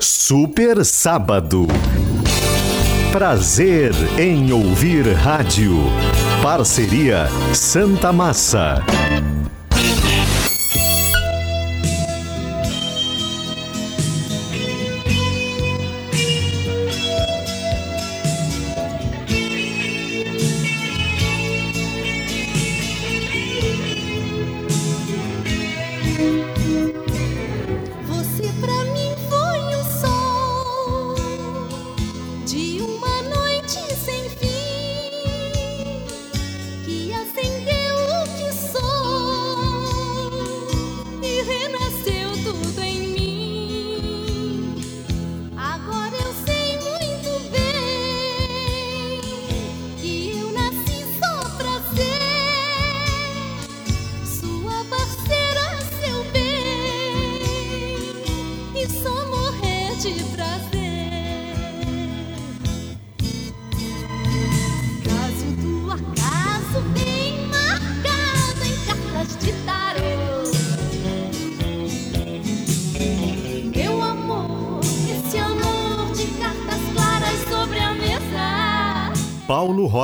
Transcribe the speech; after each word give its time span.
Super 0.00 0.84
Sábado. 0.84 1.66
Prazer 3.12 3.92
em 4.18 4.52
ouvir 4.52 5.12
rádio. 5.12 5.76
Parceria 6.42 7.28
Santa 7.52 8.12
Massa. 8.12 8.82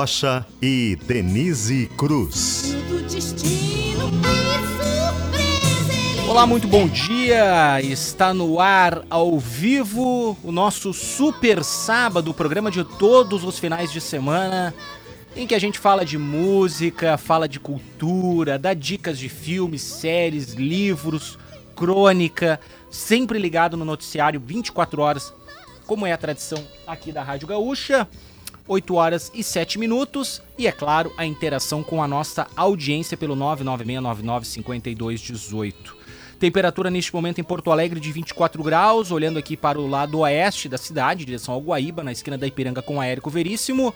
Rocha 0.03 0.45
e 0.61 0.97
Denise 1.05 1.89
Cruz. 1.95 2.75
Olá, 6.27 6.45
muito 6.45 6.67
bom 6.67 6.89
dia. 6.89 7.81
Está 7.81 8.33
no 8.33 8.59
ar 8.59 9.05
ao 9.09 9.39
vivo 9.39 10.37
o 10.43 10.51
nosso 10.51 10.93
Super 10.93 11.63
Sábado, 11.63 12.31
o 12.31 12.33
programa 12.33 12.69
de 12.69 12.83
todos 12.83 13.45
os 13.45 13.57
finais 13.57 13.93
de 13.93 14.01
semana, 14.01 14.75
em 15.37 15.47
que 15.47 15.55
a 15.55 15.59
gente 15.59 15.79
fala 15.79 16.03
de 16.03 16.17
música, 16.17 17.17
fala 17.17 17.47
de 17.47 17.57
cultura, 17.57 18.59
dá 18.59 18.73
dicas 18.73 19.17
de 19.17 19.29
filmes, 19.29 19.83
séries, 19.83 20.51
livros, 20.51 21.39
crônica, 21.77 22.59
sempre 22.91 23.39
ligado 23.39 23.77
no 23.77 23.85
noticiário 23.85 24.41
24 24.45 25.01
horas, 25.01 25.33
como 25.87 26.05
é 26.05 26.11
a 26.11 26.17
tradição 26.17 26.61
aqui 26.85 27.13
da 27.13 27.23
Rádio 27.23 27.47
Gaúcha. 27.47 28.05
8 28.67 28.95
horas 28.95 29.31
e 29.33 29.41
7 29.43 29.79
minutos. 29.79 30.41
E 30.57 30.67
é 30.67 30.71
claro, 30.71 31.11
a 31.17 31.25
interação 31.25 31.83
com 31.83 32.01
a 32.01 32.07
nossa 32.07 32.47
audiência 32.55 33.17
pelo 33.17 33.35
996995218. 33.35 35.73
Temperatura 36.39 36.89
neste 36.89 37.13
momento 37.13 37.39
em 37.39 37.43
Porto 37.43 37.71
Alegre 37.71 37.99
de 37.99 38.11
24 38.11 38.63
graus, 38.63 39.11
olhando 39.11 39.37
aqui 39.39 39.55
para 39.55 39.79
o 39.79 39.87
lado 39.87 40.19
oeste 40.19 40.67
da 40.67 40.77
cidade, 40.77 41.23
direção 41.23 41.53
ao 41.53 41.61
Guaíba, 41.61 42.03
na 42.03 42.11
esquina 42.11 42.37
da 42.37 42.45
Ipiranga 42.45 42.81
com 42.81 42.99
a 42.99 43.05
Érico 43.05 43.29
Veríssimo. 43.29 43.95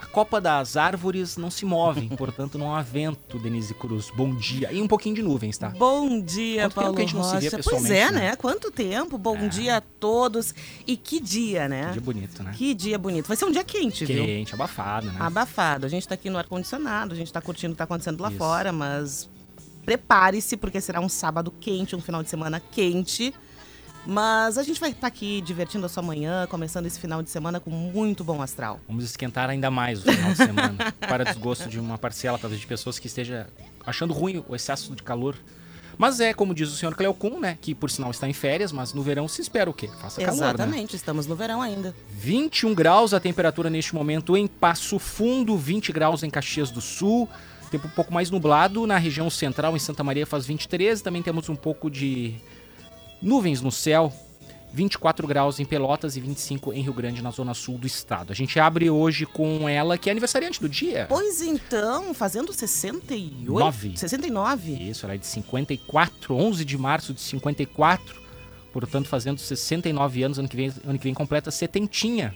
A 0.00 0.06
copa 0.06 0.40
das 0.40 0.78
árvores 0.78 1.36
não 1.36 1.50
se 1.50 1.66
move, 1.66 2.08
portanto 2.16 2.56
não 2.56 2.74
há 2.74 2.80
vento, 2.80 3.38
Denise 3.38 3.74
Cruz. 3.74 4.10
Bom 4.16 4.34
dia. 4.34 4.72
E 4.72 4.80
um 4.80 4.88
pouquinho 4.88 5.14
de 5.14 5.22
nuvens, 5.22 5.58
tá? 5.58 5.68
Bom 5.68 6.18
dia, 6.22 6.62
Quanto 6.62 6.74
Paulo 6.74 6.94
tempo 6.94 6.96
que 6.96 7.02
a 7.02 7.04
gente 7.04 7.16
não 7.16 7.22
se 7.22 7.30
vê 7.32 7.36
Rocha. 7.36 7.50
Pois 7.50 7.64
pessoalmente, 7.66 7.94
é, 7.94 8.10
né? 8.10 8.30
né? 8.30 8.36
Quanto 8.36 8.70
tempo. 8.70 9.18
Bom 9.18 9.36
É. 9.36 9.48
dia 9.48 9.76
a 9.76 9.80
todos. 9.82 10.54
E 10.86 10.96
que 10.96 11.20
dia, 11.20 11.68
né? 11.68 11.90
Dia 11.92 12.00
bonito, 12.00 12.42
né? 12.42 12.54
Que 12.56 12.72
dia 12.72 12.98
bonito. 12.98 13.26
Vai 13.28 13.36
ser 13.36 13.44
um 13.44 13.52
dia 13.52 13.62
quente, 13.62 14.06
viu? 14.06 14.24
Quente, 14.24 14.54
abafado, 14.54 15.08
né? 15.08 15.16
Abafado. 15.20 15.84
A 15.84 15.88
gente 15.90 16.08
tá 16.08 16.14
aqui 16.14 16.30
no 16.30 16.38
ar-condicionado, 16.38 17.12
a 17.12 17.16
gente 17.16 17.30
tá 17.30 17.42
curtindo 17.42 17.72
o 17.72 17.74
que 17.74 17.78
tá 17.78 17.84
acontecendo 17.84 18.22
lá 18.22 18.30
Isso. 18.30 18.38
fora, 18.38 18.72
mas 18.72 19.28
prepare-se, 19.84 20.56
porque 20.56 20.80
será 20.80 20.98
um 21.00 21.10
sábado 21.10 21.52
quente, 21.60 21.94
um 21.94 22.00
final 22.00 22.22
de 22.22 22.30
semana 22.30 22.58
quente. 22.58 23.34
Mas 24.06 24.56
a 24.56 24.62
gente 24.62 24.80
vai 24.80 24.90
estar 24.90 25.06
aqui 25.06 25.40
divertindo 25.40 25.84
a 25.84 25.88
sua 25.88 26.02
manhã, 26.02 26.46
começando 26.46 26.86
esse 26.86 26.98
final 26.98 27.22
de 27.22 27.30
semana 27.30 27.60
com 27.60 27.70
muito 27.70 28.24
bom 28.24 28.40
astral. 28.40 28.80
Vamos 28.88 29.04
esquentar 29.04 29.50
ainda 29.50 29.70
mais 29.70 30.00
o 30.00 30.10
final 30.10 30.30
de 30.30 30.36
semana. 30.36 30.92
para 31.00 31.24
desgosto 31.24 31.68
de 31.68 31.78
uma 31.78 31.98
parcela, 31.98 32.38
talvez, 32.38 32.60
de 32.60 32.66
pessoas 32.66 32.98
que 32.98 33.06
esteja 33.06 33.46
achando 33.86 34.12
ruim 34.14 34.44
o 34.48 34.56
excesso 34.56 34.94
de 34.94 35.02
calor. 35.02 35.36
Mas 35.98 36.18
é, 36.18 36.32
como 36.32 36.54
diz 36.54 36.70
o 36.70 36.76
senhor 36.76 36.94
Cleocum, 36.94 37.38
né? 37.38 37.58
Que 37.60 37.74
por 37.74 37.90
sinal 37.90 38.10
está 38.10 38.26
em 38.26 38.32
férias, 38.32 38.72
mas 38.72 38.94
no 38.94 39.02
verão 39.02 39.28
se 39.28 39.42
espera 39.42 39.68
o 39.68 39.74
quê? 39.74 39.90
Faça 40.00 40.18
calor, 40.22 40.40
né? 40.40 40.48
Exatamente, 40.48 40.96
estamos 40.96 41.26
no 41.26 41.36
verão 41.36 41.60
ainda. 41.60 41.94
21 42.08 42.74
graus 42.74 43.12
a 43.12 43.20
temperatura 43.20 43.68
neste 43.68 43.94
momento 43.94 44.34
em 44.34 44.46
Passo 44.46 44.98
Fundo, 44.98 45.58
20 45.58 45.92
graus 45.92 46.22
em 46.22 46.30
Caxias 46.30 46.70
do 46.70 46.80
Sul. 46.80 47.28
Tempo 47.70 47.86
um 47.86 47.90
pouco 47.90 48.14
mais 48.14 48.30
nublado 48.30 48.86
na 48.86 48.96
região 48.96 49.28
central, 49.28 49.76
em 49.76 49.78
Santa 49.78 50.02
Maria 50.02 50.26
faz 50.26 50.46
23. 50.46 51.02
Também 51.02 51.22
temos 51.22 51.50
um 51.50 51.54
pouco 51.54 51.90
de 51.90 52.34
nuvens 53.22 53.60
no 53.60 53.70
céu. 53.72 54.12
24 54.72 55.26
graus 55.26 55.58
em 55.58 55.64
Pelotas 55.64 56.16
e 56.16 56.20
25 56.20 56.72
em 56.72 56.80
Rio 56.80 56.92
Grande, 56.92 57.20
na 57.20 57.32
zona 57.32 57.54
sul 57.54 57.76
do 57.76 57.88
estado. 57.88 58.30
A 58.30 58.34
gente 58.36 58.60
abre 58.60 58.88
hoje 58.88 59.26
com 59.26 59.68
ela, 59.68 59.98
que 59.98 60.08
é 60.08 60.12
aniversariante 60.12 60.60
do 60.60 60.68
dia. 60.68 61.06
Pois 61.08 61.42
então, 61.42 62.14
fazendo 62.14 62.52
68? 62.52 63.52
Nove. 63.52 63.96
69? 63.96 64.72
Isso, 64.88 65.04
ela 65.04 65.16
é 65.16 65.18
de 65.18 65.26
54, 65.26 66.32
11 66.36 66.64
de 66.64 66.78
março 66.78 67.12
de 67.12 67.20
54. 67.20 68.20
Portanto, 68.72 69.08
fazendo 69.08 69.40
69 69.40 70.22
anos, 70.22 70.38
ano 70.38 70.46
que 70.48 70.54
vem, 70.56 70.72
ano 70.86 70.96
que 70.98 71.04
vem 71.04 71.14
completa 71.14 71.50
setentinha. 71.50 72.32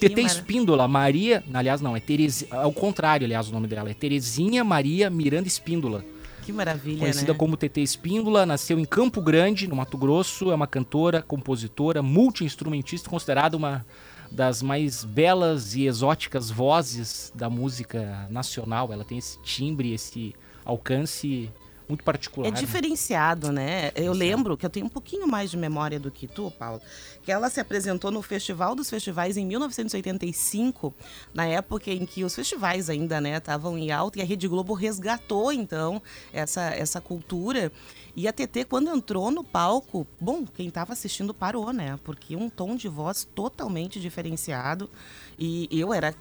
TT 0.00 0.08
mara- 0.22 0.26
Espíndola, 0.26 0.88
Maria, 0.88 1.44
aliás 1.54 1.80
não, 1.80 1.96
é 1.96 2.00
Terezinha, 2.00 2.52
ao 2.54 2.72
contrário, 2.72 3.24
aliás, 3.24 3.48
o 3.48 3.52
nome 3.52 3.68
dela 3.68 3.88
é 3.88 3.94
Terezinha 3.94 4.64
Maria 4.64 5.08
Miranda 5.10 5.46
Espíndola. 5.46 6.04
Que 6.48 6.52
maravilha, 6.54 7.00
Conhecida 7.00 7.34
né? 7.34 7.38
como 7.38 7.58
TT 7.58 7.82
Espíndola, 7.82 8.46
nasceu 8.46 8.78
em 8.78 8.84
Campo 8.86 9.20
Grande, 9.20 9.68
no 9.68 9.76
Mato 9.76 9.98
Grosso, 9.98 10.50
é 10.50 10.54
uma 10.54 10.66
cantora, 10.66 11.20
compositora, 11.20 12.00
multi-instrumentista, 12.00 13.10
considerada 13.10 13.54
uma 13.54 13.84
das 14.30 14.62
mais 14.62 15.04
belas 15.04 15.74
e 15.74 15.84
exóticas 15.84 16.50
vozes 16.50 17.30
da 17.34 17.50
música 17.50 18.26
nacional. 18.30 18.90
Ela 18.90 19.04
tem 19.04 19.18
esse 19.18 19.38
timbre, 19.42 19.92
esse 19.92 20.34
alcance 20.64 21.50
muito 21.88 22.04
particular. 22.04 22.48
É 22.48 22.50
diferenciado, 22.50 23.50
né? 23.50 23.90
Eu 23.94 24.12
lembro 24.12 24.56
que 24.56 24.66
eu 24.66 24.70
tenho 24.70 24.86
um 24.86 24.90
pouquinho 24.90 25.26
mais 25.26 25.50
de 25.50 25.56
memória 25.56 25.98
do 25.98 26.10
que 26.10 26.26
tu, 26.26 26.50
Paulo, 26.50 26.80
que 27.22 27.32
ela 27.32 27.48
se 27.48 27.60
apresentou 27.60 28.10
no 28.10 28.20
Festival 28.20 28.74
dos 28.74 28.90
Festivais 28.90 29.36
em 29.36 29.46
1985, 29.46 30.94
na 31.32 31.46
época 31.46 31.90
em 31.90 32.04
que 32.04 32.24
os 32.24 32.34
festivais 32.34 32.90
ainda, 32.90 33.20
né, 33.20 33.38
estavam 33.38 33.78
em 33.78 33.90
alta 33.90 34.18
e 34.18 34.22
a 34.22 34.24
Rede 34.24 34.46
Globo 34.46 34.74
resgatou 34.74 35.50
então 35.50 36.02
essa 36.32 36.62
essa 36.70 37.00
cultura. 37.00 37.72
E 38.14 38.26
a 38.28 38.32
TT 38.32 38.64
quando 38.64 38.90
entrou 38.90 39.30
no 39.30 39.42
palco, 39.42 40.06
bom, 40.20 40.44
quem 40.44 40.68
estava 40.68 40.92
assistindo 40.92 41.32
parou, 41.32 41.72
né? 41.72 41.98
Porque 42.04 42.36
um 42.36 42.50
tom 42.50 42.76
de 42.76 42.88
voz 42.88 43.26
totalmente 43.34 44.00
diferenciado. 44.00 44.90
E 45.38 45.68
eu 45.70 45.94
era 45.94 46.14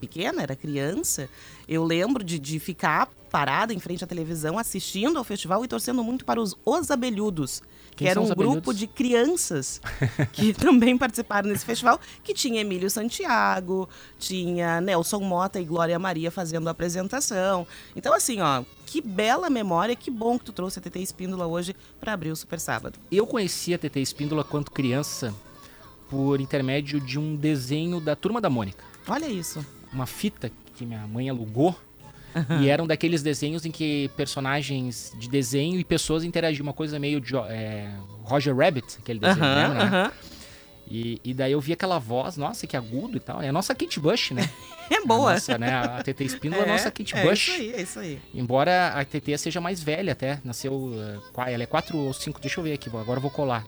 pequena, 0.00 0.42
era 0.42 0.56
criança, 0.56 1.28
eu 1.68 1.84
lembro 1.84 2.24
de, 2.24 2.38
de 2.38 2.58
ficar 2.58 3.08
parada 3.30 3.72
em 3.72 3.78
frente 3.78 4.02
à 4.02 4.06
televisão 4.06 4.58
assistindo 4.58 5.16
ao 5.16 5.24
festival 5.24 5.64
e 5.64 5.68
torcendo 5.68 6.02
muito 6.02 6.24
para 6.24 6.40
os 6.40 6.56
Os 6.64 6.90
Abelhudos, 6.90 7.62
que 7.92 7.98
Quem 7.98 8.08
era 8.08 8.20
são 8.20 8.30
um 8.30 8.34
grupo 8.34 8.74
de 8.74 8.86
crianças 8.86 9.80
que 10.32 10.52
também 10.54 10.98
participaram 10.98 11.48
desse 11.48 11.64
festival, 11.64 12.00
que 12.22 12.34
tinha 12.34 12.60
Emílio 12.60 12.90
Santiago, 12.90 13.88
tinha 14.18 14.80
Nelson 14.80 15.20
Mota 15.20 15.60
e 15.60 15.64
Glória 15.64 15.98
Maria 15.98 16.30
fazendo 16.30 16.68
a 16.68 16.72
apresentação. 16.72 17.66
Então, 17.94 18.12
assim, 18.12 18.40
ó, 18.40 18.64
que 18.84 19.00
bela 19.00 19.48
memória, 19.48 19.94
que 19.94 20.10
bom 20.10 20.38
que 20.38 20.46
tu 20.46 20.52
trouxe 20.52 20.78
a 20.78 20.82
TT 20.82 20.98
Espíndola 21.00 21.46
hoje 21.46 21.74
para 22.00 22.12
abrir 22.12 22.30
o 22.30 22.36
Super 22.36 22.58
Sábado. 22.58 22.98
Eu 23.10 23.26
conheci 23.26 23.72
a 23.72 23.78
TT 23.78 24.00
Espíndola 24.00 24.42
quando 24.42 24.70
criança 24.70 25.32
por 26.08 26.40
intermédio 26.40 27.00
de 27.00 27.18
um 27.18 27.36
desenho 27.36 28.00
da 28.00 28.16
Turma 28.16 28.40
da 28.40 28.50
Mônica. 28.50 28.84
Olha 29.06 29.26
isso. 29.26 29.64
Uma 29.92 30.06
fita 30.06 30.50
que 30.74 30.84
minha 30.84 31.06
mãe 31.06 31.30
alugou. 31.30 31.76
E 32.60 32.68
eram 32.68 32.86
daqueles 32.86 33.22
desenhos 33.22 33.64
em 33.66 33.70
que 33.70 34.10
personagens 34.16 35.12
de 35.18 35.28
desenho 35.28 35.78
e 35.78 35.84
pessoas 35.84 36.24
interagiam. 36.24 36.62
Uma 36.64 36.72
coisa 36.72 36.98
meio 36.98 37.20
de, 37.20 37.36
é, 37.36 37.90
Roger 38.24 38.56
Rabbit, 38.56 38.98
aquele 38.98 39.18
desenho, 39.18 39.44
Aham, 39.44 39.68
lembra, 39.68 39.90
né? 39.90 40.12
E, 40.92 41.20
e 41.24 41.32
daí 41.32 41.52
eu 41.52 41.60
vi 41.60 41.72
aquela 41.72 41.98
voz, 42.00 42.36
nossa, 42.36 42.66
que 42.66 42.76
agudo 42.76 43.16
e 43.16 43.20
tal. 43.20 43.40
É 43.40 43.48
a 43.48 43.52
nossa 43.52 43.74
Kate 43.74 44.00
Bush, 44.00 44.32
né? 44.32 44.48
É 44.90 45.06
boa. 45.06 45.30
A 45.30 45.34
nossa, 45.34 45.56
né? 45.56 45.72
A 45.72 46.02
TT 46.02 46.24
Espíndola 46.24 46.64
é 46.64 46.68
a 46.68 46.72
nossa 46.72 46.90
Kate 46.90 47.14
é 47.16 47.22
Bush. 47.22 47.46
isso 47.46 47.60
aí, 47.60 47.72
é 47.74 47.80
isso 47.82 47.98
aí. 48.00 48.18
Embora 48.34 48.88
a 48.88 49.04
TT 49.04 49.38
seja 49.38 49.60
mais 49.60 49.80
velha 49.80 50.12
até. 50.14 50.40
Nasceu. 50.42 50.92
qua- 51.32 51.48
Ela 51.48 51.62
é 51.62 51.66
4 51.66 51.96
ou 51.96 52.12
5. 52.12 52.40
Deixa 52.40 52.58
eu 52.58 52.64
ver 52.64 52.72
aqui, 52.72 52.88
agora 52.88 53.18
eu 53.18 53.22
vou 53.22 53.30
colar. 53.30 53.64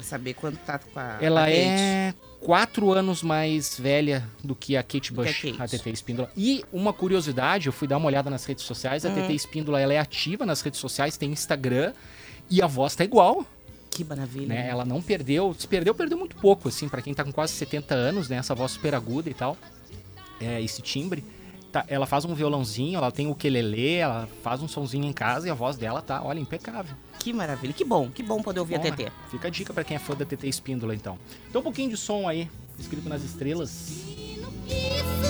Saber 0.00 0.34
quanto 0.34 0.58
tá 0.58 0.78
com 0.78 0.98
a. 0.98 1.18
Ela 1.20 1.44
a 1.44 1.50
é 1.50 2.14
quatro 2.40 2.92
anos 2.92 3.22
mais 3.22 3.78
velha 3.78 4.28
do 4.44 4.54
que 4.54 4.76
a 4.76 4.82
Kate 4.82 5.10
a 5.12 5.14
Bush, 5.14 5.44
a, 5.46 5.56
Kate. 5.58 5.78
TT 5.78 5.90
Espíndola. 5.90 6.30
E 6.36 6.64
uma 6.72 6.92
curiosidade, 6.92 7.66
eu 7.66 7.72
fui 7.72 7.88
dar 7.88 7.96
uma 7.96 8.06
olhada 8.06 8.30
nas 8.30 8.44
redes 8.44 8.64
sociais, 8.64 9.04
a 9.04 9.08
Hum. 9.08 9.14
TT 9.14 9.32
Espíndola 9.34 9.80
ela 9.80 9.92
é 9.92 9.98
ativa 9.98 10.46
nas 10.46 10.60
redes 10.60 10.78
sociais, 10.78 11.16
tem 11.16 11.30
Instagram 11.32 11.92
e 12.48 12.62
a 12.62 12.66
voz 12.66 12.94
tá 12.94 13.02
igual, 13.04 13.44
Que 13.90 14.04
maravilha. 14.04 14.46
né? 14.48 14.68
Ela 14.68 14.84
não 14.84 15.00
perdeu, 15.02 15.54
se 15.58 15.66
perdeu, 15.66 15.94
perdeu 15.94 16.16
muito 16.18 16.36
pouco, 16.36 16.68
assim, 16.68 16.88
pra 16.88 17.02
quem 17.02 17.12
tá 17.14 17.24
com 17.24 17.32
quase 17.32 17.54
70 17.54 17.94
anos, 17.94 18.28
né? 18.28 18.36
Essa 18.36 18.54
voz 18.54 18.72
super 18.72 18.94
aguda 18.94 19.28
e 19.30 19.34
tal, 19.34 19.56
é, 20.40 20.60
esse 20.62 20.82
timbre. 20.82 21.24
Tá, 21.76 21.84
ela 21.88 22.06
faz 22.06 22.24
um 22.24 22.34
violãozinho, 22.34 22.96
ela 22.96 23.12
tem 23.12 23.26
o 23.26 23.34
quelele, 23.34 23.96
ela 23.96 24.26
faz 24.42 24.62
um 24.62 24.68
sonzinho 24.68 25.04
em 25.04 25.12
casa 25.12 25.46
e 25.46 25.50
a 25.50 25.54
voz 25.54 25.76
dela 25.76 26.00
tá, 26.00 26.22
olha, 26.24 26.40
impecável. 26.40 26.96
Que 27.18 27.34
maravilha. 27.34 27.74
Que 27.74 27.84
bom, 27.84 28.10
que 28.10 28.22
bom 28.22 28.40
poder 28.40 28.60
ouvir 28.60 28.78
Bom, 28.78 28.88
a 28.88 28.90
TT. 28.92 29.04
né? 29.04 29.12
Fica 29.30 29.48
a 29.48 29.50
dica 29.50 29.74
pra 29.74 29.84
quem 29.84 29.94
é 29.94 30.00
fã 30.00 30.14
da 30.14 30.24
TT 30.24 30.48
Espíndola, 30.48 30.94
então. 30.94 31.18
Então 31.50 31.60
um 31.60 31.64
pouquinho 31.64 31.90
de 31.90 31.98
som 31.98 32.26
aí, 32.26 32.48
escrito 32.78 33.10
nas 33.10 33.22
estrelas. 33.22 34.04
Que 34.66 35.25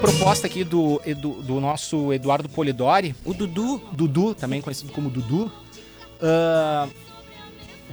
proposta 0.00 0.46
aqui 0.46 0.64
do, 0.64 1.00
Edu- 1.04 1.42
do 1.42 1.60
nosso 1.60 2.12
Eduardo 2.12 2.48
Polidori, 2.48 3.14
O 3.24 3.34
Dudu. 3.34 3.78
Dudu, 3.92 4.34
também 4.34 4.60
conhecido 4.60 4.92
como 4.92 5.10
Dudu, 5.10 5.50
ah, 6.22 6.88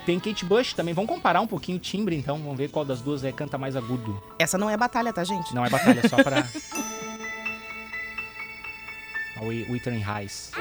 tem 0.06 0.20
Kate 0.20 0.46
Bush 0.46 0.74
também. 0.74 0.94
Vamos 0.94 1.10
comparar 1.10 1.42
um 1.42 1.48
pouquinho 1.48 1.78
o 1.78 1.82
timbre, 1.82 2.16
então. 2.16 2.38
Vamos 2.38 2.58
ver 2.58 2.70
qual 2.70 2.86
das 2.86 3.02
duas 3.02 3.24
é, 3.24 3.32
canta 3.32 3.58
mais 3.58 3.76
agudo. 3.76 4.22
Essa 4.40 4.58
não 4.58 4.70
é 4.70 4.78
batalha, 4.78 5.12
tá, 5.12 5.24
gente? 5.24 5.54
Não 5.54 5.66
é 5.66 5.70
batalha, 5.70 6.02
é 6.04 6.08
só 6.08 6.18
pra... 6.24 6.48
Wi- 9.42 9.66
Wuthering 9.70 10.04
Heights. 10.04 10.52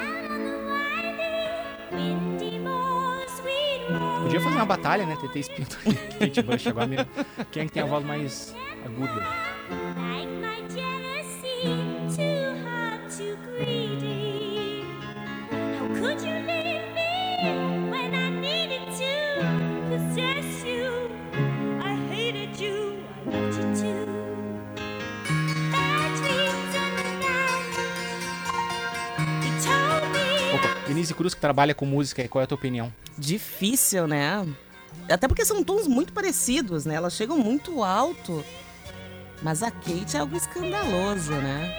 Podia 4.23 4.41
fazer 4.41 4.57
uma 4.57 4.67
batalha, 4.67 5.07
né? 5.07 5.17
TT 5.17 5.39
Espíndola 5.39 5.81
e 5.87 6.19
Kate 6.19 6.43
Bush. 6.43 6.67
Agora 6.67 6.87
mesmo. 6.87 7.07
Quem 7.53 7.63
é 7.63 7.67
que 7.67 7.73
tem 7.73 7.83
a 7.83 7.87
voz 7.87 8.05
mais 8.05 8.55
aguda? 8.85 9.25
Denise 30.97 31.13
Cruz, 31.13 31.35
que 31.35 31.41
trabalha 31.41 31.75
com 31.75 31.85
música, 31.85 32.27
qual 32.27 32.41
é 32.41 32.45
a 32.45 32.47
tua 32.47 32.57
opinião? 32.57 32.93
Difícil, 33.19 34.07
né? 34.07 34.47
Até 35.09 35.29
porque 35.29 35.45
são 35.45 35.63
tons 35.63 35.87
muito 35.87 36.13
parecidos, 36.13 36.87
né? 36.87 36.95
Elas 36.95 37.15
chegam 37.15 37.39
muito 37.39 37.85
alto. 37.85 38.43
Mas 39.43 39.63
a 39.63 39.71
Kate 39.71 40.17
é 40.17 40.21
algo 40.21 40.37
escandaloso, 40.37 41.33
né? 41.33 41.79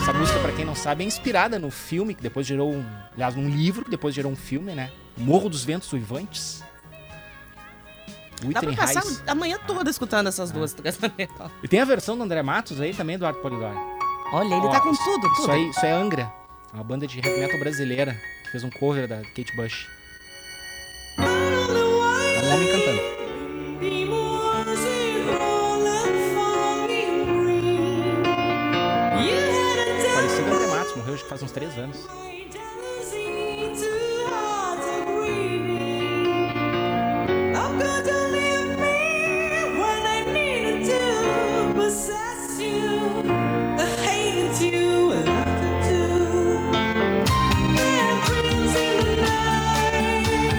Essa 0.00 0.12
música, 0.12 0.38
pra 0.40 0.52
quem 0.52 0.64
não 0.64 0.74
sabe, 0.74 1.04
é 1.04 1.06
inspirada 1.06 1.58
no 1.58 1.70
filme, 1.70 2.14
que 2.14 2.22
depois 2.22 2.46
gerou 2.46 2.72
um. 2.72 2.84
Aliás, 3.14 3.34
num 3.34 3.48
livro, 3.48 3.84
que 3.84 3.90
depois 3.90 4.14
gerou 4.14 4.32
um 4.32 4.36
filme, 4.36 4.74
né? 4.74 4.90
Morro 5.16 5.48
dos 5.48 5.64
Ventos 5.64 5.92
Uivantes. 5.92 6.62
Dá 8.52 8.60
pra 8.60 8.72
passar 8.72 9.04
Heights. 9.04 9.22
a 9.26 9.34
manhã 9.34 9.58
toda 9.66 9.90
escutando 9.90 10.28
essas 10.28 10.50
duas. 10.50 10.72
quer 10.74 10.92
saber? 10.92 11.28
E 11.62 11.68
tem 11.68 11.80
a 11.80 11.84
versão 11.84 12.16
do 12.16 12.22
André 12.22 12.42
Matos 12.42 12.80
aí 12.80 12.94
também, 12.94 13.16
Eduardo 13.16 13.40
Polidori. 13.40 13.76
Olha, 14.32 14.54
ele 14.54 14.66
Ó, 14.66 14.70
tá 14.70 14.80
com 14.80 14.92
tudo, 14.92 15.20
tudo. 15.20 15.40
Isso 15.40 15.50
aí, 15.50 15.68
isso 15.70 15.84
é 15.84 15.92
Angra, 15.92 16.32
uma 16.72 16.84
banda 16.84 17.06
de 17.06 17.18
heavy 17.18 17.40
metal 17.40 17.58
brasileira 17.58 18.16
que 18.44 18.50
fez 18.52 18.62
um 18.62 18.70
cover 18.70 19.08
da 19.08 19.16
Kate 19.22 19.56
Bush. 19.56 19.88
É 21.18 22.44
um 22.44 22.54
homem 22.54 22.70
cantando. 22.70 23.17
Faz 31.28 31.42
uns 31.42 31.52
três 31.52 31.76
anos. 31.76 31.98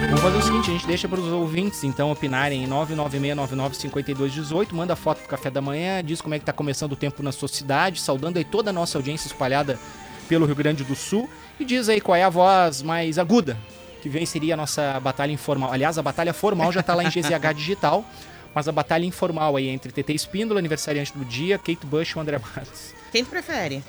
Vamos 0.08 0.22
fazer 0.22 0.36
o 0.36 0.42
seguinte, 0.42 0.68
a 0.68 0.72
gente 0.74 0.86
deixa 0.86 1.08
para 1.08 1.18
os 1.18 1.32
ouvintes 1.32 1.82
então 1.82 2.12
opinarem 2.12 2.62
em 2.62 2.68
996995218, 2.68 4.72
manda 4.72 4.94
foto 4.94 5.22
do 5.22 5.28
café 5.28 5.50
da 5.50 5.60
manhã, 5.60 6.04
diz 6.04 6.20
como 6.20 6.34
é 6.34 6.38
que 6.38 6.44
tá 6.44 6.52
começando 6.52 6.92
o 6.92 6.96
tempo 6.96 7.22
na 7.22 7.32
sua 7.32 7.48
cidade, 7.48 8.00
saudando 8.00 8.36
aí 8.36 8.44
toda 8.44 8.70
a 8.70 8.72
nossa 8.72 8.98
audiência 8.98 9.26
espalhada 9.26 9.78
pelo 10.30 10.46
Rio 10.46 10.54
Grande 10.54 10.84
do 10.84 10.94
Sul 10.94 11.28
e 11.58 11.64
diz 11.64 11.88
aí 11.88 12.00
qual 12.00 12.14
é 12.14 12.22
a 12.22 12.28
voz 12.28 12.82
mais 12.82 13.18
aguda 13.18 13.58
que 14.00 14.08
venceria 14.08 14.54
a 14.54 14.56
nossa 14.56 14.98
batalha 15.00 15.32
informal. 15.32 15.72
Aliás, 15.72 15.98
a 15.98 16.02
batalha 16.02 16.32
formal 16.32 16.70
já 16.72 16.82
tá 16.84 16.94
lá 16.94 17.02
em 17.02 17.08
GZH 17.08 17.52
Digital, 17.54 18.04
mas 18.54 18.68
a 18.68 18.72
batalha 18.72 19.04
informal 19.04 19.56
aí 19.56 19.68
entre 19.68 19.90
TT 19.92 20.14
Espíndola, 20.14 20.60
aniversariante 20.60 21.12
do 21.18 21.24
dia, 21.24 21.58
Kate 21.58 21.84
Bush 21.84 22.12
e 22.12 22.16
o 22.16 22.20
André 22.20 22.38
Matos. 22.38 22.94
Quem 23.10 23.24
tu 23.24 23.30
prefere? 23.30 23.82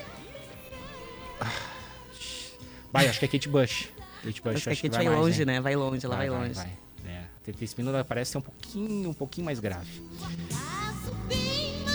Vai, 2.91 3.07
acho 3.07 3.19
que 3.19 3.25
é 3.25 3.27
Kate 3.27 3.47
Bush. 3.47 3.87
Kate 4.23 4.41
Bush, 4.41 4.55
Acho 4.55 4.63
que 4.63 4.69
a 4.69 4.71
acho 4.73 4.81
Kate 4.81 4.95
vai 4.95 5.05
vai 5.05 5.13
mais, 5.13 5.25
longe, 5.25 5.45
né? 5.45 5.61
Vai 5.61 5.75
longe, 5.75 6.05
ela 6.05 6.17
vai, 6.17 6.29
vai, 6.29 6.39
longe. 6.39 6.53
vai. 6.55 6.71
É, 7.05 7.19
a 7.19 7.51
TT 7.51 7.63
Espíndola 7.63 8.03
parece 8.03 8.31
ser 8.31 8.39
um 8.39 8.41
pouquinho, 8.41 9.09
um 9.11 9.13
pouquinho 9.13 9.45
mais 9.45 9.59
grave. 9.59 10.01
Marcado 10.19 11.15
em 11.31 11.85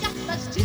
cartas 0.00 0.54
de 0.54 0.64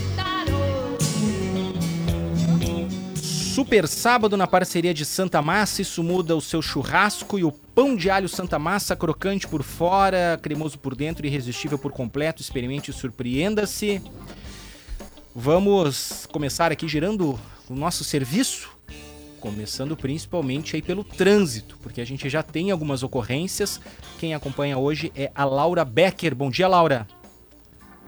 Super 3.57 3.87
sábado 3.87 4.37
na 4.37 4.45
parceria 4.45 4.93
de 4.93 5.03
Santa 5.03 5.41
Massa, 5.41 5.81
isso 5.81 6.03
muda 6.03 6.35
o 6.35 6.39
seu 6.39 6.61
churrasco 6.61 7.39
e 7.39 7.43
o 7.43 7.51
pão 7.51 7.95
de 7.95 8.07
alho 8.07 8.29
Santa 8.29 8.59
Massa, 8.59 8.95
crocante 8.95 9.47
por 9.47 9.63
fora, 9.63 10.39
cremoso 10.43 10.77
por 10.77 10.95
dentro 10.95 11.25
e 11.25 11.27
irresistível 11.27 11.79
por 11.79 11.91
completo. 11.91 12.39
Experimente 12.39 12.91
e 12.91 12.93
surpreenda-se. 12.93 13.99
Vamos 15.33 16.27
começar 16.31 16.71
aqui 16.71 16.87
girando 16.87 17.31
o 17.67 17.73
nosso 17.73 18.03
serviço, 18.03 18.69
começando 19.39 19.97
principalmente 19.97 20.75
aí 20.75 20.81
pelo 20.83 21.03
trânsito, 21.03 21.79
porque 21.81 21.99
a 21.99 22.05
gente 22.05 22.29
já 22.29 22.43
tem 22.43 22.69
algumas 22.69 23.01
ocorrências. 23.01 23.81
Quem 24.19 24.35
acompanha 24.35 24.77
hoje 24.77 25.11
é 25.15 25.31
a 25.33 25.43
Laura 25.43 25.83
Becker. 25.83 26.35
Bom 26.35 26.51
dia, 26.51 26.67
Laura. 26.67 27.07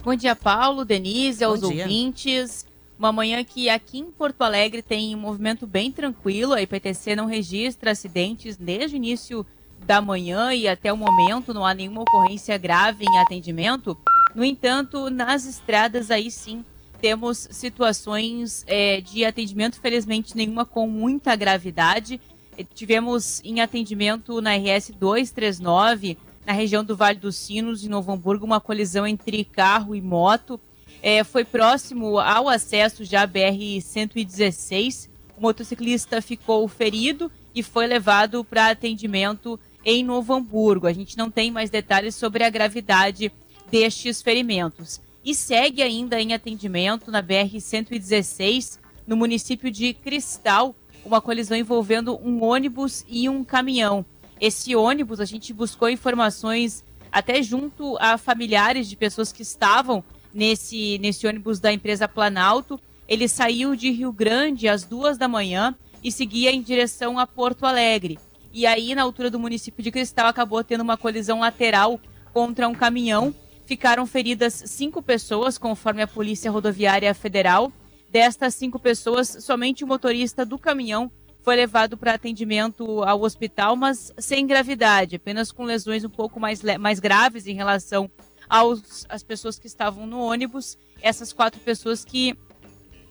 Bom 0.04 0.14
dia, 0.14 0.36
Paulo, 0.36 0.86
Denise, 0.86 1.44
aos 1.44 1.60
Bom 1.60 1.72
dia. 1.72 1.86
ouvintes. 1.86 2.69
Uma 3.00 3.14
manhã 3.14 3.42
que 3.46 3.70
aqui 3.70 4.00
em 4.00 4.12
Porto 4.12 4.42
Alegre 4.42 4.82
tem 4.82 5.16
um 5.16 5.20
movimento 5.20 5.66
bem 5.66 5.90
tranquilo. 5.90 6.52
A 6.52 6.62
IPTC 6.62 7.16
não 7.16 7.28
registra 7.28 7.92
acidentes 7.92 8.58
desde 8.58 8.94
o 8.94 8.98
início 8.98 9.46
da 9.86 10.02
manhã 10.02 10.54
e 10.54 10.68
até 10.68 10.92
o 10.92 10.98
momento 10.98 11.54
não 11.54 11.66
há 11.66 11.74
nenhuma 11.74 12.02
ocorrência 12.02 12.58
grave 12.58 13.06
em 13.06 13.18
atendimento. 13.18 13.98
No 14.36 14.44
entanto, 14.44 15.10
nas 15.10 15.46
estradas 15.46 16.12
aí 16.12 16.30
sim 16.30 16.66
temos 17.00 17.48
situações 17.52 18.66
eh, 18.68 19.00
de 19.00 19.24
atendimento, 19.24 19.80
felizmente 19.80 20.36
nenhuma 20.36 20.66
com 20.66 20.86
muita 20.86 21.38
gravidade. 21.38 22.20
Eh, 22.58 22.66
Tivemos 22.66 23.42
em 23.46 23.62
atendimento 23.62 24.42
na 24.42 24.58
RS 24.58 24.92
239, 25.00 26.18
na 26.46 26.52
região 26.52 26.84
do 26.84 26.98
Vale 26.98 27.18
dos 27.18 27.38
Sinos, 27.38 27.82
em 27.82 27.88
Novo 27.88 28.12
Hamburgo, 28.12 28.46
uma 28.46 28.60
colisão 28.60 29.08
entre 29.08 29.46
carro 29.46 29.96
e 29.96 30.02
moto. 30.02 30.60
É, 31.02 31.24
foi 31.24 31.46
próximo 31.46 32.20
ao 32.20 32.50
acesso 32.50 33.06
já 33.06 33.28
BR-116. 33.28 35.10
O 35.38 35.42
motociclista 35.42 36.22
ficou 36.22 36.68
ferido 36.68 37.32
e 37.56 37.64
foi 37.64 37.88
levado 37.88 38.44
para 38.44 38.70
atendimento 38.70 39.60
em 39.84 40.04
Novo 40.04 40.34
Hamburgo. 40.34 40.88
A 40.88 40.94
gente 40.94 41.18
não 41.18 41.32
tem 41.32 41.52
mais 41.52 41.70
detalhes 41.70 42.16
sobre 42.16 42.44
a 42.44 42.50
gravidade 42.50 43.32
destes 43.72 44.22
ferimentos. 44.22 45.00
E 45.24 45.34
segue 45.34 45.82
ainda 45.82 46.22
em 46.22 46.34
atendimento 46.34 47.12
na 47.12 47.22
BR-116, 47.24 48.80
no 49.08 49.16
município 49.16 49.72
de 49.72 49.94
Cristal, 49.94 50.76
uma 51.04 51.22
colisão 51.22 51.58
envolvendo 51.58 52.20
um 52.22 52.44
ônibus 52.44 53.06
e 53.08 53.30
um 53.30 53.44
caminhão. 53.44 54.06
Esse 54.40 54.76
ônibus, 54.76 55.20
a 55.20 55.26
gente 55.26 55.54
buscou 55.54 55.90
informações 55.90 56.84
até 57.12 57.42
junto 57.42 57.98
a 58.00 58.18
familiares 58.18 58.88
de 58.88 58.96
pessoas 58.96 59.32
que 59.32 59.42
estavam 59.42 60.04
nesse, 60.40 60.98
nesse 61.00 61.28
ônibus 61.28 61.60
da 61.60 61.72
empresa 61.72 62.08
Planalto. 62.08 62.80
Ele 63.06 63.28
saiu 63.28 63.76
de 63.76 63.92
Rio 63.92 64.14
Grande 64.14 64.70
às 64.70 64.86
duas 64.86 65.18
da 65.18 65.28
manhã 65.28 65.76
e 66.02 66.12
seguia 66.14 66.50
em 66.50 66.62
direção 66.62 67.20
a 67.20 67.28
Porto 67.28 67.66
Alegre. 67.66 68.18
E 68.54 68.66
aí, 68.66 68.96
na 68.96 69.04
altura 69.04 69.30
do 69.30 69.38
município 69.38 69.84
de 69.84 69.92
Cristal, 69.92 70.28
acabou 70.28 70.64
tendo 70.64 70.82
uma 70.82 70.96
colisão 70.96 71.42
lateral 71.42 72.00
contra 72.34 72.70
um 72.70 72.74
caminhão. 72.74 73.36
Ficaram 73.66 74.08
feridas 74.08 74.64
cinco 74.66 75.02
pessoas, 75.02 75.58
conforme 75.58 76.02
a 76.02 76.08
Polícia 76.08 76.50
Rodoviária 76.50 77.14
Federal. 77.14 77.72
Destas 78.10 78.56
cinco 78.56 78.80
pessoas, 78.80 79.28
somente 79.42 79.84
o 79.84 79.88
motorista 79.88 80.46
do 80.46 80.58
caminhão 80.58 81.12
foi 81.44 81.56
levado 81.56 81.98
para 81.98 82.14
atendimento 82.14 83.04
ao 83.04 83.22
hospital, 83.22 83.76
mas 83.76 84.14
sem 84.18 84.48
gravidade, 84.48 85.18
apenas 85.18 85.52
com 85.52 85.64
lesões 85.64 86.04
um 86.04 86.10
pouco 86.10 86.40
mais, 86.40 86.62
mais 86.80 87.00
graves 87.00 87.46
em 87.46 87.54
relação 87.54 88.10
aos, 88.50 89.06
às 89.08 89.22
pessoas 89.22 89.60
que 89.60 89.68
estavam 89.68 90.08
no 90.08 90.20
ônibus. 90.20 90.78
Essas 91.02 91.32
quatro 91.32 91.62
pessoas 91.62 92.04
que 92.04 92.36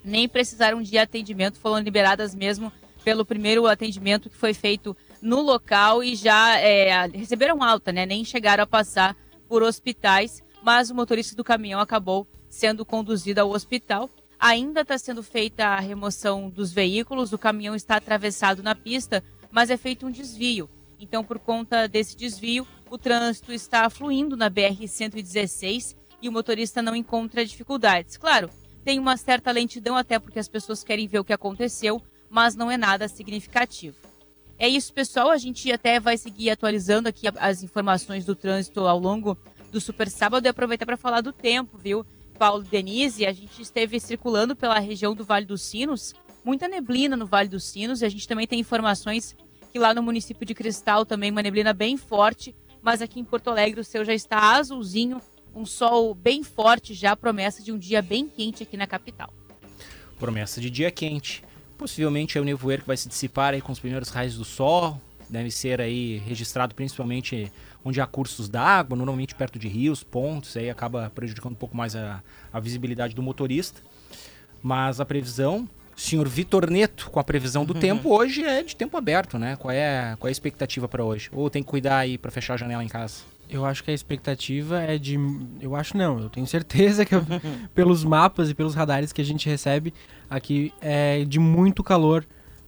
nem 0.05 0.29
precisaram 0.29 0.83
de 0.83 0.99
atendimento, 0.99 1.59
foram 1.59 1.79
liberadas 1.79 2.35
mesmo 2.35 2.73
pelo 3.05 3.25
primeiro 3.25 3.67
atendimento 3.67 4.29
que 4.29 4.37
foi 4.37 4.53
feito 4.53 4.97
no 5.23 5.41
local 5.41 6.03
e 6.03 6.15
já 6.15 6.59
é, 6.59 7.07
receberam 7.07 7.63
alta, 7.63 7.93
né? 7.93 8.05
Nem 8.05 8.25
chegaram 8.25 8.65
a 8.65 8.67
passar 8.67 9.17
por 9.49 9.63
hospitais, 9.63 10.43
mas 10.63 10.91
o 10.91 10.95
motorista 10.95 11.35
do 11.35 11.45
caminhão 11.45 11.81
acabou 11.81 12.27
sendo 12.51 12.85
conduzido 12.85 13.41
ao 13.41 13.51
hospital. 13.51 14.11
Ainda 14.39 14.83
está 14.83 14.97
sendo 14.99 15.23
feita 15.23 15.67
a 15.67 15.81
remoção 15.81 16.49
dos 16.49 16.73
veículos, 16.73 17.33
o 17.33 17.39
caminhão 17.39 17.75
está 17.75 17.97
atravessado 17.97 18.63
na 18.63 18.75
pista, 18.75 19.23
mas 19.51 19.71
é 19.71 19.77
feito 19.77 20.07
um 20.07 20.11
desvio. 20.11 20.69
Então, 20.99 21.25
por 21.25 21.39
conta 21.39 21.87
desse 21.87 22.17
desvio, 22.17 22.67
o 22.91 22.99
trânsito 22.99 23.53
está 23.53 23.89
fluindo 23.89 24.37
na 24.37 24.51
BR-116 24.51 25.97
e 26.21 26.29
o 26.29 26.33
motorista 26.33 26.83
não 26.83 26.97
encontra 26.97 27.45
dificuldades. 27.45 28.17
Claro, 28.17 28.51
tem 28.85 28.99
uma 28.99 29.17
certa 29.17 29.51
lentidão, 29.51 29.97
até 29.97 30.19
porque 30.19 30.39
as 30.39 30.49
pessoas 30.49 30.83
querem 30.83 31.07
ver 31.07 31.19
o 31.19 31.25
que 31.25 31.33
aconteceu, 31.33 32.03
mas 32.29 32.55
não 32.55 32.71
é 32.71 32.77
nada 32.77 33.09
significativo. 33.09 33.97
É 34.59 34.69
isso, 34.69 34.93
pessoal. 34.93 35.31
A 35.31 35.39
gente 35.39 35.71
até 35.71 36.01
vai 36.01 36.17
seguir 36.17 36.51
atualizando 36.51 37.09
aqui 37.09 37.27
as 37.39 37.63
informações 37.63 38.25
do 38.25 38.35
trânsito 38.35 38.81
ao 38.81 38.99
longo 38.99 39.39
do 39.71 39.81
Super 39.81 40.11
Sábado 40.11 40.47
e 40.47 40.49
aproveitar 40.49 40.85
para 40.85 40.97
falar 40.97 41.21
do 41.21 41.33
tempo, 41.33 41.79
viu? 41.79 42.05
Paulo 42.39 42.65
e 42.65 42.69
Denise, 42.69 43.27
a 43.27 43.33
gente 43.33 43.61
esteve 43.61 44.01
circulando 44.01 44.57
pela 44.57 44.79
região 44.79 45.15
do 45.15 45.25
Vale 45.25 45.45
dos 45.45 45.63
Sinos, 45.63 46.15
muita 46.45 46.69
neblina 46.69 47.17
no 47.17 47.27
Vale 47.27 47.49
dos 47.49 47.65
Sinos, 47.65 48.01
e 48.01 48.05
a 48.05 48.09
gente 48.09 48.27
também 48.27 48.47
tem 48.47 48.61
informações 48.61 49.37
que 49.73 49.79
lá 49.79 49.95
no 49.95 50.03
município 50.03 50.47
de 50.47 50.55
Cristal 50.55 51.05
também 51.05 51.31
uma 51.31 51.43
neblina 51.43 51.73
bem 51.73 51.97
forte, 51.97 52.55
mas 52.83 53.03
aqui 53.03 53.21
em 53.21 53.25
Porto 53.25 53.49
Alegre 53.49 53.81
o 53.81 53.85
céu 53.85 54.05
já 54.05 54.15
está 54.15 54.57
azulzinho, 54.57 55.21
um 55.55 55.67
sol 55.67 56.15
bem 56.15 56.43
forte 56.43 56.95
já, 56.95 57.17
promessa 57.17 57.63
de 57.63 57.73
um 57.73 57.79
dia 57.79 58.01
bem 58.01 58.29
quente 58.29 58.63
aqui 58.63 58.77
na 58.77 58.87
capital. 58.87 59.33
Promessa 60.19 60.61
de 60.61 60.71
dia 60.71 60.91
quente. 60.91 61.43
Possivelmente 61.77 62.37
é 62.37 62.41
o 62.41 62.45
nevoeiro 62.45 62.83
que 62.83 62.89
vai 62.89 62.97
se 62.97 63.09
dissipar 63.09 63.55
aí 63.55 63.61
com 63.61 63.71
os 63.73 63.79
primeiros 63.79 64.09
raios 64.09 64.37
do 64.37 64.45
sol. 64.45 65.01
Deve 65.29 65.51
ser 65.51 65.81
aí 65.81 66.19
registrado 66.19 66.75
principalmente 66.75 67.53
onde 67.85 68.01
há 68.01 68.07
cursos 68.07 68.49
d'água, 68.49 68.97
normalmente 68.97 69.35
perto 69.35 69.59
de 69.59 69.69
rios, 69.69 70.03
pontos, 70.03 70.57
aí 70.57 70.69
acaba 70.69 71.11
prejudicando 71.15 71.53
um 71.53 71.57
pouco 71.57 71.77
mais 71.77 71.95
a, 71.95 72.23
a 72.53 72.59
visibilidade 72.59 73.15
do 73.15 73.23
motorista. 73.23 73.81
Mas 74.63 75.01
a 75.01 75.05
previsão, 75.05 75.69
senhor 75.99 76.29
Vitor 76.29 76.71
Neto, 76.71 77.11
com 77.11 77.19
a 77.19 77.25
previsão 77.25 77.65
do 77.65 77.75
tempo 77.75 78.15
hoje 78.15 78.43
é 78.45 78.63
de 78.63 78.77
tempo 78.77 78.97
aberto, 78.97 79.39
né? 79.39 79.57
Qual 79.57 79.73
é, 79.73 80.15
qual 80.19 80.29
é 80.29 80.31
a 80.31 80.33
expectativa 80.33 80.87
para 80.89 81.05
hoje? 81.05 81.29
Ou 81.33 81.51
tem 81.51 81.63
que 81.63 81.69
cuidar 81.69 81.99
aí 81.99 82.17
para 82.17 82.31
fechar 82.31 82.55
a 82.55 82.57
janela 82.57 82.85
em 82.85 82.89
casa? 82.89 83.23
Eu 83.51 83.65
acho 83.65 83.83
que 83.83 83.91
a 83.91 83.95
expectativa 83.95 84.81
é 84.81 84.99
de. 84.99 85.19
Eu 85.61 85.75
acho 85.75 85.97
não, 85.97 86.21
eu 86.21 86.29
tenho 86.29 86.47
certeza 86.47 87.05
que 87.05 87.15
eu- 87.15 87.25
pelos 87.75 88.05
mapas 88.05 88.51
e 88.51 88.55
pelos 88.55 88.75
radares 88.75 89.13
que 89.13 89.21
a 89.21 89.25
gente 89.25 89.49
recebe 89.49 89.93
aqui 90.31 90.73
é 90.81 91.25
de 91.25 91.39
muito 91.41 91.83
calor 91.83 92.25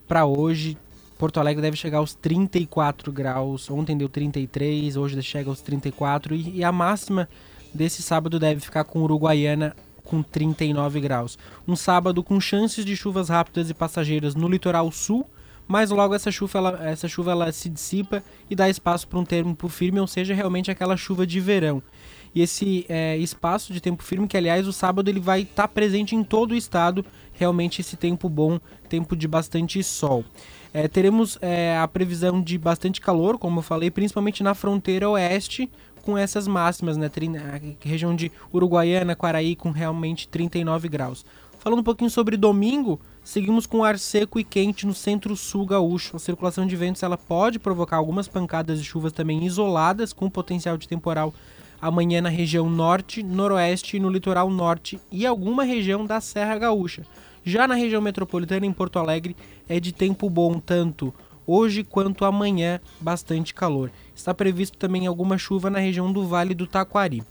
para 0.09 0.25
hoje. 0.25 0.77
Porto 1.19 1.39
Alegre 1.39 1.61
deve 1.61 1.77
chegar 1.77 1.99
aos 1.99 2.15
34 2.15 3.13
graus. 3.13 3.71
Ontem 3.71 3.97
deu 3.97 4.09
33, 4.09 4.97
hoje 4.97 5.23
chega 5.23 5.51
aos 5.51 5.61
34. 5.61 6.35
E, 6.35 6.57
e 6.57 6.65
a 6.65 6.73
máxima 6.73 7.29
desse 7.75 8.03
sábado 8.03 8.39
deve 8.39 8.61
ficar 8.61 8.85
com 8.85 9.01
Uruguaiana 9.03 9.77
com 10.11 10.23
39 10.23 11.01
graus. 11.01 11.39
Um 11.67 11.77
sábado 11.77 12.23
com 12.23 12.41
chances 12.41 12.85
de 12.85 12.97
chuvas 12.97 13.29
rápidas 13.29 13.71
e 13.71 13.75
passageiras 13.75 14.35
no 14.35 14.49
litoral 14.49 14.91
sul 14.91 15.25
mas 15.71 15.89
logo 15.91 16.13
essa 16.17 16.33
chuva 16.33 16.59
ela, 16.59 16.81
essa 16.83 17.07
chuva 17.07 17.31
ela 17.31 17.53
se 17.53 17.69
dissipa 17.69 18.25
e 18.51 18.57
dá 18.57 18.69
espaço 18.69 19.07
para 19.07 19.21
um 19.21 19.25
tempo 19.25 19.69
firme, 19.69 20.01
ou 20.01 20.07
seja, 20.09 20.35
realmente 20.35 20.69
aquela 20.69 20.97
chuva 20.97 21.25
de 21.25 21.39
verão. 21.39 21.81
E 22.35 22.43
esse 22.43 22.85
é, 22.89 23.17
espaço 23.17 23.73
de 23.73 23.81
tempo 23.81 24.03
firme, 24.03 24.27
que 24.27 24.37
aliás 24.37 24.67
o 24.67 24.73
sábado 24.73 25.09
ele 25.09 25.21
vai 25.21 25.43
estar 25.43 25.69
presente 25.69 26.17
em 26.17 26.25
todo 26.25 26.51
o 26.51 26.57
estado, 26.57 27.07
realmente 27.33 27.81
esse 27.81 27.97
tempo 27.97 28.29
bom, 28.29 28.59
tempo 28.89 29.15
de 29.15 29.29
bastante 29.29 29.81
sol. 29.85 30.25
É, 30.75 30.89
teremos 30.89 31.39
é, 31.41 31.79
a 31.79 31.87
previsão 31.87 32.43
de 32.43 32.59
bastante 32.59 33.01
calor, 33.01 33.39
como 33.39 33.61
eu 33.61 33.63
falei, 33.63 33.93
principalmente 33.93 34.43
na 34.43 34.55
fronteira 34.55 35.09
oeste, 35.09 35.71
com 36.01 36.17
essas 36.17 36.49
máximas, 36.49 36.97
né? 36.97 37.11
Região 37.81 38.15
de 38.15 38.33
Uruguaiana, 38.53 39.15
Quaraí, 39.15 39.55
com 39.55 39.71
realmente 39.71 40.27
39 40.29 40.89
graus. 40.89 41.25
Falando 41.59 41.81
um 41.81 41.85
pouquinho 41.85 42.09
sobre 42.09 42.39
domingo, 42.39 42.99
seguimos 43.23 43.67
com 43.67 43.85
ar 43.85 43.99
seco 43.99 44.41
e 44.41 44.45
quente 44.45 44.87
no 44.87 44.95
centro-sul 44.95 45.67
gaúcho. 45.67 46.17
A 46.17 46.19
circulação 46.19 46.67
de 46.67 46.75
ventos 46.75 47.03
ela 47.03 47.19
pode 47.19 47.59
provocar 47.59 47.99
algumas 47.99 48.27
pancadas 48.27 48.79
de 48.79 48.85
chuvas 48.85 49.13
também 49.13 49.45
isoladas, 49.45 50.13
com 50.13 50.31
potencial 50.31 50.79
de 50.79 50.89
temporal 50.89 51.35
amanhã 51.81 52.21
na 52.21 52.29
região 52.29 52.69
norte, 52.69 53.23
noroeste 53.23 53.97
e 53.97 54.01
no 54.01 54.11
litoral 54.11 54.51
norte 54.51 55.01
e 55.11 55.27
alguma 55.27 55.65
região 55.65 56.05
da 56.05 56.21
Serra 56.21 56.59
Gaúcha. 56.59 57.07
Já 57.45 57.67
na 57.67 57.75
região 57.75 58.03
metropolitana, 58.03 58.67
em 58.67 58.73
Porto 58.73 58.99
Alegre, 58.99 59.37
é 59.69 59.81
de 59.81 59.93
tempo 59.93 60.29
bom 60.29 60.59
tanto 60.59 61.13
hoje 61.51 61.83
quanto 61.83 62.25
amanhã, 62.25 62.81
bastante 63.01 63.53
calor. 63.53 63.91
Está 64.15 64.33
previsto 64.33 64.79
também 64.79 65.07
alguma 65.07 65.37
chuva 65.37 65.69
na 65.69 65.79
região 65.79 66.13
do 66.13 66.27
Vale 66.27 66.55
do 66.55 66.67
Taquari. 66.67 67.23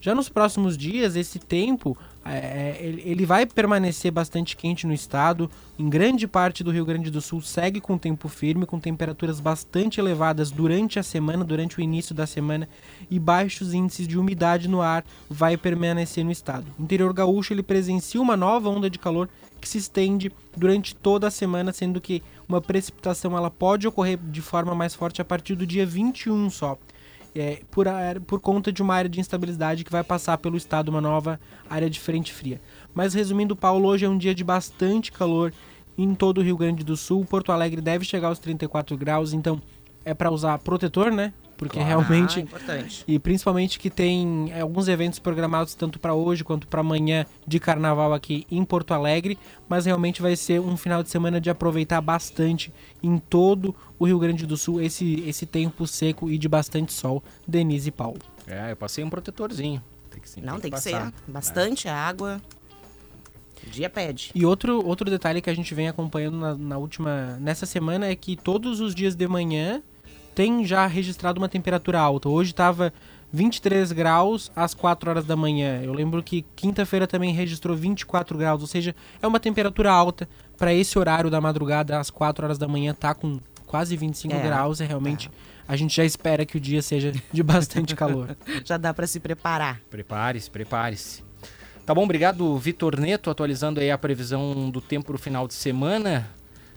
Já 0.00 0.14
nos 0.14 0.30
próximos 0.30 0.78
dias, 0.78 1.14
esse 1.14 1.38
tempo 1.38 1.96
é, 2.24 2.76
ele, 2.80 3.02
ele 3.04 3.26
vai 3.26 3.44
permanecer 3.44 4.10
bastante 4.10 4.56
quente 4.56 4.86
no 4.86 4.94
estado. 4.94 5.50
Em 5.78 5.88
grande 5.88 6.26
parte 6.26 6.64
do 6.64 6.70
Rio 6.70 6.86
Grande 6.86 7.10
do 7.10 7.20
Sul 7.20 7.42
segue 7.42 7.80
com 7.80 7.98
tempo 7.98 8.26
firme, 8.28 8.64
com 8.64 8.80
temperaturas 8.80 9.40
bastante 9.40 10.00
elevadas 10.00 10.50
durante 10.50 10.98
a 10.98 11.02
semana, 11.02 11.44
durante 11.44 11.78
o 11.78 11.82
início 11.82 12.14
da 12.14 12.26
semana, 12.26 12.68
e 13.10 13.18
baixos 13.18 13.74
índices 13.74 14.08
de 14.08 14.18
umidade 14.18 14.68
no 14.68 14.80
ar 14.80 15.04
vai 15.28 15.56
permanecer 15.56 16.24
no 16.24 16.32
estado. 16.32 16.66
O 16.78 16.82
interior 16.82 17.12
gaúcho 17.12 17.52
ele 17.52 17.62
presencia 17.62 18.20
uma 18.20 18.36
nova 18.36 18.68
onda 18.70 18.88
de 18.88 18.98
calor 18.98 19.28
que 19.60 19.68
se 19.68 19.78
estende 19.78 20.32
durante 20.56 20.94
toda 20.96 21.28
a 21.28 21.30
semana, 21.30 21.72
sendo 21.72 22.00
que 22.00 22.22
uma 22.48 22.60
precipitação 22.60 23.36
ela 23.36 23.50
pode 23.50 23.86
ocorrer 23.86 24.18
de 24.18 24.40
forma 24.40 24.74
mais 24.74 24.94
forte 24.94 25.20
a 25.20 25.24
partir 25.24 25.54
do 25.54 25.66
dia 25.66 25.84
21 25.86 26.50
só 26.50 26.78
é, 27.34 27.60
por, 27.70 27.86
a- 27.86 28.16
por 28.26 28.40
conta 28.40 28.72
de 28.72 28.82
uma 28.82 28.94
área 28.94 29.08
de 29.08 29.20
instabilidade 29.20 29.84
que 29.84 29.92
vai 29.92 30.02
passar 30.02 30.36
pelo 30.38 30.56
estado, 30.56 30.88
uma 30.88 31.00
nova 31.00 31.38
área 31.68 31.88
de 31.88 32.00
frente 32.00 32.32
fria. 32.32 32.60
Mas 32.92 33.14
resumindo, 33.14 33.54
Paulo, 33.54 33.86
hoje 33.88 34.04
é 34.04 34.08
um 34.08 34.18
dia 34.18 34.34
de 34.34 34.42
bastante 34.42 35.12
calor 35.12 35.52
em 35.96 36.12
todo 36.14 36.38
o 36.38 36.42
Rio 36.42 36.56
Grande 36.56 36.82
do 36.82 36.96
Sul. 36.96 37.24
Porto 37.24 37.52
Alegre 37.52 37.80
deve 37.80 38.04
chegar 38.04 38.28
aos 38.28 38.38
34 38.40 38.96
graus, 38.96 39.32
então 39.32 39.60
é 40.04 40.12
para 40.12 40.30
usar 40.30 40.58
protetor, 40.58 41.12
né? 41.12 41.32
Porque 41.60 41.78
realmente 41.78 42.38
Ah, 42.38 42.42
importante. 42.42 43.04
e 43.06 43.18
principalmente 43.18 43.78
que 43.78 43.90
tem 43.90 44.50
é, 44.50 44.60
alguns 44.62 44.88
eventos 44.88 45.18
programados 45.18 45.74
tanto 45.74 45.98
para 45.98 46.14
hoje 46.14 46.42
quanto 46.42 46.66
para 46.66 46.80
amanhã 46.80 47.26
de 47.46 47.60
carnaval 47.60 48.14
aqui 48.14 48.46
em 48.50 48.64
Porto 48.64 48.94
Alegre, 48.94 49.38
mas 49.68 49.84
realmente 49.84 50.22
vai 50.22 50.34
ser 50.36 50.58
um 50.58 50.74
final 50.74 51.02
de 51.02 51.10
semana 51.10 51.38
de 51.38 51.50
aproveitar 51.50 52.00
bastante 52.00 52.72
em 53.02 53.18
todo 53.18 53.74
o 53.98 54.06
Rio 54.06 54.18
Grande 54.18 54.46
do 54.46 54.56
Sul 54.56 54.80
esse, 54.80 55.22
esse 55.28 55.44
tempo 55.44 55.86
seco 55.86 56.30
e 56.30 56.38
de 56.38 56.48
bastante 56.48 56.94
sol. 56.94 57.22
Denise 57.46 57.90
e 57.90 57.92
Paulo. 57.92 58.20
É, 58.46 58.72
eu 58.72 58.76
passei 58.76 59.04
um 59.04 59.10
protetorzinho. 59.10 59.82
Tem 60.10 60.18
que, 60.18 60.30
sim, 60.30 60.40
Não, 60.40 60.58
tem 60.58 60.70
que 60.70 60.76
passar. 60.78 61.08
ser. 61.08 61.12
Bastante 61.30 61.88
água. 61.88 62.40
O 63.66 63.68
dia 63.68 63.90
pede. 63.90 64.30
E 64.34 64.46
outro, 64.46 64.82
outro 64.82 65.10
detalhe 65.10 65.42
que 65.42 65.50
a 65.50 65.54
gente 65.54 65.74
vem 65.74 65.88
acompanhando 65.88 66.38
na, 66.38 66.54
na 66.56 66.78
última 66.78 67.36
nessa 67.38 67.66
semana 67.66 68.06
é 68.06 68.16
que 68.16 68.34
todos 68.34 68.80
os 68.80 68.94
dias 68.94 69.14
de 69.14 69.28
manhã 69.28 69.82
tem 70.34 70.64
já 70.64 70.86
registrado 70.86 71.40
uma 71.40 71.48
temperatura 71.48 72.00
alta. 72.00 72.28
Hoje 72.28 72.50
estava 72.50 72.92
23 73.32 73.92
graus 73.92 74.50
às 74.54 74.74
4 74.74 75.10
horas 75.10 75.24
da 75.24 75.36
manhã. 75.36 75.80
Eu 75.82 75.92
lembro 75.92 76.22
que 76.22 76.44
quinta-feira 76.56 77.06
também 77.06 77.32
registrou 77.32 77.76
24 77.76 78.36
graus, 78.36 78.60
ou 78.60 78.66
seja, 78.66 78.94
é 79.22 79.26
uma 79.26 79.40
temperatura 79.40 79.90
alta 79.90 80.28
para 80.56 80.74
esse 80.74 80.98
horário 80.98 81.30
da 81.30 81.40
madrugada 81.40 81.98
às 81.98 82.10
4 82.10 82.44
horas 82.44 82.58
da 82.58 82.68
manhã 82.68 82.94
tá 82.94 83.14
com 83.14 83.38
quase 83.66 83.96
25 83.96 84.34
É, 84.34 84.40
graus, 84.40 84.80
é 84.80 84.86
realmente 84.86 85.30
a 85.66 85.76
gente 85.76 85.94
já 85.94 86.04
espera 86.04 86.44
que 86.44 86.56
o 86.56 86.60
dia 86.60 86.82
seja 86.82 87.12
de 87.32 87.42
bastante 87.44 87.94
calor. 87.94 88.36
Já 88.64 88.76
dá 88.76 88.92
pra 88.92 89.06
se 89.06 89.20
preparar. 89.20 89.80
Prepare-se, 89.88 90.50
prepare-se. 90.50 91.22
Tá 91.86 91.94
bom, 91.94 92.02
obrigado, 92.02 92.58
Vitor 92.58 92.98
Neto, 92.98 93.30
atualizando 93.30 93.78
aí 93.78 93.88
a 93.88 93.96
previsão 93.96 94.68
do 94.68 94.80
tempo 94.80 95.06
pro 95.06 95.18
final 95.18 95.46
de 95.46 95.54
semana. 95.54 96.28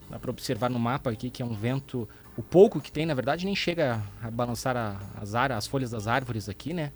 Dá 0.10 0.20
para 0.20 0.30
observar 0.30 0.70
no 0.70 0.78
mapa 0.78 1.10
aqui 1.10 1.32
que 1.32 1.42
é 1.42 1.46
um 1.46 1.56
vento, 1.56 2.08
o 2.38 2.42
pouco 2.44 2.80
que 2.82 2.92
tem, 2.92 3.06
na 3.06 3.14
verdade, 3.14 3.46
nem 3.46 3.56
chega 3.56 4.02
a 4.22 4.30
balançar 4.32 4.76
a- 4.76 5.00
as, 5.22 5.34
as 5.36 5.68
folhas 5.68 5.92
das 5.92 6.08
árvores 6.08 6.50
aqui, 6.50 6.74
né? 6.74 6.92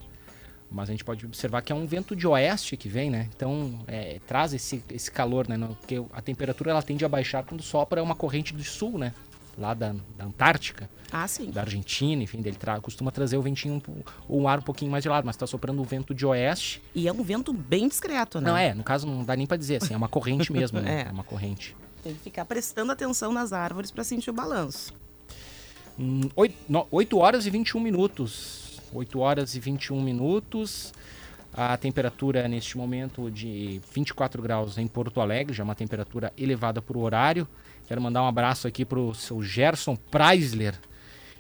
Mas 0.70 0.90
a 0.90 0.92
gente 0.92 1.04
pode 1.06 1.26
observar 1.26 1.62
que 1.62 1.72
é 1.72 1.76
um 1.76 1.86
vento 1.86 2.14
de 2.16 2.28
oeste 2.28 2.76
que 2.76 2.90
vem, 2.90 3.10
né? 3.10 3.30
Então 3.36 3.80
é, 3.88 4.20
traz 4.28 4.54
esse, 4.54 4.84
esse 4.90 5.10
calor, 5.10 5.48
né? 5.48 5.58
Porque 5.80 6.04
a 6.12 6.22
temperatura 6.22 6.72
ela 6.72 6.82
tende 6.84 7.06
a 7.06 7.10
baixar 7.10 7.44
quando 7.46 7.62
sopra 7.64 8.04
uma 8.04 8.16
corrente 8.16 8.54
do 8.54 8.64
sul, 8.64 8.98
né? 8.98 9.14
Lá 9.58 9.74
da, 9.74 9.96
da 10.16 10.26
Antártica, 10.26 10.88
Ah, 11.12 11.28
sim. 11.28 11.50
da 11.50 11.62
Argentina, 11.62 12.22
enfim, 12.22 12.40
ele 12.46 12.52
tra 12.58 12.80
costuma 12.80 13.10
trazer 13.12 13.38
o 13.38 13.42
ventinho, 13.42 13.76
um 13.76 13.80
po- 13.80 14.06
um 14.30 14.48
ar 14.48 14.60
um 14.60 14.62
pouquinho 14.62 14.92
mais 14.92 15.04
gelado, 15.04 15.26
mas 15.26 15.36
tá 15.36 15.48
soprando 15.48 15.82
um 15.82 15.86
vento 15.86 16.14
de 16.14 16.26
oeste. 16.28 16.80
E 16.94 17.08
é 17.08 17.12
um 17.12 17.24
vento 17.24 17.52
bem 17.54 17.88
discreto, 17.88 18.40
né? 18.40 18.50
Não 18.52 18.58
é, 18.58 18.74
no 18.76 18.84
caso 18.84 19.08
não 19.08 19.24
dá 19.24 19.36
nem 19.36 19.48
pra 19.48 19.58
dizer 19.58 19.78
assim, 19.82 19.94
é 19.94 19.98
uma 19.98 20.10
corrente 20.10 20.52
mesmo, 20.52 20.80
né? 20.80 21.04
É. 21.06 21.10
É 21.10 21.12
uma 21.12 21.24
corrente. 21.24 21.76
Tem 22.04 22.14
que 22.14 22.20
ficar 22.20 22.46
prestando 22.46 22.92
atenção 22.92 23.32
nas 23.32 23.52
árvores 23.52 23.90
para 23.90 24.04
sentir 24.04 24.30
o 24.30 24.34
balanço. 24.34 24.94
Hum, 26.00 26.30
oito, 26.36 26.56
no- 26.70 26.88
8 26.92 27.18
horas 27.18 27.46
e 27.46 27.50
21 27.50 27.80
minutos. 27.80 28.80
8 28.94 29.20
horas 29.20 29.56
e 29.56 29.60
21 29.60 30.02
minutos. 30.02 30.94
A 31.54 31.76
temperatura 31.76 32.48
neste 32.48 32.78
momento 32.78 33.32
de 33.32 33.82
24 33.94 34.42
graus 34.42 34.78
em 34.78 34.86
Porto 34.86 35.20
Alegre, 35.20 35.56
já 35.56 35.64
é 35.64 35.66
uma 35.66 35.74
temperatura 35.76 36.32
elevada 36.38 36.82
por 36.82 36.96
horário. 36.98 37.48
Quero 37.88 38.00
mandar 38.02 38.22
um 38.22 38.28
abraço 38.28 38.68
aqui 38.68 38.86
pro 38.86 39.14
seu 39.16 39.42
Gerson 39.42 39.96
Preisler, 39.96 40.76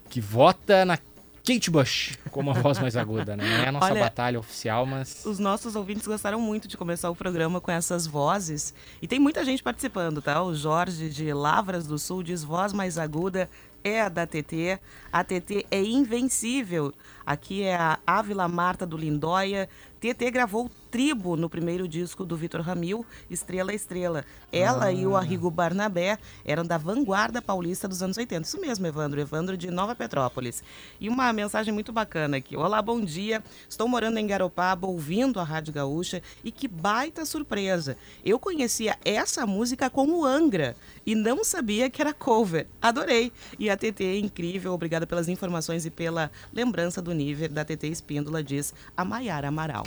que 0.09 0.19
vota 0.19 0.85
na 0.85 0.97
Kate 1.45 1.69
Bush 1.69 2.17
como 2.31 2.49
a 2.51 2.53
voz 2.53 2.79
mais 2.79 2.97
aguda, 2.97 3.37
né? 3.37 3.43
Não 3.45 3.63
é 3.63 3.67
a 3.69 3.71
nossa 3.71 3.91
Olha, 3.91 4.01
batalha 4.01 4.39
oficial, 4.39 4.85
mas 4.85 5.23
Os 5.25 5.39
nossos 5.39 5.75
ouvintes 5.75 6.05
gostaram 6.07 6.41
muito 6.41 6.67
de 6.67 6.75
começar 6.75 7.09
o 7.09 7.15
programa 7.15 7.61
com 7.61 7.71
essas 7.71 8.05
vozes. 8.07 8.73
E 9.01 9.07
tem 9.07 9.19
muita 9.19 9.45
gente 9.45 9.61
participando, 9.63 10.21
tá? 10.21 10.41
O 10.41 10.53
Jorge 10.55 11.09
de 11.09 11.31
Lavras 11.31 11.85
do 11.87 11.97
Sul 11.99 12.21
diz 12.23 12.43
voz 12.43 12.73
mais 12.73 12.97
aguda 12.97 13.49
é 13.83 14.01
a 14.01 14.09
da 14.09 14.25
TT. 14.25 14.79
A 15.11 15.23
TT 15.23 15.65
é 15.71 15.81
invencível. 15.81 16.93
Aqui 17.27 17.63
é 17.63 17.75
a 17.75 17.99
Ávila 18.07 18.47
Marta 18.47 18.85
do 18.85 18.95
Lindóia. 18.95 19.67
TT 19.99 20.31
gravou 20.31 20.71
Tribo 20.89 21.35
no 21.35 21.49
primeiro 21.49 21.87
disco 21.87 22.23
do 22.23 22.37
Vitor 22.37 22.61
Ramil, 22.61 23.05
Estrela 23.29 23.73
Estrela. 23.73 24.23
Ela 24.51 24.91
e 24.91 25.05
o 25.05 25.17
Arrigo 25.17 25.51
Barnabé 25.51 26.17
eram 26.45 26.63
da 26.63 26.77
vanguarda 26.77 27.41
paulista 27.41 27.87
dos 27.87 28.01
anos 28.01 28.15
80. 28.15 28.47
Isso 28.47 28.61
mesmo, 28.61 28.87
Evandro. 28.87 29.19
Evandro 29.19 29.57
de 29.57 29.69
Nova 29.69 29.93
Petrópolis. 29.93 30.63
E 31.01 31.09
uma 31.09 31.33
mensagem 31.33 31.73
muito 31.73 31.91
bacana 31.91 32.37
aqui. 32.37 32.55
Olá, 32.55 32.81
bom 32.81 33.01
dia. 33.01 33.43
Estou 33.67 33.87
morando 33.87 34.17
em 34.17 34.25
Garopaba, 34.25 34.87
ouvindo 34.87 35.39
a 35.39 35.43
Rádio 35.43 35.73
Gaúcha 35.73 36.21
e 36.43 36.51
que 36.51 36.67
baita 36.67 37.25
surpresa. 37.25 37.97
Eu 38.23 38.39
conhecia 38.39 38.97
essa 39.03 39.45
música 39.45 39.89
como 39.89 40.23
Angra 40.23 40.75
e 41.05 41.15
não 41.15 41.43
sabia 41.43 41.89
que 41.89 42.01
era 42.01 42.13
cover. 42.13 42.67
Adorei. 42.81 43.33
E 43.59 43.69
a 43.69 43.75
TT 43.75 44.03
é 44.03 44.19
incrível. 44.19 44.73
Obrigada 44.73 45.05
pelas 45.05 45.27
informações 45.27 45.85
e 45.85 45.89
pela 45.89 46.31
lembrança 46.53 47.01
do 47.01 47.16
nível 47.17 47.49
da 47.49 47.65
TT 47.65 47.87
Espíndola, 47.87 48.43
diz 48.43 48.73
a 48.95 49.03
Maiara 49.03 49.49
Amaral. 49.49 49.85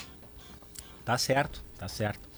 Tá 1.05 1.17
certo, 1.17 1.63
tá 1.79 1.89
certo. 1.89 2.29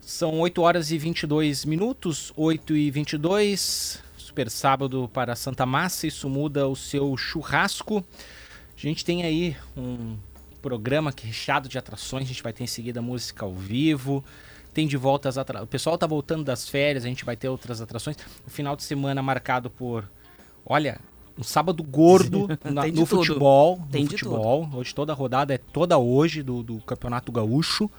São 0.00 0.38
8 0.40 0.60
horas 0.60 0.90
e 0.90 0.98
22 0.98 1.64
minutos, 1.64 2.32
8 2.36 2.76
e 2.76 2.90
22. 2.90 4.02
Super 4.18 4.50
sábado 4.50 5.10
para 5.12 5.34
Santa 5.34 5.64
Massa, 5.64 6.06
isso 6.06 6.28
muda 6.28 6.68
o 6.68 6.76
seu 6.76 7.16
churrasco. 7.16 8.04
A 8.76 8.80
gente 8.80 9.04
tem 9.04 9.22
aí 9.22 9.56
um 9.76 10.16
programa 10.60 11.12
que 11.12 11.24
é 11.24 11.26
recheado 11.26 11.68
de 11.68 11.78
atrações, 11.78 12.24
a 12.24 12.26
gente 12.26 12.42
vai 12.42 12.52
ter 12.52 12.64
em 12.64 12.66
seguida 12.66 13.00
música 13.00 13.44
ao 13.44 13.54
vivo. 13.54 14.24
Tem 14.74 14.86
de 14.86 14.96
volta 14.96 15.28
as 15.28 15.38
atrações. 15.38 15.66
O 15.66 15.70
pessoal 15.70 15.96
tá 15.96 16.06
voltando 16.06 16.44
das 16.44 16.68
férias, 16.68 17.04
a 17.04 17.08
gente 17.08 17.24
vai 17.24 17.36
ter 17.36 17.48
outras 17.48 17.80
atrações. 17.80 18.16
O 18.46 18.50
final 18.50 18.74
de 18.76 18.82
semana 18.82 19.22
marcado 19.22 19.70
por, 19.70 20.10
olha, 20.66 21.00
um 21.38 21.42
sábado 21.42 21.82
gordo 21.82 22.48
na- 22.64 22.86
no 22.86 22.92
tudo. 22.92 23.06
futebol. 23.06 23.82
Tem 23.90 24.04
no 24.04 24.10
futebol. 24.10 24.68
Hoje 24.74 24.94
toda 24.94 25.12
a 25.12 25.16
rodada 25.16 25.54
é 25.54 25.58
toda 25.58 25.98
hoje 25.98 26.42
do, 26.42 26.62
do 26.62 26.78
Campeonato 26.80 27.30
Gaúcho. 27.32 27.90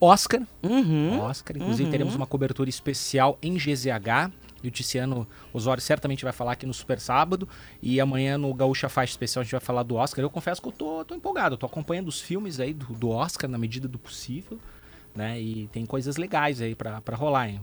Oscar. 0.00 0.42
Uhum. 0.62 1.20
Oscar. 1.20 1.56
Inclusive 1.56 1.90
teremos 1.90 2.14
uma 2.14 2.26
cobertura 2.26 2.68
especial 2.68 3.38
em 3.42 3.54
GZH. 3.56 4.32
E 4.62 4.68
o 4.68 4.70
Ticiano 4.70 5.26
Osório 5.52 5.82
certamente 5.82 6.24
vai 6.24 6.32
falar 6.32 6.52
aqui 6.52 6.64
no 6.64 6.72
Super 6.72 6.98
Sábado. 6.98 7.46
E 7.82 8.00
amanhã 8.00 8.38
no 8.38 8.52
Gaúcha 8.54 8.88
Faixa 8.88 9.12
Especial 9.12 9.42
a 9.42 9.44
gente 9.44 9.52
vai 9.52 9.60
falar 9.60 9.82
do 9.82 9.94
Oscar. 9.96 10.24
Eu 10.24 10.30
confesso 10.30 10.60
que 10.62 10.68
eu 10.68 10.72
tô, 10.72 11.04
tô 11.04 11.14
empolgado. 11.14 11.54
Eu 11.54 11.58
tô 11.58 11.66
acompanhando 11.66 12.08
os 12.08 12.20
filmes 12.20 12.58
aí 12.58 12.72
do, 12.72 12.86
do 12.94 13.10
Oscar 13.10 13.48
na 13.48 13.58
medida 13.58 13.86
do 13.86 13.98
possível. 13.98 14.58
Né? 15.14 15.40
E 15.40 15.68
tem 15.68 15.84
coisas 15.86 16.16
legais 16.16 16.60
aí 16.62 16.74
pra 16.74 17.00
rolar. 17.12 17.50
Hein? 17.50 17.60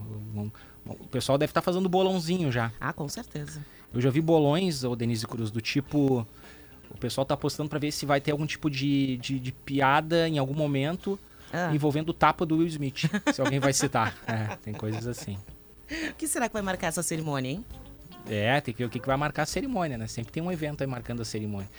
O, 0.85 1.07
pessoal 1.07 1.37
deve 1.37 1.49
estar 1.51 1.61
fazendo 1.61 1.89
bolãozinho 1.89 2.51
já. 2.51 2.71
Ah, 2.79 2.93
com 2.93 3.09
certeza. 3.09 3.65
Eu 3.93 3.99
já 4.01 4.09
vi 4.09 4.21
bolões, 4.21 4.83
ô 4.83 4.95
Denise 4.95 5.25
Cruz, 5.27 5.51
do 5.51 5.59
tipo. 5.61 6.25
O 6.89 6.97
pessoal 6.97 7.25
tá 7.25 7.33
apostando 7.33 7.69
pra 7.69 7.79
ver 7.79 7.91
se 7.91 8.05
vai 8.05 8.19
ter 8.21 8.31
algum 8.31 8.45
tipo 8.45 8.69
de, 8.69 9.17
de, 9.17 9.39
de 9.39 9.51
piada 9.51 10.27
em 10.27 10.37
algum 10.37 10.53
momento 10.53 11.17
Ah. 11.53 11.73
envolvendo 11.73 12.09
o 12.09 12.13
tapa 12.13 12.45
do 12.45 12.57
Will 12.57 12.67
Smith. 12.67 13.09
se 13.33 13.41
alguém 13.41 13.59
vai 13.59 13.73
citar. 13.73 14.15
É, 14.27 14.55
tem 14.57 14.73
coisas 14.73 15.07
assim. 15.07 15.37
O 16.09 16.13
que 16.15 16.27
será 16.27 16.47
que 16.47 16.53
vai 16.53 16.61
marcar 16.61 16.87
essa 16.87 17.03
cerimônia, 17.03 17.49
hein? 17.51 17.65
É, 18.29 18.61
tem 18.61 18.73
que 18.73 18.77
ver 18.79 18.85
o 18.85 18.89
que 18.89 18.99
que 18.99 19.07
vai 19.07 19.17
marcar 19.17 19.43
a 19.43 19.45
cerimônia, 19.45 19.97
né? 19.97 20.07
Sempre 20.07 20.31
tem 20.31 20.41
um 20.43 20.51
evento 20.51 20.81
aí 20.81 20.87
marcando 20.87 21.21
a 21.21 21.25
cerimônia. 21.25 21.69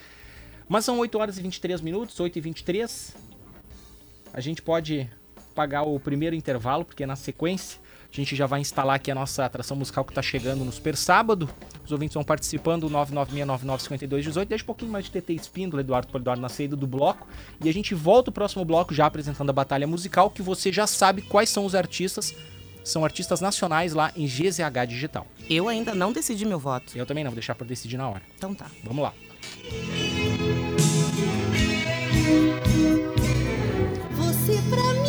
Mas 0.69 0.85
são 0.85 0.99
8 0.99 1.19
horas 1.19 1.39
e 1.39 1.43
23 1.43 1.81
minutos, 1.81 2.19
8 2.19 2.37
e 2.37 2.41
23. 2.41 3.15
A 4.33 4.41
gente 4.41 4.61
pode 4.63 5.09
pagar 5.55 5.83
o 5.83 5.99
primeiro 6.01 6.35
intervalo, 6.35 6.85
porque 6.85 7.05
na 7.07 7.17
sequência 7.17 7.79
a 8.13 8.17
gente 8.17 8.37
já 8.37 8.47
vai 8.47 8.61
instalar 8.61 8.97
aqui 8.97 9.11
a 9.11 9.15
nossa 9.15 9.45
atração 9.45 9.75
musical 9.75 10.05
que 10.05 10.13
tá 10.13 10.21
chegando 10.21 10.65
no 10.65 10.71
Super 10.71 10.95
Sábado. 10.97 11.49
Os 11.83 11.91
ouvintes 11.91 12.13
vão 12.13 12.23
participando, 12.23 12.89
996995218. 12.91 14.45
Deixa 14.45 14.65
um 14.65 14.67
pouquinho 14.67 14.93
mais 14.93 15.07
de 15.07 15.11
TT 15.11 15.33
Espíndola, 15.33 15.81
Eduardo 15.81 16.09
Polidoro 16.09 16.39
na 16.39 16.51
saída 16.51 16.77
do 16.77 16.87
bloco. 16.87 17.27
E 17.65 17.71
a 17.71 17.73
gente 17.73 17.95
volta 17.95 18.29
o 18.29 18.33
próximo 18.33 18.67
bloco 18.67 18.93
já 18.93 19.07
apresentando 19.07 19.49
a 19.49 19.53
batalha 19.53 19.87
musical, 19.87 20.29
que 20.29 20.43
você 20.43 20.71
já 20.71 20.87
sabe 20.87 21.23
quais 21.23 21.49
são 21.49 21.65
os 21.65 21.75
artistas. 21.75 22.35
São 22.85 23.03
artistas 23.03 23.41
nacionais 23.41 23.95
lá 23.95 24.13
em 24.15 24.27
GZH 24.27 24.87
Digital. 24.89 25.27
Eu 25.49 25.69
ainda 25.69 25.95
não 25.95 26.13
decidi 26.13 26.45
meu 26.45 26.59
voto. 26.59 26.93
Eu 26.97 27.07
também 27.07 27.25
não, 27.25 27.31
vou 27.31 27.37
deixar 27.37 27.55
pra 27.55 27.67
decidir 27.67 27.97
na 27.97 28.09
hora. 28.09 28.23
Então 28.37 28.55
tá. 28.55 28.67
Vamos 28.85 29.05
lá. 29.05 29.15
Você 34.17 34.61
pra 34.69 34.95
mim 34.95 35.02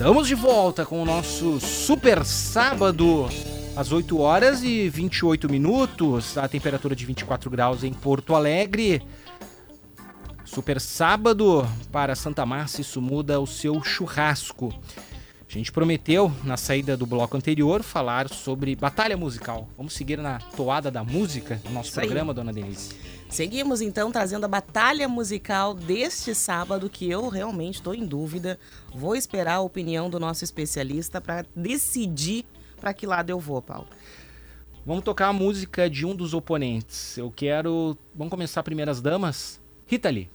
estamos 0.00 0.26
de 0.26 0.34
volta 0.34 0.86
com 0.86 1.02
o 1.02 1.04
nosso 1.04 1.60
super 1.60 2.24
sábado 2.24 3.28
às 3.76 3.92
8 3.92 4.18
horas 4.18 4.62
e 4.62 4.88
28 4.88 5.46
minutos, 5.46 6.38
a 6.38 6.48
temperatura 6.48 6.96
de 6.96 7.04
24 7.04 7.50
graus 7.50 7.84
em 7.84 7.92
Porto 7.92 8.34
Alegre. 8.34 9.02
Super 10.42 10.80
sábado 10.80 11.68
para 11.92 12.16
Santa 12.16 12.46
Massa, 12.46 12.80
isso 12.80 13.02
muda 13.02 13.38
o 13.38 13.46
seu 13.46 13.84
churrasco. 13.84 14.72
A 15.46 15.52
gente 15.52 15.70
prometeu 15.70 16.32
na 16.44 16.56
saída 16.56 16.96
do 16.96 17.04
bloco 17.04 17.36
anterior 17.36 17.82
falar 17.82 18.26
sobre 18.30 18.74
batalha 18.74 19.18
musical. 19.18 19.68
Vamos 19.76 19.92
seguir 19.92 20.16
na 20.16 20.38
toada 20.56 20.90
da 20.90 21.04
música 21.04 21.60
no 21.66 21.72
nosso 21.72 21.90
Isso 21.90 22.00
aí. 22.00 22.06
programa, 22.06 22.32
dona 22.32 22.54
Denise. 22.54 23.19
Seguimos 23.30 23.80
então 23.80 24.10
trazendo 24.10 24.44
a 24.44 24.48
batalha 24.48 25.08
musical 25.08 25.72
deste 25.72 26.34
sábado, 26.34 26.90
que 26.90 27.08
eu 27.08 27.28
realmente 27.28 27.76
estou 27.76 27.94
em 27.94 28.04
dúvida. 28.04 28.58
Vou 28.94 29.14
esperar 29.14 29.54
a 29.54 29.60
opinião 29.60 30.10
do 30.10 30.18
nosso 30.18 30.44
especialista 30.44 31.20
para 31.20 31.46
decidir 31.54 32.44
para 32.80 32.92
que 32.92 33.06
lado 33.06 33.30
eu 33.30 33.38
vou, 33.38 33.62
Paulo. 33.62 33.86
Vamos 34.84 35.04
tocar 35.04 35.28
a 35.28 35.32
música 35.32 35.88
de 35.88 36.04
um 36.04 36.14
dos 36.14 36.34
oponentes. 36.34 37.16
Eu 37.16 37.30
quero. 37.30 37.96
Vamos 38.14 38.30
começar 38.30 38.62
primeiras 38.62 39.00
damas? 39.00 39.60
Rita 39.86 40.10
Lee. 40.10 40.28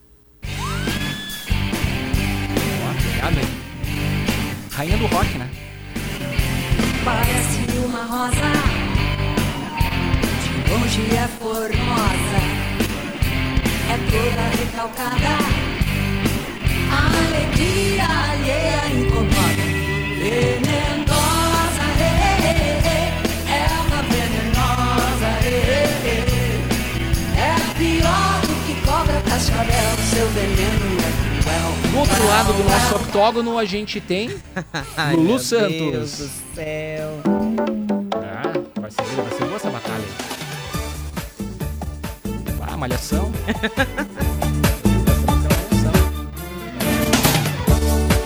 Rainha 4.76 4.98
do 4.98 5.06
rock, 5.06 5.38
né? 5.38 5.50
Parece 7.06 7.78
uma 7.80 8.04
rosa, 8.04 8.52
de 10.44 10.70
longe 10.70 11.16
é 11.16 11.28
formosa, 11.40 12.65
é 13.90 13.98
toda 14.12 14.44
recalcada, 14.58 15.34
a 16.92 16.94
alegria 17.18 18.06
alheia 18.32 18.82
incomoda, 18.94 19.66
venenosa, 20.20 21.86
é, 22.00 22.02
é, 22.44 22.52
é, 22.86 22.98
é 23.54 23.68
uma 23.82 24.02
venenosa, 24.04 25.30
é, 25.46 25.48
é, 26.06 26.18
é 27.38 27.56
pior 27.78 28.42
do 28.42 28.56
que 28.66 28.74
cobra 28.86 29.22
cascavel, 29.22 29.98
seu 30.10 30.28
veneno 30.30 30.88
é 31.00 31.42
cruel. 31.42 31.92
Do 31.92 31.98
outro 32.00 32.28
lado 32.28 32.54
do 32.54 32.64
nosso 32.64 32.96
octógono, 32.96 33.58
a 33.58 33.66
gente 33.66 34.02
tem 34.02 34.36
Ai, 34.98 35.16
Lulu 35.16 35.28
meu 35.28 35.40
Santos. 35.40 35.72
Deus 35.72 36.12
do 36.18 36.30
céu. 36.56 37.10
Ah, 38.16 38.54
vai 38.82 38.92
ser, 38.92 39.04
vai 39.04 39.32
ser 39.32 39.46
boa 39.46 39.56
essa 39.56 39.70
batalha. 39.70 40.04
Malhação. 42.86 43.32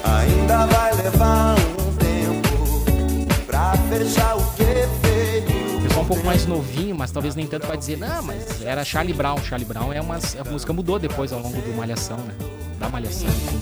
Ainda 0.03 0.65
vai 0.65 0.95
levar 0.95 1.55
um 1.55 1.95
tempo 1.95 3.45
pra 3.45 3.73
fechar 3.87 4.35
o 4.35 4.43
que 4.55 4.65
feito. 5.01 5.81
Pessoal 5.83 6.03
um 6.03 6.07
pouco 6.07 6.25
mais 6.25 6.45
novinho, 6.45 6.93
mas 6.93 7.09
talvez 7.09 7.35
nem 7.35 7.47
tanto 7.47 7.67
vai 7.67 7.77
dizer, 7.77 7.97
não, 7.97 8.21
mas 8.21 8.61
era 8.61 8.83
Charlie 8.83 9.13
Brown. 9.13 9.37
Charlie 9.41 9.65
Brown 9.65 9.93
é 9.93 10.01
uma. 10.01 10.15
A 10.17 10.43
música 10.51 10.73
mudou 10.73 10.99
depois 10.99 11.31
ao 11.31 11.39
longo 11.39 11.61
do 11.61 11.73
Malhação, 11.77 12.17
né? 12.17 12.35
Da 12.77 12.89
Malhação, 12.89 13.29
enfim. 13.29 13.61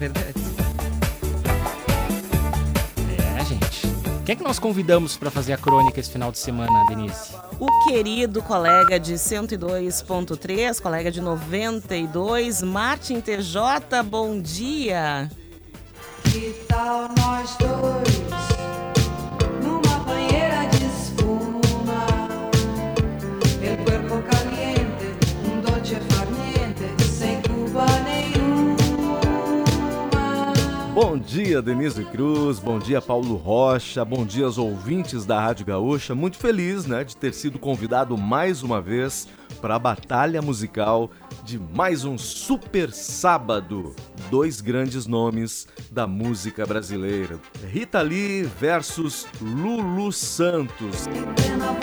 Verdade. 0.00 0.67
Quem 4.28 4.34
é 4.34 4.36
que 4.36 4.44
nós 4.44 4.58
convidamos 4.58 5.16
pra 5.16 5.30
fazer 5.30 5.54
a 5.54 5.56
crônica 5.56 5.98
esse 5.98 6.10
final 6.10 6.30
de 6.30 6.38
semana, 6.38 6.84
Denise? 6.86 7.34
O 7.58 7.88
querido 7.88 8.42
colega 8.42 9.00
de 9.00 9.14
102.3, 9.14 10.82
colega 10.82 11.10
de 11.10 11.18
92, 11.22 12.62
Martin 12.62 13.22
TJ, 13.22 14.02
bom 14.04 14.38
dia. 14.38 15.30
Que 16.24 16.52
tal 16.68 17.08
nós 17.16 17.56
dois 17.56 18.47
Bom 31.00 31.16
dia, 31.16 31.62
Denise 31.62 32.04
Cruz. 32.06 32.58
Bom 32.58 32.80
dia, 32.80 33.00
Paulo 33.00 33.36
Rocha. 33.36 34.04
Bom 34.04 34.26
dia 34.26 34.46
aos 34.46 34.58
ouvintes 34.58 35.24
da 35.24 35.40
Rádio 35.40 35.64
Gaúcha. 35.64 36.12
Muito 36.12 36.36
feliz, 36.38 36.86
né, 36.86 37.04
de 37.04 37.16
ter 37.16 37.32
sido 37.32 37.56
convidado 37.56 38.18
mais 38.18 38.64
uma 38.64 38.80
vez 38.80 39.28
para 39.60 39.76
a 39.76 39.78
batalha 39.78 40.42
musical 40.42 41.08
de 41.44 41.56
mais 41.56 42.04
um 42.04 42.18
super 42.18 42.90
sábado. 42.90 43.94
Dois 44.28 44.60
grandes 44.60 45.06
nomes 45.06 45.68
da 45.88 46.04
música 46.04 46.66
brasileira. 46.66 47.38
Rita 47.64 48.02
Lee 48.02 48.42
versus 48.42 49.24
Lulu 49.40 50.10
Santos. 50.10 51.06
Plena 51.06 51.78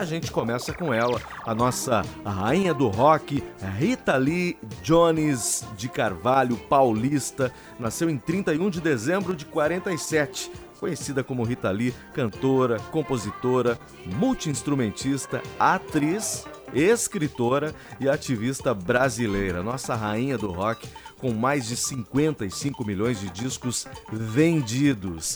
A 0.00 0.04
gente 0.06 0.32
começa 0.32 0.72
com 0.72 0.94
ela, 0.94 1.20
a 1.44 1.54
nossa 1.54 2.02
rainha 2.24 2.72
do 2.72 2.88
rock, 2.88 3.44
Rita 3.76 4.16
Lee 4.16 4.56
Jones 4.82 5.62
de 5.76 5.90
Carvalho, 5.90 6.56
paulista. 6.56 7.52
Nasceu 7.78 8.08
em 8.08 8.16
31 8.16 8.70
de 8.70 8.80
dezembro 8.80 9.36
de 9.36 9.44
47. 9.44 10.50
Conhecida 10.80 11.22
como 11.22 11.44
Rita 11.44 11.70
Lee, 11.70 11.94
cantora, 12.14 12.80
compositora, 12.90 13.78
multiinstrumentista, 14.06 15.42
atriz, 15.58 16.46
escritora 16.72 17.74
e 18.00 18.08
ativista 18.08 18.72
brasileira. 18.72 19.62
Nossa 19.62 19.94
rainha 19.94 20.38
do 20.38 20.50
rock, 20.50 20.88
com 21.18 21.30
mais 21.32 21.68
de 21.68 21.76
55 21.76 22.86
milhões 22.86 23.20
de 23.20 23.28
discos 23.28 23.86
vendidos. 24.10 25.34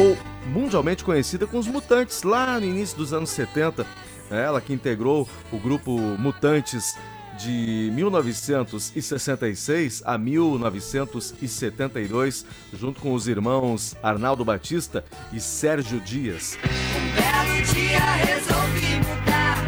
Ficou 0.00 0.16
mundialmente 0.46 1.04
conhecida 1.04 1.46
com 1.46 1.58
os 1.58 1.66
Mutantes 1.66 2.22
lá 2.22 2.58
no 2.58 2.64
início 2.64 2.96
dos 2.96 3.12
anos 3.12 3.28
70. 3.30 3.84
Ela 4.30 4.58
que 4.60 4.72
integrou 4.72 5.28
o 5.52 5.58
grupo 5.58 5.98
Mutantes 6.18 6.96
de 7.38 7.90
1966 7.92 10.02
a 10.04 10.16
1972, 10.16 12.46
junto 12.72 12.98
com 13.00 13.12
os 13.12 13.28
irmãos 13.28 13.94
Arnaldo 14.02 14.42
Batista 14.44 15.04
e 15.32 15.40
Sérgio 15.40 16.00
Dias. 16.00 16.58
Um 16.64 17.12
belo 17.14 17.62
dia 17.74 18.00
resolvi 18.24 18.96
mudar 18.96 19.58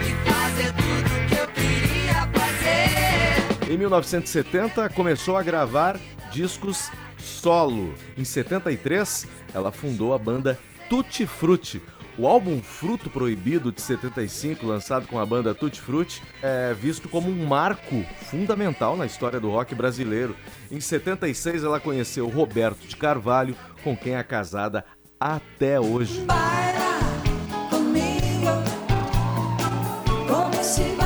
e 0.00 0.14
fazer 0.30 0.72
tudo 0.72 1.10
que 1.28 1.34
eu 1.34 1.46
queria 1.48 2.28
fazer. 2.32 3.72
Em 3.72 3.76
1970, 3.76 4.88
começou 4.90 5.36
a 5.36 5.42
gravar 5.42 5.98
discos 6.30 6.92
solo. 7.24 7.94
Em 8.16 8.24
73, 8.24 9.26
ela 9.52 9.72
fundou 9.72 10.14
a 10.14 10.18
banda 10.18 10.58
Tutti 10.88 11.26
Frutti. 11.26 11.82
O 12.16 12.28
álbum 12.28 12.62
Fruto 12.62 13.10
Proibido 13.10 13.72
de 13.72 13.82
75, 13.82 14.64
lançado 14.64 15.08
com 15.08 15.18
a 15.18 15.26
banda 15.26 15.52
Tutti 15.52 15.80
Frutti, 15.80 16.22
é 16.40 16.72
visto 16.72 17.08
como 17.08 17.28
um 17.28 17.46
marco 17.46 18.04
fundamental 18.30 18.96
na 18.96 19.04
história 19.04 19.40
do 19.40 19.50
rock 19.50 19.74
brasileiro. 19.74 20.36
Em 20.70 20.78
76, 20.78 21.64
ela 21.64 21.80
conheceu 21.80 22.28
Roberto 22.28 22.86
de 22.86 22.96
Carvalho, 22.96 23.56
com 23.82 23.96
quem 23.96 24.14
é 24.14 24.22
casada 24.22 24.84
até 25.18 25.80
hoje. 25.80 26.20
Baila 26.20 27.00
comigo, 27.68 28.62
como 30.28 30.62
se. 30.62 31.03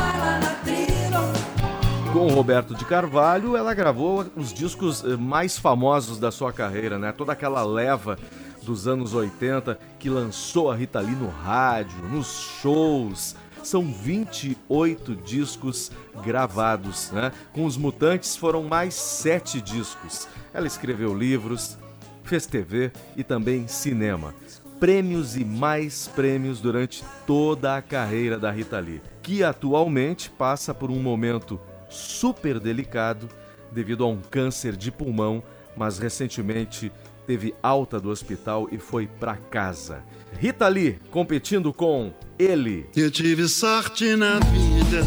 Com 2.18 2.26
o 2.26 2.34
Roberto 2.34 2.74
de 2.74 2.84
Carvalho, 2.84 3.56
ela 3.56 3.72
gravou 3.72 4.26
os 4.34 4.52
discos 4.52 5.04
eh, 5.04 5.16
mais 5.16 5.56
famosos 5.56 6.18
da 6.18 6.32
sua 6.32 6.52
carreira, 6.52 6.98
né? 6.98 7.12
Toda 7.12 7.30
aquela 7.30 7.62
leva 7.62 8.18
dos 8.60 8.88
anos 8.88 9.14
80 9.14 9.78
que 10.00 10.10
lançou 10.10 10.68
a 10.68 10.74
Rita 10.74 10.98
Lee 10.98 11.14
no 11.14 11.28
rádio, 11.28 11.96
nos 12.10 12.26
shows. 12.60 13.36
São 13.62 13.84
28 13.84 15.14
discos 15.14 15.92
gravados, 16.20 17.12
né? 17.12 17.30
Com 17.52 17.64
os 17.64 17.76
Mutantes 17.76 18.36
foram 18.36 18.64
mais 18.64 18.94
sete 18.94 19.60
discos. 19.60 20.26
Ela 20.52 20.66
escreveu 20.66 21.14
livros, 21.14 21.78
fez 22.24 22.46
TV 22.46 22.90
e 23.16 23.22
também 23.22 23.68
cinema. 23.68 24.34
Prêmios 24.80 25.36
e 25.36 25.44
mais 25.44 26.08
prêmios 26.08 26.60
durante 26.60 27.04
toda 27.24 27.76
a 27.76 27.82
carreira 27.82 28.36
da 28.40 28.50
Rita 28.50 28.80
Lee, 28.80 29.00
que 29.22 29.44
atualmente 29.44 30.28
passa 30.30 30.74
por 30.74 30.90
um 30.90 31.00
momento 31.00 31.60
super 31.88 32.58
delicado 32.58 33.28
devido 33.70 34.04
a 34.04 34.08
um 34.08 34.20
câncer 34.20 34.76
de 34.76 34.90
pulmão, 34.90 35.42
mas 35.76 35.98
recentemente 35.98 36.90
teve 37.26 37.54
alta 37.62 38.00
do 38.00 38.08
hospital 38.08 38.68
e 38.72 38.78
foi 38.78 39.06
para 39.06 39.36
casa. 39.36 40.02
Rita 40.38 40.66
Lee 40.66 40.98
competindo 41.10 41.72
com 41.72 42.12
ele, 42.38 42.88
Eu 42.96 43.10
tive 43.10 43.48
sorte 43.48 44.16
na 44.16 44.38
vida, 44.38 45.02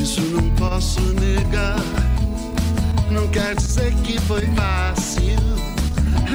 isso 0.00 0.20
não 0.22 0.54
posso 0.54 1.00
negar. 1.14 1.76
Não 3.10 3.28
quer 3.28 3.54
dizer 3.54 3.94
que 4.02 4.18
foi 4.22 4.42
fácil, 4.54 5.38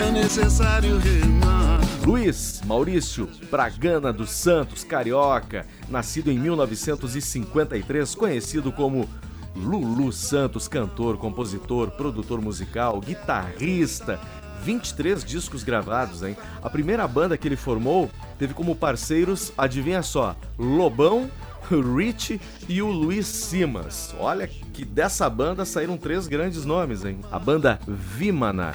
é 0.07 0.11
necessário 0.11 0.97
remar. 0.99 1.78
Luiz 2.05 2.61
Maurício 2.65 3.29
Bragana 3.49 4.11
dos 4.11 4.31
Santos, 4.31 4.83
carioca, 4.83 5.65
nascido 5.89 6.31
em 6.31 6.39
1953, 6.39 8.15
conhecido 8.15 8.71
como 8.71 9.07
Lulu 9.55 10.11
Santos, 10.11 10.67
cantor, 10.67 11.17
compositor, 11.17 11.91
produtor 11.91 12.41
musical, 12.41 12.99
guitarrista. 12.99 14.19
23 14.63 15.23
discos 15.23 15.63
gravados, 15.63 16.21
hein? 16.21 16.35
A 16.61 16.69
primeira 16.69 17.07
banda 17.07 17.37
que 17.37 17.47
ele 17.47 17.55
formou 17.55 18.09
teve 18.37 18.53
como 18.53 18.75
parceiros, 18.75 19.53
adivinha 19.57 20.03
só, 20.03 20.35
Lobão, 20.57 21.29
Rich 21.71 22.39
e 22.67 22.81
o 22.81 22.87
Luiz 22.87 23.27
Simas. 23.27 24.13
Olha 24.19 24.47
que 24.47 24.83
dessa 24.83 25.29
banda 25.29 25.65
saíram 25.65 25.97
três 25.97 26.27
grandes 26.27 26.65
nomes, 26.65 27.05
hein? 27.05 27.19
A 27.31 27.39
banda 27.39 27.79
Vimana. 27.87 28.73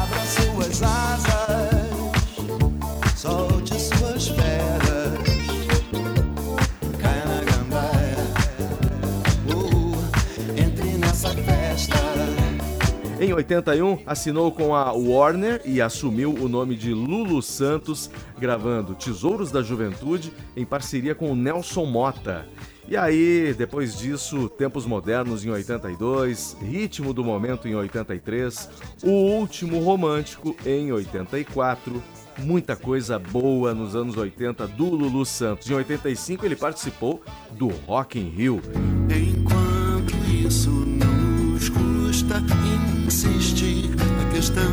Abra 0.00 0.20
suas 0.26 0.82
asas, 0.82 1.79
Em 13.20 13.34
81, 13.34 13.98
assinou 14.06 14.50
com 14.50 14.74
a 14.74 14.92
Warner 14.92 15.60
e 15.66 15.82
assumiu 15.82 16.32
o 16.32 16.48
nome 16.48 16.74
de 16.74 16.94
Lulu 16.94 17.42
Santos, 17.42 18.10
gravando 18.38 18.94
Tesouros 18.94 19.52
da 19.52 19.60
Juventude 19.60 20.32
em 20.56 20.64
parceria 20.64 21.14
com 21.14 21.34
Nelson 21.34 21.84
Mota. 21.84 22.48
E 22.88 22.96
aí, 22.96 23.54
depois 23.58 23.98
disso, 23.98 24.48
Tempos 24.48 24.86
Modernos 24.86 25.44
em 25.44 25.50
82, 25.50 26.56
Ritmo 26.62 27.12
do 27.12 27.22
Momento 27.22 27.68
em 27.68 27.74
83, 27.74 28.70
O 29.02 29.10
Último 29.10 29.80
Romântico 29.80 30.56
em 30.64 30.90
84. 30.90 32.02
Muita 32.38 32.74
coisa 32.74 33.18
boa 33.18 33.74
nos 33.74 33.94
anos 33.94 34.16
80 34.16 34.66
do 34.66 34.86
Lulu 34.86 35.26
Santos. 35.26 35.68
Em 35.68 35.74
85 35.74 36.46
ele 36.46 36.56
participou 36.56 37.22
do 37.50 37.68
Rock 37.86 38.18
in 38.18 38.30
Rio. 38.30 38.62
Enquanto 39.14 40.14
isso 40.42 40.70
questão 44.50 44.72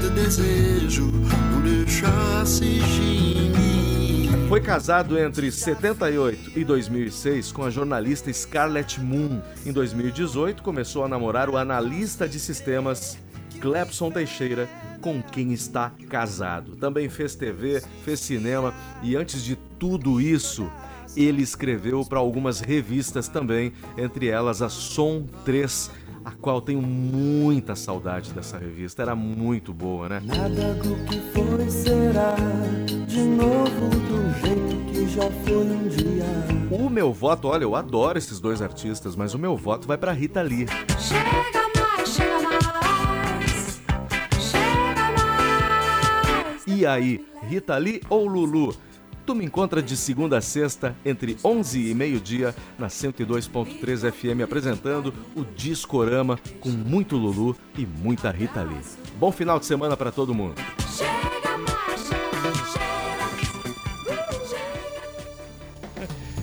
do 0.00 0.10
desejo, 0.10 1.06
não 1.06 1.62
de 1.62 3.40
mim. 3.56 4.48
Foi 4.48 4.60
casado 4.60 5.18
entre 5.18 5.50
78 5.50 6.58
e 6.58 6.64
2006 6.64 7.52
com 7.52 7.64
a 7.64 7.70
jornalista 7.70 8.32
Scarlett 8.32 9.00
Moon. 9.00 9.40
Em 9.64 9.72
2018, 9.72 10.62
começou 10.62 11.04
a 11.04 11.08
namorar 11.08 11.48
o 11.48 11.56
analista 11.56 12.28
de 12.28 12.40
sistemas 12.40 13.18
Clepson 13.60 14.10
Teixeira, 14.10 14.68
com 15.00 15.22
quem 15.22 15.52
está 15.52 15.92
casado. 16.08 16.76
Também 16.76 17.08
fez 17.08 17.36
TV, 17.36 17.82
fez 18.04 18.20
cinema 18.20 18.74
e 19.02 19.14
antes 19.14 19.44
de 19.44 19.56
tudo 19.78 20.20
isso, 20.20 20.68
ele 21.16 21.42
escreveu 21.42 22.04
para 22.04 22.18
algumas 22.18 22.60
revistas 22.60 23.28
também, 23.28 23.72
entre 23.96 24.28
elas 24.28 24.60
a 24.60 24.68
Som 24.68 25.26
3, 25.44 25.90
a 26.24 26.30
qual 26.30 26.60
tenho 26.60 26.80
muita 26.80 27.74
saudade 27.74 28.32
dessa 28.32 28.58
revista. 28.58 29.02
Era 29.02 29.14
muito 29.14 29.72
boa, 29.72 30.08
né? 30.08 30.22
Nada 30.24 30.74
do 30.74 30.94
que 31.06 31.20
foi 31.32 31.70
será 31.70 32.34
de 33.06 33.22
novo 33.22 33.88
do 33.88 34.40
jeito 34.40 34.84
que 34.92 35.08
já 35.08 35.30
foi 35.44 35.66
um 35.66 35.88
dia. 35.88 36.24
O 36.70 36.88
meu 36.88 37.12
voto, 37.12 37.48
olha, 37.48 37.64
eu 37.64 37.74
adoro 37.74 38.16
esses 38.18 38.40
dois 38.40 38.62
artistas, 38.62 39.14
mas 39.14 39.34
o 39.34 39.38
meu 39.38 39.56
voto 39.56 39.86
vai 39.86 39.98
para 39.98 40.12
Rita 40.12 40.42
Lee. 40.42 40.66
Chega 40.98 41.68
mais, 41.76 42.08
chega 42.08 42.40
mais. 42.40 43.80
Chega 44.40 45.12
mais. 45.18 46.66
E 46.66 46.86
aí, 46.86 47.26
Rita 47.42 47.76
Lee 47.76 48.00
ou 48.08 48.26
Lulu? 48.26 48.74
Tu 49.24 49.34
me 49.36 49.44
encontra 49.44 49.80
de 49.80 49.96
segunda 49.96 50.38
a 50.38 50.40
sexta, 50.40 50.96
entre 51.04 51.36
11 51.44 51.90
e 51.90 51.94
meio-dia, 51.94 52.54
na 52.78 52.88
102.3 52.88 54.10
FM, 54.10 54.42
apresentando 54.42 55.14
o 55.36 55.44
Discorama 55.44 56.38
com 56.60 56.70
muito 56.70 57.16
Lulu 57.16 57.56
e 57.78 57.86
muita 57.86 58.30
Rita 58.32 58.62
Lee. 58.62 58.80
Bom 59.18 59.30
final 59.30 59.60
de 59.60 59.66
semana 59.66 59.96
para 59.96 60.10
todo 60.10 60.34
mundo. 60.34 60.56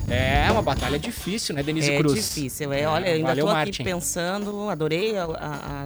É 0.07 0.51
uma 0.51 0.61
batalha 0.61 0.97
difícil, 0.97 1.53
né, 1.53 1.61
Denise 1.61 1.91
É 1.91 1.97
Cruz? 1.99 2.15
difícil, 2.35 2.73
é. 2.73 2.87
Olha, 2.87 3.09
eu 3.09 3.15
ainda 3.15 3.27
Valeu, 3.27 3.45
tô 3.45 3.51
Martin. 3.51 3.69
aqui 3.69 3.83
pensando, 3.83 4.69
adorei 4.69 5.15
a, 5.17 5.25
a- 5.25 5.27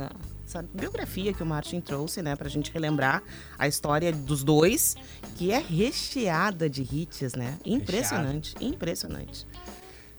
a- 0.06 0.10
essa 0.54 0.66
biografia 0.74 1.34
que 1.34 1.42
o 1.42 1.46
Martin 1.46 1.82
trouxe, 1.82 2.22
né, 2.22 2.36
pra 2.36 2.48
gente 2.48 2.72
relembrar 2.72 3.24
a 3.58 3.68
história 3.68 4.12
dos 4.12 4.44
dois, 4.44 4.96
que 5.36 5.52
é 5.52 5.58
recheada 5.58 6.70
de 6.70 6.82
hits, 6.84 7.34
né? 7.34 7.58
Impressionante, 7.66 8.54
impressionante. 8.62 9.48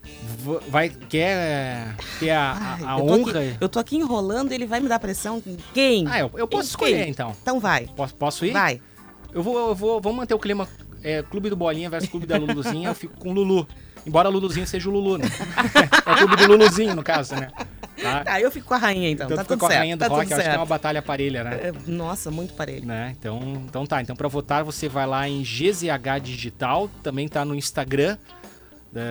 V- 0.03 0.61
Vai, 0.69 0.89
quer 0.91 1.95
ter 2.19 2.31
a, 2.31 2.53
a- 2.53 2.95
a 2.97 2.99
eu, 2.99 3.05
honra? 3.07 3.41
aqui, 3.41 3.57
eu 3.61 3.69
tô 3.69 3.79
aqui 3.79 3.97
enrolando, 3.97 4.53
ele 4.53 4.67
vai 4.67 4.81
me 4.81 4.89
dar 4.89 4.99
pressão. 4.99 5.43
Quem? 5.73 6.07
Ah, 6.09 6.19
eu, 6.19 6.31
eu 6.35 6.47
posso 6.49 6.77
Quem? 6.77 6.89
escolher 6.89 7.09
então. 7.09 7.35
Então 7.41 7.61
vai, 7.61 7.87
Posso, 7.97 8.15
posso 8.15 8.45
ir? 8.45 8.53
vai. 8.53 8.81
Eu 9.33 9.43
vou, 9.43 9.69
eu 9.69 9.75
vou, 9.75 10.01
vamos 10.01 10.19
manter 10.19 10.35
o 10.35 10.39
clima 10.39 10.69
é, 11.03 11.23
Clube 11.23 11.49
do 11.49 11.57
Bolinha 11.57 11.89
versus 11.89 12.09
Clube 12.11 12.27
da 12.27 12.37
Luluzinha, 12.37 12.89
eu 12.89 12.95
fico 12.95 13.17
com 13.19 13.31
o 13.31 13.33
Lulu. 13.33 13.67
Embora 14.07 14.29
a 14.29 14.31
Luluzinha 14.33 14.67
seja 14.67 14.89
o 14.91 14.93
Lulu, 14.93 15.19
né? 15.19 15.25
é 16.07 16.11
o 16.13 16.17
Clube 16.19 16.37
do 16.37 16.47
Luluzinho, 16.47 16.95
no 16.95 17.03
caso, 17.03 17.35
né? 17.37 17.51
Tá? 18.05 18.25
Tá, 18.25 18.41
eu 18.41 18.51
fico 18.51 18.67
com 18.67 18.75
a 18.75 18.79
rainha 18.79 19.11
então, 19.11 19.27
Então 19.27 19.37
tá 19.37 19.45
tudo 19.45 19.59
com 19.59 19.67
a 19.67 19.69
certo. 19.69 19.81
rainha 19.81 19.97
do 19.97 20.01
tá 20.01 20.07
rock, 20.09 20.21
acho 20.21 20.29
que 20.29 20.35
é 20.35 20.45
certo. 20.45 20.57
uma 20.59 20.67
batalha 20.67 21.03
parelha, 21.03 21.45
né? 21.45 21.61
É, 21.63 21.73
Nossa, 21.87 22.31
muito 22.31 22.55
parelho. 22.55 22.87
né? 22.87 23.15
Então, 23.19 23.41
então 23.67 23.87
tá. 23.87 24.01
Então 24.03 24.15
para 24.15 24.29
votar 24.29 24.63
você 24.65 24.89
vai 24.89 25.07
lá 25.07 25.29
em 25.29 25.43
GZH 25.43 26.21
Digital, 26.23 26.89
também 27.03 27.29
tá 27.29 27.45
no 27.45 27.55
Instagram, 27.55 28.17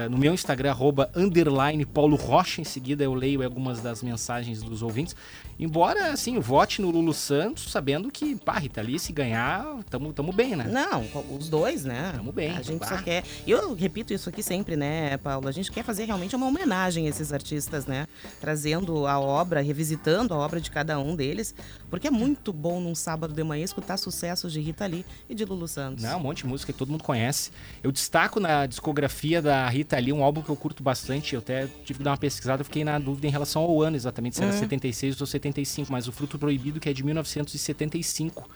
no 0.09 0.17
meu 0.17 0.33
Instagram 0.33 0.69
arroba 0.71 1.09
underline 1.15 1.85
Paulo 1.85 2.15
Rocha. 2.15 2.61
Em 2.61 2.63
seguida 2.63 3.03
eu 3.03 3.13
leio 3.13 3.43
algumas 3.43 3.81
das 3.81 4.01
mensagens 4.01 4.61
dos 4.63 4.81
ouvintes. 4.81 5.15
Embora 5.59 6.11
assim, 6.11 6.39
vote 6.39 6.81
no 6.81 6.89
Lulu 6.89 7.13
Santos, 7.13 7.71
sabendo 7.71 8.11
que, 8.11 8.35
pá, 8.35 8.57
Rita 8.59 8.81
Lee, 8.81 8.99
se 8.99 9.13
ganhar, 9.13 9.65
tamo, 9.89 10.11
tamo 10.13 10.31
bem, 10.31 10.55
né? 10.55 10.65
Não, 10.67 11.05
os 11.35 11.49
dois, 11.49 11.83
né? 11.85 12.13
Tamo 12.15 12.31
bem, 12.31 12.51
A 12.51 12.61
gente 12.61 12.79
bah. 12.79 12.87
só 12.87 12.97
quer. 12.97 13.23
E 13.45 13.51
eu 13.51 13.73
repito 13.73 14.13
isso 14.13 14.29
aqui 14.29 14.41
sempre, 14.41 14.75
né, 14.75 15.17
Paulo? 15.17 15.47
A 15.47 15.51
gente 15.51 15.71
quer 15.71 15.83
fazer 15.83 16.05
realmente 16.05 16.35
uma 16.35 16.47
homenagem 16.47 17.07
a 17.07 17.09
esses 17.09 17.31
artistas, 17.31 17.85
né? 17.85 18.07
Trazendo 18.41 19.05
a 19.07 19.19
obra, 19.19 19.61
revisitando 19.61 20.33
a 20.33 20.37
obra 20.37 20.59
de 20.59 20.71
cada 20.71 20.99
um 20.99 21.15
deles. 21.15 21.53
Porque 21.89 22.07
é 22.07 22.11
muito 22.11 22.51
bom 22.51 22.81
num 22.81 22.95
sábado 22.95 23.33
de 23.33 23.43
manhã 23.43 23.63
escutar 23.63 23.97
sucessos 23.97 24.51
de 24.51 24.59
Rita 24.59 24.85
Lee 24.85 25.05
e 25.29 25.35
de 25.35 25.45
Lulu 25.45 25.67
Santos. 25.67 26.03
Não, 26.03 26.17
um 26.17 26.21
monte 26.21 26.37
de 26.39 26.47
música 26.47 26.73
que 26.73 26.79
todo 26.79 26.89
mundo 26.89 27.03
conhece. 27.03 27.51
Eu 27.81 27.91
destaco 27.91 28.39
na 28.39 28.65
discografia 28.65 29.41
da 29.41 29.67
Rita 29.69 29.97
Lee 29.99 30.13
um 30.13 30.23
álbum 30.23 30.41
que 30.41 30.49
eu 30.49 30.55
curto 30.55 30.81
bastante. 30.81 31.35
Eu 31.35 31.39
até 31.39 31.67
tive 31.85 31.99
que 31.99 32.03
dar 32.03 32.11
uma 32.11 32.17
pesquisada, 32.17 32.61
eu 32.61 32.65
fiquei 32.65 32.83
na 32.83 32.97
dúvida 32.97 33.27
em 33.27 33.29
relação 33.29 33.61
ao 33.61 33.81
ano 33.81 33.95
exatamente, 33.95 34.35
se 34.35 34.43
era 34.43 34.51
76 34.53 35.21
ou 35.21 35.27
75, 35.43 35.91
mas 35.91 36.07
o 36.07 36.11
Fruto 36.11 36.39
Proibido, 36.39 36.79
que 36.79 36.89
é 36.89 36.93
de 36.93 37.03
1975, 37.03 38.49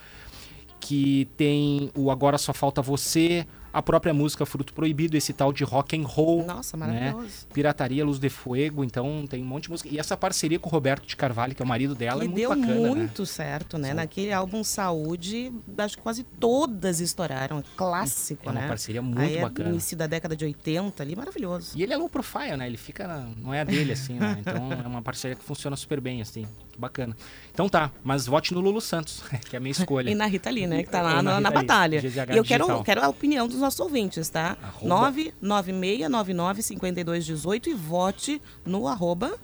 que 0.79 1.27
tem 1.35 1.91
o 1.95 2.09
Agora 2.11 2.37
Só 2.37 2.53
Falta 2.53 2.81
Você, 2.81 3.45
a 3.73 3.81
própria 3.81 4.13
música 4.13 4.45
Fruto 4.45 4.73
Proibido, 4.73 5.17
esse 5.17 5.33
tal 5.33 5.51
de 5.51 5.63
rock 5.63 5.99
and 5.99 6.05
roll. 6.07 6.45
Nossa, 6.45 6.77
né? 6.77 6.87
maravilhoso. 7.11 7.47
Pirataria, 7.53 8.05
Luz 8.05 8.17
de 8.19 8.29
Fuego, 8.29 8.83
então 8.83 9.25
tem 9.27 9.43
um 9.43 9.45
monte 9.45 9.63
de 9.63 9.71
música. 9.71 9.89
E 9.91 9.99
essa 9.99 10.15
parceria 10.15 10.57
com 10.57 10.69
o 10.69 10.71
Roberto 10.71 11.05
de 11.05 11.15
Carvalho, 11.15 11.53
que 11.53 11.61
é 11.61 11.65
o 11.65 11.67
marido 11.67 11.93
dela, 11.93 12.23
E 12.23 12.25
é 12.25 12.29
muito 12.29 12.35
deu 12.39 12.49
bacana, 12.49 12.73
né? 12.79 12.89
muito 12.95 13.25
certo, 13.25 13.77
né? 13.77 13.93
Naquele 13.93 14.31
álbum 14.31 14.63
Saúde, 14.63 15.51
acho 15.77 15.97
que 15.97 16.01
quase 16.03 16.23
todas 16.23 16.99
estouraram. 17.01 17.59
É 17.59 17.63
clássico, 17.75 18.47
É 18.47 18.51
uma 18.51 18.61
né? 18.61 18.67
parceria 18.67 19.01
muito 19.01 19.19
Aí 19.19 19.37
é 19.37 19.41
bacana. 19.41 19.69
início 19.69 19.97
da 19.97 20.07
década 20.07 20.35
de 20.35 20.45
80 20.45 21.03
ali, 21.03 21.15
maravilhoso. 21.15 21.71
E 21.77 21.83
ele 21.83 21.93
é 21.93 21.97
low 21.97 22.07
profile, 22.09 22.55
né? 22.55 22.65
Ele 22.67 22.77
fica. 22.77 23.07
na- 23.07 23.27
Não 23.37 23.53
é 23.53 23.61
a 23.61 23.63
dele, 23.63 23.91
assim, 23.93 24.13
né? 24.13 24.37
Então 24.39 24.71
é 24.71 24.87
uma 24.87 25.01
parceria 25.01 25.35
que 25.35 25.43
funciona 25.43 25.75
super 25.75 25.99
bem, 25.99 26.21
assim. 26.21 26.45
Que 26.77 26.81
bacana. 26.81 27.17
Então 27.51 27.67
tá, 27.67 27.91
mas 28.03 28.27
vote 28.27 28.53
no 28.53 28.59
Lulu 28.61 28.79
Santos, 28.79 29.23
que 29.49 29.55
é 29.55 29.57
a 29.57 29.59
minha 29.59 29.71
escolha. 29.71 30.11
E 30.11 30.15
na 30.15 30.27
Rita 30.27 30.49
Lee, 30.51 30.67
né? 30.67 30.83
Que 30.83 30.89
tá 30.89 31.01
lá 31.01 31.21
na 31.23 31.33
na, 31.33 31.41
na 31.41 31.51
batalha. 31.51 31.99
GZH 31.99 32.33
E 32.33 32.37
eu 32.37 32.43
quero, 32.43 32.65
Digital. 32.65 32.83
quero 32.83 33.03
a 33.03 33.07
opinião 33.09 33.47
dos 33.47 33.57
nossos 33.57 33.79
ouvintes, 33.79 34.29
tá? 34.29 34.55
Arroba- 34.61 35.11
996995218 35.43 37.67
e 37.67 37.73
vote 37.73 38.39
no 38.63 38.87
arroba. 38.87 39.35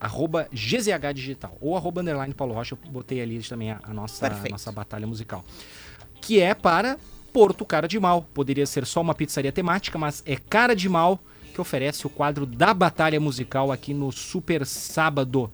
Arroba 0.00 0.48
GZH 0.52 1.12
Digital. 1.14 1.56
Ou 1.60 1.76
arroba 1.76 2.00
underline 2.00 2.34
Paulo 2.34 2.54
Rocha. 2.54 2.76
Eu 2.84 2.90
botei 2.90 3.20
ali 3.20 3.40
também 3.40 3.70
a, 3.70 3.78
a 3.84 3.94
nossa, 3.94 4.26
a 4.26 4.48
nossa 4.48 4.72
batalha 4.72 5.06
musical. 5.06 5.44
Que 6.20 6.40
é 6.40 6.54
para 6.54 6.98
Porto 7.32 7.64
Cara 7.64 7.86
de 7.86 8.00
Mal. 8.00 8.22
Poderia 8.34 8.66
ser 8.66 8.84
só 8.84 9.00
uma 9.00 9.14
pizzaria 9.14 9.52
temática, 9.52 9.96
mas 9.96 10.24
é 10.26 10.34
Cara 10.36 10.74
de 10.74 10.88
Mal 10.88 11.20
que 11.52 11.60
oferece 11.60 12.06
o 12.06 12.10
quadro 12.10 12.44
da 12.44 12.74
batalha 12.74 13.20
musical 13.20 13.70
aqui 13.70 13.94
no 13.94 14.10
Super 14.10 14.66
Sábado. 14.66 15.50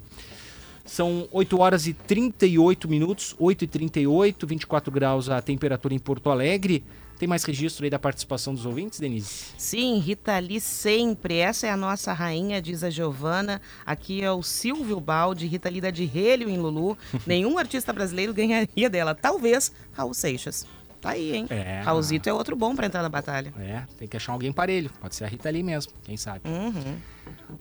São 0.84 1.28
8 1.30 1.60
horas 1.60 1.86
e 1.86 1.92
38 1.92 2.88
minutos, 2.88 3.34
8 3.38 3.64
e 3.64 3.66
38, 3.66 4.46
24 4.46 4.90
graus 4.90 5.28
a 5.28 5.42
temperatura 5.42 5.92
em 5.94 5.98
Porto 5.98 6.30
Alegre. 6.30 6.82
Tem 7.18 7.28
mais 7.28 7.42
registro 7.42 7.84
aí 7.84 7.90
da 7.90 7.98
participação 7.98 8.54
dos 8.54 8.64
ouvintes, 8.64 9.00
Denise? 9.00 9.46
Sim, 9.58 9.98
Rita 9.98 10.38
Lee 10.38 10.60
sempre. 10.60 11.38
Essa 11.38 11.66
é 11.66 11.70
a 11.70 11.76
nossa 11.76 12.12
rainha, 12.12 12.62
diz 12.62 12.84
a 12.84 12.90
Giovana. 12.90 13.60
Aqui 13.84 14.22
é 14.22 14.30
o 14.30 14.42
Silvio 14.42 15.00
Baldi, 15.00 15.48
Rita 15.48 15.68
Lee 15.68 15.80
dá 15.80 15.90
de 15.90 16.04
relho 16.04 16.48
em 16.48 16.56
Lulu. 16.56 16.96
Nenhum 17.26 17.58
artista 17.58 17.92
brasileiro 17.92 18.32
ganharia 18.32 18.88
dela. 18.88 19.16
Talvez 19.16 19.72
Raul 19.92 20.14
Seixas. 20.14 20.64
Tá 21.00 21.10
aí, 21.10 21.34
hein? 21.34 21.46
É. 21.48 21.80
Raulzito 21.82 22.28
é 22.28 22.32
outro 22.32 22.56
bom 22.56 22.74
pra 22.74 22.86
entrar 22.86 23.02
na 23.02 23.08
batalha. 23.08 23.52
É, 23.58 23.82
tem 23.96 24.08
que 24.08 24.16
achar 24.16 24.32
alguém 24.32 24.52
parelho. 24.52 24.90
Pode 25.00 25.14
ser 25.14 25.24
a 25.24 25.28
Rita 25.28 25.48
Lee 25.48 25.62
mesmo, 25.62 25.92
quem 26.02 26.16
sabe. 26.16 26.40
Uhum. 26.48 26.96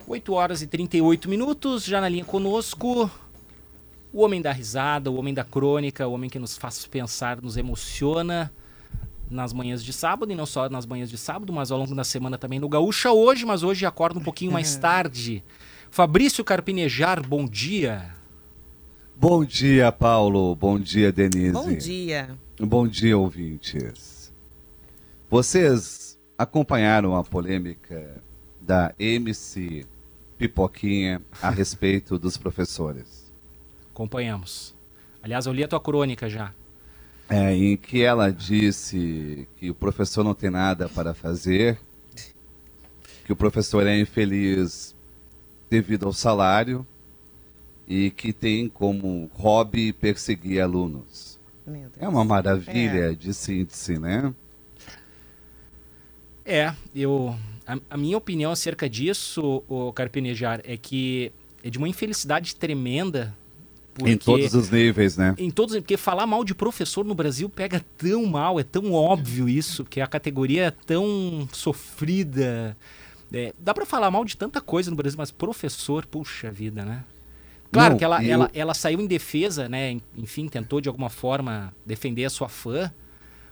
8 0.08 0.34
horas 0.34 0.62
e 0.62 0.68
38 0.68 1.30
minutos, 1.30 1.84
já 1.86 2.02
na 2.02 2.10
linha 2.10 2.26
conosco. 2.26 3.10
O 4.12 4.24
homem 4.24 4.42
da 4.42 4.52
risada, 4.52 5.12
o 5.12 5.16
homem 5.18 5.34
da 5.34 5.44
crônica, 5.44 6.08
o 6.08 6.14
homem 6.14 6.30
que 6.30 6.40
nos 6.40 6.58
faz 6.58 6.86
pensar, 6.88 7.42
nos 7.42 7.58
emociona. 7.58 8.52
nas 9.30 9.52
manhãs 9.52 9.84
de 9.84 9.92
sábado, 9.92 10.32
e 10.32 10.36
não 10.36 10.46
só 10.46 10.70
nas 10.70 10.86
manhãs 10.86 11.10
de 11.10 11.18
sábado, 11.18 11.52
mas 11.52 11.70
ao 11.70 11.78
longo 11.78 11.94
da 11.94 12.04
semana 12.06 12.38
também 12.38 12.60
no 12.60 12.70
Gaúcha 12.70 13.12
hoje, 13.12 13.46
mas 13.46 13.62
hoje 13.62 13.86
acorda 13.86 14.18
um 14.18 14.24
pouquinho 14.24 14.52
mais 14.54 14.78
tarde. 14.78 15.44
Fabrício 15.92 16.44
Carpinejar, 16.44 17.22
bom 17.28 17.46
dia. 17.46 18.16
Bom 19.16 19.44
dia, 19.44 19.92
Paulo. 19.92 20.56
Bom 20.56 20.80
dia, 20.80 21.12
Denise. 21.12 21.52
Bom 21.52 21.74
dia. 21.74 22.38
Bom 22.60 22.88
dia, 22.88 23.18
ouvintes. 23.18 24.34
Vocês 25.30 26.18
acompanharam 26.38 27.16
a 27.16 27.24
polêmica 27.24 28.22
da 28.60 28.94
MC 28.98 29.86
Pipoquinha 30.38 31.22
a 31.42 31.50
respeito 31.50 32.18
dos 32.20 32.38
professores, 32.38 33.28
Acompanhamos. 33.92 34.76
Aliás, 35.24 35.48
eu 35.48 35.54
li 35.54 35.64
a 35.64 35.68
tua 35.68 35.80
crônica 35.82 36.30
já. 36.30 36.54
é, 37.30 37.52
em 37.56 37.76
que 37.76 38.04
ela 38.04 38.32
disse 38.32 39.48
que 39.58 39.72
o 39.72 39.76
professor 39.76 40.24
não 40.24 40.36
tem 40.36 40.52
nada 40.52 40.88
para 40.88 41.16
fazer, 41.16 41.80
que 43.26 43.34
o 43.34 43.36
professor 43.36 43.86
é 43.88 44.00
infeliz 44.00 44.96
devido 45.70 46.06
ao 46.06 46.14
salário 46.14 46.86
e 47.88 48.12
que 48.12 48.32
tem 48.32 48.70
como 48.70 49.30
hobby 49.34 49.92
perseguir 49.92 50.62
alunos. 50.62 51.37
É 52.00 52.08
uma 52.08 52.24
maravilha 52.24 53.16
de 53.16 53.34
síntese, 53.34 54.00
né? 54.00 54.34
É, 56.46 56.74
eu. 56.96 57.36
A, 57.66 57.78
a 57.90 57.98
minha 57.98 58.18
opinião 58.18 58.52
acerca 58.52 58.90
disso, 58.90 59.62
o 59.68 59.92
Carpinejar, 59.92 60.62
é 60.64 60.78
que 60.78 61.34
é 61.62 61.70
de 61.70 61.78
uma 61.78 61.90
infelicidade 61.90 62.56
tremenda. 62.56 63.36
Porque, 63.94 64.12
Em 64.12 64.18
todos 64.18 64.54
os 64.54 64.70
níveis, 64.70 65.18
né? 65.18 65.36
Em 65.38 65.50
todos, 65.50 65.76
porque 65.76 65.98
falar 65.98 66.26
mal 66.26 66.44
de 66.46 66.54
professor 66.54 67.04
no 67.04 67.16
Brasil 67.16 67.50
pega 67.50 67.84
tão 67.98 68.26
mal, 68.28 68.60
é 68.60 68.64
tão 68.64 68.94
óbvio 68.94 69.50
isso, 69.50 69.84
que 69.84 70.00
a 70.00 70.08
categoria 70.08 70.66
é 70.66 70.72
tão 70.72 71.50
sofrida. 71.52 72.78
É, 73.34 73.54
dá 73.60 73.74
pra 73.74 73.86
falar 73.86 74.10
mal 74.12 74.24
de 74.24 74.38
tanta 74.38 74.62
coisa 74.62 74.90
no 74.90 74.96
Brasil, 74.96 75.18
mas 75.18 75.32
professor, 75.32 76.06
puxa 76.06 76.50
vida, 76.50 76.86
né? 76.86 77.04
Claro 77.72 77.92
Não, 77.92 77.98
que 77.98 78.04
ela, 78.06 78.24
e 78.24 78.30
ela, 78.30 78.46
eu- 78.54 78.62
ela 78.62 78.74
saiu 78.74 79.00
em 79.02 79.08
defesa, 79.08 79.68
né? 79.68 79.92
en- 79.92 80.02
Enfim, 80.18 80.48
tentou 80.48 80.80
de 80.82 80.88
alguma 80.90 81.10
forma 81.10 81.74
defender 81.86 82.26
a 82.26 82.30
sua 82.30 82.48
fã. 82.50 82.92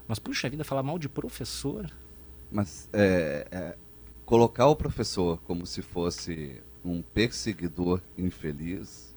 Mas, 0.07 0.19
puxa 0.19 0.49
vida, 0.49 0.63
falar 0.63 0.83
mal 0.83 0.97
de 0.99 1.09
professor. 1.09 1.89
Mas 2.51 2.87
é, 2.93 3.47
é, 3.51 3.75
colocar 4.25 4.67
o 4.67 4.75
professor 4.75 5.39
como 5.45 5.65
se 5.65 5.81
fosse 5.81 6.61
um 6.83 7.01
perseguidor 7.01 7.99
infeliz, 8.17 9.13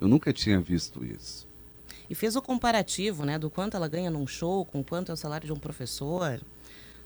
eu 0.00 0.06
nunca 0.08 0.32
tinha 0.32 0.60
visto 0.60 1.04
isso. 1.04 1.46
E 2.08 2.14
fez 2.14 2.36
o 2.36 2.42
comparativo, 2.42 3.24
né, 3.24 3.38
do 3.38 3.50
quanto 3.50 3.76
ela 3.76 3.88
ganha 3.88 4.10
num 4.10 4.26
show, 4.26 4.64
com 4.64 4.82
quanto 4.82 5.10
é 5.10 5.14
o 5.14 5.16
salário 5.16 5.46
de 5.46 5.52
um 5.52 5.56
professor. 5.58 6.40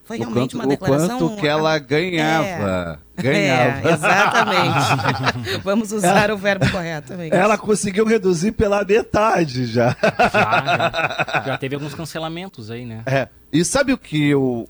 Foi 0.07 0.19
realmente 0.19 0.55
quanto, 0.55 0.55
uma 0.55 0.67
declaração. 0.69 1.17
o 1.17 1.21
quanto 1.31 1.41
que 1.41 1.49
ela 1.49 1.77
ganhava. 1.81 3.03
É, 3.17 3.23
Ganhava. 3.23 3.91
exatamente. 3.91 5.59
Vamos 5.65 5.91
usar 5.91 6.31
o 6.31 6.39
verbo 6.39 6.71
correto 6.71 7.09
também. 7.09 7.29
Ela 7.33 7.59
conseguiu 7.59 8.07
reduzir 8.07 8.53
pela 8.53 8.85
metade 8.85 9.67
já. 9.67 9.97
Já, 10.01 10.29
já, 10.29 11.43
já 11.47 11.59
teve 11.59 11.75
alguns 11.75 11.93
cancelamentos 11.93 12.71
aí, 12.71 12.87
né? 12.87 13.03
É. 13.05 13.29
E 13.53 13.65
sabe 13.65 13.93
o 13.93 13.99
que 13.99 14.29
eu, 14.29 14.69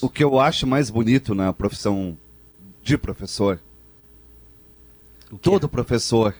o 0.00 0.08
que 0.08 0.24
eu 0.24 0.40
acho 0.40 0.66
mais 0.66 0.88
bonito 0.88 1.34
na 1.34 1.52
profissão 1.52 2.16
de 2.82 2.96
professor? 2.96 3.60
Todo 5.42 5.68
professor 5.68 6.34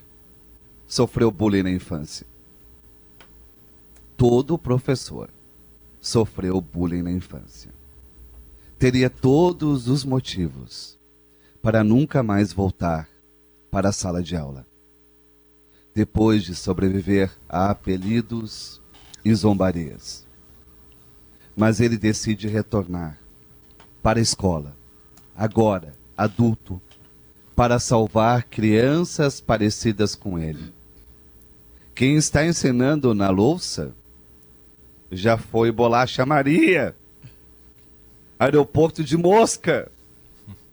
sofreu 0.87 1.31
bullying 1.31 1.65
na 1.65 1.71
infância. 1.71 2.27
Todo 4.17 4.57
professor 4.57 5.29
sofreu 6.01 6.63
bullying 6.63 7.03
na 7.03 7.13
infância. 7.13 7.77
Teria 8.79 9.11
todos 9.11 9.88
os 9.88 10.05
motivos 10.05 10.97
para 11.61 11.83
nunca 11.83 12.23
mais 12.23 12.53
voltar 12.53 13.09
para 13.73 13.88
a 13.88 13.93
sala 13.93 14.23
de 14.23 14.37
aula. 14.37 14.64
Depois 15.93 16.45
de 16.45 16.55
sobreviver 16.55 17.33
a 17.49 17.71
apelidos 17.71 18.81
e 19.25 19.35
zombarias. 19.35 20.25
Mas 21.57 21.81
ele 21.81 21.97
decide 21.97 22.47
retornar 22.47 23.19
para 24.01 24.21
a 24.21 24.23
escola, 24.23 24.77
agora 25.35 25.93
adulto, 26.17 26.81
para 27.57 27.81
salvar 27.81 28.45
crianças 28.45 29.41
parecidas 29.41 30.14
com 30.14 30.38
ele. 30.38 30.73
Quem 31.97 32.14
está 32.14 32.47
ensinando 32.47 33.12
na 33.12 33.29
louça 33.29 33.93
já 35.11 35.37
foi 35.37 35.73
Bolacha 35.73 36.25
Maria, 36.25 36.95
Aeroporto 38.38 39.03
de 39.03 39.16
Mosca, 39.16 39.90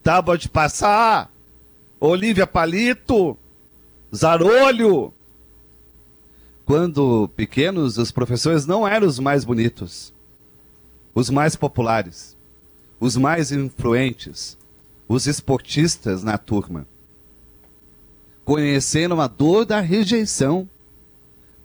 Tábua 0.04 0.38
de 0.38 0.48
Passar, 0.48 1.32
Olívia 2.00 2.46
Palito, 2.46 3.38
Zarolho. 4.14 5.12
Quando 6.64 7.28
pequenos, 7.36 7.98
os 7.98 8.12
professores 8.12 8.66
não 8.66 8.88
eram 8.88 9.08
os 9.08 9.20
mais 9.20 9.44
bonitos, 9.44 10.14
os 11.14 11.30
mais 11.30 11.56
populares, 11.56 12.38
os 13.00 13.16
mais 13.18 13.52
influentes, 13.52 14.58
os 15.08 15.28
esportistas 15.28 16.24
na 16.24 16.38
turma. 16.38 16.88
Conheceram 18.44 19.20
a 19.20 19.28
dor 19.28 19.66
da 19.66 19.80
rejeição 19.80 20.70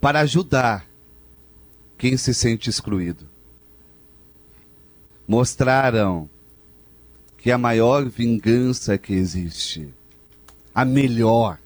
para 0.01 0.21
ajudar 0.21 0.87
quem 1.99 2.17
se 2.17 2.33
sente 2.33 2.71
excluído. 2.71 3.30
Mostraram 5.31 6.29
que 7.39 7.53
a 7.53 7.57
maior 7.57 8.05
vingança 8.05 8.99
que 8.99 9.13
existe, 9.13 9.89
a 10.75 10.85
melhor 10.85 11.57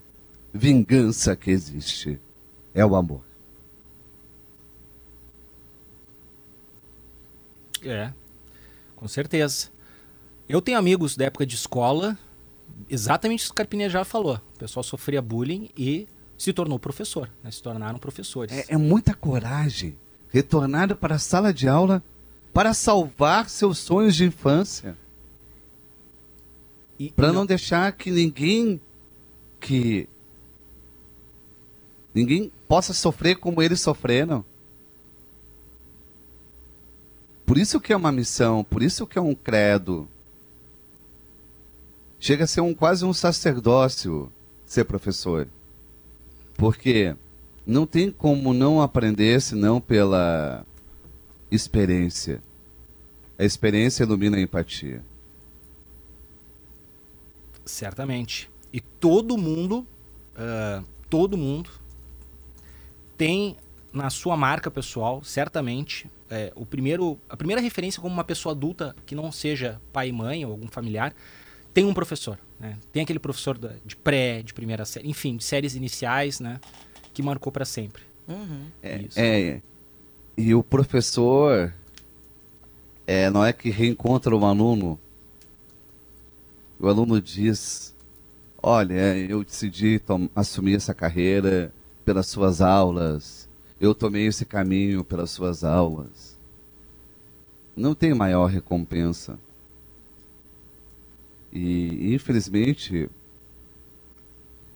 vingança 0.53 1.35
que 1.35 1.49
existe, 1.49 2.21
é 2.75 2.85
o 2.85 2.95
amor. 2.95 3.23
É, 7.81 8.13
com 8.95 9.07
certeza. 9.07 9.69
Eu 10.47 10.61
tenho 10.61 10.77
amigos 10.77 11.17
da 11.17 11.25
época 11.25 11.43
de 11.43 11.55
escola, 11.55 12.15
exatamente 12.87 13.39
isso 13.39 13.49
que 13.49 13.53
o 13.53 13.55
Carpinejar 13.55 14.05
falou. 14.05 14.35
O 14.53 14.59
pessoal 14.59 14.83
sofria 14.83 15.23
bullying 15.23 15.71
e 15.75 16.07
se 16.37 16.53
tornou 16.53 16.77
professor, 16.77 17.31
né? 17.43 17.49
se 17.49 17.63
tornaram 17.63 17.97
professores. 17.97 18.55
É, 18.55 18.75
é 18.75 18.77
muita 18.77 19.15
coragem 19.15 19.97
retornar 20.29 20.95
para 20.95 21.15
a 21.15 21.19
sala 21.19 21.51
de 21.51 21.67
aula 21.67 22.03
para 22.55 22.73
salvar 22.73 23.49
seus 23.49 23.77
sonhos 23.79 24.15
de 24.15 24.23
infância. 24.23 24.95
E- 26.97 27.11
Para 27.11 27.33
não 27.33 27.45
deixar 27.45 27.91
que 27.91 28.09
ninguém 28.09 28.79
que 29.59 30.07
ninguém 32.13 32.49
possa 32.65 32.93
sofrer 32.93 33.35
como 33.35 33.61
eles 33.61 33.81
sofreram. 33.81 34.45
Por 37.45 37.57
isso 37.57 37.81
que 37.81 37.91
é 37.91 37.97
uma 37.97 38.11
missão, 38.11 38.63
por 38.63 38.81
isso 38.81 39.05
que 39.05 39.17
é 39.17 39.21
um 39.21 39.35
credo. 39.35 40.07
Chega 42.21 42.45
a 42.45 42.47
ser 42.47 42.61
um 42.61 42.73
quase 42.73 43.03
um 43.03 43.11
sacerdócio 43.11 44.31
ser 44.65 44.85
professor. 44.85 45.45
Porque 46.55 47.17
não 47.67 47.85
tem 47.85 48.09
como 48.09 48.53
não 48.53 48.81
aprender 48.81 49.41
senão 49.41 49.81
pela 49.81 50.65
experiência. 51.55 52.41
A 53.37 53.43
experiência 53.43 54.03
ilumina 54.03 54.37
a 54.37 54.41
empatia. 54.41 55.03
Certamente. 57.65 58.49
E 58.71 58.79
todo 58.79 59.37
mundo, 59.37 59.85
ah, 60.35 60.83
todo 61.09 61.37
mundo 61.37 61.69
tem 63.17 63.55
na 63.91 64.09
sua 64.09 64.35
marca 64.35 64.69
pessoal, 64.69 65.23
certamente, 65.23 66.09
é, 66.29 66.51
o 66.53 66.65
primeiro, 66.65 67.17
a 67.29 67.37
primeira 67.37 67.61
referência 67.61 68.01
como 68.01 68.13
uma 68.13 68.25
pessoa 68.25 68.53
adulta 68.53 68.93
que 69.05 69.15
não 69.15 69.31
seja 69.31 69.79
pai 69.93 70.09
e 70.09 70.11
mãe 70.11 70.43
ou 70.45 70.51
algum 70.51 70.67
familiar, 70.67 71.15
tem 71.73 71.85
um 71.85 71.93
professor. 71.93 72.37
Né? 72.59 72.77
Tem 72.91 73.03
aquele 73.03 73.19
professor 73.19 73.57
da- 73.57 73.75
de 73.85 73.95
pré, 73.95 74.41
de 74.43 74.53
primeira 74.53 74.83
série, 74.85 75.09
enfim, 75.09 75.37
de 75.37 75.43
séries 75.45 75.75
iniciais, 75.75 76.39
né? 76.41 76.59
Que 77.13 77.21
marcou 77.23 77.51
para 77.51 77.63
sempre. 77.63 78.03
Uhum. 78.27 78.65
É, 78.81 78.97
Isso. 79.01 79.19
é, 79.19 79.61
e 80.37 80.53
o 80.53 80.61
professor 80.61 81.73
é, 83.07 83.29
não 83.29 83.43
é 83.43 83.53
que 83.53 83.69
reencontra 83.69 84.35
um 84.35 84.45
aluno. 84.45 84.99
O 86.79 86.87
aluno 86.87 87.21
diz: 87.21 87.95
Olha, 88.61 89.17
eu 89.17 89.43
decidi 89.43 90.01
assumir 90.35 90.75
essa 90.75 90.93
carreira 90.93 91.73
pelas 92.03 92.27
suas 92.27 92.61
aulas. 92.61 93.47
Eu 93.79 93.93
tomei 93.93 94.27
esse 94.27 94.45
caminho 94.45 95.03
pelas 95.03 95.31
suas 95.31 95.63
aulas. 95.63 96.37
Não 97.75 97.93
tem 97.93 98.13
maior 98.13 98.47
recompensa. 98.47 99.37
E, 101.51 102.13
infelizmente, 102.13 103.09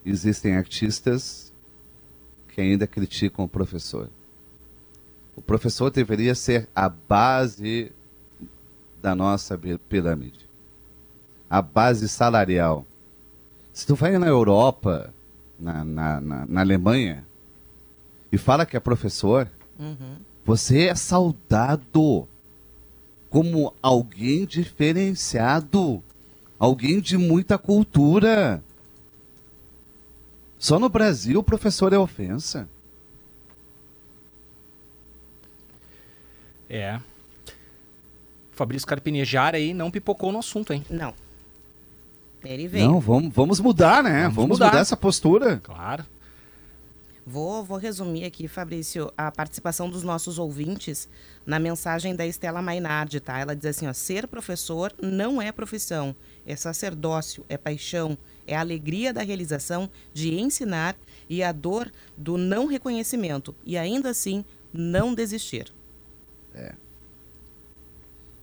existem 0.05 0.55
artistas 0.55 1.51
que 2.49 2.61
ainda 2.61 2.87
criticam 2.87 3.45
o 3.45 3.49
professor. 3.49 4.09
O 5.39 5.41
professor 5.41 5.89
deveria 5.89 6.35
ser 6.35 6.67
a 6.75 6.89
base 6.89 7.93
da 9.01 9.15
nossa 9.15 9.57
pirâmide. 9.87 10.45
A 11.49 11.61
base 11.61 12.09
salarial. 12.09 12.85
Se 13.71 13.87
tu 13.87 13.95
vai 13.95 14.17
na 14.17 14.27
Europa, 14.27 15.13
na, 15.57 15.85
na, 15.85 16.19
na, 16.19 16.45
na 16.45 16.59
Alemanha, 16.59 17.25
e 18.29 18.37
fala 18.37 18.65
que 18.65 18.75
é 18.75 18.81
professor, 18.81 19.49
você 20.43 20.87
é 20.87 20.95
saudado 20.95 22.27
como 23.29 23.73
alguém 23.81 24.45
diferenciado, 24.45 26.03
alguém 26.59 26.99
de 26.99 27.17
muita 27.17 27.57
cultura. 27.57 28.61
Só 30.57 30.77
no 30.77 30.89
Brasil 30.89 31.39
o 31.39 31.43
professor 31.43 31.93
é 31.93 31.97
ofensa. 31.97 32.67
É. 36.69 36.99
Fabrício 38.51 38.87
Carpinejar 38.87 39.55
aí 39.55 39.73
não 39.73 39.89
pipocou 39.89 40.31
no 40.31 40.39
assunto, 40.39 40.73
hein? 40.73 40.85
Não. 40.89 41.13
Ele 42.43 42.67
veio. 42.67 42.87
Não, 42.87 42.99
vamos, 42.99 43.33
vamos 43.33 43.59
mudar, 43.59 44.03
né? 44.03 44.23
Vamos 44.23 44.35
Vamos, 44.35 44.49
mudar. 44.51 44.67
mudar. 44.67 44.79
essa 44.79 44.95
postura. 44.95 45.57
Claro. 45.57 46.05
Vou, 47.25 47.63
vou 47.63 47.77
resumir 47.77 48.25
aqui, 48.25 48.47
Fabrício, 48.47 49.13
a 49.15 49.31
participação 49.31 49.87
dos 49.87 50.01
nossos 50.01 50.39
ouvintes 50.39 51.07
na 51.45 51.59
mensagem 51.59 52.15
da 52.15 52.25
Estela 52.25 52.61
Mainardi, 52.61 53.19
tá? 53.19 53.37
Ela 53.37 53.55
diz 53.55 53.65
assim, 53.67 53.87
ó, 53.87 53.93
ser 53.93 54.27
professor 54.27 54.91
não 54.99 55.39
é 55.39 55.51
profissão, 55.51 56.15
é 56.43 56.55
sacerdócio, 56.55 57.45
é 57.47 57.55
paixão, 57.55 58.17
é 58.47 58.55
a 58.55 58.61
alegria 58.61 59.13
da 59.13 59.21
realização 59.21 59.89
de 60.11 60.39
ensinar 60.39 60.95
e 61.29 61.43
a 61.43 61.51
dor 61.51 61.91
do 62.17 62.35
não 62.35 62.65
reconhecimento 62.65 63.53
e 63.63 63.77
ainda 63.77 64.09
assim 64.09 64.43
não 64.73 65.13
desistir. 65.13 65.71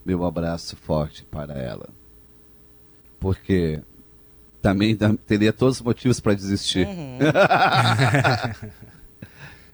Meu 0.06 0.24
abraço 0.24 0.76
forte 0.76 1.24
para 1.24 1.54
ela. 1.54 1.88
Porque 3.18 3.82
também 4.62 4.96
teria 5.26 5.52
todos 5.52 5.76
os 5.76 5.82
motivos 5.82 6.20
para 6.20 6.34
desistir. 6.34 6.86
Uhum. 6.86 7.18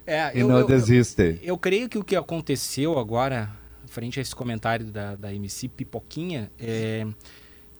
É, 0.04 0.36
e 0.36 0.40
eu, 0.40 0.48
não 0.48 0.58
eu, 0.58 0.66
desistem. 0.66 1.38
eu 1.44 1.56
creio 1.56 1.88
que 1.88 1.96
o 1.96 2.02
que 2.02 2.16
aconteceu 2.16 2.98
agora, 2.98 3.48
frente 3.86 4.18
a 4.18 4.22
esse 4.22 4.34
comentário 4.34 4.86
da, 4.86 5.14
da 5.14 5.32
MC 5.32 5.68
Pipoquinha, 5.68 6.50
é 6.58 7.06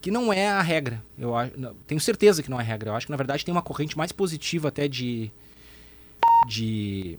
que 0.01 0.09
não 0.09 0.33
é 0.33 0.49
a 0.49 0.63
regra. 0.63 1.03
Eu 1.19 1.35
acho, 1.35 1.59
não, 1.59 1.75
tenho 1.85 2.01
certeza 2.01 2.41
que 2.41 2.49
não 2.49 2.61
é 2.61 2.63
a 2.63 2.65
regra. 2.67 2.91
Eu 2.91 2.95
acho 2.95 3.07
que 3.07 3.11
na 3.11 3.17
verdade 3.17 3.45
tem 3.45 3.53
uma 3.53 3.61
corrente 3.61 3.99
mais 3.99 4.13
positiva 4.13 4.69
até 4.69 4.87
de 4.87 5.33
de 6.47 7.19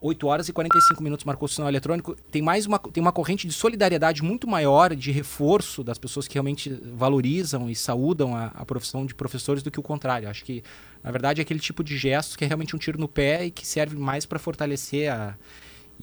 8 0.00 0.26
horas 0.26 0.48
e 0.48 0.52
45 0.52 1.02
minutos 1.02 1.24
marcou 1.24 1.46
o 1.46 1.48
sinal 1.48 1.68
eletrônico. 1.68 2.16
Tem 2.30 2.40
mais 2.40 2.64
uma 2.64 2.78
tem 2.78 3.02
uma 3.02 3.12
corrente 3.12 3.46
de 3.46 3.52
solidariedade 3.52 4.22
muito 4.22 4.46
maior, 4.48 4.94
de 4.96 5.10
reforço 5.10 5.84
das 5.84 5.98
pessoas 5.98 6.26
que 6.26 6.34
realmente 6.34 6.70
valorizam 6.94 7.68
e 7.68 7.76
saúdam 7.76 8.34
a, 8.34 8.46
a 8.46 8.64
profissão 8.64 9.04
de 9.04 9.14
professores 9.14 9.62
do 9.62 9.70
que 9.70 9.78
o 9.78 9.82
contrário. 9.82 10.28
Acho 10.28 10.44
que 10.44 10.62
na 11.02 11.10
verdade 11.10 11.40
é 11.40 11.42
aquele 11.42 11.60
tipo 11.60 11.84
de 11.84 11.98
gesto 11.98 12.38
que 12.38 12.44
é 12.44 12.46
realmente 12.46 12.74
um 12.74 12.78
tiro 12.78 12.98
no 12.98 13.08
pé 13.08 13.46
e 13.46 13.50
que 13.50 13.66
serve 13.66 13.96
mais 13.96 14.24
para 14.24 14.38
fortalecer 14.38 15.12
a 15.12 15.36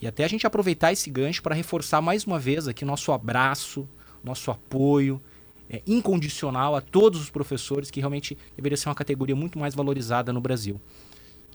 e 0.00 0.06
até 0.06 0.24
a 0.24 0.28
gente 0.28 0.46
aproveitar 0.46 0.92
esse 0.92 1.10
gancho 1.10 1.42
para 1.42 1.56
reforçar 1.56 2.00
mais 2.00 2.24
uma 2.24 2.38
vez 2.38 2.68
aqui 2.68 2.84
nosso 2.84 3.10
abraço, 3.10 3.88
nosso 4.22 4.48
apoio 4.48 5.20
é, 5.68 5.82
incondicional 5.86 6.76
a 6.76 6.80
todos 6.80 7.20
os 7.20 7.30
professores 7.30 7.90
que 7.90 7.98
realmente 7.98 8.38
deveria 8.56 8.76
ser 8.76 8.88
uma 8.88 8.94
categoria 8.94 9.34
muito 9.34 9.58
mais 9.58 9.74
valorizada 9.74 10.32
no 10.32 10.40
Brasil. 10.40 10.80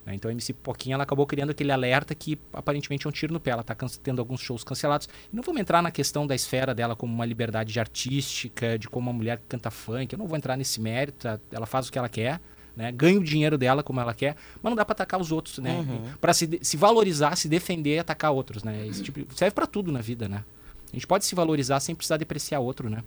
Né? 0.06 0.14
Então 0.16 0.30
a 0.30 0.32
MC 0.32 0.54
Poquinha 0.54 0.96
ela 0.96 1.04
acabou 1.04 1.26
criando 1.26 1.52
aquele 1.52 1.72
alerta 1.72 2.14
que 2.14 2.38
aparentemente 2.52 3.06
é 3.08 3.10
um 3.10 3.12
tiro 3.14 3.34
no 3.34 3.40
pé. 3.40 3.52
Ela 3.52 3.62
está 3.62 3.76
tendo 4.02 4.20
alguns 4.20 4.42
shows 4.42 4.64
cancelados. 4.64 5.08
E 5.32 5.36
não 5.36 5.44
vamos 5.44 5.62
entrar 5.62 5.82
na 5.82 5.92
questão 5.92 6.28
da 6.28 6.36
esfera 6.36 6.74
dela 6.76 6.96
como 6.96 7.14
uma 7.14 7.26
liberdade 7.26 7.80
artística, 7.80 8.78
de 8.78 8.90
como 8.90 9.10
uma 9.10 9.16
mulher 9.18 9.38
que 9.38 9.46
canta 9.48 9.72
funk. 9.72 10.14
Eu 10.14 10.20
não 10.20 10.28
vou 10.28 10.38
entrar 10.38 10.58
nesse 10.58 10.82
mérito. 10.82 11.20
tá? 11.24 11.40
Ela 11.52 11.66
faz 11.66 11.88
o 11.88 11.92
que 11.92 11.98
ela 11.98 12.10
quer. 12.10 12.40
Né? 12.76 12.92
Ganha 12.92 13.20
o 13.20 13.24
dinheiro 13.24 13.56
dela 13.58 13.84
como 13.84 14.00
ela 14.00 14.16
quer, 14.16 14.36
mas 14.62 14.72
não 14.72 14.76
dá 14.76 14.84
para 14.84 14.94
atacar 14.94 15.22
os 15.22 15.32
outros, 15.32 15.60
né? 15.60 15.76
Uhum. 15.88 16.12
Para 16.20 16.34
se, 16.34 16.48
de- 16.48 16.60
se 16.66 16.76
valorizar, 16.76 17.36
se 17.36 17.48
defender 17.48 17.98
e 17.98 18.00
atacar 18.00 18.32
outros, 18.32 18.64
né? 18.64 18.88
Esse 18.88 19.04
tipo, 19.04 19.32
serve 19.36 19.54
para 19.54 19.68
tudo 19.68 19.92
na 19.92 20.02
vida, 20.02 20.28
né? 20.28 20.44
A 20.92 20.96
gente 20.96 21.06
pode 21.06 21.24
se 21.24 21.36
valorizar 21.36 21.80
sem 21.82 21.94
precisar 21.94 22.18
depreciar 22.18 22.60
outro, 22.62 22.90
né? 22.90 23.04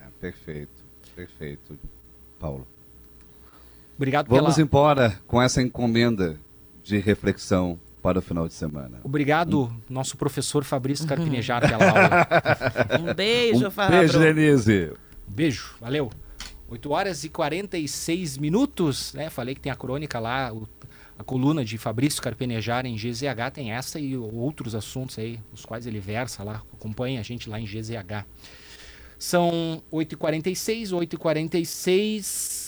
É, 0.00 0.06
perfeito, 0.20 0.72
perfeito, 1.14 1.78
Paulo. 2.40 2.66
Obrigado 4.02 4.26
Vamos 4.28 4.54
pela... 4.56 4.66
embora 4.66 5.20
com 5.28 5.40
essa 5.40 5.62
encomenda 5.62 6.36
de 6.82 6.98
reflexão 6.98 7.78
para 8.02 8.18
o 8.18 8.22
final 8.22 8.48
de 8.48 8.54
semana. 8.54 8.98
Obrigado, 9.04 9.72
nosso 9.88 10.16
professor 10.16 10.64
Fabrício 10.64 11.06
Carpinejar, 11.06 11.60
pela 11.60 11.88
aula. 11.88 12.26
Um 13.00 13.14
beijo, 13.14 13.68
um 13.68 13.70
Fabro. 13.70 13.96
beijo, 13.98 14.18
Denise. 14.18 14.92
Beijo, 15.28 15.76
valeu. 15.80 16.10
8 16.68 16.90
horas 16.90 17.22
e 17.22 17.28
46 17.28 18.38
minutos, 18.38 19.14
né? 19.14 19.30
Falei 19.30 19.54
que 19.54 19.60
tem 19.60 19.70
a 19.70 19.76
crônica 19.76 20.18
lá, 20.18 20.52
o- 20.52 20.66
a 21.16 21.22
coluna 21.22 21.64
de 21.64 21.78
Fabrício 21.78 22.20
Carpenejar 22.20 22.84
em 22.86 22.96
GZH 22.96 23.50
tem 23.52 23.70
essa 23.70 24.00
e 24.00 24.16
outros 24.16 24.74
assuntos 24.74 25.16
aí, 25.16 25.38
os 25.52 25.64
quais 25.64 25.86
ele 25.86 26.00
versa 26.00 26.42
lá. 26.42 26.60
Acompanha 26.72 27.20
a 27.20 27.22
gente 27.22 27.48
lá 27.48 27.60
em 27.60 27.64
GZH. 27.66 28.24
São 29.16 29.80
8h46, 29.92 30.88
8h46. 30.92 32.61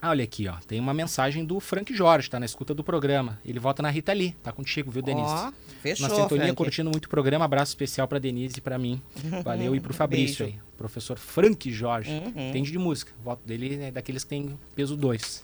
Ah, 0.00 0.10
olha 0.10 0.24
aqui, 0.24 0.46
ó. 0.46 0.54
Tem 0.66 0.78
uma 0.78 0.92
mensagem 0.92 1.44
do 1.44 1.58
Frank 1.58 1.92
Jorge, 1.94 2.28
tá 2.28 2.38
na 2.38 2.44
escuta 2.46 2.74
do 2.74 2.84
programa. 2.84 3.40
Ele 3.44 3.58
vota 3.58 3.82
na 3.82 3.88
Rita 3.90 4.12
Lee, 4.12 4.32
tá 4.42 4.52
contigo, 4.52 4.90
viu, 4.90 5.02
Denise? 5.02 5.26
Ó, 5.26 5.52
fechou, 5.80 6.06
na 6.08 6.14
sintonia, 6.14 6.44
Frank. 6.44 6.56
curtindo 6.56 6.90
muito 6.90 7.06
o 7.06 7.08
programa. 7.08 7.44
Abraço 7.46 7.70
especial 7.70 8.06
pra 8.06 8.18
Denise 8.18 8.58
e 8.58 8.60
pra 8.60 8.78
mim. 8.78 9.00
Valeu 9.42 9.74
e 9.74 9.80
pro 9.80 9.92
Fabrício 9.94 10.44
Beijo. 10.44 10.58
aí. 10.58 10.66
Professor 10.76 11.16
Frank 11.18 11.72
Jorge. 11.72 12.10
Uhum. 12.10 12.48
Entende 12.50 12.70
de 12.70 12.78
música. 12.78 13.12
O 13.20 13.24
voto 13.24 13.40
dele 13.46 13.82
é 13.82 13.90
daqueles 13.90 14.22
que 14.22 14.30
tem 14.30 14.58
peso 14.74 14.96
2. 14.96 15.42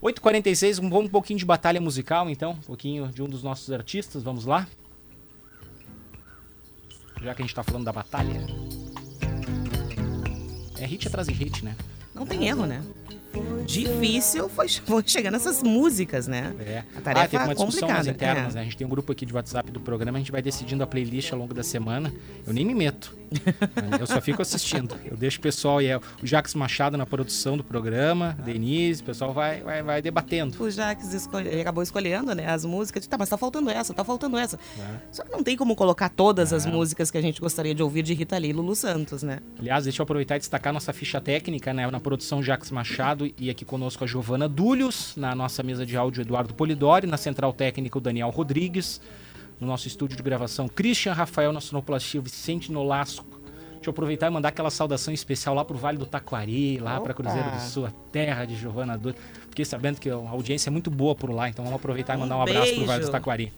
8h46, 0.00 0.78
um, 0.82 0.98
um 0.98 1.08
pouquinho 1.08 1.38
de 1.40 1.44
batalha 1.44 1.80
musical, 1.80 2.30
então. 2.30 2.52
Um 2.52 2.56
pouquinho 2.60 3.08
de 3.08 3.20
um 3.22 3.28
dos 3.28 3.42
nossos 3.42 3.70
artistas. 3.72 4.22
Vamos 4.22 4.44
lá? 4.44 4.66
Já 7.20 7.34
que 7.34 7.42
a 7.42 7.44
gente 7.44 7.54
tá 7.54 7.64
falando 7.64 7.84
da 7.84 7.92
batalha. 7.92 8.40
É 10.78 10.86
hit 10.86 11.08
atrás 11.08 11.26
de 11.26 11.34
hit, 11.34 11.64
né? 11.64 11.74
Não 12.16 12.24
tem 12.24 12.48
erro, 12.48 12.64
né? 12.64 12.82
Difícil 13.66 14.48
foi, 14.48 14.68
foi 14.86 15.02
chegar 15.06 15.30
nessas 15.30 15.62
músicas, 15.62 16.26
né? 16.26 16.54
É. 16.60 16.82
A 16.96 17.00
tarefa 17.02 17.24
ah, 17.24 17.28
teve 17.28 17.44
uma 17.44 17.54
discussão 17.54 17.88
nas 17.88 17.98
complicada, 17.98 18.10
internas, 18.10 18.54
é. 18.54 18.56
né? 18.56 18.60
A 18.62 18.64
gente 18.64 18.76
tem 18.76 18.86
um 18.86 18.90
grupo 18.90 19.12
aqui 19.12 19.26
de 19.26 19.34
WhatsApp 19.34 19.70
do 19.70 19.80
programa, 19.80 20.16
a 20.16 20.20
gente 20.20 20.32
vai 20.32 20.40
decidindo 20.40 20.82
a 20.82 20.86
playlist 20.86 21.32
ao 21.32 21.38
longo 21.38 21.52
da 21.52 21.62
semana. 21.62 22.12
Eu 22.46 22.54
nem 22.54 22.64
me 22.64 22.74
meto. 22.74 23.14
Eu 24.00 24.06
só 24.06 24.20
fico 24.20 24.42
assistindo. 24.42 24.94
Eu 25.04 25.16
deixo 25.16 25.38
o 25.38 25.42
pessoal 25.42 25.80
e 25.82 25.86
é 25.86 25.96
o 25.96 26.00
Jax 26.22 26.54
Machado 26.54 26.96
na 26.96 27.06
produção 27.06 27.56
do 27.56 27.64
programa, 27.64 28.36
Denise, 28.44 29.02
o 29.02 29.04
pessoal 29.06 29.32
vai, 29.32 29.60
vai, 29.62 29.82
vai 29.82 30.02
debatendo. 30.02 30.62
O 30.62 30.70
Jax 30.70 31.12
escolhe- 31.12 31.60
acabou 31.60 31.82
escolhendo, 31.82 32.34
né, 32.34 32.46
as 32.48 32.64
músicas. 32.64 33.06
Tá, 33.06 33.16
mas 33.18 33.28
tá 33.28 33.36
faltando 33.36 33.70
essa, 33.70 33.92
tá 33.94 34.04
faltando 34.04 34.36
essa. 34.38 34.58
né? 34.76 35.00
Só 35.12 35.22
que 35.24 35.30
não 35.30 35.42
tem 35.42 35.56
como 35.56 35.74
colocar 35.76 36.08
todas 36.08 36.52
as 36.52 36.64
Não. 36.66 36.72
músicas 36.72 37.10
que 37.10 37.18
a 37.18 37.22
gente 37.22 37.40
gostaria 37.40 37.74
de 37.74 37.82
ouvir 37.82 38.02
de 38.02 38.14
Rita 38.14 38.36
Lee 38.38 38.50
e 38.50 38.52
Lulu 38.52 38.74
Santos, 38.74 39.22
né? 39.22 39.40
Aliás, 39.58 39.84
deixa 39.84 40.00
eu 40.00 40.04
aproveitar 40.04 40.36
e 40.36 40.38
destacar 40.38 40.72
nossa 40.72 40.92
ficha 40.92 41.20
técnica, 41.20 41.72
né? 41.72 41.90
Na 41.90 42.00
produção 42.00 42.42
Jax 42.42 42.70
Machado 42.70 43.30
e 43.38 43.50
aqui 43.50 43.64
conosco 43.64 44.04
a 44.04 44.06
Giovana 44.06 44.48
Dúlios, 44.48 45.14
na 45.16 45.34
nossa 45.34 45.62
mesa 45.62 45.84
de 45.86 45.96
áudio 45.96 46.22
Eduardo 46.22 46.54
Polidori, 46.54 47.06
na 47.06 47.16
central 47.16 47.52
técnica 47.52 47.98
o 47.98 48.00
Daniel 48.00 48.30
Rodrigues, 48.30 49.00
no 49.60 49.66
nosso 49.66 49.88
estúdio 49.88 50.16
de 50.16 50.22
gravação 50.22 50.68
Christian 50.68 51.12
Rafael, 51.12 51.52
na 51.52 51.60
sonoplastia 51.60 52.20
Vicente 52.20 52.70
Nolasco. 52.70 53.36
Deixa 53.74 53.88
eu 53.88 53.92
aproveitar 53.92 54.26
e 54.26 54.30
mandar 54.30 54.48
aquela 54.48 54.70
saudação 54.70 55.14
especial 55.14 55.54
lá 55.54 55.64
pro 55.64 55.76
Vale 55.78 55.96
do 55.96 56.06
Taquari, 56.06 56.78
lá 56.78 57.00
para! 57.00 57.14
Cruzeiro 57.14 57.50
do 57.50 57.60
Sul, 57.60 57.86
a 57.86 57.90
terra 58.10 58.44
de 58.44 58.56
Giovana 58.56 58.98
Dúlios. 58.98 59.20
Fiquei 59.48 59.64
sabendo 59.64 60.00
que 60.00 60.10
a 60.10 60.14
audiência 60.14 60.70
é 60.70 60.72
muito 60.72 60.90
boa 60.90 61.14
por 61.14 61.30
lá, 61.30 61.48
então 61.48 61.64
vamos 61.64 61.78
aproveitar 61.78 62.16
e 62.16 62.18
mandar 62.18 62.36
um, 62.36 62.38
Um 62.40 62.42
abraço 62.42 62.74
pro 62.74 62.86
Vale 62.86 63.04
do. 63.04 63.10
Taquari. 63.10 63.52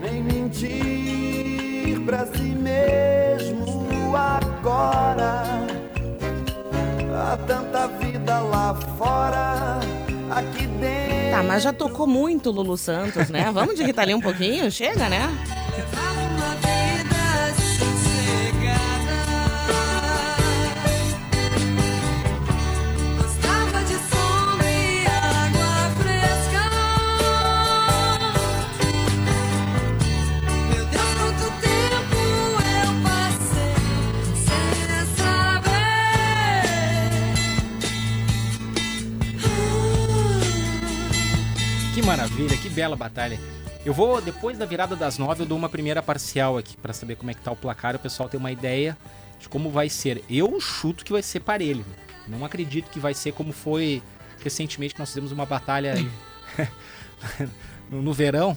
Nem 0.00 0.22
mentir 0.22 2.00
pra 2.04 2.26
si 2.26 2.42
mesmo 2.42 4.14
agora. 4.16 5.66
Há 7.12 7.36
tanta 7.46 7.88
vida 7.88 8.38
lá 8.40 8.74
fora, 8.96 9.80
aqui 10.30 10.66
dentro. 10.66 11.15
Tá, 11.36 11.42
mas 11.42 11.62
já 11.62 11.70
tocou 11.70 12.06
muito 12.06 12.50
Lulu 12.50 12.78
Santos, 12.78 13.28
né? 13.28 13.50
Vamos 13.52 13.74
de 13.74 13.84
Rita 13.84 14.02
Lee 14.02 14.14
um 14.14 14.20
pouquinho? 14.22 14.70
Chega, 14.70 15.06
né? 15.10 15.28
Maravilha, 42.06 42.56
que 42.56 42.68
bela 42.70 42.94
batalha. 42.94 43.38
Eu 43.84 43.92
vou, 43.92 44.20
depois 44.20 44.56
da 44.56 44.64
virada 44.64 44.94
das 44.94 45.18
nove, 45.18 45.42
eu 45.42 45.46
dou 45.46 45.58
uma 45.58 45.68
primeira 45.68 46.00
parcial 46.00 46.56
aqui 46.56 46.76
pra 46.76 46.92
saber 46.92 47.16
como 47.16 47.30
é 47.32 47.34
que 47.34 47.40
tá 47.40 47.50
o 47.50 47.56
placar 47.56 47.96
o 47.96 47.98
pessoal 47.98 48.28
ter 48.28 48.36
uma 48.36 48.52
ideia 48.52 48.96
de 49.40 49.48
como 49.48 49.70
vai 49.70 49.88
ser. 49.88 50.22
Eu 50.30 50.60
chuto 50.60 51.04
que 51.04 51.12
vai 51.12 51.22
ser 51.22 51.40
parelho. 51.40 51.84
Não 52.28 52.44
acredito 52.44 52.90
que 52.90 53.00
vai 53.00 53.12
ser 53.12 53.32
como 53.32 53.52
foi 53.52 54.02
recentemente 54.42 54.94
que 54.94 55.00
nós 55.00 55.08
fizemos 55.08 55.32
uma 55.32 55.44
batalha 55.44 55.94
no, 57.90 58.02
no 58.02 58.12
verão, 58.12 58.56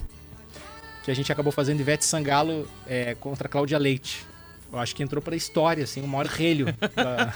que 1.04 1.10
a 1.10 1.14
gente 1.16 1.32
acabou 1.32 1.52
fazendo 1.52 1.80
Ivete 1.80 2.06
Sangalo 2.06 2.68
é, 2.88 3.16
contra 3.16 3.50
Cláudia 3.50 3.78
Leite. 3.80 4.26
Eu 4.72 4.78
acho 4.78 4.96
que 4.96 5.02
entrou 5.02 5.22
pra 5.22 5.36
história, 5.36 5.84
assim, 5.84 6.02
o 6.02 6.08
maior 6.08 6.28
relho. 6.28 6.68
da- 6.96 7.34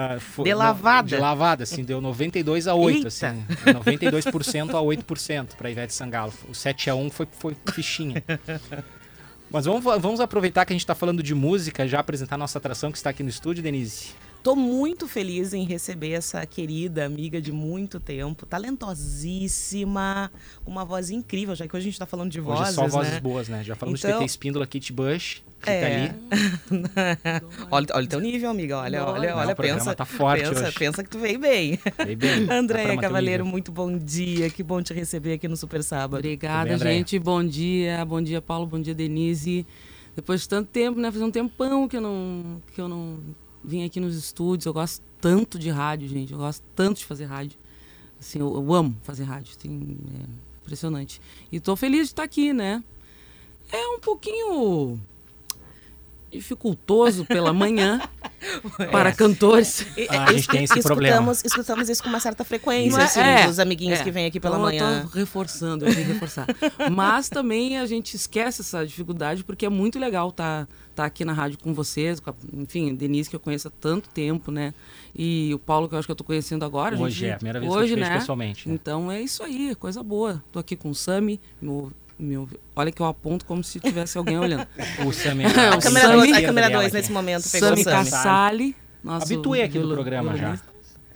fo- 0.20 0.44
De 0.44 0.54
lavada. 0.54 1.08
De 1.08 1.16
lavada, 1.16 1.62
assim, 1.64 1.84
deu 1.84 2.00
92 2.00 2.66
a 2.66 2.74
8, 2.74 2.96
Eita. 2.96 3.08
assim. 3.08 3.44
92% 3.66 4.70
a 4.70 4.80
8% 4.82 5.56
pra 5.56 5.70
Ivete 5.70 5.94
Sangalo. 5.94 6.32
O 6.48 6.54
7 6.54 6.90
a 6.90 6.94
1 6.94 7.10
foi, 7.10 7.26
foi 7.38 7.56
fichinha. 7.72 8.22
Mas 9.50 9.66
vamos, 9.66 9.84
vamos 10.00 10.18
aproveitar 10.20 10.64
que 10.64 10.72
a 10.72 10.76
gente 10.76 10.86
tá 10.86 10.94
falando 10.94 11.22
de 11.22 11.34
música, 11.34 11.86
já 11.86 12.00
apresentar 12.00 12.38
nossa 12.38 12.56
atração 12.58 12.90
que 12.90 12.96
está 12.96 13.10
aqui 13.10 13.22
no 13.22 13.28
estúdio, 13.28 13.62
Denise. 13.62 14.10
Tô 14.42 14.56
muito 14.56 15.06
feliz 15.06 15.52
em 15.54 15.64
receber 15.64 16.10
essa 16.14 16.44
querida 16.44 17.04
amiga 17.06 17.40
de 17.40 17.52
muito 17.52 18.00
tempo, 18.00 18.44
talentosíssima, 18.44 20.32
com 20.64 20.70
uma 20.72 20.84
voz 20.84 21.10
incrível, 21.10 21.54
já 21.54 21.68
que 21.68 21.76
hoje 21.76 21.86
a 21.86 21.90
gente 21.90 21.98
tá 22.00 22.06
falando 22.06 22.28
de 22.32 22.40
Hoje 22.40 22.48
vozes, 22.48 22.72
é 22.72 22.74
só 22.74 22.86
vozes 22.88 23.12
né? 23.12 23.20
boas, 23.20 23.48
né? 23.48 23.62
Já 23.62 23.76
falamos 23.76 24.00
de 24.00 24.06
Então- 24.08 24.18
TT 24.18 24.26
Espíndola, 24.26 24.66
Kit 24.66 24.92
Bush, 24.92 25.44
Rita 25.60 25.70
É. 25.70 25.98
Lee. 26.08 26.12
olha, 27.70 27.86
olha 27.94 28.04
o 28.04 28.08
teu 28.08 28.18
nível, 28.18 28.50
amiga. 28.50 28.78
Olha, 28.78 29.04
olha, 29.06 29.30
Não, 29.30 29.38
olha, 29.38 29.54
pensa. 29.54 29.94
tá 29.94 30.04
forte 30.04 30.42
pensa, 30.48 30.66
hoje. 30.66 30.78
pensa 30.78 31.04
que 31.04 31.10
tu 31.10 31.20
veio 31.20 31.38
bem. 31.38 31.78
Veio 32.04 32.16
bem. 32.16 32.44
Pra 32.46 32.58
Andréia 32.58 32.96
Cavaleiro, 32.98 33.46
muito 33.46 33.70
bom 33.70 33.96
dia. 33.96 34.50
Que 34.50 34.64
bom 34.64 34.82
te 34.82 34.92
receber 34.92 35.34
aqui 35.34 35.46
no 35.46 35.56
Super 35.56 35.84
Sábado. 35.84 36.18
Obrigada, 36.18 36.76
bem, 36.76 36.96
gente. 36.96 37.16
Bom 37.16 37.44
dia. 37.44 38.04
Bom 38.04 38.20
dia, 38.20 38.42
Paulo. 38.42 38.66
Bom 38.66 38.80
dia, 38.80 38.92
Denise. 38.92 39.64
Depois 40.16 40.40
de 40.40 40.48
tanto 40.48 40.68
tempo, 40.68 40.98
né? 40.98 41.12
Faz 41.12 41.22
um 41.22 41.30
tempão 41.30 41.86
que 41.86 41.96
eu 41.96 42.00
não, 42.00 42.60
que 42.74 42.80
eu 42.80 42.88
não 42.88 43.20
vim 43.64 43.84
aqui 43.84 44.00
nos 44.00 44.16
estúdios. 44.16 44.66
Eu 44.66 44.72
gosto 44.72 45.02
tanto 45.20 45.58
de 45.58 45.70
rádio, 45.70 46.08
gente. 46.08 46.32
Eu 46.32 46.38
gosto 46.38 46.62
tanto 46.74 46.98
de 46.98 47.04
fazer 47.04 47.24
rádio. 47.24 47.58
Assim, 48.20 48.38
eu, 48.38 48.54
eu 48.54 48.74
amo 48.74 48.96
fazer 49.02 49.24
rádio. 49.24 49.56
Tem, 49.56 49.70
é 49.72 50.26
impressionante. 50.62 51.20
E 51.50 51.60
tô 51.60 51.76
feliz 51.76 52.08
de 52.08 52.12
estar 52.12 52.22
aqui, 52.22 52.52
né? 52.52 52.82
É 53.70 53.88
um 53.88 54.00
pouquinho 54.00 55.00
dificultoso 56.32 57.24
pela 57.24 57.52
manhã 57.52 58.00
para 58.90 59.12
cantores. 59.12 59.86
E- 59.96 60.06
Ah, 60.10 60.24
a 60.24 60.32
gente 60.32 60.48
tem 60.48 60.64
esse 60.64 60.80
problema. 60.82 61.14
escutamos, 61.16 61.44
escutamos 61.44 61.88
isso 61.88 62.02
com 62.02 62.08
uma 62.08 62.20
certa 62.20 62.44
frequência, 62.44 62.98
é- 63.00 63.04
assim, 63.04 63.20
é, 63.20 63.46
dos 63.46 63.58
amiguinhos 63.58 64.00
é. 64.00 64.02
que 64.04 64.10
vêm 64.10 64.26
aqui 64.26 64.40
pela 64.40 64.56
Então, 64.56 64.62
manhã. 64.64 65.02
Eu 65.04 65.08
tô 65.10 65.18
reforçando, 65.18 65.86
eu 65.86 65.92
tenho 65.94 66.06
que 66.06 66.12
reforçar. 66.12 66.46
Mas 66.90 67.28
também 67.28 67.78
a 67.78 67.86
gente 67.86 68.14
esquece 68.16 68.62
essa 68.62 68.84
dificuldade 68.86 69.44
porque 69.44 69.66
é 69.66 69.68
muito 69.68 69.98
legal 69.98 70.30
estar 70.30 70.66
tá, 70.94 71.04
aqui 71.04 71.24
na 71.24 71.32
rádio 71.32 71.58
com 71.58 71.72
vocês, 71.72 72.18
com 72.20 72.30
a, 72.30 72.34
enfim, 72.54 72.94
Denise 72.94 73.28
que 73.30 73.36
eu 73.36 73.40
conheço 73.40 73.68
há 73.68 73.72
tanto 73.80 74.08
tempo, 74.08 74.50
né? 74.50 74.72
E 75.14 75.52
o 75.54 75.58
Paulo 75.58 75.88
que 75.88 75.94
eu 75.94 75.98
acho 75.98 76.06
que 76.06 76.12
eu 76.12 76.16
tô 76.16 76.24
conhecendo 76.24 76.64
agora. 76.64 76.96
Hoje 76.98 77.20
gente- 77.20 77.30
é 77.30 77.34
a 77.34 77.36
primeira 77.36 77.60
vez 77.60 77.70
que 77.70 77.76
eu 77.76 77.80
hoje, 77.82 77.94
te 77.94 77.98
vejo 78.00 78.10
né? 78.10 78.18
pessoalmente, 78.18 78.68
né? 78.68 78.74
Então 78.74 79.12
é 79.12 79.20
isso 79.20 79.42
aí, 79.42 79.74
coisa 79.74 80.02
boa. 80.02 80.42
Tô 80.50 80.58
aqui 80.58 80.74
com 80.76 80.90
o 80.90 80.94
Sami, 80.94 81.40
meu, 81.60 81.92
meu, 82.22 82.48
olha 82.76 82.90
que 82.92 83.00
eu 83.02 83.06
aponto 83.06 83.44
como 83.44 83.62
se 83.64 83.78
tivesse 83.80 84.16
alguém 84.18 84.38
olhando. 84.38 84.66
O. 85.04 85.10
A 85.72 85.78
câmera 85.80 86.06
Sami- 86.06 86.16
2 86.18 86.32
a 86.36 86.42
câmera 86.42 86.68
dela 86.68 86.80
dois 86.82 86.86
aqui. 86.86 86.94
nesse 86.96 87.12
momento 87.12 87.48
pegou 87.50 87.68
Sami 87.70 87.80
o 87.80 87.84
Sami. 87.84 87.96
Cassali. 88.10 88.76
nosso 89.02 89.24
Habituei 89.26 89.62
aqui 89.62 89.78
no 89.78 89.88
programa 89.94 90.36
já. 90.36 90.58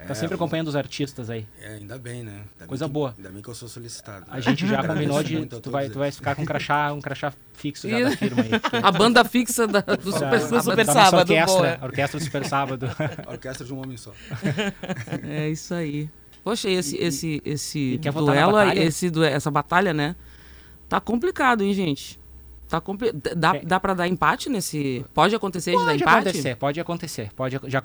Tá 0.07 0.15
sempre 0.15 0.37
acompanhando 0.37 0.69
os 0.69 0.77
artistas 0.77 1.29
aí. 1.31 1.45
É, 1.61 1.75
ainda 1.75 1.99
bem, 1.99 2.23
né? 2.23 2.31
Ainda 2.61 2.67
Coisa 2.69 2.85
bem 2.85 2.89
que- 2.91 2.95
boa. 2.95 3.15
Ainda 3.17 3.29
bem 3.29 3.43
que 3.43 3.49
eu 3.49 3.55
sou 3.57 3.67
solicitado. 3.69 4.25
A 4.31 4.39
gente 4.39 4.65
já 4.65 4.81
combinou 4.87 5.21
de. 5.21 5.45
Tu 5.47 5.69
vai, 5.71 5.89
tu 5.89 5.99
vai 5.99 6.13
ficar 6.13 6.37
com 6.37 6.43
um 6.43 6.45
crachá, 6.45 6.93
um 6.93 7.01
crachá 7.01 7.33
fixo 7.55 7.89
já 7.89 7.99
da 8.01 8.17
firma 8.17 8.43
aí. 8.43 8.51
A 8.85 8.93
banda 8.93 9.25
fixa 9.25 9.67
da- 9.67 9.81
do 9.81 9.97
Da- 9.97 10.19
Super 10.19 10.31
da-. 10.51 10.63
Super 10.63 10.85
da 10.85 10.93
Sábado, 10.93 11.31
orquestra, 11.33 11.79
orquestra 11.83 12.21
do 12.21 12.25
Super 12.25 12.45
Sábado. 12.45 12.89
A 13.27 13.31
orquestra 13.33 13.67
de 13.67 13.75
um 13.75 13.79
homem 13.83 13.97
só. 13.97 14.13
É 15.29 15.49
isso 15.49 15.75
aí. 15.75 16.09
Poxa, 16.45 16.71
esse, 16.71 16.97
esse, 16.99 17.43
esse 17.45 17.99
e 18.01 18.11
votar 18.11 18.35
na 18.37 18.47
duelo 18.47 18.73
esse 18.81 19.11
essa 19.25 19.51
batalha, 19.51 19.93
né? 19.93 20.15
Tá 20.89 21.01
complicado, 21.01 21.62
hein, 21.62 21.72
gente? 21.72 22.18
Tá 22.68 22.80
compli... 22.80 23.12
dá, 23.12 23.55
É. 23.57 23.61
dá 23.64 23.78
pra 23.78 23.95
dar 23.95 24.09
empate 24.09 24.49
nesse. 24.49 25.05
Pode 25.14 25.34
acontecer 25.37 25.70
de 25.70 25.76
dar 25.78 25.84
Pode 25.87 26.03
empate? 26.03 26.18
acontecer, 26.28 26.57
pode 26.57 26.80
acontecer. 26.80 27.32
Pode, 27.34 27.61
já, 27.66 27.82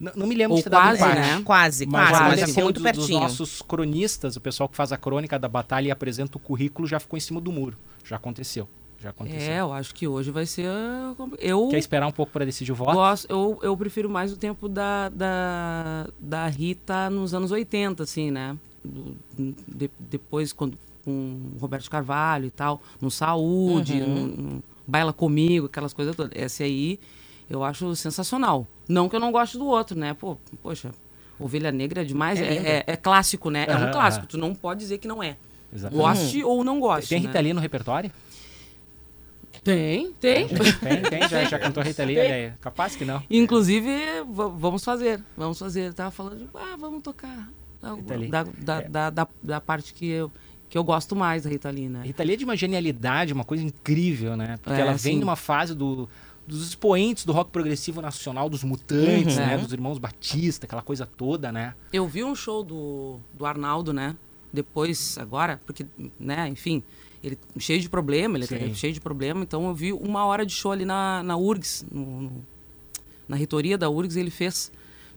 não, 0.00 0.12
não 0.16 0.26
me 0.26 0.34
lembro 0.34 0.56
Ou 0.56 0.62
de 0.62 0.68
dado 0.68 0.98
quase, 0.98 1.02
empate. 1.02 1.20
né? 1.20 1.42
Quase, 1.44 1.86
Mas 1.86 2.08
quase, 2.10 2.22
mas 2.24 2.40
já 2.40 2.46
ficou 2.48 2.64
muito 2.64 2.74
dos, 2.80 2.82
dos 2.84 2.96
pertinho. 2.96 3.20
nossos 3.20 3.62
cronistas, 3.62 4.34
o 4.34 4.40
pessoal 4.40 4.68
que 4.68 4.76
faz 4.76 4.90
a 4.90 4.96
crônica 4.96 5.38
da 5.38 5.48
batalha 5.48 5.86
e 5.86 5.90
apresenta 5.92 6.36
o 6.36 6.40
currículo 6.40 6.86
já 6.88 6.98
ficou 6.98 7.16
em 7.16 7.20
cima 7.20 7.40
do 7.40 7.52
muro. 7.52 7.76
Já 8.04 8.16
aconteceu. 8.16 8.68
Já 8.98 9.10
aconteceu. 9.10 9.52
É, 9.52 9.60
eu 9.60 9.72
acho 9.72 9.94
que 9.94 10.08
hoje 10.08 10.30
vai 10.32 10.46
ser. 10.46 10.66
Eu 11.38 11.68
Quer 11.68 11.78
esperar 11.78 12.06
um 12.08 12.12
pouco 12.12 12.32
para 12.32 12.44
decidir 12.44 12.72
o 12.72 12.74
voto? 12.74 12.92
gosto, 12.92 13.30
eu, 13.30 13.58
eu 13.62 13.76
prefiro 13.76 14.08
mais 14.10 14.32
o 14.32 14.36
tempo 14.36 14.68
da, 14.68 15.10
da, 15.10 16.08
da 16.18 16.46
Rita 16.48 17.08
nos 17.10 17.34
anos 17.34 17.52
80, 17.52 18.02
assim, 18.02 18.30
né? 18.32 18.56
Do- 18.82 19.16
de- 19.38 19.90
depois, 20.00 20.52
quando 20.52 20.76
com 21.04 21.38
o 21.54 21.58
Roberto 21.58 21.90
Carvalho 21.90 22.46
e 22.46 22.50
tal, 22.50 22.82
no 23.00 23.10
Saúde, 23.10 23.94
Uhum. 24.00 24.08
no, 24.08 24.26
no 24.54 24.62
Baila 24.86 25.12
Comigo, 25.12 25.66
aquelas 25.66 25.92
coisas 25.92 26.14
todas. 26.16 26.32
Esse 26.34 26.62
aí 26.62 26.98
eu 27.48 27.62
acho 27.62 27.94
sensacional. 27.96 28.66
Não 28.88 29.08
que 29.08 29.16
eu 29.16 29.20
não 29.20 29.30
goste 29.32 29.56
do 29.58 29.66
outro, 29.66 29.98
né? 29.98 30.14
Pô, 30.14 30.36
poxa, 30.62 30.90
Ovelha 31.38 31.70
Negra 31.72 32.02
é 32.02 32.04
demais. 32.04 32.40
É 32.40 32.44
É, 32.44 32.56
é- 32.78 32.84
é 32.88 32.96
clássico, 32.96 33.50
né? 33.50 33.64
é 33.68 33.72
Aham, 33.72 33.88
um 33.88 33.92
clássico. 33.92 34.26
Tu 34.26 34.38
não 34.38 34.54
pode 34.54 34.80
dizer 34.80 34.98
que 34.98 35.08
não 35.08 35.22
é. 35.22 35.36
Exatamente. 35.74 36.00
Goste 36.06 36.44
ou 36.44 36.62
não 36.62 36.78
goste. 36.80 37.08
Tem 37.10 37.20
né? 37.20 37.26
Rita 37.26 37.40
Lee 37.40 37.52
no 37.52 37.60
repertório? 37.60 38.10
Tem, 39.62 40.12
tem. 40.20 40.46
Tem, 40.48 41.02
tem, 41.02 41.28
já, 41.28 41.44
já 41.44 41.58
cantou 41.58 41.82
Rita 41.82 42.04
Lee, 42.04 42.18
aí. 42.20 42.52
Capaz 42.60 42.94
que 42.96 43.04
não. 43.04 43.22
Inclusive, 43.30 43.90
va- 44.30 44.48
vamos 44.48 44.84
fazer. 44.84 45.22
Vamos 45.36 45.58
fazer. 45.58 45.86
Eu 45.88 45.94
tava 45.94 46.10
falando 46.10 46.38
de, 46.38 46.48
ah, 46.54 46.76
vamos 46.78 47.02
tocar. 47.02 47.48
Da, 47.80 48.42
da, 48.44 48.80
É. 48.80 48.88
da, 48.88 49.10
da, 49.10 49.28
da 49.42 49.60
parte 49.60 49.92
que 49.94 50.06
eu, 50.06 50.30
que 50.74 50.78
eu 50.78 50.82
gosto 50.82 51.14
mais 51.14 51.44
da 51.44 51.50
Rita 51.50 51.70
Lee, 51.70 51.88
né? 51.88 52.02
Rita 52.04 52.24
Lee 52.24 52.34
é 52.34 52.36
de 52.36 52.44
uma 52.44 52.56
genialidade, 52.56 53.32
uma 53.32 53.44
coisa 53.44 53.62
incrível, 53.62 54.36
né? 54.36 54.56
Porque 54.60 54.76
É, 54.76 54.82
ela 54.82 54.94
vem 54.94 55.14
sim. 55.14 55.20
numa 55.20 55.36
fase 55.36 55.72
do, 55.72 56.08
dos 56.44 56.66
expoentes 56.66 57.24
do 57.24 57.32
rock 57.32 57.52
progressivo 57.52 58.02
nacional, 58.02 58.48
dos 58.50 58.64
mutantes, 58.64 59.36
Uhum. 59.36 59.46
né? 59.46 59.54
É. 59.54 59.58
Dos 59.58 59.72
irmãos 59.72 59.98
Batista, 59.98 60.66
aquela 60.66 60.82
coisa 60.82 61.06
toda, 61.06 61.52
né? 61.52 61.76
Eu 61.92 62.08
vi 62.08 62.24
um 62.24 62.34
show 62.34 62.64
do, 62.64 63.20
do 63.32 63.46
Arnaldo, 63.46 63.92
né? 63.92 64.16
Depois, 64.52 65.16
agora, 65.16 65.60
porque, 65.64 65.86
né, 66.18 66.48
enfim, 66.48 66.82
ele 67.22 67.38
cheio 67.56 67.80
de 67.80 67.88
problema, 67.88 68.36
ele 68.36 68.44
é 68.52 68.74
cheio 68.74 68.92
de 68.92 69.00
problema, 69.00 69.44
então 69.44 69.68
eu 69.68 69.74
vi 69.76 69.92
uma 69.92 70.26
hora 70.26 70.44
de 70.44 70.52
show 70.52 70.72
ali 70.72 70.84
na, 70.84 71.22
na 71.22 71.36
URGS, 71.36 71.86
no- 71.88 72.22
no- 72.22 72.44
na 73.28 73.36
reitoria 73.36 73.78
da 73.78 73.88
URGS, 73.88 74.16
ele 74.16 74.30
fez 74.32 74.72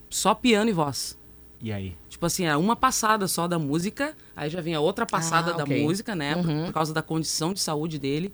só 0.07 0.35
piano 0.35 0.69
e 0.69 0.73
voz. 0.73 1.17
E 1.61 1.71
aí? 1.73 1.95
Tipo 2.09 2.25
assim, 2.25 2.45
era 2.45 2.57
uma 2.57 2.75
passada 2.75 3.27
só 3.27 3.47
da 3.47 3.57
música, 3.57 4.15
aí 4.35 4.49
já 4.49 4.61
vinha 4.61 4.79
outra 4.79 5.05
passada 5.05 5.51
Ah, 5.51 5.57
da 5.57 5.63
ok. 5.63 5.83
música, 5.83 6.15
né? 6.15 6.35
por- 6.35 6.45
Uhum. 6.47 6.65
Por, 6.65 6.73
causa 6.73 6.93
da 6.93 7.01
condição 7.01 7.53
de 7.53 7.59
saúde 7.59 7.97
dele. 7.97 8.33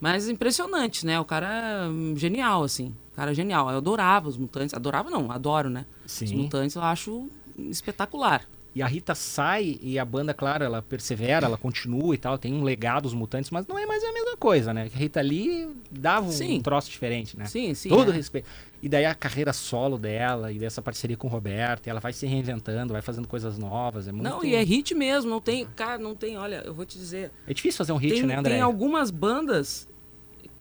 Mas 0.00 0.28
impressionante, 0.28 1.04
né? 1.04 1.18
O 1.18 1.24
cara 1.24 1.88
hum, 1.90 2.14
genial, 2.16 2.62
assim. 2.62 2.94
O 3.12 3.16
cara 3.16 3.34
genial. 3.34 3.68
Eu 3.70 3.78
adorava 3.78 4.28
os 4.28 4.36
mutantes. 4.36 4.74
Adorava 4.74 5.10
não, 5.10 5.30
adoro, 5.32 5.68
né? 5.68 5.86
Os 6.04 6.12
Sim. 6.12 6.36
mutantes 6.36 6.76
eu 6.76 6.82
acho 6.82 7.28
espetacular. 7.58 8.44
E 8.78 8.82
a 8.82 8.86
Rita 8.86 9.12
sai 9.12 9.76
e 9.82 9.98
a 9.98 10.04
banda, 10.04 10.32
claro, 10.32 10.62
ela 10.62 10.80
persevera, 10.80 11.46
ela 11.46 11.58
continua 11.58 12.14
e 12.14 12.18
tal, 12.18 12.38
tem 12.38 12.54
um 12.54 12.62
legado 12.62 13.06
os 13.06 13.12
mutantes, 13.12 13.50
mas 13.50 13.66
não 13.66 13.76
é 13.76 13.84
mais 13.84 14.04
a 14.04 14.12
mesma 14.12 14.36
coisa, 14.36 14.72
né? 14.72 14.88
A 14.94 14.96
Rita 14.96 15.20
Lee 15.20 15.68
dava 15.90 16.28
um 16.28 16.30
Sim. 16.30 16.60
troço 16.60 16.88
diferente, 16.88 17.36
né? 17.36 17.44
Sim, 17.46 17.74
sim. 17.74 17.88
Todo 17.88 18.12
é. 18.12 18.14
respeito. 18.14 18.48
E 18.80 18.88
daí 18.88 19.04
a 19.04 19.16
carreira 19.16 19.52
solo 19.52 19.98
dela, 19.98 20.52
e 20.52 20.60
dessa 20.60 20.80
parceria 20.80 21.16
com 21.16 21.26
o 21.26 21.30
Roberto, 21.30 21.88
e 21.88 21.90
ela 21.90 21.98
vai 21.98 22.12
se 22.12 22.24
reinventando, 22.24 22.92
vai 22.92 23.02
fazendo 23.02 23.26
coisas 23.26 23.58
novas. 23.58 24.06
É 24.06 24.12
muito... 24.12 24.22
Não, 24.22 24.44
e 24.44 24.54
é 24.54 24.62
hit 24.62 24.94
mesmo, 24.94 25.28
não 25.28 25.40
tem, 25.40 25.66
cara, 25.66 25.98
não 25.98 26.14
tem, 26.14 26.38
olha, 26.38 26.62
eu 26.64 26.72
vou 26.72 26.86
te 26.86 26.96
dizer. 26.96 27.32
É 27.48 27.52
difícil 27.52 27.78
fazer 27.78 27.90
um 27.90 27.96
hit, 27.96 28.14
tem, 28.14 28.22
né, 28.22 28.36
André? 28.36 28.54
Tem 28.54 28.62
algumas 28.62 29.10
bandas 29.10 29.88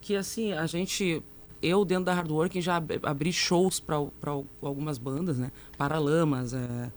que, 0.01 0.15
assim, 0.15 0.53
a 0.53 0.65
gente. 0.65 1.21
Eu, 1.61 1.85
dentro 1.85 2.05
da 2.05 2.15
Hardworking, 2.15 2.61
já 2.61 2.77
ab- 2.77 2.99
abri 3.03 3.31
shows 3.31 3.79
para 3.79 3.95
algumas 4.59 4.97
bandas, 4.97 5.37
né? 5.37 5.51
Paralamas, 5.77 6.53
é, 6.55 6.91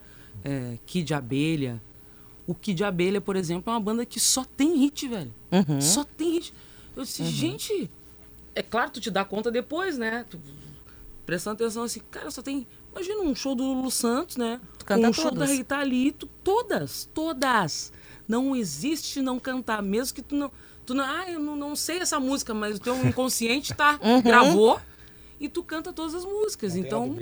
é, 0.45 0.79
Kid 0.87 1.13
Abelha. 1.15 1.81
O 2.47 2.55
Kid 2.55 2.83
Abelha, 2.83 3.21
por 3.21 3.37
exemplo, 3.37 3.71
é 3.71 3.75
uma 3.75 3.81
banda 3.81 4.05
que 4.05 4.19
só 4.19 4.45
tem 4.45 4.77
hit, 4.79 5.07
velho. 5.07 5.33
Uhum. 5.53 5.81
Só 5.81 6.03
tem 6.05 6.33
hit. 6.33 6.53
Eu 6.97 7.05
disse, 7.05 7.25
gente, 7.25 7.89
é 8.55 8.63
claro, 8.63 8.91
tu 8.91 9.01
te 9.01 9.11
dá 9.11 9.25
conta 9.25 9.51
depois, 9.51 9.97
né? 9.97 10.25
Tu, 10.29 10.39
prestando 11.25 11.55
atenção 11.63 11.85
assim, 11.85 12.01
cara, 12.11 12.31
só 12.31 12.43
tem. 12.43 12.67
Imagina 12.93 13.21
um 13.23 13.35
show 13.37 13.55
do 13.55 13.63
Lulu 13.63 13.91
Santos, 13.91 14.37
né? 14.37 14.61
Tu 14.79 14.85
canta 14.85 15.09
um 15.09 15.13
show 15.13 15.27
da 15.27 15.31
todas. 15.31 15.51
Rita 15.51 15.81
Lee, 15.83 16.11
tu- 16.11 16.29
todas, 16.43 17.09
todas. 17.15 17.93
Não 18.27 18.57
existe 18.57 19.23
não 19.23 19.39
cantar, 19.39 19.81
mesmo 19.83 20.15
que 20.15 20.23
tu 20.23 20.35
não. 20.35 20.51
Tu 20.85 20.93
não 20.95 21.05
ah, 21.05 21.31
eu 21.31 21.39
não, 21.39 21.55
não 21.55 21.77
sei 21.77 21.99
essa 21.99 22.19
música, 22.19 22.53
mas 22.53 22.79
o 22.79 22.81
teu 22.81 22.97
inconsciente 23.07 23.73
tá, 23.75 23.99
Uhum. 24.03 24.21
gravou 24.23 24.81
e 25.39 25.49
tu 25.49 25.63
canta 25.63 25.93
todas 25.93 26.15
as 26.17 26.25
músicas. 26.25 26.73
Do 26.73 26.79
Então. 26.81 27.17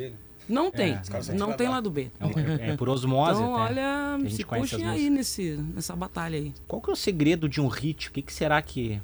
Né? 0.48 0.54
Não 0.54 0.70
tem. 0.70 0.92
É, 0.94 1.32
não 1.34 1.52
tem 1.52 1.68
lado 1.68 1.90
B. 1.90 2.10
É, 2.18 2.26
um- 2.26 2.30
é 2.72 2.76
por 2.76 2.88
osmose 2.88 3.38
Então, 3.40 3.54
até, 3.56 3.72
olha, 3.80 4.30
se 4.30 4.44
puxem 4.44 4.86
aí 4.88 5.10
nesse, 5.10 5.52
nessa 5.74 5.94
batalha 5.94 6.38
aí. 6.38 6.54
Qual 6.66 6.80
que 6.80 6.88
é 6.88 6.92
o 6.92 6.96
segredo 6.96 7.48
de 7.48 7.60
um 7.60 7.68
hit? 7.68 8.08
O 8.08 8.12
que, 8.12 8.22
que 8.22 8.32
será 8.32 8.60
que. 8.62 9.00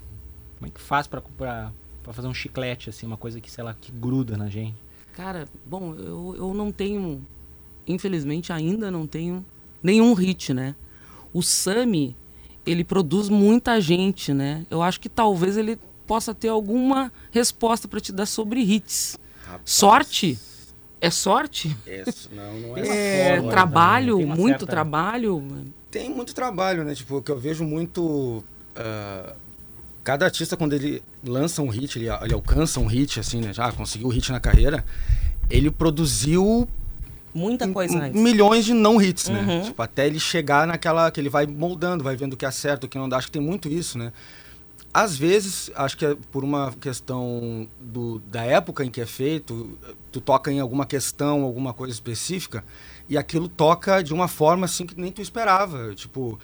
Como 0.58 0.68
é 0.68 0.70
que 0.70 0.80
faz 0.80 1.06
pra, 1.06 1.20
pra, 1.20 1.72
pra 2.02 2.12
fazer 2.12 2.28
um 2.28 2.34
chiclete, 2.34 2.88
assim, 2.88 3.06
uma 3.06 3.16
coisa 3.18 3.40
que, 3.40 3.50
sei 3.50 3.62
lá, 3.62 3.74
que 3.78 3.92
gruda 3.92 4.36
na 4.36 4.48
gente? 4.48 4.74
Cara, 5.12 5.46
bom, 5.66 5.94
eu, 5.94 6.34
eu 6.38 6.54
não 6.54 6.72
tenho, 6.72 7.24
infelizmente 7.86 8.52
ainda 8.52 8.90
não 8.90 9.06
tenho 9.06 9.44
nenhum 9.82 10.12
hit, 10.14 10.52
né? 10.54 10.74
O 11.32 11.42
Sami, 11.42 12.16
ele 12.64 12.82
produz 12.84 13.28
muita 13.28 13.80
gente, 13.80 14.32
né? 14.32 14.64
Eu 14.70 14.82
acho 14.82 14.98
que 14.98 15.08
talvez 15.08 15.56
ele 15.56 15.78
possa 16.06 16.34
ter 16.34 16.48
alguma 16.48 17.12
resposta 17.30 17.86
pra 17.86 18.00
te 18.00 18.12
dar 18.12 18.26
sobre 18.26 18.60
hits. 18.60 19.18
Sorte? 19.64 20.38
É 21.06 21.10
sorte? 21.10 21.76
Isso, 21.86 22.30
não, 22.32 22.52
não 22.60 22.76
é. 22.78 23.36
É 23.36 23.42
trabalho, 23.42 24.12
também, 24.12 24.16
tem 24.18 24.26
uma 24.26 24.36
muito 24.36 24.58
certa- 24.60 24.66
trabalho. 24.66 25.44
Tem 25.90 26.10
muito 26.10 26.34
trabalho, 26.34 26.82
né? 26.84 26.94
Tipo, 26.94 27.16
o 27.18 27.22
que 27.22 27.30
eu 27.30 27.38
vejo 27.38 27.62
muito. 27.64 28.42
ah, 28.74 29.32
cada 30.02 30.24
artista, 30.26 30.56
quando 30.56 30.72
ele 30.74 31.02
lança 31.24 31.62
um 31.62 31.68
hit, 31.68 31.98
ele, 31.98 32.08
ele 32.22 32.34
alcança 32.34 32.80
um 32.80 32.86
hit, 32.86 33.20
assim, 33.20 33.40
né? 33.40 33.52
Já 33.52 33.70
conseguiu 33.72 34.08
o 34.08 34.10
hit 34.10 34.30
na 34.32 34.40
carreira, 34.40 34.84
ele 35.50 35.70
produziu. 35.70 36.68
Muita 37.34 37.66
coisa 37.68 37.98
antes. 37.98 38.20
Milhões 38.20 38.64
de 38.64 38.72
não 38.72 39.00
hits, 39.02 39.28
né? 39.28 39.40
Uhum. 39.40 39.62
Tipo, 39.62 39.82
até 39.82 40.06
ele 40.06 40.20
chegar 40.20 40.66
naquela. 40.66 41.10
que 41.10 41.20
ele 41.20 41.28
vai 41.28 41.46
moldando, 41.46 42.02
vai 42.04 42.14
vendo 42.16 42.34
o 42.34 42.36
que 42.36 42.46
acerta, 42.46 42.86
o 42.86 42.88
que 42.88 42.96
não 42.96 43.08
dá. 43.08 43.16
Acho 43.18 43.26
que 43.26 43.32
tem 43.32 43.42
muito 43.42 43.68
isso, 43.68 43.98
né? 43.98 44.12
Às 44.94 45.16
vezes, 45.16 45.72
acho 45.74 45.96
que 45.96 46.06
é 46.06 46.16
por 46.30 46.44
uma 46.44 46.72
questão 46.80 47.68
do, 47.80 48.20
da 48.20 48.44
época 48.44 48.84
em 48.84 48.90
que 48.90 49.00
é 49.00 49.06
feito, 49.06 49.76
tu 50.12 50.20
toca 50.20 50.52
em 50.52 50.60
alguma 50.60 50.86
questão, 50.86 51.42
alguma 51.42 51.74
coisa 51.74 51.92
específica, 51.92 52.64
e 53.08 53.18
aquilo 53.18 53.48
toca 53.48 54.02
de 54.04 54.14
uma 54.14 54.28
forma 54.28 54.66
assim 54.66 54.86
que 54.86 54.98
nem 54.98 55.10
tu 55.10 55.20
esperava. 55.20 55.92
Tipo, 55.96 56.38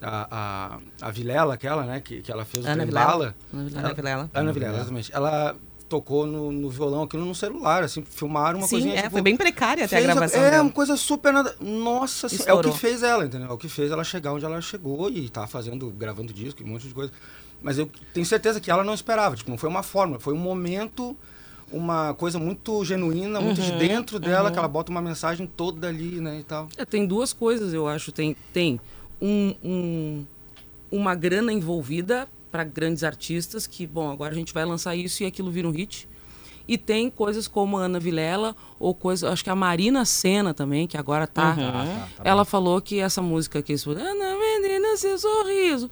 a, 0.00 0.78
a, 1.02 1.08
a 1.08 1.10
Vilela, 1.10 1.54
aquela, 1.54 1.84
né, 1.84 2.00
que, 2.00 2.22
que 2.22 2.30
ela 2.30 2.44
fez 2.44 2.64
o 2.64 2.68
Ana 2.68 2.84
Trembala. 2.84 3.34
Vilela. 3.52 3.78
Ana 3.84 3.94
Vilela. 3.94 4.30
Ana 4.32 4.52
Vilela, 4.52 4.76
exatamente. 4.76 5.12
Ela 5.12 5.56
tocou 5.88 6.24
no, 6.24 6.52
no 6.52 6.68
violão 6.70 7.02
aquilo 7.02 7.24
no 7.24 7.34
celular, 7.34 7.82
assim, 7.82 8.04
filmaram 8.04 8.58
uma 8.58 8.66
Sim, 8.68 8.76
coisinha. 8.76 8.94
é, 8.94 8.98
tipo, 9.02 9.10
foi 9.12 9.22
bem 9.22 9.36
precária 9.36 9.86
até 9.86 9.96
a 9.98 10.00
gravação 10.02 10.40
É, 10.40 10.50
dela. 10.52 10.62
uma 10.62 10.70
coisa 10.70 10.96
super 10.96 11.32
nada. 11.32 11.56
Nossa, 11.60 12.26
assim, 12.26 12.44
é 12.46 12.52
o 12.52 12.60
que 12.60 12.78
fez 12.78 13.02
ela, 13.02 13.24
entendeu? 13.24 13.48
É 13.48 13.52
o 13.52 13.58
que 13.58 13.68
fez 13.68 13.90
ela 13.90 14.04
chegar 14.04 14.32
onde 14.34 14.44
ela 14.44 14.60
chegou 14.60 15.10
e 15.10 15.28
tá 15.28 15.48
fazendo, 15.48 15.90
gravando 15.90 16.32
disco, 16.32 16.62
e 16.62 16.64
um 16.64 16.68
monte 16.68 16.86
de 16.86 16.94
coisa. 16.94 17.10
Mas 17.62 17.78
eu 17.78 17.90
tenho 18.14 18.24
certeza 18.24 18.60
que 18.60 18.70
ela 18.70 18.84
não 18.84 18.94
esperava, 18.94 19.34
tipo, 19.36 19.50
não 19.50 19.58
foi 19.58 19.68
uma 19.68 19.82
fórmula, 19.82 20.20
foi 20.20 20.32
um 20.32 20.38
momento, 20.38 21.16
uma 21.72 22.14
coisa 22.14 22.38
muito 22.38 22.84
genuína, 22.84 23.40
muito 23.40 23.60
de 23.60 23.72
Uhum, 23.72 23.78
dentro 23.78 24.18
dela, 24.20 24.46
uhum. 24.48 24.52
que 24.52 24.58
ela 24.58 24.68
bota 24.68 24.90
uma 24.90 25.02
mensagem 25.02 25.46
toda 25.46 25.88
ali, 25.88 26.20
né, 26.20 26.38
e 26.40 26.44
tal. 26.44 26.68
É, 26.76 26.84
tem 26.84 27.04
duas 27.06 27.32
coisas, 27.32 27.74
eu 27.74 27.88
acho. 27.88 28.12
Tem, 28.12 28.36
tem 28.52 28.80
um, 29.20 29.54
um- 29.62 30.24
uma 30.90 31.14
grana 31.14 31.52
envolvida 31.52 32.28
para 32.50 32.64
grandes 32.64 33.04
artistas, 33.04 33.66
que, 33.66 33.86
bom, 33.86 34.10
agora 34.10 34.32
a 34.32 34.36
gente 34.36 34.54
vai 34.54 34.64
lançar 34.64 34.94
isso 34.96 35.22
e 35.22 35.26
aquilo 35.26 35.50
vira 35.50 35.68
um 35.68 35.72
hit. 35.72 36.08
E 36.66 36.76
tem 36.76 37.08
coisas 37.10 37.48
como 37.48 37.78
a 37.78 37.82
Ana 37.84 37.98
Vilela, 37.98 38.54
ou 38.78 38.94
coisa, 38.94 39.30
acho 39.30 39.42
que 39.42 39.48
a 39.50 39.54
Marina 39.54 40.04
Senna 40.04 40.52
também, 40.52 40.86
que 40.86 40.96
agora 40.98 41.26
tá. 41.26 41.50
Uhum. 41.50 41.56
Tá, 41.56 41.72
tá, 41.84 42.08
tá 42.16 42.22
ela 42.24 42.44
falou 42.44 42.80
que 42.80 43.00
essa 43.00 43.22
música 43.22 43.58
aqui, 43.58 43.74
Ana 43.86 44.36
Menina, 44.38 44.96
seu 44.96 45.18
sorriso, 45.18 45.90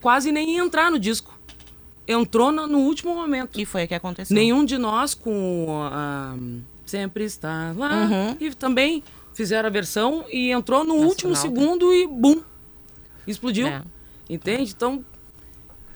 quase 0.00 0.32
nem 0.32 0.56
ia 0.56 0.62
entrar 0.62 0.90
no 0.90 0.98
disco. 0.98 1.38
Entrou 2.06 2.50
no, 2.50 2.66
no 2.66 2.78
último 2.78 3.14
momento. 3.14 3.60
E 3.60 3.64
foi 3.64 3.84
o 3.84 3.88
que 3.88 3.94
aconteceu. 3.94 4.34
Nenhum 4.34 4.64
de 4.64 4.76
nós 4.78 5.14
com 5.14 5.66
a 5.90 6.34
Sempre 6.84 7.24
Está 7.24 7.72
Lá. 7.76 8.04
Uhum. 8.04 8.36
E 8.40 8.54
também 8.54 9.02
fizeram 9.34 9.68
a 9.68 9.72
versão 9.72 10.24
e 10.30 10.50
entrou 10.50 10.84
no 10.84 10.94
último 10.94 11.30
Nacional. 11.32 11.56
segundo 11.60 11.92
e 11.92 12.06
bum! 12.06 12.42
Explodiu. 13.26 13.66
É. 13.68 13.82
Entende? 14.28 14.72
Então, 14.76 15.04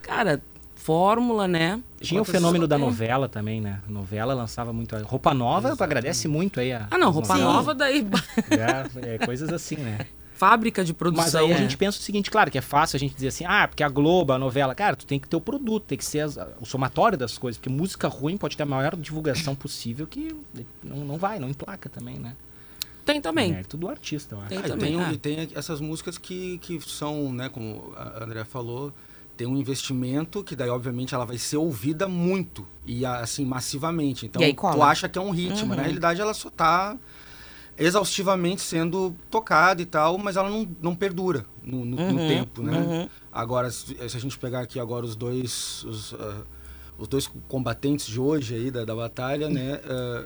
cara, 0.01 0.41
fórmula, 0.75 1.49
né? 1.49 1.83
Tinha 2.01 2.23
o 2.23 2.25
fenômeno 2.25 2.69
da 2.69 2.77
tem- 2.77 2.85
novela 2.85 3.29
também, 3.29 3.61
né? 3.61 3.81
Novela 3.89 4.33
lançava 4.33 4.73
muito. 4.73 4.95
a- 4.95 5.03
Roupa 5.03 5.35
nova 5.35 5.75
agradece 5.81 6.29
muito 6.29 6.61
aí 6.61 6.73
a. 6.73 6.87
Ah, 6.91 6.97
não, 6.99 7.11
roupa 7.11 7.37
nova 7.37 7.75
daí. 7.75 8.07
É, 9.03 9.15
é, 9.15 9.19
coisas 9.19 9.53
assim, 9.53 9.77
né? 9.77 10.07
Fábrica 10.37 10.85
de 10.85 10.93
produção. 10.93 11.25
Mas 11.25 11.35
aí 11.35 11.53
a 11.53 11.57
é. 11.57 11.59
gente 11.59 11.77
pensa 11.77 11.99
o 11.99 12.03
seguinte, 12.03 12.31
claro 12.31 12.51
que 12.51 12.59
é 12.59 12.61
fácil 12.61 12.97
a 12.97 13.01
gente 13.01 13.15
dizer 13.15 13.29
assim, 13.29 13.45
ah, 13.47 13.67
porque 13.67 13.83
a 13.83 13.89
Globo, 13.89 14.33
a 14.33 14.39
novela, 14.39 14.75
cara, 14.75 14.95
tu 14.95 15.07
tem 15.07 15.19
que 15.19 15.27
ter 15.29 15.37
o 15.37 15.41
produto, 15.41 15.85
tem 15.85 15.97
que 15.99 16.05
ser 16.05 16.21
as- 16.21 16.39
o 16.61 16.67
somatório 16.67 17.17
das 17.17 17.39
coisas, 17.39 17.59
porque 17.59 17.71
música 17.71 18.07
ruim 18.09 18.37
pode 18.37 18.57
ter 18.57 18.63
a 18.63 18.67
maior 18.67 18.95
divulgação 18.97 19.55
possível 19.55 20.07
que 20.07 20.35
não, 20.85 20.99
não 20.99 21.17
vai, 21.17 21.39
não 21.39 21.49
emplaca 21.49 21.89
também, 21.89 22.17
né? 22.19 22.37
Tem 23.05 23.21
também. 23.21 23.51
É 23.51 23.55
mérito 23.55 23.77
do 23.77 23.89
artista, 23.89 24.35
eu 24.35 24.41
acho. 24.41 24.49
Tem 24.49 24.59
Ah, 24.59 24.67
e 24.67 24.69
também. 24.69 24.93
tem, 24.93 25.01
ah. 25.05 25.13
e 25.13 25.17
tem 25.19 25.49
essas 25.55 25.81
músicas 25.81 26.19
que, 26.19 26.59
que 26.59 26.81
são, 26.81 27.33
né, 27.33 27.49
como 27.49 27.93
a 27.97 28.25
André 28.25 28.45
falou, 28.45 28.93
tem 29.37 29.47
um 29.47 29.57
investimento 29.57 30.43
que 30.43 30.57
daí, 30.57 30.69
obviamente, 30.69 31.15
ela 31.15 31.25
vai 31.25 31.39
ser 31.39 31.57
ouvida 31.57 32.09
muito 32.09 32.67
e 32.87 33.07
assim, 33.07 33.45
massivamente. 33.45 34.27
Então, 34.27 34.43
E 34.43 34.47
aí 34.47 34.55
tu 34.55 34.83
acha 34.83 35.09
que 35.09 35.19
é 35.19 35.23
um 35.23 35.31
ritmo, 35.31 35.61
Uhum. 35.63 35.67
mas 35.69 35.77
na 35.77 35.83
realidade 35.85 36.21
ela 36.21 36.35
só 36.35 36.51
tá 36.51 36.97
exaustivamente 37.79 38.63
sendo 38.63 39.15
tocada 39.31 39.83
e 39.83 39.87
tal, 39.87 40.19
mas 40.19 40.37
ela 40.37 40.49
não, 40.51 40.67
não 40.81 40.95
perdura 40.95 41.45
no, 41.63 41.85
no- 41.85 41.97
no 41.97 42.19
Uhum, 42.21 42.29
tempo, 42.29 42.63
né? 42.63 42.79
uhum. 42.79 43.09
Agora, 43.31 43.71
se, 43.71 43.95
se 44.09 44.17
a 44.17 44.21
gente 44.21 44.39
pegar 44.39 44.61
aqui 44.61 44.79
agora 44.81 45.05
os 45.05 45.15
dois... 45.17 45.85
Os, 45.85 46.15
ah, 46.15 46.43
os 46.99 47.07
dois 47.07 47.31
combatentes 47.47 48.07
de 48.07 48.19
hoje 48.19 48.55
aí 48.55 48.71
da, 48.71 48.83
da 48.83 48.95
batalha, 48.95 49.51
né? 49.51 49.79
ah, 49.85 50.25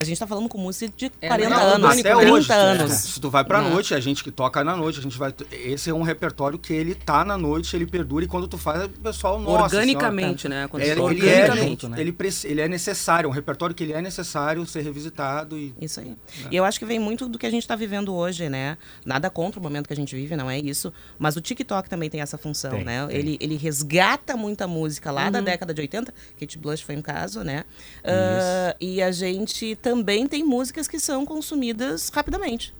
A 0.00 0.04
gente 0.04 0.18
tá 0.18 0.26
falando 0.26 0.48
com 0.48 0.58
música 0.58 0.92
de 0.96 1.10
É, 1.20 1.28
40 1.28 1.48
não, 1.50 1.56
anos, 1.62 1.90
até 1.90 2.14
30 2.14 2.32
hoje, 2.32 2.52
anos. 2.52 2.92
Se, 2.92 3.20
tu 3.20 3.30
vai 3.30 3.44
pra 3.44 3.62
Né? 3.62 3.70
noite, 3.70 3.94
a 3.94 4.00
gente 4.00 4.22
que 4.24 4.30
toca 4.30 4.62
na 4.64 4.76
noite, 4.76 4.98
a 4.98 5.02
gente 5.02 5.16
vai. 5.16 5.32
Esse 5.52 5.88
é 5.88 5.94
um 5.94 6.02
repertório 6.02 6.58
que 6.58 6.72
ele 6.72 6.94
tá 6.94 7.24
na 7.24 7.38
noite, 7.38 7.74
ele 7.74 7.86
perdura 7.86 8.24
e 8.24 8.28
quando 8.28 8.46
tu 8.48 8.58
faz, 8.58 8.84
o 8.84 8.88
pessoal, 8.88 9.40
nossa 9.40 9.62
Organicamente, 9.76 10.42
senhora, 10.42 10.62
né? 10.62 10.68
Quando 10.68 10.82
É, 10.82 10.88
ele, 10.88 11.28
é, 11.30 11.56
junto, 11.56 11.88
né? 11.88 12.00
ele, 12.00 12.14
ele 12.44 12.60
é 12.60 12.68
necessário, 12.68 13.28
é 13.28 13.30
um 13.30 13.32
repertório 13.32 13.74
que 13.74 13.82
ele 13.84 13.92
é 13.92 14.02
necessário 14.02 14.66
ser 14.66 14.82
revisitado 14.82 15.56
e. 15.56 15.72
Isso 15.80 16.00
aí. 16.00 16.14
E 16.50 16.56
eu 16.56 16.64
acho 16.64 16.78
que 16.78 16.84
vem 16.84 16.98
muito 16.98 17.28
do 17.28 17.38
que 17.38 17.46
a 17.46 17.50
gente 17.50 17.62
está 17.62 17.76
vivendo 17.76 18.12
hoje, 18.14 18.48
né? 18.48 18.76
Nada 19.06 19.30
contra 19.30 19.58
o 19.60 19.62
momento 19.62 19.86
que 19.86 19.92
a 19.92 19.96
gente 19.96 20.14
vive, 20.14 20.36
não 20.36 20.50
é 20.50 20.58
isso. 20.58 20.92
Mas 21.18 21.36
o 21.36 21.40
TikTok 21.40 21.88
também 21.88 22.10
tem 22.10 22.20
essa 22.20 22.36
função, 22.36 22.72
Tem, 22.72 22.84
né? 22.84 23.06
tem. 23.06 23.16
Ele, 23.16 23.38
ele 23.40 23.56
resgata 23.56 24.36
muita 24.36 24.66
música 24.66 25.10
lá 25.10 25.30
da 25.30 25.38
Uhum. 25.38 25.44
década 25.44 25.72
de 25.72 25.80
80, 25.80 26.12
Kate 26.38 26.58
Blush 26.58 26.82
foi 26.82 26.96
um 26.96 27.02
caso, 27.02 27.42
né? 27.42 27.64
Ah, 28.04 28.76
e 28.80 29.00
a 29.00 29.10
gente 29.12 29.76
também 29.84 30.26
tem 30.26 30.42
músicas 30.42 30.88
que 30.88 30.98
são 30.98 31.24
consumidas 31.26 32.08
rapidamente. 32.08 32.74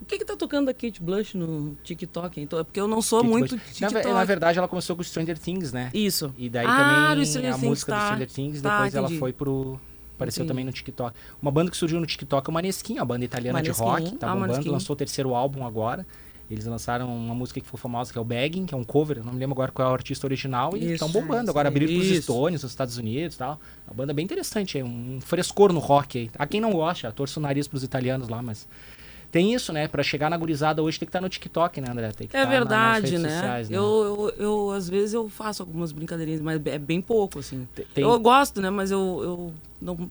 O 0.00 0.04
que 0.04 0.18
que 0.18 0.24
tá 0.24 0.36
tocando 0.36 0.66
da 0.66 0.74
Kate 0.74 1.00
Blush 1.02 1.34
no 1.34 1.76
TikTok? 1.82 2.40
Então, 2.40 2.58
é 2.58 2.64
porque 2.64 2.78
eu 2.80 2.86
não 2.88 3.00
sou 3.00 3.20
Kate 3.20 3.30
muito. 3.30 3.56
Na, 3.56 3.62
TikTok. 3.62 3.94
ve- 3.94 4.12
na 4.12 4.24
verdade, 4.24 4.58
ela 4.58 4.68
começou 4.68 4.94
com 4.96 5.02
Stranger 5.02 5.38
Things, 5.38 5.72
né? 5.72 5.90
Isso. 5.94 6.32
E 6.36 6.48
daí 6.48 6.66
Ah, 6.66 7.14
do 7.14 7.24
também 7.32 7.50
a 7.50 7.54
Things, 7.54 7.68
música 7.68 7.92
do 7.92 7.96
tá. 7.98 8.04
Stranger 8.06 8.28
Things, 8.30 8.60
Tá, 8.62 8.74
depois 8.76 8.94
ela 8.94 9.06
entendi. 9.06 9.18
foi 9.20 9.32
pro. 9.32 9.80
Apareceu 10.16 10.42
Entendi. 10.42 10.48
também 10.52 10.64
no 10.64 10.72
TikTok. 10.72 11.16
Uma 11.40 11.50
banda 11.52 11.70
que 11.70 11.76
surgiu 11.76 12.00
no 12.00 12.06
TikTok 12.06 12.48
é 12.48 12.50
o 12.50 12.54
Maneskin, 12.54 12.98
a 12.98 13.04
banda 13.04 13.24
italiana 13.24 13.58
Maneskin. 13.60 13.84
de 13.84 13.88
rock. 13.88 14.16
Tá 14.16 14.26
Ah, 14.26 14.34
bombando, 14.34 14.52
Maneskin. 14.52 14.70
lançou 14.70 14.94
o 14.94 14.96
terceiro 14.96 15.32
álbum 15.34 15.64
agora. 15.64 16.04
Eles 16.50 16.64
lançaram 16.64 17.14
uma 17.14 17.34
música 17.34 17.60
que 17.60 17.66
ficou 17.66 17.78
famosa, 17.78 18.10
que 18.10 18.18
é 18.18 18.20
o 18.20 18.24
Begging, 18.24 18.64
que 18.64 18.74
é 18.74 18.76
um 18.76 18.84
cover, 18.84 19.22
não 19.22 19.32
me 19.34 19.38
lembro 19.38 19.52
agora 19.54 19.70
qual 19.70 19.88
é 19.88 19.90
o 19.90 19.94
artista 19.94 20.26
original, 20.26 20.74
e 20.76 20.92
estão 20.92 21.10
bombando. 21.10 21.50
Agora 21.50 21.68
abriram 21.68 21.92
pros 21.94 22.06
Isso. 22.06 22.22
Stones, 22.22 22.62
nos 22.62 22.72
Estados 22.72 22.96
Unidos 22.96 23.34
e 23.36 23.38
tal. 23.38 23.60
Uma 23.86 23.94
banda 23.94 24.14
bem 24.14 24.24
interessante, 24.24 24.78
é 24.78 24.84
um 24.84 25.18
frescor 25.20 25.72
no 25.74 25.78
rock 25.78 26.18
aí. 26.18 26.30
A 26.38 26.46
quem 26.46 26.58
não 26.60 26.72
gosta, 26.72 27.12
torço 27.12 27.38
o 27.38 27.42
nariz 27.42 27.68
pros 27.68 27.82
italianos 27.84 28.28
lá, 28.28 28.40
mas. 28.42 28.66
Tem 29.30 29.52
isso, 29.52 29.74
né? 29.74 29.86
Pra 29.88 30.02
chegar 30.02 30.30
na 30.30 30.38
gurizada 30.38 30.82
hoje 30.82 30.98
tem 30.98 31.04
que 31.04 31.10
estar 31.10 31.20
no 31.20 31.28
TikTok, 31.28 31.82
né, 31.82 31.88
André? 31.90 32.12
Tem 32.12 32.26
que 32.26 32.34
É 32.34 32.40
tá 32.40 32.46
na- 32.46 32.50
nas 32.50 32.58
verdade, 32.60 33.06
redes 33.08 33.20
né? 33.22 33.28
sociais, 33.28 33.68
né? 33.68 33.76
Eu, 33.76 33.82
eu, 33.84 34.42
eu, 34.42 34.70
às 34.70 34.88
vezes, 34.88 35.12
eu 35.12 35.28
faço 35.28 35.62
algumas 35.62 35.92
brincadeirinhas, 35.92 36.40
mas 36.40 36.58
é 36.64 36.78
bem 36.78 37.02
pouco, 37.02 37.40
assim. 37.40 37.68
tem- 37.94 38.02
Eu 38.04 38.18
gosto, 38.18 38.62
né? 38.62 38.70
Mas 38.70 38.90
eu, 38.90 38.98
eu 39.22 39.54
não, 39.82 40.10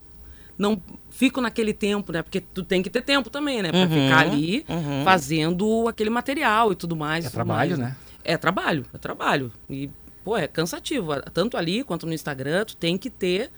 não 0.56 0.80
fico 1.18 1.40
naquele 1.40 1.72
tempo, 1.72 2.12
né? 2.12 2.22
Porque 2.22 2.40
tu 2.40 2.62
tem 2.62 2.80
que 2.80 2.88
ter 2.88 3.02
tempo 3.02 3.28
também, 3.28 3.60
né? 3.60 3.70
Pra 3.72 3.80
Uhum, 3.80 3.88
ficar 3.88 4.18
ali 4.20 4.64
uhum. 4.68 5.02
fazendo 5.04 5.88
aquele 5.88 6.10
material 6.10 6.70
e 6.70 6.76
tudo 6.76 6.94
mais. 6.94 7.24
É 7.24 7.28
tudo 7.28 7.34
trabalho, 7.34 7.76
mais, 7.76 7.90
né? 7.90 7.96
É 8.24 8.36
trabalho, 8.36 8.84
é 8.94 8.98
trabalho. 8.98 9.52
E, 9.68 9.90
pô, 10.22 10.36
é 10.36 10.46
cansativo. 10.46 11.10
Tanto 11.34 11.56
ali 11.56 11.82
quanto 11.82 12.06
no 12.06 12.12
Instagram, 12.12 12.64
tu 12.64 12.76
tem 12.76 12.96
que 12.96 13.10
ter 13.10 13.50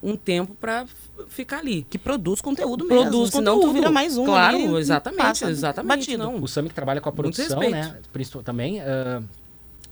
um 0.00 0.14
tempo 0.14 0.54
pra 0.54 0.82
f- 0.82 1.24
ficar 1.28 1.58
ali. 1.58 1.84
Que 1.90 1.98
produz 1.98 2.40
conteúdo 2.40 2.84
mesmo. 2.84 3.02
Produz 3.02 3.30
senão 3.30 3.54
conteúdo. 3.56 3.72
tu 3.72 3.74
vira 3.74 3.90
mais 3.90 4.16
um 4.16 4.24
Claro, 4.24 4.56
ali 4.56 4.76
exatamente, 4.76 5.18
passa 5.20 5.50
exatamente. 5.50 5.98
batido. 6.06 6.22
Não. 6.22 6.40
O 6.40 6.46
Sami 6.46 6.68
que 6.68 6.74
trabalha 6.76 7.00
com 7.00 7.08
a 7.08 7.12
produção, 7.12 7.58
né? 7.58 7.98
Também 8.44 8.80
ah, 8.80 9.20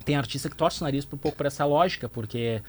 tem 0.04 0.14
artista 0.14 0.48
que 0.48 0.54
torce 0.54 0.80
o 0.80 0.84
nariz 0.84 1.04
por 1.04 1.16
um 1.16 1.18
pouco 1.18 1.36
por 1.36 1.46
essa 1.46 1.64
lógica, 1.64 2.08
porque 2.08 2.62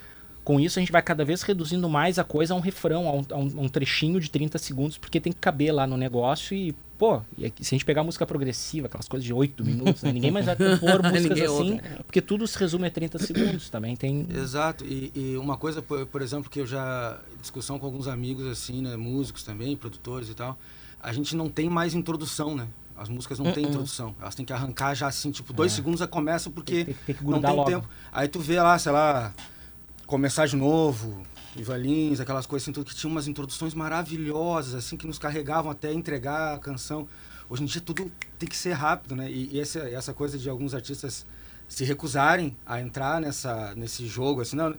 com 0.48 0.62
isso 0.62 0.80
a 0.80 0.82
gente 0.82 0.94
vai 0.94 1.02
cada 1.02 1.26
vez 1.26 1.42
reduzindo 1.42 1.90
mais 1.90 2.18
a 2.18 2.24
coisa 2.24 2.54
a 2.54 2.58
um 2.58 2.62
refrão, 2.62 3.10
a 3.10 3.12
um, 3.12 3.26
a 3.32 3.38
um- 3.38 3.60
a 3.60 3.62
um 3.64 3.68
trechinho 3.68 4.18
de 4.18 4.32
30 4.32 4.58
segundos, 4.58 4.98
porque 4.98 5.20
tem 5.20 5.34
que 5.34 5.40
caber 5.40 5.74
lá 5.74 5.86
no 5.86 5.98
negócio 5.98 6.56
e, 6.56 6.74
pô, 6.98 7.22
e 7.38 7.48
aqui- 7.48 7.66
se 7.66 7.76
a 7.76 7.78
gente 7.78 7.84
pegar 7.84 8.02
música 8.02 8.26
progressiva, 8.26 8.88
aquelas 8.88 9.10
coisas 9.10 9.26
de 9.26 9.34
8 9.34 9.66
minutos, 9.66 10.04
né? 10.04 10.12
ninguém 10.14 10.32
mais 10.32 10.46
vai 10.46 10.56
compor 10.56 11.04
músicas 11.04 11.42
assim, 11.42 11.50
ouve. 11.74 11.82
porque 12.06 12.22
tudo 12.22 12.48
se 12.48 12.58
resume 12.58 12.88
a 12.88 12.90
30 12.92 13.20
segundos. 13.20 13.70
Também 13.70 13.94
tem. 13.98 14.26
Exato, 14.34 14.86
e, 14.86 15.12
e 15.14 15.36
uma 15.38 15.58
coisa, 15.58 15.82
por, 15.82 16.06
por 16.06 16.22
exemplo, 16.22 16.50
que 16.50 16.62
eu 16.62 16.66
já. 16.66 17.20
discussão 17.42 17.78
com 17.78 17.86
alguns 17.86 18.08
amigos, 18.08 18.48
assim, 18.48 18.82
né, 18.82 18.96
músicos 18.96 19.44
também, 19.44 19.76
produtores 19.76 20.30
e 20.30 20.34
tal. 20.34 20.58
a 21.04 21.12
gente 21.12 21.36
não 21.36 21.50
tem 21.50 21.70
mais 21.70 21.94
introdução, 21.94 22.56
né? 22.56 22.68
As 22.96 23.10
músicas 23.10 23.38
não 23.38 23.52
têm 23.52 23.64
Uh-uh. 23.66 23.70
introdução. 23.72 24.16
Elas 24.20 24.34
têm 24.34 24.46
que 24.46 24.52
arrancar 24.54 24.96
já 24.96 25.08
assim, 25.08 25.30
tipo, 25.30 25.52
dois 25.54 25.72
É. 25.74 25.76
segundos 25.76 26.00
já 26.00 26.08
começa 26.08 26.50
porque 26.50 26.86
Tem- 26.86 26.96
tem 27.06 27.16
que 27.16 27.24
não 27.24 27.40
tem 27.42 27.52
logo. 27.54 27.70
tempo. 27.70 27.88
Aí 28.14 28.28
tu 28.30 28.40
vê 28.40 28.60
lá, 28.62 28.80
sei 28.80 28.92
lá, 28.94 29.34
começar 30.08 30.48
de 30.48 30.56
novo, 30.56 31.22
Ivan 31.56 31.78
Lins, 31.78 32.20
aquelas 32.22 32.46
coisas 32.46 32.64
assim, 32.66 32.72
tudo 32.72 32.86
que 32.90 32.96
tinha 32.96 33.12
umas 33.12 33.28
introduções 33.28 33.74
maravilhosas, 33.74 34.74
assim, 34.74 34.96
que 34.96 35.06
nos 35.06 35.20
carregavam 35.20 35.70
até 35.70 35.92
entregar 35.92 36.56
a 36.56 36.58
canção. 36.58 37.08
Hoje 37.50 37.64
em 37.64 37.66
dia 37.66 37.82
tudo 37.82 38.10
tem 38.40 38.48
que 38.48 38.56
ser 38.56 38.72
rápido, 38.72 39.16
né? 39.16 39.30
E, 39.30 39.50
e 39.56 39.60
essa, 39.60 39.80
essa 39.80 40.14
coisa 40.14 40.38
de 40.38 40.50
alguns 40.50 40.74
artistas 40.74 41.26
se 41.68 41.84
recusarem 41.84 42.56
a 42.66 42.80
entrar 42.80 43.20
nessa, 43.20 43.76
nesse 43.76 44.08
jogo, 44.08 44.42
assim, 44.42 44.56
não. 44.56 44.74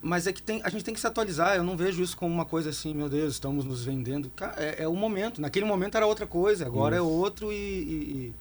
Mas 0.00 0.26
é 0.26 0.32
que 0.32 0.42
tem, 0.42 0.60
a 0.64 0.70
gente 0.70 0.84
tem 0.84 0.94
que 0.94 1.00
se 1.00 1.06
atualizar. 1.06 1.56
Eu 1.56 1.64
não 1.64 1.76
vejo 1.76 2.02
isso 2.02 2.16
como 2.16 2.32
uma 2.32 2.44
coisa 2.44 2.70
assim, 2.70 2.94
meu 2.94 3.08
Deus, 3.08 3.34
estamos 3.34 3.64
nos 3.64 3.84
vendendo. 3.84 4.30
É, 4.56 4.84
é 4.84 4.88
o 4.88 4.94
momento. 4.94 5.40
Naquele 5.40 5.66
momento 5.66 5.96
era 5.96 6.06
outra 6.06 6.26
coisa, 6.26 6.64
agora 6.64 6.96
é 6.96 6.98
Isso. 6.98 7.08
outro 7.08 7.52
e. 7.52 7.56
e- 7.56 8.26
e- 8.28 8.34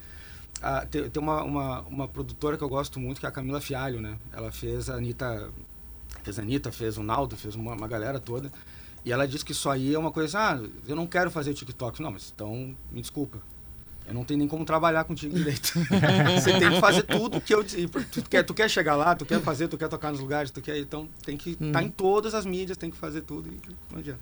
ah, 0.62 0.86
tem 0.90 1.10
tem 1.10 1.22
uma, 1.22 1.44
uma, 1.44 1.82
uma 1.82 2.08
produtora 2.08 2.58
que 2.58 2.64
eu 2.64 2.70
gosto 2.70 3.00
muito, 3.00 3.20
que 3.20 3.26
é 3.26 3.30
a 3.30 3.32
Camila 3.32 3.60
Fialho, 3.60 4.00
né? 4.00 4.18
Ela 4.32 4.52
fez 4.54 4.90
a 4.90 4.96
Anitta, 4.96 5.52
fez 6.24 6.40
a 6.40 6.42
Anitta, 6.42 6.72
fez 6.72 6.98
o 6.98 7.04
Naldo, 7.04 7.36
fez 7.36 7.56
uma, 7.56 7.74
uma 7.74 7.88
galera 7.88 8.20
toda. 8.20 8.52
E 9.04 9.12
ela 9.12 9.28
disse 9.28 9.46
que 9.46 9.52
isso 9.52 9.70
aí 9.70 9.94
é 9.94 10.00
uma 10.00 10.12
coisa, 10.12 10.40
ah, 10.40 10.60
eu 10.88 10.96
não 10.96 11.06
quero 11.06 11.30
fazer 11.30 11.54
TikTok. 11.54 12.02
Não, 12.02 12.12
mas 12.12 12.32
então, 12.34 12.76
me 12.92 13.02
desculpa. 13.02 13.40
Eu 14.08 14.14
não 14.14 14.24
tenho 14.24 14.38
nem 14.40 14.48
como 14.48 14.64
trabalhar 14.66 15.04
contigo 15.04 15.36
direito. 15.36 15.74
Você 16.40 16.60
tem 16.60 16.70
que 16.70 16.80
fazer 16.80 17.04
tudo 17.04 17.42
que 17.42 17.54
eu 17.54 17.64
disse. 17.64 17.88
Tu 17.88 18.30
quer, 18.30 18.44
tu 18.44 18.54
quer 18.54 18.70
chegar 18.70 18.96
lá, 18.96 19.16
tu 19.16 19.26
quer 19.26 19.42
fazer, 19.42 19.68
tu 19.68 19.78
quer 19.78 19.88
tocar 19.88 20.12
nos 20.12 20.20
lugares, 20.20 20.52
tu 20.52 20.62
quer. 20.62 20.78
Então 20.78 21.10
tem 21.24 21.36
que 21.36 21.52
estar 21.52 21.82
em 21.82 21.90
todas 21.90 22.36
as 22.36 22.46
mídias, 22.46 22.78
tem 22.78 22.92
que 22.92 22.98
fazer 22.98 23.22
tudo 23.22 23.50
e 23.50 23.60
não 23.92 24.00
adianta. 24.00 24.22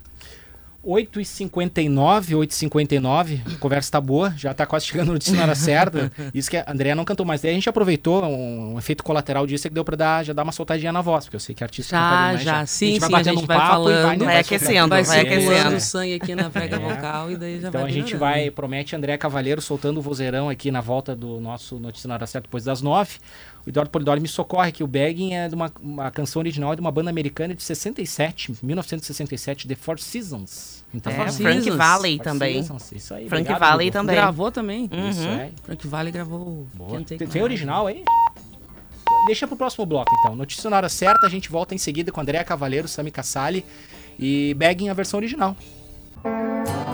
8h59, 0.86 2.36
8h59, 2.36 3.40
a 3.54 3.58
conversa 3.58 3.90
tá 3.92 4.00
boa, 4.00 4.32
já 4.36 4.52
tá 4.54 4.66
quase 4.66 4.86
chegando 4.86 5.08
no 5.08 5.12
notícia 5.14 5.34
na 5.36 5.42
hora 5.42 5.54
certa. 5.54 6.10
Isso 6.32 6.50
que 6.50 6.56
a 6.56 6.64
Andrea 6.68 6.94
não 6.94 7.04
cantou 7.04 7.24
mais. 7.24 7.40
Daí 7.40 7.50
a 7.52 7.54
gente 7.54 7.68
aproveitou, 7.68 8.22
um, 8.24 8.74
um 8.74 8.78
efeito 8.78 9.02
colateral 9.02 9.46
disso 9.46 9.66
é 9.66 9.70
que 9.70 9.74
deu 9.74 9.84
pra 9.84 9.96
dar, 9.96 10.24
já 10.24 10.32
dar 10.32 10.42
uma 10.42 10.52
soltadinha 10.52 10.92
na 10.92 11.00
voz, 11.00 11.24
porque 11.24 11.36
eu 11.36 11.40
sei 11.40 11.54
que 11.54 11.62
artista 11.64 11.96
Já, 11.96 12.02
demais, 12.08 12.42
já, 12.42 12.60
a 12.60 12.66
sim, 12.66 12.86
gente 12.92 13.00
vai 13.00 13.08
sim, 13.08 13.14
a 13.14 13.18
batendo 13.18 13.34
gente 13.34 13.44
um 13.44 13.46
vai 13.46 13.56
papo 13.56 13.70
falando, 13.72 14.02
vai, 14.02 14.16
né, 14.16 14.24
vai 14.26 14.38
aquecendo, 14.38 14.88
vai 14.88 15.02
vai 15.04 15.20
aquecendo. 15.20 15.76
o 15.76 15.80
sangue 15.80 16.14
aqui 16.14 16.34
na 16.34 16.48
vega 16.48 16.76
É. 16.76 16.78
vocal 16.78 17.30
e 17.30 17.36
daí 17.36 17.60
já 17.60 17.68
Então 17.68 17.80
vai 17.80 17.90
a 17.90 17.92
gente 17.92 18.14
melhorando. 18.14 18.18
vai, 18.18 18.50
promete 18.50 18.96
André 18.96 19.16
Cavaleiro 19.16 19.60
soltando 19.60 19.98
o 19.98 20.02
vozeirão 20.02 20.48
aqui 20.48 20.70
na 20.70 20.80
volta 20.80 21.14
do 21.16 21.40
nosso 21.40 21.78
Notícia 21.78 22.08
na 22.08 22.14
Hora 22.14 22.26
Certa 22.26 22.46
depois 22.48 22.64
das 22.64 22.82
nove. 22.82 23.12
O 23.66 23.70
Eduardo 23.70 23.90
Polidori 23.90 24.20
me 24.20 24.28
socorre 24.28 24.70
que 24.72 24.84
o 24.84 24.86
Begging 24.86 25.32
é 25.34 25.48
de 25.48 25.54
uma, 25.54 25.72
uma 25.80 26.10
canção 26.10 26.40
original 26.40 26.74
de 26.74 26.80
uma 26.82 26.90
banda 26.92 27.08
americana 27.08 27.54
de 27.54 27.62
67, 27.62 28.54
1967, 28.62 29.66
The 29.66 29.74
Four 29.74 29.98
Seasons. 29.98 30.84
Então, 30.94 31.10
É, 31.12 31.16
Four 31.16 31.32
Frank. 31.32 31.70
Valley 31.70 32.16
Four 32.16 32.24
também. 32.24 32.54
Seasons, 32.62 32.92
isso 32.92 33.14
aí. 33.14 33.28
Frank 33.28 33.42
obrigado, 33.48 33.60
Valley 33.70 33.90
também. 33.90 34.16
Gravou 34.16 34.52
também. 34.52 34.90
Isso 35.10 35.20
Uhum. 35.26 35.40
aí. 35.40 35.52
Frank 35.64 35.86
Valley 35.88 36.12
gravou 36.12 36.66
Tem, 37.06 37.18
tem 37.18 37.42
original 37.42 37.86
aí? 37.86 38.04
Deixa 39.26 39.46
pro 39.46 39.56
próximo 39.56 39.86
bloco, 39.86 40.10
então. 40.20 40.36
Notícia 40.36 40.68
na 40.68 40.76
hora 40.76 40.88
certa, 40.90 41.26
a 41.26 41.30
gente 41.30 41.48
volta 41.50 41.74
em 41.74 41.78
seguida 41.78 42.12
com 42.12 42.20
André 42.20 42.44
Cavaleiro, 42.44 42.86
Sami 42.86 43.10
Cassali 43.10 43.64
e 44.18 44.52
Begging 44.58 44.90
a 44.90 44.94
versão 44.94 45.18
original. 45.18 45.56
Amor 46.22 46.93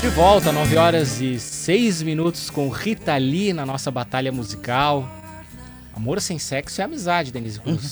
de 0.00 0.08
volta, 0.10 0.52
9 0.52 0.76
horas 0.76 1.20
e 1.20 1.38
6 1.38 2.02
minutos 2.02 2.50
com 2.50 2.68
Rita 2.68 3.16
Lee 3.16 3.52
na 3.52 3.66
nossa 3.66 3.90
batalha 3.90 4.30
musical. 4.30 5.08
Amor 5.94 6.20
sem 6.20 6.38
sexo 6.38 6.80
é 6.80 6.84
amizade, 6.84 7.32
Denise 7.32 7.60
Cruz. 7.60 7.90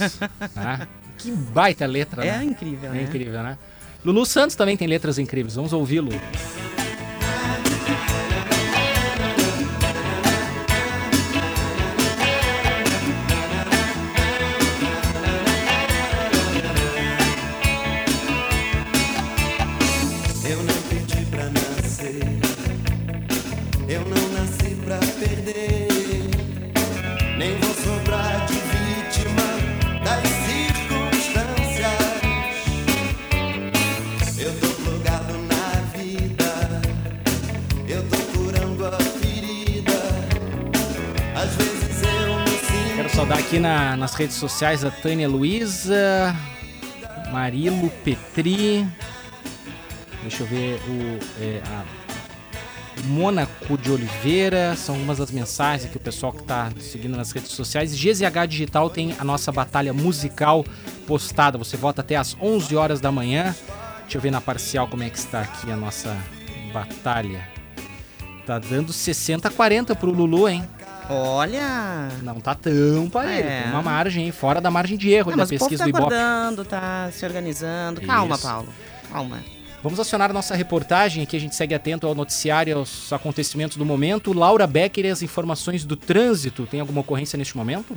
Tá? 0.55 0.87
Que 1.19 1.33
baita 1.33 1.87
letra, 1.87 2.27
É 2.27 2.37
né? 2.39 2.45
incrível, 2.45 2.91
É 2.91 2.93
né? 2.93 3.03
incrível, 3.05 3.43
né? 3.43 3.57
Lulu 4.05 4.27
Santos 4.27 4.55
também 4.55 4.77
tem 4.77 4.87
letras 4.87 5.19
incríveis, 5.19 5.55
vamos 5.55 5.73
ouvi-lo. 5.73 6.11
Saudar 43.17 43.39
aqui 43.39 43.59
na- 43.59 43.97
nas 43.97 44.15
redes 44.15 44.37
sociais 44.37 44.85
a 44.85 44.91
Tânia 44.91 45.29
Luiza, 45.29 46.37
Marilo 47.33 47.89
Petri. 48.05 48.87
Deixa 50.23 50.43
eu 50.43 50.47
ver 50.47 50.81
o. 50.89 51.43
é, 51.43 51.63
Mônaco 53.05 53.77
de 53.77 53.91
Oliveira. 53.91 54.75
São 54.75 54.95
algumas 54.95 55.19
das 55.19 55.31
mensagens 55.31 55.89
que 55.91 55.97
o 55.97 56.01
pessoal 56.01 56.33
que 56.33 56.41
está 56.41 56.71
seguindo 56.81 57.17
nas 57.17 57.31
redes 57.31 57.53
sociais. 57.53 57.95
GZH 57.95 58.47
Digital 58.49 58.89
tem 58.91 59.15
a 59.19 59.25
nossa 59.25 59.53
batalha 59.53 59.93
musical 59.93 60.65
postada. 61.07 61.59
Você 61.59 61.77
vota 61.77 62.01
até 62.01 62.17
às 62.17 62.35
11 62.41 62.75
horas 62.75 62.99
da 63.01 63.13
manhã. 63.13 63.55
Deixa 64.03 64.17
eu 64.17 64.21
ver 64.21 64.31
na 64.31 64.41
parcial 64.41 64.89
como 64.89 65.03
é 65.03 65.11
que 65.11 65.19
está 65.19 65.43
aqui 65.43 65.71
a 65.71 65.77
nossa 65.77 66.17
batalha. 66.73 67.47
Tá 68.47 68.59
dando 68.59 68.93
60 68.93 69.49
a 69.49 69.51
40 69.51 69.95
pro 69.95 70.11
Lulu, 70.11 70.49
hein? 70.49 70.65
Olha. 71.09 72.09
Não 72.23 72.41
tá 72.41 72.55
tão 72.55 73.09
parelho. 73.09 73.49
É. 73.49 73.63
Tem 73.63 73.71
uma 73.73 73.83
margem, 73.83 74.31
fora 74.33 74.61
da 74.61 74.71
margem 74.71 74.97
de 74.99 75.11
erro 75.11 75.31
Não, 75.31 75.37
da 75.37 75.43
mas 75.43 75.51
o 75.51 75.59
povo 75.59 75.69
pesquisa 75.71 75.85
tá 75.85 75.85
do 75.85 75.91
Ibope. 75.91 76.15
acordando, 76.15 76.65
tá 76.65 77.09
se 77.13 77.25
organizando. 77.25 78.01
Calma, 78.01 78.35
Isso. 78.35 78.47
Paulo. 78.47 78.69
Calma. 79.11 79.45
Vamos 79.83 80.01
acionar 80.01 80.31
a 80.31 80.33
nossa 80.33 80.55
reportagem, 80.57 81.23
aqui 81.23 81.37
a 81.37 81.41
gente 81.41 81.55
segue 81.55 81.73
atento 81.73 82.09
ao 82.09 82.15
noticiário, 82.15 82.79
aos 82.79 83.13
acontecimentos 83.13 83.77
do 83.77 83.85
momento. 83.85 84.33
Laura 84.33 84.67
Becker 84.67 85.05
e 85.07 85.11
as 85.11 85.23
informações 85.23 85.85
do 85.85 85.95
trânsito. 85.95 86.67
Tem 86.67 86.81
alguma 86.81 87.03
ocorrência 87.03 87.37
neste 87.37 87.57
momento? 87.57 87.97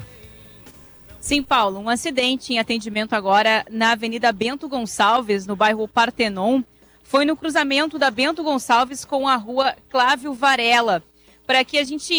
Sim, 1.20 1.42
Paulo, 1.42 1.80
um 1.80 1.90
acidente 1.90 2.54
em 2.54 2.60
atendimento 2.60 3.14
agora 3.14 3.66
na 3.72 3.92
Avenida 3.94 4.32
Bento 4.32 4.70
Gonçalves, 4.70 5.48
no 5.48 5.56
bairro 5.56 5.88
Partenon, 5.88 6.62
foi 7.04 7.26
no 7.26 7.36
cruzamento 7.36 7.98
da 7.98 8.12
Bento 8.12 8.44
Gonçalves 8.44 9.04
com 9.04 9.28
a 9.28 9.36
rua 9.36 9.74
Clávio 9.90 10.34
Varela. 10.34 11.04
Para 11.50 11.66
que 11.66 11.80
a 11.80 11.84
gente 11.84 12.14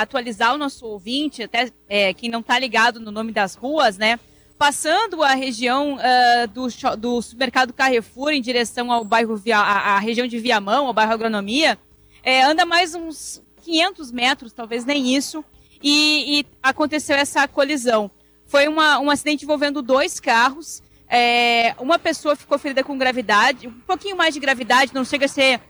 atualizar 0.00 0.54
o 0.54 0.56
nosso 0.56 0.86
ouvinte, 0.86 1.42
até 1.42 1.72
é, 1.88 2.14
quem 2.14 2.30
não 2.30 2.38
está 2.38 2.56
ligado 2.56 3.00
no 3.00 3.10
nome 3.10 3.32
das 3.32 3.56
ruas, 3.56 3.98
né? 3.98 4.16
Passando 4.56 5.24
a 5.24 5.34
região 5.34 5.98
ah, 6.00 6.46
do, 6.46 6.68
do 6.96 7.20
supermercado 7.20 7.72
Carrefour 7.72 8.30
em 8.30 8.40
direção 8.40 8.92
ao 8.92 9.04
bairro, 9.04 9.36
Via, 9.36 9.58
a, 9.58 9.96
a 9.96 9.98
região 9.98 10.24
de 10.24 10.38
Viamão, 10.38 10.86
ao 10.86 10.92
bairro 10.92 11.12
Agronomia, 11.12 11.76
é, 12.22 12.44
anda 12.44 12.64
mais 12.64 12.94
uns 12.94 13.42
500 13.60 14.12
metros, 14.12 14.52
talvez 14.52 14.84
nem 14.84 15.16
isso, 15.16 15.44
e, 15.82 16.38
e 16.38 16.46
aconteceu 16.62 17.16
essa 17.16 17.48
colisão. 17.48 18.08
Foi 18.46 18.68
uma, 18.68 19.00
um 19.00 19.10
acidente 19.10 19.42
envolvendo 19.44 19.82
dois 19.82 20.20
carros. 20.20 20.80
é, 21.08 21.74
uma 21.80 21.98
pessoa 21.98 22.36
ficou 22.36 22.56
ferida 22.56 22.84
com 22.84 22.96
gravidade, 22.96 23.66
um 23.66 23.80
pouquinho 23.80 24.16
mais 24.16 24.32
de 24.32 24.38
gravidade, 24.38 24.94
não 24.94 25.04
chega 25.04 25.24
a 25.24 25.28
ser 25.28 25.60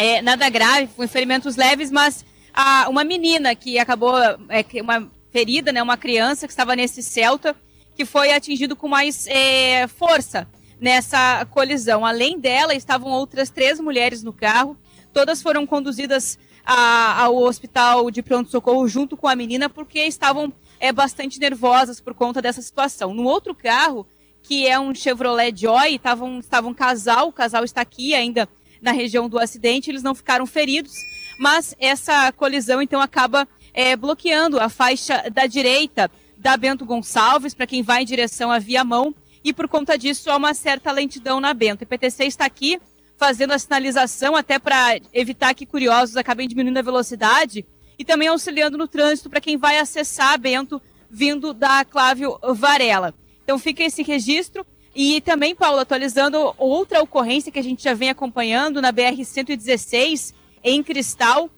é, 0.00 0.22
nada 0.22 0.48
grave, 0.48 0.88
com 0.96 1.06
ferimentos 1.06 1.56
leves, 1.56 1.90
mas 1.90 2.24
a, 2.54 2.88
uma 2.88 3.04
menina 3.04 3.54
que 3.54 3.78
acabou, 3.78 4.16
é, 4.48 4.64
uma 4.80 5.10
ferida, 5.30 5.72
né, 5.72 5.82
uma 5.82 5.96
criança 5.98 6.46
que 6.46 6.52
estava 6.52 6.74
nesse 6.74 7.02
Celta, 7.02 7.54
que 7.94 8.04
foi 8.06 8.32
atingido 8.32 8.74
com 8.74 8.88
mais 8.88 9.26
é, 9.26 9.86
força 9.88 10.48
nessa 10.80 11.44
colisão. 11.50 12.04
Além 12.06 12.38
dela, 12.40 12.74
estavam 12.74 13.10
outras 13.12 13.50
três 13.50 13.78
mulheres 13.78 14.22
no 14.22 14.32
carro. 14.32 14.74
Todas 15.12 15.42
foram 15.42 15.66
conduzidas 15.66 16.38
a- 16.64 17.22
ao 17.24 17.36
hospital 17.36 18.10
de 18.10 18.22
pronto-socorro 18.22 18.88
junto 18.88 19.16
com 19.18 19.28
a 19.28 19.36
menina 19.36 19.68
porque 19.68 20.00
estavam 20.06 20.50
é, 20.78 20.90
bastante 20.92 21.38
nervosas 21.38 22.00
por 22.00 22.14
conta 22.14 22.40
dessa 22.40 22.62
situação. 22.62 23.12
No 23.12 23.24
outro 23.24 23.54
carro, 23.54 24.06
que 24.42 24.66
é 24.66 24.80
um 24.80 24.94
Chevrolet 24.94 25.52
Joy, 25.54 25.96
estavam 25.96 26.38
estavam 26.40 26.70
um 26.70 26.74
casal, 26.74 27.28
o 27.28 27.32
casal 27.32 27.64
está 27.64 27.82
aqui 27.82 28.14
ainda 28.14 28.48
na 28.80 28.92
região 28.92 29.28
do 29.28 29.38
acidente, 29.38 29.90
eles 29.90 30.02
não 30.02 30.14
ficaram 30.14 30.46
feridos, 30.46 30.94
mas 31.38 31.74
essa 31.78 32.32
colisão 32.32 32.80
então 32.80 33.00
acaba 33.00 33.46
é, 33.72 33.96
bloqueando 33.96 34.58
a 34.58 34.68
faixa 34.68 35.24
da 35.32 35.46
direita 35.46 36.10
da 36.36 36.56
Bento 36.56 36.84
Gonçalves 36.84 37.54
para 37.54 37.66
quem 37.66 37.82
vai 37.82 38.02
em 38.02 38.06
direção 38.06 38.50
à 38.50 38.58
Viamão 38.58 39.14
e 39.44 39.52
por 39.52 39.68
conta 39.68 39.96
disso 39.96 40.30
há 40.30 40.36
uma 40.36 40.54
certa 40.54 40.90
lentidão 40.90 41.40
na 41.40 41.52
Bento. 41.52 41.84
O 41.84 42.24
está 42.24 42.44
aqui 42.44 42.80
fazendo 43.16 43.52
a 43.52 43.58
sinalização 43.58 44.34
até 44.34 44.58
para 44.58 44.98
evitar 45.12 45.54
que 45.54 45.66
curiosos 45.66 46.16
acabem 46.16 46.48
diminuindo 46.48 46.78
a 46.78 46.82
velocidade 46.82 47.66
e 47.98 48.04
também 48.04 48.28
auxiliando 48.28 48.78
no 48.78 48.88
trânsito 48.88 49.28
para 49.28 49.42
quem 49.42 49.58
vai 49.58 49.78
acessar 49.78 50.32
a 50.32 50.38
Bento 50.38 50.80
vindo 51.10 51.52
da 51.52 51.84
Clávio 51.84 52.38
Varela. 52.54 53.14
Então 53.44 53.58
fica 53.58 53.82
esse 53.82 54.02
registro 54.02 54.64
e 54.94 55.20
também, 55.20 55.54
Paulo, 55.54 55.78
atualizando 55.78 56.54
outra 56.58 57.00
ocorrência 57.00 57.52
que 57.52 57.58
a 57.58 57.62
gente 57.62 57.82
já 57.84 57.94
vem 57.94 58.10
acompanhando 58.10 58.82
na 58.82 58.92
BR-116 58.92 60.34
em 60.64 60.82
Cristal. 60.82 61.48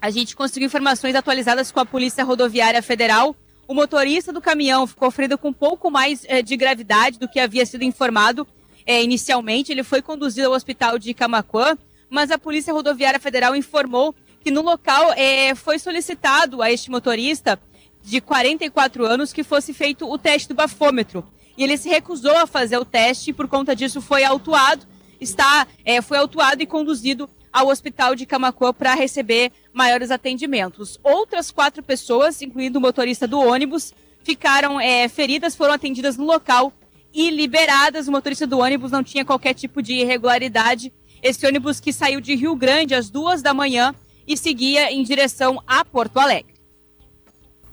A 0.00 0.10
gente 0.10 0.34
conseguiu 0.34 0.66
informações 0.66 1.14
atualizadas 1.14 1.70
com 1.70 1.80
a 1.80 1.86
Polícia 1.86 2.24
Rodoviária 2.24 2.82
Federal. 2.82 3.34
O 3.66 3.74
motorista 3.74 4.32
do 4.32 4.40
caminhão 4.40 4.86
ficou 4.86 5.10
ferido 5.10 5.38
com 5.38 5.48
um 5.48 5.52
pouco 5.52 5.90
mais 5.90 6.24
eh, 6.26 6.42
de 6.42 6.56
gravidade 6.56 7.18
do 7.18 7.28
que 7.28 7.38
havia 7.38 7.64
sido 7.64 7.84
informado 7.84 8.46
eh, 8.86 9.02
inicialmente. 9.02 9.70
Ele 9.70 9.84
foi 9.84 10.02
conduzido 10.02 10.48
ao 10.48 10.54
hospital 10.54 10.98
de 10.98 11.14
Camaquã, 11.14 11.76
mas 12.10 12.30
a 12.30 12.38
Polícia 12.38 12.72
Rodoviária 12.72 13.20
Federal 13.20 13.54
informou 13.54 14.14
que 14.42 14.50
no 14.50 14.62
local 14.62 15.12
eh, 15.16 15.54
foi 15.54 15.78
solicitado 15.78 16.62
a 16.62 16.72
este 16.72 16.90
motorista 16.90 17.58
de 18.02 18.20
44 18.20 19.04
anos 19.04 19.32
que 19.32 19.44
fosse 19.44 19.74
feito 19.74 20.10
o 20.10 20.16
teste 20.16 20.48
do 20.48 20.54
bafômetro. 20.54 21.24
E 21.58 21.64
ele 21.64 21.76
se 21.76 21.88
recusou 21.88 22.36
a 22.36 22.46
fazer 22.46 22.78
o 22.78 22.84
teste 22.84 23.30
e 23.30 23.32
por 23.32 23.48
conta 23.48 23.74
disso 23.74 24.00
foi 24.00 24.22
autuado, 24.22 24.86
está, 25.20 25.66
eh, 25.84 26.00
foi 26.00 26.16
autuado 26.16 26.62
e 26.62 26.66
conduzido 26.66 27.28
ao 27.52 27.66
hospital 27.66 28.14
de 28.14 28.24
Camacuã 28.24 28.72
para 28.72 28.94
receber 28.94 29.50
maiores 29.72 30.12
atendimentos. 30.12 31.00
Outras 31.02 31.50
quatro 31.50 31.82
pessoas, 31.82 32.40
incluindo 32.40 32.78
o 32.78 32.80
motorista 32.80 33.26
do 33.26 33.40
ônibus, 33.40 33.92
ficaram 34.22 34.80
eh, 34.80 35.08
feridas, 35.08 35.56
foram 35.56 35.74
atendidas 35.74 36.16
no 36.16 36.24
local 36.24 36.72
e 37.12 37.28
liberadas. 37.28 38.06
O 38.06 38.12
motorista 38.12 38.46
do 38.46 38.60
ônibus 38.60 38.92
não 38.92 39.02
tinha 39.02 39.24
qualquer 39.24 39.52
tipo 39.52 39.82
de 39.82 39.94
irregularidade. 39.94 40.92
Esse 41.20 41.44
ônibus 41.44 41.80
que 41.80 41.92
saiu 41.92 42.20
de 42.20 42.36
Rio 42.36 42.54
Grande 42.54 42.94
às 42.94 43.10
duas 43.10 43.42
da 43.42 43.52
manhã 43.52 43.92
e 44.28 44.36
seguia 44.36 44.92
em 44.92 45.02
direção 45.02 45.60
a 45.66 45.84
Porto 45.84 46.20
Alegre. 46.20 46.57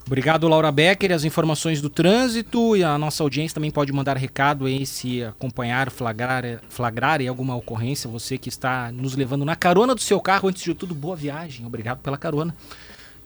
Obrigado, 0.05 0.47
Laura 0.47 0.71
Becker. 0.71 1.11
As 1.11 1.23
informações 1.23 1.81
do 1.81 1.89
trânsito 1.89 2.77
e 2.77 2.83
a 2.83 2.95
nossa 2.95 3.23
audiência 3.23 3.55
também 3.55 3.71
pode 3.71 3.91
mandar 3.91 4.15
recado 4.15 4.65
aí 4.65 4.85
se 4.85 5.23
acompanhar, 5.23 5.89
flagrar, 5.89 6.61
flagrar 6.69 7.21
em 7.21 7.27
alguma 7.27 7.55
ocorrência. 7.55 8.07
Você 8.07 8.37
que 8.37 8.47
está 8.47 8.91
nos 8.91 9.15
levando 9.15 9.43
na 9.43 9.55
carona 9.55 9.95
do 9.95 10.01
seu 10.01 10.21
carro, 10.21 10.47
antes 10.47 10.61
de 10.61 10.75
tudo, 10.75 10.93
boa 10.93 11.15
viagem. 11.15 11.65
Obrigado 11.65 12.01
pela 12.01 12.19
carona. 12.19 12.55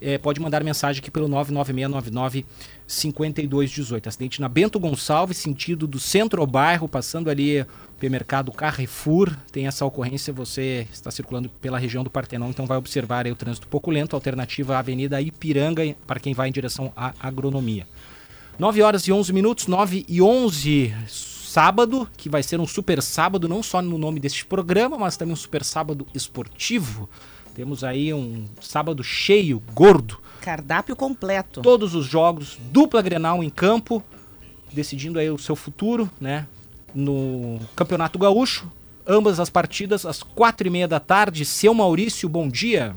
É, 0.01 0.17
pode 0.17 0.39
mandar 0.39 0.63
mensagem 0.63 1.01
aqui 1.01 1.11
pelo 1.11 1.27
99699 1.27 2.45
5218. 2.87 4.07
Acidente 4.07 4.39
na 4.39 4.47
Bento 4.47 4.79
Gonçalves, 4.79 5.35
sentido 5.37 5.85
do 5.85 5.99
centro 5.99 6.39
ao 6.39 6.47
bairro, 6.47 6.87
passando 6.87 7.29
ali 7.29 7.65
supermercado 7.99 8.49
Carrefour. 8.53 9.35
Tem 9.51 9.67
essa 9.67 9.85
ocorrência, 9.85 10.31
você 10.31 10.87
está 10.91 11.11
circulando 11.11 11.49
pela 11.49 11.77
região 11.77 12.01
do 12.01 12.09
Partenon, 12.09 12.49
então 12.49 12.65
vai 12.65 12.77
observar 12.77 13.25
aí 13.25 13.31
o 13.31 13.35
trânsito 13.35 13.67
pouco 13.67 13.91
lento. 13.91 14.15
Alternativa 14.15 14.77
Avenida 14.77 15.21
Ipiranga, 15.21 15.93
para 16.07 16.19
quem 16.19 16.33
vai 16.33 16.47
em 16.47 16.51
direção 16.51 16.93
à 16.95 17.13
agronomia. 17.19 17.85
9 18.57 18.81
horas 18.81 19.05
e 19.05 19.11
11 19.11 19.33
minutos, 19.33 19.67
9 19.67 20.05
e 20.07 20.21
11, 20.21 20.95
sábado, 21.07 22.09
que 22.15 22.29
vai 22.29 22.41
ser 22.41 22.59
um 22.59 22.67
super 22.67 23.01
sábado, 23.01 23.49
não 23.49 23.61
só 23.61 23.81
no 23.81 23.97
nome 23.97 24.21
deste 24.21 24.45
programa, 24.45 24.97
mas 24.97 25.17
também 25.17 25.33
um 25.33 25.37
super 25.37 25.63
sábado 25.63 26.07
esportivo. 26.13 27.09
Temos 27.53 27.83
aí 27.83 28.13
um 28.13 28.45
sábado 28.61 29.03
cheio, 29.03 29.61
gordo. 29.73 30.21
Cardápio 30.39 30.95
completo. 30.95 31.61
Todos 31.61 31.93
os 31.95 32.05
jogos, 32.05 32.57
dupla 32.71 33.01
Grenal 33.01 33.43
em 33.43 33.49
campo, 33.49 34.01
decidindo 34.71 35.19
aí 35.19 35.29
o 35.29 35.37
seu 35.37 35.55
futuro, 35.55 36.09
né? 36.21 36.47
No 36.93 37.59
Campeonato 37.75 38.17
Gaúcho, 38.19 38.67
ambas 39.07 39.39
as 39.39 39.49
partidas 39.49 40.05
às 40.05 40.23
quatro 40.23 40.67
e 40.67 40.69
meia 40.69 40.87
da 40.87 40.99
tarde. 40.99 41.45
Seu 41.45 41.73
Maurício, 41.73 42.27
bom 42.29 42.47
dia. 42.47 42.95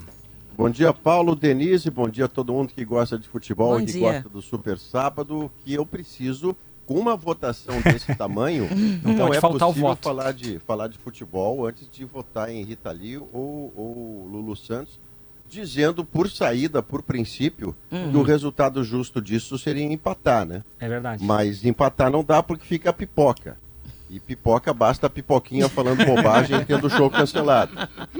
Bom 0.56 0.68
dia, 0.68 0.92
Paulo, 0.92 1.34
Denise, 1.34 1.90
bom 1.90 2.08
dia 2.08 2.26
a 2.26 2.28
todo 2.28 2.52
mundo 2.52 2.72
que 2.74 2.84
gosta 2.84 3.18
de 3.18 3.26
futebol 3.26 3.78
Bom 3.78 3.80
e 3.80 3.86
que 3.86 3.98
gosta 3.98 4.28
do 4.28 4.42
Super 4.42 4.78
Sábado, 4.78 5.50
que 5.64 5.72
eu 5.72 5.84
preciso, 5.86 6.54
com 6.84 6.94
uma 6.94 7.16
votação 7.16 7.80
desse 7.82 8.14
tamanho, 8.14 8.68
Não 9.02 9.12
não 9.14 9.26
pode 9.26 9.36
é 9.38 9.40
faltar 9.40 9.68
o 9.68 9.70
possível 9.72 9.88
voto. 9.88 10.04
falar 10.04 10.32
de, 10.32 10.58
falar 10.60 10.88
de 10.88 10.98
futebol 10.98 11.66
antes 11.66 11.88
de 11.90 12.04
votar 12.04 12.50
em 12.50 12.62
Rita 12.62 12.92
Lee 12.92 13.16
ou, 13.16 13.72
ou 13.74 14.28
Lulu 14.30 14.54
Santos, 14.54 15.00
dizendo 15.48 16.04
por 16.04 16.30
saída, 16.30 16.82
por 16.82 17.02
princípio, 17.02 17.74
Uhum. 17.90 18.10
que 18.10 18.16
o 18.18 18.22
resultado 18.22 18.84
justo 18.84 19.20
disso 19.22 19.58
seria 19.58 19.84
empatar, 19.84 20.44
né? 20.46 20.62
É 20.78 20.86
verdade. 20.88 21.24
Mas 21.24 21.64
empatar 21.64 22.10
não 22.10 22.22
dá 22.22 22.42
porque 22.42 22.64
fica 22.66 22.90
a 22.90 22.92
pipoca. 22.92 23.56
E 24.12 24.20
pipoca 24.20 24.74
basta 24.74 25.06
a 25.06 25.10
pipoquinha 25.10 25.70
falando 25.70 26.04
bobagem 26.04 26.60
e 26.60 26.64
tendo 26.66 26.86
o 26.86 26.90
show 26.90 27.08
cancelado. 27.08 27.72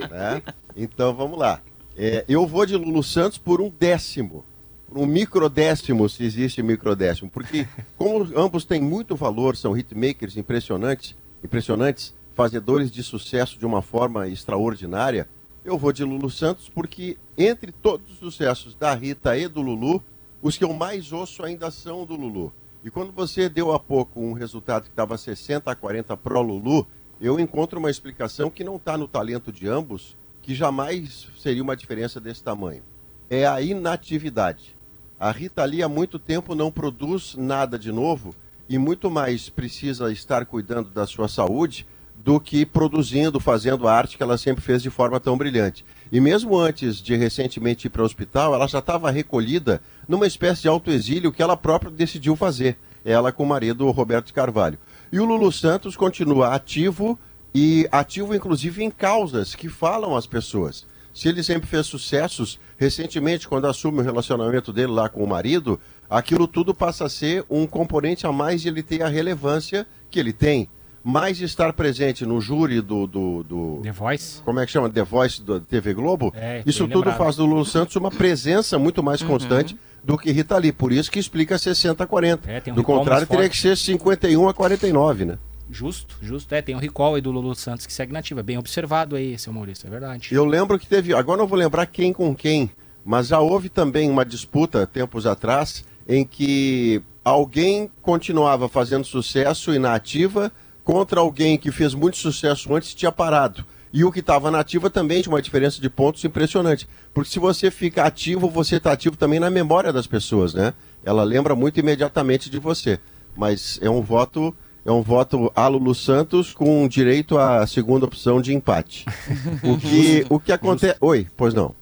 né? 0.09 0.41
Então 0.75 1.13
vamos 1.13 1.37
lá. 1.37 1.61
É, 1.95 2.25
eu 2.27 2.47
vou 2.47 2.65
de 2.65 2.75
Lulu 2.75 3.03
Santos 3.03 3.37
por 3.37 3.61
um 3.61 3.69
décimo. 3.69 4.43
Por 4.87 4.97
um 4.97 5.05
microdécimo, 5.05 6.09
se 6.09 6.23
existe 6.23 6.63
microdécimo. 6.63 7.29
Porque, 7.29 7.67
como 7.95 8.27
ambos 8.35 8.65
têm 8.65 8.81
muito 8.81 9.15
valor, 9.15 9.55
são 9.55 9.77
hitmakers 9.77 10.35
impressionantes, 10.35 11.15
impressionantes, 11.43 12.11
fazedores 12.35 12.89
de 12.89 13.03
sucesso 13.03 13.59
de 13.59 13.65
uma 13.65 13.83
forma 13.83 14.27
extraordinária, 14.27 15.27
eu 15.63 15.77
vou 15.77 15.93
de 15.93 16.03
Lulu 16.03 16.29
Santos 16.29 16.69
porque, 16.73 17.17
entre 17.37 17.71
todos 17.71 18.09
os 18.11 18.17
sucessos 18.17 18.73
da 18.73 18.95
Rita 18.95 19.37
e 19.37 19.47
do 19.47 19.61
Lulu, 19.61 20.03
os 20.41 20.57
que 20.57 20.63
eu 20.63 20.73
mais 20.73 21.13
ouço 21.13 21.43
ainda 21.43 21.69
são 21.69 22.03
do 22.03 22.15
Lulu. 22.15 22.51
E 22.83 22.91
quando 22.91 23.13
você 23.13 23.47
deu 23.47 23.71
há 23.71 23.79
pouco 23.79 24.19
um 24.19 24.33
resultado 24.33 24.83
que 24.83 24.89
estava 24.89 25.17
60 25.17 25.71
a 25.71 25.75
40 25.75 26.17
pro 26.17 26.41
Lulu, 26.41 26.85
eu 27.21 27.39
encontro 27.39 27.79
uma 27.79 27.89
explicação 27.89 28.49
que 28.49 28.63
não 28.63 28.75
está 28.75 28.97
no 28.97 29.07
talento 29.07 29.53
de 29.53 29.69
ambos, 29.69 30.17
que 30.41 30.53
jamais 30.53 31.29
seria 31.37 31.63
uma 31.63 31.77
diferença 31.77 32.19
desse 32.19 32.43
tamanho. 32.43 32.83
É 33.29 33.47
a 33.47 33.61
inatividade. 33.61 34.75
A 35.17 35.31
Rita 35.31 35.63
Lee 35.63 35.81
há 35.81 35.87
muito 35.87 36.19
tempo 36.19 36.53
não 36.53 36.69
produz 36.69 37.35
nada 37.37 37.79
de 37.79 37.89
novo 37.89 38.35
e 38.67 38.77
muito 38.77 39.09
mais 39.09 39.47
precisa 39.47 40.11
estar 40.11 40.45
cuidando 40.45 40.89
da 40.89 41.07
sua 41.07 41.29
saúde 41.29 41.87
do 42.17 42.39
que 42.39 42.65
produzindo, 42.65 43.39
fazendo 43.39 43.87
a 43.87 43.93
arte 43.93 44.17
que 44.17 44.23
ela 44.23 44.37
sempre 44.37 44.61
fez 44.61 44.81
de 44.81 44.89
forma 44.89 45.19
tão 45.21 45.37
brilhante. 45.37 45.85
E 46.11 46.19
mesmo 46.19 46.57
antes 46.57 46.97
de 46.97 47.15
recentemente 47.15 47.87
ir 47.87 47.89
para 47.89 48.01
o 48.01 48.05
hospital, 48.05 48.53
ela 48.53 48.67
já 48.67 48.79
estava 48.79 49.09
recolhida 49.09 49.81
numa 50.07 50.27
espécie 50.27 50.63
de 50.63 50.67
autoexílio 50.67 51.31
que 51.31 51.41
ela 51.41 51.57
própria 51.57 51.91
decidiu 51.91 52.35
fazer, 52.35 52.77
ela 53.03 53.31
com 53.31 53.43
o 53.43 53.47
marido 53.47 53.89
Roberto 53.91 54.33
Carvalho. 54.33 54.77
E 55.11 55.19
o 55.19 55.25
Lulu 55.25 55.51
Santos 55.51 55.95
continua 55.95 56.53
ativo 56.53 57.17
e 57.53 57.87
ativo 57.91 58.35
inclusive 58.35 58.83
em 58.83 58.89
causas 58.89 59.55
que 59.55 59.69
falam 59.69 60.15
às 60.15 60.25
pessoas. 60.25 60.85
Se 61.13 61.29
ele 61.29 61.43
sempre 61.43 61.69
fez 61.69 61.85
sucessos, 61.85 62.59
recentemente, 62.75 63.47
quando 63.47 63.67
assume 63.67 63.99
o 63.99 64.03
relacionamento 64.03 64.73
dele 64.73 64.91
lá 64.91 65.07
com 65.07 65.23
o 65.23 65.27
marido, 65.27 65.79
aquilo 66.09 66.47
tudo 66.47 66.73
passa 66.73 67.05
a 67.05 67.09
ser 67.09 67.45
um 67.47 67.67
componente 67.67 68.25
a 68.25 68.31
mais 68.31 68.63
de 68.63 68.69
ele 68.69 68.81
ter 68.81 69.03
a 69.03 69.07
relevância 69.07 69.85
que 70.09 70.19
ele 70.19 70.33
tem. 70.33 70.67
Mais 71.03 71.41
estar 71.41 71.73
presente 71.73 72.25
no 72.25 72.39
júri 72.39 72.79
do, 72.79 73.05
do, 73.05 73.43
do- 73.43 73.79
The 73.83 73.91
Voice. 73.91 74.41
Como 74.41 74.59
é 74.59 74.65
que 74.65 74.71
chama? 74.71 74.89
The 74.89 75.03
Voice 75.03 75.41
da 75.41 75.59
TV 75.59 75.93
Globo. 75.93 76.31
É, 76.35 76.63
Isso 76.65 76.85
tudo 76.87 76.99
lembrado. 76.99 77.17
faz 77.17 77.35
do 77.35 77.45
Lulu 77.45 77.65
Santos 77.65 77.95
uma 77.97 78.09
presença 78.09 78.79
muito 78.79 79.03
mais 79.03 79.21
constante 79.21 79.77
do 80.01 80.17
que 80.17 80.31
Rita 80.31 80.57
Lee. 80.57 80.71
Por 80.71 80.93
isso 80.93 81.11
que 81.11 81.19
explica 81.19 81.57
60 81.57 82.03
a 82.03 82.07
40. 82.07 82.49
É, 82.49 82.61
um 82.71 82.75
do 82.75 82.83
contrário, 82.83 83.27
teria 83.27 83.49
que 83.49 83.57
ser 83.57 83.75
51 83.75 84.47
a 84.47 84.53
49, 84.53 85.25
né? 85.25 85.37
Justo, 85.69 86.15
justo. 86.21 86.53
É, 86.55 86.61
tem 86.61 86.73
um 86.75 86.79
recall 86.79 87.15
aí 87.15 87.21
do 87.21 87.31
Lulu 87.31 87.53
Santos 87.55 87.85
que 87.85 87.91
segue 87.91 88.13
nativa. 88.13 88.41
Bem 88.41 88.57
observado 88.57 89.15
aí, 89.17 89.37
seu 89.37 89.51
Maurício, 89.51 89.87
é 89.87 89.89
verdade. 89.89 90.29
Eu 90.31 90.45
lembro 90.45 90.79
que 90.79 90.87
teve, 90.87 91.13
agora 91.13 91.39
não 91.39 91.47
vou 91.47 91.57
lembrar 91.59 91.85
quem 91.85 92.13
com 92.13 92.33
quem, 92.33 92.69
mas 93.03 93.27
já 93.27 93.39
houve 93.39 93.67
também 93.67 94.09
uma 94.09 94.23
disputa 94.25 94.87
tempos 94.87 95.25
atrás 95.25 95.83
em 96.07 96.23
que 96.25 97.01
alguém 97.25 97.89
continuava 98.01 98.69
fazendo 98.69 99.03
sucesso 99.05 99.73
e 99.73 99.79
na 99.79 99.95
ativa 99.95 100.51
contra 100.83 101.19
alguém 101.19 101.57
que 101.57 101.71
fez 101.71 101.93
muito 101.93 102.17
sucesso 102.17 102.73
antes 102.75 102.93
tinha 102.93 103.11
parado. 103.11 103.65
E 103.91 104.03
o 104.03 104.11
que 104.11 104.21
estava 104.21 104.49
na 104.49 104.59
ativa 104.59 104.89
também 104.89 105.21
tinha 105.21 105.31
uma 105.31 105.41
diferença 105.41 105.79
de 105.79 105.87
pontos 105.89 106.23
impressionante. 106.25 106.87
Porque 107.13 107.29
se 107.29 107.37
você 107.37 107.69
fica 107.69 108.03
ativo, 108.03 108.49
você 108.49 108.77
está 108.77 108.91
ativo 108.91 109.15
também 109.15 109.39
na 109.39 109.51
memória 109.51 109.93
das 109.93 110.07
pessoas, 110.07 110.53
né? 110.53 110.73
Ela 111.05 111.23
lembra 111.23 111.55
muito 111.55 111.79
imediatamente 111.79 112.49
de 112.49 112.57
você. 112.57 112.99
mas 113.35 113.79
é 113.81 113.89
um 113.89 114.01
voto 114.01 114.53
é 114.85 114.91
um 114.91 115.01
voto 115.01 115.51
a 115.55 115.65
Lulu 115.67 115.95
Santos 115.95 116.53
com 116.53 116.87
direito 116.89 117.37
à 117.37 117.65
segunda 117.65 118.05
opção 118.05 118.41
de 118.41 118.53
empate. 118.53 119.05
O 119.63 119.77
que 119.77 120.25
o 120.29 120.39
que 120.39 120.51
acontece? 120.51 120.97
Oi, 120.99 121.27
pois 121.37 121.53
não. 121.53 121.73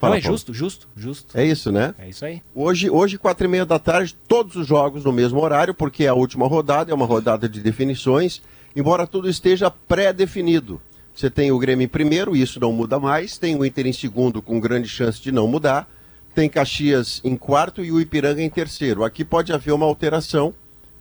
Não, 0.00 0.08
é 0.08 0.20
Paulo. 0.20 0.20
justo, 0.20 0.54
justo, 0.54 0.88
justo. 0.96 1.38
É 1.38 1.44
isso, 1.44 1.72
né? 1.72 1.94
É 1.98 2.08
isso 2.08 2.24
aí. 2.24 2.42
Hoje, 2.54 2.90
hoje, 2.90 3.18
quatro 3.18 3.46
e 3.46 3.48
meia 3.48 3.64
da 3.64 3.78
tarde, 3.78 4.16
todos 4.28 4.56
os 4.56 4.66
jogos 4.66 5.04
no 5.04 5.12
mesmo 5.12 5.40
horário, 5.40 5.74
porque 5.74 6.04
é 6.04 6.08
a 6.08 6.14
última 6.14 6.46
rodada, 6.46 6.90
é 6.90 6.94
uma 6.94 7.06
rodada 7.06 7.48
de 7.48 7.60
definições, 7.60 8.42
embora 8.74 9.06
tudo 9.06 9.28
esteja 9.28 9.70
pré-definido. 9.70 10.80
Você 11.14 11.30
tem 11.30 11.50
o 11.50 11.58
Grêmio 11.58 11.84
em 11.84 11.88
primeiro, 11.88 12.36
isso 12.36 12.60
não 12.60 12.72
muda 12.72 13.00
mais, 13.00 13.38
tem 13.38 13.56
o 13.56 13.64
Inter 13.64 13.86
em 13.86 13.92
segundo, 13.92 14.42
com 14.42 14.60
grande 14.60 14.86
chance 14.86 15.20
de 15.20 15.32
não 15.32 15.48
mudar, 15.48 15.88
tem 16.34 16.46
Caxias 16.46 17.22
em 17.24 17.34
quarto 17.34 17.82
e 17.82 17.90
o 17.90 17.98
Ipiranga 17.98 18.42
em 18.42 18.50
terceiro. 18.50 19.02
Aqui 19.02 19.24
pode 19.24 19.50
haver 19.50 19.72
uma 19.72 19.86
alteração, 19.86 20.52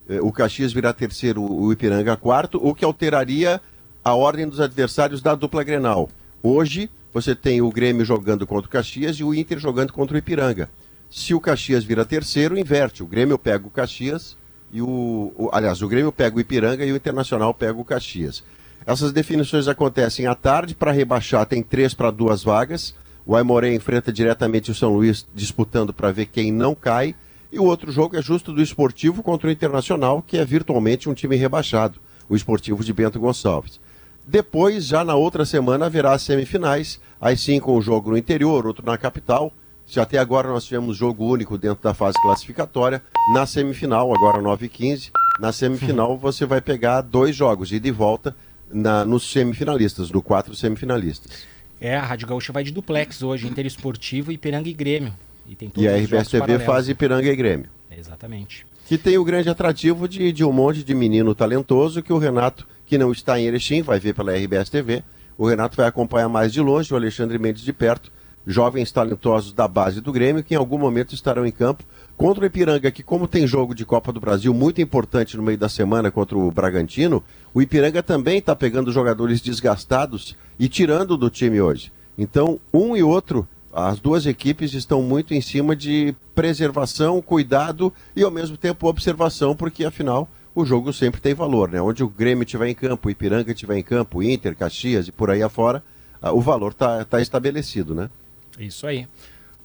eh, 0.08 0.22
o 0.22 0.32
Caxias 0.32 0.72
virar 0.72 0.93
terceiro, 0.93 1.43
o 1.43 1.70
Ipiranga 1.74 2.16
quarto, 2.16 2.58
o 2.66 2.74
que 2.74 2.86
alteraria 2.86 3.60
a 4.02 4.14
ordem 4.14 4.48
dos 4.48 4.62
adversários 4.62 5.22
da 5.22 5.36
dupla 5.36 5.64
Grenal. 5.64 6.08
Hoje, 6.41 6.89
você 7.16 7.34
tem 7.34 7.61
o 7.61 7.70
Grêmio 7.72 8.03
jogando 8.03 8.45
contra 8.45 8.68
o 8.68 8.70
Caxias 8.70 9.16
e 9.16 9.24
o 9.24 9.34
Inter 9.34 9.57
jogando 9.57 9.93
contra 9.93 10.16
o 10.16 10.18
Ipiranga. 10.18 10.70
Se 11.09 11.34
o 11.34 11.39
Caxias 11.39 11.86
vira 11.86 12.03
terceiro, 12.03 12.59
inverte. 12.59 13.01
O 13.01 13.05
Grêmio 13.05 13.39
pega 13.39 13.66
o 13.66 13.70
Caxias 13.70 14.36
e 14.70 14.82
o, 14.82 15.32
o- 15.38 15.49
Aliás, 15.53 15.82
o 15.82 15.88
Grêmio 15.88 16.11
pega 16.11 16.36
o 16.36 16.41
Ipiranga 16.41 16.86
e 16.86 16.91
o 16.91 16.95
Internacional 16.97 17.53
pega 17.53 17.80
o 17.80 17.86
Caxias. 17.86 18.43
Essas 18.86 19.13
definições 19.13 19.70
acontecem 19.70 20.28
à 20.28 20.36
tarde. 20.36 20.76
Para 20.76 20.91
rebaixar, 20.91 21.45
tem 21.45 21.63
três 21.63 21.93
para 21.93 22.11
duas 22.11 22.43
vagas. 22.43 22.93
O 23.26 23.34
Aimoré 23.34 23.74
enfrenta 23.74 24.11
diretamente 24.11 24.70
o 24.70 24.76
São 24.76 24.93
Luís, 24.93 25.26
disputando 25.34 25.93
para 25.93 26.11
ver 26.11 26.26
quem 26.26 26.51
não 26.51 26.76
cai. 26.76 27.16
E 27.49 27.57
o 27.57 27.63
outro 27.63 27.93
jogo 27.93 28.18
é 28.18 28.22
justo 28.22 28.51
do 28.51 28.61
Esportivo 28.61 29.24
contra 29.24 29.47
o 29.47 29.51
Internacional, 29.51 30.22
que 30.22 30.38
é 30.38 30.43
virtualmente 30.43 31.07
um 31.07 31.13
time 31.13 31.38
rebaixado, 31.38 31.97
o 32.28 32.36
Esportivo 32.36 32.84
de 32.84 32.91
Bento 32.91 33.18
Gonçalves. 33.22 33.80
Depois, 34.28 34.86
já 34.86 35.04
na 35.04 35.16
outra 35.16 35.46
semana, 35.46 35.86
haverá 35.86 36.14
as 36.14 36.24
semifinais, 36.24 37.00
aí 37.22 37.38
sim 37.38 37.60
com 37.60 37.78
o 37.78 37.82
jogo 37.82 38.12
no 38.12 38.18
interior, 38.18 38.66
outro 38.66 38.86
na 38.86 38.98
capital. 38.98 39.54
Se 39.86 40.00
até 40.00 40.18
agora 40.18 40.50
nós 40.50 40.66
tivemos 40.66 40.98
jogo 40.98 41.26
único 41.26 41.58
dentro 41.58 41.84
da 41.84 41.94
fase 41.94 42.20
classificatória, 42.22 43.04
na 43.34 43.46
semifinal, 43.46 44.12
agora 44.16 44.42
9 44.42 44.66
e 44.66 44.70
15 44.70 45.12
na 45.40 45.52
semifinal 45.52 46.18
você 46.18 46.46
vai 46.46 46.62
pegar 46.62 47.02
dois 47.02 47.36
jogos, 47.36 47.72
ida 47.72 47.88
e 47.88 47.92
volta, 47.92 48.36
na, 48.72 49.06
nos 49.06 49.30
semifinalistas, 49.32 50.10
no 50.10 50.22
quatro 50.22 50.56
semifinalistas. 50.56 51.44
É, 51.80 51.96
a 51.96 52.02
Rádio 52.02 52.28
Gaúcha 52.28 52.54
vai 52.54 52.64
de 52.64 52.72
duplex 52.72 53.22
hoje, 53.22 53.48
Inter 53.48 53.66
Esportivo, 53.66 54.32
Ipiranga 54.32 54.70
e 54.70 54.74
Grêmio. 54.74 55.14
E 55.46 55.56
tem 55.56 55.70
todos 55.70 55.84
E 55.84 55.88
a 55.88 55.96
RBS 55.98 56.30
TV 56.30 56.60
faz 56.60 56.90
Ipiranga 56.90 57.30
e 57.30 57.36
Grêmio. 57.36 57.70
É, 57.90 58.00
Exatamente. 58.00 58.66
Que 58.86 59.00
tem 59.00 59.18
o 59.18 59.26
grande 59.26 59.50
atrativo 59.50 60.08
de, 60.08 60.32
de 60.32 60.46
um 60.46 60.52
monte 60.52 60.84
de 60.84 60.94
menino 60.94 61.34
talentoso 61.34 62.04
que 62.04 62.14
o 62.14 62.20
Renato, 62.20 62.68
que 62.86 63.00
não 63.00 63.12
está 63.12 63.40
em 63.40 63.46
Erechim, 63.46 63.82
vai 63.82 64.00
ver 64.00 64.14
pela 64.14 64.32
RBS 64.32 64.70
TV. 64.70 65.04
O 65.36 65.48
Renato 65.48 65.76
vai 65.76 65.88
acompanhar 65.88 66.30
mais 66.30 66.54
de 66.54 66.62
longe, 66.62 66.94
o 66.94 66.96
Alexandre 66.96 67.40
Mendes 67.40 67.64
de 67.64 67.74
perto, 67.74 68.12
jovens 68.46 68.92
talentosos 68.92 69.54
da 69.54 69.68
base 69.68 70.02
do 70.02 70.14
Grêmio, 70.14 70.44
que 70.44 70.54
em 70.54 70.58
algum 70.58 70.78
momento 70.78 71.16
estarão 71.16 71.48
em 71.48 71.52
campo 71.52 71.84
contra 72.16 72.44
o 72.44 72.46
Ipiranga, 72.46 72.92
que 72.92 73.02
como 73.02 73.28
tem 73.28 73.48
jogo 73.48 73.74
de 73.74 73.84
Copa 73.86 74.14
do 74.14 74.20
Brasil 74.20 74.54
muito 74.54 74.80
importante 74.80 75.36
no 75.36 75.42
meio 75.42 75.58
da 75.58 75.68
semana 75.68 76.12
contra 76.12 76.38
o 76.38 76.52
Bragantino, 76.52 77.24
o 77.56 77.62
Ipiranga 77.64 78.04
também 78.04 78.38
está 78.38 78.56
pegando 78.56 78.92
jogadores 78.92 79.42
desgastados 79.42 80.38
e 80.60 80.70
tirando 80.70 81.18
do 81.18 81.30
time 81.32 81.60
hoje. 81.60 81.92
Então, 82.16 82.60
um 82.72 82.96
e 82.96 83.02
outro 83.02 83.48
as 83.76 84.00
duas 84.00 84.26
equipes 84.26 84.74
estão 84.74 85.02
muito 85.02 85.34
em 85.34 85.42
cima 85.42 85.76
de 85.76 86.16
preservação, 86.34 87.22
cuidado 87.22 87.94
e 88.16 88.24
ao 88.24 88.32
mesmo 88.32 88.56
tempo 88.56 88.88
observação, 88.88 89.54
porque 89.54 89.84
afinal 89.84 90.30
o 90.56 90.66
jogo 90.66 90.94
sempre 90.94 91.20
tem 91.20 91.34
valor, 91.34 91.70
né? 91.70 91.82
Onde 91.82 92.02
o 92.02 92.08
Grêmio 92.08 92.46
estiver 92.46 92.70
em 92.70 92.74
campo, 92.74 93.10
o 93.10 93.12
Ipiranga 93.12 93.52
estiver 93.52 93.78
em 93.78 93.84
campo, 93.84 94.20
o 94.20 94.24
Inter, 94.24 94.56
Caxias 94.56 95.10
e 95.10 95.12
por 95.12 95.30
aí 95.30 95.44
afora, 95.44 95.84
ah, 96.22 96.32
o 96.32 96.40
valor 96.40 96.72
está 96.72 97.04
tá 97.04 97.22
estabelecido, 97.22 97.94
né? 97.94 98.10
Isso 98.58 98.88
aí. 98.88 99.06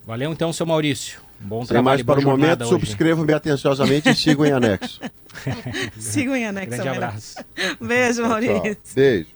Valeu 0.05 0.33
então, 0.33 0.53
seu 0.53 0.67
Maurício. 0.67 1.21
Bom 1.39 1.61
Sem 1.61 1.69
trabalho 1.69 1.85
mais 1.85 2.03
para 2.03 2.19
o 2.19 2.25
momento, 2.25 2.67
subscrevam-me 2.67 3.33
atenciosamente 3.33 4.09
e 4.09 4.15
sigam 4.17 4.45
em 4.45 4.51
anexo. 4.51 5.01
Sigam 5.97 6.35
em 6.35 6.45
anexo. 6.45 6.71
Grande 6.71 6.89
é 6.89 6.91
abraço. 6.91 7.37
Beijo, 7.81 8.23
Maurício. 8.23 8.61
Tchau. 8.61 8.77
Beijo. 8.97 9.29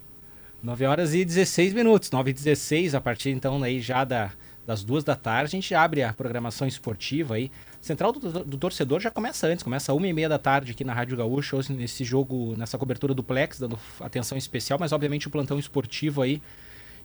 9 0.61 0.85
horas 0.85 1.15
e 1.15 1.25
16 1.25 1.73
minutos. 1.73 2.11
9 2.11 2.31
e 2.31 2.35
16, 2.35 2.97
a 2.97 3.01
partir 3.01 3.31
então 3.31 3.63
aí 3.63 3.81
já 3.81 4.05
da, 4.05 4.33
das 4.67 4.83
duas 4.83 5.05
da 5.05 5.15
tarde, 5.15 5.47
a 5.47 5.51
gente 5.61 5.75
abre 5.75 6.03
a 6.03 6.13
programação 6.13 6.67
esportiva 6.67 7.35
aí. 7.35 7.51
Central 7.81 8.13
do, 8.13 8.45
do 8.45 8.57
Torcedor 8.57 9.01
já 9.01 9.11
começa 9.11 9.47
antes, 9.47 9.63
começa 9.63 9.93
1 9.93 10.07
e 10.07 10.13
meia 10.13 10.29
da 10.29 10.39
tarde 10.39 10.73
aqui 10.73 10.85
na 10.85 10.95
Rádio 10.95 11.17
Gaúcha, 11.17 11.57
hoje 11.57 11.73
nesse 11.73 12.03
jogo, 12.05 12.55
nessa 12.57 12.79
cobertura 12.79 13.13
do 13.13 13.23
Plex, 13.23 13.59
dando 13.61 13.79
atenção 14.01 14.39
especial, 14.39 14.79
mas 14.79 14.93
obviamente 14.93 15.29
o 15.29 15.31
plantão 15.31 15.59
esportivo 15.59 16.23
aí 16.23 16.41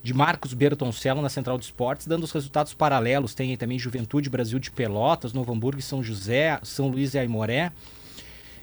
de 0.02 0.14
Marcos 0.14 0.54
Bertoncello 0.54 1.22
na 1.22 1.28
Central 1.28 1.58
de 1.58 1.66
Esportes, 1.66 2.08
dando 2.08 2.24
os 2.24 2.32
resultados 2.32 2.74
paralelos. 2.74 3.34
Tem 3.34 3.50
aí 3.50 3.58
também 3.58 3.78
Juventude 3.78 4.30
Brasil 4.30 4.58
de 4.58 4.72
Pelotas, 4.72 5.34
Novo 5.34 5.52
Hamburgo 5.52 5.80
e 5.80 5.84
São 5.84 6.02
José, 6.02 6.58
São 6.64 6.88
Luís 6.88 7.14
e 7.14 7.20
Aimoré 7.20 7.74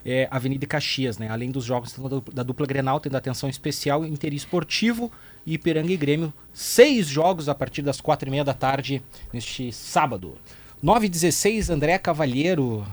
é, 0.09 0.28
Avenida 0.30 0.64
e 0.64 0.68
Caxias, 0.68 1.18
né? 1.18 1.28
Além 1.28 1.51
dos 1.51 1.64
jogos 1.64 1.92
da 1.99 2.09
dupla- 2.09 2.34
da 2.34 2.42
dupla 2.44 2.64
Grenal, 2.64 3.01
tendo 3.01 3.16
atenção 3.16 3.49
especial, 3.51 4.07
Inter 4.07 4.32
Esportivo 4.32 5.11
e 5.47 5.55
Ipiranga 5.55 5.92
e 5.92 5.97
Grêmio. 5.97 6.32
Seis 6.53 7.07
jogos 7.07 7.49
a 7.49 7.55
partir 7.55 7.82
das 7.82 8.01
quatro 8.01 8.28
e 8.28 8.30
meia 8.30 8.44
da 8.44 8.53
tarde 8.53 9.01
neste 9.32 9.72
sábado. 9.72 10.34
9 10.82 11.07
e 11.07 11.09
16 11.09 11.70
André 11.70 11.97
Cavalheiro. 11.99 12.86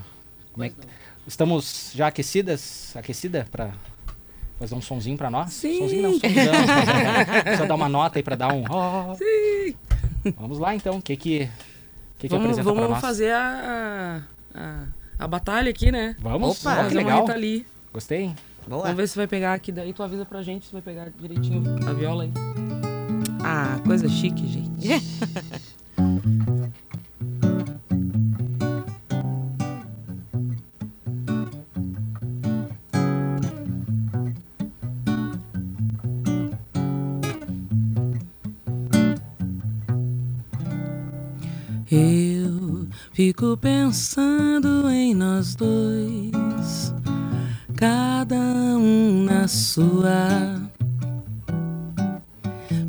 É 0.60 0.70
que... 0.70 0.76
Estamos 1.28 1.92
já 1.96 2.08
aquecidas? 2.08 2.96
Aquecida 2.96 3.48
para 3.52 3.72
fazer 4.60 4.76
um 4.76 4.82
sonzinho 4.82 5.18
para 5.18 5.30
nós? 5.30 5.52
Sim. 5.54 5.80
Sonzinho 5.80 6.02
não, 6.04 6.12
sonzão. 6.14 7.58
Só 7.58 7.66
dar 7.66 7.76
uma 7.76 7.90
nota 7.90 8.20
aí 8.20 8.24
para 8.24 8.36
dar 8.36 8.54
um... 8.54 8.64
ó. 8.70 9.16
Sim. 9.16 9.76
Vamos 10.38 10.60
lá 10.60 10.76
então, 10.76 10.98
o 10.98 11.02
que 11.02 11.18
que, 11.18 11.50
que, 12.18 12.28
que 12.28 12.28
vamos 12.30 12.46
apresenta 12.46 12.74
vamos 12.74 12.90
nós? 12.92 13.02
fazer 13.02 13.32
a, 13.32 14.22
a, 14.54 14.86
a 15.20 15.28
batalha 15.28 15.70
aqui, 15.70 15.92
né? 15.92 16.16
Vamos? 16.20 16.62
Opa, 16.62 16.72
Ó, 16.72 16.76
que 16.76 16.84
fazer 16.84 16.98
uma 17.00 17.04
legal. 17.04 17.26
Rita 17.26 18.44
Gostei. 18.68 18.82
Vamos 18.82 18.98
ver 18.98 19.08
se 19.08 19.16
vai 19.16 19.28
pegar 19.28 19.54
aqui. 19.54 19.72
Daí 19.72 19.94
tu 19.94 20.04
avisa 20.04 20.26
pra 20.26 20.42
gente 20.42 20.66
se 20.66 20.74
vai 20.74 20.82
pegar 20.82 21.10
direitinho 21.20 21.64
a 21.88 21.94
viola 21.94 22.24
aí. 22.24 22.32
Ah, 23.44 23.80
coisa 23.86 24.08
chique, 24.08 24.48
gente. 24.48 24.90
Eu 41.96 42.88
fico 43.12 43.56
pensando 43.58 44.90
em 44.90 45.14
nós 45.14 45.54
dois, 45.54 46.92
cada 47.84 48.38
um 48.78 49.26
na 49.26 49.46
sua, 49.46 50.58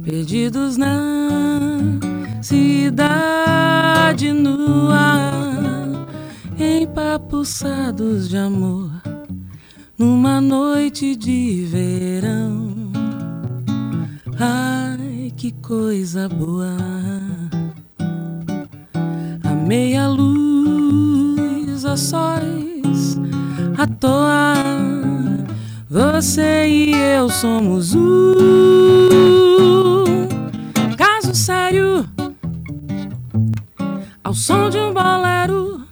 perdidos 0.05 0.76
na 0.76 1.01
cidade 2.40 4.32
nua, 4.32 5.32
empapuçados 6.57 8.28
de 8.28 8.36
amor, 8.36 8.92
numa 9.99 10.40
noite 10.40 11.16
de 11.16 11.66
verão. 11.68 12.72
Ai, 14.38 15.32
que 15.36 15.51
coisa 15.51 16.28
boa 16.28 16.76
a 19.42 19.55
meia 19.55 20.07
luz, 20.07 21.84
a 21.84 21.97
sóis, 21.97 23.18
à 23.79 23.87
toa. 23.87 24.55
Você 25.89 26.66
e 26.66 26.93
eu 26.95 27.29
somos 27.31 27.95
um 27.95 28.05
caso 30.97 31.35
sério. 31.35 32.07
Ao 34.22 34.35
som 34.35 34.70
de 34.70 34.79
um 34.79 34.93
bolero, 34.93 35.87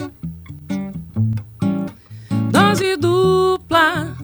dose 2.51 2.97
dupla, 2.97 4.16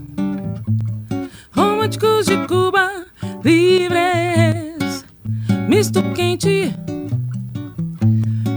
românticos 1.52 2.26
de 2.26 2.36
Cuba, 2.46 3.06
livres, 3.44 5.04
misto 5.68 6.02
quente 6.14 6.74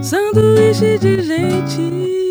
sanduíche 0.02 0.98
de 1.00 1.22
gente. 1.22 2.31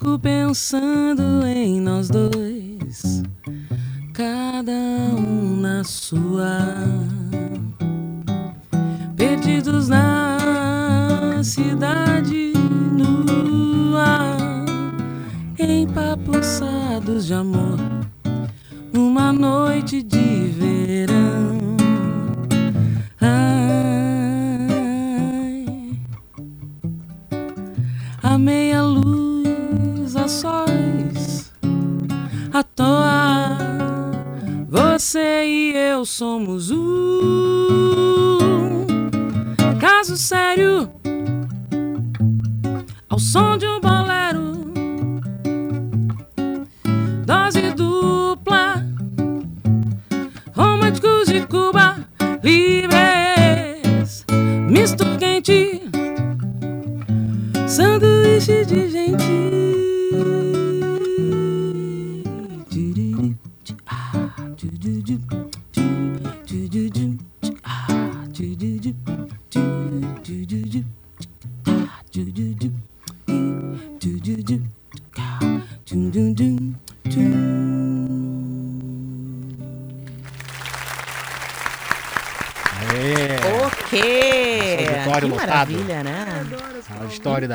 Fico 0.00 0.18
pensando 0.18 1.46
em 1.46 1.78
nós 1.78 2.08
dois, 2.08 3.22
cada 4.14 4.72
um 4.72 5.60
na 5.60 5.84
sua, 5.84 6.29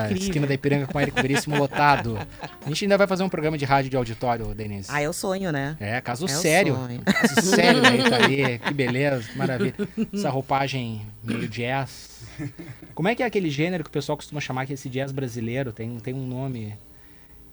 Incrível. 0.06 0.28
esquina 0.28 0.48
da 0.48 0.54
Ipiranga 0.54 0.88
com 0.88 1.00
Érico 1.00 1.22
Veríssimo 1.22 1.58
lotado. 1.58 2.18
A 2.64 2.68
gente 2.70 2.86
ainda 2.86 2.98
vai 2.98 3.08
fazer 3.08 3.24
um 3.24 3.30
programa 3.30 3.58
de 3.58 3.66
rádio 3.66 3.90
de 3.90 3.98
auditório, 3.98 4.54
Denise. 4.56 4.90
Ah, 4.92 5.02
é 5.02 5.10
o 5.10 5.14
sonho, 5.14 5.52
né? 5.52 5.76
É, 5.80 6.00
caso 6.02 6.26
É 6.26 6.26
o 6.26 6.30
sério. 6.30 6.76
sonho. 6.76 7.02
Caso 7.04 7.42
sério 7.42 7.82
da 7.82 7.96
Itali. 7.96 8.60
Que 8.66 8.74
beleza, 8.74 9.28
que 9.30 9.38
maravilha. 9.38 9.76
Essa 10.14 10.30
roupagem 10.30 11.02
meio 11.24 11.48
jazz. 11.48 12.24
Como 12.94 13.08
é 13.08 13.16
que 13.16 13.24
é 13.24 13.26
aquele 13.26 13.50
gênero 13.50 13.84
que 13.84 13.90
o 13.90 13.94
pessoal 13.94 14.16
costuma 14.18 14.42
chamar 14.42 14.66
que 14.66 14.74
esse 14.74 14.90
jazz 14.90 15.12
brasileiro? 15.12 15.72
Tem, 15.72 15.98
tem 16.00 16.14
um 16.14 16.26
nome 16.28 16.76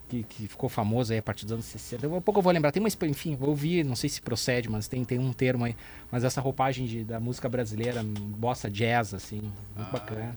que, 0.08 0.22
que 0.24 0.48
ficou 0.48 0.68
famoso 0.68 1.12
aí 1.12 1.18
a 1.18 1.22
partir 1.22 1.44
dos 1.44 1.52
anos 1.52 1.64
60. 1.66 2.02
Daqui 2.02 2.16
a 2.16 2.20
pouco 2.20 2.38
eu 2.40 2.42
vou 2.42 2.52
lembrar. 2.52 2.70
Tem 2.72 2.82
uma, 2.82 2.88
enfim, 3.08 3.34
vou 3.36 3.50
ouvir, 3.50 3.84
não 3.84 3.94
sei 3.96 4.10
se 4.10 4.20
procede, 4.20 4.68
mas 4.68 4.88
tem, 4.88 5.04
tem 5.04 5.18
um 5.18 5.32
termo 5.32 5.64
aí. 5.64 5.74
Mas 6.10 6.24
essa 6.24 6.40
roupagem 6.40 6.86
de- 6.86 7.04
da 7.04 7.18
música 7.20 7.48
brasileira, 7.48 8.02
bossa 8.04 8.70
jazz, 8.70 9.14
assim, 9.14 9.40
muito 9.76 9.90
bacana. 9.92 10.36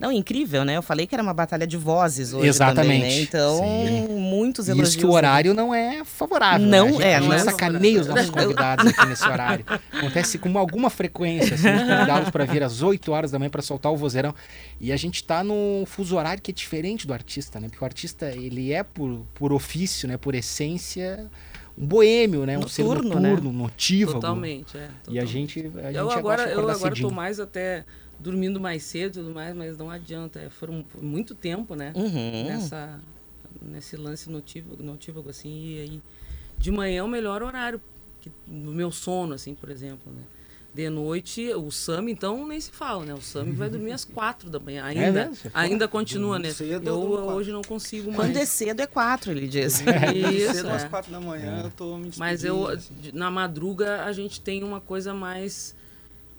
Não, 0.00 0.10
incrível, 0.10 0.64
né? 0.64 0.78
Eu 0.78 0.82
falei 0.82 1.06
que 1.06 1.14
era 1.14 1.22
uma 1.22 1.34
batalha 1.34 1.66
de 1.66 1.76
vozes 1.76 2.32
hoje 2.32 2.48
Exatamente, 2.48 3.00
também, 3.00 3.00
né? 3.02 3.20
Então, 3.20 3.58
sim. 3.58 4.14
muitos 4.14 4.66
E 4.66 4.70
elogios. 4.70 4.88
Isso 4.88 4.98
que 4.98 5.04
o 5.04 5.10
horário 5.10 5.52
não 5.52 5.74
é 5.74 6.02
favorável. 6.06 6.66
Não 6.66 6.86
né? 6.86 6.88
A 6.88 6.92
gente, 6.92 7.02
é, 7.02 7.14
a 7.16 7.20
gente 7.20 7.28
não 7.28 7.36
é 7.36 7.38
sacaneia 7.40 8.00
os 8.00 8.06
nossos 8.06 8.30
convidados 8.30 8.86
aqui 8.86 9.06
nesse 9.06 9.28
horário. 9.28 9.62
Acontece 9.92 10.38
com 10.38 10.56
alguma 10.56 10.88
frequência, 10.88 11.54
assim, 11.54 11.68
convidá-los 11.68 12.30
para 12.30 12.46
vir 12.46 12.62
às 12.62 12.80
8 12.80 13.12
horas 13.12 13.30
da 13.30 13.38
manhã 13.38 13.50
para 13.50 13.60
soltar 13.60 13.92
o 13.92 13.96
vozeirão. 13.96 14.34
E 14.80 14.90
a 14.90 14.96
gente 14.96 15.22
tá 15.22 15.44
num 15.44 15.84
fuso 15.84 16.16
horário 16.16 16.42
que 16.42 16.50
é 16.50 16.54
diferente 16.54 17.06
do 17.06 17.12
artista, 17.12 17.60
né? 17.60 17.68
Porque 17.68 17.84
o 17.84 17.86
artista, 17.86 18.30
ele 18.30 18.72
é 18.72 18.82
por, 18.82 19.26
por 19.34 19.52
ofício, 19.52 20.08
né? 20.08 20.16
Por 20.16 20.34
essência, 20.34 21.28
um 21.76 21.86
boêmio, 21.86 22.46
né? 22.46 22.58
Um 22.58 22.66
ser 22.66 22.84
Noturno, 22.84 23.20
né? 23.20 23.58
notívago. 23.58 24.18
Totalmente, 24.18 24.78
é. 24.78 24.88
E 25.10 25.18
a 25.18 25.26
gente, 25.26 25.58
a 25.60 25.88
gente 25.88 25.96
eu 25.96 26.10
agora, 26.10 26.50
eu 26.50 26.70
agora 26.70 26.94
tô 26.96 27.10
mais 27.10 27.38
até 27.38 27.84
dormindo 28.20 28.60
mais 28.60 28.82
cedo 28.82 29.18
e 29.18 29.22
tudo 29.22 29.34
mais, 29.34 29.54
mas 29.54 29.76
não 29.76 29.90
adianta. 29.90 30.38
É, 30.38 30.50
foram 30.50 30.84
foi 30.88 31.02
muito 31.02 31.34
tempo, 31.34 31.74
né? 31.74 31.92
Uhum. 31.96 32.44
Nessa, 32.46 33.00
nesse 33.60 33.96
lance 33.96 34.30
notívago, 34.30 34.82
notívago, 34.82 35.30
assim. 35.30 35.74
E 35.74 35.80
aí, 35.80 36.02
de 36.58 36.70
manhã 36.70 37.00
é 37.00 37.02
o 37.02 37.08
melhor 37.08 37.42
horário 37.42 37.80
que, 38.20 38.30
do 38.46 38.72
meu 38.72 38.92
sono, 38.92 39.34
assim, 39.34 39.54
por 39.54 39.70
exemplo, 39.70 40.12
né? 40.12 40.22
De 40.72 40.88
noite, 40.88 41.52
o 41.52 41.68
Sam, 41.72 42.08
então, 42.10 42.46
nem 42.46 42.60
se 42.60 42.70
fala, 42.70 43.04
né? 43.04 43.12
O 43.12 43.20
Sam 43.20 43.52
vai 43.54 43.68
dormir 43.68 43.90
às 43.90 44.04
quatro 44.04 44.48
da 44.48 44.60
manhã. 44.60 44.84
Ainda, 44.84 45.32
fala? 45.34 45.52
ainda 45.52 45.88
continua, 45.88 46.38
né? 46.38 46.52
cedo, 46.52 46.86
eu 46.88 46.96
hoje 46.96 47.50
não 47.50 47.62
consigo 47.62 48.12
mais. 48.12 48.30
Quando 48.30 48.36
é 48.36 48.44
cedo 48.44 48.80
é 48.80 48.86
quatro, 48.86 49.32
ele 49.32 49.48
diz. 49.48 49.80
Isso, 49.80 50.54
Cedo 50.54 50.68
é. 50.68 50.76
às 50.76 50.84
quatro 50.84 51.10
da 51.10 51.20
manhã 51.20 51.62
eu 51.64 51.70
tô 51.72 51.98
me 51.98 52.12
Mas 52.16 52.44
eu, 52.44 52.68
assim. 52.68 52.92
na 53.12 53.32
madruga, 53.32 54.04
a 54.04 54.12
gente 54.12 54.40
tem 54.40 54.62
uma 54.62 54.80
coisa 54.80 55.12
mais. 55.12 55.74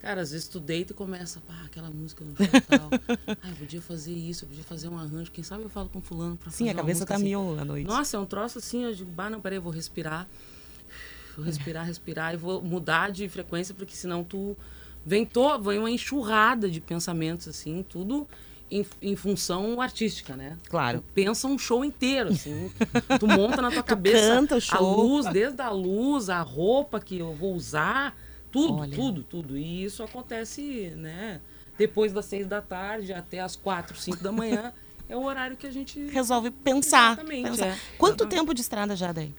Cara, 0.01 0.21
às 0.21 0.31
vezes 0.31 0.47
tu 0.47 0.59
deita 0.59 0.93
e 0.93 0.95
começa, 0.95 1.39
pá, 1.41 1.53
aquela 1.65 1.89
música 1.89 2.25
no 2.25 2.33
tal. 2.33 2.89
ah, 3.43 3.49
eu 3.49 3.55
podia 3.55 3.81
fazer 3.81 4.13
isso, 4.13 4.45
eu 4.45 4.49
podia 4.49 4.63
fazer 4.63 4.87
um 4.87 4.97
arranjo. 4.97 5.31
Quem 5.31 5.43
sabe 5.43 5.63
eu 5.63 5.69
falo 5.69 5.89
com 5.89 6.01
fulano 6.01 6.35
pra 6.35 6.49
Sim, 6.49 6.65
fazer 6.65 6.69
a 6.71 6.73
cabeça 6.73 7.05
tá 7.05 7.15
assim. 7.15 7.23
mil 7.25 7.59
à 7.59 7.63
noite. 7.63 7.85
Nossa, 7.85 8.17
é 8.17 8.19
um 8.19 8.25
troço 8.25 8.57
assim, 8.57 8.83
eu 8.83 8.93
digo, 8.95 9.11
bah, 9.11 9.29
não, 9.29 9.39
peraí, 9.39 9.57
eu 9.57 9.61
vou 9.61 9.71
respirar. 9.71 10.27
Vou 11.37 11.45
respirar, 11.45 11.85
respirar 11.85 12.33
e 12.33 12.37
vou 12.37 12.61
mudar 12.61 13.09
de 13.09 13.29
frequência, 13.29 13.73
porque 13.73 13.95
senão 13.95 14.21
tu 14.21 14.57
vem, 15.05 15.25
to, 15.25 15.57
vem 15.61 15.79
uma 15.79 15.89
enxurrada 15.89 16.69
de 16.69 16.81
pensamentos, 16.81 17.47
assim, 17.47 17.85
tudo 17.87 18.27
em, 18.69 18.85
em 19.01 19.15
função 19.15 19.79
artística, 19.79 20.35
né? 20.35 20.57
Claro. 20.69 20.99
Tu 20.99 21.05
pensa 21.13 21.47
um 21.47 21.57
show 21.57 21.85
inteiro, 21.85 22.29
assim. 22.29 22.69
tu 23.17 23.27
monta 23.27 23.61
na 23.61 23.71
tua 23.71 23.81
Tu 23.83 23.85
cabeça 23.85 24.27
canta 24.27 24.55
o 24.55 24.57
a 24.57 24.61
show. 24.61 25.01
luz, 25.01 25.25
desde 25.27 25.61
a 25.61 25.69
luz, 25.69 26.29
a 26.29 26.41
roupa 26.41 26.99
que 26.99 27.19
eu 27.19 27.33
vou 27.33 27.53
usar, 27.53 28.13
tudo, 28.51 28.73
Olha. 28.81 28.95
tudo, 28.95 29.23
tudo. 29.23 29.57
E 29.57 29.83
isso 29.83 30.03
acontece, 30.03 30.91
né? 30.97 31.39
Depois 31.77 32.11
das 32.13 32.25
seis 32.25 32.45
da 32.47 32.61
tarde 32.61 33.13
até 33.13 33.39
as 33.39 33.55
quatro, 33.55 33.97
cinco 33.97 34.21
da 34.23 34.31
manhã. 34.31 34.73
É 35.09 35.17
o 35.17 35.23
horário 35.25 35.57
que 35.57 35.67
a 35.67 35.71
gente 35.71 35.99
Resolve 36.07 36.51
pensar. 36.51 37.11
Exatamente, 37.17 37.49
pensar. 37.49 37.67
é. 37.67 37.77
Quanto 37.97 38.25
tempo 38.27 38.53
de 38.53 38.61
estrada 38.61 38.95
já 38.95 39.11
daí? 39.11 39.33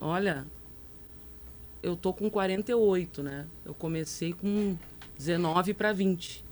Olha, 0.00 0.46
eu 1.82 1.96
tô 1.96 2.12
com 2.12 2.30
48, 2.30 3.24
né? 3.24 3.44
Eu 3.64 3.74
comecei 3.74 4.32
com 4.32 4.76
19 5.18 5.74
para 5.74 5.92
20. 5.92 6.44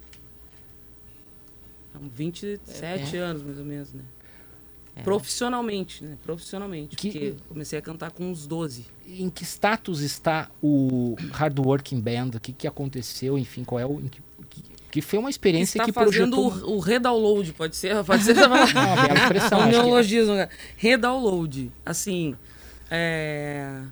São 1.93 2.01
27 2.09 3.17
É. 3.17 3.21
anos, 3.21 3.45
mais 3.45 3.59
ou 3.59 3.65
menos, 3.65 3.93
né? 3.93 4.03
É. 4.97 5.03
Profissionalmente, 5.03 6.03
né? 6.05 6.19
Profissionalmente. 6.25 6.97
Porque 6.97 7.37
comecei 7.49 7.79
a 7.79 7.83
cantar 7.83 8.11
com 8.11 8.25
uns 8.29 8.45
12. 8.45 8.87
Em 9.07 9.29
que 9.29 9.45
status 9.45 10.01
está 10.01 10.51
o 10.63 11.17
Hard 11.33 11.59
Working 11.59 12.01
Band? 12.01 12.31
O 12.37 12.41
que, 12.41 12.53
que 12.53 12.67
aconteceu? 12.67 13.39
Enfim, 13.39 13.65
qual 13.65 13.79
é 13.81 13.87
o. 13.87 14.01
que, 14.91 15.03
foi 15.03 15.19
uma 15.19 15.31
experiência 15.31 15.79
Está 15.79 15.85
que 15.85 15.93
fazendo 15.93 16.37
projetou. 16.37 16.71
o, 16.71 16.77
o 16.77 16.79
redownload, 16.81 17.53
pode 17.53 17.77
ser? 17.77 18.03
Pode 18.05 18.23
ser? 18.23 18.37
Uma 18.37 18.67
bela 18.67 19.15
expressão, 19.15 19.59
Um 19.59 19.63
acho 19.63 19.71
que 19.71 19.77
é. 19.77 19.83
neologismo. 19.83 20.35
né? 20.35 20.49
Redownload. 20.77 21.73
Assim, 21.85 22.37
é... 22.91 23.83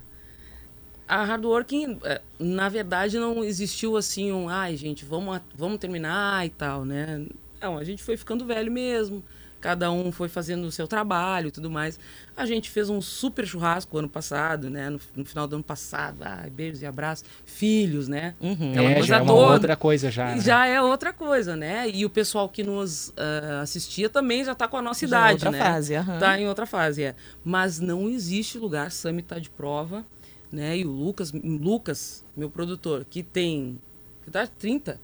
A 1.07 1.25
hardworking, 1.25 1.99
é, 2.03 2.21
na 2.39 2.69
verdade, 2.69 3.19
não 3.19 3.43
existiu 3.43 3.97
assim 3.97 4.31
um, 4.31 4.47
ai, 4.47 4.77
gente, 4.77 5.03
vamos, 5.03 5.41
vamos 5.53 5.77
terminar 5.77 6.45
e 6.45 6.49
tal, 6.49 6.85
né? 6.85 7.25
Não, 7.59 7.77
a 7.77 7.83
gente 7.83 8.01
foi 8.01 8.15
ficando 8.15 8.45
velho 8.45 8.71
mesmo. 8.71 9.21
Cada 9.61 9.91
um 9.91 10.11
foi 10.11 10.27
fazendo 10.27 10.65
o 10.65 10.71
seu 10.71 10.87
trabalho 10.87 11.47
e 11.49 11.51
tudo 11.51 11.69
mais. 11.69 11.99
A 12.35 12.45
gente 12.45 12.69
fez 12.69 12.89
um 12.89 12.99
super 12.99 13.45
churrasco 13.45 13.97
ano 13.97 14.09
passado, 14.09 14.69
né? 14.69 14.89
No, 14.89 14.99
no 15.15 15.23
final 15.23 15.47
do 15.47 15.53
ano 15.55 15.63
passado. 15.63 16.17
Ai, 16.21 16.49
beijos 16.49 16.81
e 16.81 16.85
abraços. 16.85 17.23
Filhos, 17.45 18.07
né? 18.07 18.33
Aquela 18.41 18.89
É, 18.89 18.93
coisa 18.95 19.07
já 19.07 19.17
é 19.17 19.21
uma 19.21 19.33
toda. 19.33 19.53
outra 19.53 19.75
coisa 19.77 20.09
já. 20.11 20.35
né? 20.35 20.41
Já 20.41 20.65
é 20.65 20.81
outra 20.81 21.13
coisa, 21.13 21.55
né? 21.55 21.87
E 21.89 22.03
o 22.05 22.09
pessoal 22.09 22.49
que 22.49 22.63
nos 22.63 23.13
ah, 23.15 23.61
assistia 23.61 24.09
também 24.09 24.43
já 24.43 24.53
está 24.53 24.67
com 24.67 24.77
a 24.77 24.81
nossa 24.81 25.05
Já 25.05 25.05
é 25.05 25.19
idade, 25.19 25.33
outra 25.45 25.51
né? 25.51 25.59
fase, 25.59 25.95
aham. 25.95 26.19
Tá 26.19 26.39
em 26.39 26.47
outra 26.47 26.65
fase, 26.65 27.03
é. 27.03 27.15
Mas 27.43 27.79
não 27.79 28.09
existe 28.09 28.57
lugar, 28.57 28.91
Sami 28.91 29.21
tá 29.21 29.37
de 29.37 29.49
prova, 29.49 30.03
né? 30.51 30.77
E 30.79 30.85
o 30.85 30.89
Lucas, 30.91 31.31
Lucas, 31.31 32.25
meu 32.35 32.49
produtor, 32.49 33.05
que 33.09 33.21
tem 33.21 33.77
que 34.23 34.29
idade 34.29 34.51
30. 34.57 34.99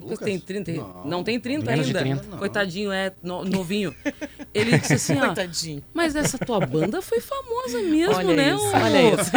Lucas, 0.00 0.18
tem 0.20 0.38
30, 0.38 0.72
Não. 0.72 1.04
não, 1.04 1.24
tem 1.24 1.40
30 1.40 1.70
Menos 1.70 1.86
de 1.86 1.96
ainda. 1.96 2.16
30. 2.20 2.30
Não. 2.30 2.38
Coitadinho, 2.38 2.92
é 2.92 3.12
no- 3.22 3.44
novinho. 3.44 3.94
Ele 4.54 4.78
disse 4.78 4.94
assim, 4.94 5.16
ó, 5.18 5.26
Coitadinho. 5.26 5.82
mas 5.92 6.14
essa 6.14 6.38
tua 6.38 6.60
banda 6.60 7.00
foi 7.02 7.20
famosa 7.20 7.80
mesmo, 7.82 8.14
Olha 8.14 8.34
né? 8.36 8.54
isso, 8.54 8.64
ô?" 8.64 8.72
olha 8.76 9.02
isso. 9.20 9.30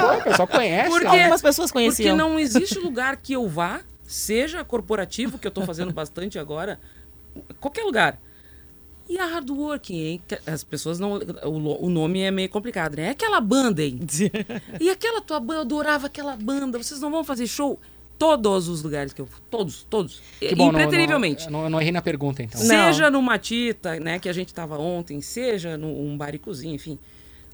Pô, 0.00 0.18
o 0.18 0.22
pessoal 0.24 0.48
conhece. 0.48 0.88
Porque, 0.90 1.04
né? 1.06 1.22
Algumas 1.22 1.42
pessoas 1.42 1.70
Porque 1.70 1.84
conheciam. 1.86 2.16
não 2.16 2.38
existe 2.38 2.78
lugar 2.78 3.16
que 3.16 3.32
eu 3.32 3.48
vá 3.48 3.80
seja 4.06 4.62
corporativo, 4.64 5.38
que 5.38 5.46
eu 5.46 5.50
tô 5.50 5.62
fazendo 5.62 5.92
bastante 5.92 6.38
agora, 6.38 6.78
qualquer 7.58 7.82
lugar. 7.82 8.18
E 9.08 9.18
a 9.18 9.26
hardworking, 9.26 9.98
hein? 10.02 10.22
Que 10.26 10.38
As 10.50 10.64
pessoas 10.64 10.98
não. 10.98 11.18
O, 11.44 11.86
o 11.86 11.90
nome 11.90 12.20
é 12.20 12.30
meio 12.30 12.48
complicado, 12.48 12.96
né? 12.96 13.08
É 13.08 13.10
aquela 13.10 13.38
banda, 13.40 13.82
hein? 13.82 14.00
e 14.80 14.88
aquela 14.88 15.20
tua 15.20 15.38
banda, 15.40 15.56
eu 15.58 15.60
adorava 15.62 16.06
aquela 16.06 16.34
banda. 16.36 16.78
Vocês 16.78 17.00
não 17.00 17.10
vão 17.10 17.22
fazer 17.22 17.46
show? 17.46 17.78
Todos 18.24 18.68
os 18.68 18.82
lugares 18.82 19.12
que 19.12 19.20
eu. 19.20 19.28
Todos, 19.50 19.86
todos. 19.88 20.20
Que 20.40 20.54
bom, 20.54 20.72
não- 20.72 20.80
Impreterivelmente. 20.80 21.44
Não, 21.46 21.52
não, 21.58 21.64
eu 21.64 21.70
não 21.70 21.80
errei 21.80 21.92
na 21.92 22.02
pergunta, 22.02 22.42
então. 22.42 22.60
Seja 22.60 23.10
no 23.10 23.20
Matita, 23.20 24.00
né, 24.00 24.18
que 24.18 24.28
a 24.28 24.32
gente 24.32 24.48
estava 24.48 24.78
ontem, 24.78 25.20
seja 25.20 25.76
num 25.76 26.16
bar 26.16 26.34
e 26.34 26.38
cozinha, 26.38 26.74
enfim. 26.74 26.98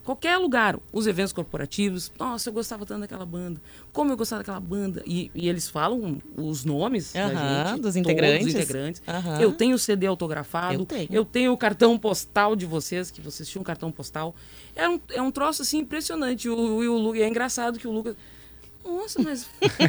Qualquer 0.02 0.38
lugar, 0.38 0.78
os 0.92 1.06
eventos 1.06 1.32
corporativos, 1.32 2.10
nossa, 2.18 2.48
eu 2.48 2.54
gostava 2.54 2.86
tanto 2.86 3.00
daquela 3.00 3.26
banda, 3.26 3.60
como 3.92 4.10
eu 4.10 4.16
gostava 4.16 4.40
daquela 4.40 4.58
banda. 4.58 5.02
E, 5.06 5.30
e 5.34 5.46
eles 5.46 5.68
falam 5.68 6.18
os 6.36 6.64
nomes 6.64 7.12
da 7.12 7.28
gente, 7.28 7.72
dos 7.72 7.80
todos 7.82 7.96
integrantes. 7.96 8.46
os 8.46 8.54
integrantes. 8.54 9.02
Eu 9.38 9.52
tenho 9.52 9.76
o 9.76 9.78
CD 9.78 10.06
autografado, 10.06 10.86
Eu 11.10 11.24
tenho. 11.24 11.52
o 11.52 11.56
cartão 11.56 11.98
postal 11.98 12.56
de 12.56 12.64
vocês, 12.64 13.10
que 13.10 13.20
vocês 13.20 13.46
tinham 13.48 13.60
um 13.60 13.64
cartão 13.64 13.92
postal. 13.92 14.34
É 14.74 14.88
um, 14.88 14.98
é 15.12 15.20
um 15.20 15.30
troço 15.30 15.60
assim 15.62 15.78
impressionante. 15.78 16.48
O, 16.48 16.56
o, 16.56 17.08
o 17.10 17.14
e 17.16 17.20
é 17.22 17.28
engraçado 17.28 17.78
que 17.78 17.86
o 17.86 17.92
Lucas. 17.92 18.16
Nossa, 18.84 19.22
mas 19.22 19.46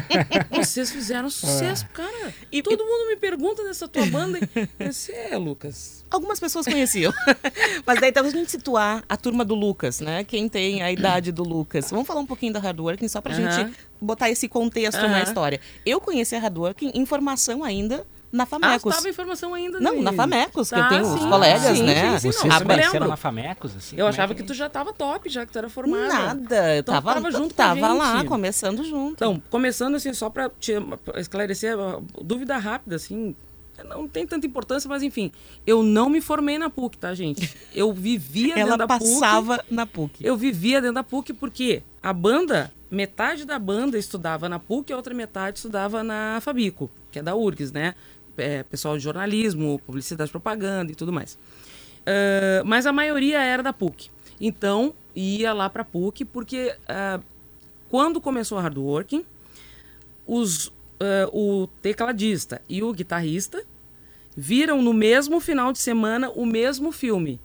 vocês 0.50 0.90
fizeram 0.90 1.30
sucesso, 1.30 1.86
cara. 1.92 2.34
E 2.50 2.62
todo 2.62 2.84
mundo 2.84 3.08
me 3.08 3.16
pergunta 3.16 3.64
dessa 3.64 3.88
tua 3.88 4.06
banda. 4.06 4.38
Você 4.78 5.12
é, 5.12 5.36
Lucas. 5.36 6.04
Algumas 6.10 6.38
pessoas 6.38 6.66
conheciam. 6.66 7.12
Mas 7.86 7.98
daí 8.00 8.10
então 8.10 8.24
a 8.24 8.28
gente 8.30 8.50
situar 8.50 9.02
a 9.08 9.16
turma 9.16 9.44
do 9.44 9.54
Lucas, 9.54 10.00
né? 10.00 10.24
Quem 10.24 10.46
tem 10.48 10.82
a 10.82 10.92
idade 10.92 11.32
do 11.32 11.42
Lucas. 11.42 11.90
Vamos 11.90 12.06
falar 12.06 12.20
um 12.20 12.26
pouquinho 12.26 12.52
da 12.52 12.60
Hardworking 12.60 13.08
só 13.08 13.20
pra 13.22 13.32
Aham. 13.34 13.50
gente 13.50 13.76
botar 14.00 14.28
esse 14.28 14.46
contexto 14.46 15.00
na 15.00 15.16
Aham. 15.16 15.22
história. 15.22 15.60
Eu 15.86 16.00
conheci 16.00 16.34
a 16.36 16.38
Hardworking 16.38 16.92
em 16.94 17.06
formação 17.06 17.64
ainda 17.64 18.06
na 18.32 18.44
Ah, 18.44 18.46
Famecos. 18.46 18.90
estava 18.92 19.08
informação 19.10 19.52
ainda, 19.52 19.78
Não, 19.78 20.00
na 20.00 20.12
Famecos, 20.12 20.70
que 20.70 20.74
eu 20.74 20.82
Tá, 20.82 20.88
tenho 20.88 21.02
os 21.02 21.20
sim, 21.20 21.28
colegas, 21.28 21.76
sim, 21.76 21.82
né? 21.84 22.18
Sim, 22.18 22.32
sim, 22.32 22.48
lembro. 22.48 23.08
na 23.08 23.16
Famecos, 23.16 23.76
assim? 23.76 23.94
Eu 23.98 24.06
é 24.06 24.08
achava 24.08 24.34
que- 24.34 24.40
que 24.40 24.46
tu 24.46 24.54
já 24.54 24.70
tava 24.70 24.92
top, 24.92 25.28
já 25.28 25.44
que 25.44 25.52
tu 25.52 25.58
era 25.58 25.68
formada. 25.68 26.08
Nada, 26.08 26.74
eu 26.74 26.80
Então, 26.80 26.94
tava, 26.94 27.14
tava 27.14 27.30
junto 27.30 27.54
tava 27.54 27.78
com 27.80 27.84
a 27.86 27.92
lá, 27.92 28.24
começando 28.24 28.82
junto. 28.84 29.12
Então, 29.12 29.42
começando 29.50 29.94
assim, 29.96 30.14
só 30.14 30.30
pra 30.30 30.50
esclarecer, 31.16 31.76
dúvida 32.22 32.56
rápida, 32.56 32.96
assim, 32.96 33.34
não 33.84 34.06
tem 34.08 34.26
tanta 34.26 34.46
importância, 34.46 34.88
mas 34.88 35.02
enfim, 35.02 35.32
eu 35.66 35.82
não 35.82 36.08
me 36.08 36.20
formei 36.20 36.56
na 36.58 36.70
PUC, 36.70 36.96
tá, 36.98 37.14
gente? 37.14 37.54
Eu 37.74 37.92
vivia 37.92 38.54
Ela 38.58 38.76
dentro 38.76 38.86
da 38.86 38.98
PUC. 38.98 39.20
passava 39.20 39.64
na 39.70 39.86
PUC. 39.86 40.24
Eu 40.24 40.36
vivia 40.36 40.80
dentro 40.80 40.94
da 40.94 41.02
PUC 41.04 41.32
porque 41.32 41.82
a 42.02 42.12
banda, 42.12 42.72
metade 42.90 43.44
da 43.44 43.58
banda 43.58 43.98
estudava 43.98 44.48
na 44.48 44.58
PUC 44.58 44.90
e 44.90 44.92
a 44.92 44.96
outra 44.96 45.14
metade 45.14 45.56
estudava 45.58 46.02
na 46.02 46.38
Fabico, 46.42 46.90
que 47.10 47.18
é 47.18 47.22
da 47.22 47.34
URGS, 47.34 47.72
né? 47.72 47.94
É, 48.36 48.62
pessoal 48.62 48.96
de 48.96 49.04
jornalismo, 49.04 49.80
publicidade, 49.84 50.30
propaganda 50.30 50.90
e 50.90 50.94
tudo 50.94 51.12
mais. 51.12 51.38
Ah, 52.06 52.62
mas 52.64 52.86
a 52.86 52.92
maioria 52.92 53.42
era 53.42 53.62
da 53.62 53.72
PUC. 53.72 54.10
Então, 54.40 54.94
ia 55.14 55.52
lá 55.52 55.68
pra 55.68 55.84
PUC 55.84 56.24
porque 56.24 56.74
ah, 56.88 57.20
quando 57.88 58.20
começou 58.20 58.58
a 58.58 58.62
Hardworking, 58.62 59.24
os, 60.26 60.72
ah, 61.00 61.28
o 61.32 61.68
tecladista 61.80 62.60
e 62.68 62.82
o 62.82 62.92
guitarrista 62.92 63.64
viram 64.36 64.80
no 64.80 64.94
mesmo 64.94 65.40
final 65.40 65.72
de 65.72 65.78
semana 65.78 66.30
o 66.30 66.46
mesmo 66.46 66.90
filme, 66.90 67.40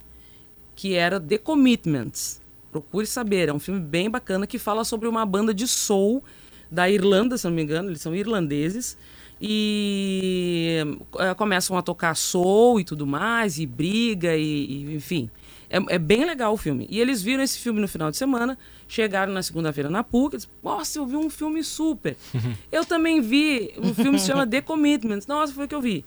que 0.75 0.93
era 0.95 1.19
The 1.19 1.37
Commitments. 1.37 2.41
Procure 2.71 3.05
saber, 3.05 3.49
é 3.49 3.53
um 3.53 3.59
filme 3.59 3.79
bem 3.79 4.09
bacana 4.09 4.45
que 4.45 4.59
fala 4.59 4.83
sobre 4.83 5.07
uma 5.07 5.25
banda 5.25 5.53
de 5.53 5.67
soul 5.67 6.23
da 6.69 6.89
Irlanda, 6.89 7.37
se 7.37 7.45
não 7.47 7.53
me 7.53 7.63
engano, 7.63 7.89
eles 7.89 8.01
são 8.01 8.13
irlandeses. 8.13 8.97
E 9.39 10.83
eh, 11.19 11.33
começam 11.35 11.77
a 11.77 11.81
tocar 11.81 12.15
soul 12.15 12.79
e 12.79 12.83
tudo 12.83 13.05
mais, 13.05 13.59
e 13.59 13.65
briga, 13.65 14.35
e, 14.35 14.65
e, 14.65 14.95
enfim. 14.95 15.29
É, 15.69 15.95
é 15.95 15.99
bem 15.99 16.25
legal 16.25 16.53
o 16.53 16.57
filme. 16.57 16.87
E 16.89 16.99
eles 16.99 17.21
viram 17.21 17.43
esse 17.43 17.59
filme 17.59 17.79
no 17.79 17.87
final 17.87 18.09
de 18.09 18.17
semana, 18.17 18.57
chegaram 18.87 19.33
na 19.33 19.43
segunda-feira 19.43 19.89
na 19.89 20.03
PUC, 20.03 20.35
e 20.35 20.37
disseram, 20.37 20.55
nossa, 20.63 20.99
eu 20.99 21.05
vi 21.05 21.15
um 21.15 21.29
filme 21.29 21.63
super. 21.63 22.15
eu 22.71 22.85
também 22.85 23.21
vi, 23.21 23.73
um 23.77 23.93
filme 23.93 24.11
que 24.13 24.19
se 24.19 24.27
chama 24.27 24.47
The 24.47 24.61
Commitments. 24.61 25.27
Nossa, 25.27 25.53
foi 25.53 25.65
o 25.65 25.67
que 25.67 25.75
eu 25.75 25.81
vi. 25.81 26.03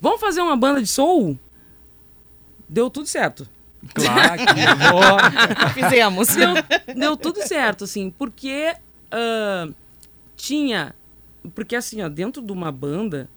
Vamos 0.00 0.20
fazer 0.20 0.40
uma 0.40 0.56
banda 0.56 0.80
de 0.80 0.88
soul? 0.88 1.38
Deu 2.68 2.90
tudo 2.90 3.06
certo. 3.06 3.46
Claro 3.94 4.42
que. 4.46 5.74
Fizemos. 5.80 6.28
Deu, 6.34 6.54
deu 6.96 7.16
tudo 7.16 7.46
certo, 7.46 7.84
assim, 7.84 8.10
porque 8.10 8.74
ah, 9.10 9.68
tinha. 10.36 10.94
Porque, 11.54 11.74
assim, 11.76 12.00
ó, 12.02 12.08
dentro 12.08 12.40
de 12.42 12.52
uma 12.52 12.70
banda, 12.72 13.28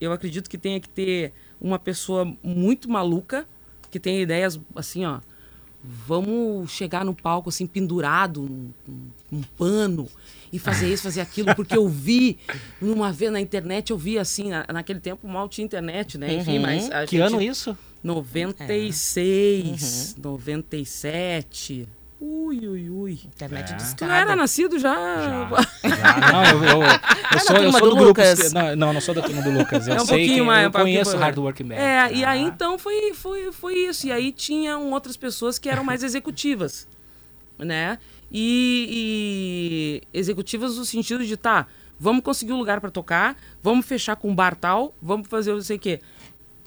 eu 0.00 0.12
acredito 0.12 0.48
que 0.48 0.56
tenha 0.58 0.80
que 0.80 0.88
ter 0.88 1.32
uma 1.60 1.78
pessoa 1.78 2.24
muito 2.42 2.88
maluca, 2.90 3.46
que 3.90 4.00
tenha 4.00 4.20
ideias, 4.22 4.58
assim, 4.74 5.04
ó. 5.04 5.20
Vamos 5.82 6.70
chegar 6.70 7.06
no 7.06 7.14
palco, 7.14 7.48
assim, 7.48 7.66
pendurado 7.66 8.42
num, 8.42 8.70
num- 8.86 9.10
num 9.30 9.42
pano 9.56 10.06
e 10.52 10.58
fazer 10.58 10.92
isso, 10.92 11.04
fazer 11.04 11.22
aquilo, 11.22 11.54
porque 11.56 11.74
eu 11.74 11.88
vi 11.88 12.38
numa 12.82 13.10
vez 13.10 13.32
na 13.32 13.40
internet, 13.40 13.88
eu 13.90 13.96
vi 13.96 14.18
assim, 14.18 14.50
na- 14.50 14.66
naquele 14.70 15.00
tempo 15.00 15.26
mal 15.26 15.48
tinha 15.48 15.64
internet, 15.64 16.18
né? 16.18 16.34
Enfim, 16.34 16.56
Uhum. 16.56 16.62
mas. 16.62 16.86
Que 17.08 17.16
gente- 17.16 17.20
ano 17.22 17.40
isso? 17.40 17.74
96, 18.02 20.16
97. 20.18 21.88
Ui, 22.20 22.68
ui, 22.68 22.90
ui. 22.90 23.12
Internet 23.24 23.72
É. 23.72 23.76
de 23.76 23.82
Tu 23.82 23.86
escada. 23.86 24.12
era 24.14 24.36
nascido 24.36 24.78
já? 24.78 24.94
Já, 25.82 26.32
não, 26.32 26.44
eu, 26.44 26.64
eu, 26.64 26.82
eu 26.82 27.40
sou, 27.40 27.56
eu 27.56 27.72
sou 27.72 27.80
do, 27.80 27.88
do 27.90 27.96
grupo. 27.96 28.04
Lucas. 28.04 28.52
Não, 28.52 28.76
não, 28.76 28.92
não 28.92 29.00
sou 29.00 29.14
da 29.14 29.22
turma 29.22 29.40
do 29.42 29.50
Lucas. 29.50 29.88
Eu 29.88 29.94
É 29.94 30.02
um 30.02 30.04
sei 30.04 30.18
pouquinho 30.18 30.42
que 30.44 30.46
mais, 30.46 30.64
eu 30.64 30.70
conheço. 30.72 31.16
Hard 31.16 31.38
Work 31.38 31.64
Band. 31.64 31.74
É, 31.76 32.12
e 32.12 32.22
aí 32.24 32.44
Ah. 32.44 32.48
então 32.48 32.78
foi, 32.78 33.14
foi, 33.14 33.50
foi 33.52 33.74
isso. 33.74 34.06
E 34.06 34.12
aí 34.12 34.32
tinham 34.32 34.90
outras 34.92 35.16
pessoas 35.16 35.58
que 35.58 35.68
eram 35.70 35.82
mais 35.82 36.02
executivas, 36.02 36.86
né? 37.58 37.98
E, 38.30 40.02
e 40.12 40.18
executivas 40.18 40.76
no 40.76 40.84
sentido 40.84 41.24
de, 41.24 41.36
tá, 41.36 41.66
vamos 41.98 42.22
conseguir 42.22 42.52
um 42.52 42.58
lugar 42.58 42.80
para 42.80 42.90
tocar, 42.90 43.36
vamos 43.62 43.86
fechar 43.86 44.14
com 44.16 44.28
um 44.30 44.34
bar 44.34 44.54
tal, 44.54 44.94
vamos 45.00 45.26
fazer 45.26 45.52
não 45.54 45.62
sei 45.62 45.76
o 45.76 45.80
quê. 45.80 46.00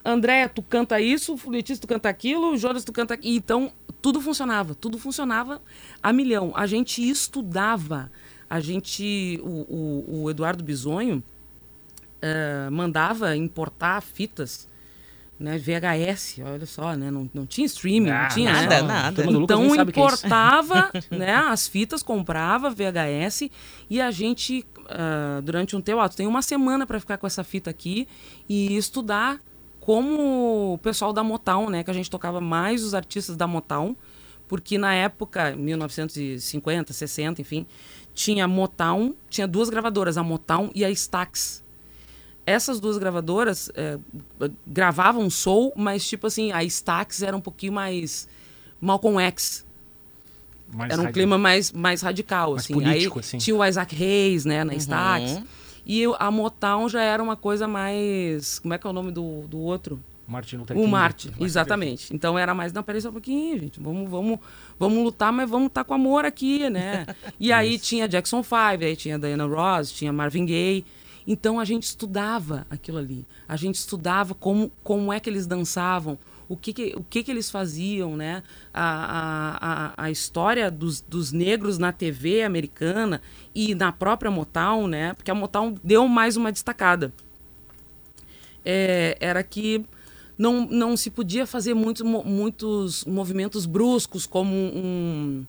André, 0.03 0.47
tu 0.49 0.61
canta 0.61 0.99
isso, 0.99 1.35
o 1.35 1.37
Fuletista, 1.37 1.87
tu 1.87 1.89
canta 1.89 2.09
aquilo, 2.09 2.51
o 2.53 2.57
Jonas, 2.57 2.83
tu 2.83 2.91
canta 2.91 3.13
aquilo. 3.13 3.35
Então, 3.37 3.71
tudo 4.03 4.19
funcionava, 4.19 4.75
tudo 4.75 4.99
funcionava 4.99 5.61
a 6.03 6.11
milhão. 6.11 6.51
A 6.55 6.67
gente 6.67 7.01
estudava, 7.09 8.11
a 8.49 8.59
gente, 8.59 9.39
o, 9.41 9.47
o, 9.47 10.23
o 10.23 10.29
Eduardo 10.29 10.61
Bisonho, 10.61 11.23
eh, 12.21 12.69
mandava 12.69 13.33
importar 13.37 14.01
fitas, 14.01 14.67
né, 15.39 15.57
VHS, 15.57 16.41
olha 16.43 16.65
só, 16.65 16.93
né, 16.97 17.09
não, 17.09 17.29
não 17.33 17.45
tinha 17.45 17.65
streaming, 17.65 18.09
Ah, 18.09 18.23
não 18.23 18.27
tinha 18.27 18.51
nada, 18.51 18.81
né? 18.81 18.87
nada. 18.87 19.23
Então 19.25 19.73
é 19.73 19.81
importava, 19.81 20.91
né, 21.09 21.33
as 21.33 21.65
fitas, 21.65 22.03
comprava 22.03 22.69
VHS 22.69 23.49
e 23.89 24.01
a 24.01 24.11
gente 24.11 24.65
ah, 24.89 25.39
durante 25.41 25.77
um 25.77 25.81
tempo, 25.81 25.99
ó, 25.99 26.09
tu 26.09 26.17
tem 26.17 26.27
uma 26.27 26.41
semana 26.41 26.85
para 26.85 26.99
ficar 26.99 27.17
com 27.17 27.25
essa 27.25 27.43
fita 27.43 27.69
aqui 27.69 28.05
e 28.49 28.75
estudar 28.75 29.41
como 29.85 30.73
o 30.75 30.77
pessoal 30.77 31.11
da 31.11 31.21
Motown, 31.25 31.69
né, 31.69 31.83
que 31.83 31.91
a 31.91 31.93
gente 31.93 32.09
tocava 32.09 32.39
mais 32.39 32.83
os 32.85 32.93
artistas 32.93 33.35
da 33.35 33.45
Motown, 33.45 33.95
porque 34.47 34.77
na 34.77 34.93
época, 34.93 35.53
1950, 35.57 36.93
60, 36.93 37.41
enfim, 37.41 37.65
tinha 38.13 38.47
Motown, 38.47 39.13
tinha 39.29 39.45
duas 39.45 39.69
gravadoras, 39.69 40.17
a 40.17 40.23
Motown 40.23 40.69
e 40.73 40.85
a 40.85 40.89
Stax. 40.89 41.61
Essas 42.45 42.79
duas 42.79 42.97
gravadoras 42.97 43.69
eh, 43.75 43.97
gravavam 44.65 45.29
soul, 45.29 45.73
mas 45.75 46.07
tipo 46.07 46.27
assim, 46.27 46.51
a 46.53 46.63
Stax 46.63 47.21
era 47.21 47.35
um 47.35 47.41
pouquinho 47.41 47.73
mais 47.73 48.27
Malcolm 48.79 49.19
X. 49.21 49.65
Mais 50.73 50.91
era 50.91 51.01
um 51.01 51.05
radi- 51.05 51.13
clima 51.13 51.37
mais, 51.37 51.71
mais 51.73 52.01
radical, 52.01 52.51
Mais 52.51 52.63
assim. 52.63 52.73
político, 52.73 53.19
Aí 53.19 53.25
assim. 53.25 53.37
tinha 53.37 53.55
o 53.55 53.65
Isaac 53.65 53.93
Hayes, 54.01 54.45
né, 54.45 54.63
na 54.63 54.71
Uhum. 54.73 54.77
Stax. 54.77 55.43
E 55.85 56.03
a 56.17 56.31
Motown 56.31 56.87
já 56.87 57.01
era 57.01 57.21
uma 57.21 57.35
coisa 57.35 57.67
mais... 57.67 58.59
Como 58.59 58.73
é 58.73 58.77
que 58.77 58.87
é 58.87 58.89
o 58.89 58.93
nome 58.93 59.11
do, 59.11 59.41
do 59.47 59.59
outro? 59.59 59.99
Martin 60.27 60.57
Luther 60.57 60.77
O 60.77 60.79
King. 60.79 60.91
Marte, 60.91 61.33
exatamente. 61.39 62.13
Então 62.13 62.37
era 62.37 62.53
mais, 62.53 62.71
não, 62.71 62.81
peraí 62.81 63.01
só 63.01 63.09
um 63.09 63.13
pouquinho, 63.13 63.59
gente. 63.59 63.79
Vamos, 63.79 64.09
vamos, 64.09 64.39
vamos 64.79 65.03
lutar, 65.03 65.31
mas 65.31 65.49
vamos 65.49 65.67
estar 65.67 65.83
com 65.83 65.93
amor 65.93 66.25
aqui, 66.25 66.69
né? 66.69 67.05
E 67.39 67.51
aí 67.51 67.77
tinha 67.77 68.07
Jackson 68.07 68.41
5, 68.41 68.55
aí 68.83 68.95
tinha 68.95 69.19
Diana 69.19 69.45
Ross, 69.45 69.91
tinha 69.91 70.13
Marvin 70.13 70.45
Gaye. 70.45 70.85
Então 71.27 71.59
a 71.59 71.65
gente 71.65 71.83
estudava 71.83 72.65
aquilo 72.69 72.97
ali. 72.97 73.25
A 73.47 73.55
gente 73.55 73.75
estudava 73.75 74.33
como, 74.33 74.71
como 74.83 75.11
é 75.11 75.19
que 75.19 75.29
eles 75.29 75.45
dançavam, 75.45 76.17
o 76.49 76.57
que, 76.57 76.73
que, 76.73 76.93
o 76.95 77.03
que, 77.03 77.23
que 77.23 77.31
eles 77.31 77.49
faziam, 77.49 78.15
né? 78.15 78.43
A, 78.73 79.93
a, 79.95 80.05
a, 80.05 80.11
história 80.11 80.69
dos, 80.69 81.01
dos 81.01 81.31
negros 81.31 81.77
na 81.77 81.91
TV 81.91 82.43
americana 82.43 83.21
e 83.53 83.73
na 83.75 83.91
própria 83.91 84.29
Motown, 84.29 84.87
né? 84.87 85.13
Porque 85.13 85.31
a 85.31 85.35
Motown 85.35 85.75
deu 85.83 86.07
mais 86.07 86.37
uma 86.37 86.51
destacada 86.51 87.13
é, 88.65 89.17
era 89.19 89.43
que 89.43 89.83
não, 90.37 90.65
não 90.65 90.97
se 90.97 91.09
podia 91.09 91.45
fazer 91.45 91.73
muitos, 91.73 92.01
muitos 92.05 93.05
movimentos 93.05 93.65
bruscos, 93.65 94.25
como 94.25 94.53
um, 94.53 95.45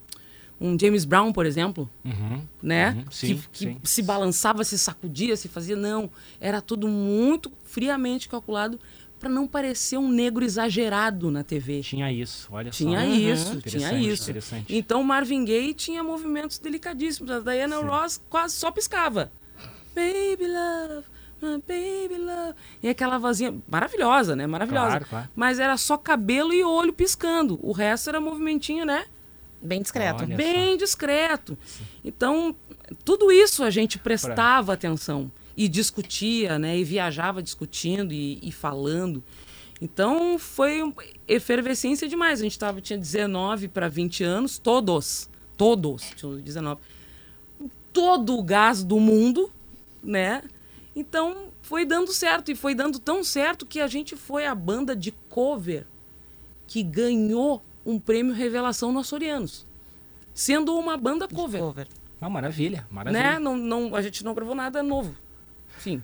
um 0.60 0.78
James 0.78 1.04
Brown, 1.04 1.32
por 1.32 1.46
exemplo, 1.46 1.88
Uhum, 2.04 2.42
né? 2.62 2.90
uhum, 2.90 3.04
sim, 3.10 3.36
que 3.36 3.48
que 3.52 3.64
sim. 3.72 3.80
se 3.82 4.02
balançava, 4.02 4.62
se 4.64 4.78
sacudia, 4.78 5.36
se 5.36 5.48
fazia. 5.48 5.76
Não, 5.76 6.10
era 6.40 6.60
tudo 6.60 6.86
muito 6.88 7.50
friamente 7.64 8.28
calculado 8.28 8.78
para 9.24 9.32
não 9.32 9.46
parecer 9.46 9.96
um 9.96 10.10
negro 10.10 10.44
exagerado 10.44 11.30
na 11.30 11.42
TV. 11.42 11.80
Tinha 11.80 12.12
isso, 12.12 12.46
olha 12.52 12.70
só. 12.70 12.76
Tinha 12.76 13.00
Uhum. 13.00 13.14
isso, 13.14 13.62
tinha 13.62 13.94
isso. 13.98 14.24
interessante. 14.24 14.76
Então 14.76 15.02
Marvin 15.02 15.46
Gaye 15.46 15.72
tinha 15.72 16.04
movimentos 16.04 16.58
delicadíssimos. 16.58 17.30
A 17.32 17.40
Diana 17.40 17.78
Ross 17.80 18.20
quase 18.28 18.54
só 18.54 18.70
piscava. 18.70 19.32
Baby 19.94 20.46
love, 20.46 21.06
my 21.40 21.62
baby 21.66 22.18
love. 22.22 22.54
E 22.82 22.88
aquela 22.90 23.16
vozinha 23.16 23.54
maravilhosa, 23.66 24.36
né? 24.36 24.46
Maravilhosa. 24.46 24.88
Claro, 24.90 25.06
claro. 25.06 25.28
Mas 25.34 25.58
era 25.58 25.78
só 25.78 25.96
cabelo 25.96 26.52
e 26.52 26.62
olho 26.62 26.92
piscando. 26.92 27.58
O 27.62 27.72
resto 27.72 28.10
era 28.10 28.20
movimentinho, 28.20 28.84
né? 28.84 29.06
Bem 29.62 29.80
discreto. 29.80 30.24
Olha 30.24 30.36
Bem 30.36 30.76
discreto. 30.76 31.56
Então, 32.04 32.54
tudo 33.06 33.32
isso 33.32 33.64
a 33.64 33.70
gente 33.70 33.98
prestava 33.98 34.74
atenção 34.74 35.32
e 35.56 35.68
discutia, 35.68 36.58
né? 36.58 36.76
E 36.78 36.84
viajava 36.84 37.42
discutindo 37.42 38.12
e, 38.12 38.38
e 38.42 38.50
falando. 38.50 39.22
Então, 39.80 40.38
foi 40.38 40.80
efervescência 41.26 42.08
demais. 42.08 42.40
A 42.40 42.44
gente 42.44 42.58
tava, 42.58 42.80
tinha 42.80 42.98
19 42.98 43.68
para 43.68 43.88
20 43.88 44.24
anos, 44.24 44.58
todos, 44.58 45.28
todos, 45.56 46.10
tinham 46.16 46.36
19. 46.40 46.80
Todo 47.92 48.36
o 48.36 48.42
gás 48.42 48.82
do 48.82 48.98
mundo, 48.98 49.52
né? 50.02 50.42
Então, 50.96 51.48
foi 51.62 51.84
dando 51.84 52.12
certo. 52.12 52.50
E 52.50 52.54
foi 52.54 52.74
dando 52.74 52.98
tão 52.98 53.22
certo 53.22 53.66
que 53.66 53.80
a 53.80 53.86
gente 53.86 54.16
foi 54.16 54.46
a 54.46 54.54
banda 54.54 54.94
de 54.96 55.12
cover 55.28 55.86
que 56.66 56.82
ganhou 56.82 57.62
um 57.84 57.98
prêmio 57.98 58.32
Revelação 58.32 58.92
no 58.92 59.00
Açorianos. 59.00 59.66
Sendo 60.32 60.76
uma 60.76 60.96
banda 60.96 61.28
cover. 61.28 61.60
Cover. 61.60 61.88
Ah, 62.20 62.28
maravilha, 62.28 62.86
maravilha. 62.90 63.22
Né? 63.22 63.38
Não, 63.38 63.56
não, 63.56 63.94
a 63.94 64.00
gente 64.00 64.24
não 64.24 64.34
gravou 64.34 64.54
nada 64.54 64.82
novo. 64.82 65.14
Sim. 65.78 66.02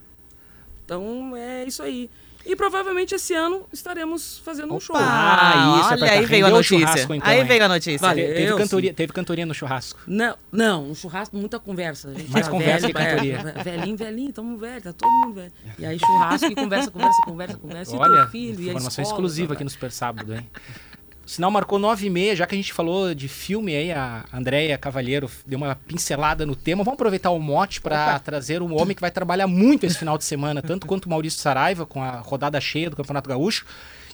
Então 0.84 1.36
é 1.36 1.64
isso 1.64 1.82
aí. 1.82 2.10
E 2.44 2.56
provavelmente 2.56 3.14
esse 3.14 3.34
ano 3.34 3.66
estaremos 3.70 4.38
fazendo 4.38 4.74
um 4.74 4.80
show. 4.80 4.96
Ah, 4.98 5.76
isso, 5.78 5.88
é 5.88 5.92
olha, 5.92 5.98
pra 5.98 6.10
aí 6.14 6.20
tá- 6.22 6.26
veio 6.26 6.46
a 6.46 6.50
notícia. 6.50 7.02
então, 7.02 7.18
aí 7.22 7.38
hein? 7.40 7.44
veio 7.44 7.64
a 7.64 7.68
notícia. 7.68 7.98
Vale. 7.98 8.22
Te- 8.22 8.28
teve, 8.34 8.44
Eu, 8.50 8.56
cantoria, 8.56 8.90
sim. 8.90 8.94
teve 8.94 9.12
cantoria 9.12 9.44
no 9.46 9.52
churrasco. 9.54 10.00
Não, 10.06 10.36
não, 10.50 10.90
um 10.90 10.94
churrasco, 10.94 11.36
muita 11.36 11.60
conversa. 11.60 12.08
A 12.08 12.14
gente 12.14 12.30
Mais 12.30 12.48
conversa 12.48 12.88
velho, 12.88 12.94
que 12.94 13.04
cantoria. 13.04 13.54
é, 13.56 13.62
velhinho, 13.62 13.96
velhinho, 13.96 14.32
tamo 14.32 14.56
velho, 14.56 14.80
tá 14.82 14.92
todo 14.94 15.10
mundo 15.10 15.34
velho. 15.34 15.52
E 15.78 15.84
aí 15.84 15.98
churrasco 15.98 16.46
e 16.46 16.54
conversa, 16.54 16.90
conversa, 16.90 17.22
conversa, 17.26 17.58
conversa. 17.58 17.94
E 17.94 17.98
Olha, 17.98 18.22
teu 18.22 18.28
filho, 18.30 18.60
e 18.62 18.68
a 18.70 18.72
informação 18.72 19.02
escola, 19.02 19.18
exclusiva 19.18 19.48
tá, 19.48 19.54
aqui 19.54 19.64
no 19.64 19.70
Super 19.70 19.92
Sábado, 19.92 20.34
hein? 20.34 20.50
O 21.24 21.28
sinal 21.30 21.50
marcou 21.50 21.78
9 21.78 22.06
e 22.06 22.10
meia, 22.10 22.34
já 22.34 22.46
que 22.46 22.54
a 22.54 22.58
gente 22.58 22.72
falou 22.72 23.14
de 23.14 23.28
filme 23.28 23.76
aí, 23.76 23.92
a 23.92 24.24
Andréia 24.32 24.76
Cavalheiro 24.76 25.30
deu 25.46 25.58
uma 25.58 25.76
pincelada 25.76 26.44
no 26.44 26.56
tema. 26.56 26.82
Vamos 26.82 26.96
aproveitar 26.96 27.30
o 27.30 27.38
mote 27.38 27.80
para 27.80 28.18
trazer 28.18 28.62
um 28.62 28.74
homem 28.76 28.94
que 28.94 29.00
vai 29.00 29.10
trabalhar 29.10 29.46
muito 29.46 29.86
esse 29.86 29.98
final 29.98 30.18
de 30.18 30.24
semana, 30.24 30.60
tanto 30.60 30.86
quanto 30.86 31.04
o 31.04 31.08
Maurício 31.10 31.40
Saraiva, 31.40 31.86
com 31.86 32.02
a 32.02 32.18
rodada 32.18 32.60
cheia 32.60 32.90
do 32.90 32.96
Campeonato 32.96 33.28
Gaúcho, 33.28 33.64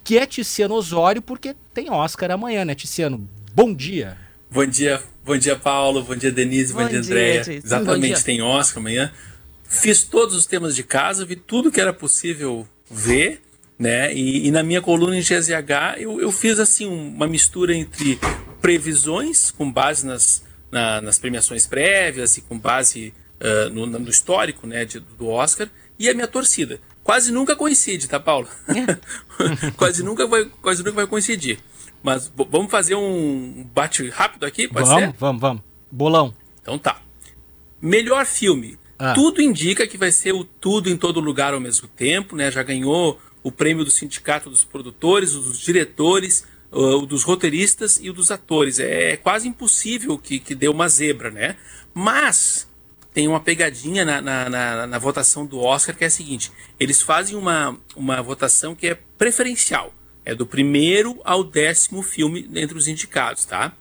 que 0.04 0.18
é 0.18 0.26
Tiziano 0.26 0.74
Osório, 0.74 1.22
porque 1.22 1.56
tem 1.72 1.90
Oscar 1.90 2.30
amanhã, 2.32 2.64
né, 2.64 2.74
Tiziano? 2.74 3.26
Bom 3.54 3.72
dia. 3.72 4.18
Bom 4.50 4.66
dia, 4.66 5.02
bom 5.24 5.36
dia, 5.36 5.56
Paulo. 5.56 6.02
Bom 6.04 6.14
dia, 6.14 6.30
Denise. 6.30 6.72
Bom, 6.72 6.82
Bom 6.82 6.88
dia, 6.88 6.98
Andréia. 6.98 7.44
Exatamente, 7.48 8.14
dia. 8.14 8.24
tem 8.24 8.42
Oscar 8.42 8.78
amanhã. 8.78 9.10
Fiz 9.64 10.04
todos 10.04 10.36
os 10.36 10.46
temas 10.46 10.76
de 10.76 10.82
casa, 10.82 11.24
vi 11.24 11.34
tudo 11.34 11.72
que 11.72 11.80
era 11.80 11.92
possível 11.92 12.66
ver, 12.90 13.42
né? 13.78 14.12
E, 14.14 14.46
e 14.46 14.50
na 14.50 14.62
minha 14.62 14.80
coluna 14.80 15.16
em 15.16 15.20
GZH 15.20 15.98
eu, 15.98 16.20
eu 16.20 16.32
fiz 16.32 16.58
assim 16.58 16.86
uma 16.86 17.26
mistura 17.26 17.74
entre 17.74 18.18
previsões 18.60 19.50
com 19.50 19.70
base 19.70 20.06
nas, 20.06 20.42
na- 20.70 21.00
nas 21.00 21.18
premiações 21.18 21.66
prévias 21.66 22.36
e 22.36 22.40
com 22.42 22.58
base 22.58 23.12
ah, 23.40 23.68
no, 23.70 23.86
no 23.86 24.08
histórico, 24.10 24.66
né, 24.66 24.84
de- 24.84 25.00
do 25.00 25.28
Oscar 25.28 25.68
e 25.98 26.08
a 26.08 26.14
minha 26.14 26.26
torcida. 26.26 26.80
Quase 27.04 27.30
nunca 27.30 27.54
coincide, 27.54 28.08
tá, 28.08 28.18
Paulo? 28.18 28.48
quase 29.76 30.02
nunca 30.02 30.26
vai, 30.26 30.44
quase 30.60 30.82
nunca 30.82 30.96
vai 30.96 31.06
coincidir. 31.06 31.58
Mas 32.02 32.30
vamos 32.50 32.70
fazer 32.70 32.94
um 32.94 33.64
bate 33.74 34.08
rápido 34.08 34.44
aqui, 34.44 34.68
pode 34.68 34.86
vamos, 34.88 35.04
ser? 35.04 35.14
vamos, 35.18 35.40
vamos. 35.40 35.62
Bolão. 35.90 36.34
Então 36.62 36.78
tá. 36.78 37.00
Melhor 37.80 38.24
filme. 38.26 38.78
Ah. 38.98 39.12
Tudo 39.12 39.42
indica 39.42 39.86
que 39.86 39.98
vai 39.98 40.10
ser 40.10 40.32
o 40.32 40.42
Tudo 40.44 40.88
em 40.88 40.96
Todo 40.96 41.20
Lugar 41.20 41.52
ao 41.54 41.60
mesmo 41.60 41.86
tempo, 41.88 42.34
né? 42.34 42.50
Já 42.50 42.62
ganhou 42.62 43.20
o 43.46 43.52
prêmio 43.52 43.84
do 43.84 43.90
Sindicato 43.92 44.50
dos 44.50 44.64
Produtores, 44.64 45.32
dos 45.34 45.60
diretores, 45.60 46.44
o 46.72 47.06
dos 47.06 47.22
roteiristas 47.22 48.00
e 48.02 48.10
o 48.10 48.12
dos 48.12 48.32
atores. 48.32 48.80
É 48.80 49.16
quase 49.16 49.46
impossível 49.46 50.18
que, 50.18 50.40
que 50.40 50.52
dê 50.52 50.66
uma 50.66 50.88
zebra, 50.88 51.30
né? 51.30 51.54
Mas 51.94 52.68
tem 53.14 53.28
uma 53.28 53.38
pegadinha 53.38 54.04
na, 54.04 54.20
na, 54.20 54.48
na- 54.50 54.86
na 54.88 54.98
votação 54.98 55.46
do 55.46 55.60
Oscar 55.60 55.96
que 55.96 56.02
é 56.02 56.08
a 56.08 56.10
seguinte: 56.10 56.50
eles 56.80 57.00
fazem 57.00 57.36
uma, 57.36 57.78
uma 57.94 58.20
votação 58.20 58.74
que 58.74 58.88
é 58.88 58.98
preferencial. 59.16 59.94
É 60.24 60.34
do 60.34 60.44
primeiro 60.44 61.20
ao 61.24 61.44
décimo 61.44 62.02
filme 62.02 62.50
entre 62.56 62.76
os 62.76 62.88
indicados, 62.88 63.44
tá? 63.44 63.72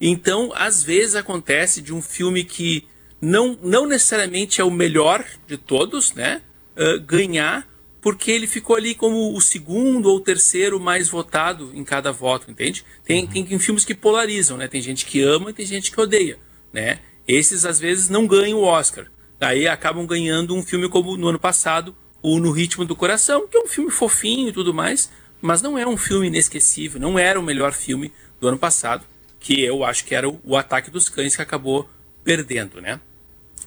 Então, 0.00 0.50
às 0.54 0.82
vezes 0.82 1.14
acontece 1.14 1.82
de 1.82 1.92
um 1.92 2.00
filme 2.00 2.42
que 2.42 2.88
não, 3.20 3.58
não 3.62 3.84
necessariamente 3.86 4.62
é 4.62 4.64
o 4.64 4.70
melhor 4.70 5.22
de 5.46 5.58
todos, 5.58 6.14
né? 6.14 6.40
ah, 6.74 6.96
ganhar 7.06 7.68
porque 8.00 8.30
ele 8.30 8.46
ficou 8.46 8.76
ali 8.76 8.94
como 8.94 9.34
o 9.36 9.40
segundo 9.40 10.06
ou 10.06 10.20
terceiro 10.20 10.80
mais 10.80 11.08
votado 11.08 11.70
em 11.74 11.84
cada 11.84 12.10
voto, 12.10 12.50
entende? 12.50 12.84
Tem, 13.04 13.26
tem, 13.26 13.44
tem 13.44 13.58
filmes 13.58 13.84
que 13.84 13.94
polarizam, 13.94 14.56
né? 14.56 14.66
Tem 14.66 14.80
gente 14.80 15.04
que 15.04 15.20
ama 15.20 15.50
e 15.50 15.52
tem 15.52 15.66
gente 15.66 15.90
que 15.90 16.00
odeia, 16.00 16.38
né? 16.72 17.00
Esses 17.28 17.64
às 17.64 17.78
vezes 17.78 18.08
não 18.08 18.26
ganham 18.26 18.58
o 18.58 18.64
Oscar. 18.64 19.06
Daí 19.38 19.68
acabam 19.68 20.06
ganhando 20.06 20.54
um 20.54 20.62
filme 20.62 20.88
como 20.88 21.16
no 21.16 21.28
ano 21.28 21.38
passado, 21.38 21.94
o 22.22 22.38
No 22.38 22.50
Ritmo 22.50 22.84
do 22.84 22.96
Coração, 22.96 23.46
que 23.46 23.56
é 23.56 23.60
um 23.60 23.66
filme 23.66 23.90
fofinho 23.90 24.48
e 24.48 24.52
tudo 24.52 24.74
mais, 24.74 25.10
mas 25.40 25.62
não 25.62 25.78
é 25.78 25.86
um 25.86 25.96
filme 25.96 26.26
inesquecível, 26.26 27.00
não 27.00 27.18
era 27.18 27.40
o 27.40 27.42
melhor 27.42 27.72
filme 27.72 28.12
do 28.38 28.48
ano 28.48 28.58
passado, 28.58 29.04
que 29.38 29.62
eu 29.62 29.84
acho 29.84 30.04
que 30.04 30.14
era 30.14 30.28
o, 30.28 30.38
o 30.44 30.56
Ataque 30.56 30.90
dos 30.90 31.08
Cães 31.08 31.34
que 31.34 31.42
acabou 31.42 31.88
perdendo, 32.22 32.80
né? 32.80 33.00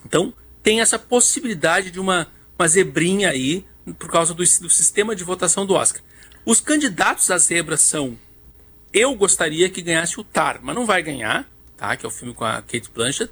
Então, 0.05 0.33
tem 0.61 0.81
essa 0.81 0.99
possibilidade 0.99 1.89
de 1.89 1.99
uma, 1.99 2.27
uma 2.57 2.67
zebrinha 2.67 3.29
aí 3.29 3.65
por 3.99 4.09
causa 4.09 4.33
do, 4.33 4.43
do 4.43 4.69
sistema 4.69 5.15
de 5.15 5.23
votação 5.23 5.65
do 5.65 5.73
Oscar. 5.73 6.01
Os 6.45 6.59
candidatos 6.59 7.29
à 7.31 7.37
zebra 7.37 7.77
são 7.77 8.17
eu 8.93 9.15
gostaria 9.15 9.69
que 9.69 9.81
ganhasse 9.81 10.19
o 10.19 10.23
Tar, 10.23 10.59
mas 10.61 10.75
não 10.75 10.85
vai 10.85 11.01
ganhar, 11.01 11.49
tá? 11.75 11.95
Que 11.97 12.05
é 12.05 12.07
o 12.07 12.11
filme 12.11 12.33
com 12.33 12.45
a 12.45 12.61
Kate 12.61 12.89
Blanchett. 12.93 13.31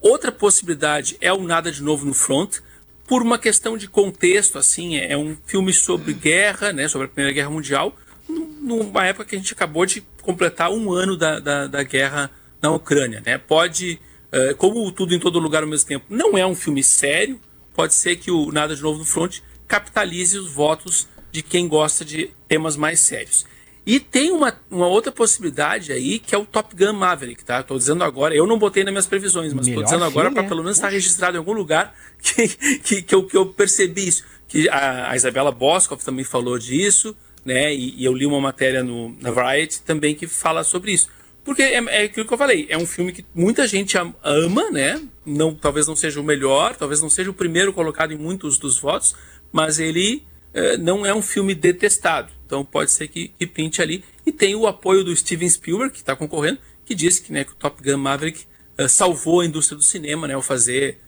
Outra 0.00 0.30
possibilidade 0.30 1.16
é 1.20 1.32
o 1.32 1.42
Nada 1.42 1.72
de 1.72 1.82
Novo 1.82 2.04
no 2.04 2.12
Front, 2.12 2.58
por 3.06 3.22
uma 3.22 3.38
questão 3.38 3.78
de 3.78 3.88
contexto, 3.88 4.58
assim, 4.58 4.98
é 4.98 5.16
um 5.16 5.34
filme 5.46 5.72
sobre 5.72 6.12
guerra, 6.12 6.74
né? 6.74 6.86
Sobre 6.88 7.06
a 7.06 7.08
Primeira 7.08 7.32
Guerra 7.34 7.48
Mundial, 7.48 7.96
num- 8.28 8.52
numa 8.60 9.06
época 9.06 9.24
que 9.24 9.34
a 9.34 9.38
gente 9.38 9.54
acabou 9.54 9.86
de 9.86 10.02
completar 10.20 10.70
um 10.70 10.92
ano 10.92 11.16
da, 11.16 11.40
da, 11.40 11.66
da 11.66 11.82
guerra 11.82 12.30
na 12.60 12.70
Ucrânia, 12.70 13.22
né? 13.24 13.38
Pode, 13.38 13.98
eh, 14.30 14.52
como 14.58 14.92
tudo 14.92 15.14
em 15.14 15.18
todo 15.18 15.38
lugar 15.38 15.62
ao 15.62 15.68
mesmo 15.68 15.88
tempo, 15.88 16.04
não 16.10 16.36
é 16.36 16.46
um 16.46 16.54
filme 16.54 16.84
sério, 16.84 17.40
pode 17.72 17.94
ser 17.94 18.16
que 18.16 18.30
o 18.30 18.52
Nada 18.52 18.76
de 18.76 18.82
Novo 18.82 18.98
no 18.98 19.06
Front 19.06 19.38
capitalize 19.68 20.36
os 20.36 20.50
votos 20.50 21.06
de 21.30 21.42
quem 21.42 21.68
gosta 21.68 22.04
de 22.04 22.30
temas 22.48 22.76
mais 22.76 22.98
sérios. 23.00 23.46
E 23.86 23.98
tem 24.00 24.30
uma, 24.32 24.52
uma 24.70 24.86
outra 24.86 25.10
possibilidade 25.10 25.92
aí, 25.92 26.18
que 26.18 26.34
é 26.34 26.38
o 26.38 26.44
Top 26.44 26.74
Gun 26.76 26.92
Maverick, 26.92 27.42
tá? 27.44 27.62
Tô 27.62 27.76
dizendo 27.78 28.04
agora, 28.04 28.34
eu 28.34 28.46
não 28.46 28.58
botei 28.58 28.84
nas 28.84 28.92
minhas 28.92 29.06
previsões, 29.06 29.54
mas 29.54 29.66
Melhor 29.66 29.80
tô 29.80 29.84
dizendo 29.84 30.04
agora 30.04 30.30
para 30.30 30.44
pelo 30.44 30.62
menos 30.62 30.76
estar 30.76 30.88
registrado 30.88 31.36
em 31.36 31.38
algum 31.38 31.52
lugar 31.54 31.94
que, 32.20 32.48
que, 32.78 33.02
que, 33.02 33.14
eu, 33.14 33.24
que 33.26 33.36
eu 33.36 33.46
percebi 33.46 34.08
isso. 34.08 34.24
Que 34.46 34.68
a, 34.68 35.10
a 35.12 35.16
Isabela 35.16 35.50
Boscoff 35.52 36.04
também 36.04 36.24
falou 36.24 36.58
disso, 36.58 37.16
né? 37.44 37.74
E, 37.74 37.94
e 38.02 38.04
eu 38.04 38.12
li 38.12 38.26
uma 38.26 38.40
matéria 38.40 38.82
no, 38.84 39.16
na 39.20 39.30
Variety 39.30 39.80
também 39.80 40.14
que 40.14 40.26
fala 40.26 40.62
sobre 40.64 40.92
isso. 40.92 41.08
Porque 41.42 41.62
é, 41.62 41.76
é 41.76 42.02
aquilo 42.02 42.26
que 42.26 42.34
eu 42.34 42.36
falei, 42.36 42.66
é 42.68 42.76
um 42.76 42.84
filme 42.86 43.10
que 43.10 43.24
muita 43.34 43.66
gente 43.66 43.96
am- 43.96 44.14
ama, 44.22 44.70
né? 44.70 45.00
Não, 45.24 45.54
talvez 45.54 45.86
não 45.86 45.96
seja 45.96 46.20
o 46.20 46.22
melhor, 46.24 46.76
talvez 46.76 47.00
não 47.00 47.08
seja 47.08 47.30
o 47.30 47.34
primeiro 47.34 47.72
colocado 47.72 48.12
em 48.12 48.18
muitos 48.18 48.58
dos 48.58 48.78
votos, 48.78 49.14
mas 49.52 49.78
ele 49.78 50.26
eh, 50.54 50.76
não 50.76 51.04
é 51.04 51.14
um 51.14 51.22
filme 51.22 51.54
detestado. 51.54 52.32
Então 52.46 52.64
pode 52.64 52.90
ser 52.90 53.08
que, 53.08 53.28
que 53.28 53.46
pinte 53.46 53.82
ali. 53.82 54.04
E 54.24 54.32
tem 54.32 54.54
o 54.54 54.66
apoio 54.66 55.04
do 55.04 55.14
Steven 55.14 55.48
Spielberg, 55.48 55.92
que 55.92 56.00
está 56.00 56.16
concorrendo, 56.16 56.58
que 56.84 56.94
disse 56.94 57.22
que, 57.22 57.32
né, 57.32 57.44
que 57.44 57.52
o 57.52 57.56
Top 57.56 57.82
Gun 57.82 57.98
Maverick 57.98 58.44
eh, 58.76 58.88
salvou 58.88 59.40
a 59.40 59.46
indústria 59.46 59.76
do 59.76 59.84
cinema, 59.84 60.26
né? 60.26 60.34
Ao 60.34 60.42
fazer 60.42 60.98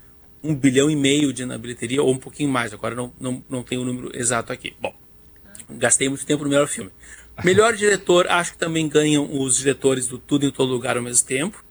um 0.43 0.55
bilhão 0.55 0.91
e 0.91 0.97
meio 0.97 1.33
de 1.33 1.45
na 1.45 1.59
bilheteria, 1.59 2.03
ou 2.03 2.13
um 2.13 2.19
pouquinho 2.19 2.51
mais. 2.51 2.73
Agora 2.73 2.95
não, 2.95 3.13
não, 3.21 3.45
não 3.49 3.63
tenho 3.63 3.83
o 3.83 3.85
número 3.85 4.11
exato 4.15 4.53
aqui. 4.53 4.75
Bom, 4.81 4.95
gastei 5.71 6.09
muito 6.09 6.27
tempo 6.27 6.45
no 6.45 6.51
melhor 6.51 6.67
filme. 6.67 6.91
Melhor 7.45 7.75
diretor, 7.75 8.27
acho 8.29 8.53
que 8.53 8.59
também 8.59 8.89
ganham 8.89 9.29
os 9.41 9.57
diretores 9.59 10.07
do 10.07 10.19
Tudo 10.19 10.45
em 10.45 10.51
Todo 10.51 10.73
Lugar 10.73 10.97
ao 10.97 11.03
mesmo 11.03 11.27
tempo. 11.27 11.65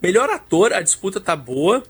Melhor 0.00 0.30
ator, 0.30 0.72
a 0.72 0.80
disputa 0.80 1.20
tá 1.20 1.34
boa. 1.34 1.82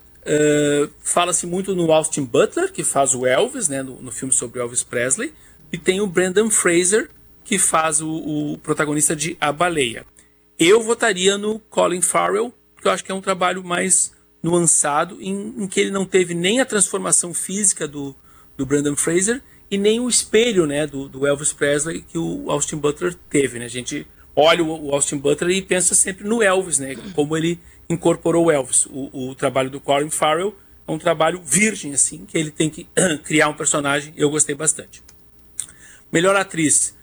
Fala-se 1.01 1.47
muito 1.47 1.75
no 1.75 1.91
Austin 1.93 2.25
Butler, 2.25 2.73
que 2.73 2.85
faz 2.85 3.15
o 3.15 3.27
Elvis, 3.27 3.69
né, 3.69 3.83
no, 3.83 4.01
no 4.01 4.13
filme 4.13 4.33
sobre 4.33 4.61
Elvis 4.61 4.83
Presley. 4.83 5.33
E 5.73 5.79
tem 5.79 6.01
o 6.01 6.07
Brandon 6.07 6.51
Fraser, 6.51 7.09
que 7.45 7.59
faz 7.59 8.01
o, 8.01 8.09
o 8.09 8.59
protagonista 8.59 9.15
de 9.15 9.37
A 9.41 9.53
Baleia. 9.53 10.05
Eu 10.59 10.83
votaria 10.83 11.39
no 11.39 11.59
Colin 11.59 12.03
Farrell, 12.03 12.53
porque 12.75 12.89
eu 12.89 12.93
acho 12.93 13.05
que 13.05 13.11
é 13.11 13.15
um 13.15 13.21
trabalho 13.21 13.65
mais 13.65 14.13
nuançado, 14.43 15.19
em, 15.21 15.55
em 15.59 15.67
que 15.67 15.81
ele 15.81 15.91
não 15.91 16.05
teve 16.05 16.35
nem 16.35 16.61
a 16.61 16.67
transformação 16.67 17.33
física 17.33 17.87
do, 17.87 18.15
do 18.57 18.67
Brandon 18.67 18.97
Fraser 18.97 19.43
e 19.71 19.79
nem 19.79 20.01
o 20.01 20.09
espelho 20.09 20.67
né, 20.67 20.87
do, 20.87 21.09
do 21.09 21.27
Elvis 21.27 21.53
Presley 21.53 22.03
que 22.03 22.19
o 22.19 22.51
Austin 22.51 22.77
Butler 22.77 23.15
teve. 23.29 23.59
Né? 23.59 23.67
A 23.67 23.69
gente 23.69 24.07
olha 24.35 24.65
o, 24.65 24.89
o 24.89 24.95
Austin 24.95 25.19
Butler 25.19 25.57
e 25.57 25.63
pensa 25.63 25.95
sempre 25.95 26.27
no 26.27 26.43
Elvis, 26.43 26.79
né? 26.79 26.97
como 27.15 27.37
ele 27.37 27.61
incorporou 27.91 28.51
Elvis. 28.51 28.87
O, 28.87 29.31
o 29.31 29.35
trabalho 29.35 29.69
do 29.69 29.81
Colin 29.81 30.11
Farrell 30.11 30.55
é 30.87 30.93
um 30.93 30.99
trabalho 30.99 31.43
virgem, 31.45 31.93
assim, 31.93 32.25
que 32.25 32.39
ele 32.39 32.51
tem 32.51 32.71
que 32.71 32.87
criar 33.25 33.49
um 33.49 33.55
personagem. 33.55 34.15
Eu 34.17 34.31
gostei 34.31 34.55
bastante. 34.55 35.03
Melhor 36.11 36.37
atriz. 36.37 36.95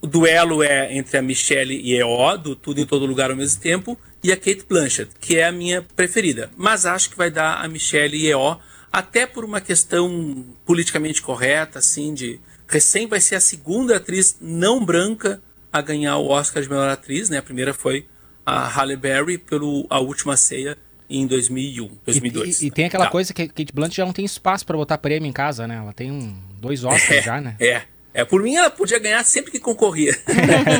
O 0.00 0.06
duelo 0.06 0.62
é 0.62 0.96
entre 0.96 1.18
a 1.18 1.22
Michelle 1.22 1.74
Yeoh, 1.74 2.38
do 2.38 2.56
Tudo 2.56 2.80
em 2.80 2.86
Todo 2.86 3.04
Lugar 3.04 3.30
ao 3.30 3.36
mesmo 3.36 3.60
tempo, 3.60 3.98
e 4.24 4.32
a 4.32 4.36
Kate 4.36 4.64
Blanchett, 4.66 5.10
que 5.20 5.36
é 5.36 5.44
a 5.44 5.52
minha 5.52 5.82
preferida. 5.82 6.50
Mas 6.56 6.86
acho 6.86 7.10
que 7.10 7.18
vai 7.18 7.30
dar 7.30 7.62
a 7.62 7.68
Michelle 7.68 8.16
Yeoh, 8.16 8.58
até 8.90 9.26
por 9.26 9.44
uma 9.44 9.60
questão 9.60 10.46
politicamente 10.64 11.20
correta, 11.20 11.80
assim, 11.80 12.14
de 12.14 12.40
recém 12.66 13.06
vai 13.06 13.20
ser 13.20 13.34
a 13.34 13.40
segunda 13.40 13.96
atriz 13.96 14.38
não 14.40 14.82
branca 14.82 15.42
a 15.72 15.82
ganhar 15.82 16.16
o 16.16 16.28
Oscar 16.28 16.62
de 16.62 16.68
melhor 16.68 16.88
atriz, 16.88 17.28
né? 17.28 17.38
A 17.38 17.42
primeira 17.42 17.74
foi 17.74 18.06
a 18.44 18.66
Halle 18.66 18.96
Berry 18.96 19.38
pelo 19.38 19.86
A 19.90 19.98
Última 20.00 20.36
Ceia 20.36 20.76
em 21.08 21.26
2001, 21.26 21.90
2002. 22.06 22.62
E, 22.62 22.66
e 22.66 22.70
tem 22.70 22.84
aquela 22.86 23.06
Tá. 23.06 23.10
coisa 23.10 23.34
que 23.34 23.42
a 23.42 23.48
Kate 23.48 23.72
Blunt 23.72 23.94
já 23.94 24.04
não 24.04 24.12
tem 24.12 24.24
espaço 24.24 24.64
pra 24.64 24.76
botar 24.76 24.98
prêmio 24.98 25.28
em 25.28 25.32
casa, 25.32 25.66
né? 25.66 25.76
Ela 25.76 25.92
tem 25.92 26.10
um, 26.10 26.34
dois 26.60 26.84
Oscars 26.84 27.22
já, 27.24 27.40
né? 27.40 27.56
É. 27.58 27.82
É, 28.12 28.24
por 28.24 28.42
mim 28.42 28.56
ela 28.56 28.68
podia 28.70 28.98
ganhar 28.98 29.22
sempre 29.24 29.52
que 29.52 29.60
concorria. 29.60 30.12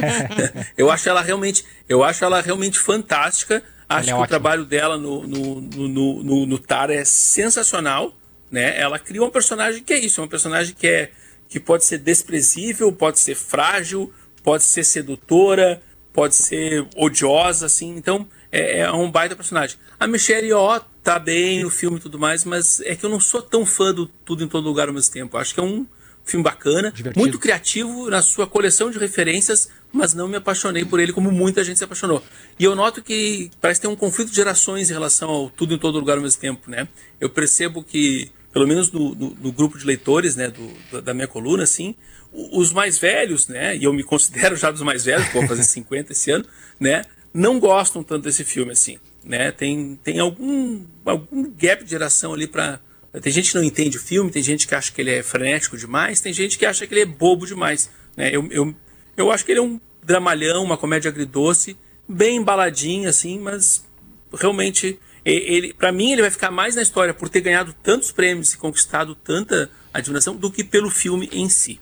eu 0.77 0.91
acho 0.91 1.09
ela 1.09 1.23
realmente, 1.23 1.65
eu 1.89 2.03
acho 2.03 2.25
ela 2.25 2.41
realmente 2.41 2.79
fantástica. 2.79 3.63
Acho 3.89 4.11
é 4.11 4.13
que 4.13 4.19
o 4.19 4.27
trabalho 4.27 4.65
dela 4.65 4.99
no, 4.99 5.27
no, 5.27 5.61
no, 5.61 6.23
no, 6.25 6.47
no, 6.47 6.59
Tara 6.59 6.93
é 6.95 7.05
sensacional, 7.05 8.13
né? 8.51 8.81
Ela 8.81 8.99
criou 8.99 9.29
um 9.29 9.31
personagem 9.31 9.83
que 9.83 9.93
é 9.93 9.99
isso, 9.99 10.21
é 10.21 10.25
um 10.25 10.29
personagem 10.29 10.75
que 10.77 10.87
é 10.89 11.11
que 11.49 11.59
pode 11.59 11.85
ser 11.85 11.99
desprezível, 11.99 12.93
pode 12.93 13.19
ser 13.19 13.35
frágil, 13.35 14.13
pode 14.43 14.63
ser 14.63 14.85
sedutora, 14.85 15.83
pode 16.13 16.35
ser 16.35 16.87
odiosa, 16.97 17.67
assim. 17.67 17.95
Então 17.97 18.27
é, 18.51 18.81
é 18.81 18.93
um 18.93 19.11
baita 19.11 19.37
personagem. 19.37 19.77
A 19.99 20.07
Michelle 20.07 20.47
Yeoh 20.49 20.81
tá 21.03 21.19
bem 21.19 21.63
no 21.63 21.71
filme 21.71 21.99
e 21.99 22.01
tudo 22.01 22.19
mais, 22.19 22.45
mas 22.45 22.81
é 22.81 22.95
que 22.95 23.05
eu 23.05 23.11
não 23.11 23.21
sou 23.21 23.41
tão 23.43 23.65
fã 23.65 23.93
do 23.95 24.07
Tudo 24.07 24.45
em 24.45 24.49
Todo 24.49 24.65
Lugar 24.65 24.89
ao 24.89 24.95
mesmo 24.95 25.13
tempo. 25.13 25.37
Acho 25.39 25.55
que 25.55 25.61
é 25.61 25.63
um 25.63 25.87
filme 26.25 26.45
bacana, 26.45 26.93
muito 27.17 27.39
criativo 27.39 28.09
na 28.11 28.23
sua 28.23 28.47
coleção 28.47 28.91
de 28.91 28.99
referências, 28.99 29.69
mas 29.93 30.13
não 30.15 30.29
me 30.29 30.37
apaixonei 30.37 30.85
por 30.85 31.01
ele 31.01 31.13
como 31.13 31.33
muita 31.33 31.65
gente 31.65 31.79
se 31.79 31.85
apaixonou. 31.85 32.23
E 32.59 32.63
eu 32.65 32.77
noto 32.77 33.03
que 33.03 33.51
parece 33.61 33.81
ter 33.81 33.89
um 33.89 33.97
conflito 33.97 34.29
de 34.31 34.37
gerações 34.37 34.91
em 34.91 34.93
relação 34.93 35.29
ao 35.31 35.51
Tudo 35.51 35.75
em 35.75 35.79
Todo 35.79 35.99
Lugar 35.99 36.19
ao 36.19 36.23
mesmo 36.23 36.41
tempo, 36.41 36.71
né? 36.71 36.87
Eu 37.19 37.31
percebo 37.31 37.83
que, 37.83 38.31
pelo 38.53 38.67
menos 38.69 38.93
no, 38.93 39.15
no- 39.15 39.37
no 39.41 39.51
grupo 39.53 39.79
de 39.79 39.85
leitores, 39.87 40.37
né, 40.37 40.49
do- 40.49 41.01
da- 41.03 41.15
minha 41.15 41.27
coluna, 41.27 41.65
assim, 41.65 41.97
os 42.33 42.73
mais 42.73 42.99
velhos, 42.99 43.49
né, 43.49 43.77
e 43.77 43.85
eu 43.85 43.93
me 43.93 44.05
considero 44.05 44.57
já 44.57 44.71
dos 44.71 44.83
mais 44.83 45.05
velhos, 45.05 45.29
vou 45.33 45.47
fazer 45.47 45.65
50 45.65 46.13
esse 46.13 46.31
ano, 46.31 46.45
né, 46.79 47.05
não 47.33 47.59
gostam 47.59 48.03
tanto 48.03 48.25
desse 48.25 48.45
filme, 48.45 48.73
assim, 48.73 48.99
né? 49.25 49.53
Tem, 49.53 49.99
tem 50.03 50.19
algum, 50.19 50.85
algum 51.05 51.51
gap 51.51 51.85
de 51.85 51.91
geração 51.91 52.35
ali 52.35 52.47
para 52.47 52.81
tem 53.21 53.33
gente 53.33 53.51
que 53.51 53.57
não 53.57 53.65
entende 53.65 53.97
o 53.97 54.01
filme, 54.01 54.31
tem 54.31 54.43
gente 54.43 54.69
que 54.69 54.75
acha 54.75 54.93
que 54.93 55.01
ele 55.01 55.11
é 55.11 55.23
frenético 55.23 55.77
demais, 55.77 56.21
tem 56.21 56.33
gente 56.33 56.57
que 56.57 56.65
acha 56.65 56.87
que 56.87 56.95
ele 56.95 57.01
é 57.01 57.07
bobo 57.07 57.45
demais. 57.45 57.91
Né? 58.17 58.31
Eu, 58.33 58.47
eu, 58.53 58.75
eu 59.17 59.33
acho 59.33 59.45
que 59.45 59.51
ele 59.51 59.59
é 59.59 59.63
um 59.63 59.81
dramalhão, 60.05 60.63
uma 60.63 60.77
comédia 60.77 61.09
agridoce, 61.09 61.77
bem 62.09 62.37
embaladinha, 62.37 63.09
assim, 63.09 63.41
mas 63.41 63.85
realmente, 64.33 64.97
ele, 65.25 65.75
para 65.75 65.91
mim, 65.91 66.13
ele 66.13 66.23
vai 66.23 66.31
ficar 66.31 66.53
mais 66.53 66.77
na 66.77 66.83
história 66.83 67.13
por 67.13 67.29
ter 67.29 67.41
ganhado 67.41 67.75
tantos 67.83 68.13
prêmios 68.13 68.53
e 68.53 68.59
conquistado 68.59 69.17
tanta 69.17 69.69
admiração 69.93 70.37
do 70.37 70.49
que 70.49 70.63
pelo 70.63 70.89
filme 70.89 71.29
em 71.33 71.49
si. 71.49 71.81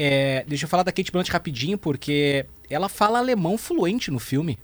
É, 0.00 0.44
deixa 0.46 0.64
eu 0.64 0.68
falar 0.68 0.84
da 0.84 0.92
Kate 0.92 1.10
Blunt 1.10 1.28
rapidinho, 1.28 1.76
porque 1.76 2.46
ela 2.70 2.88
fala 2.88 3.18
alemão 3.18 3.58
fluente 3.58 4.10
no 4.10 4.20
filme. 4.20 4.56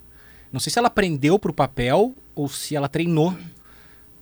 Não 0.52 0.60
sei 0.60 0.72
se 0.72 0.78
ela 0.78 0.86
aprendeu 0.88 1.38
pro 1.38 1.52
papel 1.52 2.14
ou 2.34 2.48
se 2.48 2.76
ela 2.76 2.88
treinou. 2.88 3.36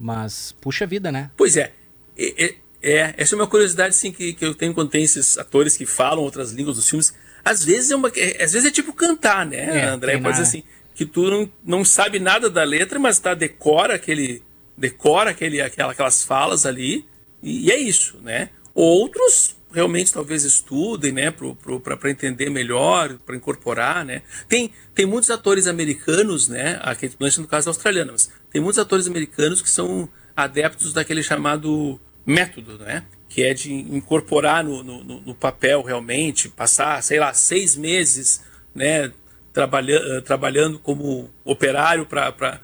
Mas, 0.00 0.52
puxa 0.60 0.86
vida, 0.86 1.12
né? 1.12 1.30
Pois 1.36 1.56
é. 1.56 1.72
É, 2.16 2.54
é, 2.82 3.14
essa 3.16 3.34
é 3.34 3.36
uma 3.36 3.46
curiosidade 3.46 3.90
assim, 3.90 4.10
que, 4.10 4.32
que 4.32 4.44
eu 4.44 4.54
tenho 4.54 4.74
quando 4.74 4.90
tem 4.90 5.02
esses 5.04 5.38
atores 5.38 5.76
que 5.76 5.86
falam 5.86 6.24
outras 6.24 6.50
línguas 6.52 6.76
dos 6.76 6.88
filmes. 6.88 7.14
Às 7.44 7.64
vezes 7.64 7.90
é, 7.90 7.96
uma, 7.96 8.10
é- 8.16 8.42
às 8.42 8.52
vezes 8.52 8.68
é 8.68 8.70
tipo 8.72 8.92
cantar, 8.92 9.44
né, 9.46 9.58
É, 9.80 9.84
André? 9.84 10.12
treinar, 10.12 10.22
Pode 10.32 10.42
dizer 10.42 10.56
né? 10.58 10.62
assim, 10.62 10.64
que 10.94 11.04
tu 11.06 11.30
não, 11.30 11.52
não 11.64 11.84
sabe 11.84 12.18
nada 12.18 12.48
da 12.50 12.64
letra, 12.64 12.98
mas 12.98 13.18
tá, 13.18 13.34
decora 13.34 13.94
aquele. 13.94 14.42
Decora 14.76 15.30
aquele, 15.30 15.60
aquela, 15.60 15.92
aquelas 15.92 16.24
falas 16.24 16.64
ali, 16.64 17.04
e, 17.42 17.66
e 17.66 17.70
é 17.70 17.76
isso, 17.78 18.18
né? 18.22 18.48
Outros 18.74 19.54
realmente 19.72 20.12
talvez 20.12 20.44
estudem, 20.44 21.12
né, 21.12 21.30
para 21.30 22.10
entender 22.10 22.50
melhor, 22.50 23.18
para 23.26 23.36
incorporar, 23.36 24.04
né? 24.04 24.22
Tem, 24.48 24.70
tem 24.94 25.06
muitos 25.06 25.30
atores 25.30 25.66
americanos, 25.66 26.48
né, 26.48 26.78
a 26.82 26.94
Kate 26.94 27.16
Blanchett 27.18 27.40
no 27.40 27.48
caso 27.48 27.68
é 27.68 27.70
australiana, 27.70 28.12
mas 28.12 28.30
tem 28.50 28.60
muitos 28.60 28.78
atores 28.78 29.06
americanos 29.06 29.62
que 29.62 29.70
são 29.70 30.08
adeptos 30.36 30.92
daquele 30.92 31.22
chamado 31.22 32.00
método, 32.24 32.78
né? 32.78 33.04
Que 33.28 33.42
é 33.42 33.54
de 33.54 33.72
incorporar 33.72 34.62
no, 34.62 34.82
no, 34.82 35.02
no- 35.04 35.34
papel 35.34 35.82
realmente, 35.82 36.48
passar, 36.48 37.02
sei 37.02 37.18
lá, 37.18 37.32
seis 37.34 37.74
meses, 37.76 38.42
né? 38.74 39.10
Trabalha, 39.52 39.94
eh, 39.96 40.20
trabalhando 40.20 40.78
como 40.78 41.28
operário 41.44 42.06
para 42.06 42.60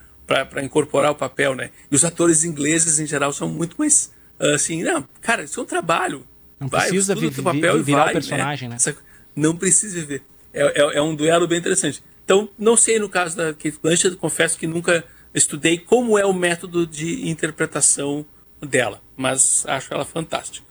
incorporar 0.62 1.10
o 1.10 1.14
papel, 1.14 1.54
né? 1.54 1.70
E 1.90 1.94
os 1.94 2.04
atores 2.04 2.44
ingleses, 2.44 2.98
em 2.98 3.06
geral, 3.06 3.32
são 3.32 3.48
muito 3.48 3.76
mais 3.78 4.10
assim, 4.38 4.82
não, 4.84 5.06
cara, 5.20 5.42
isso 5.42 5.58
é 5.58 5.62
um 5.62 5.66
trabalho. 5.66 6.24
Não 6.60 6.68
Vai, 6.68 6.82
precisa 6.88 7.14
vi- 7.14 7.30
papel 7.42 7.74
vi- 7.74 7.80
e 7.80 7.82
virar 7.82 8.00
o 8.02 8.04
vai, 8.04 8.12
personagem, 8.14 8.68
né? 8.68 8.76
Essa- 8.76 8.96
Não 9.36 9.54
precisa 9.56 9.98
viver. 10.00 10.22
É, 10.52 10.62
é, 10.82 10.98
é 10.98 11.02
um 11.02 11.14
duelo 11.14 11.46
bem 11.46 11.58
interessante. 11.58 12.02
Então, 12.24 12.48
não 12.58 12.76
sei 12.76 12.98
no 12.98 13.08
caso 13.08 13.36
da 13.36 13.52
Kate 13.54 13.78
Blanchett, 13.82 14.16
confesso 14.16 14.58
que 14.58 14.66
nunca 14.66 15.04
estudei 15.32 15.78
como 15.78 16.18
é 16.18 16.26
o 16.26 16.32
método 16.32 16.86
de 16.86 17.28
interpretação 17.28 18.24
dela, 18.60 19.00
mas 19.16 19.64
acho 19.66 19.92
ela 19.94 20.04
fantástica. 20.04 20.66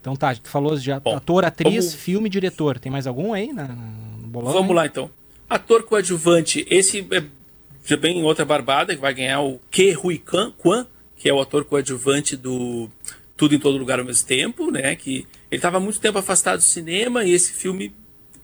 Então 0.00 0.16
tá, 0.16 0.34
tu 0.34 0.48
falou 0.48 0.76
de 0.76 0.90
ator, 0.90 1.44
atriz, 1.44 1.84
vamos- 1.86 1.94
filme 1.94 2.26
e 2.26 2.30
diretor. 2.30 2.78
Tem 2.78 2.90
mais 2.90 3.06
algum 3.06 3.32
aí 3.32 3.52
na, 3.52 3.68
no 3.68 4.26
bolão? 4.28 4.52
Vamos 4.52 4.70
hein? 4.70 4.76
lá 4.76 4.86
então. 4.86 5.10
Ator 5.48 5.82
coadjuvante, 5.84 6.66
esse 6.70 7.06
é 7.12 7.22
já 7.84 7.96
bem 7.96 8.22
outra 8.22 8.44
barbada, 8.44 8.94
que 8.94 9.00
vai 9.00 9.12
ganhar 9.12 9.40
o 9.42 9.60
Ke 9.70 9.94
Hui 10.02 10.18
Kwan, 10.18 10.86
que 11.16 11.28
é 11.28 11.34
o 11.34 11.40
ator 11.40 11.64
coadjuvante 11.64 12.36
do 12.36 12.88
Tudo 13.42 13.56
em 13.56 13.58
Todo 13.58 13.76
Lugar 13.76 13.98
ao 13.98 14.04
mesmo 14.04 14.24
tempo, 14.24 14.70
né? 14.70 14.94
Que 14.94 15.26
ele 15.50 15.58
estava 15.58 15.80
muito 15.80 15.98
tempo 15.98 16.16
afastado 16.16 16.58
do 16.60 16.64
cinema 16.64 17.24
e 17.24 17.32
esse 17.32 17.52
filme 17.52 17.92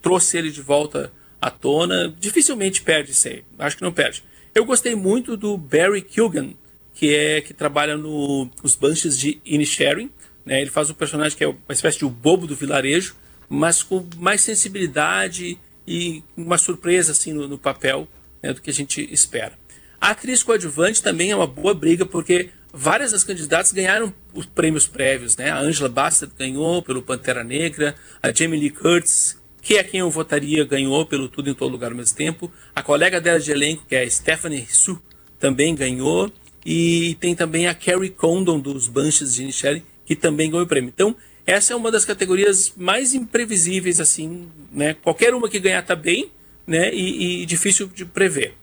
trouxe 0.03 0.37
ele 0.37 0.51
de 0.51 0.61
volta 0.61 1.13
à 1.41 1.49
tona. 1.49 2.13
Dificilmente 2.19 2.83
perde 2.83 3.13
isso 3.13 3.29
acho 3.61 3.77
que 3.77 3.83
não 3.85 3.93
perde. 3.93 4.25
Eu 4.53 4.65
gostei 4.65 4.97
muito 4.97 5.37
do 5.37 5.57
Barry 5.57 6.03
Keoghan, 6.03 6.53
que 6.93 7.15
é 7.15 7.41
que 7.41 7.55
trabalha 7.55 7.97
no 7.97 8.51
os 8.61 8.75
Banshees 8.75 9.17
de 9.17 9.41
Inisherin, 9.47 10.11
né? 10.45 10.61
Ele 10.61 10.69
faz 10.69 10.91
um 10.91 10.95
personagem 10.95 11.39
que 11.39 11.45
é 11.45 11.47
uma 11.47 11.57
espécie 11.71 11.99
de 11.99 12.05
o 12.05 12.11
bobo 12.11 12.45
do 12.45 12.57
vilarejo, 12.57 13.15
mas 13.49 13.85
com 13.85 14.05
mais 14.17 14.41
sensibilidade 14.41 15.57
e 15.87 16.25
uma 16.37 16.59
surpresa 16.59 17.13
assim 17.13 17.33
no, 17.33 17.47
no 17.47 17.57
papel 17.57 18.09
né, 18.43 18.53
do 18.53 18.61
que 18.61 18.71
a 18.71 18.75
gente 18.75 19.09
espera. 19.13 19.57
A 20.01 20.11
atriz 20.11 20.43
coadjuvante 20.43 21.01
também 21.01 21.31
é 21.31 21.37
uma 21.37 21.47
boa 21.47 21.73
briga 21.73 22.05
porque 22.05 22.51
várias 22.73 23.13
das 23.13 23.25
candidatas 23.25 23.73
ganharam 23.73 24.13
os 24.33 24.47
prêmios 24.47 24.87
prévios, 24.87 25.37
né? 25.37 25.51
A 25.51 25.59
Angela 25.59 25.89
Bassett 25.89 26.33
ganhou 26.39 26.83
pelo 26.83 27.03
Pantera 27.03 27.43
Negra, 27.43 27.95
a 28.23 28.33
Jamie 28.33 28.61
Lee 28.61 28.71
Curtis, 28.71 29.39
que 29.61 29.77
é 29.77 29.85
quem 29.85 30.01
eu 30.01 30.11
votaria, 30.11 30.65
ganhou 30.65 31.05
pelo 31.07 31.29
Tudo 31.29 31.51
em 31.51 31.55
Todo 31.55 31.73
Lugar 31.73 31.91
ao 31.91 31.97
mesmo 31.97 32.17
tempo. 32.17 32.51
A 32.75 32.83
colega 32.83 33.21
dela 33.21 33.41
de 33.41 33.51
elenco, 33.51 33.85
que 33.89 33.97
é 33.97 34.03
a 34.03 34.11
Stephanie 34.11 34.67
Su, 34.71 35.01
também 35.39 35.75
ganhou. 35.75 36.33
E 36.65 37.17
tem 37.21 37.35
também 37.35 37.67
a 37.67 37.75
Carrie 37.75 38.11
Condon 38.11 38.61
dos 38.61 38.89
Banshees 38.89 39.35
de 39.35 39.43
Inisherin, 39.43 39.83
que 40.05 40.15
também 40.15 40.51
ganhou 40.51 40.65
o 40.65 40.69
prêmio. 40.69 40.93
Então, 40.95 41.17
essa 41.47 41.73
é 41.73 41.77
uma 41.77 41.91
das 41.91 42.05
categorias 42.05 42.73
mais 42.77 43.15
imprevisíveis, 43.15 44.01
assim, 44.01 44.49
né? 44.71 44.95
Qualquer 44.95 45.35
uma 45.35 45.49
que 45.49 45.59
ganhar 45.59 45.83
tá 45.83 45.97
bem, 45.97 46.31
né? 46.67 46.93
E, 46.93 47.43
e 47.43 47.47
difícil 47.47 47.89
de 47.89 48.05
prever. 48.05 48.55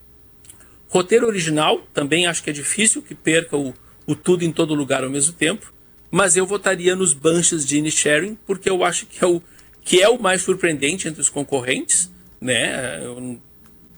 Roteiro 0.88 1.26
original, 1.26 1.84
também 1.92 2.26
acho 2.26 2.42
que 2.42 2.50
é 2.50 2.52
difícil 2.52 3.02
que 3.02 3.14
perca 3.14 3.56
o, 3.56 3.74
o 4.06 4.14
tudo 4.14 4.44
em 4.44 4.52
todo 4.52 4.74
lugar 4.74 5.02
ao 5.02 5.10
mesmo 5.10 5.32
tempo, 5.32 5.72
mas 6.10 6.36
eu 6.36 6.46
votaria 6.46 6.94
nos 6.94 7.12
Banshees 7.12 7.66
de 7.66 7.78
Inisherin, 7.78 8.38
porque 8.46 8.70
eu 8.70 8.84
acho 8.84 9.06
que 9.06 9.22
é 9.22 9.26
o, 9.26 9.42
que 9.82 10.00
é 10.00 10.08
o 10.08 10.20
mais 10.20 10.42
surpreendente 10.42 11.08
entre 11.08 11.20
os 11.20 11.28
concorrentes, 11.28 12.10
né? 12.40 13.00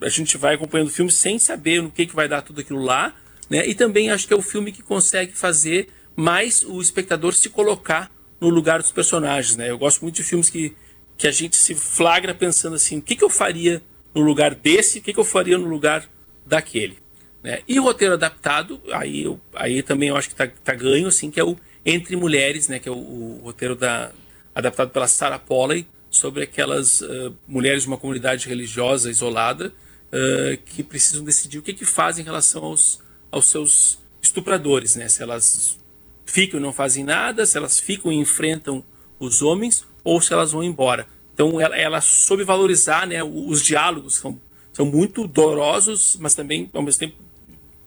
A 0.00 0.08
gente 0.08 0.36
vai 0.38 0.54
acompanhando 0.54 0.88
o 0.88 0.92
filme 0.92 1.10
sem 1.10 1.38
saber 1.38 1.82
no 1.82 1.90
que, 1.90 2.06
que 2.06 2.14
vai 2.14 2.28
dar 2.28 2.42
tudo 2.42 2.60
aquilo 2.60 2.82
lá, 2.82 3.14
né? 3.50 3.66
E 3.66 3.74
também 3.74 4.10
acho 4.10 4.26
que 4.26 4.32
é 4.32 4.36
o 4.36 4.42
filme 4.42 4.72
que 4.72 4.82
consegue 4.82 5.32
fazer 5.32 5.88
mais 6.16 6.62
o 6.62 6.80
espectador 6.80 7.34
se 7.34 7.48
colocar 7.48 8.10
no 8.40 8.48
lugar 8.48 8.80
dos 8.80 8.92
personagens, 8.92 9.56
né? 9.56 9.70
Eu 9.70 9.78
gosto 9.78 10.02
muito 10.02 10.16
de 10.16 10.24
filmes 10.24 10.48
que, 10.48 10.74
que 11.16 11.26
a 11.26 11.30
gente 11.30 11.56
se 11.56 11.74
flagra 11.74 12.34
pensando 12.34 12.76
assim, 12.76 12.98
o 12.98 13.02
que, 13.02 13.16
que 13.16 13.24
eu 13.24 13.30
faria 13.30 13.82
no 14.14 14.22
lugar 14.22 14.54
desse, 14.54 14.98
o 14.98 15.02
que, 15.02 15.12
que 15.12 15.20
eu 15.20 15.24
faria 15.24 15.58
no 15.58 15.68
lugar 15.68 16.08
daquele. 16.46 16.98
Né? 17.42 17.60
E 17.68 17.78
o 17.78 17.82
roteiro 17.82 18.14
adaptado, 18.14 18.80
aí, 18.92 19.22
eu- 19.24 19.40
aí 19.54 19.82
também 19.82 20.08
eu 20.08 20.16
acho 20.16 20.28
que 20.28 20.34
tá, 20.34 20.46
tá 20.46 20.74
ganho, 20.74 21.06
assim, 21.06 21.30
que 21.30 21.38
é 21.38 21.44
o 21.44 21.56
Entre 21.86 22.16
Mulheres, 22.16 22.68
né? 22.68 22.78
Que 22.78 22.88
é 22.88 22.92
o, 22.92 22.96
o 22.96 23.40
roteiro 23.44 23.74
da, 23.76 24.10
adaptado 24.54 24.90
pela 24.90 25.06
Sarah 25.06 25.38
Polley 25.38 25.86
sobre 26.10 26.42
aquelas 26.42 27.02
ah, 27.02 27.32
mulheres 27.46 27.82
de 27.82 27.88
uma 27.88 27.96
comunidade 27.96 28.48
religiosa 28.48 29.10
isolada 29.10 29.72
ah, 30.12 30.58
que 30.66 30.82
precisam 30.82 31.24
decidir 31.24 31.58
o 31.58 31.62
que, 31.62 31.72
que 31.72 31.84
fazem 31.84 32.22
em 32.22 32.26
relação 32.26 32.64
aos, 32.64 33.00
aos 33.30 33.46
seus 33.46 33.98
estupradores, 34.20 34.96
né? 34.96 35.08
Se 35.08 35.22
elas 35.22 35.78
ficam 36.26 36.58
e 36.58 36.62
não 36.62 36.72
fazem 36.72 37.04
nada, 37.04 37.46
se 37.46 37.56
elas 37.56 37.78
ficam 37.78 38.12
e 38.12 38.16
enfrentam 38.16 38.84
os 39.18 39.42
homens 39.42 39.86
ou 40.04 40.20
se 40.20 40.32
elas 40.32 40.52
vão 40.52 40.62
embora. 40.62 41.06
Então 41.32 41.60
ela, 41.60 41.76
ela 41.76 42.00
soube 42.00 42.42
valorizar 42.42 43.06
né, 43.06 43.22
os 43.22 43.62
diálogos, 43.62 44.16
são, 44.16 44.40
são 44.72 44.84
muito 44.84 45.26
dolorosos, 45.26 46.16
mas 46.20 46.34
também 46.34 46.68
ao 46.72 46.82
mesmo 46.82 46.98
tempo 46.98 47.16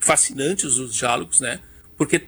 fascinantes 0.06 0.78
os 0.78 0.94
diálogos, 0.94 1.40
né? 1.40 1.60
Porque 1.98 2.28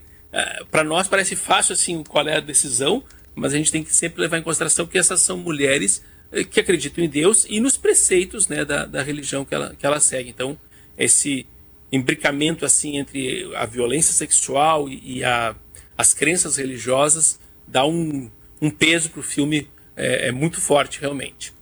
para 0.72 0.84
nós 0.84 1.08
parece 1.08 1.36
fácil 1.36 1.74
assim 1.74 2.04
qual 2.04 2.28
é 2.28 2.38
a 2.38 2.40
decisão, 2.40 3.04
mas 3.36 3.54
a 3.54 3.58
gente 3.58 3.72
tem 3.72 3.84
que 3.84 3.94
sempre 3.94 4.22
levar 4.22 4.40
em 4.40 4.44
consideração 4.44 4.86
que 4.86 4.98
essas 4.98 5.22
são 5.22 5.38
mulheres 5.38 6.04
eh, 6.32 6.44
que 6.44 6.60
acreditam 6.60 7.04
em 7.04 7.10
Deus 7.10 7.46
e 7.48 7.60
nos 7.60 7.78
preceitos 7.78 8.48
né, 8.48 8.66
da, 8.66 8.86
da 8.86 9.04
religião 9.04 9.46
que 9.46 9.54
ela, 9.54 9.76
que 9.76 9.86
ela 9.86 10.00
segue. 10.00 10.30
Então 10.30 10.58
esse 10.98 11.46
imbricamento 11.92 12.66
assim 12.66 12.98
entre 12.98 13.56
a 13.56 13.66
violência 13.66 14.14
sexual 14.14 14.90
e, 14.90 15.18
e 15.18 15.24
a, 15.24 15.56
as 15.98 16.14
crenças 16.14 16.58
religiosas 16.58 17.40
dá 17.68 17.86
um, 17.86 18.30
um 18.62 18.70
peso 18.70 19.10
para 19.10 19.20
o 19.20 19.24
filme 19.24 19.68
é, 19.96 20.30
é 20.30 20.32
muito 20.32 20.60
forte 20.60 21.00
realmente. 21.00 21.53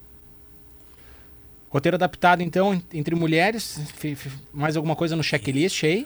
Roteiro 1.71 1.95
adaptado, 1.95 2.43
então, 2.43 2.79
entre 2.93 3.15
mulheres. 3.15 3.79
Mais 4.53 4.75
alguma 4.75 4.93
coisa 4.95 5.15
no 5.15 5.23
checklist 5.23 5.83
aí? 5.85 6.05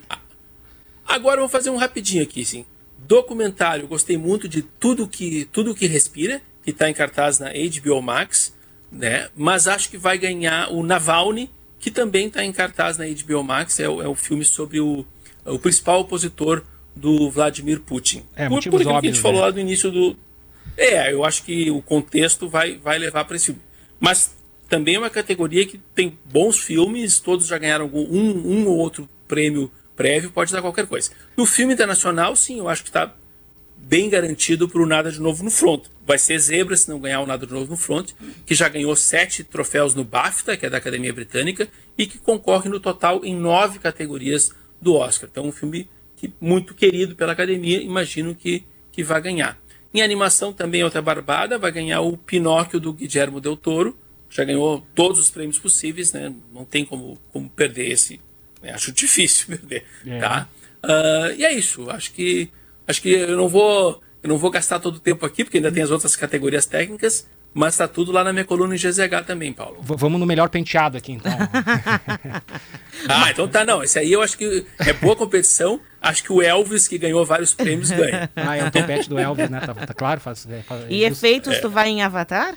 Agora 1.08 1.38
vamos 1.38 1.52
fazer 1.52 1.72
um 1.72 1.76
rapidinho 1.76 2.22
aqui, 2.24 2.46
sim. 2.46 2.66
Documentário, 3.00 3.84
eu 3.84 3.88
gostei 3.88 4.16
muito 4.18 4.48
de 4.48 4.62
tudo 4.62 5.08
que 5.08 5.46
tudo 5.52 5.74
que 5.76 5.88
respira, 5.88 6.40
que 6.64 6.70
está 6.70 6.88
em 6.90 6.94
cartaz 6.94 7.40
na 7.40 7.50
HBO 7.52 8.00
Max, 8.02 8.54
né? 8.92 9.28
Mas 9.36 9.68
acho 9.68 9.90
que 9.90 9.98
vai 9.98 10.18
ganhar 10.20 10.72
o 10.72 10.84
Navalny, 10.84 11.50
que 11.80 11.90
também 11.90 12.28
está 12.28 12.44
em 12.46 12.52
cartaz 12.52 12.98
na 13.00 13.06
HBO 13.06 13.44
Max. 13.44 13.80
É, 13.80 13.90
o- 13.90 14.02
é 14.04 14.08
o 14.08 14.14
filme 14.16 14.46
sobre 14.46 14.80
o, 14.80 15.04
o 15.46 15.58
principal 15.60 16.02
opositor 16.02 16.64
do 16.96 17.30
Vladimir 17.32 17.80
Putin. 17.82 18.24
É, 18.36 18.48
por, 18.48 18.56
por 18.56 18.60
aquilo 18.60 18.80
que 18.80 18.88
a 18.88 18.92
óbvios, 18.92 19.16
gente 19.16 19.22
falou 19.24 19.42
né? 19.42 19.48
lá 19.48 19.52
no 19.52 19.60
início 19.60 19.92
do. 19.92 20.16
É, 20.78 21.12
eu 21.12 21.26
acho 21.26 21.44
que 21.44 21.72
o 21.72 21.82
contexto 21.82 22.48
vai, 22.48 22.78
vai 22.78 23.00
levar 23.00 23.26
para 23.26 23.36
esse 23.36 23.48
filme. 23.48 23.62
Mas 24.00 24.35
também 24.68 24.96
é 24.96 25.00
uma 25.00 25.10
categoria 25.10 25.66
que 25.66 25.78
tem 25.94 26.18
bons 26.26 26.60
filmes, 26.60 27.20
todos 27.20 27.48
já 27.48 27.58
ganharam 27.58 27.86
um, 27.88 28.62
um 28.62 28.68
ou 28.68 28.78
outro 28.78 29.08
prêmio 29.28 29.72
prévio, 29.96 30.32
pode 30.32 30.52
dar 30.52 30.62
qualquer 30.62 30.88
coisa. 30.88 31.12
No 31.38 31.46
filme 31.46 31.74
internacional, 31.74 32.36
sim, 32.36 32.60
eu 32.60 32.68
acho 32.68 32.84
que 32.84 32.90
está 32.90 33.14
bem 33.78 34.10
garantido 34.10 34.68
para 34.68 34.82
o 34.82 34.86
Nada 34.86 35.12
de 35.12 35.22
Novo 35.22 35.44
no 35.44 35.52
Front. 35.52 35.86
Vai 36.06 36.18
ser 36.18 36.40
zebra 36.40 36.76
se 36.76 36.90
não 36.90 37.00
ganhar 37.00 37.22
o 37.22 37.26
Nada 37.26 37.46
de 37.46 37.54
Novo 37.54 37.72
no 37.72 37.78
Front, 37.78 38.12
que 38.46 38.56
já 38.56 38.68
ganhou 38.68 38.96
sete 38.96 39.44
troféus 39.44 39.94
no 39.94 40.04
BAFTA, 40.04 40.58
que 40.58 40.66
é 40.66 40.70
da 40.70 40.78
Academia 40.78 41.14
Britânica, 41.14 41.68
e 41.98 42.06
que 42.06 42.18
concorre 42.18 42.70
no 42.70 42.80
total 42.80 43.24
em 43.24 43.36
nove 43.36 43.80
categorias 43.80 44.52
do 44.82 44.96
Oscar. 44.96 45.30
Então, 45.32 45.46
um 45.46 45.52
filme 45.52 45.88
que, 46.16 46.34
muito 46.42 46.74
querido 46.74 47.16
pela 47.16 47.34
Academia, 47.34 47.82
imagino 47.82 48.34
que, 48.34 48.64
que 48.92 49.04
vai 49.04 49.22
ganhar. 49.22 49.60
Em 49.94 50.02
animação 50.02 50.52
também 50.52 50.84
outra 50.84 51.02
barbada, 51.02 51.58
vai 51.58 51.72
ganhar 51.72 52.02
o 52.02 52.18
Pinóquio 52.18 52.80
do 52.80 52.92
Guillermo 52.92 53.40
del 53.40 53.56
Toro, 53.56 53.98
já 54.36 54.44
ganhou 54.44 54.86
todos 54.94 55.20
os 55.20 55.30
prêmios 55.30 55.58
possíveis, 55.60 56.12
né? 56.12 56.34
Não 56.54 56.66
tem 56.66 56.84
como, 56.84 57.18
como 57.32 57.50
perder 57.50 57.90
esse. 57.90 58.20
né? 58.62 58.72
Acho 58.74 58.92
difícil 58.92 59.48
perder, 59.56 59.86
É. 60.06 60.20
tá? 60.20 60.48
Ah, 60.84 61.32
e 61.38 61.46
é 61.46 61.54
isso. 61.54 61.90
Acho 61.90 62.12
que 62.12 62.50
acho 62.88 63.02
que 63.02 63.10
eu 63.10 63.38
não 63.38 63.48
vou 63.48 64.02
eu 64.22 64.30
não 64.30 64.38
vou 64.38 64.50
gastar 64.52 64.80
todo 64.80 64.96
o 64.96 65.00
tempo 65.00 65.26
aqui 65.26 65.44
porque 65.44 65.58
ainda 65.58 65.72
tem 65.72 65.84
as 65.84 65.92
outras 65.92 66.16
categorias 66.16 66.66
técnicas, 66.66 67.28
mas 67.54 67.78
tá 67.78 67.88
tudo 67.88 68.12
lá 68.12 68.24
na 68.24 68.34
minha 68.34 68.44
coluna 68.44 68.76
em 68.76 68.78
GZH 68.78 69.24
também, 69.26 69.54
Paulo. 69.54 69.82
V- 69.82 69.96
vamos 69.98 70.20
no 70.20 70.26
melhor 70.26 70.50
penteado 70.50 70.98
aqui, 70.98 71.14
então. 71.14 71.32
Ah, 73.08 73.30
então 73.30 73.48
tá 73.48 73.64
não. 73.64 73.84
Esse 73.84 74.00
aí 74.00 74.12
eu 74.12 74.22
acho 74.22 74.38
que 74.38 74.66
é 74.80 74.94
boa 74.94 75.16
competição. 75.16 75.80
Acho 76.02 76.24
que 76.24 76.34
o 76.34 76.42
Elvis 76.42 76.88
que 76.88 76.98
ganhou 76.98 77.26
vários 77.26 77.54
prêmios 77.54 77.92
ganha. 77.92 78.30
ah, 78.36 78.56
é 78.58 78.66
o 78.68 78.72
topete 78.72 79.08
do 79.10 79.18
Elvis, 79.20 79.50
né? 79.50 79.60
Tá, 79.60 79.74
tá 79.74 79.94
claro? 79.94 80.20
Faz, 80.20 80.48
é, 80.50 80.62
faz- 80.62 80.86
E 80.90 81.04
é 81.04 81.08
efeitos, 81.08 81.54
É. 81.54 81.60
tu 81.62 81.70
vai 81.70 81.90
em 81.90 82.02
Avatar? 82.02 82.56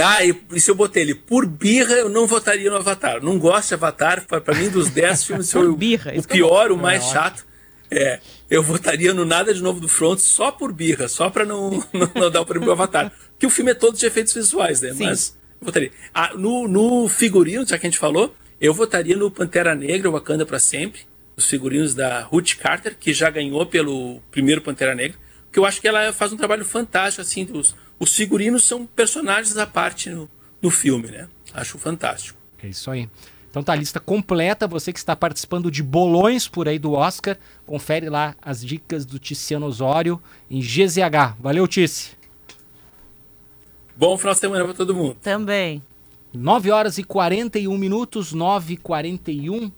Ah, 0.00 0.24
e, 0.24 0.34
e 0.52 0.60
se 0.60 0.70
eu 0.70 0.74
botei 0.74 1.02
ele 1.02 1.14
por 1.14 1.46
birra, 1.46 1.94
eu 1.94 2.08
não 2.08 2.26
votaria 2.26 2.70
no 2.70 2.76
Avatar. 2.76 3.22
Não 3.22 3.38
gosto 3.38 3.68
de 3.68 3.74
Avatar. 3.74 4.26
Pra, 4.26 4.40
pra 4.40 4.54
mim, 4.54 4.68
dos 4.68 4.88
10 4.90 5.24
filmes, 5.24 5.50
foi 5.52 5.66
o, 5.66 5.76
birra, 5.76 6.12
o 6.16 6.22
pior, 6.22 6.72
o 6.72 6.76
mais 6.76 7.04
chato. 7.04 7.44
É, 7.90 8.20
eu 8.48 8.62
votaria 8.62 9.12
no 9.12 9.24
Nada 9.24 9.52
de 9.52 9.60
Novo 9.60 9.80
do 9.80 9.88
Front 9.88 10.20
só 10.20 10.52
por 10.52 10.72
birra, 10.72 11.08
só 11.08 11.28
pra 11.28 11.44
não, 11.44 11.70
não, 11.92 12.10
não 12.14 12.30
dar 12.30 12.40
o 12.40 12.46
prêmio 12.46 12.66
pro 12.66 12.72
Avatar. 12.72 13.12
Porque 13.32 13.46
o 13.46 13.50
filme 13.50 13.72
é 13.72 13.74
todo 13.74 13.96
de 13.96 14.06
efeitos 14.06 14.32
visuais, 14.32 14.80
né? 14.80 14.92
Sim. 14.94 15.04
Mas 15.04 15.36
eu 15.60 15.66
votaria. 15.66 15.90
Ah, 16.14 16.32
no, 16.34 16.68
no 16.68 17.08
figurino, 17.08 17.66
já 17.66 17.78
que 17.78 17.86
a 17.86 17.90
gente 17.90 17.98
falou, 17.98 18.34
eu 18.60 18.72
votaria 18.72 19.16
no 19.16 19.30
Pantera 19.30 19.74
Negra, 19.74 20.10
Wakanda 20.10 20.46
pra 20.46 20.58
sempre. 20.58 21.00
Os 21.36 21.46
figurinos 21.46 21.94
da 21.94 22.20
Ruth 22.20 22.54
Carter, 22.56 22.96
que 22.98 23.12
já 23.12 23.30
ganhou 23.30 23.64
pelo 23.66 24.20
primeiro 24.30 24.60
Pantera 24.60 24.94
Negra. 24.94 25.18
Que 25.50 25.58
eu 25.58 25.64
acho 25.64 25.80
que 25.80 25.88
ela 25.88 26.12
faz 26.12 26.32
um 26.32 26.36
trabalho 26.36 26.64
fantástico, 26.64 27.22
assim. 27.22 27.44
Dos, 27.44 27.74
os 28.00 28.16
figurinos 28.16 28.64
são 28.64 28.86
personagens 28.86 29.56
à 29.58 29.66
parte 29.66 30.08
no, 30.10 30.28
no 30.60 30.70
filme, 30.70 31.08
né? 31.08 31.28
Acho 31.52 31.78
fantástico. 31.78 32.38
É 32.62 32.66
isso 32.66 32.90
aí. 32.90 33.08
Então 33.50 33.62
tá 33.62 33.72
a 33.72 33.76
lista 33.76 34.00
completa. 34.00 34.66
Você 34.66 34.92
que 34.92 34.98
está 34.98 35.14
participando 35.14 35.70
de 35.70 35.82
bolões 35.82 36.48
por 36.48 36.66
aí 36.66 36.78
do 36.78 36.92
Oscar, 36.92 37.36
confere 37.66 38.08
lá 38.08 38.34
as 38.40 38.64
dicas 38.64 39.04
do 39.04 39.18
Ticiano 39.18 39.66
Osório 39.66 40.20
em 40.50 40.60
GZH. 40.60 41.36
Valeu, 41.38 41.68
Tice. 41.68 42.12
Bom 43.96 44.16
final 44.16 44.32
de 44.32 44.40
semana 44.40 44.64
pra 44.64 44.72
todo 44.72 44.94
mundo. 44.94 45.16
Também. 45.20 45.82
9 46.32 46.70
horas 46.70 46.96
e 46.96 47.04
41 47.04 47.76
minutos, 47.76 48.32
9 48.32 48.74
e 48.74 48.76
41. 48.76 49.70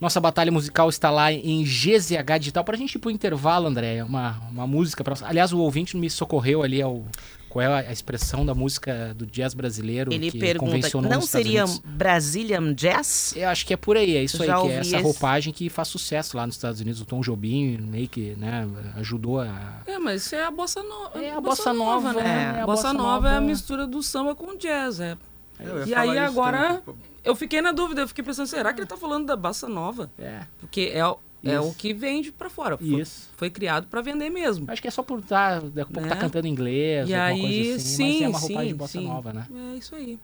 Nossa 0.00 0.18
batalha 0.18 0.50
musical 0.50 0.88
está 0.88 1.10
lá 1.10 1.30
em 1.30 1.62
GZH 1.62 2.38
Digital. 2.38 2.64
Pra 2.64 2.76
gente 2.76 2.94
ir 2.94 2.98
pro 2.98 3.10
intervalo, 3.10 3.66
André, 3.66 4.02
uma, 4.02 4.40
uma 4.50 4.66
música. 4.66 5.04
Pra... 5.04 5.14
Aliás, 5.22 5.52
o 5.52 5.58
ouvinte 5.58 5.96
me 5.96 6.08
socorreu 6.08 6.62
ali 6.62 6.80
ao. 6.80 7.04
Qual 7.50 7.62
é 7.62 7.66
a 7.88 7.92
expressão 7.92 8.46
da 8.46 8.54
música 8.54 9.12
do 9.14 9.26
jazz 9.26 9.52
brasileiro 9.54 10.12
Ele 10.12 10.30
que 10.30 10.38
pergunta, 10.38 10.70
convencionou 10.72 11.10
não 11.10 11.20
seria 11.20 11.64
Unidos? 11.64 11.82
Brazilian 11.84 12.72
Jazz? 12.72 13.34
Eu 13.36 13.48
acho 13.48 13.66
que 13.66 13.74
é 13.74 13.76
por 13.76 13.96
aí, 13.96 14.16
é 14.16 14.22
isso 14.22 14.42
Já 14.44 14.56
aí, 14.56 14.62
que 14.62 14.68
é 14.68 14.76
essa 14.76 14.94
esse. 14.96 15.02
roupagem 15.02 15.52
que 15.52 15.68
faz 15.68 15.88
sucesso 15.88 16.36
lá 16.36 16.46
nos 16.46 16.54
Estados 16.54 16.80
Unidos. 16.80 17.00
O 17.00 17.04
Tom 17.04 17.20
Jobim 17.20 17.76
meio 17.78 18.08
que 18.08 18.36
né, 18.38 18.66
ajudou 18.96 19.40
a. 19.40 19.82
É, 19.84 19.98
mas 19.98 20.24
isso 20.26 20.34
é 20.36 20.44
a 20.44 20.50
bossa 20.50 20.80
nova. 20.82 21.22
É 21.22 21.32
a 21.32 21.40
bossa 21.40 21.72
nova, 21.74 22.12
né? 22.12 22.22
é, 22.56 22.60
a 22.60 22.62
a 22.62 22.66
bossa, 22.66 22.82
bossa 22.88 22.92
nova 22.92 23.28
é 23.28 23.30
a 23.32 23.34
nova- 23.34 23.46
mistura 23.46 23.86
do 23.86 24.02
samba 24.02 24.34
com 24.34 24.56
jazz, 24.56 25.00
é. 25.00 25.18
Eu 25.58 25.80
ia 25.80 25.86
E 25.86 25.94
aí 25.94 26.18
agora 26.18 26.80
também. 26.86 27.00
eu 27.24 27.34
fiquei 27.34 27.60
na 27.60 27.72
dúvida, 27.72 28.00
eu 28.02 28.08
fiquei 28.08 28.24
pensando, 28.24 28.46
será 28.46 28.72
que 28.72 28.80
ele 28.80 28.86
tá 28.86 28.96
falando 28.96 29.26
da 29.26 29.36
bossa 29.36 29.68
nova? 29.68 30.08
É. 30.18 30.40
Porque 30.60 30.92
é, 30.94 31.02
o- 31.44 31.48
é 31.48 31.54
Isso. 31.58 31.68
o 31.68 31.74
que 31.74 31.92
vende 31.94 32.30
pra 32.32 32.48
fora. 32.50 32.76
Foi, 32.76 32.86
Isso. 33.00 33.28
foi 33.36 33.50
criado 33.50 33.86
pra 33.86 34.00
vender 34.00 34.30
mesmo. 34.30 34.66
Acho 34.68 34.80
que 34.82 34.88
é 34.88 34.90
só 34.90 35.02
por 35.02 35.20
estar. 35.20 35.60
Daqui 35.60 35.80
a 35.80 35.86
pouco 35.86 36.08
tá 36.08 36.14
Né? 36.14 36.20
cantando 36.20 36.46
inglês, 36.46 37.08
E 37.08 37.14
alguma 37.14 37.46
aí, 37.48 37.62
coisa 37.64 37.76
assim. 37.76 37.86
sim, 37.96 38.12
mas 38.12 38.22
é 38.22 38.28
uma 38.28 38.38
roupagem 38.38 38.62
sim, 38.62 38.68
de 38.68 38.74
bossa 38.74 38.98
sim. 38.98 39.06
nova, 39.06 39.32
né? 39.32 39.46
É 39.74 39.76
isso 39.76 39.94
aí. 39.94 40.18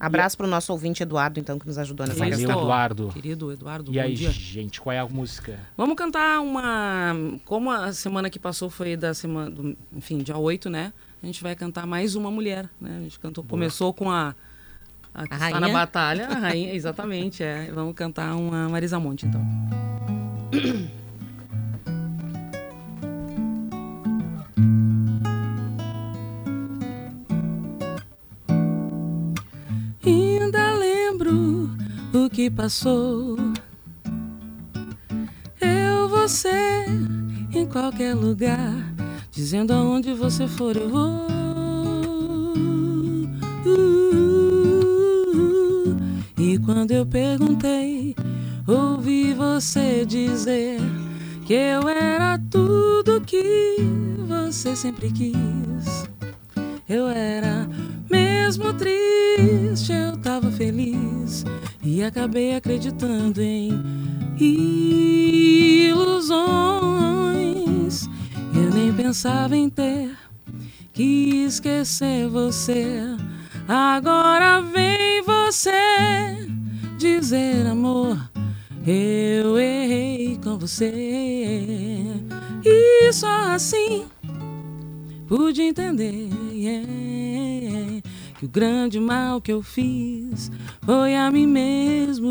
Abraço 0.00 0.36
pro 0.38 0.46
nosso 0.46 0.72
ouvinte 0.72 1.02
Eduardo, 1.02 1.38
então, 1.38 1.58
que 1.58 1.66
nos 1.66 1.76
ajudou 1.78 2.06
nessa 2.06 2.18
Valeu, 2.18 2.36
questão. 2.38 2.58
Eduardo. 2.60 3.08
Querido 3.12 3.52
Eduardo, 3.52 3.90
E 3.92 3.94
bom 3.96 4.00
aí, 4.00 4.14
dia. 4.14 4.30
gente, 4.30 4.80
qual 4.80 4.92
é 4.92 4.98
a 4.98 5.06
música? 5.06 5.60
Vamos 5.76 5.94
cantar 5.96 6.40
uma. 6.40 7.14
Como 7.44 7.70
a 7.70 7.92
semana 7.92 8.30
que 8.30 8.38
passou 8.38 8.70
foi 8.70 8.96
da 8.96 9.12
semana. 9.14 9.50
Do, 9.50 9.76
enfim, 9.94 10.18
dia 10.18 10.36
8, 10.36 10.70
né? 10.70 10.92
A 11.22 11.26
gente 11.26 11.42
vai 11.42 11.54
cantar 11.54 11.86
mais 11.86 12.14
uma 12.16 12.30
mulher, 12.30 12.68
né? 12.80 12.96
A 12.98 13.02
gente 13.02 13.20
cantou, 13.20 13.44
começou 13.44 13.92
com 13.92 14.10
a. 14.10 14.34
A 15.14 15.20
A 15.20 15.24
está 15.24 15.38
na 15.50 15.58
rainha? 15.60 15.72
batalha, 15.74 16.26
a 16.26 16.34
rainha, 16.38 16.72
exatamente. 16.74 17.42
É. 17.42 17.70
Vamos 17.72 17.94
cantar 17.94 18.34
uma 18.34 18.68
Marisa 18.70 18.98
Monte, 18.98 19.26
então. 19.26 19.42
Ainda 30.04 30.74
lembro 30.74 31.70
o 32.14 32.28
que 32.30 32.50
passou. 32.50 33.38
Eu, 35.60 36.08
você, 36.08 36.84
em 37.54 37.66
qualquer 37.66 38.14
lugar, 38.14 38.94
dizendo 39.30 39.72
aonde 39.72 40.12
você 40.12 40.46
for, 40.46 40.76
eu 40.76 40.90
vou. 40.90 41.26
E 46.38 46.58
quando 46.58 46.92
eu 46.92 47.06
perguntei, 47.06 48.14
você 49.62 50.04
dizer 50.04 50.80
que 51.46 51.54
eu 51.54 51.88
era 51.88 52.36
tudo 52.50 53.20
que 53.20 53.76
você 54.26 54.74
sempre 54.74 55.08
quis. 55.12 56.10
Eu 56.88 57.06
era 57.08 57.68
Mesmo 58.10 58.74
triste, 58.74 59.92
eu 59.92 60.16
tava 60.16 60.50
feliz 60.50 61.44
e 61.80 62.02
acabei 62.02 62.56
acreditando 62.56 63.40
em 63.40 63.70
ilusões. 64.36 66.40
Eu 68.52 68.70
nem 68.74 68.92
pensava 68.92 69.56
em 69.56 69.70
ter 69.70 70.10
que 70.92 71.44
esquecer 71.46 72.28
você. 72.28 73.00
Agora 73.68 74.60
vem 74.60 75.22
você 75.22 76.48
dizer 76.98 77.64
amor. 77.68 78.31
Eu 78.84 79.58
errei 79.58 80.38
com 80.42 80.58
você. 80.58 80.92
E 82.64 83.12
só 83.12 83.52
assim 83.52 84.06
pude 85.28 85.62
entender 85.62 86.28
yeah, 86.52 88.02
que 88.38 88.44
o 88.44 88.48
grande 88.48 88.98
mal 88.98 89.40
que 89.40 89.52
eu 89.52 89.62
fiz 89.62 90.50
foi 90.82 91.14
a 91.14 91.30
mim 91.30 91.46
mesmo. 91.46 92.30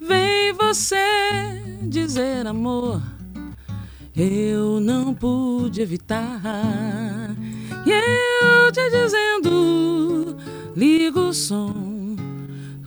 Vem 0.00 0.52
você 0.52 1.60
dizer 1.82 2.46
amor, 2.46 3.02
eu 4.16 4.78
não 4.80 5.12
pude 5.12 5.82
evitar. 5.82 6.40
E 7.84 7.90
eu 7.90 8.72
te 8.72 8.88
dizendo, 8.88 10.36
liga 10.76 11.20
o 11.20 11.34
som 11.34 12.03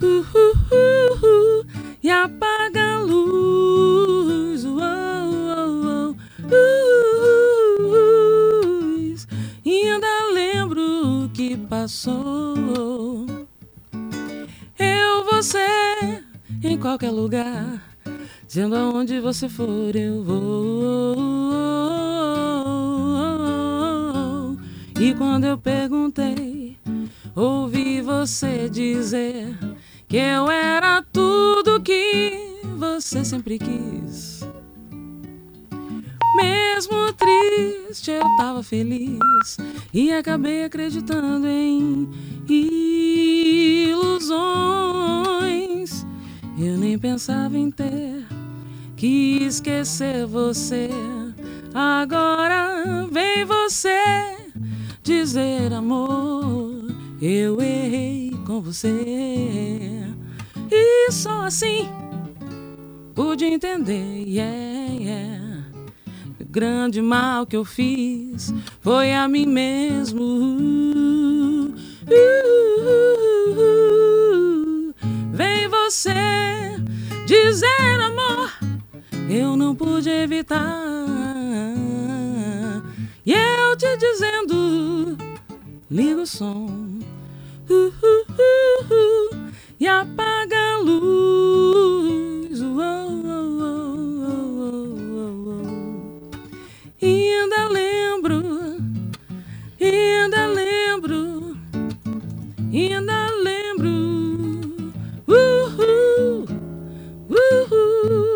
uh, 0.01 0.05
uh, 0.05 1.61
uh, 1.61 1.65
e 2.03 2.09
apaga 2.09 2.95
a 2.95 2.99
luz. 3.01 4.63
Luz. 7.79 9.27
E 9.65 9.83
ainda 9.89 10.31
lembro 10.33 11.25
o 11.25 11.29
que 11.29 11.57
passou. 11.57 12.55
Eu, 14.79 15.25
você, 15.25 16.23
em 16.63 16.77
qualquer 16.77 17.11
lugar, 17.11 17.83
dizendo 18.47 18.75
aonde 18.75 19.19
você 19.19 19.49
for, 19.49 19.95
eu 19.95 20.23
vou. 20.23 21.15
E 24.99 25.13
quando 25.15 25.45
eu 25.45 25.57
perguntei, 25.57 26.77
ouvi 27.35 28.01
você 28.01 28.69
dizer 28.69 29.57
que 30.07 30.17
eu 30.17 30.49
era 30.49 31.03
tudo 31.11 31.81
que 31.81 32.61
você 32.77 33.25
sempre 33.25 33.59
quis. 33.59 34.47
Mesmo 36.35 37.11
triste, 37.13 38.11
eu 38.11 38.23
tava 38.37 38.61
feliz 38.63 39.57
e 39.93 40.11
acabei 40.11 40.63
acreditando 40.63 41.47
em 41.47 42.07
ilusões. 43.89 44.37
Eu 46.57 46.77
nem 46.77 46.97
pensava 46.97 47.57
em 47.57 47.69
ter 47.71 48.25
que 48.95 49.43
esquecer 49.43 50.25
você. 50.25 50.89
Agora 51.73 53.07
vem 53.11 53.43
você 53.45 54.37
dizer 55.03 55.73
amor, 55.73 56.95
eu 57.21 57.61
errei 57.61 58.31
com 58.45 58.61
você. 58.61 58.89
E 60.71 61.11
só 61.11 61.45
assim 61.45 61.89
pude 63.15 63.45
entender, 63.45 64.23
yeah, 64.27 64.93
yeah. 64.93 65.65
O 66.39 66.45
grande 66.45 67.01
mal 67.01 67.47
que 67.47 67.55
eu 67.57 67.65
fiz 67.65 68.53
foi 68.79 69.11
a 69.11 69.27
mim 69.27 69.47
mesmo. 69.47 70.21
Uh, 72.07 73.33
vem 75.33 75.67
você 75.67 76.13
dizer 77.25 77.99
amor, 78.01 78.51
eu 79.29 79.57
não 79.57 79.75
pude 79.75 80.09
evitar. 80.09 80.83
E 83.25 83.33
eu 83.33 83.75
te 83.75 83.97
dizendo, 83.97 85.17
liga 85.91 86.21
o 86.23 86.27
som. 86.27 86.99
Uh, 87.69 87.73
uh, 87.73 88.25
uh, 88.29 88.93
uh, 88.93 89.51
e 89.79 89.87
apaga 89.87 90.57
a 90.57 90.77
luz. 90.79 92.61
Uh, 92.61 92.65
uh, 92.65 93.25
uh, 93.25 94.23
uh, 94.23 94.61
uh, 94.63 95.17
uh, 95.17 95.63
uh. 95.63 96.31
E 97.01 97.33
ainda 97.33 97.69
lembro, 97.69 98.43
ainda 99.81 100.47
lembro, 100.47 101.57
ainda 102.73 103.31
lembro. 103.43 103.89
Uh, 105.27 105.67
uh, 105.81 106.45
uh, 107.31 107.73
uh. 107.73 108.26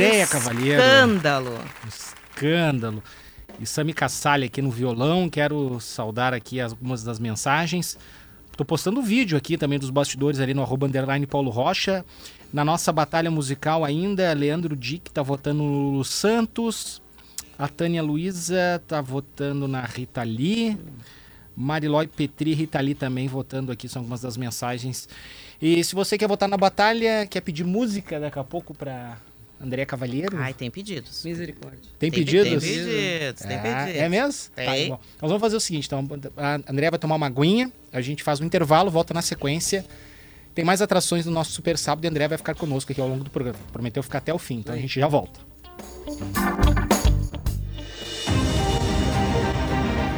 Andréia 0.00 0.26
Cavalheiro. 0.26 0.82
Escândalo. 0.82 1.58
Escândalo. 1.86 3.02
E 3.60 3.66
Sami 3.66 3.92
Cassalha 3.92 4.46
aqui 4.46 4.62
no 4.62 4.70
violão. 4.70 5.28
Quero 5.28 5.78
saudar 5.78 6.32
aqui 6.32 6.58
algumas 6.58 7.04
das 7.04 7.18
mensagens. 7.18 7.98
Tô 8.56 8.64
postando 8.64 9.02
vídeo 9.02 9.36
aqui 9.36 9.58
também 9.58 9.78
dos 9.78 9.90
bastidores 9.90 10.40
ali 10.40 10.54
no 10.54 10.62
arroba 10.62 10.86
underline 10.86 11.26
Paulo 11.26 11.50
Rocha. 11.50 12.02
Na 12.50 12.64
nossa 12.64 12.90
batalha 12.90 13.30
musical 13.30 13.84
ainda, 13.84 14.32
Leandro 14.32 14.74
Dick 14.74 15.10
tá 15.10 15.22
votando 15.22 15.62
no 15.62 15.90
Lulu 15.90 16.04
Santos. 16.04 17.02
A 17.58 17.68
Tânia 17.68 18.02
Luiza 18.02 18.82
tá 18.88 19.02
votando 19.02 19.68
na 19.68 19.82
Rita 19.84 20.22
Lee. 20.22 20.78
Marilói 21.54 22.06
Petri 22.06 22.52
e 22.52 22.54
Rita 22.54 22.80
Lee 22.80 22.94
também 22.94 23.28
votando 23.28 23.70
aqui, 23.70 23.86
são 23.86 24.00
algumas 24.00 24.22
das 24.22 24.38
mensagens. 24.38 25.06
E 25.60 25.84
se 25.84 25.94
você 25.94 26.16
quer 26.16 26.26
votar 26.26 26.48
na 26.48 26.56
batalha, 26.56 27.26
quer 27.26 27.42
pedir 27.42 27.64
música 27.64 28.18
daqui 28.18 28.38
a 28.38 28.44
pouco 28.44 28.72
pra 28.72 29.18
André 29.60 29.84
Cavalheiro? 29.84 30.36
Ai, 30.38 30.54
tem 30.54 30.70
pedidos. 30.70 31.22
Misericórdia. 31.24 31.78
Tem 31.98 32.10
Tem- 32.10 32.20
pedidos? 32.24 32.48
tem 32.48 32.58
pedidos, 32.60 33.42
tem 33.42 33.56
Ah, 33.58 33.60
pedidos. 33.60 34.00
É 34.02 34.08
mesmo? 34.08 34.50
Tem. 34.56 34.88
Tá, 34.88 34.96
bom. 34.96 35.00
Nós 35.20 35.30
vamos 35.30 35.40
fazer 35.40 35.56
o 35.56 35.60
seguinte, 35.60 35.86
então, 35.86 36.08
a 36.36 36.54
André 36.66 36.88
vai 36.90 36.98
tomar 36.98 37.16
uma 37.16 37.26
aguinha, 37.26 37.70
a 37.92 38.00
gente 38.00 38.22
faz 38.22 38.40
um 38.40 38.44
intervalo, 38.44 38.90
volta 38.90 39.12
na 39.12 39.22
sequência. 39.22 39.84
Tem 40.54 40.64
mais 40.64 40.80
atrações 40.82 41.24
do 41.24 41.30
nosso 41.30 41.52
Super 41.52 41.76
Sábado 41.78 42.04
e 42.04 42.08
a 42.08 42.10
André 42.10 42.26
vai 42.26 42.38
ficar 42.38 42.54
conosco 42.54 42.90
aqui 42.90 43.00
ao 43.00 43.08
longo 43.08 43.22
do 43.22 43.30
programa. 43.30 43.58
Prometeu 43.72 44.02
ficar 44.02 44.18
até 44.18 44.32
o 44.34 44.38
fim, 44.38 44.56
então 44.58 44.74
a 44.74 44.78
gente 44.78 44.98
já 44.98 45.06
volta. 45.06 45.38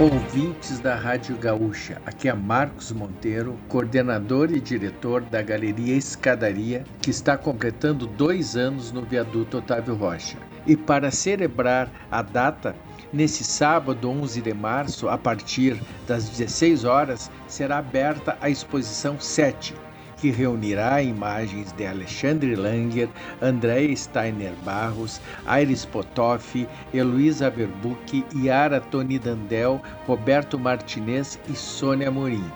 Ouvintes 0.00 0.80
da 0.80 0.94
Rádio 0.94 1.36
Gaúcha, 1.36 2.00
aqui 2.06 2.26
é 2.26 2.32
Marcos 2.32 2.90
Monteiro, 2.90 3.58
coordenador 3.68 4.50
e 4.50 4.58
diretor 4.58 5.20
da 5.20 5.42
Galeria 5.42 5.94
Escadaria, 5.94 6.82
que 7.02 7.10
está 7.10 7.36
completando 7.36 8.06
dois 8.06 8.56
anos 8.56 8.90
no 8.90 9.02
viaduto 9.02 9.58
Otávio 9.58 9.94
Rocha. 9.94 10.38
E 10.66 10.74
para 10.74 11.10
celebrar 11.10 11.92
a 12.10 12.22
data, 12.22 12.74
nesse 13.12 13.44
sábado, 13.44 14.08
11 14.08 14.40
de 14.40 14.54
março, 14.54 15.10
a 15.10 15.18
partir 15.18 15.78
das 16.08 16.26
16 16.26 16.84
horas, 16.84 17.30
será 17.46 17.76
aberta 17.76 18.36
a 18.40 18.48
exposição 18.48 19.20
7, 19.20 19.74
que 20.22 20.30
reunirá 20.30 21.02
imagens 21.02 21.72
de 21.72 21.84
Alexandre 21.84 22.54
Langer, 22.54 23.08
André 23.42 23.92
Steiner 23.96 24.52
Barros, 24.64 25.20
Aires 25.44 25.84
Potoff, 25.84 26.64
Heloísa 26.94 27.50
Verbuck, 27.50 28.24
Yara 28.32 28.80
Toni 28.80 29.18
Dandel, 29.18 29.82
Roberto 30.06 30.56
Martinez 30.60 31.40
e 31.50 31.56
Sônia 31.56 32.08
Morim. 32.08 32.48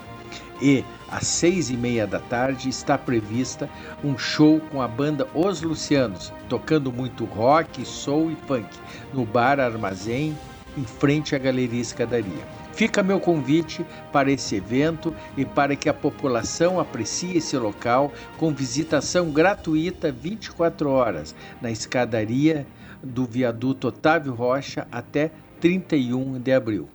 E 0.61 0.81
às 1.11 1.27
seis 1.27 1.69
e 1.69 1.75
meia 1.75 2.07
da 2.07 2.19
tarde 2.19 2.69
está 2.69 2.97
prevista 2.97 3.69
um 4.01 4.17
show 4.17 4.61
com 4.71 4.81
a 4.81 4.87
banda 4.87 5.27
Os 5.33 5.61
Lucianos, 5.61 6.31
tocando 6.47 6.89
muito 6.89 7.25
rock, 7.25 7.85
soul 7.85 8.31
e 8.31 8.37
funk, 8.47 8.69
no 9.13 9.25
Bar 9.25 9.59
Armazém, 9.59 10.37
em 10.77 10.85
frente 10.85 11.35
à 11.35 11.37
Galeria 11.37 11.81
Escadaria. 11.81 12.66
Fica 12.77 13.01
meu 13.01 13.19
convite 13.19 13.83
para 14.11 14.31
esse 14.31 14.55
evento 14.55 15.11
e 15.35 15.43
para 15.43 15.75
que 15.75 15.89
a 15.89 15.93
população 15.95 16.79
aprecie 16.79 17.35
esse 17.35 17.57
local 17.57 18.13
com 18.37 18.53
visitação 18.53 19.31
gratuita 19.31 20.11
24 20.11 20.87
horas 20.87 21.33
na 21.59 21.71
escadaria 21.71 22.67
do 23.01 23.25
viaduto 23.25 23.87
Otávio 23.87 24.31
Rocha 24.31 24.87
até 24.91 25.31
31 25.59 26.39
de 26.39 26.53
abril. 26.53 26.87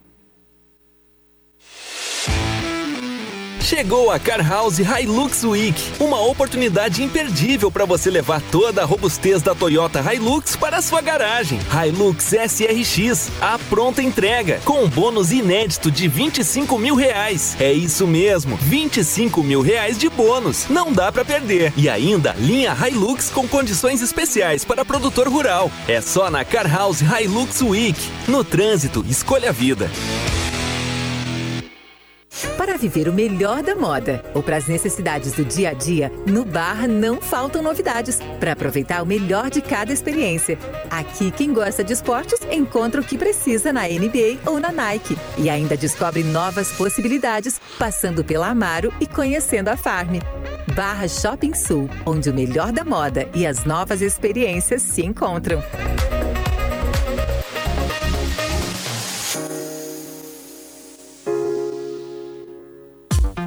Chegou 3.74 4.10
a 4.10 4.18
Car 4.18 4.46
House 4.46 4.78
Hilux 4.78 5.44
Week, 5.44 5.82
uma 5.98 6.20
oportunidade 6.20 7.02
imperdível 7.02 7.70
para 7.70 7.86
você 7.86 8.10
levar 8.10 8.42
toda 8.50 8.82
a 8.82 8.84
robustez 8.84 9.40
da 9.40 9.54
Toyota 9.54 9.98
Hilux 10.12 10.54
para 10.56 10.76
a 10.76 10.82
sua 10.82 11.00
garagem. 11.00 11.58
Hilux 11.72 12.34
SRX, 12.34 13.30
a 13.40 13.58
pronta 13.70 14.02
entrega, 14.02 14.60
com 14.66 14.84
um 14.84 14.88
bônus 14.90 15.32
inédito 15.32 15.90
de 15.90 16.06
25 16.06 16.78
mil 16.78 16.94
reais. 16.94 17.56
É 17.58 17.72
isso 17.72 18.06
mesmo, 18.06 18.58
25 18.58 19.42
mil 19.42 19.62
reais 19.62 19.96
de 19.96 20.10
bônus. 20.10 20.66
Não 20.68 20.92
dá 20.92 21.10
para 21.10 21.24
perder. 21.24 21.72
E 21.74 21.88
ainda, 21.88 22.36
linha 22.38 22.76
Hilux 22.86 23.30
com 23.30 23.48
condições 23.48 24.02
especiais 24.02 24.66
para 24.66 24.84
produtor 24.84 25.28
rural. 25.28 25.72
É 25.88 26.02
só 26.02 26.30
na 26.30 26.44
Car 26.44 26.70
House 26.70 27.00
Hilux 27.00 27.62
Week. 27.62 27.98
No 28.28 28.44
trânsito, 28.44 29.02
escolha 29.08 29.48
a 29.48 29.52
vida. 29.52 29.90
Para 32.56 32.76
viver 32.76 33.08
o 33.08 33.12
melhor 33.12 33.62
da 33.62 33.74
moda 33.74 34.22
ou 34.34 34.42
para 34.42 34.56
as 34.56 34.66
necessidades 34.66 35.32
do 35.32 35.44
dia 35.44 35.70
a 35.70 35.72
dia, 35.72 36.12
no 36.26 36.44
Barra 36.44 36.86
não 36.86 37.20
faltam 37.20 37.62
novidades 37.62 38.18
para 38.38 38.52
aproveitar 38.52 39.02
o 39.02 39.06
melhor 39.06 39.50
de 39.50 39.60
cada 39.60 39.92
experiência. 39.92 40.58
Aqui, 40.90 41.30
quem 41.30 41.52
gosta 41.52 41.82
de 41.82 41.92
esportes 41.92 42.40
encontra 42.50 43.00
o 43.00 43.04
que 43.04 43.18
precisa 43.18 43.72
na 43.72 43.82
NBA 43.82 44.38
ou 44.46 44.60
na 44.60 44.72
Nike 44.72 45.16
e 45.38 45.48
ainda 45.48 45.76
descobre 45.76 46.22
novas 46.22 46.72
possibilidades 46.72 47.60
passando 47.78 48.24
pela 48.24 48.48
Amaro 48.48 48.92
e 49.00 49.06
conhecendo 49.06 49.68
a 49.68 49.76
Farm. 49.76 50.16
Barra 50.74 51.08
Shopping 51.08 51.54
Sul, 51.54 51.88
onde 52.06 52.30
o 52.30 52.34
melhor 52.34 52.72
da 52.72 52.84
moda 52.84 53.28
e 53.34 53.46
as 53.46 53.64
novas 53.64 54.00
experiências 54.00 54.82
se 54.82 55.04
encontram. 55.04 55.62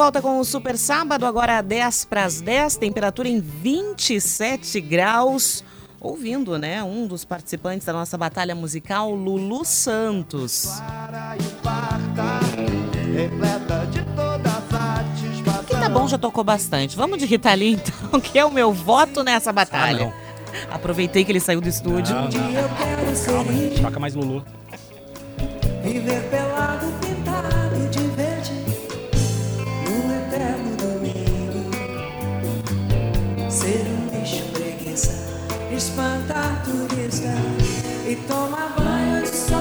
Volta 0.00 0.22
com 0.22 0.40
o 0.40 0.44
Super 0.46 0.78
Sábado, 0.78 1.26
agora 1.26 1.60
10 1.60 2.06
para 2.06 2.24
as 2.24 2.40
10, 2.40 2.78
temperatura 2.78 3.28
em 3.28 3.38
27 3.38 4.80
graus. 4.80 5.62
Ouvindo, 6.00 6.58
né, 6.58 6.82
um 6.82 7.06
dos 7.06 7.22
participantes 7.22 7.84
da 7.84 7.92
nossa 7.92 8.16
batalha 8.16 8.54
musical, 8.54 9.14
Lulu 9.14 9.62
Santos. 9.62 10.80
Que 15.66 15.76
tá 15.76 15.88
bom, 15.90 16.08
já 16.08 16.16
tocou 16.16 16.42
bastante. 16.42 16.96
Vamos 16.96 17.18
de 17.18 17.26
Rita 17.26 17.52
Lee, 17.52 17.74
então, 17.74 18.18
que 18.18 18.38
é 18.38 18.44
o 18.46 18.50
meu 18.50 18.72
voto 18.72 19.22
nessa 19.22 19.52
batalha. 19.52 20.14
Aproveitei 20.70 21.26
que 21.26 21.32
ele 21.32 21.40
saiu 21.40 21.60
do 21.60 21.68
estúdio. 21.68 22.14
Não, 22.14 22.22
não. 22.22 22.30
Calma, 23.26 23.52
gente. 23.52 23.82
Toca 23.82 24.00
mais 24.00 24.14
Lulu. 24.14 24.42
Viver 25.82 26.22
pelado, 26.30 26.86
Espantar 35.90 36.62
turista 36.64 37.26
E 38.08 38.14
tomar 38.28 38.76
banho 38.76 39.22
de 39.22 39.28
sol 39.36 39.60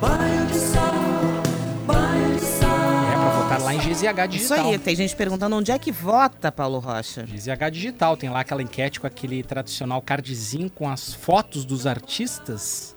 Banho 0.00 0.46
de 0.46 0.58
sol 0.58 1.84
Banho 1.86 2.34
de 2.34 2.40
sol 2.40 3.10
É 3.10 3.12
pra 3.12 3.42
votar 3.42 3.60
lá 3.60 3.74
em 3.74 3.78
GZH 3.78 4.06
Isso 4.08 4.28
Digital. 4.30 4.70
aí, 4.70 4.78
tem 4.78 4.96
gente 4.96 5.14
perguntando 5.14 5.54
onde 5.56 5.70
é 5.70 5.78
que 5.78 5.92
vota, 5.92 6.50
Paulo 6.50 6.78
Rocha. 6.78 7.24
GZH 7.24 7.70
Digital, 7.70 8.16
tem 8.16 8.30
lá 8.30 8.40
aquela 8.40 8.62
enquete 8.62 8.98
com 9.00 9.06
aquele 9.06 9.42
tradicional 9.42 10.00
cardzinho 10.00 10.70
com 10.70 10.88
as 10.88 11.12
fotos 11.12 11.66
dos 11.66 11.86
artistas. 11.86 12.96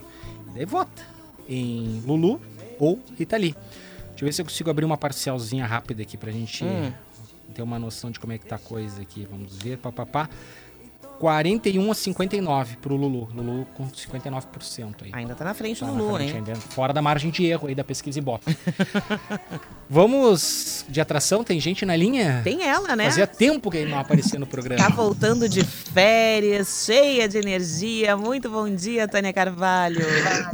E 0.52 0.56
daí 0.56 0.66
vota 0.66 1.04
em 1.50 2.02
Lulu 2.06 2.40
ou 2.80 2.98
Rita 3.20 3.36
Lee. 3.36 3.54
Deixa 4.12 4.24
eu 4.24 4.26
ver 4.28 4.32
se 4.34 4.42
eu 4.42 4.46
consigo 4.46 4.70
abrir 4.70 4.86
uma 4.86 4.98
parcialzinha 4.98 5.66
rápida 5.66 6.02
aqui 6.02 6.16
pra 6.16 6.32
gente 6.32 6.64
Hum. 6.64 6.94
ter 7.54 7.62
uma 7.62 7.78
noção 7.78 8.10
de 8.10 8.22
como 8.22 8.32
é 8.32 8.38
que 8.38 8.46
tá 8.46 8.56
a 8.56 8.60
coisa 8.60 9.02
aqui. 9.02 9.28
Vamos 9.30 9.58
ver, 9.58 9.78
papapá. 9.80 10.30
41 11.22 11.92
a 11.92 11.94
59 11.94 12.78
pro 12.78 12.96
Lulu. 12.96 13.30
Lulu 13.32 13.68
com 13.76 13.88
59% 13.88 15.04
aí. 15.04 15.12
Ainda 15.14 15.36
tá 15.36 15.46
na 15.46 15.54
frente 15.54 15.80
Tá 15.82 15.86
do 15.86 15.92
na 15.92 16.00
Lulu, 16.02 16.16
frente 16.16 16.32
hein? 16.32 16.38
ainda, 16.38 16.56
Fora 16.56 16.92
da 16.92 17.00
margem 17.00 17.30
de 17.30 17.46
erro 17.46 17.68
aí 17.68 17.76
da 17.76 17.84
pesquisa 17.84 18.18
Ibope. 18.18 18.58
Vamos 19.88 20.84
de 20.90 21.00
atração? 21.00 21.44
Tem 21.44 21.60
gente 21.60 21.86
na 21.86 21.96
linha? 21.96 22.42
Tem 22.44 22.64
ela, 22.64 22.96
né? 22.96 23.04
Fazia 23.06 23.28
tempo 23.28 23.70
que 23.70 23.78
ele 23.78 23.92
não 23.92 24.00
aparecia 24.00 24.40
no 24.40 24.48
programa. 24.48 24.82
Tá 24.82 24.90
voltando 24.90 25.48
de 25.48 25.64
férias, 25.64 26.86
cheia 26.88 27.30
de 27.30 27.38
energia. 27.38 28.18
Muito 28.18 28.50
bom 28.50 28.68
dia, 28.74 29.08
Tânia 29.08 29.32
Carvalho. 29.32 30.02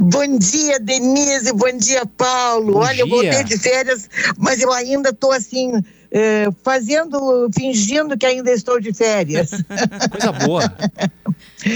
Bom 0.00 0.36
dia, 0.36 0.78
Denise. 0.78 1.50
Bom 1.54 1.72
dia, 1.78 2.04
Paulo. 2.04 2.74
Bom 2.74 2.80
Olha, 2.80 3.00
eu 3.00 3.06
dia. 3.06 3.14
voltei 3.14 3.44
de 3.44 3.56
férias, 3.58 4.10
mas 4.36 4.60
eu 4.60 4.70
ainda 4.70 5.08
estou 5.10 5.32
assim, 5.32 5.82
eh, 6.10 6.48
fazendo, 6.62 7.48
fingindo 7.54 8.16
que 8.16 8.26
ainda 8.26 8.50
estou 8.50 8.80
de 8.80 8.92
férias. 8.92 9.50
Coisa 10.10 10.32
boa. 10.32 10.62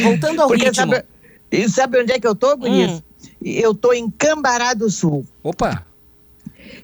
Voltando 0.03 0.43
ao 0.43 0.49
Porque 0.49 0.65
ritmo. 0.65 0.93
Sabe, 0.93 1.69
sabe 1.69 2.01
onde 2.01 2.13
é 2.13 2.21
que 2.21 2.27
eu 2.27 2.35
tô, 2.35 2.57
Guris? 2.57 3.03
Eu 3.45 3.75
tô 3.75 3.93
em 3.93 4.11
Cambará 4.11 4.75
do 4.75 4.91
Sul. 4.91 5.27
Opa! 5.43 5.87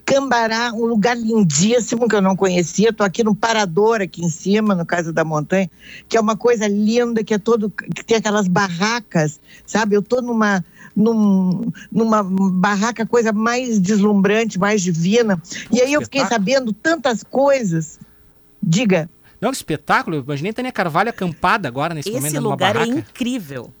Cambará, 0.05 0.71
um 0.73 0.85
lugar 0.85 1.17
lindíssimo 1.17 2.07
que 2.07 2.15
eu 2.15 2.21
não 2.21 2.35
conhecia. 2.35 2.91
Tô 2.93 3.03
aqui 3.03 3.23
no 3.23 3.35
Parador, 3.35 4.01
aqui 4.01 4.23
em 4.23 4.29
cima, 4.29 4.73
no 4.75 4.85
Casa 4.85 5.11
da 5.13 5.23
Montanha, 5.23 5.69
que 6.07 6.17
é 6.17 6.21
uma 6.21 6.35
coisa 6.35 6.67
linda, 6.67 7.23
que 7.23 7.33
é 7.33 7.37
todo, 7.37 7.69
que 7.69 8.03
tem 8.03 8.17
aquelas 8.17 8.47
barracas, 8.47 9.39
sabe? 9.65 9.95
Eu 9.95 10.01
tô 10.01 10.21
numa 10.21 10.63
num- 10.95 11.71
numa 11.91 12.23
barraca, 12.23 13.05
coisa 13.05 13.31
mais 13.31 13.79
deslumbrante, 13.79 14.59
mais 14.59 14.81
divina. 14.81 15.41
E 15.71 15.81
aí 15.81 15.93
eu 15.93 16.01
fiquei 16.01 16.25
sabendo 16.25 16.73
tantas 16.73 17.23
coisas. 17.23 17.99
Diga. 18.61 19.09
Não, 19.39 19.51
que 19.51 19.57
espetáculo. 19.57 20.17
Eu 20.17 20.23
imaginei 20.23 20.51
Tânia 20.51 20.71
Carvalho 20.71 21.09
acampada 21.09 21.67
agora 21.67 21.93
nesse 21.93 22.09
momento 22.09 22.25
Esse 22.25 22.33
de 22.33 22.39
uma 22.39 22.49
lugar 22.49 22.75
é 22.75 22.85
incrível. 22.85 23.71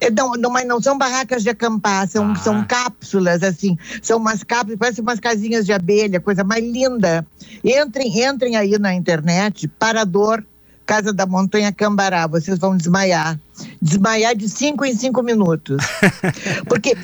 É, 0.00 0.10
Não, 0.10 0.32
não, 0.32 0.50
mas 0.50 0.66
não 0.66 0.80
são 0.80 0.96
barracas 0.96 1.42
de 1.42 1.50
acampar, 1.50 2.08
são, 2.08 2.34
são 2.36 2.64
cápsulas, 2.64 3.42
assim. 3.42 3.76
São 4.02 4.18
umas 4.18 4.42
cápsulas, 4.42 4.78
parecem 4.78 5.02
umas 5.02 5.20
casinhas 5.20 5.66
de 5.66 5.72
abelha, 5.72 6.20
coisa 6.20 6.44
mais 6.44 6.64
linda. 6.64 7.26
Entrem, 7.64 8.24
entrem 8.24 8.56
aí 8.56 8.78
na 8.78 8.94
internet, 8.94 9.66
Parador, 9.68 10.42
Casa 10.88 11.12
da 11.12 11.26
Montanha 11.26 11.70
Cambará, 11.70 12.26
vocês 12.26 12.58
vão 12.58 12.74
desmaiar. 12.74 13.38
Desmaiar 13.82 14.34
de 14.34 14.48
cinco 14.48 14.86
em 14.86 14.96
cinco 14.96 15.22
minutos. 15.22 15.84
Porque 16.66 16.96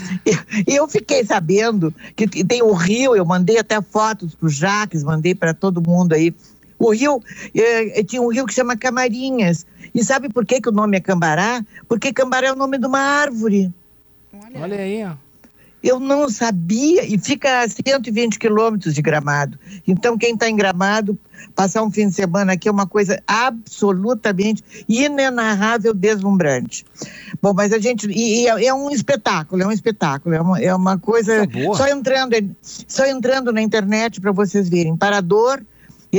eu 0.67 0.89
fiquei 0.89 1.23
sabendo 1.23 1.95
que 2.17 2.27
tem 2.43 2.63
o 2.63 2.73
rio, 2.73 3.15
eu 3.15 3.27
mandei 3.27 3.59
até 3.59 3.83
fotos 3.83 4.35
pro 4.35 4.49
Jaques, 4.49 5.05
mandei 5.05 5.35
para 5.35 5.53
todo 5.53 5.87
mundo 5.87 6.15
aí. 6.15 6.35
O 6.85 6.93
rio, 6.93 7.23
eh, 7.55 8.03
tinha 8.05 8.21
um 8.21 8.29
rio 8.29 8.45
que 8.45 8.53
chama 8.53 8.77
Camarinhas. 8.77 9.65
E 9.95 10.05
sabe 10.05 10.29
por 10.29 10.45
que, 10.45 10.61
que 10.61 10.69
o 10.69 10.73
nome 10.73 10.99
é 10.99 11.01
Cambará? 11.01 11.65
Porque 11.89 12.13
Cambará 12.13 12.49
é 12.49 12.53
o 12.53 12.57
nome 12.57 12.77
de 12.77 12.87
uma 12.87 12.99
árvore. 12.99 13.73
Olha 14.61 14.77
aí, 14.77 15.03
ó. 15.05 15.13
Eu 15.83 16.01
não 16.01 16.31
sabia, 16.31 17.05
e 17.05 17.19
fica 17.19 17.61
a 17.61 17.69
120 17.69 18.39
quilômetros 18.39 18.95
de 18.95 19.03
Gramado. 19.03 19.59
Então, 19.87 20.17
quem 20.17 20.33
está 20.33 20.49
em 20.49 20.57
Gramado, 20.57 21.19
passar 21.55 21.83
um 21.83 21.91
fim 21.91 22.09
de 22.09 22.15
semana 22.15 22.55
aqui 22.55 22.69
é 22.69 22.73
uma 22.73 22.87
coisa 22.87 23.23
absolutamente 23.27 24.63
inenarrável, 24.89 25.93
deslumbrante. 25.93 26.87
Bom, 27.41 27.53
mas 27.53 27.73
a 27.73 27.79
gente. 27.79 28.07
E, 28.09 28.45
e 28.45 28.49
é, 28.49 28.67
é 28.67 28.75
um 28.75 28.91
espetáculo, 28.91 29.63
é 29.63 29.67
um 29.67 29.73
espetáculo, 29.73 30.35
é 30.35 30.41
uma, 30.41 30.61
é 30.61 30.75
uma 30.75 30.99
coisa. 30.99 31.47
Só 31.77 31.87
entrando, 31.87 32.57
só 32.63 33.07
entrando 33.07 33.53
na 33.53 33.61
internet 33.61 34.21
para 34.23 34.33
vocês 34.33 34.69
verem. 34.69 34.97
Parador. 34.97 35.63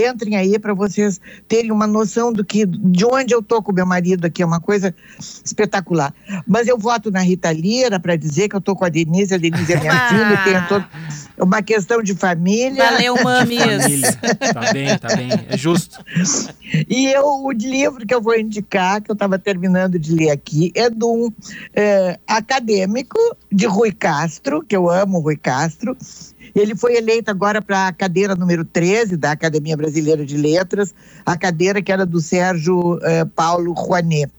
Entrem 0.03 0.35
aí 0.35 0.57
para 0.59 0.73
vocês 0.73 1.19
terem 1.47 1.72
uma 1.72 1.88
noção 1.88 2.31
do 2.31 2.43
que, 2.43 2.65
de 2.65 3.05
onde 3.05 3.34
eu 3.34 3.41
tô 3.41 3.61
com 3.61 3.72
meu 3.72 3.85
marido 3.85 4.26
aqui, 4.26 4.41
é 4.41 4.45
uma 4.45 4.59
coisa 4.59 4.93
espetacular. 5.43 6.13
Mas 6.47 6.67
eu 6.67 6.77
voto 6.77 7.11
na 7.11 7.22
Rita 7.22 7.51
Lira 7.51 7.99
para 7.99 8.15
dizer 8.15 8.49
que 8.49 8.55
eu 8.55 8.61
tô 8.61 8.76
com 8.76 8.85
a 8.85 8.89
Denise, 8.89 9.34
a 9.34 9.38
Denise 9.38 9.73
é 9.73 9.80
minha 9.80 9.93
Oba! 9.93 10.09
filha, 10.09 10.43
tem 10.43 10.67
todo, 10.67 10.85
uma 11.38 11.61
questão 11.61 12.01
de 12.01 12.13
família. 12.15 12.91
Valeu, 12.91 13.15
mames. 13.23 13.59
Família. 13.59 14.13
Tá 14.53 14.73
bem, 14.73 14.97
tá 14.97 15.15
bem. 15.15 15.30
É 15.49 15.57
justo. 15.57 16.03
E 16.89 17.07
eu, 17.07 17.26
o 17.26 17.51
livro 17.51 18.05
que 18.05 18.13
eu 18.13 18.22
vou 18.22 18.38
indicar, 18.38 19.01
que 19.01 19.11
eu 19.11 19.13
estava 19.13 19.38
terminando 19.38 19.99
de 19.99 20.13
ler 20.13 20.31
aqui, 20.31 20.72
é 20.76 20.89
de 20.89 21.05
um 21.05 21.31
eh, 21.73 22.19
acadêmico 22.27 23.17
de 23.51 23.65
Rui 23.65 23.91
Castro, 23.91 24.63
que 24.63 24.76
eu 24.76 24.89
amo 24.89 25.19
Rui 25.19 25.38
Castro. 25.38 25.95
Ele 26.56 26.76
foi 26.76 26.95
eleito 26.95 27.30
agora 27.30 27.61
para 27.61 27.88
a 27.88 27.94
cadeira 27.94 28.36
número 28.36 28.64
13 28.64 29.18
da 29.18 29.32
Academia 29.32 29.76
Brasileira 29.76 30.26
de 30.26 30.38
Letras, 30.38 30.95
a 31.26 31.38
cadeira 31.38 31.82
que 31.82 31.91
era 31.91 32.06
do 32.06 32.22
Sérgio 32.22 32.98
eh, 33.03 33.26
Paulo 33.26 33.73
Rouanet. 33.73 34.32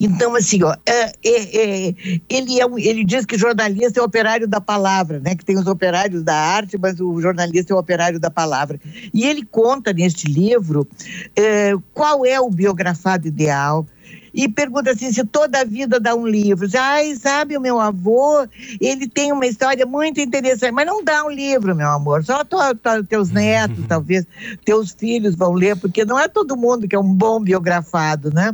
Então, 0.00 0.34
assim, 0.34 0.62
ó, 0.62 0.74
é, 0.86 1.12
é, 1.24 1.88
é, 1.88 1.94
ele, 2.28 2.60
é 2.60 2.64
ele 2.76 3.04
diz 3.04 3.24
que 3.24 3.38
jornalista 3.38 4.00
é 4.00 4.02
operário 4.02 4.46
da 4.46 4.60
palavra, 4.60 5.20
né? 5.20 5.34
Que 5.34 5.44
tem 5.44 5.58
os 5.58 5.66
operários 5.66 6.22
da 6.22 6.34
arte, 6.34 6.76
mas 6.78 7.00
o 7.00 7.20
jornalista 7.20 7.72
é 7.72 7.76
o 7.76 7.78
operário 7.78 8.20
da 8.20 8.30
palavra. 8.30 8.78
E 9.12 9.24
ele 9.24 9.44
conta 9.44 9.92
neste 9.92 10.26
livro 10.26 10.86
é, 11.34 11.72
qual 11.92 12.24
é 12.26 12.40
o 12.40 12.50
biografado 12.50 13.26
ideal. 13.26 13.86
E 14.34 14.48
pergunta 14.48 14.90
assim, 14.90 15.12
se 15.12 15.24
toda 15.24 15.60
a 15.60 15.64
vida 15.64 16.00
dá 16.00 16.12
um 16.14 16.26
livro. 16.26 16.68
Ai, 16.76 17.14
sabe, 17.14 17.56
o 17.56 17.60
meu 17.60 17.80
avô, 17.80 18.46
ele 18.80 19.08
tem 19.08 19.30
uma 19.30 19.46
história 19.46 19.86
muito 19.86 20.20
interessante, 20.20 20.72
mas 20.72 20.86
não 20.86 21.04
dá 21.04 21.24
um 21.24 21.30
livro, 21.30 21.74
meu 21.76 21.88
amor. 21.88 22.24
Só 22.24 22.42
tua- 22.42 22.74
teus 23.08 23.30
netos, 23.30 23.84
talvez, 23.86 24.26
teus 24.64 24.90
filhos 24.92 25.36
vão 25.36 25.52
ler, 25.52 25.76
porque 25.76 26.04
não 26.04 26.18
é 26.18 26.26
todo 26.26 26.56
mundo 26.56 26.88
que 26.88 26.96
é 26.96 26.98
um 26.98 27.14
bom 27.14 27.38
biografado, 27.40 28.34
né? 28.34 28.52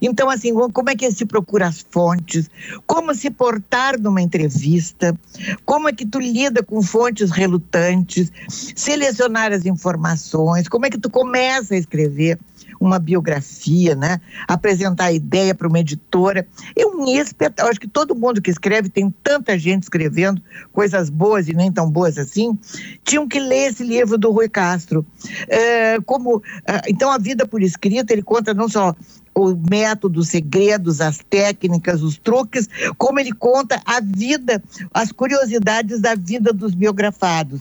Então, 0.00 0.30
assim, 0.30 0.52
como 0.72 0.90
é 0.90 0.94
que 0.94 1.10
se 1.10 1.24
procura 1.24 1.66
as 1.66 1.84
fontes? 1.90 2.48
Como 2.86 3.12
se 3.14 3.28
portar 3.30 3.98
numa 3.98 4.22
entrevista? 4.22 5.18
Como 5.64 5.88
é 5.88 5.92
que 5.92 6.06
tu 6.06 6.20
lida 6.20 6.62
com 6.62 6.80
fontes 6.80 7.30
relutantes? 7.30 8.30
Selecionar 8.48 9.52
as 9.52 9.66
informações? 9.66 10.68
Como 10.68 10.86
é 10.86 10.90
que 10.90 10.98
tu 10.98 11.10
começa 11.10 11.74
a 11.74 11.78
escrever 11.78 12.38
uma 12.80 12.98
biografia, 12.98 13.94
né? 13.94 14.20
Apresentar 14.46 15.06
a 15.06 15.12
ideia 15.12 15.54
para 15.54 15.68
uma 15.68 15.80
editora. 15.80 16.46
É 16.76 16.86
um 16.86 17.06
espetáculo. 17.08 17.70
Acho 17.70 17.80
que 17.80 17.88
todo 17.88 18.14
mundo 18.14 18.42
que 18.42 18.50
escreve, 18.50 18.88
tem 18.88 19.12
tanta 19.22 19.58
gente 19.58 19.84
escrevendo 19.84 20.42
coisas 20.72 21.08
boas 21.08 21.48
e 21.48 21.54
nem 21.54 21.70
tão 21.70 21.90
boas 21.90 22.18
assim, 22.18 22.58
tinham 23.04 23.28
que 23.28 23.40
ler 23.40 23.70
esse 23.70 23.82
livro 23.82 24.18
do 24.18 24.30
Rui 24.30 24.48
Castro. 24.48 25.04
É, 25.48 26.00
como, 26.00 26.42
ah, 26.66 26.82
então, 26.88 27.10
a 27.10 27.18
vida 27.18 27.46
por 27.46 27.62
escrito, 27.62 28.10
ele 28.10 28.22
conta 28.22 28.54
não 28.54 28.68
só 28.68 28.94
o 29.34 29.54
método, 29.68 30.20
os 30.20 30.28
segredos, 30.28 31.00
as 31.00 31.18
técnicas, 31.18 32.02
os 32.02 32.16
truques, 32.16 32.68
como 32.96 33.18
ele 33.18 33.32
conta 33.32 33.82
a 33.84 34.00
vida, 34.00 34.62
as 34.92 35.10
curiosidades 35.10 36.00
da 36.00 36.14
vida 36.14 36.52
dos 36.52 36.74
biografados. 36.74 37.60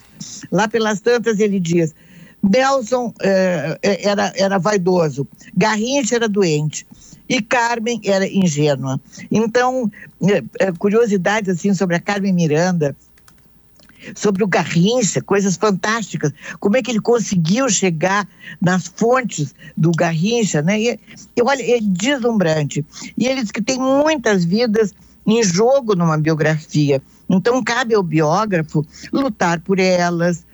Lá 0.52 0.68
pelas 0.68 1.02
tantas 1.02 1.40
ele 1.40 1.60
diz, 1.60 1.96
Nelson 2.44 3.14
eh, 3.22 3.80
era, 3.82 4.34
era 4.36 4.58
vaidoso, 4.60 5.26
Garrincha 5.56 6.16
era 6.16 6.28
doente 6.28 6.86
e 7.28 7.42
Carmen 7.42 8.02
era 8.04 8.28
ingênua. 8.28 9.00
Então, 9.32 9.90
eh, 10.22 10.44
eh, 10.60 10.72
curiosidades 10.74 11.50
assim 11.56 11.74
sobre 11.74 11.96
a 11.96 12.00
Carmen 12.00 12.34
Miranda, 12.34 12.96
sobre 14.16 14.44
o 14.44 14.48
Garrincha, 14.48 15.22
coisas 15.22 15.56
fantásticas. 15.56 16.34
Como 16.60 16.76
é 16.76 16.82
que 16.82 16.92
ele 16.92 17.00
conseguiu 17.00 17.70
chegar 17.70 18.28
nas 18.62 18.88
fontes 18.88 19.56
do 19.78 19.92
Garrincha, 19.92 20.62
né? 20.62 20.80
E, 20.82 21.00
e 21.36 21.42
olha, 21.42 21.64
é 21.64 21.80
deslumbrante. 21.82 22.86
E 23.18 23.26
ele 23.26 23.42
diz 23.42 23.52
que 23.52 23.62
tem 23.62 23.80
muitas 23.80 24.44
vidas 24.44 24.94
em 25.26 25.42
jogo 25.42 25.96
numa 25.96 26.18
biografia. 26.18 27.02
Então 27.30 27.64
cabe 27.64 27.96
ao 27.96 28.04
biógrafo 28.04 28.86
lutar 29.12 29.62
por 29.62 29.80
elas. 29.80 30.46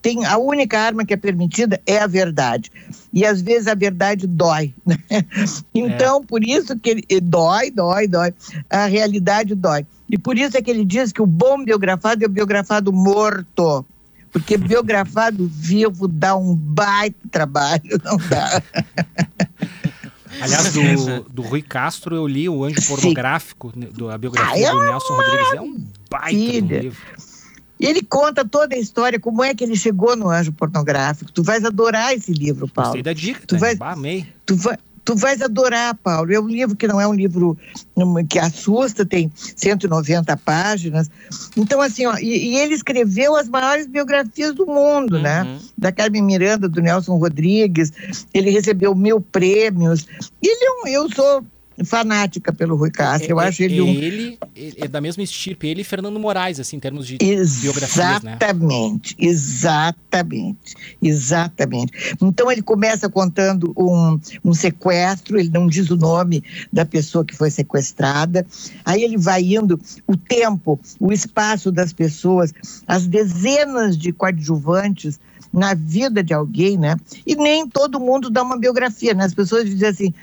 Tem 0.00 0.24
a 0.24 0.38
única 0.38 0.78
arma 0.78 1.04
que 1.04 1.12
é 1.12 1.16
permitida 1.16 1.80
é 1.84 1.98
a 1.98 2.06
verdade. 2.06 2.70
E 3.12 3.24
às 3.24 3.40
vezes 3.40 3.66
a 3.66 3.74
verdade 3.74 4.26
dói. 4.26 4.74
né? 4.86 4.96
Então, 5.74 6.24
por 6.24 6.44
isso 6.44 6.78
que 6.78 6.90
ele 6.90 7.04
e 7.08 7.20
dói, 7.20 7.70
dói, 7.70 8.06
dói. 8.06 8.32
A 8.70 8.86
realidade 8.86 9.54
dói. 9.54 9.86
E 10.08 10.16
por 10.16 10.38
isso 10.38 10.56
é 10.56 10.62
que 10.62 10.70
ele 10.70 10.84
diz 10.84 11.12
que 11.12 11.22
o 11.22 11.26
bom 11.26 11.64
biografado 11.64 12.22
é 12.24 12.26
o 12.26 12.30
biografado 12.30 12.92
morto. 12.92 13.84
Porque 14.32 14.56
biografado 14.58 15.48
vivo 15.48 16.06
dá 16.08 16.36
um 16.36 16.54
baita 16.54 17.18
trabalho, 17.30 18.00
não 18.04 18.16
dá. 18.16 18.62
Aliás, 20.40 20.72
do, 20.72 21.22
do 21.30 21.42
Rui 21.42 21.62
Castro, 21.62 22.14
eu 22.14 22.26
li 22.26 22.48
o 22.48 22.62
Anjo 22.62 22.86
Pornográfico, 22.86 23.72
né, 23.74 23.88
do, 23.92 24.08
a 24.08 24.16
biografia 24.16 24.52
Ai, 24.52 24.64
é 24.64 24.70
do 24.70 24.80
Nelson 24.80 25.14
Rodrigues. 25.14 25.52
É 25.54 25.60
um 25.60 25.84
baita 26.08 26.80
livro. 26.80 27.00
E 27.80 27.86
ele 27.86 28.02
conta 28.02 28.44
toda 28.44 28.74
a 28.74 28.78
história, 28.78 29.20
como 29.20 29.42
é 29.44 29.54
que 29.54 29.62
ele 29.64 29.76
chegou 29.76 30.16
no 30.16 30.28
anjo 30.28 30.52
pornográfico. 30.52 31.30
Tu 31.32 31.42
vais 31.42 31.64
adorar 31.64 32.12
esse 32.14 32.32
livro, 32.32 32.66
Paulo. 32.68 32.88
Gostei 32.90 33.02
da 33.02 33.12
dica, 33.12 33.40
Tu 33.46 33.54
tá? 33.54 33.60
vais, 33.60 33.78
Bah, 33.78 33.92
amei. 33.92 34.26
tu, 34.44 34.56
vai, 34.56 34.76
tu 35.04 35.14
vais 35.14 35.40
adorar, 35.40 35.94
Paulo. 35.94 36.32
É 36.32 36.40
um 36.40 36.48
livro 36.48 36.74
que 36.76 36.88
não 36.88 37.00
é 37.00 37.06
um 37.06 37.14
livro 37.14 37.56
hum, 37.96 38.14
que 38.28 38.38
assusta, 38.38 39.06
tem 39.06 39.30
190 39.34 40.36
páginas. 40.38 41.08
Então, 41.56 41.80
assim, 41.80 42.04
ó, 42.06 42.16
e, 42.18 42.54
e 42.54 42.56
ele 42.58 42.74
escreveu 42.74 43.36
as 43.36 43.48
maiores 43.48 43.86
biografias 43.86 44.54
do 44.54 44.66
mundo, 44.66 45.18
né? 45.18 45.58
Da 45.76 45.92
Carmen 45.92 46.22
Miranda, 46.22 46.68
do 46.68 46.80
Nelson 46.80 47.16
Rodrigues. 47.16 47.92
Ele 48.34 48.50
recebeu 48.50 48.94
mil 48.94 49.20
prêmios. 49.20 50.06
Ele 50.42 50.64
é 50.64 50.70
um, 50.82 50.86
eu 50.88 51.10
sou 51.12 51.44
fanática 51.84 52.52
pelo 52.52 52.76
Rui 52.76 52.90
Castro. 52.90 53.30
Eu 53.30 53.40
É- 53.40 53.48
acho 53.48 53.62
é- 53.62 53.64
ele 53.66 53.80
um. 53.80 53.88
ele, 53.88 54.38
ele 54.54 54.76
é 54.78 54.88
da 54.88 55.00
mesma 55.00 55.22
estirpe, 55.22 55.66
ele 55.66 55.82
e 55.82 55.84
Fernando 55.84 56.18
Moraes, 56.18 56.58
assim, 56.60 56.76
em 56.76 56.80
termos 56.80 57.06
de 57.06 57.18
biografias, 57.18 58.22
né? 58.22 58.36
Exatamente, 58.38 59.16
exatamente, 59.18 60.74
exatamente. 61.02 62.16
Então 62.20 62.50
ele 62.50 62.62
começa 62.62 63.08
contando 63.08 63.72
um, 63.76 64.18
um 64.44 64.54
sequestro, 64.54 65.38
ele 65.38 65.50
não 65.50 65.66
diz 65.66 65.90
o 65.90 65.96
nome 65.96 66.42
da 66.72 66.84
pessoa 66.84 67.24
que 67.24 67.34
foi 67.36 67.50
sequestrada, 67.50 68.46
aí 68.84 69.02
ele 69.02 69.16
vai 69.16 69.42
indo 69.42 69.80
o 70.06 70.16
tempo, 70.16 70.78
o 70.98 71.12
espaço 71.12 71.70
das 71.70 71.92
pessoas, 71.92 72.52
as 72.86 73.06
dezenas 73.06 73.96
de 73.96 74.12
coadjuvantes 74.12 75.18
na 75.52 75.74
vida 75.74 76.22
de 76.22 76.34
alguém, 76.34 76.76
né? 76.76 76.96
E 77.26 77.34
nem 77.34 77.66
todo 77.68 77.98
mundo 78.00 78.28
dá 78.28 78.42
uma 78.42 78.58
biografia, 78.58 79.14
né? 79.14 79.24
As 79.24 79.34
pessoas 79.34 79.64
dizem 79.64 79.88
assim. 79.88 80.14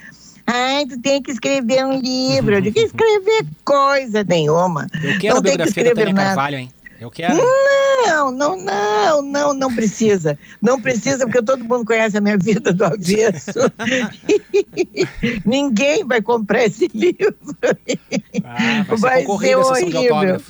Ai, 0.47 0.85
tu 0.85 0.99
tem 0.99 1.21
que 1.21 1.31
escrever 1.31 1.85
um 1.85 1.99
livro. 1.99 2.55
Eu 2.55 2.61
digo, 2.61 2.79
escrever 2.79 3.45
coisa 3.63 4.23
nenhuma. 4.23 4.87
Eu 5.03 5.19
quero 5.19 5.33
não 5.33 5.39
a 5.39 5.41
biografia 5.41 5.57
da 5.57 5.65
escrever 5.65 5.95
Tânia 5.95 6.13
nada. 6.13 6.27
Carvalho, 6.27 6.57
hein? 6.57 6.71
Eu 6.99 7.11
quero. 7.11 7.35
Não, 7.35 8.31
não, 8.31 8.55
não, 8.55 9.21
não, 9.21 9.53
não 9.53 9.75
precisa. 9.75 10.37
Não 10.61 10.79
precisa, 10.79 11.25
porque 11.25 11.41
todo 11.41 11.63
mundo 11.63 11.85
conhece 11.85 12.17
a 12.17 12.21
minha 12.21 12.37
vida 12.37 12.71
do 12.71 12.85
avesso. 12.85 13.59
Ninguém 15.45 16.05
vai 16.05 16.21
comprar 16.21 16.65
esse 16.65 16.89
livro. 16.93 17.35
Ah, 18.43 18.85
vai 18.87 18.97
ser 18.97 19.01
Vai 19.01 19.25
ser 19.25 19.55
horrível. 19.55 20.41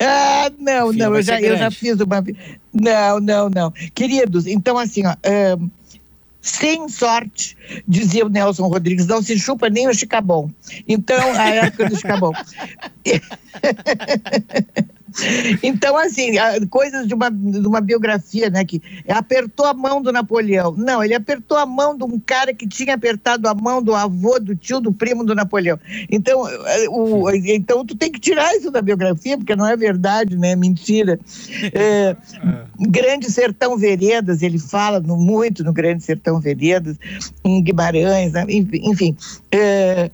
Ah, 0.00 0.50
não, 0.58 0.92
não, 0.92 1.14
eu 1.14 1.22
já, 1.22 1.40
eu 1.40 1.56
já 1.56 1.70
fiz 1.70 2.00
uma. 2.00 2.24
Não, 2.72 3.20
não, 3.20 3.48
não. 3.48 3.72
Queridos, 3.94 4.46
então 4.46 4.78
assim, 4.78 5.06
ó. 5.06 5.14
Sem 6.44 6.88
sorte, 6.90 7.56
dizia 7.88 8.26
o 8.26 8.28
Nelson 8.28 8.68
Rodrigues, 8.68 9.06
não 9.06 9.22
se 9.22 9.38
chupa 9.38 9.70
nem 9.70 9.88
o 9.88 9.94
chicabom. 9.94 10.50
Então, 10.86 11.32
a 11.32 11.48
época 11.48 11.88
do 11.88 11.96
chicabom. 11.96 12.32
Então, 15.62 15.96
assim, 15.96 16.32
coisas 16.70 17.06
de 17.06 17.14
uma, 17.14 17.30
de 17.30 17.66
uma 17.66 17.80
biografia, 17.80 18.50
né? 18.50 18.64
Que 18.64 18.82
apertou 19.08 19.66
a 19.66 19.74
mão 19.74 20.02
do 20.02 20.12
Napoleão. 20.12 20.74
Não, 20.76 21.02
ele 21.02 21.14
apertou 21.14 21.56
a 21.56 21.64
mão 21.66 21.96
de 21.96 22.04
um 22.04 22.18
cara 22.18 22.52
que 22.52 22.66
tinha 22.66 22.94
apertado 22.94 23.48
a 23.48 23.54
mão 23.54 23.82
do 23.82 23.94
avô, 23.94 24.38
do 24.40 24.56
tio, 24.56 24.80
do 24.80 24.92
primo 24.92 25.24
do 25.24 25.34
Napoleão. 25.34 25.78
Então, 26.10 26.48
eh, 26.48 26.86
o, 26.88 27.30
então 27.30 27.84
tu 27.84 27.94
tem 27.96 28.10
que 28.10 28.18
tirar 28.20 28.54
isso 28.56 28.70
da 28.70 28.82
biografia, 28.82 29.36
porque 29.38 29.54
não 29.56 29.66
é 29.66 29.76
verdade, 29.76 30.36
né? 30.36 30.50
É 30.52 30.56
mentira. 30.56 31.18
É, 31.76 32.16
Grande 32.78 33.30
Sertão 33.30 33.76
Veredas, 33.76 34.42
ele 34.42 34.58
fala 34.58 35.00
no- 35.00 35.16
muito 35.16 35.64
no 35.64 35.72
Grande 35.72 36.02
Sertão 36.04 36.38
Veredas, 36.40 36.96
em 37.44 37.62
Guimarães, 37.62 38.32
né? 38.32 38.44
enfim. 38.48 39.16
é, 39.50 40.10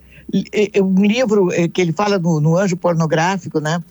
é, 0.53 0.79
é 0.79 0.81
um 0.81 0.95
livro 0.95 1.51
é, 1.51 1.67
que 1.67 1.81
ele 1.81 1.91
fala 1.91 2.17
no, 2.17 2.39
no 2.39 2.57
Anjo 2.57 2.77
Pornográfico, 2.77 3.59
né? 3.59 3.81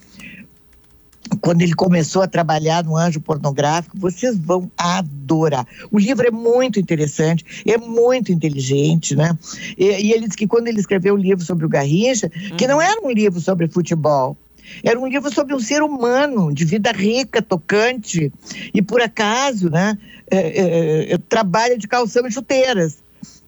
Quando 1.40 1.62
ele 1.62 1.74
começou 1.74 2.23
a 2.23 2.27
trabalhar 2.27 2.85
no 2.85 2.97
Anjo 2.97 3.20
Pornográfico, 3.20 3.98
vocês 3.98 4.36
vão 4.36 4.70
adorar. 4.77 5.66
O 5.90 5.98
livro 5.98 6.27
é 6.27 6.31
muito 6.31 6.81
interessante, 6.81 7.44
é 7.66 7.78
muito 7.78 8.32
inteligente, 8.32 9.15
né? 9.15 9.36
E, 9.77 9.85
e 9.85 10.12
ele 10.12 10.27
diz 10.27 10.36
que 10.36 10.47
quando 10.47 10.69
ele 10.69 10.81
escreveu 10.81 11.15
o 11.15 11.19
livro 11.19 11.44
sobre 11.44 11.65
o 11.65 11.69
Garrincha, 11.69 12.28
que 12.28 12.66
não 12.66 12.81
era 12.81 13.01
um 13.02 13.11
livro 13.11 13.40
sobre 13.40 13.69
futebol, 13.69 14.36
era 14.85 14.98
um 14.98 15.07
livro 15.07 15.32
sobre 15.32 15.55
um 15.55 15.61
ser 15.61 15.82
humano, 15.82 16.52
de 16.52 16.65
vida 16.65 16.93
rica, 16.93 17.43
tocante, 17.43 18.32
e 18.73 18.81
por 18.81 19.01
acaso, 19.01 19.69
né, 19.69 19.98
é, 20.31 20.39
é, 20.39 21.12
é, 21.12 21.19
trabalha 21.19 21.77
de 21.77 21.89
calção 21.89 22.27
e 22.27 22.32
chuteiras. 22.32 22.98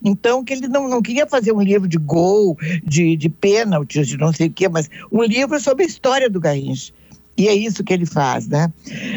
Então, 0.04 0.44
que 0.44 0.52
ele 0.52 0.66
não, 0.66 0.88
não 0.88 1.00
queria 1.00 1.26
fazer 1.28 1.52
um 1.52 1.62
livro 1.62 1.86
de 1.86 1.96
gol, 1.96 2.58
de, 2.84 3.16
de 3.16 3.28
pênaltis, 3.28 4.08
de 4.08 4.16
não 4.16 4.32
sei 4.32 4.48
o 4.48 4.52
quê, 4.52 4.68
mas 4.68 4.90
um 5.12 5.22
livro 5.22 5.58
sobre 5.60 5.84
a 5.84 5.86
história 5.86 6.28
do 6.28 6.40
Garrincha. 6.40 6.92
E 7.36 7.48
é 7.48 7.54
isso 7.54 7.82
que 7.82 7.92
ele 7.92 8.04
faz, 8.04 8.46
né? 8.46 8.70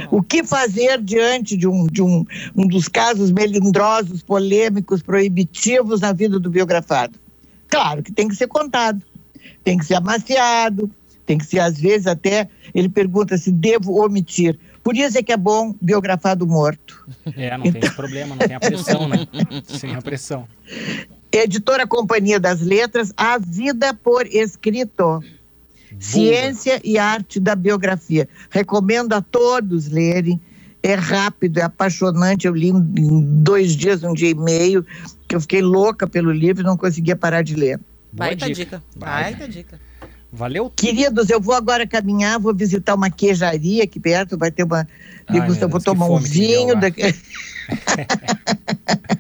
O 0.10 0.24
que 0.24 0.44
fazer 0.44 1.02
diante 1.02 1.58
de 1.58 1.68
um, 1.68 1.86
de 1.86 2.02
um, 2.02 2.26
um 2.56 2.66
dos 2.66 2.88
casos 2.88 3.32
melindrosos, 3.32 4.24
polêmicos, 4.24 5.02
proibitivos 5.02 6.00
na 6.00 6.14
vida 6.14 6.40
do 6.40 6.50
biografado? 6.50 7.20
Claro 7.68 8.02
que 8.02 8.12
tem 8.12 8.28
que 8.28 8.36
ser 8.36 8.48
contado, 8.48 9.02
tem 9.64 9.78
que 9.78 9.86
ser 9.86 9.96
amaciado, 9.96 10.90
tem 11.26 11.38
que 11.38 11.46
ser, 11.46 11.60
às 11.60 11.80
vezes, 11.80 12.08
até. 12.08 12.48
Ele 12.74 12.88
pergunta 12.88 13.38
se 13.38 13.52
devo 13.52 14.04
omitir. 14.04 14.58
Por 14.84 14.96
isso 14.96 15.18
é 15.18 15.24
que 15.24 15.34
é 15.34 15.38
bom 15.38 15.74
biografado 15.82 16.46
morto. 16.46 17.10
É, 17.36 17.58
não 17.58 17.72
tem 17.72 17.82
esse 17.84 17.96
problema, 17.96 18.36
não 18.36 18.48
tem 18.48 18.56
a 18.56 18.60
pressão, 18.60 19.10
né? 19.10 19.28
Sem 19.66 19.96
a 19.96 20.02
pressão. 20.02 20.48
Editora 21.32 21.88
Companhia 21.88 22.40
das 22.40 22.62
Letras, 22.62 23.12
A 23.18 23.38
Vida 23.40 23.94
por 23.94 24.28
Escrito. 24.28 25.22
Ciência 26.00 26.80
e 26.84 26.98
Arte 26.98 27.40
da 27.40 27.56
Biografia. 27.56 28.28
Recomendo 28.50 29.14
a 29.14 29.22
todos 29.22 29.88
lerem. 29.90 30.40
É 30.84 30.94
rápido, 30.94 31.58
é 31.60 31.64
apaixonante. 31.64 32.46
Eu 32.46 32.54
li 32.54 32.70
em 32.70 32.82
dois 33.42 33.76
dias, 33.76 34.04
um 34.04 34.14
dia 34.14 34.30
e 34.30 34.36
meio, 34.36 34.86
que 35.28 35.36
eu 35.36 35.42
fiquei 35.42 35.62
louca 35.62 36.06
pelo 36.08 36.32
livro 36.32 36.62
e 36.62 36.66
não 36.66 36.78
conseguia 36.78 37.16
parar 37.16 37.42
de 37.42 37.56
ler. 37.56 37.80
Baita 38.14 38.46
dica. 38.46 38.56
dica. 38.78 38.84
Baita. 38.96 39.48
Dica. 39.48 39.80
Valeu. 40.32 40.72
Queridos, 40.76 41.30
eu 41.30 41.40
vou 41.42 41.56
agora 41.56 41.88
caminhar, 41.88 42.40
vou 42.40 42.54
visitar 42.54 42.94
uma 42.94 43.10
queijaria 43.10 43.84
aqui 43.84 44.00
perto, 44.00 44.38
vai 44.38 44.52
ter 44.52 44.64
uma 44.64 44.88
Ai, 45.28 45.40
degustação, 45.40 45.70
meu 45.70 45.70
vou 45.70 45.82
tomar 45.82 46.06
um 46.06 46.08
fome 46.10 46.30
que 46.30 46.40
me 46.40 46.48
deu 46.48 46.60
vinho. 46.68 46.80
daqui- 46.80 47.02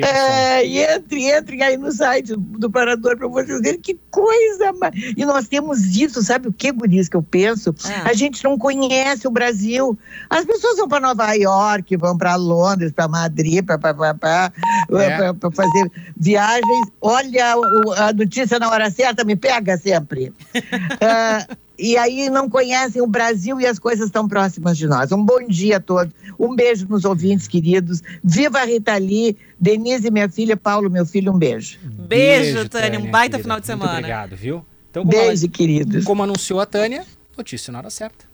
É, 0.00 0.66
e 0.66 0.78
entre, 0.80 1.30
entrem 1.30 1.62
aí 1.62 1.76
no 1.76 1.92
site 1.92 2.34
do 2.36 2.68
Parador 2.70 3.16
para 3.16 3.28
vocês 3.28 3.60
verem 3.60 3.80
que 3.80 3.98
coisa 4.10 4.72
mais. 4.72 4.94
E 5.16 5.24
nós 5.24 5.46
temos 5.48 5.80
isso, 5.96 6.22
sabe 6.22 6.48
o 6.48 6.52
que, 6.52 6.72
Guris, 6.72 7.08
que 7.08 7.16
eu 7.16 7.22
penso? 7.22 7.74
Ah. 7.84 8.10
A 8.10 8.12
gente 8.14 8.42
não 8.42 8.58
conhece 8.58 9.26
o 9.26 9.30
Brasil. 9.30 9.96
As 10.28 10.44
pessoas 10.44 10.76
vão 10.76 10.88
para 10.88 11.00
Nova 11.00 11.32
York, 11.34 11.96
vão 11.96 12.16
para 12.18 12.34
Londres, 12.34 12.92
para 12.92 13.06
Madrid, 13.08 13.64
para 13.64 13.78
É. 13.78 15.50
fazer 15.54 15.90
viagens. 16.16 16.88
Olha 17.00 17.56
o- 17.56 17.92
a 17.92 18.12
notícia 18.12 18.58
na 18.58 18.68
hora 18.68 18.90
certa, 18.90 19.24
me 19.24 19.36
pega 19.36 19.76
sempre. 19.78 20.32
Ah, 21.00 21.46
e 21.78 21.96
aí 21.96 22.28
não 22.28 22.48
conhecem 22.50 23.00
o 23.00 23.06
Brasil 23.06 23.60
e 23.60 23.66
as 23.66 23.78
coisas 23.78 24.06
estão 24.06 24.26
próximas 24.26 24.76
de 24.76 24.86
nós. 24.86 25.12
Um 25.12 25.22
bom 25.24 25.46
dia 25.46 25.76
a 25.76 25.80
todos. 25.80 26.12
Um 26.38 26.54
beijo 26.56 26.86
nos 26.88 27.04
ouvintes 27.04 27.46
queridos. 27.46 28.02
Viva 28.22 28.58
a 28.60 28.64
Rita 28.64 28.96
Lee, 28.96 29.36
Denise, 29.60 30.10
minha 30.10 30.28
filha, 30.28 30.56
Paulo, 30.56 30.90
meu 30.90 31.06
filho, 31.06 31.32
um 31.32 31.38
beijo. 31.38 31.78
Beijo, 31.84 32.68
Tânia. 32.68 32.98
Um 32.98 33.10
baita 33.10 33.38
querida. 33.38 33.42
final 33.42 33.60
de 33.60 33.66
Muito 33.68 33.80
semana. 33.80 33.98
obrigado, 33.98 34.36
viu? 34.36 34.64
Então, 34.90 35.04
como, 35.04 35.16
Beijo, 35.16 35.44
ela- 35.44 35.52
queridos. 35.52 36.04
como 36.04 36.22
anunciou 36.22 36.60
a 36.60 36.66
Tânia, 36.66 37.04
notícia 37.36 37.70
na 37.72 37.78
hora 37.78 37.90
certa. 37.90 38.24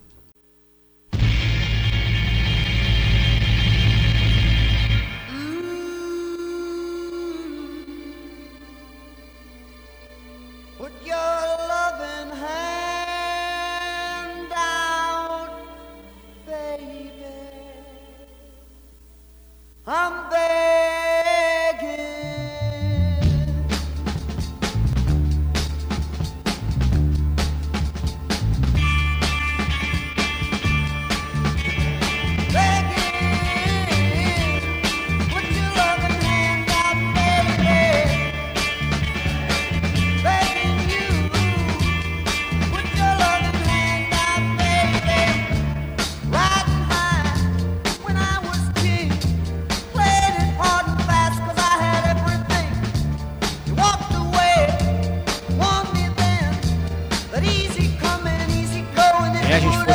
I'm 19.87 20.24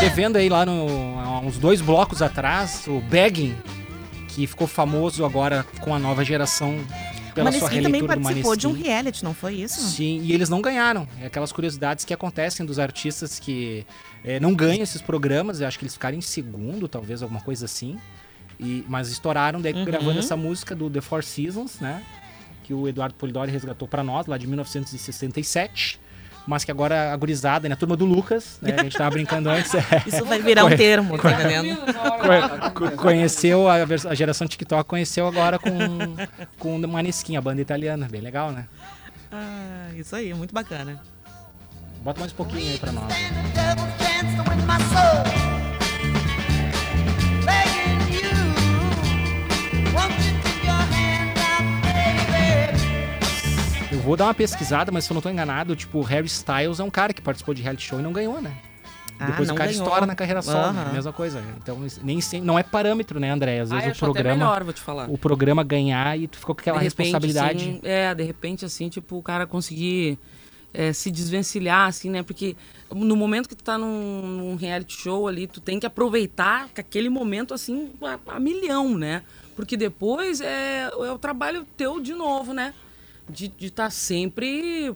É, 0.09 0.15
devendo 0.15 0.37
aí 0.37 0.49
lá 0.49 0.65
no, 0.65 1.19
há 1.19 1.39
uns 1.39 1.57
dois 1.57 1.81
blocos 1.81 2.21
atrás, 2.21 2.85
o 2.87 2.99
Begging, 3.01 3.55
que 4.29 4.47
ficou 4.47 4.65
famoso 4.67 5.23
agora 5.23 5.63
com 5.81 5.93
a 5.93 5.99
nova 5.99 6.25
geração 6.25 6.79
pela 7.35 7.51
sua 7.51 7.61
Maneskin 7.69 7.83
também 7.83 8.01
releitura 8.01 8.15
do 8.15 8.23
participou 8.23 8.55
de 8.55 8.67
um 8.67 8.71
reality, 8.71 9.23
não 9.23 9.33
foi 9.35 9.53
isso? 9.55 9.79
Sim, 9.81 10.21
e 10.23 10.33
eles 10.33 10.49
não 10.49 10.61
ganharam. 10.61 11.07
É 11.21 11.27
aquelas 11.27 11.51
curiosidades 11.51 12.03
que 12.05 12.13
acontecem 12.13 12.65
dos 12.65 12.79
artistas 12.79 13.39
que 13.39 13.85
eh, 14.25 14.39
não 14.39 14.55
ganham 14.55 14.81
esses 14.81 15.01
programas. 15.01 15.61
Eu 15.61 15.67
acho 15.67 15.77
que 15.77 15.85
eles 15.85 15.93
ficaram 15.93 16.17
em 16.17 16.21
segundo, 16.21 16.87
talvez, 16.87 17.21
alguma 17.21 17.39
coisa 17.41 17.65
assim. 17.65 17.97
E, 18.59 18.83
mas 18.89 19.09
estouraram 19.09 19.61
daí 19.61 19.73
Uhum. 19.73 19.85
gravando 19.85 20.19
essa 20.19 20.35
música 20.35 20.75
do 20.75 20.89
The 20.89 21.01
Four 21.01 21.23
Seasons, 21.23 21.79
né? 21.79 22.03
Que 22.63 22.73
o 22.73 22.87
Eduardo 22.87 23.13
Polidori 23.15 23.51
resgatou 23.51 23.87
pra 23.87 24.03
nós, 24.03 24.25
lá 24.25 24.37
de 24.37 24.47
1967. 24.47 25.99
Mas 26.49 26.63
que 26.65 26.71
agora 26.71 27.13
a 27.13 27.15
gurizada, 27.15 27.69
né? 27.69 27.73
A 27.73 27.77
turma 27.77 27.95
do 27.95 28.05
Lucas, 28.05 28.57
né? 28.59 28.73
A 28.79 28.83
gente 28.83 28.97
tava 28.97 29.11
brincando 29.11 29.49
antes. 29.51 29.71
é. 29.75 29.81
Isso 30.07 30.25
vai 30.25 30.41
virar 30.41 30.65
um 30.65 30.75
termo, 30.75 31.15
tá 31.19 31.31
entendendo? 31.31 31.77
conhe- 32.73 32.91
Conheceu 32.97 33.69
a, 33.69 33.75
a 34.09 34.15
geração 34.15 34.47
TikTok, 34.47 34.89
conheceu 34.89 35.27
agora 35.27 35.59
com, 35.59 35.69
com 36.57 36.75
o 36.75 36.87
Maneskin, 36.87 37.37
a 37.37 37.41
banda 37.41 37.61
italiana. 37.61 38.07
Bem 38.09 38.21
legal, 38.21 38.51
né? 38.51 38.65
Ah, 39.31 39.89
isso 39.95 40.15
aí, 40.15 40.33
muito 40.33 40.51
bacana. 40.53 40.99
Bota 42.03 42.19
mais 42.19 42.31
um 42.31 42.35
pouquinho 42.35 42.71
aí 42.71 42.77
pra 42.79 42.91
nós. 42.93 43.13
Eu 53.91 53.99
vou 53.99 54.15
dar 54.15 54.25
uma 54.25 54.33
pesquisada, 54.35 54.91
mas 54.91 55.05
se 55.05 55.11
eu 55.11 55.15
não 55.15 55.21
tô 55.21 55.29
enganado, 55.29 55.75
tipo, 55.75 55.97
o 55.97 56.01
Harry 56.03 56.27
Styles 56.27 56.79
é 56.79 56.83
um 56.83 56.89
cara 56.91 57.11
que 57.13 57.21
participou 57.21 57.53
de 57.55 57.61
reality 57.63 57.83
show 57.87 57.99
e 57.99 58.03
não 58.03 58.13
ganhou, 58.13 58.39
né? 58.39 58.55
Ah, 59.19 59.25
Depois 59.25 59.47
não 59.47 59.55
o 59.55 59.57
cara 59.57 59.69
ganhou. 59.71 59.83
estoura 59.85 60.05
na 60.05 60.15
carreira 60.15 60.41
solo, 60.41 60.71
né? 60.71 60.81
Aham. 60.83 60.93
mesma 60.93 61.11
coisa. 61.11 61.43
Então, 61.61 61.77
nem 62.03 62.21
sempre, 62.21 62.45
não 62.45 62.57
é 62.57 62.63
parâmetro, 62.63 63.19
né, 63.19 63.31
André? 63.31 63.59
Às 63.59 63.71
Ah, 63.71 63.75
vezes 63.75 63.87
eu 63.87 63.93
o 63.95 63.97
programa. 64.13 64.35
melhor, 64.37 64.63
vou 64.63 64.71
te 64.73 64.79
falar. 64.79 65.09
O 65.09 65.17
programa 65.17 65.63
ganhar 65.63 66.17
e 66.17 66.27
tu 66.27 66.37
ficou 66.37 66.53
com 66.55 66.61
aquela 66.61 66.77
De 66.77 66.83
repente, 66.85 67.05
responsabilidade. 67.07 67.57
assim, 67.69 67.79
é, 67.83 68.13
de 68.15 68.23
repente, 68.23 68.63
assim, 68.63 68.87
tipo, 68.89 69.17
o 69.17 69.23
cara 69.23 69.45
conseguir 69.47 70.17
é, 70.73 70.93
se 70.93 71.09
desvencilhar, 71.11 71.87
assim, 71.87 72.09
né? 72.11 72.21
Porque 72.21 72.55
no 72.93 73.15
momento 73.15 73.49
que 73.49 73.55
tu 73.55 73.63
tá 73.63 73.77
num, 73.77 74.21
num 74.21 74.55
reality 74.55 74.93
show 75.01 75.27
ali, 75.27 75.47
tu 75.47 75.59
tem 75.59 75.79
que 75.79 75.85
aproveitar 75.85 76.69
que 76.69 76.79
aquele 76.79 77.09
momento, 77.09 77.53
assim, 77.55 77.89
a, 78.01 78.35
a 78.35 78.39
milhão, 78.39 78.95
né? 78.97 79.23
Porque 79.55 79.75
depois 79.75 80.39
é, 80.39 80.83
é 80.83 81.11
o 81.11 81.17
trabalho 81.17 81.65
teu 81.75 81.99
de 81.99 82.13
novo, 82.13 82.53
né? 82.53 82.73
De 83.29 83.51
estar 83.59 83.85
tá 83.85 83.89
sempre 83.89 84.93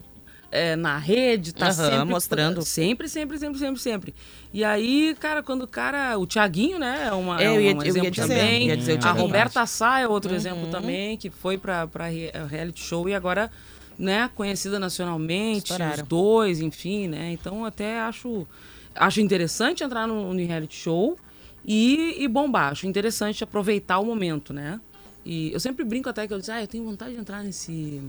é, 0.50 0.76
na 0.76 0.98
rede, 0.98 1.52
tá 1.52 1.66
Aham, 1.66 1.74
sempre 1.90 2.04
mostrando. 2.04 2.62
Sempre, 2.62 3.08
sempre, 3.08 3.38
sempre, 3.38 3.58
sempre, 3.58 3.80
sempre. 3.80 4.14
E 4.52 4.62
aí, 4.64 5.16
cara, 5.18 5.42
quando 5.42 5.62
o 5.62 5.66
cara. 5.68 6.16
O 6.18 6.26
Tiaguinho, 6.26 6.78
né? 6.78 7.06
É, 7.08 7.12
uma, 7.12 7.40
É, 7.42 7.46
é 7.46 7.50
um 7.50 7.60
ia- 7.60 7.76
exemplo 7.86 8.10
dizer, 8.10 8.28
também. 8.28 8.70
a. 9.02 9.10
Roberta 9.12 9.66
Sá 9.66 9.98
é 10.00 10.06
outro 10.06 10.30
Uhum. 10.30 10.36
exemplo 10.36 10.66
também, 10.70 11.16
que 11.16 11.28
foi 11.28 11.58
pra, 11.58 11.86
pra 11.86 12.06
re- 12.06 12.30
reality 12.48 12.80
show 12.80 13.08
e 13.08 13.14
agora, 13.14 13.50
né, 13.98 14.30
conhecida 14.34 14.78
nacionalmente, 14.78 15.58
Estouraram. 15.72 16.02
os 16.02 16.08
dois, 16.08 16.60
enfim, 16.60 17.08
né? 17.08 17.32
Então 17.32 17.64
até 17.64 17.98
acho, 18.00 18.46
acho 18.94 19.20
interessante 19.20 19.82
entrar 19.82 20.06
no, 20.06 20.32
no 20.32 20.46
reality 20.46 20.76
show 20.76 21.16
e, 21.64 22.16
e 22.22 22.28
bombar. 22.28 22.70
Acho 22.72 22.86
interessante 22.86 23.42
aproveitar 23.42 23.98
o 23.98 24.04
momento, 24.04 24.52
né? 24.52 24.80
E 25.24 25.52
eu 25.52 25.60
sempre 25.60 25.84
brinco 25.84 26.08
até 26.08 26.26
que 26.26 26.34
eu 26.34 26.38
digo, 26.40 26.52
ah, 26.52 26.60
eu 26.62 26.66
tenho 26.68 26.84
vontade 26.84 27.14
de 27.14 27.20
entrar 27.20 27.42
nesse 27.42 28.00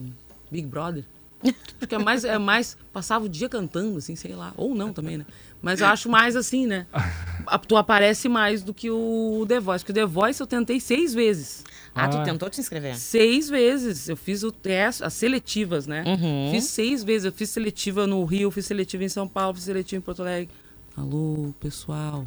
Big 0.51 0.67
Brother. 0.67 1.03
Acho 1.45 1.87
que 1.87 1.95
é 1.95 1.99
mais, 1.99 2.23
é 2.23 2.37
mais. 2.39 2.75
Passava 2.91 3.25
o 3.25 3.29
dia 3.29 3.47
cantando, 3.47 3.97
assim, 3.97 4.15
sei 4.15 4.33
lá. 4.35 4.53
Ou 4.57 4.73
não 4.73 4.91
também, 4.91 5.17
né? 5.17 5.25
Mas 5.61 5.79
eu 5.81 5.87
acho 5.87 6.09
mais 6.09 6.35
assim, 6.35 6.65
né? 6.65 6.87
A- 7.45 7.59
Tu 7.59 7.75
aparece 7.77 8.27
mais 8.27 8.63
do 8.63 8.73
que 8.73 8.89
o 8.89 9.45
The 9.47 9.59
Voice. 9.59 9.83
Porque 9.85 9.91
o 9.91 9.95
The 10.03 10.05
Voice 10.11 10.41
eu 10.41 10.47
tentei 10.47 10.79
seis 10.79 11.13
vezes. 11.13 11.63
Ah, 11.93 12.07
tu 12.07 12.21
tentou 12.23 12.49
te 12.49 12.59
inscrever? 12.59 12.97
Seis 12.97 13.47
vezes. 13.49 14.09
Eu 14.09 14.17
fiz 14.17 14.43
o 14.43 14.51
teste, 14.51 15.03
as 15.03 15.13
seletivas, 15.13 15.85
né? 15.85 16.03
Uhum. 16.07 16.49
Fiz 16.51 16.63
seis 16.65 17.03
vezes. 17.03 17.25
Eu 17.25 17.31
fiz 17.31 17.49
seletiva 17.49 18.07
no 18.07 18.23
Rio, 18.25 18.49
fiz 18.49 18.65
seletiva 18.65 19.03
em 19.03 19.09
São 19.09 19.27
Paulo, 19.27 19.53
fiz 19.55 19.63
seletiva 19.65 19.99
em 19.99 20.01
Porto 20.01 20.21
Alegre. 20.21 20.49
Alô, 20.97 21.53
pessoal. 21.59 22.25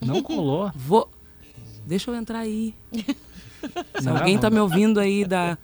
Não 0.00 0.22
colou. 0.22 0.70
Vou. 0.74 1.10
Deixa 1.86 2.10
eu 2.10 2.14
entrar 2.14 2.38
aí. 2.40 2.74
Se 3.98 4.04
Não, 4.06 4.16
alguém 4.16 4.38
tá 4.38 4.50
me 4.50 4.58
ouvindo 4.60 5.00
aí 5.00 5.24
da 5.24 5.56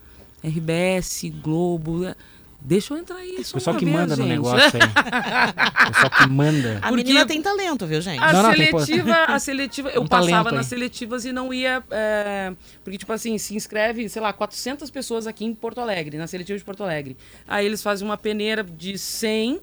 RBS, 0.45 1.25
Globo, 1.43 2.15
deixa 2.61 2.95
eu 2.95 2.99
entrar 2.99 3.17
aí. 3.17 3.43
só 3.45 3.55
Pessoal 3.55 3.75
uma 3.75 3.79
que 3.81 3.85
vez, 3.85 3.97
manda 3.97 4.17
no 4.17 4.23
gente. 4.23 4.33
negócio 4.33 4.79
aí. 4.81 5.87
Pessoal 5.93 6.11
que 6.11 6.29
manda. 6.29 6.79
A 6.83 6.93
menina 6.93 7.27
tem 7.27 7.43
talento, 7.43 7.87
viu, 7.87 8.01
gente? 8.01 8.23
A 8.23 8.33
Não, 8.33 8.43
não, 8.43 8.51
seletiva, 8.53 9.15
a 9.25 9.39
seletiva, 9.41 9.89
eu 9.91 10.03
Um 10.03 10.07
passava 10.07 10.51
nas 10.51 10.67
aí. 10.67 10.71
seletivas 10.71 11.25
e 11.25 11.33
não 11.33 11.53
ia. 11.53 11.83
é, 11.91 12.53
porque, 12.83 12.99
tipo 12.99 13.13
assim, 13.13 13.37
se 13.39 13.55
inscreve, 13.55 14.09
sei 14.09 14.23
lá, 14.23 14.33
400 14.33 14.91
pessoas 14.91 15.27
aqui 15.27 15.45
em 15.45 15.55
Porto 15.55 15.81
Alegre, 15.81 16.17
na 16.17 16.27
seletiva 16.27 16.59
de 16.59 16.65
Porto 16.65 16.83
Alegre. 16.83 17.17
Aí 17.47 17.67
eles 17.67 17.83
fazem 17.83 18.07
uma 18.07 18.17
peneira 18.17 18.63
de 18.65 18.97
100 18.99 19.61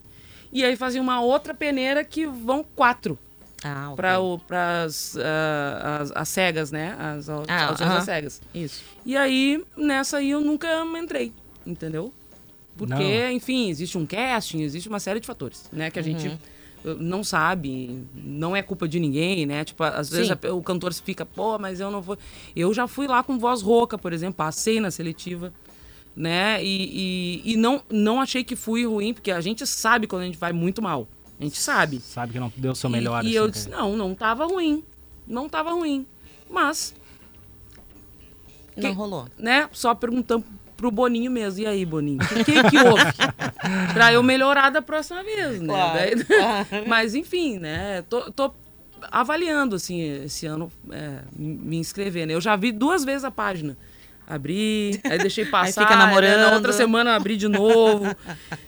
e 0.52 0.64
aí 0.64 0.76
fazem 0.76 1.02
uma 1.02 1.20
outra 1.22 1.54
peneira 1.54 2.04
que 2.04 2.26
vão 2.26 2.64
quatro. 2.76 3.18
Ah, 3.64 3.94
Para 3.96 4.84
as, 4.84 5.18
ah, 5.18 5.98
as, 6.02 6.12
as 6.16 6.30
cegas, 6.30 6.72
né? 6.72 6.96
As 7.00 7.28
Ah, 7.30 7.36
audiências 7.68 7.82
aham. 7.82 8.02
cegas. 8.02 8.42
Isso. 8.54 8.84
E 9.06 9.18
aí, 9.18 9.64
nessa 9.76 10.18
aí, 10.18 10.30
eu 10.30 10.42
nunca 10.42 10.68
entrei, 11.00 11.34
entendeu? 11.66 12.14
Porque, 12.78 12.94
Não. 12.94 13.32
enfim, 13.32 13.70
existe 13.70 13.98
um 13.98 14.06
casting, 14.06 14.62
existe 14.62 14.88
uma 14.88 15.00
série 15.00 15.20
de 15.20 15.26
fatores, 15.26 15.68
né? 15.74 15.90
Que 15.90 15.98
a 15.98 16.02
gente 16.04 16.28
Uhum. 16.28 16.38
uh, 16.86 16.96
não 17.00 17.24
sabe, 17.24 18.06
não 18.14 18.56
é 18.56 18.62
culpa 18.62 18.88
de 18.88 19.00
ninguém, 19.00 19.48
né? 19.48 19.66
Tipo, 19.66 19.84
às 19.84 20.10
vezes 20.12 20.30
a- 20.30 20.54
o 20.54 20.62
cantor 20.62 20.94
fica, 20.94 21.26
pô, 21.26 21.58
mas 21.58 21.80
eu 21.80 21.90
não 21.90 22.02
vou... 22.02 22.16
Eu 22.56 22.72
já 22.76 22.88
fui 22.88 23.08
lá 23.08 23.24
com 23.24 23.40
voz 23.40 23.64
rouca, 23.64 23.98
por 23.98 24.14
exemplo, 24.14 24.36
passei 24.36 24.80
na 24.80 24.92
seletiva, 24.92 25.52
né? 26.16 26.64
E, 26.64 27.42
e, 27.48 27.54
e 27.54 27.58
não, 27.58 27.82
não 27.90 28.22
achei 28.22 28.44
que 28.44 28.56
fui 28.56 28.86
ruim, 28.86 29.12
porque 29.14 29.32
a 29.32 29.42
gente 29.42 29.66
sabe 29.66 30.06
quando 30.06 30.22
a 30.22 30.26
gente 30.26 30.38
vai 30.38 30.54
muito 30.54 30.80
mal. 30.80 31.08
A 31.40 31.44
gente 31.44 31.58
sabe. 31.58 32.00
Sabe 32.00 32.34
que 32.34 32.40
não 32.40 32.52
deu 32.56 32.72
o 32.72 32.76
seu 32.76 32.90
melhor. 32.90 33.24
E, 33.24 33.28
e 33.28 33.30
assim, 33.30 33.38
eu 33.38 33.42
cara. 33.44 33.52
disse, 33.52 33.70
não, 33.70 33.96
não 33.98 34.16
tava 34.16 34.46
ruim. 34.46 34.84
Não 35.28 35.48
tava 35.48 35.72
ruim. 35.72 36.06
Mas, 36.50 36.94
Não 38.76 38.94
rolou. 38.94 39.28
né, 39.38 39.70
só 39.72 39.94
perguntando 39.96 40.46
pro 40.76 40.92
Boninho 40.92 41.32
mesmo. 41.32 41.62
E 41.62 41.66
aí, 41.68 41.86
Boninho, 41.86 42.20
o 42.22 42.28
que, 42.28 42.44
que, 42.44 42.64
que 42.70 42.78
houve? 42.78 43.04
pra 43.94 44.14
eu 44.14 44.22
melhorar 44.24 44.70
da 44.70 44.82
próxima 44.82 45.24
vez, 45.24 45.60
né? 45.62 45.68
Claro, 45.68 45.94
Daí- 46.00 46.24
claro. 46.26 46.68
Mas, 46.88 47.16
enfim, 47.16 47.58
né, 47.58 48.04
tô, 48.04 48.32
tô 48.32 48.54
avaliando, 49.12 49.76
assim, 49.76 50.02
esse 50.24 50.46
ano, 50.46 50.72
é, 50.92 51.20
me 51.36 51.78
inscrever, 51.78 52.26
né? 52.28 52.34
Eu 52.34 52.42
já 52.42 52.56
vi 52.56 52.72
duas 52.72 53.04
vezes 53.04 53.24
a 53.24 53.32
página. 53.32 53.78
Abri, 54.30 55.00
aí 55.06 55.18
deixei 55.18 55.46
passar. 55.46 55.84
fica 55.84 55.96
né, 55.96 56.06
namorando. 56.06 56.42
Na 56.50 56.56
outra 56.56 56.74
semana 56.74 57.16
abri 57.16 57.38
de 57.38 57.48
novo. 57.48 58.06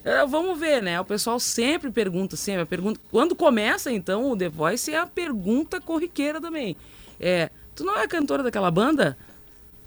É, 0.06 0.26
vamos 0.26 0.57
ver, 0.57 0.81
né? 0.81 0.99
O 1.02 1.03
pessoal 1.03 1.38
sempre 1.38 1.91
pergunta, 1.91 2.38
sempre. 2.38 2.61
A 2.61 2.65
pergunta, 2.65 2.98
quando 3.11 3.36
começa, 3.36 3.91
então, 3.91 4.31
o 4.31 4.38
The 4.38 4.48
Voice 4.48 4.94
é 4.94 4.98
a 4.98 5.06
pergunta 5.06 5.81
corriqueira 5.81 6.40
também. 6.40 6.77
É, 7.19 7.49
tu 7.76 7.84
não 7.84 7.98
é 7.99 8.07
cantora 8.07 8.41
daquela 8.41 8.72
banda? 8.72 9.18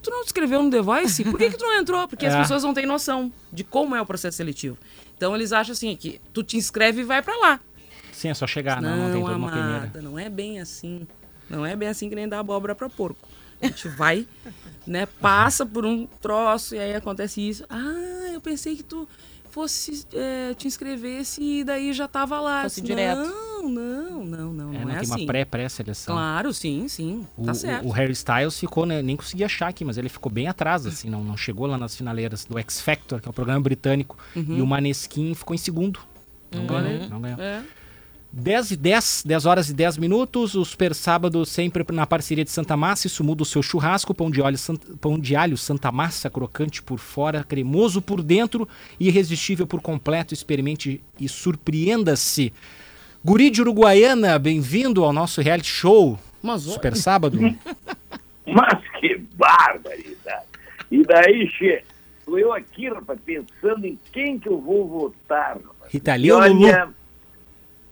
Tu 0.02 0.10
não 0.10 0.20
te 0.22 0.26
inscreveu 0.26 0.62
no 0.62 0.70
The 0.70 0.82
Voice? 0.82 1.24
Por 1.24 1.38
que, 1.38 1.50
que 1.50 1.56
tu 1.56 1.64
não 1.64 1.78
entrou? 1.78 2.06
Porque 2.06 2.26
as 2.26 2.34
É. 2.34 2.38
pessoas 2.40 2.62
não 2.62 2.74
têm 2.74 2.84
noção 2.84 3.32
de 3.50 3.64
como 3.64 3.96
é 3.96 4.00
o 4.02 4.04
processo 4.04 4.36
seletivo. 4.36 4.76
Então 5.16 5.34
eles 5.34 5.52
acham 5.52 5.72
assim, 5.72 5.96
que 5.96 6.20
tu 6.34 6.42
te 6.42 6.58
inscreve 6.58 7.00
e 7.00 7.04
vai 7.04 7.22
pra 7.22 7.34
lá. 7.38 7.60
Sim, 8.12 8.28
é 8.28 8.34
só 8.34 8.46
chegar, 8.46 8.82
não, 8.82 8.96
não, 8.96 9.12
tem 9.12 9.22
toda 9.22 9.36
uma 9.36 9.48
amada, 9.48 9.88
peneira. 9.88 10.02
não 10.02 10.18
é 10.18 10.28
bem 10.28 10.60
assim. 10.60 11.06
Não 11.48 11.64
é 11.64 11.74
bem 11.74 11.88
assim 11.88 12.08
que 12.10 12.14
nem 12.14 12.28
dar 12.28 12.40
abóbora 12.40 12.74
pra 12.74 12.90
porco. 12.90 13.26
A 13.62 13.66
gente 13.66 13.88
vai, 13.88 14.26
né, 14.86 15.06
passa 15.06 15.64
por 15.64 15.86
um 15.86 16.06
troço 16.20 16.74
e 16.74 16.78
aí 16.78 16.94
acontece 16.94 17.40
isso. 17.46 17.64
Ah, 17.70 18.30
eu 18.32 18.40
pensei 18.40 18.74
que 18.76 18.82
tu 18.82 19.08
fosse 19.50 20.06
é, 20.14 20.54
te 20.54 20.66
inscrevesse 20.66 21.42
e 21.42 21.64
daí 21.64 21.92
já 21.92 22.08
tava 22.08 22.40
lá. 22.40 22.62
Fosse 22.64 22.80
Eu 22.80 22.84
disse, 22.84 22.96
direto. 22.96 23.20
Não, 23.20 23.68
não, 23.68 24.24
não, 24.24 24.52
não, 24.52 24.74
É, 24.74 24.78
não 24.78 24.84
não, 24.86 24.90
é 24.90 24.94
tem 24.94 24.96
assim. 25.12 25.20
uma 25.20 25.26
pré-pré-seleção. 25.26 26.14
Claro, 26.16 26.52
sim, 26.52 26.88
sim. 26.88 27.26
O, 27.36 27.44
tá 27.44 27.52
o- 27.52 27.54
certo. 27.54 27.86
o 27.86 27.90
Harry 27.90 28.12
Styles 28.12 28.58
ficou, 28.58 28.84
né, 28.86 29.00
nem 29.02 29.14
consegui 29.16 29.44
achar 29.44 29.68
aqui, 29.68 29.84
mas 29.84 29.96
ele 29.98 30.08
ficou 30.08 30.32
bem 30.32 30.48
atrás, 30.48 30.84
assim, 30.86 31.08
não, 31.08 31.22
não 31.22 31.36
chegou 31.36 31.66
lá 31.66 31.78
nas 31.78 31.94
finaleiras 31.94 32.44
do 32.44 32.58
X 32.58 32.80
Factor, 32.80 33.20
que 33.20 33.28
é 33.28 33.30
o 33.30 33.32
programa 33.32 33.60
britânico, 33.60 34.18
Uhum. 34.34 34.56
e 34.58 34.62
o 34.62 34.66
Maneskin 34.66 35.34
ficou 35.34 35.54
em 35.54 35.58
segundo. 35.58 36.00
Não 36.50 36.62
Uhum. 36.62 36.66
ganhou, 36.66 37.08
não 37.08 37.20
ganhou. 37.20 37.40
É. 37.40 37.62
10 38.32 38.70
e 38.70 38.76
10, 38.76 39.24
10 39.26 39.44
horas 39.46 39.68
e 39.68 39.74
10 39.74 39.98
minutos, 39.98 40.54
o 40.54 40.64
Super 40.64 40.94
Sábado 40.94 41.44
sempre 41.44 41.84
na 41.92 42.06
parceria 42.06 42.44
de 42.44 42.50
Santa 42.50 42.74
Massa, 42.76 43.06
isso 43.06 43.22
muda 43.22 43.42
o 43.42 43.46
seu 43.46 43.62
churrasco, 43.62 44.14
pão 44.14 44.30
de, 44.30 44.42
alho, 44.42 44.56
Sant- 44.56 44.80
pão 45.00 45.18
de 45.18 45.36
alho 45.36 45.58
Santa 45.58 45.92
Massa, 45.92 46.30
crocante 46.30 46.82
por 46.82 46.98
fora, 46.98 47.44
cremoso 47.44 48.00
por 48.00 48.22
dentro 48.22 48.66
irresistível 48.98 49.66
por 49.66 49.82
completo, 49.82 50.32
experimente 50.32 51.02
e 51.20 51.28
surpreenda-se. 51.28 52.52
Guri 53.22 53.50
de 53.50 53.60
Uruguaiana, 53.60 54.38
bem-vindo 54.38 55.04
ao 55.04 55.12
nosso 55.12 55.42
reality 55.42 55.68
show, 55.68 56.18
Mas 56.42 56.62
Super 56.62 56.96
Sábado. 56.96 57.38
Mas 58.46 58.82
que 58.98 59.18
barbaridade! 59.36 60.46
E 60.90 61.02
daí, 61.04 61.48
che, 61.50 61.82
tô 62.24 62.38
eu 62.38 62.52
aqui, 62.52 62.88
rapaz, 62.88 63.18
pensando 63.24 63.86
em 63.86 63.98
quem 64.10 64.38
que 64.38 64.48
eu 64.48 64.58
vou 64.60 64.88
votar. 64.88 65.56
rapaz. 65.56 65.92
Rita 65.92 66.14
Lee 66.14 66.32
ou 66.32 66.40
Lulu? 66.40 66.66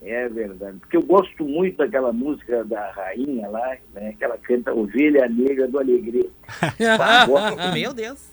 É 0.02 0.28
verdade, 0.30 0.78
porque 0.78 0.96
eu 0.96 1.02
gosto 1.02 1.44
muito 1.44 1.76
daquela 1.76 2.10
música 2.12 2.64
da 2.64 2.90
rainha 2.92 3.46
lá, 3.48 3.76
né, 3.92 4.14
que 4.16 4.24
ela 4.24 4.38
canta 4.38 4.72
Ovelha 4.72 5.28
Negra 5.28 5.68
do 5.68 5.78
Alegrete. 5.78 6.30
Gosto. 7.26 7.56
Meu 7.74 7.92
Deus. 7.92 8.30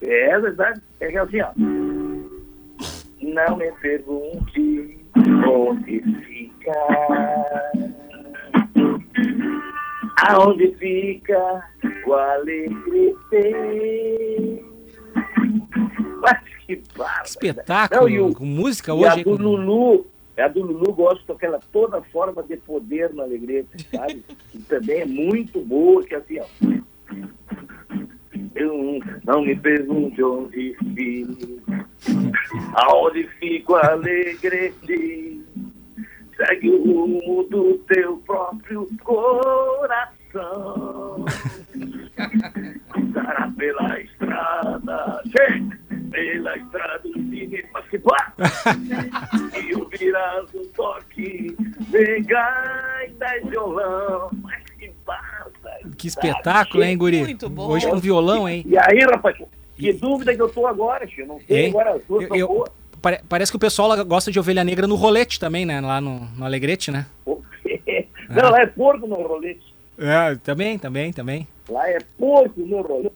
É 0.00 0.38
verdade, 0.38 0.80
é 1.00 1.08
que 1.10 1.18
assim, 1.18 1.40
ó. 1.40 1.50
Não 3.20 3.56
me 3.56 3.72
pergunte 3.72 5.04
onde 5.48 6.00
fica. 6.24 6.72
Aonde 10.28 10.74
fica 10.76 11.62
o 12.06 12.14
Alegrete? 12.14 13.14
Mas 16.20 16.38
que 16.66 16.82
barba. 16.96 17.22
Espetáculo, 17.24 18.00
Não, 18.02 18.08
e 18.08 18.20
o- 18.20 18.34
com 18.34 18.44
música 18.44 18.92
E 18.92 18.94
hoje. 18.94 19.06
a 19.06 19.12
aí 19.14 19.24
do 19.24 19.36
com- 19.36 19.42
Lulu, 19.42 20.06
a 20.42 20.48
do 20.48 20.62
Lulu 20.62 20.92
gosto 20.92 21.26
daquela 21.26 21.58
toda 21.72 22.02
forma 22.02 22.42
de 22.42 22.56
poder 22.58 23.12
no 23.14 23.22
Alegrete, 23.22 23.88
sabe? 23.90 24.22
que 24.50 24.58
também 24.64 25.00
é 25.00 25.06
muito 25.06 25.60
boa, 25.60 26.02
que 26.02 26.14
assim, 26.14 26.38
ó. 26.38 26.44
Eu 28.54 29.00
não 29.24 29.42
me 29.42 29.56
pergunte 29.56 30.22
onde 30.22 30.76
fico, 30.94 31.62
aonde 32.74 33.26
fico 33.38 33.72
o 33.72 33.76
Alegrete, 33.76 35.42
segue 36.36 36.70
o 36.70 36.82
rumo 36.82 37.44
do 37.44 37.78
teu 37.86 38.18
próprio 38.18 38.86
coração. 39.02 40.06
Andará 42.96 43.52
pela 43.56 44.00
estrada, 44.00 45.22
chega, 45.26 45.78
pela 46.16 46.56
estrada 46.56 46.98
do 47.00 47.12
Cine 47.12 47.62
Pasquipá. 47.72 48.32
e 49.62 49.74
ouvirás 49.74 50.46
um 50.54 50.64
toque 50.68 51.54
de 51.90 52.20
gaita 52.22 53.36
e 53.36 53.50
violão. 53.50 54.30
Mas 54.42 54.62
que 54.78 54.90
barba! 55.04 55.70
Que 55.98 56.06
espetáculo, 56.06 56.82
hein, 56.82 56.96
Guri? 56.96 57.20
Muito 57.20 57.50
bom. 57.50 57.68
Hoje 57.68 57.86
com 57.86 57.98
violão, 57.98 58.48
hein? 58.48 58.64
E 58.66 58.78
aí, 58.78 58.98
rapaz, 59.10 59.36
que 59.76 59.92
dúvida 59.92 60.34
que 60.34 60.40
eu 60.40 60.48
tô 60.48 60.66
agora, 60.66 61.06
Chico. 61.06 61.28
Não 61.28 61.40
sei 61.40 61.64
Hein? 61.66 61.70
agora 61.70 61.92
as 61.94 62.04
duas 62.06 62.26
Eu- 62.30 62.34
eu- 62.36 62.64
pare- 63.02 63.20
parece 63.28 63.52
que 63.52 63.56
o 63.56 63.60
pessoal 63.60 64.02
gosta 64.06 64.32
de 64.32 64.40
ovelha 64.40 64.64
negra 64.64 64.86
no 64.86 64.94
rolete 64.94 65.38
também, 65.38 65.66
né? 65.66 65.80
Lá 65.82 66.00
no, 66.00 66.20
no 66.34 66.44
Alegrete, 66.46 66.90
né? 66.90 67.04
Não, 67.26 68.50
lá 68.50 68.62
é 68.62 68.66
porco 68.66 69.06
no 69.06 69.16
rolete. 69.16 69.74
É, 69.98 70.34
também, 70.36 70.78
também, 70.78 71.12
também. 71.12 71.46
Lá 71.68 71.88
é 71.90 71.98
porco 72.18 72.60
no 72.60 72.80
rolete. 72.80 73.14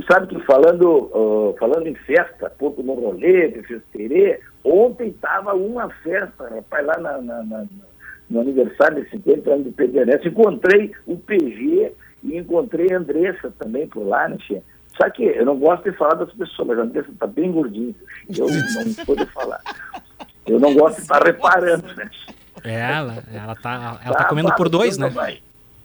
Tu 0.00 0.12
sabe 0.12 0.26
que 0.26 0.38
falando, 0.44 1.10
ah, 1.14 1.58
falando 1.58 1.86
em 1.86 1.94
festa, 1.94 2.50
porco 2.50 2.82
no 2.82 2.94
festeirê, 3.62 4.40
ontem 4.62 5.10
tava 5.22 5.54
uma 5.54 5.88
festa, 6.02 6.48
rapaz, 6.48 6.86
lá 6.86 6.98
na, 6.98 7.18
na- 7.22 7.42
na- 7.42 7.64
no 8.28 8.40
aniversário 8.40 9.02
de 9.02 9.10
50 9.10 9.50
anos 9.50 9.64
do 9.66 9.72
PDNS. 9.72 10.26
Encontrei 10.28 10.92
o 11.06 11.16
PG 11.16 11.92
e 12.24 12.36
encontrei 12.36 12.92
a 12.92 12.98
Andressa 12.98 13.52
também 13.58 13.86
por 13.86 14.06
lá, 14.06 14.28
né, 14.28 14.36
Tia? 14.46 14.62
Só 15.00 15.08
que 15.10 15.24
eu 15.24 15.44
não 15.46 15.56
gosto 15.58 15.90
de 15.90 15.96
falar 15.96 16.14
das 16.14 16.32
pessoas, 16.32 16.68
mas 16.68 16.78
a 16.78 16.82
Andressa 16.82 17.08
tá 17.18 17.26
bem 17.26 17.52
gordinha. 17.52 17.94
Eu 18.36 18.46
não 18.48 19.04
pude 19.06 19.26
falar. 19.26 19.60
Eu 20.46 20.58
não 20.60 20.74
gosto 20.74 20.96
de 20.96 21.02
estar 21.02 21.22
reparando, 21.22 21.86
né? 21.94 22.10
É, 22.64 22.80
ela, 22.80 23.14
ela 23.32 23.54
tá, 23.54 23.98
ela 24.04 24.14
tá 24.16 24.22
Tá 24.24 24.28
comendo 24.28 24.54
por 24.54 24.68
dois, 24.68 24.98
né? 24.98 25.08
vai. 25.10 25.38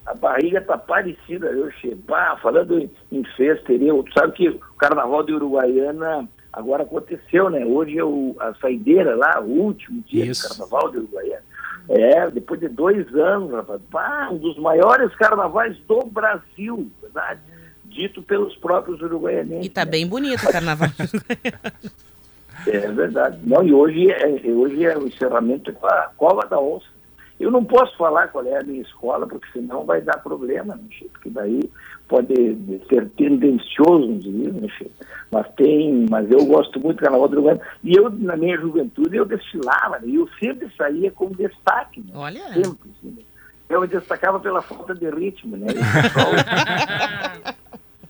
A 0.06 0.14
barriga 0.14 0.61
tá 0.61 0.78
parecida, 0.78 1.48
eu 1.48 1.72
che- 1.73 1.95
bah, 2.07 2.38
falando 2.41 2.80
em, 2.80 2.90
em 3.11 3.23
festa, 3.36 3.72
entendeu? 3.72 4.03
tu 4.03 4.11
sabe 4.14 4.34
que 4.34 4.49
o 4.49 4.60
carnaval 4.78 5.23
de 5.23 5.34
Uruguaiana 5.34 6.28
Agora 6.53 6.84
aconteceu, 6.84 7.49
né? 7.49 7.65
Hoje 7.65 7.98
é 7.98 8.03
o, 8.03 8.36
a 8.40 8.53
saideira 8.56 9.15
lá, 9.15 9.40
o 9.40 9.45
último 9.49 10.02
dia 10.02 10.26
Isso. 10.26 10.44
do 10.44 10.49
carnaval 10.49 10.91
de 10.91 10.98
Uruguaiana. 10.98 11.44
É, 11.88 12.30
depois 12.30 12.60
de 12.60 12.68
dois 12.68 13.07
anos, 13.15 13.52
rapaz. 13.53 13.82
Pá, 13.90 14.30
um 14.32 14.38
dos 14.38 14.57
maiores 14.57 15.15
carnavais 15.15 15.78
do 15.88 16.02
Brasil, 16.06 16.91
verdade? 17.02 17.40
Dito 17.86 18.22
pelos 18.22 18.56
próprios 18.57 19.02
uruguaianenses. 19.02 19.65
E 19.65 19.69
tá 19.69 19.84
bem 19.86 20.06
bonito 20.07 20.44
o 20.45 20.52
carnaval. 20.52 20.90
É 22.68 22.78
verdade. 22.91 23.40
Não, 23.44 23.64
e 23.64 23.73
hoje 23.73 24.11
é, 24.11 24.28
hoje 24.52 24.86
é 24.86 24.95
o 24.95 25.07
encerramento 25.07 25.73
com 25.73 25.88
a 25.88 26.11
Cova 26.15 26.45
da 26.45 26.60
Onça. 26.60 26.86
Eu 27.41 27.51
não 27.51 27.65
posso 27.65 27.95
falar 27.97 28.27
qual 28.27 28.45
é 28.45 28.59
a 28.59 28.63
minha 28.63 28.81
escola, 28.81 29.26
porque 29.26 29.47
senão 29.51 29.84
vai 29.84 30.01
dar 30.01 30.22
problema, 30.22 30.76
né, 30.76 30.84
porque 31.11 31.30
daí 31.30 31.69
pode 32.07 32.34
ser 32.88 33.09
tendencioso, 33.11 34.07
não 34.07 34.18
diria, 34.18 34.51
né, 34.51 34.68
mas 35.31 35.47
tem, 35.55 36.05
mas 36.09 36.30
eu 36.30 36.45
gosto 36.45 36.80
muito 36.80 36.97
do 36.97 37.03
Carnaval 37.03 37.27
do 37.30 37.38
Uruguai. 37.38 37.59
E 37.84 37.95
eu, 37.95 38.09
na 38.09 38.35
minha 38.35 38.57
juventude, 38.59 39.15
eu 39.15 39.26
desfilava, 39.26 39.97
né? 39.99 40.07
e 40.07 40.15
eu 40.15 40.30
sempre 40.39 40.69
saía 40.77 41.09
como 41.09 41.34
destaque. 41.34 42.01
Né? 42.01 42.11
Olha. 42.13 42.41
Sempre, 42.53 42.91
assim, 42.91 43.15
né? 43.15 43.23
Eu 43.69 43.80
me 43.80 43.88
destacava 43.88 44.38
pela 44.39 44.61
falta 44.61 44.93
de 44.93 45.09
ritmo, 45.09 45.55
né? 45.55 45.68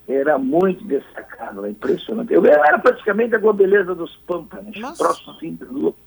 Era 0.07 0.37
muito 0.37 0.83
destacado, 0.85 1.63
é 1.65 1.69
impressionante. 1.69 2.33
Eu 2.33 2.45
era 2.45 2.77
praticamente 2.79 3.33
a 3.33 3.37
globeleza 3.37 3.95
dos 3.95 4.13
Pampas, 4.27 4.65
né? 4.65 4.71
Um 4.85 4.93
troço 4.93 5.37
de 5.39 5.65
louco. 5.65 5.97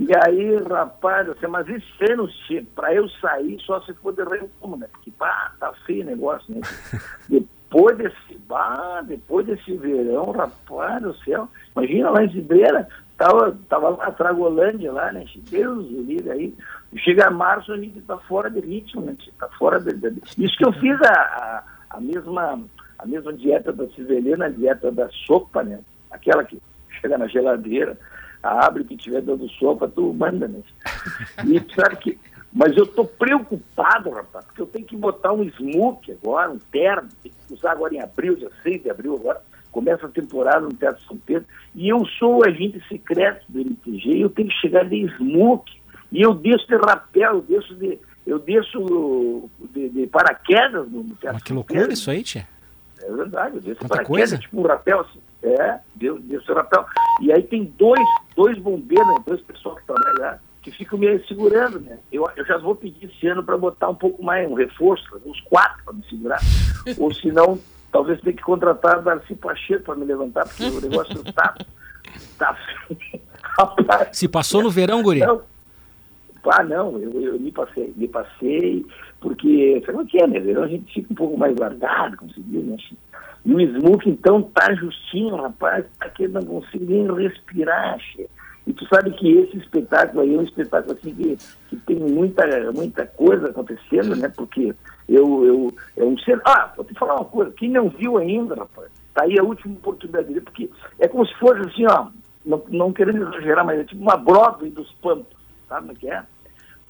E 0.00 0.08
aí, 0.16 0.56
rapaz, 0.64 1.28
assim, 1.28 1.46
mas 1.46 1.68
esse 1.68 2.10
ano, 2.10 2.26
para 2.74 2.94
eu 2.94 3.06
sair, 3.20 3.60
só 3.60 3.82
se 3.82 3.92
for 3.94 4.14
de 4.14 4.22
reumo, 4.24 4.78
né? 4.78 4.86
Porque, 4.90 5.10
pá, 5.10 5.52
tá 5.60 5.74
feio 5.84 6.02
o 6.02 6.06
negócio, 6.06 6.54
né? 6.54 6.62
depois 7.28 7.98
desse, 7.98 8.38
bah, 8.48 9.02
depois 9.06 9.44
desse 9.44 9.76
verão, 9.76 10.30
rapaz 10.30 11.02
do 11.02 11.14
céu, 11.18 11.46
imagina 11.76 12.08
lá 12.08 12.24
em 12.24 12.32
Cidreira, 12.32 12.88
tava, 13.18 13.54
tava 13.68 13.90
lá, 13.90 14.10
Tragolândia 14.12 14.90
lá, 14.90 15.12
né? 15.12 15.26
Deus 15.50 15.86
do 15.86 16.02
livre 16.02 16.30
aí. 16.30 16.54
Chega 16.96 17.30
março, 17.30 17.70
a 17.70 17.76
gente 17.76 18.00
tá 18.00 18.16
fora 18.16 18.48
de 18.50 18.60
ritmo, 18.60 19.02
né? 19.02 19.14
Tá 19.38 19.48
fora 19.58 19.78
de, 19.78 19.92
de- 19.92 20.22
Isso 20.42 20.56
que 20.56 20.64
eu 20.66 20.72
fiz 20.72 20.98
a, 21.02 21.12
a, 21.12 21.64
a 21.90 22.00
mesma 22.00 22.58
a 22.98 23.06
mesma 23.06 23.32
dieta 23.32 23.72
da 23.72 23.86
civelena, 23.88 24.46
a 24.46 24.50
dieta 24.50 24.90
da 24.90 25.08
sopa, 25.26 25.62
né? 25.62 25.80
Aquela 26.10 26.42
que 26.44 26.60
chega 27.00 27.16
na 27.16 27.26
geladeira, 27.28 27.98
abre, 28.42 28.84
que 28.84 28.96
tiver 28.96 29.22
dando 29.22 29.48
sopa, 29.50 29.88
tu 29.88 30.12
manda, 30.12 30.48
né? 30.48 30.60
E 31.46 31.74
sabe 31.74 31.96
que. 31.96 32.18
Mas 32.52 32.76
eu 32.76 32.84
tô 32.84 33.04
preocupado, 33.04 34.10
rapaz, 34.10 34.44
porque 34.46 34.60
eu 34.60 34.66
tenho 34.66 34.84
que 34.84 34.96
botar 34.96 35.32
um 35.32 35.48
smoke 35.50 36.10
agora, 36.10 36.50
um 36.50 36.58
terno, 36.58 37.08
tem 37.22 37.30
que 37.30 37.54
usar 37.54 37.72
agora 37.72 37.94
em 37.94 38.00
abril, 38.00 38.34
dia 38.34 38.50
6 38.64 38.82
de 38.82 38.90
abril, 38.90 39.14
agora 39.14 39.40
começa 39.70 40.06
a 40.06 40.10
temporada 40.10 40.60
no 40.60 40.74
Teatro 40.74 41.00
São 41.04 41.16
Pedro, 41.16 41.46
e 41.76 41.88
eu 41.88 42.04
sou 42.18 42.38
o 42.38 42.44
agente 42.44 42.82
secreto 42.88 43.44
do 43.48 43.60
MTG, 43.60 44.16
e 44.16 44.20
eu 44.22 44.30
tenho 44.30 44.48
que 44.48 44.54
chegar 44.56 44.84
de 44.84 45.06
smoke, 45.16 45.80
e 46.10 46.20
eu 46.22 46.34
desço 46.34 46.66
de 46.66 46.74
rapel, 46.74 47.34
eu 47.34 47.42
desço 47.42 47.72
de, 47.76 47.96
eu 48.26 48.40
desço 48.40 49.48
de, 49.72 49.88
de 49.90 50.06
paraquedas 50.08 50.90
no 50.90 51.04
Teatro 51.04 51.34
Mas 51.34 51.42
que 51.44 51.52
loucura 51.52 51.80
Pedro. 51.80 51.94
isso 51.94 52.10
aí, 52.10 52.24
tia. 52.24 52.48
É 53.00 53.12
verdade, 53.12 53.56
eu 53.56 53.60
desço 53.60 53.78
Quanta 53.80 53.94
paraquedas, 53.94 54.30
coisa. 54.30 54.38
tipo 54.38 54.60
um 54.60 54.66
rapel 54.66 55.00
assim. 55.00 55.20
É, 55.42 55.78
deu, 55.94 56.18
desço 56.18 56.52
rapel. 56.52 56.84
E 57.20 57.32
aí 57.32 57.42
tem 57.42 57.64
dois, 57.78 58.00
dois 58.36 58.58
bombeiros, 58.58 59.06
né, 59.06 59.14
dois 59.26 59.40
pessoal 59.42 59.76
que 59.76 59.86
trabalham 59.86 60.20
lá, 60.20 60.38
que 60.62 60.70
ficam 60.70 60.98
me 60.98 61.18
segurando, 61.26 61.80
né? 61.80 61.98
Eu, 62.12 62.28
eu 62.36 62.44
já 62.44 62.58
vou 62.58 62.74
pedir 62.74 63.06
esse 63.06 63.26
ano 63.26 63.42
para 63.42 63.56
botar 63.56 63.88
um 63.88 63.94
pouco 63.94 64.22
mais, 64.22 64.48
um 64.50 64.54
reforço, 64.54 65.04
uns 65.24 65.40
quatro 65.42 65.82
para 65.84 65.94
me 65.94 66.04
segurar. 66.04 66.40
Ou 66.98 67.12
senão, 67.14 67.58
talvez 67.90 68.20
tenha 68.20 68.36
que 68.36 68.42
contratar 68.42 68.96
a 68.96 69.00
Darcy 69.00 69.34
Pacheco 69.34 69.84
para 69.84 69.94
me 69.94 70.04
levantar, 70.04 70.46
porque 70.46 70.64
o 70.64 70.80
negócio 70.80 71.32
tá. 71.32 71.54
tá 72.38 72.56
Rapaz, 73.58 74.16
Se 74.16 74.28
passou 74.28 74.62
no 74.62 74.70
verão, 74.70 75.02
guri? 75.02 75.20
Não. 75.20 75.42
Ah, 76.44 76.62
não, 76.62 76.98
eu, 76.98 77.20
eu 77.20 77.38
me 77.38 77.52
passei, 77.52 77.92
me 77.96 78.08
passei, 78.08 78.86
porque, 79.20 79.82
sabe 79.84 79.98
o 79.98 80.06
que 80.06 80.18
é, 80.18 80.26
né? 80.26 80.40
Verão 80.40 80.62
a 80.62 80.68
gente 80.68 80.90
fica 80.92 81.12
um 81.12 81.16
pouco 81.16 81.36
mais 81.36 81.54
guardado, 81.54 82.16
se 82.32 82.40
diz, 82.40 82.64
né? 82.64 82.76
E 83.44 83.54
o 83.54 83.80
smoke, 83.80 84.08
então, 84.08 84.42
tá 84.42 84.74
justinho, 84.74 85.36
rapaz, 85.36 85.84
tá 85.98 86.08
que 86.08 86.24
eu 86.24 86.28
não 86.30 86.42
consigo 86.42 86.84
nem 86.84 87.12
respirar, 87.14 87.98
che. 87.98 88.28
E 88.66 88.72
tu 88.72 88.86
sabe 88.86 89.10
que 89.12 89.28
esse 89.38 89.56
espetáculo 89.56 90.20
aí 90.20 90.34
é 90.34 90.38
um 90.38 90.42
espetáculo 90.42 90.92
assim 90.92 91.14
que, 91.14 91.38
que 91.68 91.76
tem 91.76 91.96
muita, 91.96 92.42
muita 92.72 93.06
coisa 93.06 93.48
acontecendo, 93.48 94.14
né? 94.14 94.28
Porque 94.28 94.74
eu, 95.08 95.44
eu, 95.44 95.74
é 95.96 96.04
um 96.04 96.16
ser. 96.18 96.40
Ah, 96.44 96.72
vou 96.76 96.84
te 96.84 96.94
falar 96.94 97.16
uma 97.16 97.24
coisa, 97.24 97.50
quem 97.52 97.70
não 97.70 97.88
viu 97.88 98.18
ainda, 98.18 98.54
rapaz, 98.54 98.88
tá 99.14 99.24
aí 99.24 99.38
a 99.38 99.42
última 99.42 99.74
oportunidade 99.74 100.28
dele, 100.28 100.42
porque 100.42 100.70
é 100.98 101.08
como 101.08 101.26
se 101.26 101.34
fosse 101.36 101.60
assim, 101.60 101.86
ó, 101.86 102.08
não, 102.44 102.62
não 102.68 102.92
querendo 102.92 103.26
exagerar, 103.26 103.64
mas 103.64 103.80
é 103.80 103.84
tipo 103.84 104.02
uma 104.02 104.16
Broadway 104.16 104.70
dos 104.70 104.92
Pampas, 105.02 105.36
sabe 105.68 105.92
é 105.92 105.94
que 105.94 106.10
é? 106.10 106.22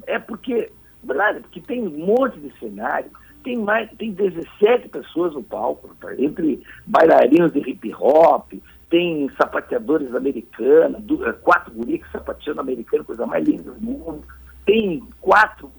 É 0.06 0.18
porque, 0.18 0.70
verdade, 1.02 1.40
porque 1.40 1.60
tem 1.60 1.86
um 1.86 2.06
monte 2.06 2.38
de 2.40 2.52
cenário, 2.58 3.10
tem 3.42 3.56
mais, 3.56 3.90
tem 3.98 4.12
17 4.12 4.88
pessoas 4.88 5.34
no 5.34 5.42
palco, 5.42 5.88
rapaz, 5.88 6.18
entre 6.18 6.62
bailarinos 6.86 7.52
de 7.52 7.58
hip 7.60 7.92
hop, 7.94 8.52
tem 8.88 9.30
sapateadores 9.36 10.14
americanos, 10.14 11.02
eh, 11.26 11.32
quatro 11.42 11.72
guris 11.72 12.02
sapateando 12.10 12.60
americano, 12.60 13.04
coisa 13.04 13.24
mais 13.26 13.46
linda 13.46 13.70
do 13.70 13.80
mundo. 13.80 14.24
Tem 14.66 15.02
quatro, 15.20 15.70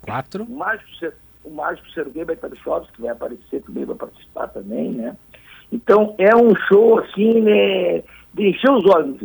Quatro. 0.00 0.44
o 0.44 0.56
mágico, 0.56 0.90
o 1.44 1.50
mágico 1.50 1.90
Sergei 1.90 2.24
Baitarichovski, 2.24 2.92
que 2.92 3.02
vai 3.02 3.10
aparecer 3.10 3.62
também, 3.62 3.84
vai 3.84 3.96
participar 3.96 4.48
também, 4.48 4.92
né? 4.92 5.16
Então, 5.72 6.14
é 6.18 6.36
um 6.36 6.54
show, 6.68 6.98
assim, 6.98 7.40
né, 7.40 8.02
de 8.34 8.48
encher 8.50 8.70
os 8.70 8.84
olhos. 8.86 9.20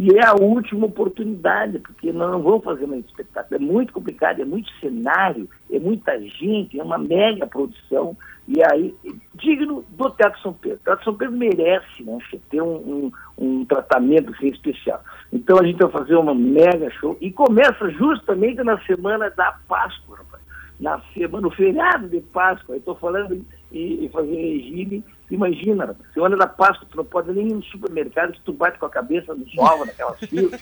E 0.00 0.16
é 0.16 0.24
a 0.24 0.32
última 0.32 0.86
oportunidade, 0.86 1.78
porque 1.78 2.10
nós 2.10 2.32
não 2.32 2.40
vamos 2.40 2.64
fazer 2.64 2.86
mais 2.86 3.04
espetáculo. 3.04 3.56
É 3.56 3.58
muito 3.58 3.92
complicado, 3.92 4.40
é 4.40 4.46
muito 4.46 4.70
cenário, 4.80 5.46
é 5.70 5.78
muita 5.78 6.18
gente, 6.18 6.80
é 6.80 6.82
uma 6.82 6.96
mega 6.96 7.46
produção. 7.46 8.16
E 8.48 8.62
aí, 8.64 8.94
digno 9.34 9.84
do 9.90 10.10
Teatro 10.12 10.40
São 10.40 10.54
Pedro. 10.54 10.78
O 10.78 10.84
Teatro 10.84 11.04
São 11.04 11.14
Pedro 11.14 11.36
merece 11.36 12.02
né, 12.02 12.18
ter 12.48 12.62
um, 12.62 12.76
um, 12.76 13.12
um 13.36 13.64
tratamento 13.66 14.32
assim, 14.32 14.48
especial. 14.48 15.04
Então 15.30 15.58
a 15.58 15.66
gente 15.66 15.76
vai 15.76 15.90
fazer 15.90 16.16
uma 16.16 16.34
mega 16.34 16.90
show 16.92 17.18
e 17.20 17.30
começa 17.30 17.90
justamente 17.90 18.62
na 18.62 18.80
semana 18.86 19.28
da 19.28 19.52
Páscoa, 19.68 20.16
rapaz. 20.16 20.42
Na 20.80 20.98
semana, 21.12 21.42
no 21.42 21.50
feriado 21.50 22.08
de 22.08 22.22
Páscoa. 22.22 22.74
Eu 22.74 22.78
estou 22.78 22.94
falando 22.94 23.44
em, 23.70 24.06
em 24.06 24.08
fazer 24.08 24.34
regime. 24.34 25.04
Imagina, 25.30 25.86
rapaz, 25.86 26.12
semana 26.12 26.36
da 26.36 26.46
Páscoa, 26.46 26.86
tu 26.90 26.96
não 26.96 27.04
pode 27.04 27.30
nem 27.32 27.48
ir 27.48 27.54
no 27.54 27.62
supermercado 27.62 28.32
que 28.32 28.40
tu 28.40 28.52
bate 28.52 28.78
com 28.78 28.86
a 28.86 28.90
cabeça 28.90 29.32
no 29.34 29.48
sol, 29.50 29.86
naquelas 29.86 30.18
filas. 30.18 30.60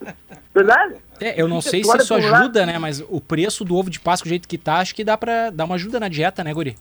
Verdade? 0.54 0.96
É, 1.20 1.40
eu 1.40 1.48
não 1.48 1.60
Você 1.60 1.70
sei 1.70 1.84
se 1.84 1.90
olha 1.90 2.02
isso 2.02 2.14
ajuda, 2.14 2.66
né? 2.66 2.78
Mas 2.78 3.00
o 3.08 3.20
preço 3.20 3.64
do 3.64 3.76
ovo 3.76 3.88
de 3.88 3.98
Páscoa, 3.98 4.26
do 4.26 4.30
jeito 4.30 4.48
que 4.48 4.58
tá, 4.58 4.76
acho 4.76 4.94
que 4.94 5.04
dá 5.04 5.16
pra 5.16 5.50
dar 5.50 5.64
uma 5.64 5.76
ajuda 5.76 5.98
na 5.98 6.08
dieta, 6.08 6.44
né, 6.44 6.52
guri? 6.52 6.76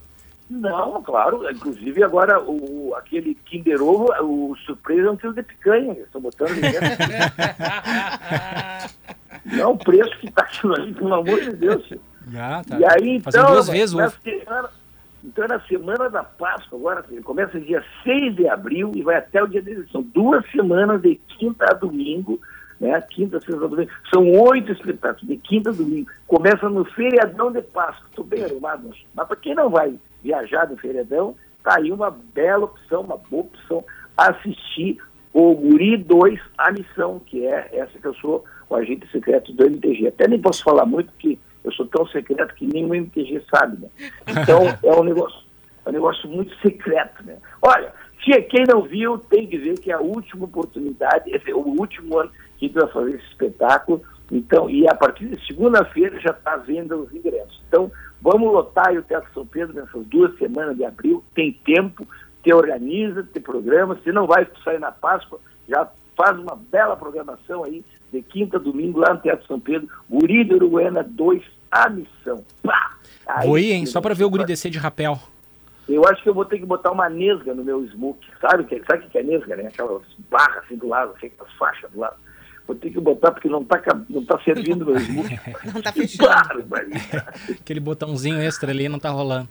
Não, 0.49 1.01
claro. 1.03 1.49
Inclusive 1.49 2.03
agora 2.03 2.41
o, 2.41 2.93
aquele 2.97 3.35
Kinder 3.45 3.81
Ovo, 3.81 4.11
o 4.23 4.55
surpresa 4.65 5.07
é 5.07 5.11
um 5.11 5.15
quilo 5.15 5.33
de 5.33 5.43
picanha. 5.43 5.93
Estão 5.93 6.19
botando. 6.19 6.49
Não, 9.45 9.73
o 9.73 9.77
preço 9.79 10.17
que 10.17 10.27
está 10.27 10.41
aquilo 10.41 10.73
ali, 10.73 10.93
pelo 10.93 11.13
amor 11.13 11.39
de 11.39 11.51
Deus. 11.51 11.93
Ah, 12.35 12.63
tá. 12.67 12.79
E 12.79 12.85
aí, 12.85 13.19
Fazendo 13.19 13.41
então, 13.41 13.53
duas 13.53 13.69
vezes 13.69 13.93
o 13.93 13.97
na 13.97 14.05
ovo. 14.07 14.15
semana, 14.23 14.69
então, 15.23 15.47
na 15.47 15.59
semana 15.61 16.09
da 16.09 16.23
Páscoa, 16.23 16.77
agora, 16.77 17.03
começa 17.23 17.59
dia 17.59 17.83
6 18.03 18.35
de 18.35 18.47
abril 18.47 18.91
e 18.95 19.01
vai 19.01 19.17
até 19.17 19.43
o 19.43 19.47
dia 19.47 19.61
da 19.61 19.71
eleição. 19.71 20.01
Duas 20.01 20.49
semanas 20.51 21.01
de 21.01 21.15
quinta 21.37 21.65
a 21.69 21.73
domingo, 21.73 22.39
né? 22.79 23.01
Quinta, 23.01 23.39
sexta, 23.41 23.67
domingo. 23.67 23.91
São 24.13 24.31
oito 24.31 24.71
espetáculos, 24.71 25.27
de 25.27 25.35
quinta 25.37 25.71
a 25.71 25.73
domingo. 25.73 26.09
Começa 26.25 26.69
no 26.69 26.85
feriadão 26.85 27.51
de 27.51 27.61
Páscoa. 27.61 28.07
Estou 28.09 28.23
bem 28.23 28.45
arrumado, 28.45 28.89
mas 29.13 29.27
para 29.27 29.35
quem 29.35 29.53
não 29.53 29.69
vai 29.69 29.93
viajar 30.23 30.69
no 30.69 30.77
feriadão, 30.77 31.35
tá 31.63 31.77
aí 31.77 31.91
uma 31.91 32.09
bela 32.09 32.65
opção, 32.65 33.01
uma 33.01 33.17
boa 33.17 33.43
opção, 33.43 33.83
assistir 34.15 34.97
o 35.33 35.53
Guri 35.53 35.97
2, 35.97 36.39
a 36.57 36.71
missão, 36.71 37.19
que 37.25 37.45
é 37.45 37.69
essa 37.73 37.99
que 37.99 38.05
eu 38.05 38.13
sou 38.15 38.43
o 38.69 38.75
agente 38.75 39.09
secreto 39.11 39.51
do 39.51 39.65
MTG. 39.65 40.07
Até 40.07 40.27
nem 40.27 40.39
posso 40.39 40.63
falar 40.63 40.85
muito, 40.85 41.11
porque 41.11 41.37
eu 41.63 41.71
sou 41.73 41.85
tão 41.87 42.07
secreto 42.07 42.53
que 42.55 42.65
nem 42.65 42.85
o 42.85 42.95
MTG 42.95 43.43
sabe, 43.53 43.81
né? 43.81 43.89
Então, 44.27 44.61
é 44.83 44.99
um 44.99 45.03
negócio, 45.03 45.43
é 45.85 45.89
um 45.89 45.93
negócio 45.93 46.29
muito 46.29 46.55
secreto, 46.59 47.23
né? 47.23 47.37
Olha, 47.61 47.93
se 48.23 48.41
quem 48.43 48.63
não 48.67 48.81
viu, 48.81 49.17
tem 49.17 49.47
que 49.47 49.57
ver 49.57 49.79
que 49.79 49.91
é 49.91 49.95
a 49.95 49.99
última 49.99 50.45
oportunidade, 50.45 51.31
é 51.33 51.53
o 51.53 51.59
último 51.59 52.19
ano 52.19 52.31
que 52.57 52.65
a 52.65 52.67
gente 52.67 52.79
vai 52.79 52.87
fazer 52.87 53.15
esse 53.15 53.25
espetáculo. 53.27 54.01
Então, 54.31 54.69
e 54.69 54.87
a 54.87 54.93
partir 54.93 55.25
de 55.27 55.45
segunda-feira 55.47 56.19
já 56.19 56.31
está 56.31 56.55
vendo 56.57 57.03
os 57.03 57.13
ingressos. 57.13 57.61
Então, 57.67 57.91
vamos 58.21 58.51
lotar 58.51 58.93
o 58.93 59.01
Teatro 59.01 59.33
São 59.33 59.45
Pedro 59.45 59.73
nessas 59.73 60.05
duas 60.05 60.37
semanas 60.37 60.77
de 60.77 60.85
abril. 60.85 61.23
Tem 61.33 61.51
tempo, 61.65 62.07
te 62.43 62.53
organiza, 62.53 63.23
te 63.23 63.39
programa. 63.39 63.97
Se 64.03 64.11
não 64.11 64.27
vai 64.27 64.47
sair 64.63 64.79
na 64.79 64.91
Páscoa, 64.91 65.39
já 65.67 65.89
faz 66.15 66.37
uma 66.37 66.55
bela 66.55 66.95
programação 66.97 67.63
aí, 67.63 67.83
de 68.11 68.21
quinta 68.21 68.57
a 68.57 68.59
domingo, 68.59 68.99
lá 68.99 69.13
no 69.13 69.19
Teatro 69.19 69.45
São 69.47 69.59
Pedro. 69.59 69.87
Guri 70.09 70.43
de 70.43 70.53
Uruguaiana 70.55 71.03
2, 71.03 71.43
a 71.71 71.89
missão. 71.89 72.43
Pá! 72.63 72.97
Aí 73.25 73.47
Vou 73.47 73.59
ir, 73.59 73.71
hein? 73.71 73.85
Só 73.85 74.01
pra 74.01 74.13
ver 74.13 74.23
o 74.23 74.29
guri 74.29 74.45
descer 74.45 74.71
de 74.71 74.79
rapel. 74.79 75.19
Eu 75.87 76.05
acho 76.07 76.21
que 76.21 76.29
eu 76.29 76.33
vou 76.33 76.45
ter 76.45 76.59
que 76.59 76.65
botar 76.65 76.91
uma 76.91 77.09
nesga 77.09 77.53
no 77.53 77.63
meu 77.63 77.83
smoke. 77.89 78.25
Sabe 78.41 78.63
o 78.63 78.65
que, 78.65 78.81
sabe 78.85 79.05
o 79.05 79.09
que 79.09 79.17
é 79.17 79.23
nesga, 79.23 79.55
né? 79.55 79.67
Aquelas 79.67 80.03
barras 80.29 80.63
assim 80.63 80.75
do 80.75 80.87
lado, 80.87 81.13
assim, 81.15 81.27
aquelas 81.27 81.53
faixas 81.53 81.89
do 81.91 81.99
lado. 81.99 82.15
Vou 82.67 82.75
ter 82.75 82.91
que 82.91 82.99
botar 82.99 83.31
porque 83.31 83.49
não 83.49 83.63
tá, 83.63 83.81
não 84.07 84.23
tá 84.23 84.39
servindo 84.43 84.85
meu 84.85 84.99
smoke. 84.99 85.39
Não 85.73 85.81
tá 85.81 85.91
fechando. 85.91 86.29
Aquele 87.49 87.79
botãozinho 87.79 88.39
extra 88.39 88.71
ali 88.71 88.87
não 88.87 88.99
tá 88.99 89.09
rolando. 89.09 89.49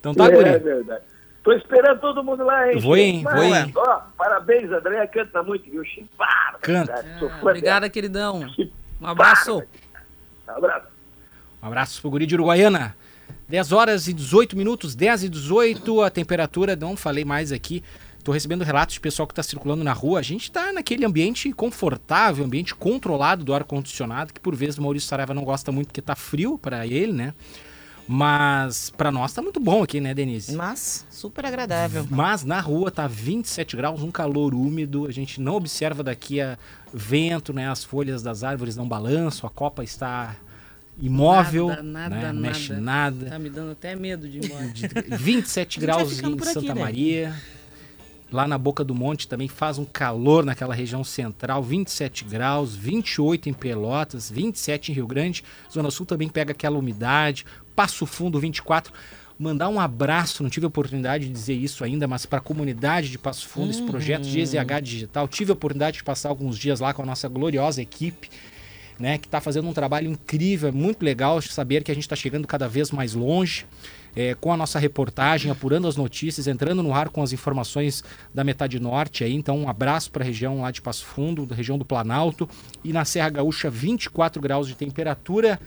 Então 0.00 0.14
tá, 0.14 0.24
é, 0.24 0.30
guri. 0.30 0.58
verdade. 0.58 1.04
Tô 1.46 1.52
esperando 1.52 2.00
todo 2.00 2.24
mundo 2.24 2.42
lá, 2.42 2.72
hein? 2.72 2.80
Vou, 2.80 2.96
hein? 2.96 3.22
Vou, 3.22 3.44
hein? 3.44 3.72
Ó, 3.76 4.00
parabéns, 4.18 4.68
André. 4.72 5.06
Canta 5.06 5.44
muito, 5.44 5.70
viu? 5.70 5.84
Chimpara. 5.84 6.58
Canta. 6.60 7.06
Sou 7.20 7.30
fã 7.30 7.36
Obrigada, 7.42 7.80
dela. 7.82 7.90
queridão. 7.90 8.52
Um 9.00 9.06
abraço. 9.06 9.62
Abraço. 10.44 10.86
Um 11.62 11.66
abraço 11.68 12.00
pro 12.00 12.10
guri 12.10 12.26
de 12.26 12.34
Uruguaiana. 12.34 12.96
10 13.48 13.70
horas 13.70 14.08
e 14.08 14.12
18 14.12 14.56
minutos, 14.56 14.96
10 14.96 15.22
e 15.22 15.28
18, 15.28 16.02
a 16.02 16.10
temperatura, 16.10 16.74
não 16.74 16.96
falei 16.96 17.24
mais 17.24 17.52
aqui. 17.52 17.80
Tô 18.24 18.32
recebendo 18.32 18.64
relatos 18.64 18.94
de 18.94 19.00
pessoal 19.00 19.28
que 19.28 19.34
tá 19.34 19.42
circulando 19.44 19.84
na 19.84 19.92
rua. 19.92 20.18
A 20.18 20.22
gente 20.22 20.50
tá 20.50 20.72
naquele 20.72 21.06
ambiente 21.06 21.52
confortável, 21.52 22.44
ambiente 22.44 22.74
controlado 22.74 23.44
do 23.44 23.54
ar-condicionado, 23.54 24.32
que 24.32 24.40
por 24.40 24.56
vezes 24.56 24.78
o 24.78 24.82
Maurício 24.82 25.08
Saraiva 25.08 25.32
não 25.32 25.44
gosta 25.44 25.70
muito 25.70 25.86
porque 25.86 26.02
tá 26.02 26.16
frio 26.16 26.58
para 26.58 26.84
ele, 26.88 27.12
né? 27.12 27.34
Mas 28.08 28.90
para 28.90 29.10
nós 29.10 29.32
tá 29.32 29.42
muito 29.42 29.58
bom 29.58 29.82
aqui, 29.82 30.00
né, 30.00 30.14
Denise? 30.14 30.54
Mas 30.54 31.04
super 31.10 31.44
agradável. 31.44 32.06
Mas 32.08 32.44
na 32.44 32.60
rua 32.60 32.90
tá 32.90 33.06
27 33.06 33.76
graus, 33.76 34.02
um 34.02 34.10
calor 34.10 34.54
úmido. 34.54 35.06
A 35.06 35.10
gente 35.10 35.40
não 35.40 35.54
observa 35.56 36.02
daqui 36.02 36.40
a 36.40 36.56
vento, 36.92 37.52
né? 37.52 37.68
As 37.68 37.82
folhas 37.82 38.22
das 38.22 38.44
árvores 38.44 38.76
não 38.76 38.86
balançam, 38.86 39.46
a 39.46 39.50
copa 39.50 39.82
está 39.82 40.36
imóvel, 41.00 41.68
Nada, 41.68 41.82
nada, 41.82 42.14
né? 42.14 42.22
nada. 42.22 42.32
mexe 42.40 42.72
nada. 42.74 43.26
Tá 43.30 43.38
me 43.38 43.50
dando 43.50 43.72
até 43.72 43.94
medo 43.96 44.28
de 44.28 44.38
ir 44.38 44.44
embora. 44.46 44.72
27 45.18 45.80
graus 45.80 46.22
em 46.22 46.34
aqui, 46.34 46.44
Santa 46.44 46.74
né? 46.74 47.34
Lá 48.30 48.48
na 48.48 48.58
Boca 48.58 48.82
do 48.82 48.94
Monte 48.94 49.28
também 49.28 49.46
faz 49.46 49.78
um 49.78 49.84
calor 49.84 50.44
naquela 50.44 50.74
região 50.74 51.04
central, 51.04 51.62
27 51.62 52.24
graus, 52.24 52.74
28 52.74 53.48
em 53.48 53.52
Pelotas, 53.52 54.30
27 54.30 54.90
em 54.90 54.94
Rio 54.94 55.06
Grande. 55.06 55.44
Zona 55.72 55.90
Sul 55.90 56.04
também 56.04 56.28
pega 56.28 56.50
aquela 56.50 56.78
umidade. 56.78 57.46
Passo 57.76 58.04
Fundo 58.04 58.40
24. 58.40 58.92
Mandar 59.38 59.68
um 59.68 59.78
abraço, 59.78 60.42
não 60.42 60.50
tive 60.50 60.64
a 60.64 60.68
oportunidade 60.68 61.26
de 61.26 61.32
dizer 61.32 61.54
isso 61.54 61.84
ainda, 61.84 62.08
mas 62.08 62.24
para 62.24 62.38
a 62.38 62.42
comunidade 62.42 63.10
de 63.10 63.18
Passo 63.18 63.46
Fundo, 63.46 63.70
esse 63.70 63.82
projeto 63.82 64.22
de 64.22 64.40
EZH 64.40 64.80
Digital. 64.82 65.28
Tive 65.28 65.50
a 65.50 65.54
oportunidade 65.54 65.98
de 65.98 66.04
passar 66.04 66.30
alguns 66.30 66.58
dias 66.58 66.80
lá 66.80 66.94
com 66.94 67.02
a 67.02 67.06
nossa 67.06 67.28
gloriosa 67.28 67.82
equipe 67.82 68.30
né, 68.98 69.18
que 69.18 69.26
está 69.26 69.40
fazendo 69.40 69.68
um 69.68 69.72
trabalho 69.72 70.10
incrível, 70.10 70.68
é 70.68 70.72
muito 70.72 71.02
legal 71.04 71.40
saber 71.42 71.82
que 71.82 71.90
a 71.90 71.94
gente 71.94 72.04
está 72.04 72.16
chegando 72.16 72.46
cada 72.46 72.68
vez 72.68 72.90
mais 72.90 73.14
longe 73.14 73.66
é, 74.16 74.34
com 74.34 74.50
a 74.50 74.56
nossa 74.56 74.78
reportagem, 74.78 75.50
apurando 75.50 75.86
as 75.86 75.94
notícias, 75.94 76.46
entrando 76.46 76.82
no 76.82 76.94
ar 76.94 77.10
com 77.10 77.22
as 77.22 77.34
informações 77.34 78.02
da 78.32 78.42
metade 78.42 78.80
norte 78.80 79.22
aí. 79.22 79.34
Então, 79.34 79.58
um 79.58 79.68
abraço 79.68 80.10
para 80.10 80.24
a 80.24 80.26
região 80.26 80.62
lá 80.62 80.70
de 80.70 80.80
Passo 80.80 81.04
Fundo, 81.04 81.44
da 81.44 81.54
região 81.54 81.76
do 81.76 81.84
Planalto 81.84 82.48
e 82.82 82.94
na 82.94 83.04
Serra 83.04 83.28
Gaúcha, 83.28 83.68
24 83.68 84.40
graus 84.40 84.66
de 84.66 84.74
temperatura. 84.74 85.60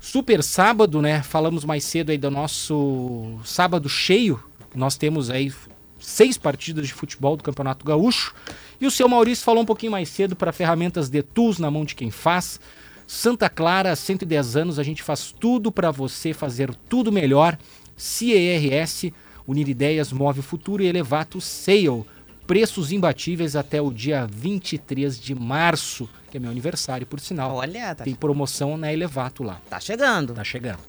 Super 0.00 0.42
sábado, 0.42 1.00
né? 1.00 1.22
Falamos 1.22 1.64
mais 1.64 1.84
cedo 1.84 2.10
aí 2.10 2.18
do 2.18 2.30
nosso 2.30 3.38
sábado 3.44 3.88
cheio. 3.88 4.42
Nós 4.74 4.96
temos 4.96 5.30
aí 5.30 5.52
seis 6.00 6.36
partidas 6.36 6.88
de 6.88 6.92
futebol 6.92 7.36
do 7.36 7.44
Campeonato 7.44 7.86
Gaúcho. 7.86 8.34
E 8.80 8.86
o 8.86 8.90
seu 8.90 9.08
Maurício 9.08 9.44
falou 9.44 9.62
um 9.62 9.66
pouquinho 9.66 9.92
mais 9.92 10.08
cedo 10.08 10.34
para 10.34 10.52
ferramentas 10.52 11.08
de 11.08 11.22
tools 11.22 11.58
na 11.58 11.70
mão 11.70 11.84
de 11.84 11.94
quem 11.94 12.10
faz. 12.10 12.60
Santa 13.06 13.48
Clara, 13.48 13.92
há 13.92 13.96
110 13.96 14.56
anos, 14.56 14.78
a 14.78 14.82
gente 14.82 15.02
faz 15.02 15.32
tudo 15.32 15.70
para 15.70 15.90
você 15.90 16.32
fazer 16.34 16.74
tudo 16.88 17.12
melhor. 17.12 17.56
CERS, 17.96 19.10
Unir 19.46 19.68
Ideias, 19.68 20.12
Move 20.12 20.40
o 20.40 20.42
Futuro 20.42 20.82
e 20.82 20.86
Elevato 20.86 21.40
Sale. 21.40 22.04
Preços 22.46 22.92
imbatíveis 22.92 23.56
até 23.56 23.80
o 23.80 23.90
dia 23.90 24.26
23 24.30 25.18
de 25.18 25.34
março, 25.34 26.08
que 26.30 26.36
é 26.36 26.40
meu 26.40 26.50
aniversário, 26.50 27.06
por 27.06 27.18
sinal. 27.18 27.54
Olha, 27.54 27.94
tá, 27.94 28.04
Tem 28.04 28.14
promoção 28.14 28.76
na 28.76 28.92
Elevato 28.92 29.42
lá. 29.42 29.60
tá 29.70 29.80
chegando. 29.80 30.34
Tá 30.34 30.44
chegando. 30.44 30.80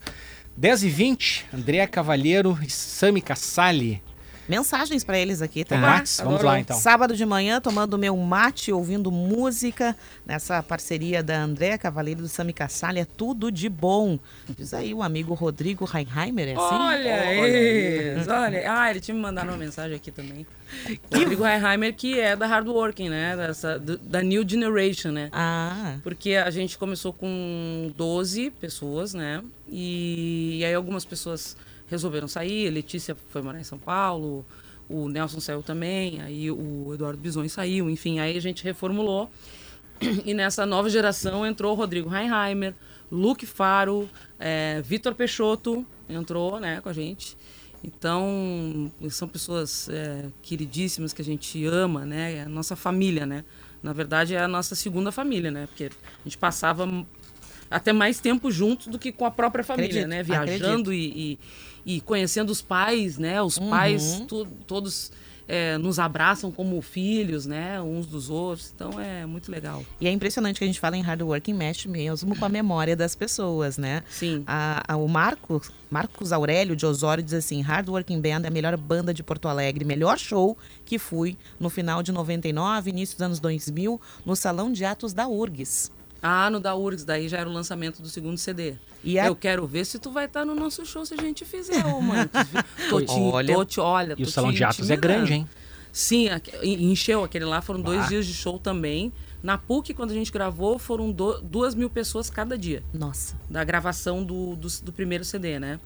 10 0.57 0.83
e 0.83 0.89
20 0.89 1.45
André 1.53 1.85
Cavalheiro 1.87 2.57
e 2.61 2.69
Sami 2.69 3.21
Cassali. 3.21 4.01
Mensagens 4.47 5.03
pra 5.03 5.17
eles 5.17 5.41
aqui, 5.41 5.63
tá? 5.65 5.75
Bom? 5.75 5.81
Max? 5.81 6.21
Vamos 6.23 6.41
lá, 6.43 6.59
então. 6.59 6.77
Sábado 6.77 7.15
de 7.15 7.25
manhã, 7.25 7.59
tomando 7.59 7.97
meu 7.97 8.15
mate, 8.17 8.71
ouvindo 8.71 9.11
música, 9.11 9.95
nessa 10.25 10.61
parceria 10.61 11.23
da 11.23 11.41
André 11.41 11.77
Cavaleiro 11.77 12.21
do 12.21 12.27
Sami 12.27 12.53
Cassali, 12.53 12.99
é 12.99 13.05
tudo 13.05 13.51
de 13.51 13.67
bom. 13.69 14.19
Diz 14.49 14.73
aí 14.73 14.93
o 14.93 15.01
amigo 15.01 15.33
Rodrigo 15.33 15.85
Reinheimer, 15.85 16.49
é 16.49 16.51
assim? 16.53 16.75
Olha 16.75 18.17
isso, 18.19 18.31
olha. 18.31 18.71
Ah, 18.71 18.89
ele 18.91 18.99
tinha 18.99 19.15
me 19.15 19.21
mandado 19.21 19.47
uma 19.49 19.57
mensagem 19.57 19.95
aqui 19.95 20.11
também. 20.11 20.45
O 21.11 21.17
Rodrigo 21.19 21.45
Heiheimer, 21.45 21.93
que 21.95 22.19
é 22.19 22.35
da 22.35 22.47
Hardworking, 22.47 23.07
né? 23.07 23.37
Dessa, 23.37 23.77
do- 23.77 23.97
da 23.99 24.21
New 24.23 24.43
Generation, 24.47 25.11
né? 25.11 25.29
Ah. 25.31 25.97
Porque 26.03 26.33
a 26.35 26.49
gente 26.49 26.75
começou 26.77 27.13
com 27.13 27.91
12 27.95 28.49
pessoas, 28.49 29.13
né? 29.13 29.43
E, 29.69 30.57
e 30.59 30.65
aí 30.65 30.73
algumas 30.73 31.05
pessoas 31.05 31.55
resolveram 31.87 32.27
sair. 32.27 32.67
A 32.67 32.71
Letícia 32.71 33.15
foi 33.29 33.41
morar 33.41 33.59
em 33.59 33.63
São 33.63 33.77
Paulo, 33.77 34.45
o 34.87 35.07
Nelson 35.09 35.39
saiu 35.39 35.63
também, 35.63 36.21
aí 36.21 36.51
o 36.51 36.91
Eduardo 36.93 37.19
Bisonho 37.19 37.49
saiu, 37.49 37.89
enfim, 37.89 38.19
aí 38.19 38.37
a 38.37 38.41
gente 38.41 38.63
reformulou. 38.63 39.29
E 40.25 40.33
nessa 40.33 40.65
nova 40.65 40.89
geração 40.89 41.45
entrou 41.45 41.73
Rodrigo 41.73 42.09
Reinheimer, 42.09 42.75
Luke 43.11 43.45
Faro, 43.45 44.09
é, 44.37 44.81
Vitor 44.83 45.15
Peixoto 45.15 45.85
entrou 46.09 46.59
né, 46.59 46.81
com 46.81 46.89
a 46.89 46.93
gente. 46.93 47.37
Então, 47.83 48.91
são 49.09 49.27
pessoas 49.27 49.87
é, 49.89 50.25
queridíssimas 50.41 51.13
que 51.13 51.21
a 51.21 51.25
gente 51.25 51.63
ama, 51.65 52.03
né? 52.03 52.37
É 52.37 52.41
a 52.41 52.49
nossa 52.49 52.75
família, 52.75 53.27
né? 53.27 53.45
Na 53.83 53.93
verdade, 53.93 54.33
é 54.33 54.39
a 54.39 54.47
nossa 54.47 54.73
segunda 54.73 55.11
família, 55.11 55.51
né? 55.51 55.67
Porque 55.67 55.85
a 55.85 56.23
gente 56.23 56.37
passava 56.37 56.89
até 57.69 57.93
mais 57.93 58.19
tempo 58.19 58.49
juntos 58.49 58.87
do 58.87 58.97
que 58.97 59.11
com 59.11 59.25
a 59.25 59.29
própria 59.29 59.63
família, 59.63 60.03
Acredito, 60.03 60.09
né? 60.09 60.23
Viajando 60.23 60.91
e, 60.91 61.05
e, 61.05 61.39
e 61.85 62.01
conhecendo 62.01 62.49
os 62.49 62.61
pais, 62.61 63.17
né? 63.17 63.41
Os 63.41 63.57
Uhum. 63.57 63.69
pais 63.69 64.23
tu- 64.27 64.47
todos 64.67 65.11
é, 65.47 65.77
nos 65.77 65.99
abraçam 65.99 66.51
como 66.51 66.81
filhos, 66.81 67.45
né? 67.45 67.79
Uns 67.79 68.07
dos 68.07 68.31
outros. 68.31 68.71
Então 68.75 68.99
é 68.99 69.27
muito 69.27 69.51
legal. 69.51 69.83
E 70.01 70.07
é 70.07 70.11
impressionante 70.11 70.57
que 70.57 70.63
a 70.63 70.67
gente 70.67 70.79
fala 70.79 70.97
em 70.97 71.01
hard 71.03 71.21
working 71.21 71.53
mexe 71.53 71.87
mesmo 71.87 72.35
com 72.35 72.45
a 72.45 72.49
memória 72.49 72.95
das 72.95 73.13
pessoas, 73.13 73.77
né? 73.77 74.01
Sim. 74.09 74.43
A, 74.47 74.93
a- 74.93 74.97
o 74.97 75.07
Marcos, 75.07 75.69
Marcos 75.91 76.31
Aurélio 76.31 76.75
de 76.75 76.83
Osório 76.83 77.23
diz 77.23 77.35
assim: 77.35 77.61
Hard 77.61 77.87
Working 77.89 78.19
Band 78.19 78.41
é 78.43 78.47
a 78.47 78.49
melhor 78.49 78.75
banda 78.75 79.13
de 79.13 79.21
Porto 79.21 79.47
Alegre, 79.47 79.85
melhor 79.85 80.17
show 80.17 80.57
que 80.83 80.97
fui 80.97 81.37
no 81.59 81.69
final 81.69 82.01
de 82.01 82.11
99, 82.11 82.89
início 82.89 83.15
dos 83.15 83.21
anos 83.21 83.39
2000, 83.39 84.01
no 84.25 84.35
Salão 84.35 84.71
de 84.71 84.83
Atos 84.83 85.13
da 85.13 85.27
URGS. 85.27 85.91
Ah, 86.27 86.49
no 86.49 86.59
da 86.59 86.75
URGS, 86.75 87.03
daí 87.05 87.27
já 87.29 87.37
era 87.37 87.49
o 87.49 87.53
lançamento 87.53 88.01
do 88.01 88.09
segundo 88.09 88.37
CD. 88.37 88.75
E 89.03 89.19
a- 89.19 89.27
Eu 89.27 89.35
quero 89.35 89.67
ver 89.67 89.85
se 89.85 89.99
tu 89.99 90.11
vai 90.11 90.25
estar 90.25 90.43
no 90.45 90.55
nosso 90.55 90.83
show 90.85 91.05
se 91.05 91.13
a 91.13 91.17
gente 91.17 91.45
fizer, 91.45 91.85
ô, 91.85 92.01
mano. 92.01 92.29
Tô 92.89 92.99
te, 93.01 93.11
Olha. 93.11 93.53
tô 93.53 93.63
te, 93.65 93.79
olha, 93.79 94.15
E 94.17 94.23
o 94.23 94.27
Salão 94.29 94.51
te 94.51 94.57
de 94.57 94.63
Atos 94.63 94.89
é 94.89 94.95
grande, 94.95 95.33
hein? 95.33 95.49
Sim, 95.91 96.27
encheu 96.63 97.23
aquele 97.23 97.45
lá, 97.45 97.61
foram 97.61 97.79
dois 97.81 97.99
Bah. 98.01 98.07
dias 98.07 98.25
de 98.25 98.33
show 98.33 98.57
também. 98.59 99.13
Na 99.43 99.57
PUC, 99.57 99.93
quando 99.93 100.09
a 100.11 100.13
gente 100.15 100.31
gravou, 100.31 100.79
foram 100.79 101.11
do- 101.11 101.39
duas 101.41 101.75
mil 101.75 101.89
pessoas 101.89 102.29
cada 102.29 102.57
dia. 102.57 102.83
Nossa. 102.91 103.35
Da 103.49 103.63
gravação 103.63 104.23
do, 104.23 104.55
do, 104.55 104.67
do 104.83 104.91
primeiro 104.91 105.23
CD, 105.23 105.59
né? 105.59 105.79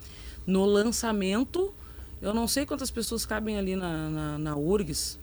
No 0.47 0.65
lançamento, 0.65 1.73
eu 2.21 2.33
não 2.33 2.47
sei 2.47 2.65
quantas 2.65 2.89
pessoas 2.89 3.25
cabem 3.25 3.57
ali 3.57 3.75
na, 3.75 4.09
na, 4.09 4.37
na 4.39 4.55
URGS. 4.55 5.19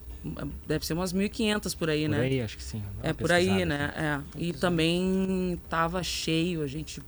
Deve 0.67 0.85
ser 0.87 0.95
umas 0.95 1.13
1.500 1.13 1.77
por 1.77 1.91
aí, 1.91 2.03
Por 2.03 2.11
né? 2.11 2.21
aí, 2.21 2.41
acho 2.41 2.57
que 2.57 2.63
sim. 2.63 2.83
É 3.03 3.13
por 3.13 3.31
aí, 3.33 3.65
né? 3.65 3.93
É. 3.97 4.21
E 4.41 4.53
também 4.53 5.61
tava 5.69 6.03
cheio, 6.03 6.63
a 6.63 6.67
gente. 6.67 7.03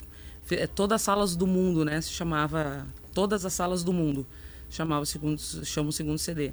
é, 0.51 0.66
Todas 0.66 0.97
as 0.97 1.03
salas 1.03 1.36
do 1.36 1.47
mundo, 1.47 1.85
né? 1.85 2.01
Se 2.01 2.11
chamava. 2.11 2.86
Todas 3.15 3.45
as 3.45 3.53
salas 3.53 3.82
do 3.82 3.93
mundo. 3.93 4.27
Chamava 4.70 5.03
o 5.03 5.07
segundo, 5.07 5.40
chama 5.65 5.89
o 5.89 5.93
segundo 5.93 6.19
CD. 6.19 6.53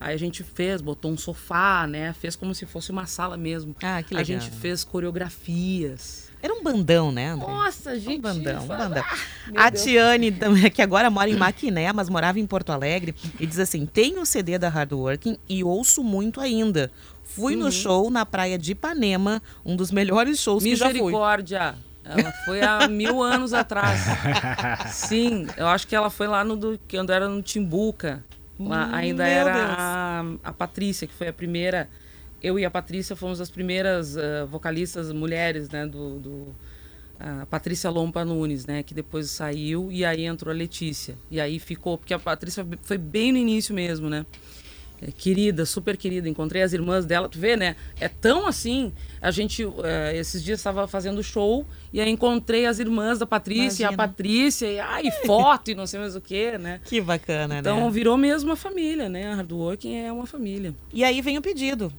Aí 0.00 0.14
a 0.14 0.18
gente 0.18 0.42
fez, 0.42 0.80
botou 0.80 1.12
um 1.12 1.16
sofá, 1.16 1.86
né? 1.86 2.12
Fez 2.12 2.34
como 2.34 2.52
se 2.54 2.66
fosse 2.66 2.90
uma 2.90 3.06
sala 3.06 3.36
mesmo. 3.36 3.74
Ah, 3.82 4.02
que 4.02 4.14
A 4.14 4.18
legal. 4.18 4.24
gente 4.40 4.50
fez 4.50 4.82
coreografias. 4.82 6.31
Era 6.42 6.52
um 6.52 6.62
bandão, 6.62 7.12
né, 7.12 7.28
André? 7.28 7.46
Nossa, 7.46 7.98
gente. 7.98 8.18
Um 8.18 8.20
bandão, 8.20 8.64
um 8.64 8.66
bandão. 8.66 9.04
Ah, 9.56 9.66
A. 9.66 9.70
Tiane, 9.70 10.32
também, 10.32 10.68
que 10.70 10.82
agora 10.82 11.08
mora 11.08 11.30
em 11.30 11.36
Maquiné, 11.36 11.92
mas 11.92 12.08
morava 12.08 12.40
em 12.40 12.46
Porto 12.46 12.70
Alegre, 12.70 13.14
e 13.38 13.46
diz 13.46 13.58
assim: 13.60 13.86
tenho 13.86 14.20
o 14.22 14.26
CD 14.26 14.58
da 14.58 14.68
Hard 14.68 14.92
Working 14.92 15.38
e 15.48 15.62
ouço 15.62 16.02
muito 16.02 16.40
ainda. 16.40 16.90
Fui 17.22 17.54
no 17.56 17.66
Uhum. 17.66 17.70
show 17.70 18.10
na 18.10 18.26
praia 18.26 18.58
de 18.58 18.72
Ipanema, 18.72 19.40
um 19.64 19.76
dos 19.76 19.90
melhores 19.92 20.38
shows 20.40 20.62
que 20.64 20.74
já 20.76 20.86
fui. 20.86 20.94
Misericórdia. 20.94 21.76
Ela 22.04 22.32
foi 22.44 22.60
há 22.60 22.88
mil 22.88 23.22
anos 23.22 23.54
atrás. 23.54 24.00
Sim, 24.90 25.46
eu 25.56 25.68
acho 25.68 25.86
que 25.86 25.94
ela 25.94 26.10
foi 26.10 26.26
lá 26.26 26.42
no 26.44 26.56
do, 26.56 26.80
quando 26.90 27.10
era 27.10 27.28
no 27.28 27.40
Timbuca. 27.40 28.24
Lá 28.58 28.86
Hum, 28.86 28.94
ainda 28.94 29.22
meu 29.24 29.32
era 29.32 29.74
a, 29.78 30.24
a 30.44 30.52
Patrícia, 30.52 31.06
que 31.06 31.14
foi 31.14 31.28
a 31.28 31.32
primeira. 31.32 31.88
Eu 32.42 32.58
e 32.58 32.64
a 32.64 32.70
Patrícia 32.70 33.14
fomos 33.14 33.40
as 33.40 33.50
primeiras 33.50 34.16
ah, 34.16 34.44
vocalistas 34.50 35.12
mulheres, 35.12 35.68
né? 35.70 35.86
Do, 35.86 36.18
do- 36.18 36.56
a 37.20 37.46
Patrícia 37.46 37.88
Lompa 37.88 38.24
Nunes, 38.24 38.66
né? 38.66 38.82
Que 38.82 38.92
depois 38.92 39.30
saiu 39.30 39.92
e 39.92 40.04
aí 40.04 40.24
entrou 40.24 40.52
a 40.52 40.56
Letícia. 40.56 41.16
E 41.30 41.40
aí 41.40 41.60
ficou, 41.60 41.96
porque 41.96 42.12
a 42.12 42.18
Patrícia 42.18 42.66
foi 42.82 42.98
bem 42.98 43.30
no 43.30 43.38
início 43.38 43.72
mesmo, 43.72 44.10
né? 44.10 44.26
É, 45.00 45.10
querida, 45.12 45.64
super 45.64 45.96
querida. 45.96 46.28
Encontrei 46.28 46.62
as 46.62 46.72
irmãs 46.72 47.04
dela, 47.06 47.28
tu 47.28 47.38
vê, 47.38 47.56
né? 47.56 47.76
É 48.00 48.08
tão 48.08 48.46
assim. 48.46 48.92
A 49.20 49.30
gente, 49.30 49.64
é, 49.84 50.16
esses 50.16 50.42
dias, 50.42 50.58
estava 50.58 50.88
fazendo 50.88 51.22
show 51.22 51.64
e 51.92 52.00
aí 52.00 52.08
encontrei 52.10 52.66
as 52.66 52.78
irmãs 52.80 53.18
da 53.20 53.26
Patrícia, 53.26 53.82
e 53.84 53.86
a. 53.86 53.92
Patrícia, 53.92 54.66
e 54.66 54.80
ai, 54.80 55.08
foto 55.26 55.70
e 55.70 55.74
não 55.76 55.86
sei 55.86 56.00
mais 56.00 56.16
o 56.16 56.20
que, 56.20 56.58
né? 56.58 56.80
Que 56.84 57.00
bacana, 57.00 57.58
Então 57.58 57.84
né? 57.84 57.90
virou 57.90 58.16
mesmo 58.16 58.50
uma 58.50 58.56
família, 58.56 59.08
né? 59.08 59.28
A 59.32 59.36
Hardworking 59.36 59.94
é 59.96 60.10
uma 60.12 60.26
família. 60.26 60.74
E 60.92 61.04
aí 61.04 61.20
vem 61.20 61.38
o 61.38 61.42
pedido. 61.42 61.92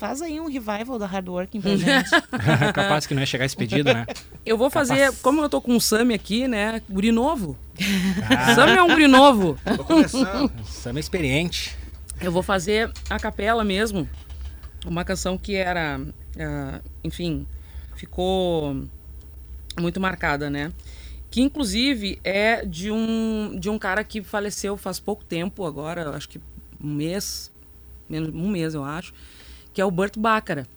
Faz 0.00 0.22
aí 0.22 0.40
um 0.40 0.46
revival 0.46 0.98
da 0.98 1.04
Hardworking 1.04 1.60
pra 1.60 1.76
gente. 1.76 2.08
Capaz 2.72 3.06
que 3.06 3.12
não 3.12 3.20
ia 3.20 3.26
chegar 3.26 3.44
esse 3.44 3.54
pedido, 3.54 3.92
né? 3.92 4.06
Eu 4.46 4.56
vou 4.56 4.70
fazer, 4.70 4.96
Capaz. 4.96 5.20
como 5.20 5.42
eu 5.42 5.48
tô 5.50 5.60
com 5.60 5.76
o 5.76 5.80
Sami 5.80 6.14
aqui, 6.14 6.48
né? 6.48 6.80
Guri 6.88 7.12
novo. 7.12 7.54
Sami 8.54 8.72
é 8.78 8.82
um 8.82 8.88
guri 8.88 9.06
novo. 9.06 9.58
Tô 9.76 9.84
começando. 9.84 10.50
Sam 10.64 10.96
é 10.96 11.00
experiente. 11.00 11.76
Eu 12.18 12.32
vou 12.32 12.42
fazer 12.42 12.90
a 13.10 13.20
capela 13.20 13.62
mesmo. 13.62 14.08
Uma 14.86 15.04
canção 15.04 15.36
que 15.36 15.54
era, 15.54 16.00
ah, 16.38 16.80
enfim, 17.04 17.46
ficou 17.94 18.82
muito 19.78 20.00
marcada, 20.00 20.48
né? 20.48 20.72
Que 21.30 21.42
inclusive 21.42 22.18
é 22.24 22.64
de 22.64 22.90
um, 22.90 23.54
de 23.60 23.68
um 23.68 23.78
cara 23.78 24.02
que 24.02 24.22
faleceu 24.22 24.78
faz 24.78 24.98
pouco 24.98 25.26
tempo 25.26 25.66
agora, 25.66 26.08
acho 26.16 26.26
que 26.26 26.40
um 26.82 26.88
mês, 26.94 27.52
menos 28.08 28.34
um 28.34 28.48
mês 28.48 28.72
eu 28.72 28.82
acho, 28.82 29.12
que 29.72 29.80
é 29.80 29.84
o 29.84 29.90
Burt 29.90 30.18
Bacharach. 30.18 30.68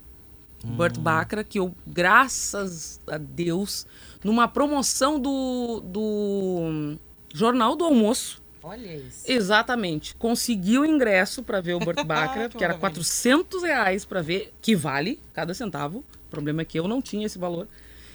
Burt 0.64 0.98
Bacharach, 0.98 1.50
que 1.50 1.60
eu, 1.60 1.76
graças 1.86 3.00
a 3.06 3.18
Deus, 3.18 3.86
numa 4.24 4.48
promoção 4.48 5.20
do, 5.20 5.82
do 5.82 6.98
Jornal 7.34 7.76
do 7.76 7.84
Almoço, 7.84 8.42
Olha 8.66 8.96
isso. 8.96 9.30
Exatamente. 9.30 10.16
Consegui 10.16 10.80
o 10.80 10.86
ingresso 10.86 11.44
para 11.44 11.60
ver 11.60 11.74
o 11.74 11.80
Burt 11.80 12.02
Bacharach, 12.08 12.56
que 12.56 12.64
era 12.64 12.76
400 12.76 13.62
reais 13.62 14.06
para 14.06 14.22
ver, 14.22 14.54
que 14.62 14.74
vale 14.74 15.20
cada 15.34 15.54
centavo. 15.54 16.00
O 16.00 16.30
problema 16.32 16.62
é 16.62 16.66
que 16.66 16.80
eu 16.80 16.88
não 16.88 17.02
tinha 17.02 17.26
esse 17.26 17.38
valor. 17.38 17.68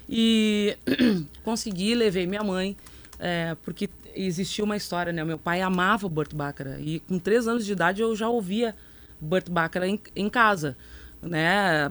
E 0.09 0.75
consegui, 1.45 1.95
levei 1.95 2.27
minha 2.27 2.43
mãe, 2.43 2.75
é, 3.19 3.55
porque 3.63 3.91
existia 4.15 4.65
uma 4.65 4.77
história, 4.77 5.13
né? 5.13 5.23
Meu 5.23 5.39
pai 5.39 5.61
amava 5.61 6.07
o 6.07 6.11
Burt 6.11 6.35
Bacharach 6.35 6.83
e 6.83 7.01
com 7.01 7.19
três 7.19 7.47
anos 7.47 7.67
de 7.67 7.73
idade 7.73 8.01
eu 8.01 8.17
já 8.17 8.31
ouvia 8.31 8.75
Burt 9.21 9.49
Bacharach 9.49 9.91
em, 9.91 10.01
em 10.25 10.29
casa, 10.29 10.77
né? 11.23 11.87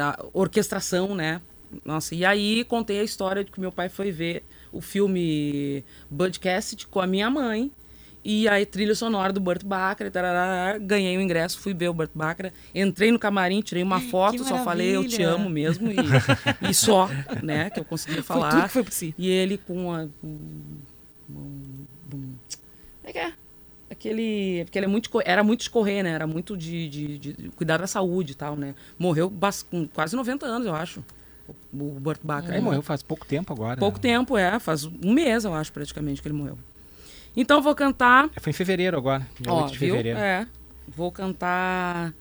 A 0.00 0.24
orquestração, 0.32 1.14
né? 1.14 1.40
Nossa, 1.84 2.14
e 2.14 2.24
aí 2.24 2.64
contei 2.64 3.00
a 3.00 3.02
história 3.02 3.42
de 3.42 3.50
que 3.50 3.60
meu 3.60 3.72
pai 3.72 3.88
foi 3.88 4.12
ver 4.12 4.44
o 4.70 4.80
filme 4.80 5.84
Bud 6.10 6.38
Cassidy 6.38 6.86
com 6.86 7.00
a 7.00 7.06
minha 7.06 7.30
mãe 7.30 7.70
e 8.24 8.46
a 8.46 8.64
trilha 8.64 8.94
sonora 8.94 9.32
do 9.32 9.40
Burt 9.40 9.64
Bacharach, 9.64 10.10
tarará, 10.10 10.78
ganhei 10.78 11.16
o 11.16 11.20
ingresso, 11.20 11.58
fui 11.58 11.74
ver 11.74 11.88
o 11.88 11.94
Burt 11.94 12.10
Bacharach, 12.14 12.54
entrei 12.74 13.10
no 13.10 13.18
camarim, 13.18 13.60
tirei 13.60 13.82
uma 13.82 14.00
foto, 14.00 14.44
só 14.44 14.62
falei 14.62 14.94
eu 14.94 15.06
te 15.06 15.22
amo 15.22 15.50
mesmo 15.50 15.90
e, 15.90 15.96
e 16.70 16.74
só, 16.74 17.08
né, 17.42 17.70
que 17.70 17.80
eu 17.80 17.84
consegui 17.84 18.22
falar. 18.22 18.50
tudo 18.50 18.62
que 18.62 18.68
foi 18.68 18.84
si. 18.90 19.14
E 19.18 19.28
ele 19.28 19.58
com 19.58 19.92
a 19.92 20.06
como 22.12 22.38
é 23.04 23.12
que 23.12 23.18
é? 23.18 23.32
Aquele, 24.02 24.64
porque 24.64 24.76
ele 24.76 24.86
é 24.86 24.88
muito, 24.88 25.08
era 25.24 25.44
muito 25.44 25.62
de 25.62 25.70
correr, 25.70 26.02
né? 26.02 26.10
Era 26.10 26.26
muito 26.26 26.56
de, 26.56 26.88
de, 26.88 27.18
de 27.18 27.48
cuidar 27.50 27.76
da 27.76 27.86
saúde 27.86 28.32
e 28.32 28.34
tal, 28.34 28.56
né? 28.56 28.74
Morreu 28.98 29.32
com 29.70 29.86
quase 29.86 30.16
90 30.16 30.44
anos, 30.44 30.66
eu 30.66 30.74
acho. 30.74 31.04
O 31.72 32.00
Burt 32.00 32.18
Bacharach. 32.20 32.56
Ele 32.56 32.64
morreu 32.64 32.82
faz 32.82 33.00
pouco 33.00 33.24
tempo 33.24 33.52
agora. 33.52 33.78
Pouco 33.78 33.98
né? 33.98 34.02
tempo, 34.02 34.36
é. 34.36 34.58
Faz 34.58 34.84
um 34.84 35.12
mês, 35.12 35.44
eu 35.44 35.54
acho, 35.54 35.72
praticamente, 35.72 36.20
que 36.20 36.26
ele 36.26 36.34
morreu. 36.34 36.58
Então 37.36 37.62
vou 37.62 37.76
cantar. 37.76 38.28
Foi 38.40 38.50
em 38.50 38.52
fevereiro 38.52 38.96
agora, 38.96 39.24
dia 39.38 39.52
Ó, 39.52 39.62
8 39.62 39.72
de 39.72 39.78
viu? 39.78 39.90
fevereiro. 39.90 40.18
É. 40.18 40.48
Vou 40.88 41.12
cantar 41.12 42.12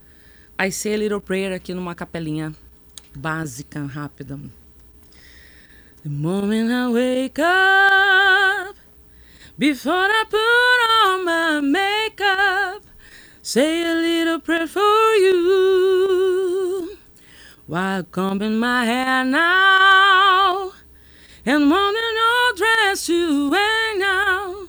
I 0.64 0.72
Say 0.72 0.94
a 0.94 0.98
Little 0.98 1.20
Prayer 1.20 1.52
aqui 1.52 1.74
numa 1.74 1.95
capelinha 1.95 2.53
básica, 3.16 3.84
rápida. 3.86 4.40
The 6.03 6.10
moment 6.10 6.70
I 6.70 6.94
wake 6.94 7.41
up, 7.41 8.80
before 9.62 9.94
I 9.94 10.24
put 10.28 10.80
on 11.06 11.26
my 11.26 11.62
makeup, 11.62 12.82
say 13.44 13.84
a 13.84 13.94
little 13.94 14.40
prayer 14.40 14.66
for 14.66 14.82
you. 15.26 16.98
While 17.68 18.04
combing 18.06 18.60
my 18.60 18.86
hair 18.86 19.24
now, 19.24 20.72
and 21.46 21.70
wanting 21.72 22.16
no 22.16 22.52
dress 22.56 23.06
to 23.08 23.52
wear 23.52 23.98
now. 24.00 24.68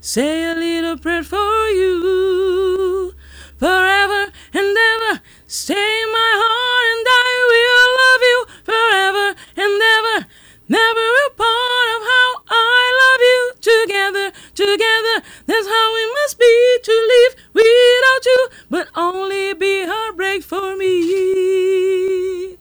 Say 0.00 0.44
a 0.50 0.54
little 0.54 0.98
prayer 0.98 1.22
for 1.24 1.68
you 1.68 3.14
forever 3.58 4.32
and 4.54 4.76
ever. 4.92 5.20
Stay 5.46 5.74
in 6.02 6.12
my 6.12 6.32
heart 6.42 6.86
and 6.92 7.06
I 7.24 7.30
will 7.52 7.90
love 8.02 8.22
you 8.30 8.40
forever 8.64 9.26
and 9.62 9.82
ever. 9.96 10.26
Never 10.68 11.11
together. 14.54 15.22
That's 15.46 15.66
how 15.66 15.96
it 15.96 16.08
must 16.22 16.38
be 16.38 16.78
to 16.84 16.92
live 17.12 17.36
without 17.54 18.24
you, 18.26 18.48
but 18.70 18.86
only 18.96 19.54
be 19.54 19.84
heartbreak 19.86 20.42
for 20.42 20.76
me. 20.76 22.58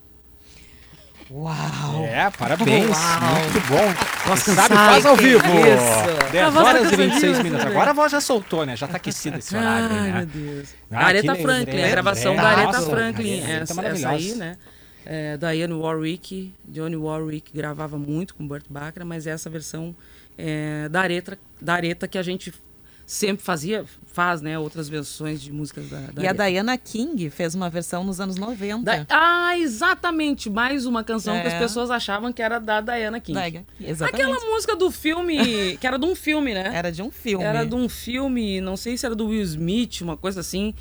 Uau! 1.29 2.03
É, 2.11 2.29
parabéns. 2.31 2.89
Uau. 2.89 3.35
Muito 3.39 3.67
bom. 3.67 4.29
Nossa, 4.29 4.45
Quem 4.45 4.53
sabe 4.55 4.75
faz 4.75 5.05
ao 5.05 5.15
vivo. 5.15 5.39
isso. 5.45 6.31
10 6.31 6.43
A 6.45 6.49
voz 6.49 6.65
tá 6.65 6.69
horas 6.73 6.91
e 6.91 6.95
26 6.95 6.97
cansadinha, 7.21 7.43
minutos. 7.43 7.65
Agora 7.65 7.89
a 7.91 7.93
voz 7.93 8.11
já 8.11 8.19
soltou, 8.19 8.65
né? 8.65 8.75
Já 8.75 8.87
tá 8.87 8.97
aquecida 8.97 9.37
esse 9.37 9.55
horário, 9.55 9.87
Ai, 9.91 10.11
né? 10.11 10.11
meu 10.17 10.25
Deus. 10.25 10.69
Ah, 10.91 11.05
Aretha 11.05 11.35
Franklin, 11.35 11.83
a 11.83 11.89
gravação 11.89 12.33
É, 12.33 12.35
da 12.35 12.43
Aretha 12.49 12.65
nossa, 12.79 12.89
Franklin. 12.89 13.43
Aretha 13.43 13.61
Essa, 13.73 13.81
essa 13.81 14.09
aí, 14.09 14.35
né? 14.35 14.57
É, 15.05 15.37
Diane 15.37 15.73
Warwick, 15.73 16.53
Johnny 16.67 16.95
Warwick 16.97 17.51
gravava 17.55 17.97
muito 17.97 18.35
com 18.35 18.45
Burt 18.45 18.65
Bacharach, 18.69 19.03
mas 19.05 19.25
essa 19.25 19.49
versão 19.49 19.95
é, 20.43 20.89
da, 20.89 21.01
Aretha, 21.01 21.37
da 21.61 21.73
Aretha 21.75 22.07
que 22.07 22.17
a 22.17 22.23
gente 22.23 22.53
sempre 23.05 23.43
fazia, 23.43 23.83
faz, 24.07 24.41
né? 24.41 24.57
Outras 24.57 24.87
versões 24.87 25.41
de 25.41 25.51
músicas 25.51 25.89
da, 25.89 25.99
da 25.99 26.21
E 26.21 26.25
a 26.25 26.29
Aretha. 26.29 26.45
Diana 26.49 26.77
King 26.77 27.29
fez 27.29 27.53
uma 27.53 27.69
versão 27.69 28.03
nos 28.05 28.21
anos 28.21 28.37
90. 28.37 28.83
Da- 28.83 29.05
Ah, 29.09 29.57
exatamente! 29.57 30.49
Mais 30.49 30.85
uma 30.85 31.03
canção 31.03 31.39
que 31.41 31.47
as 31.47 31.53
É. 31.53 31.59
pessoas 31.59 31.91
achavam 31.91 32.31
que 32.31 32.41
era 32.41 32.57
da 32.57 32.79
Diana 32.79 33.19
King. 33.19 33.37
Diana, 33.37 33.65
exatamente. 33.81 34.21
Aquela 34.23 34.39
música 34.49 34.75
do 34.77 34.89
filme, 34.89 35.37
que 35.79 35.85
era 35.85 35.97
de 35.99 36.05
um 36.05 36.15
filme, 36.15 36.53
né? 36.53 36.71
Era 36.73 36.89
de 36.91 37.01
um 37.01 37.11
filme. 37.11 37.43
Era 37.43 37.65
de 37.65 37.75
um 37.75 37.89
filme, 37.89 38.61
não 38.61 38.77
sei 38.77 38.95
se 38.97 39.05
era 39.05 39.13
do 39.15 39.27
Will 39.27 39.41
Smith, 39.43 40.01
uma 40.01 40.15
coisa 40.15 40.39
assim. 40.39 40.73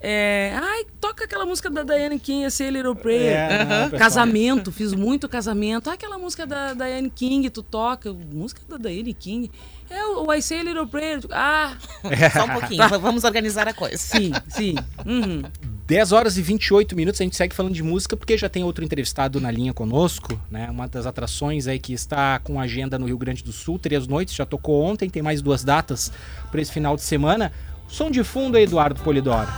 É, 0.00 0.52
ai, 0.54 0.86
toca 1.00 1.24
aquela 1.24 1.44
música 1.44 1.68
da 1.68 1.82
Diane 1.82 2.20
King, 2.20 2.44
A 2.44 2.70
Little 2.70 2.94
Prayer. 2.94 3.32
É, 3.32 3.62
aham, 3.62 3.90
pessoal. 3.90 3.98
casamento, 3.98 4.70
fiz 4.70 4.92
muito 4.92 5.28
casamento. 5.28 5.90
Ah, 5.90 5.94
aquela 5.94 6.18
música 6.18 6.46
da 6.46 6.72
Diane 6.72 7.10
King, 7.10 7.50
tu 7.50 7.62
toca. 7.62 8.12
Música 8.12 8.60
da 8.68 8.76
Diane 8.76 9.12
King. 9.12 9.50
É 9.90 10.04
o 10.04 10.32
I 10.32 10.40
Say 10.40 10.60
a 10.60 10.62
Little 10.62 10.86
Prayer. 10.86 11.20
Ah, 11.30 11.76
Só 12.32 12.44
um 12.44 12.60
pouquinho, 12.60 12.88
vamos 13.00 13.24
organizar 13.24 13.66
a 13.66 13.74
coisa. 13.74 13.96
Sim, 13.96 14.32
sim. 14.48 14.74
Uhum. 15.04 15.42
10 15.88 16.12
horas 16.12 16.36
e 16.36 16.42
28 16.42 16.94
minutos, 16.94 17.18
a 17.18 17.24
gente 17.24 17.34
segue 17.34 17.54
falando 17.54 17.72
de 17.72 17.82
música 17.82 18.14
porque 18.14 18.36
já 18.36 18.46
tem 18.46 18.62
outro 18.62 18.84
entrevistado 18.84 19.40
na 19.40 19.50
linha 19.50 19.72
conosco, 19.72 20.38
né? 20.50 20.68
Uma 20.70 20.86
das 20.86 21.06
atrações 21.06 21.66
aí 21.66 21.78
que 21.78 21.94
está 21.94 22.38
com 22.40 22.60
agenda 22.60 22.98
no 22.98 23.06
Rio 23.06 23.16
Grande 23.16 23.42
do 23.42 23.52
Sul, 23.52 23.78
três 23.78 24.06
noites, 24.06 24.34
já 24.34 24.44
tocou 24.44 24.82
ontem, 24.82 25.08
tem 25.08 25.22
mais 25.22 25.40
duas 25.40 25.64
datas 25.64 26.12
para 26.50 26.60
esse 26.60 26.70
final 26.70 26.94
de 26.94 27.00
semana. 27.02 27.50
Som 27.88 28.10
de 28.10 28.22
fundo 28.22 28.56
aí, 28.56 28.64
Eduardo 28.64 29.00
Polidoro. 29.02 29.48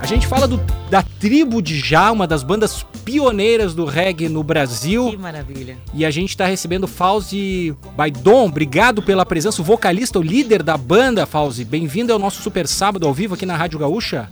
A 0.00 0.06
gente 0.06 0.26
fala 0.26 0.46
do- 0.46 0.60
da 0.88 1.02
tribo 1.02 1.60
de 1.60 1.78
Já, 1.80 2.12
uma 2.12 2.26
das 2.26 2.42
bandas 2.44 2.84
pioneiras 3.04 3.74
do 3.74 3.84
reggae 3.84 4.28
no 4.28 4.42
Brasil. 4.42 5.10
Que 5.10 5.16
maravilha. 5.16 5.76
E 5.92 6.04
a 6.04 6.10
gente 6.10 6.30
está 6.30 6.46
recebendo 6.46 6.86
Fauzi 6.86 7.74
Baidon. 7.96 8.46
Obrigado 8.46 9.02
pela 9.02 9.26
presença. 9.26 9.60
O 9.60 9.64
vocalista, 9.64 10.18
o 10.18 10.22
líder 10.22 10.62
da 10.62 10.76
banda, 10.76 11.26
Fauzi. 11.26 11.64
Bem-vindo 11.64 12.12
ao 12.12 12.18
nosso 12.18 12.40
Super 12.42 12.68
Sábado 12.68 13.06
ao 13.06 13.12
vivo 13.14 13.34
aqui 13.34 13.44
na 13.46 13.56
Rádio 13.56 13.78
Gaúcha. 13.80 14.28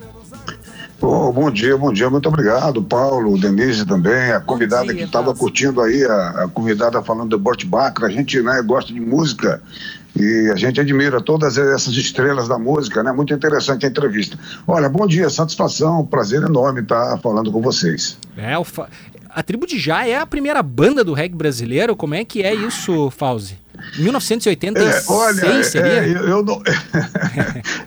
Ô, 1.05 1.31
bom 1.31 1.51
dia, 1.51 1.77
bom 1.77 1.93
dia, 1.93 2.09
muito 2.09 2.27
obrigado, 2.29 2.83
Paulo, 2.83 3.39
Denise 3.39 3.85
também, 3.85 4.33
a 4.33 4.41
convidada 4.41 4.95
que 4.95 5.03
estava 5.03 5.35
curtindo 5.35 5.83
aí, 5.83 6.03
a, 6.03 6.45
a 6.45 6.49
convidada 6.49 7.03
falando 7.03 7.29
do 7.31 7.39
Burt 7.39 7.67
Bacharach, 7.67 8.05
a 8.07 8.09
gente 8.09 8.41
né, 8.41 8.63
gosta 8.63 8.91
de 8.91 9.01
música 9.01 9.61
e 10.19 10.51
a 10.51 10.57
gente 10.57 10.81
admira 10.81 11.21
todas 11.21 11.59
essas 11.59 11.93
estrelas 11.95 12.49
da 12.49 12.59
música, 12.59 13.03
né? 13.03 13.13
Muito 13.13 13.35
interessante 13.35 13.85
a 13.85 13.89
entrevista. 13.89 14.39
Olha, 14.67 14.89
bom 14.89 15.07
dia, 15.07 15.29
satisfação, 15.29 16.07
prazer 16.07 16.43
enorme 16.43 16.81
estar 16.81 17.19
falando 17.19 17.53
com 17.53 17.61
vocês. 17.61 18.17
É, 18.37 18.57
o 18.57 18.65
Fa- 18.65 18.89
a 19.29 19.43
tribo 19.43 19.67
de 19.67 19.79
Já 19.79 20.07
é 20.07 20.17
a 20.17 20.25
primeira 20.25 20.63
banda 20.63 21.05
do 21.05 21.13
reggae 21.13 21.35
brasileiro. 21.37 21.95
Como 21.97 22.15
é 22.15 22.25
que 22.25 22.43
é 22.43 22.55
isso, 22.55 23.11
Fauzi? 23.11 23.59
1986 23.99 24.95
É, 24.95 25.13
olha, 25.13 25.65
seria? 25.65 25.93
é, 25.93 26.09
eu, 26.11 26.29
eu 26.29 26.45
não... 26.45 26.63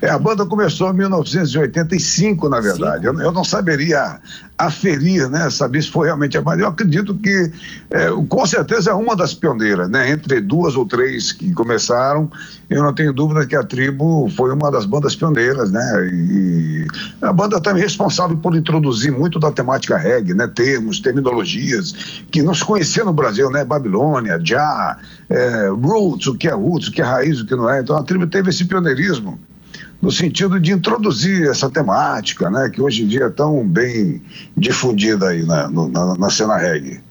É, 0.01 0.09
a 0.09 0.19
banda 0.19 0.45
começou 0.45 0.91
em 0.91 0.93
1985, 0.93 2.47
na 2.49 2.59
verdade. 2.59 3.05
Eu, 3.05 3.19
eu 3.19 3.31
não 3.31 3.43
saberia 3.43 4.19
aferir, 4.57 5.29
né, 5.29 5.49
saber 5.49 5.83
se 5.83 5.91
foi 5.91 6.07
realmente 6.07 6.37
a 6.37 6.41
banda. 6.41 6.63
Eu 6.63 6.67
acredito 6.67 7.13
que, 7.15 7.51
é, 7.91 8.09
com 8.27 8.45
certeza, 8.45 8.89
é 8.91 8.93
uma 8.93 9.15
das 9.15 9.33
pioneiras, 9.33 9.87
né? 9.89 10.09
Entre 10.09 10.41
duas 10.41 10.75
ou 10.75 10.85
três 10.85 11.31
que 11.31 11.53
começaram, 11.53 12.29
eu 12.69 12.81
não 12.81 12.93
tenho 12.93 13.13
dúvida 13.13 13.45
que 13.45 13.55
a 13.55 13.63
Tribo 13.63 14.27
foi 14.35 14.51
uma 14.51 14.71
das 14.71 14.85
bandas 14.85 15.15
pioneiras, 15.15 15.71
né? 15.71 16.09
E 16.11 16.87
a 17.21 17.31
banda 17.31 17.61
também 17.61 17.81
é 17.81 17.85
responsável 17.85 18.35
por 18.37 18.55
introduzir 18.55 19.11
muito 19.11 19.39
da 19.39 19.51
temática 19.51 19.95
reggae, 19.95 20.33
né? 20.33 20.47
Termos, 20.47 20.99
terminologias 20.99 22.23
que 22.31 22.41
não 22.41 22.53
se 22.53 22.65
conhecia 22.65 23.03
no 23.03 23.13
Brasil, 23.13 23.51
né? 23.51 23.63
Babilônia, 23.63 24.39
Já, 24.43 24.97
é, 25.29 25.69
Roots, 25.69 26.27
o 26.27 26.35
que 26.35 26.47
é 26.47 26.53
Roots, 26.53 26.87
o 26.87 26.91
que 26.91 27.01
é 27.01 27.05
raiz, 27.05 27.39
o 27.39 27.45
que 27.45 27.55
não 27.55 27.69
é. 27.69 27.81
Então 27.81 27.95
a 27.97 28.03
Tribo 28.03 28.27
teve 28.27 28.49
esse 28.49 28.65
pioneirismo 28.65 29.39
no 30.01 30.11
sentido 30.11 30.59
de 30.59 30.71
introduzir 30.71 31.49
essa 31.49 31.69
temática, 31.69 32.49
né, 32.49 32.69
que 32.71 32.81
hoje 32.81 33.03
em 33.03 33.07
dia 33.07 33.25
é 33.25 33.29
tão 33.29 33.67
bem 33.67 34.21
difundida 34.55 35.29
aí 35.29 35.43
na, 35.43 35.69
na, 35.69 36.15
na 36.15 36.29
cena 36.29 36.55
reggae. 36.55 37.01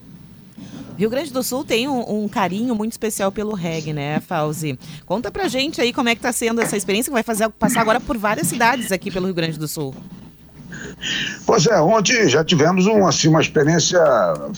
Rio 0.97 1.09
Grande 1.11 1.31
do 1.31 1.43
Sul 1.43 1.63
tem 1.63 1.87
um, 1.87 2.23
um 2.23 2.27
carinho 2.27 2.73
muito 2.73 2.93
especial 2.93 3.31
pelo 3.31 3.53
reggae, 3.53 3.93
né, 3.93 4.19
Fauzi? 4.19 4.79
Conta 5.05 5.29
pra 5.29 5.47
gente 5.47 5.79
aí 5.79 5.93
como 5.93 6.09
é 6.09 6.15
que 6.15 6.21
tá 6.21 6.31
sendo 6.31 6.59
essa 6.59 6.75
experiência 6.75 7.11
que 7.11 7.13
vai 7.13 7.23
fazer, 7.23 7.47
passar 7.49 7.81
agora 7.81 7.99
por 7.99 8.17
várias 8.17 8.47
cidades 8.47 8.91
aqui 8.91 9.11
pelo 9.11 9.25
Rio 9.25 9.35
Grande 9.35 9.59
do 9.59 9.67
Sul. 9.67 9.93
Pois 11.45 11.65
é, 11.67 11.79
ontem 11.79 12.27
já 12.27 12.43
tivemos 12.43 12.85
um, 12.87 13.05
assim, 13.05 13.27
uma 13.27 13.41
experiência 13.41 13.99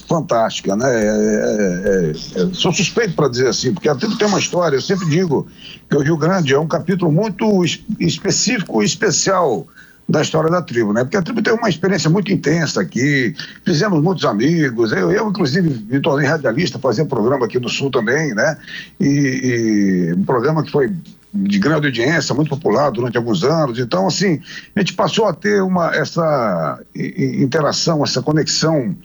fantástica, 0.08 0.76
né? 0.76 0.88
É, 0.90 1.06
é, 1.06 2.12
é, 2.40 2.44
é, 2.44 2.54
sou 2.54 2.72
suspeito 2.74 3.14
para 3.14 3.28
dizer 3.28 3.48
assim, 3.48 3.74
porque 3.74 3.90
a 3.90 3.96
tribo 3.96 4.18
tem 4.18 4.28
uma 4.28 4.40
história. 4.40 4.76
Eu 4.78 4.82
sempre 4.82 5.08
digo 5.08 5.48
que 5.90 5.96
o 5.96 6.02
Rio 6.02 6.18
Grande 6.18 6.54
é 6.54 6.60
um 6.60 6.68
capítulo 6.68 7.12
muito 7.12 7.64
es- 7.64 7.80
específico 8.00 8.82
e 8.82 8.86
especial 8.86 9.68
da 10.08 10.24
história 10.24 10.50
da 10.50 10.60
tribo, 10.62 10.92
né? 10.92 11.04
Porque 11.04 11.18
a 11.18 11.22
tribo 11.22 11.42
tem 11.42 11.54
uma 11.54 11.70
experiência 11.70 12.10
muito 12.10 12.32
intensa 12.32 12.82
aqui, 12.82 13.36
fizemos 13.64 14.02
muitos 14.02 14.26
amigos, 14.26 14.92
eu, 14.92 15.12
eu 15.12 15.30
inclusive 15.30 15.70
me 15.88 16.00
tornei 16.02 16.28
radialista, 16.28 16.80
fazia 16.80 17.06
programa 17.06 17.46
aqui 17.46 17.60
do 17.60 17.70
Sul 17.70 17.92
também, 17.92 18.34
né? 18.34 18.58
E, 19.00 19.06
e 20.10 20.14
um 20.14 20.24
programa 20.24 20.64
que 20.64 20.72
foi 20.72 20.92
de 21.34 21.60
grande 21.60 21.88
audiência, 21.88 22.34
muito 22.34 22.50
popular 22.50 22.90
durante 22.90 23.18
alguns 23.18 23.44
anos. 23.44 23.78
Então, 23.80 24.08
assim, 24.08 24.42
a 24.76 24.80
gente 24.80 24.94
passou 24.94 25.26
a 25.26 25.34
ter 25.34 25.62
uma, 25.62 25.96
essa 25.96 26.80
interação, 26.96 28.04
essa 28.04 28.22
conexão 28.22 28.96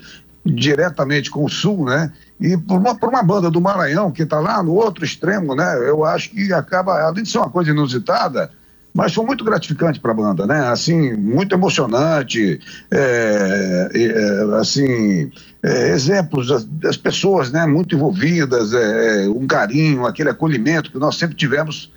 diretamente 0.45 1.31
com 1.31 1.45
o 1.45 1.49
Sul, 1.49 1.85
né? 1.87 2.13
E 2.41 2.57
por 2.57 2.79
uma, 2.79 2.95
por 2.95 3.09
uma 3.09 3.23
banda 3.23 3.51
do 3.51 3.61
Maranhão, 3.61 4.11
que 4.11 4.23
está 4.23 4.41
lá 4.41 4.63
no 4.63 4.75
outro 4.75 5.05
extremo, 5.05 5.55
né? 5.55 5.77
Eu 5.89 6.05
acho 6.05 6.31
que 6.31 6.53
acaba, 6.53 7.01
além 7.01 7.23
de 7.23 7.31
ser 7.31 7.39
uma 7.39 7.51
coisa 7.51 7.71
inusitada, 7.71 8.51
mas 8.93 9.13
foi 9.13 9.25
muito 9.25 9.45
gratificante 9.45 9.99
para 9.99 10.13
a 10.13 10.15
banda, 10.15 10.47
né? 10.47 10.69
Assim, 10.69 11.15
muito 11.15 11.55
emocionante, 11.55 12.61
é, 12.91 13.89
é, 13.93 14.59
assim, 14.61 15.31
é, 15.63 15.89
exemplos 15.91 16.49
das, 16.49 16.65
das 16.65 16.97
pessoas, 16.97 17.51
né? 17.51 17.67
Muito 17.67 17.95
envolvidas, 17.95 18.73
é, 18.73 19.29
um 19.29 19.47
carinho, 19.47 20.07
aquele 20.07 20.31
acolhimento 20.31 20.93
que 20.93 20.99
nós 20.99 21.17
sempre 21.17 21.37
tivemos 21.37 21.91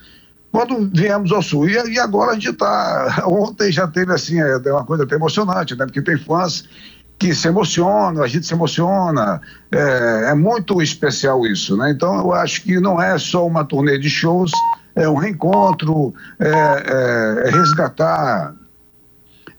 quando 0.52 0.90
viemos 0.94 1.32
ao 1.32 1.42
Sul. 1.42 1.70
E, 1.70 1.74
e 1.94 2.00
agora 2.00 2.32
a 2.32 2.34
gente 2.34 2.50
está. 2.50 3.24
Ontem 3.28 3.72
já 3.72 3.88
teve 3.88 4.14
assim, 4.14 4.40
é 4.40 4.58
uma 4.72 4.86
coisa 4.86 5.04
até 5.04 5.16
emocionante, 5.16 5.76
né? 5.76 5.86
Porque 5.86 6.02
tem 6.02 6.18
fãs 6.18 6.66
que 7.20 7.34
se 7.34 7.48
emocionam, 7.48 8.22
a 8.24 8.28
gente 8.28 8.46
se 8.46 8.54
emociona. 8.54 9.42
É, 9.72 10.30
é 10.32 10.34
muito 10.36 10.82
especial 10.82 11.46
isso, 11.46 11.76
né? 11.76 11.92
Então 11.92 12.16
eu 12.20 12.34
acho 12.34 12.62
que 12.62 12.80
não 12.80 13.02
é 13.02 13.18
só 13.18 13.46
uma 13.46 13.66
turnê 13.66 13.98
de 13.98 14.10
shows, 14.10 14.52
é 14.96 15.08
um 15.10 15.16
reencontro, 15.16 16.14
é, 16.40 16.50
é- 16.50 17.48
é 17.48 17.52
resgatar. 17.52 18.56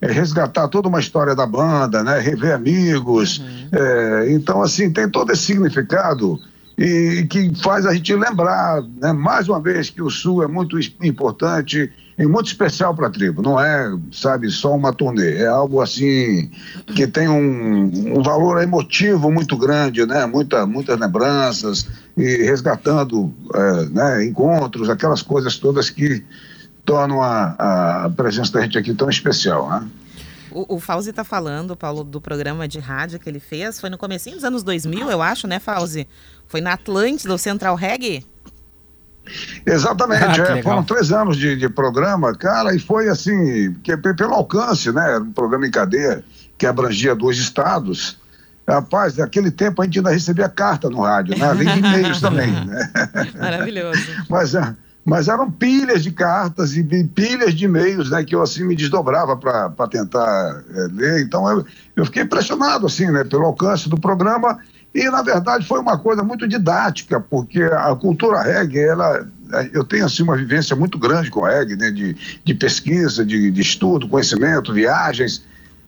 É 0.01 0.09
resgatar 0.09 0.69
toda 0.69 0.87
uma 0.87 1.01
história 1.01 1.35
da 1.35 1.45
banda, 1.45 2.01
né? 2.01 2.19
Rever 2.19 2.53
amigos. 2.55 3.43
É, 3.69 4.31
então, 4.31 4.61
assim, 4.61 4.89
tem 4.89 5.09
todo 5.09 5.29
esse 5.33 5.43
significado 5.43 6.39
e 6.79 7.27
que 7.27 7.53
faz 7.61 7.85
a 7.85 7.93
gente 7.93 8.15
lembrar, 8.15 8.81
né, 9.01 9.11
mais 9.11 9.49
uma 9.49 9.59
vez, 9.59 9.89
que 9.89 10.01
o 10.01 10.09
Sul 10.09 10.41
é 10.41 10.47
muito 10.47 10.79
importante 11.03 11.91
e 12.17 12.25
muito 12.25 12.47
especial 12.47 12.95
para 12.95 13.07
a 13.07 13.09
tribo. 13.09 13.41
Não 13.41 13.59
é, 13.59 13.93
sabe, 14.13 14.49
só 14.49 14.73
uma 14.73 14.93
turnê. 14.93 15.39
É 15.39 15.47
algo 15.47 15.81
assim 15.81 16.49
que 16.95 17.05
tem 17.05 17.27
um, 17.27 18.17
um 18.17 18.23
valor 18.23 18.63
emotivo 18.63 19.29
muito 19.29 19.57
grande, 19.57 20.05
né? 20.05 20.25
Muita, 20.25 20.65
muitas 20.65 20.97
lembranças 20.97 21.85
e 22.15 22.43
resgatando 22.43 23.33
é, 23.53 23.85
né, 23.89 24.25
encontros, 24.25 24.89
aquelas 24.89 25.21
coisas 25.21 25.57
todas 25.57 25.89
que 25.89 26.23
tornam 26.85 27.21
a, 27.21 28.05
a 28.05 28.09
presença 28.09 28.53
da 28.53 28.61
gente 28.61 28.77
aqui 28.77 28.93
tão 28.93 29.09
especial, 29.09 29.69
né? 29.69 29.85
O, 30.51 30.75
o 30.75 30.79
Fauzi 30.79 31.13
tá 31.13 31.23
falando, 31.23 31.75
Paulo, 31.75 32.03
do 32.03 32.19
programa 32.19 32.67
de 32.67 32.79
rádio 32.79 33.19
que 33.19 33.29
ele 33.29 33.39
fez. 33.39 33.79
Foi 33.79 33.89
no 33.89 33.97
comecinho 33.97 34.35
dos 34.35 34.43
anos 34.43 34.63
2000, 34.63 35.11
eu 35.11 35.21
acho, 35.21 35.47
né, 35.47 35.59
Fauzi? 35.59 36.07
Foi 36.49 36.59
na 36.59 36.73
Atlântida, 36.73 37.33
o 37.33 37.37
Central 37.37 37.75
Reggae? 37.75 38.25
Exatamente, 39.65 40.41
Ah, 40.41 40.57
é, 40.57 40.63
foram 40.63 40.83
três 40.83 41.11
anos 41.11 41.37
de, 41.37 41.55
de 41.55 41.69
programa, 41.69 42.33
cara, 42.35 42.75
e 42.75 42.79
foi 42.79 43.07
assim, 43.07 43.73
que, 43.83 43.95
pe- 43.95 44.13
pelo 44.15 44.33
alcance, 44.33 44.91
né? 44.91 45.13
era 45.15 45.19
Um 45.23 45.31
programa 45.31 45.67
em 45.67 45.71
cadeia 45.71 46.23
que 46.57 46.65
abrangia 46.65 47.15
dois 47.15 47.37
estados. 47.37 48.17
Rapaz, 48.67 49.17
naquele 49.17 49.49
tempo 49.49 49.81
a 49.81 49.85
gente 49.85 49.97
ainda 49.99 50.11
recebia 50.11 50.47
carta 50.49 50.89
no 50.89 51.01
rádio, 51.01 51.37
né? 51.37 51.47
Além 51.47 51.67
de 51.67 51.79
e-mails 51.79 52.21
também, 52.21 52.51
né? 52.51 52.91
Maravilhoso. 53.39 53.99
Mas, 54.29 54.53
é, 54.53 54.75
mas 55.03 55.27
eram 55.27 55.49
pilhas 55.49 56.03
de 56.03 56.11
cartas 56.11 56.75
e 56.77 56.83
pilhas 56.83 57.55
de 57.55 57.65
e-mails, 57.65 58.11
né? 58.11 58.23
Que 58.23 58.35
eu 58.35 58.43
assim 58.43 58.63
me 58.63 58.75
desdobrava 58.75 59.35
para 59.37 59.87
tentar 59.89 60.63
é, 60.71 60.87
ler. 60.91 61.21
Então 61.23 61.49
eu, 61.49 61.65
eu 61.95 62.05
fiquei 62.05 62.21
impressionado, 62.21 62.85
assim, 62.85 63.09
né? 63.09 63.23
Pelo 63.23 63.45
alcance 63.45 63.89
do 63.89 63.99
programa. 63.99 64.59
E, 64.93 65.09
na 65.09 65.21
verdade, 65.21 65.67
foi 65.67 65.79
uma 65.79 65.97
coisa 65.97 66.23
muito 66.23 66.47
didática, 66.47 67.19
porque 67.19 67.61
a 67.61 67.95
cultura 67.95 68.41
reggae, 68.41 68.79
ela, 68.79 69.27
eu 69.71 69.83
tenho, 69.83 70.05
assim, 70.05 70.23
uma 70.23 70.35
vivência 70.35 70.75
muito 70.75 70.97
grande 70.97 71.29
com 71.29 71.41
reggae, 71.41 71.75
né? 71.75 71.91
De, 71.91 72.15
de 72.43 72.53
pesquisa, 72.55 73.23
de, 73.23 73.51
de 73.51 73.61
estudo, 73.61 74.07
conhecimento, 74.07 74.73
viagens. 74.73 75.43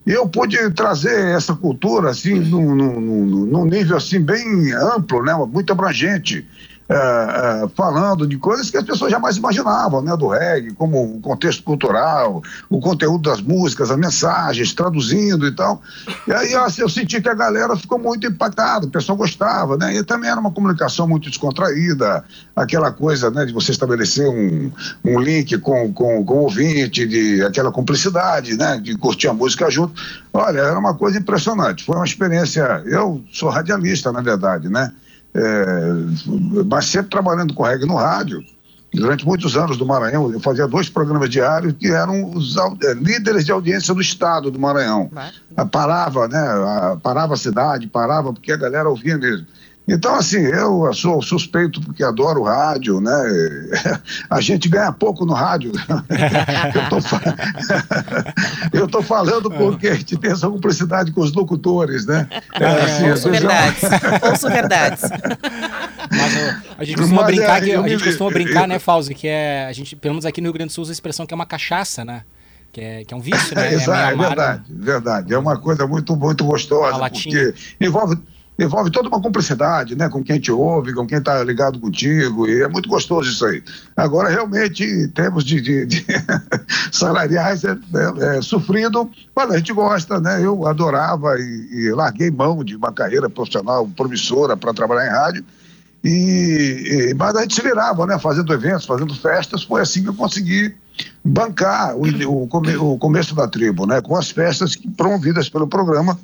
E 0.06 0.12
eu 0.12 0.28
pude 0.28 0.58
trazer 0.72 1.36
essa 1.36 1.56
cultura, 1.56 2.10
assim, 2.12 2.40
num, 2.40 2.76
num, 2.76 3.46
num- 3.46 3.66
nível, 3.66 3.98
assim, 3.98 4.20
bem 4.20 4.72
amplo, 4.74 5.24
né? 5.24 5.34
Muito 5.52 5.72
abrangente. 5.74 6.48
Eh, 6.92 7.64
eh, 7.64 7.70
falando 7.74 8.28
de 8.28 8.38
coisas 8.38 8.70
que 8.70 8.76
as 8.76 8.84
pessoas 8.84 9.10
jamais 9.10 9.38
imaginavam, 9.38 10.02
né, 10.02 10.16
do 10.18 10.28
reggae, 10.28 10.74
como 10.74 11.16
o 11.16 11.22
contexto 11.22 11.64
cultural, 11.64 12.44
o 12.70 12.82
conteúdo 12.82 13.30
das 13.30 13.40
músicas, 13.40 13.90
as 13.90 13.98
mensagens, 13.98 14.74
traduzindo 14.74 15.48
e 15.48 15.52
tal. 15.54 15.82
E 16.28 16.34
aí 16.34 16.54
assim, 16.54 16.82
eu 16.82 16.90
senti 16.90 17.22
que 17.22 17.30
a 17.30 17.34
galera 17.34 17.78
ficou 17.78 17.98
muito 17.98 18.28
impactada, 18.28 18.86
o 18.88 18.90
pessoal 18.90 19.18
gostava, 19.18 19.78
né? 19.78 19.96
E 19.96 20.04
também 20.04 20.30
era 20.30 20.40
uma 20.40 20.52
comunicação 20.52 21.08
muito 21.08 21.30
descontraída, 21.30 22.26
aquela 22.54 22.92
coisa, 22.92 23.32
né, 23.32 23.46
de 23.46 23.54
você 23.54 23.72
estabelecer 23.72 24.28
um, 24.28 24.70
um 25.06 25.18
link 25.18 25.58
com, 25.60 25.94
com, 25.94 26.26
com 26.26 26.34
o 26.34 26.42
ouvinte, 26.44 27.08
de 27.08 27.42
aquela 27.44 27.72
cumplicidade, 27.72 28.58
né, 28.58 28.78
de 28.84 28.98
curtir 28.98 29.30
a 29.30 29.34
música 29.34 29.70
junto. 29.70 29.94
Olha, 30.34 30.60
era 30.60 30.78
uma 30.78 30.94
coisa 30.94 31.18
impressionante. 31.18 31.86
Foi 31.86 31.96
uma 31.96 32.06
experiência. 32.06 32.84
Eu 32.86 33.24
sou 33.32 33.50
radialista, 33.50 34.12
na 34.12 34.20
verdade, 34.20 34.68
né? 34.68 34.92
É, 35.34 36.64
mas 36.66 36.86
sempre 36.86 37.10
trabalhando 37.10 37.54
com 37.54 37.64
reggae 37.64 37.86
no 37.86 37.96
rádio. 37.96 38.44
Durante 38.94 39.26
muitos 39.26 39.56
anos 39.56 39.78
do 39.78 39.86
Maranhão, 39.86 40.30
eu 40.34 40.40
fazia 40.42 40.68
dois 40.68 40.90
programas 40.90 41.30
diários 41.30 41.74
que 41.80 41.90
eram 41.90 42.30
os 42.32 42.58
eh, 42.58 42.94
líderes 42.96 43.46
de 43.46 43.52
audiência 43.52 43.94
do 43.94 44.02
estado 44.02 44.52
do 44.52 44.60
Maranhão. 44.60 45.10
Ah, 45.56 45.66
Parava, 45.66 46.28
né? 46.28 46.38
ah, 46.38 46.98
Parava 47.02 47.36
a 47.36 47.38
cidade, 47.38 47.88
parava 47.88 48.34
porque 48.34 48.52
a 48.52 48.58
galera 48.58 48.90
ouvia 48.90 49.18
mesmo. 49.18 49.48
Então, 49.88 50.16
assim, 50.16 50.38
eu 50.38 50.94
sou 50.94 51.22
suspeito 51.22 51.82
porque 51.82 52.04
adoro 52.04 52.44
rádio, 52.44 53.02
né? 53.02 53.12
A 54.30 54.40
gente 54.40 54.70
ganha 54.70 54.92
pouco 54.92 55.26
no 55.26 55.34
rádio. 55.34 55.72
Eu 56.74 56.90
tô, 56.90 57.02
fa- 57.02 57.22
eu 58.74 58.88
tô 58.88 59.02
falando 59.02 59.50
porque 59.50 59.88
a 59.88 59.96
gente 59.96 60.16
tem 60.18 60.32
essa 60.32 60.48
cumplicidade 60.50 61.12
com 61.12 61.22
os 61.22 61.34
locutores, 61.34 62.06
né? 62.06 62.28
É, 62.54 62.66
assim, 62.66 63.10
ouço 63.10 63.28
é 63.28 63.32
verdades. 63.32 63.82
ouço 64.30 64.48
verdades. 64.50 65.02
Mas 66.12 66.36
a 66.78 66.84
gente 66.84 66.98
costuma 66.98 67.24
Mas, 67.24 67.36
brincar, 67.36 67.58
é, 67.58 67.62
que, 67.66 67.72
a 67.74 67.88
gente 67.88 68.04
costuma 68.04 68.30
brincar, 68.30 68.62
eu- 68.64 68.68
né, 68.68 68.80
Fauzi, 68.80 69.14
que 69.14 69.28
é, 69.28 69.66
a 69.68 69.74
gente, 69.74 69.96
pelo 69.96 70.14
menos 70.14 70.26
aqui 70.26 70.40
no 70.42 70.46
Rio 70.48 70.54
Grande 70.54 70.70
do 70.70 70.74
Sul, 70.74 70.84
usa 70.84 70.92
a 70.92 70.94
expressão 70.94 71.26
que 71.26 71.34
é 71.34 71.36
uma 71.36 71.46
cachaça, 71.46 72.06
né? 72.06 72.22
Que 72.72 72.82
é, 72.82 73.04
que 73.04 73.14
é 73.14 73.18
um 73.18 73.20
vício, 73.20 73.54
né? 73.56 73.74
É, 73.74 73.76
é 73.76 74.16
verdade, 74.16 74.64
verdade. 74.70 75.34
É 75.34 75.38
uma 75.38 75.58
coisa 75.58 75.86
muito, 75.86 76.16
muito 76.16 76.46
gostosa, 76.46 76.98
porque 77.10 77.54
envolve, 77.82 78.18
envolve 78.60 78.92
toda 78.92 79.10
uma 79.10 79.22
cumplicidade, 79.22 79.96
né? 79.96 80.08
Com 80.10 80.24
quem 80.24 80.40
te 80.40 80.52
ouve, 80.52 80.94
com 80.94 81.08
quem 81.08 81.18
está 81.18 81.44
ligado 81.44 81.80
contigo, 81.80 82.48
e 82.48 82.62
é 82.62 82.68
muito 82.68 82.88
gostoso 82.88 83.30
isso 83.30 83.46
aí. 83.46 83.64
Agora, 83.98 84.30
realmente, 84.30 84.84
em 84.84 85.08
termos 85.10 85.44
de, 85.44 85.60
de, 85.60 85.86
de 85.86 86.06
salariais, 86.92 87.64
é, 87.64 87.72
é- 87.72 88.38
é 88.38 88.42
sofrido, 88.42 89.10
mas 89.36 89.50
a 89.52 89.58
gente 89.58 89.74
gosta, 89.74 90.20
né? 90.20 90.44
Eu 90.44 90.68
adorava 90.68 91.40
e, 91.40 91.70
e 91.72 91.92
larguei 91.92 92.30
mão 92.30 92.64
de 92.64 92.76
uma 92.76 92.92
carreira 92.92 93.30
profissional 93.30 93.88
promissora 93.88 94.56
para 94.56 94.74
trabalhar 94.74 95.08
em 95.08 95.12
rádio, 95.12 95.46
E, 96.04 97.10
e- 97.12 97.14
mas 97.16 97.36
a 97.36 97.42
gente 97.42 97.56
se 97.56 97.62
virava, 97.62 98.06
né? 98.06 98.18
Fazendo 98.20 98.54
eventos, 98.54 98.86
fazendo 98.86 99.14
festas, 99.16 99.64
foi 99.64 99.82
assim 99.82 100.04
que 100.04 100.10
eu 100.10 100.14
consegui 100.16 100.74
bancar 101.24 101.96
o, 101.96 102.04
o, 102.44 102.48
come- 102.48 102.76
o 102.76 102.98
começo 102.98 103.34
da 103.36 103.48
tribo, 103.48 103.86
né? 103.86 104.02
Com 104.02 104.16
as 104.16 104.30
festas 104.32 104.76
promovidas 104.98 105.50
pelo 105.50 105.68
programa 105.68 106.20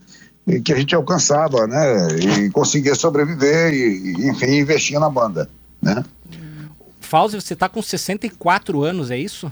que 0.63 0.71
a 0.71 0.77
gente 0.77 0.95
alcançava, 0.95 1.67
né? 1.67 2.07
E 2.45 2.49
conseguia 2.51 2.95
sobreviver 2.95 3.73
e, 3.73 4.29
enfim, 4.29 4.59
investir 4.59 4.99
na 4.99 5.09
banda, 5.09 5.49
né? 5.81 6.03
Fauzi, 7.01 7.39
você 7.39 7.55
tá 7.55 7.69
com 7.69 7.81
64 7.81 8.83
anos, 8.83 9.11
é 9.11 9.17
isso? 9.17 9.51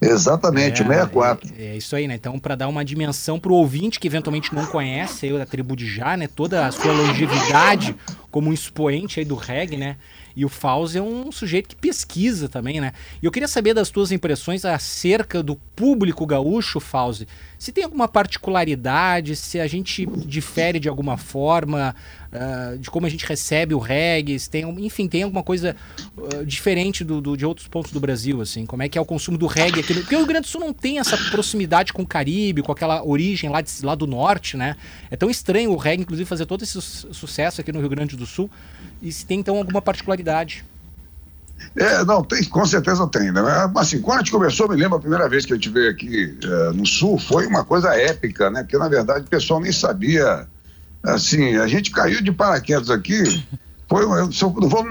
Exatamente, 0.00 0.78
64. 0.78 1.50
É, 1.58 1.66
é 1.66 1.76
isso 1.76 1.96
aí, 1.96 2.06
né? 2.06 2.14
Então, 2.14 2.38
para 2.38 2.54
dar 2.54 2.68
uma 2.68 2.84
dimensão 2.84 3.38
pro 3.38 3.54
ouvinte 3.54 3.98
que 3.98 4.06
eventualmente 4.06 4.54
não 4.54 4.66
conhece 4.66 5.26
aí 5.26 5.32
da 5.32 5.46
tribo 5.46 5.74
de 5.74 5.86
Já, 5.86 6.16
né? 6.16 6.28
Toda 6.28 6.66
a 6.66 6.72
sua 6.72 6.92
longevidade 6.92 7.94
como 8.30 8.50
um 8.50 8.52
expoente 8.52 9.18
aí 9.18 9.24
do 9.24 9.34
reggae, 9.34 9.76
né? 9.76 9.96
E 10.36 10.44
o 10.44 10.50
Fauzi 10.50 10.98
é 10.98 11.02
um 11.02 11.32
sujeito 11.32 11.70
que 11.70 11.74
pesquisa 11.74 12.46
também, 12.46 12.78
né? 12.78 12.92
E 13.22 13.24
eu 13.24 13.32
queria 13.32 13.48
saber 13.48 13.72
das 13.72 13.88
tuas 13.88 14.12
impressões 14.12 14.66
acerca 14.66 15.42
do 15.42 15.56
público 15.56 16.26
gaúcho, 16.26 16.78
Fauzi. 16.78 17.26
Se 17.58 17.72
tem 17.72 17.84
alguma 17.84 18.06
particularidade, 18.06 19.34
se 19.34 19.58
a 19.58 19.66
gente 19.66 20.04
difere 20.04 20.78
de 20.78 20.90
alguma 20.90 21.16
forma, 21.16 21.96
ah, 22.38 22.76
de 22.78 22.90
como 22.90 23.06
a 23.06 23.08
gente 23.08 23.24
recebe 23.26 23.74
o 23.74 23.78
reggae, 23.78 24.38
tem, 24.48 24.62
enfim, 24.84 25.08
tem 25.08 25.22
alguma 25.22 25.42
coisa 25.42 25.74
ah, 26.18 26.44
diferente 26.44 27.02
do, 27.04 27.20
do- 27.20 27.36
de 27.36 27.44
outros 27.46 27.66
pontos 27.68 27.90
do 27.92 27.98
Brasil, 28.00 28.40
assim? 28.40 28.64
Como 28.66 28.82
é 28.82 28.88
que 28.88 28.98
é 28.98 29.00
o 29.00 29.04
consumo 29.04 29.36
do 29.38 29.46
reggae 29.46 29.80
aqui? 29.80 29.94
no- 29.94 30.00
Porque 30.00 30.14
o 30.14 30.18
Rio 30.18 30.26
Grande 30.26 30.46
do 30.46 30.50
Sul 30.50 30.60
não 30.60 30.72
tem 30.72 30.98
essa 30.98 31.16
proximidade 31.30 31.92
com 31.92 32.02
o 32.02 32.06
Caribe, 32.06 32.62
com 32.62 32.72
aquela 32.72 33.02
origem 33.04 33.50
lá, 33.50 33.60
de- 33.60 33.70
lá 33.84 33.94
do 33.94 34.06
norte, 34.06 34.56
né? 34.56 34.76
É 35.10 35.16
tão 35.16 35.30
estranho 35.30 35.72
o 35.72 35.76
reggae, 35.76 36.02
inclusive, 36.02 36.28
fazer 36.28 36.46
todo 36.46 36.62
esse 36.62 36.80
su- 36.80 37.12
sucesso 37.12 37.60
aqui 37.60 37.72
no 37.72 37.80
Rio 37.80 37.88
Grande 37.88 38.16
do 38.16 38.26
Sul. 38.26 38.50
E 39.02 39.10
se 39.12 39.24
tem, 39.26 39.40
então, 39.40 39.56
alguma 39.56 39.80
particularidade? 39.82 40.64
É, 41.74 42.04
não, 42.04 42.22
tem, 42.22 42.44
com 42.44 42.64
certeza 42.66 43.06
tem, 43.08 43.32
né? 43.32 43.40
Mas, 43.72 43.86
Assim, 43.86 44.00
quando 44.00 44.16
a 44.18 44.22
gente 44.22 44.30
começou, 44.30 44.68
me 44.68 44.76
lembro 44.76 44.98
a 44.98 45.00
primeira 45.00 45.26
vez 45.28 45.46
que 45.46 45.52
a 45.52 45.56
gente 45.56 45.70
veio 45.70 45.90
aqui 45.90 46.36
eh, 46.42 46.72
no 46.74 46.84
Sul, 46.86 47.18
foi 47.18 47.46
uma 47.46 47.64
coisa 47.64 47.94
épica, 47.94 48.50
né? 48.50 48.62
Porque, 48.62 48.76
na 48.76 48.88
verdade, 48.88 49.24
o 49.24 49.28
pessoal 49.28 49.58
nem 49.60 49.72
sabia. 49.72 50.46
Assim, 51.06 51.56
a 51.56 51.68
gente 51.68 51.90
caiu 51.90 52.20
de 52.20 52.32
paraquedas 52.32 52.90
aqui. 52.90 53.44
Foi, 53.88 54.04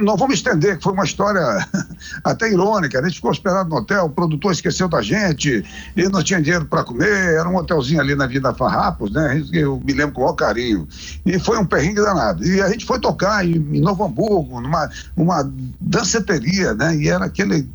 não, 0.01 0.15
me 0.27 0.33
estender, 0.33 0.77
que 0.77 0.83
foi 0.83 0.93
uma 0.93 1.03
história 1.03 1.41
até 2.23 2.49
irônica. 2.49 3.01
né? 3.01 3.07
A 3.07 3.09
gente 3.09 3.17
ficou 3.17 3.31
hospedado 3.31 3.69
no 3.69 3.75
hotel, 3.75 4.05
o 4.05 4.09
produtor 4.09 4.53
esqueceu 4.53 4.87
da 4.87 5.01
gente, 5.01 5.65
e 5.97 6.03
não 6.07 6.23
tinha 6.23 6.41
dinheiro 6.41 6.63
para 6.65 6.85
comer. 6.85 7.33
Era 7.33 7.49
um 7.49 7.57
hotelzinho 7.57 7.99
ali 7.99 8.15
na 8.15 8.25
Vida 8.25 8.53
Farrapos, 8.53 9.11
né? 9.11 9.43
Eu 9.51 9.81
me 9.85 9.91
lembro 9.91 10.13
com 10.13 10.21
o 10.21 10.23
maior 10.23 10.35
carinho. 10.35 10.87
E 11.25 11.37
foi 11.37 11.57
um 11.57 11.65
perrengue 11.65 11.95
danado. 11.95 12.45
E 12.45 12.61
a 12.61 12.69
gente 12.69 12.85
foi 12.85 12.97
tocar 12.97 13.45
em, 13.45 13.55
em 13.55 13.81
Novo 13.81 14.05
Hamburgo, 14.05 14.61
numa 14.61 14.89
uma 15.17 15.51
danceteria, 15.81 16.73
né? 16.73 16.95
E 16.95 17.09
era 17.09 17.25
aquele. 17.25 17.69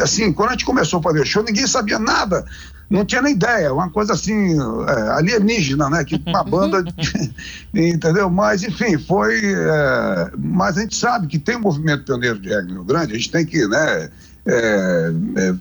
Assim, 0.00 0.32
quando 0.32 0.50
a 0.50 0.52
gente 0.52 0.64
começou 0.64 1.00
a 1.00 1.02
fazer 1.02 1.20
o 1.20 1.26
show, 1.26 1.42
ninguém 1.42 1.66
sabia 1.66 1.98
nada. 1.98 2.44
Não 2.90 3.04
tinha 3.04 3.22
nem 3.22 3.34
ideia, 3.34 3.72
uma 3.72 3.88
coisa 3.88 4.12
assim, 4.14 4.58
é, 4.60 5.08
alienígena, 5.12 5.88
né? 5.88 6.04
Que 6.04 6.20
uma 6.26 6.42
banda, 6.44 6.82
de- 6.82 7.32
entendeu? 7.72 8.28
Mas, 8.28 8.62
enfim, 8.64 8.98
foi. 8.98 9.40
é, 9.44 10.30
mas 10.36 10.76
a 10.76 10.80
gente 10.80 10.96
sabe 10.96 11.28
que 11.28 11.38
tem 11.38 11.56
um 11.56 11.60
movimento 11.60 12.04
pioneiro 12.04 12.38
de 12.38 12.48
reggae 12.48 12.72
no 12.72 12.84
Grande, 12.84 13.12
a 13.12 13.16
gente 13.16 13.30
tem 13.30 13.46
que, 13.46 13.66
né? 13.68 14.10
é, 14.46 15.12
é, 15.36 15.54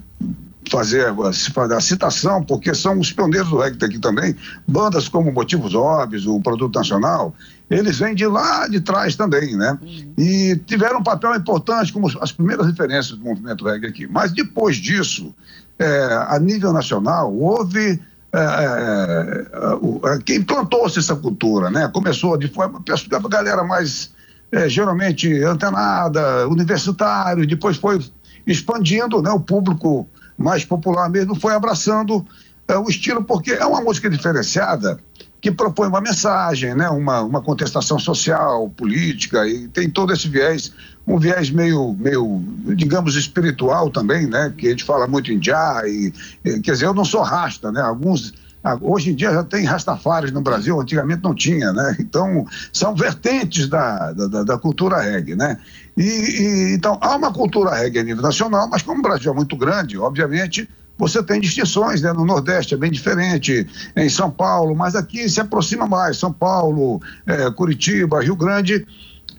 fazer 0.69 1.07
a, 1.07 1.33
se 1.33 1.51
fazer 1.51 1.73
a 1.75 1.81
citação, 1.81 2.43
porque 2.43 2.73
são 2.73 2.99
os 2.99 3.11
pioneiros 3.11 3.49
do 3.49 3.57
reggae 3.59 3.83
aqui 3.83 3.99
também, 3.99 4.35
bandas 4.67 5.07
como 5.07 5.31
Motivos 5.31 5.73
Óbvios, 5.73 6.27
o 6.27 6.39
Produto 6.39 6.75
Nacional, 6.75 7.35
eles 7.69 7.97
vêm 7.99 8.15
de 8.15 8.25
lá 8.25 8.67
de 8.67 8.79
trás 8.81 9.15
também, 9.15 9.55
né? 9.55 9.77
E 10.17 10.59
tiveram 10.65 10.99
um 10.99 11.03
papel 11.03 11.35
importante 11.35 11.93
como 11.93 12.07
as 12.21 12.31
primeiras 12.31 12.65
referências 12.65 13.17
do 13.17 13.23
movimento 13.23 13.63
reggae 13.63 13.87
aqui. 13.87 14.07
Mas 14.07 14.31
depois 14.31 14.77
disso, 14.77 15.33
é, 15.79 16.25
a 16.27 16.37
nível 16.39 16.73
nacional, 16.73 17.33
houve 17.33 17.99
é, 18.31 18.37
é, 18.37 19.75
o- 19.81 19.99
é, 20.05 20.19
quem 20.19 20.43
plantou-se 20.43 20.99
essa 20.99 21.15
cultura, 21.15 21.69
né? 21.71 21.87
Começou 21.91 22.37
de 22.37 22.47
forma, 22.47 22.83
a 22.87 23.27
galera 23.29 23.63
mais 23.63 24.11
é, 24.51 24.67
geralmente 24.67 25.31
antenada, 25.43 26.47
universitário, 26.47 27.47
depois 27.47 27.77
foi 27.77 27.99
expandindo, 28.45 29.21
né? 29.21 29.31
O 29.31 29.39
público 29.39 30.07
mais 30.37 30.63
popular 30.65 31.09
mesmo 31.09 31.35
foi 31.35 31.53
abraçando 31.53 32.25
é, 32.67 32.77
o 32.77 32.87
estilo, 32.89 33.23
porque 33.23 33.51
é 33.51 33.65
uma 33.65 33.81
música 33.81 34.09
diferenciada 34.09 34.99
que 35.41 35.51
propõe 35.51 35.87
uma 35.87 36.01
mensagem, 36.01 36.75
né? 36.75 36.89
uma, 36.89 37.21
uma 37.21 37.41
contestação 37.41 37.97
social, 37.97 38.69
política, 38.69 39.47
e 39.47 39.67
tem 39.67 39.89
todo 39.89 40.11
esse 40.11 40.27
viés, 40.27 40.73
um 41.07 41.17
viés 41.17 41.49
meio, 41.49 41.95
meio 41.97 42.41
digamos, 42.75 43.15
espiritual 43.15 43.89
também, 43.89 44.27
né? 44.27 44.53
que 44.57 44.67
a 44.67 44.69
gente 44.71 44.83
fala 44.83 45.07
muito 45.07 45.31
em 45.31 45.41
já, 45.41 45.81
e, 45.85 46.13
e, 46.43 46.59
quer 46.59 46.73
dizer, 46.73 46.85
eu 46.85 46.93
não 46.93 47.05
sou 47.05 47.21
rasta, 47.21 47.71
né? 47.71 47.81
alguns 47.81 48.33
Hoje 48.81 49.11
em 49.11 49.15
dia 49.15 49.31
já 49.31 49.43
tem 49.43 49.63
rastafares 49.63 50.31
no 50.31 50.41
Brasil, 50.41 50.79
antigamente 50.79 51.23
não 51.23 51.33
tinha, 51.33 51.71
né? 51.71 51.95
Então, 51.99 52.45
são 52.73 52.93
vertentes 52.93 53.67
da, 53.67 54.11
da, 54.11 54.27
da- 54.27 54.43
da 54.43 54.57
cultura 54.57 54.99
reggae, 54.99 55.33
né? 55.33 55.57
E, 55.95 56.03
e, 56.03 56.73
então, 56.75 56.97
há 57.01 57.15
uma 57.15 57.31
cultura 57.31 57.73
reggae 57.73 57.99
a 57.99 58.03
nível 58.03 58.21
nacional, 58.21 58.67
mas 58.67 58.81
como 58.81 58.99
o 58.99 59.01
Brasil 59.01 59.31
é 59.31 59.35
muito 59.35 59.55
grande, 59.55 59.97
obviamente, 59.97 60.67
você 60.99 61.23
tem 61.23 61.39
distinções, 61.39 62.01
né? 62.01 62.11
No 62.11 62.25
Nordeste 62.25 62.73
é 62.73 62.77
bem 62.77 62.91
diferente, 62.91 63.65
em 63.95 64.09
São 64.09 64.29
Paulo, 64.29 64.75
mas 64.75 64.95
aqui 64.95 65.29
se 65.29 65.39
aproxima 65.39 65.87
mais, 65.87 66.17
São 66.17 66.31
Paulo, 66.31 67.01
eh, 67.25 67.49
Curitiba, 67.51 68.21
Rio 68.21 68.35
Grande, 68.35 68.85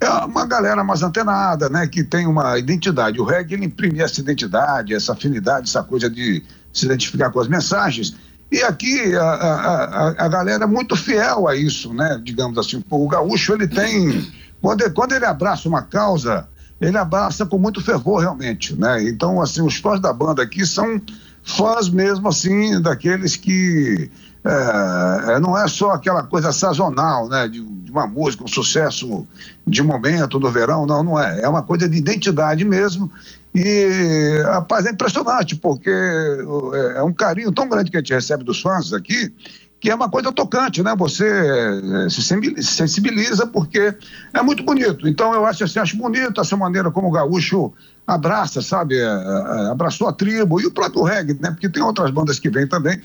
é 0.01 0.09
uma 0.25 0.47
galera 0.47 0.83
mais 0.83 1.03
antenada, 1.03 1.69
né? 1.69 1.87
Que 1.87 2.03
tem 2.03 2.27
uma 2.27 2.59
identidade. 2.59 3.21
O 3.21 3.25
reggae, 3.25 3.55
ele 3.55 3.67
imprime 3.67 4.01
essa 4.01 4.21
identidade, 4.21 4.95
essa 4.95 5.13
afinidade, 5.13 5.69
essa 5.69 5.83
coisa 5.83 6.09
de 6.09 6.43
se 6.73 6.87
identificar 6.87 7.31
com 7.31 7.41
as 7.41 7.49
mensagens. 7.49 8.17
E 8.51 8.63
aqui 8.63 9.15
a, 9.15 9.23
a, 9.23 9.85
a, 9.85 10.25
a 10.25 10.29
galera 10.29 10.65
é 10.65 10.67
muito 10.67 10.97
fiel 10.97 11.47
a 11.47 11.55
isso, 11.55 11.93
né? 11.93 12.19
Digamos 12.25 12.57
assim, 12.57 12.83
o 12.89 13.09
gaúcho 13.09 13.53
ele 13.53 13.69
tem 13.69 14.27
quando 14.63 14.81
ele, 14.83 14.91
quando 14.91 15.13
ele 15.13 15.25
abraça 15.25 15.69
uma 15.69 15.83
causa, 15.83 16.49
ele 16.81 16.97
abraça 16.97 17.47
com 17.47 17.59
muito 17.59 17.81
fervor 17.81 18.21
realmente, 18.21 18.75
né? 18.75 19.03
Então 19.09 19.41
assim, 19.41 19.63
os 19.63 19.77
fãs 19.77 20.01
da 20.01 20.13
banda 20.13 20.43
aqui 20.43 20.67
são 20.67 21.01
fãs 21.43 21.89
mesmo 21.89 22.29
assim 22.29 22.81
daqueles 22.81 23.37
que 23.37 24.11
é, 24.45 25.33
é, 25.35 25.41
não 25.41 25.57
é 25.57 25.69
só 25.69 25.91
aquela 25.91 26.23
coisa 26.23 26.51
sazonal, 26.51 27.29
né? 27.29 27.47
De, 27.47 27.63
de 27.63 27.91
uma 27.91 28.07
música, 28.07 28.45
um 28.45 28.49
sucesso 28.49 29.27
de 29.67 29.83
momento 29.83 30.41
no 30.41 30.51
verão, 30.51 30.87
não, 30.87 31.03
não 31.03 31.21
é. 31.21 31.43
É 31.43 31.49
uma 31.49 31.63
coisa 31.63 31.89
de 31.89 31.99
identidade 31.99 32.65
mesmo. 32.65 33.11
E, 33.55 34.43
rapaz, 34.45 34.87
é 34.87 34.91
impressionante, 34.91 35.57
porque 35.57 35.91
é, 35.91 36.99
é 36.99 37.03
um 37.03 37.13
carinho 37.13 37.53
tão 37.53 37.69
grande 37.69 37.91
que 37.91 37.97
a 37.97 38.01
gente 38.01 38.15
recebe 38.15 38.45
dos 38.45 38.63
fãs 38.63 38.93
aqui, 38.93 39.33
que 39.81 39.89
é 39.91 39.95
uma 39.95 40.11
coisa 40.11 40.31
tocante, 40.31 40.83
né? 40.83 40.95
Você 40.99 41.27
eh, 41.27 42.09
se 42.11 42.23
sensibiliza- 42.23 42.63
se 42.63 42.75
sensibiliza 42.77 43.47
porque 43.47 43.95
é 44.35 44.43
muito 44.43 44.63
bonito. 44.63 45.09
Então 45.09 45.33
eu 45.33 45.47
acho 45.47 45.65
assim, 45.65 45.79
acho 45.79 45.97
bonito 45.97 46.39
essa 46.41 46.57
maneira 46.57 46.91
como 46.91 47.09
o 47.09 47.11
gaúcho 47.11 47.73
abraça, 48.07 48.61
sabe? 48.61 48.97
Eh, 48.99 49.05
eh, 49.05 49.71
Abraçou 49.71 50.07
a 50.09 50.13
tribo 50.13 50.61
e 50.61 50.67
o 50.67 50.71
próprio 50.71 51.03
reggae, 51.05 51.39
né? 51.41 51.51
Porque 51.51 51.69
tem 51.69 51.83
outras 51.83 52.11
bandas 52.11 52.39
que 52.39 52.51
vêm 52.51 52.67
também. 52.67 53.01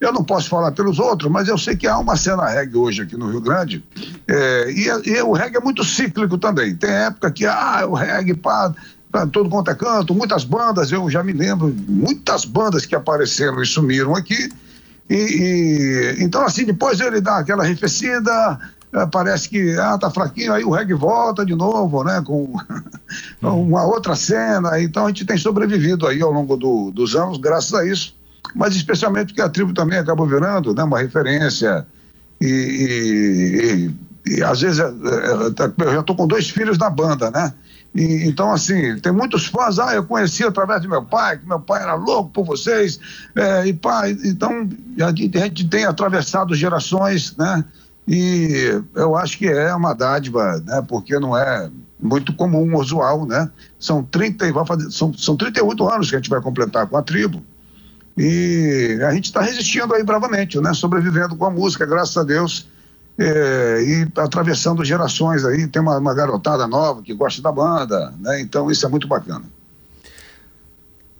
Eu 0.00 0.12
não 0.12 0.22
posso 0.22 0.48
falar 0.50 0.70
pelos 0.72 0.98
outros, 0.98 1.30
mas 1.30 1.48
eu 1.48 1.56
sei 1.56 1.76
que 1.76 1.86
há 1.86 1.96
uma 1.98 2.16
cena 2.16 2.46
reggae 2.46 2.76
hoje 2.76 3.02
aqui 3.02 3.16
no 3.16 3.30
Rio 3.30 3.40
Grande. 3.40 3.82
eh, 4.28 4.70
e, 4.70 5.08
e 5.10 5.22
o 5.22 5.32
reggae 5.32 5.56
é 5.56 5.60
muito 5.60 5.82
cíclico 5.82 6.36
também. 6.36 6.76
Tem 6.76 6.90
época 6.90 7.30
que, 7.30 7.46
ah, 7.46 7.86
o 7.88 7.94
reggae, 7.94 8.34
pá, 8.34 8.74
pra 9.10 9.26
todo 9.26 9.48
quanto 9.48 9.70
é 9.70 9.74
canto, 9.74 10.14
muitas 10.14 10.44
bandas, 10.44 10.92
eu 10.92 11.08
já 11.08 11.22
me 11.24 11.32
lembro, 11.32 11.74
muitas 11.88 12.44
bandas 12.44 12.84
que 12.84 12.94
apareceram 12.94 13.62
e 13.62 13.66
sumiram 13.66 14.14
aqui. 14.14 14.50
E, 15.08 15.14
e- 15.14 16.16
então, 16.22 16.42
assim, 16.44 16.64
depois 16.64 17.00
ele 17.00 17.20
dá 17.20 17.38
aquela 17.38 17.62
arrefecida, 17.64 18.58
eh, 18.92 19.06
parece 19.10 19.48
que 19.48 19.74
ah, 19.78 19.96
tá 19.98 20.10
fraquinho, 20.10 20.52
aí 20.52 20.64
o 20.64 20.70
reggae 20.70 20.94
volta 20.94 21.44
de 21.44 21.54
novo, 21.54 22.04
né? 22.04 22.22
Com 22.24 22.52
uma 23.42 23.84
outra 23.84 24.14
cena. 24.14 24.80
Então 24.80 25.04
a 25.06 25.08
gente 25.08 25.24
tem 25.24 25.38
sobrevivido 25.38 26.06
aí 26.06 26.20
ao 26.20 26.30
longo 26.32 26.56
do- 26.56 26.90
dos 26.90 27.14
anos, 27.16 27.38
graças 27.38 27.72
a 27.74 27.86
isso. 27.86 28.14
Mas 28.54 28.74
especialmente 28.76 29.28
porque 29.28 29.42
a 29.42 29.48
tribo 29.48 29.72
também 29.74 29.98
acabou 29.98 30.26
virando 30.26 30.74
né, 30.74 30.82
uma 30.82 30.98
referência. 31.00 31.86
E, 32.40 33.90
e- 34.26 34.34
e, 34.38 34.42
às 34.42 34.60
vezes 34.60 34.78
eh, 34.78 34.84
eh, 34.84 35.72
eu 35.86 35.92
já 35.94 36.00
estou 36.00 36.14
com 36.16 36.26
dois 36.26 36.48
filhos 36.50 36.76
na 36.78 36.90
banda, 36.90 37.30
né? 37.30 37.52
E, 37.98 38.28
então, 38.28 38.52
assim, 38.52 38.96
tem 39.00 39.10
muitos 39.10 39.46
fãs, 39.46 39.80
ah, 39.80 39.92
eu 39.92 40.04
conheci 40.04 40.44
através 40.44 40.80
de 40.80 40.86
meu 40.86 41.02
pai, 41.02 41.36
que 41.36 41.48
meu 41.48 41.58
pai 41.58 41.82
era 41.82 41.94
louco 41.94 42.30
por 42.30 42.44
vocês, 42.44 43.00
eh, 43.34 43.66
e 43.66 43.72
pai, 43.72 44.16
então 44.24 44.68
a 45.00 45.08
gente, 45.08 45.64
tem 45.68 45.84
atravessado 45.84 46.54
gerações, 46.54 47.36
né? 47.36 47.64
E 48.06 48.80
eu 48.94 49.16
acho 49.16 49.36
que 49.36 49.48
é 49.48 49.74
uma 49.74 49.94
dádiva, 49.94 50.62
né? 50.64 50.80
Porque 50.86 51.18
não 51.18 51.36
é 51.36 51.68
muito 52.00 52.32
comum, 52.32 52.76
usual, 52.76 53.26
né? 53.26 53.50
São 53.80 54.04
30, 54.04 54.46
e 54.46 54.52
vai 54.52 54.64
fazer, 54.64 54.92
são, 54.92 55.12
são 55.12 55.36
38 55.36 55.88
anos 55.88 56.08
que 56.08 56.14
a 56.14 56.18
gente 56.20 56.30
vai 56.30 56.40
completar 56.40 56.86
com 56.86 56.96
a 56.96 57.02
tribo. 57.02 57.42
E 58.16 59.00
a 59.02 59.12
gente 59.12 59.24
está 59.24 59.40
resistindo 59.40 59.92
aí 59.92 60.04
bravamente, 60.04 60.60
né? 60.60 60.72
Sobrevivendo 60.72 61.34
com 61.34 61.46
a 61.46 61.50
música, 61.50 61.84
graças 61.84 62.16
a 62.16 62.22
Deus. 62.22 62.68
É, 63.18 63.82
e 63.82 64.08
atravessando 64.20 64.84
gerações 64.84 65.44
aí. 65.44 65.66
Tem 65.66 65.82
uma, 65.82 65.98
uma 65.98 66.14
garotada 66.14 66.66
nova 66.66 67.02
que 67.02 67.12
gosta 67.14 67.42
da 67.42 67.50
banda, 67.52 68.14
né? 68.20 68.40
Então 68.40 68.70
isso 68.70 68.86
é 68.86 68.88
muito 68.88 69.08
bacana. 69.08 69.44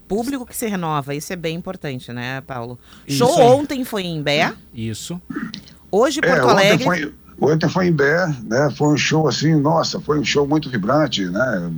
Público 0.06 0.46
que 0.46 0.56
se 0.56 0.66
renova, 0.66 1.14
isso 1.14 1.32
é 1.32 1.36
bem 1.36 1.54
importante, 1.56 2.10
né, 2.14 2.40
Paulo? 2.40 2.78
Isso 3.06 3.18
Show 3.18 3.36
aí. 3.38 3.46
ontem 3.46 3.84
foi 3.84 4.04
em 4.04 4.22
Bé, 4.22 4.54
Isso. 4.74 5.20
hoje 5.92 6.20
É, 6.22 6.26
Porto 6.26 6.44
ontem 6.44 6.50
Alegre. 6.52 6.84
foi- 6.84 7.14
Ontem 7.40 7.68
foi 7.68 7.86
em 7.86 7.92
Bé, 7.92 8.26
né? 8.42 8.68
Foi 8.76 8.88
um 8.88 8.96
show 8.96 9.28
assim, 9.28 9.54
nossa, 9.60 10.00
foi 10.00 10.18
um 10.18 10.24
show 10.24 10.44
muito 10.44 10.68
vibrante, 10.68 11.24
né? 11.26 11.70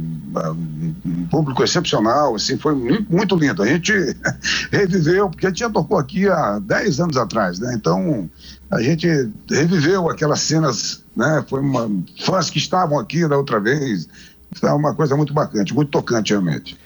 Um 1.05 1.27
público 1.31 1.63
excepcional, 1.63 2.35
assim, 2.35 2.57
foi 2.57 2.75
mu- 2.75 3.05
muito 3.11 3.37
lindo. 3.37 3.63
A 3.63 3.67
gente 3.67 3.93
reviveu, 4.73 5.29
porque 5.29 5.45
a 5.45 5.51
gente 5.51 5.59
já 5.59 5.69
tocou 5.69 5.99
aqui 5.99 6.27
há 6.27 6.59
10 6.61 6.99
anos 7.01 7.19
atrás, 7.19 7.59
né? 7.59 7.75
Então, 7.77 8.31
a 8.71 8.81
gente 8.83 9.07
reviveu 9.51 10.09
aquelas 10.09 10.41
cenas, 10.41 11.03
né? 11.17 11.45
Foi 11.49 11.61
uma 11.61 11.91
fãs 12.25 12.49
que 12.51 12.59
estavam 12.59 12.99
aqui 12.99 13.27
da 13.29 13.37
outra 13.37 13.59
vez. 13.61 14.09
Então, 14.57 14.71
é 14.71 14.73
uma 14.75 14.95
coisa 14.95 15.17
muito 15.17 15.33
bacana, 15.33 15.65
muito 15.73 15.91
tocante 15.91 16.31
realmente. 16.33 16.77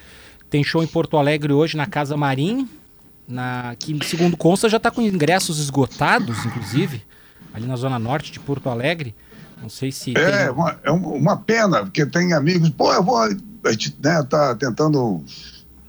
Tem 0.50 0.62
show 0.62 0.82
em 0.82 0.86
Porto 0.86 1.16
Alegre 1.16 1.52
hoje 1.52 1.76
na 1.76 1.86
Casa 1.86 2.16
Marim, 2.16 2.68
na, 3.26 3.74
que 3.78 3.98
segundo 4.06 4.36
consta 4.36 4.68
já 4.68 4.76
está 4.76 4.90
com 4.90 5.00
ingressos 5.02 5.58
esgotados, 5.58 6.44
inclusive, 6.44 7.02
ali 7.52 7.66
na 7.66 7.76
zona 7.76 7.98
norte 7.98 8.30
de 8.30 8.38
Porto 8.40 8.68
Alegre. 8.68 9.14
Não 9.62 9.68
sei 9.70 9.90
se 9.90 10.12
É, 10.16 10.44
tem... 10.46 10.50
uma, 10.50 10.78
é 10.82 10.92
um- 10.92 11.14
uma 11.16 11.36
pena, 11.38 11.80
porque 11.84 12.04
tem 12.04 12.34
amigos, 12.34 12.68
pô, 12.70 12.92
eu 12.92 13.02
vou, 13.02 13.16
a 13.18 13.30
gente 13.72 13.96
né, 14.02 14.22
tá 14.28 14.54
tentando, 14.54 15.24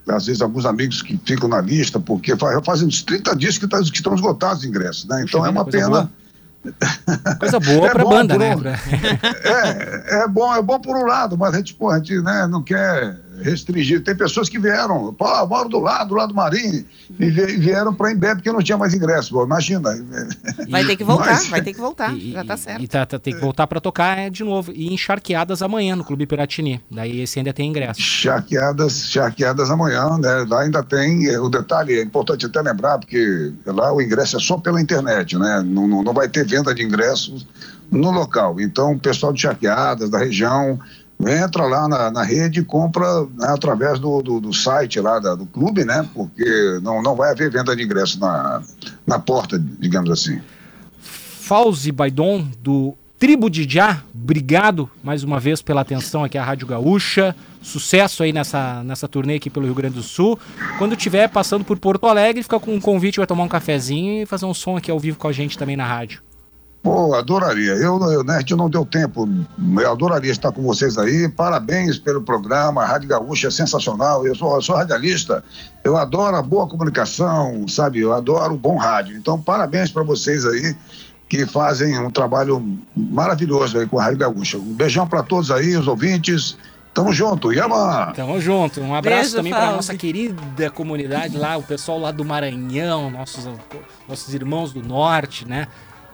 às 0.08 0.26
vezes 0.26 0.40
alguns 0.42 0.64
amigos 0.66 1.02
que 1.02 1.18
ficam 1.24 1.48
na 1.48 1.60
lista, 1.60 1.98
porque 1.98 2.36
faz, 2.36 2.58
fazem 2.64 2.86
uns 2.88 3.02
30 3.02 3.34
dias 3.36 3.58
que, 3.58 3.66
tá, 3.66 3.78
que 3.78 3.84
estão 3.96 4.14
esgotados 4.14 4.58
os 4.60 4.64
ingressos, 4.64 5.04
né? 5.06 5.24
Então 5.26 5.40
Puxa 5.40 5.48
é 5.48 5.50
uma 5.50 5.64
pena. 5.64 6.10
Coisa 7.38 7.60
boa 7.60 7.86
É 7.88 7.90
pra 7.92 8.02
bom 8.04 8.10
banda, 8.10 8.36
né? 8.38 8.56
um- 8.56 8.60
Pra- 8.60 8.78
É, 9.44 10.22
é 10.24 10.28
bom, 10.28 10.54
é 10.54 10.60
bom 10.62 10.80
por 10.80 10.96
um 10.96 11.04
lado, 11.06 11.36
mas 11.38 11.54
a 11.54 11.58
gente, 11.58 11.74
pô, 11.74 11.90
a 11.90 11.98
gente 11.98 12.20
né, 12.20 12.46
não 12.48 12.62
quer 12.62 13.18
restringir. 13.42 14.02
Tem 14.02 14.14
pessoas 14.16 14.48
que 14.48 14.58
vieram, 14.58 15.12
pô, 15.14 15.26
eu 15.28 15.46
moro 15.46 15.68
do 15.68 15.78
lado, 15.80 16.08
do 16.08 16.14
lado 16.14 16.28
do 16.30 16.34
Marinho, 16.34 16.84
e 17.18 17.30
vie- 17.30 17.50
e 17.54 17.56
vieram 17.56 17.94
para 17.94 18.12
Embé 18.12 18.34
porque 18.34 18.50
não 18.52 18.62
tinha 18.62 18.76
mais 18.78 18.94
ingresso, 18.94 19.30
pô, 19.32 19.44
imagina. 19.44 19.90
Vai 20.68 20.84
ter 20.84 20.96
que 20.96 21.04
voltar, 21.04 21.26
Mas- 21.26 21.46
vai 21.48 21.62
ter 21.62 21.72
que 21.72 21.80
voltar, 21.80 22.14
já 22.16 22.44
tá 22.44 22.56
certo. 22.56 22.82
E 22.82 22.88
tá, 22.88 23.04
tá- 23.06 23.18
tem 23.18 23.34
que 23.34 23.40
voltar 23.40 23.66
pra 23.66 23.80
tocar 23.80 24.18
é, 24.18 24.30
de 24.30 24.42
novo. 24.44 24.72
E 24.74 24.92
encharqueadas 24.92 25.62
amanhã 25.62 25.94
no 25.96 26.04
Clube 26.04 26.26
Piratini. 26.26 26.80
Daí 26.90 27.20
esse 27.20 27.38
ainda 27.38 27.52
tem 27.52 27.68
ingresso. 27.68 28.00
Charqueadas, 28.00 29.08
charqueadas 29.08 29.70
amanhã, 29.70 30.18
né? 30.18 30.44
Lá 30.48 30.62
ainda 30.62 30.82
tem, 30.82 31.26
eh, 31.26 31.38
o 31.38 31.48
detalhe 31.48 31.98
é 31.98 32.02
importante 32.02 32.46
até 32.46 32.60
lembrar, 32.60 32.98
porque 32.98 33.52
lá 33.66 33.92
o 33.92 34.00
ingresso 34.00 34.36
é 34.36 34.40
só 34.40 34.56
pela 34.58 34.80
internet, 34.80 35.38
né? 35.38 35.62
Não, 35.64 35.86
não, 35.86 36.02
não 36.02 36.12
vai 36.12 36.28
ter 36.28 36.46
venda 36.46 36.74
de 36.74 36.82
ingressos 36.82 37.46
no 37.90 38.10
local. 38.10 38.60
Então, 38.60 38.92
o 38.92 38.98
pessoal 38.98 39.32
de 39.32 39.40
charqueadas, 39.42 40.10
da 40.10 40.18
região, 40.18 40.78
entra 41.20 41.64
lá 41.66 41.88
na, 41.88 42.10
na 42.10 42.22
rede 42.22 42.60
e 42.60 42.64
compra 42.64 43.22
né, 43.36 43.48
através 43.48 43.98
do, 43.98 44.20
do, 44.22 44.40
do 44.40 44.52
site 44.52 45.00
lá 45.00 45.18
da- 45.18 45.34
do 45.34 45.46
clube, 45.46 45.84
né? 45.84 46.06
Porque 46.14 46.78
não, 46.82 47.02
não 47.02 47.14
vai 47.16 47.30
haver 47.30 47.50
venda 47.50 47.74
de 47.74 47.82
ingresso 47.82 48.18
na, 48.20 48.62
na 49.06 49.18
porta, 49.18 49.58
digamos 49.58 50.10
assim. 50.10 50.40
Fauzi 51.00 51.92
Baidon, 51.92 52.46
do 52.60 52.94
Tribo 53.18 53.48
de 53.48 53.66
Já, 53.68 54.02
obrigado 54.14 54.90
mais 55.02 55.22
uma 55.24 55.40
vez 55.40 55.62
pela 55.62 55.80
atenção 55.80 56.22
aqui 56.22 56.36
à 56.36 56.44
Rádio 56.44 56.66
Gaúcha. 56.66 57.34
Sucesso 57.62 58.22
aí 58.22 58.32
nessa, 58.32 58.84
nessa 58.84 59.08
turnê 59.08 59.36
aqui 59.36 59.48
pelo 59.48 59.64
Rio 59.64 59.74
Grande 59.74 59.94
do 59.94 60.02
Sul. 60.02 60.38
Quando 60.78 60.92
estiver 60.94 61.26
passando 61.28 61.64
por 61.64 61.78
Porto 61.78 62.06
Alegre, 62.06 62.42
fica 62.42 62.60
com 62.60 62.74
um 62.74 62.80
convite, 62.80 63.16
vai 63.16 63.26
tomar 63.26 63.42
um 63.44 63.48
cafezinho 63.48 64.22
e 64.22 64.26
fazer 64.26 64.44
um 64.44 64.52
som 64.52 64.76
aqui 64.76 64.90
ao 64.90 65.00
vivo 65.00 65.16
com 65.18 65.26
a 65.28 65.32
gente 65.32 65.56
também 65.56 65.76
na 65.76 65.86
rádio. 65.86 66.20
Pô, 66.86 67.14
adoraria. 67.14 67.72
Eu, 67.72 68.00
eu, 68.12 68.22
né, 68.22 68.36
a 68.36 68.38
gente 68.38 68.54
não 68.54 68.70
deu 68.70 68.84
tempo. 68.84 69.28
Eu 69.58 69.90
adoraria 69.90 70.30
estar 70.30 70.52
com 70.52 70.62
vocês 70.62 70.96
aí. 70.96 71.28
Parabéns 71.28 71.98
pelo 71.98 72.22
programa. 72.22 72.80
A 72.80 72.86
Rádio 72.86 73.08
Gaúcha 73.08 73.48
é 73.48 73.50
sensacional. 73.50 74.24
Eu 74.24 74.36
sou, 74.36 74.54
eu 74.54 74.62
sou 74.62 74.76
radialista. 74.76 75.42
Eu 75.82 75.96
adoro 75.96 76.36
a 76.36 76.42
boa 76.42 76.68
comunicação, 76.68 77.66
sabe? 77.66 77.98
Eu 77.98 78.12
adoro 78.12 78.54
o 78.54 78.56
bom 78.56 78.76
rádio. 78.76 79.16
Então, 79.16 79.36
parabéns 79.36 79.90
para 79.90 80.04
vocês 80.04 80.46
aí 80.46 80.76
que 81.28 81.44
fazem 81.44 81.98
um 81.98 82.08
trabalho 82.08 82.78
maravilhoso 82.96 83.80
aí 83.80 83.86
com 83.88 83.98
a 83.98 84.04
Rádio 84.04 84.18
Gaúcha. 84.20 84.56
Um 84.56 84.72
beijão 84.72 85.08
para 85.08 85.24
todos 85.24 85.50
aí, 85.50 85.76
os 85.76 85.88
ouvintes. 85.88 86.56
Tamo 86.94 87.12
junto. 87.12 87.52
Yama! 87.52 88.12
Tamo 88.14 88.40
junto. 88.40 88.80
Um 88.80 88.94
abraço 88.94 89.22
Beijo, 89.22 89.36
também 89.38 89.52
para 89.52 89.72
nossa 89.72 89.96
querida 89.96 90.70
comunidade 90.70 91.36
lá, 91.36 91.56
o 91.56 91.64
pessoal 91.64 91.98
lá 91.98 92.12
do 92.12 92.24
Maranhão, 92.24 93.10
nossos, 93.10 93.48
nossos 94.08 94.32
irmãos 94.32 94.72
do 94.72 94.80
norte, 94.80 95.44
né? 95.48 95.66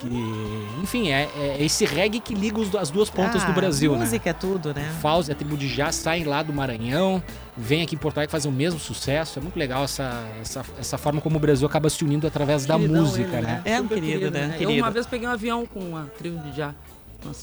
Que, 0.02 0.82
enfim, 0.82 1.10
é, 1.12 1.28
é 1.36 1.56
esse 1.64 1.84
reggae 1.84 2.18
que 2.18 2.34
liga 2.34 2.58
os- 2.58 2.74
as 2.74 2.90
duas 2.90 3.08
pontas 3.08 3.44
Ah, 3.44 3.46
do 3.46 3.52
Brasil, 3.52 3.92
né? 3.92 4.00
música 4.00 4.30
é 4.30 4.32
tudo, 4.32 4.74
né? 4.74 4.90
Fauzi 5.00 5.30
e 5.30 5.32
a 5.32 5.34
tribo 5.36 5.56
de 5.56 5.68
Já 5.68 5.92
saem 5.92 6.24
lá 6.24 6.42
do 6.42 6.52
Maranhão, 6.52 7.22
vem 7.56 7.82
aqui 7.82 7.94
em 7.94 7.98
Porto 7.98 8.18
Alegre 8.18 8.32
fazer 8.32 8.48
o 8.48 8.52
mesmo 8.52 8.80
sucesso. 8.80 9.38
É 9.38 9.42
muito 9.42 9.56
legal 9.56 9.84
essa, 9.84 10.26
essa, 10.40 10.64
essa 10.76 10.98
forma 10.98 11.20
como 11.20 11.36
o 11.36 11.38
Brasil 11.38 11.64
acaba 11.68 11.88
se 11.88 12.04
unindo 12.04 12.26
através 12.26 12.66
da 12.66 12.74
Queridão 12.76 13.00
música, 13.02 13.36
ele, 13.36 13.46
né? 13.46 13.62
É 13.64 13.80
um 13.80 13.86
querido, 13.86 14.28
né? 14.32 14.54
Eu 14.54 14.58
Querido. 14.66 14.82
uma 14.82 14.90
vez 14.90 15.06
peguei 15.06 15.28
um 15.28 15.30
avião 15.30 15.64
com 15.64 15.96
a 15.96 16.02
tribo 16.18 16.38
de 16.50 16.56
já, 16.56 16.74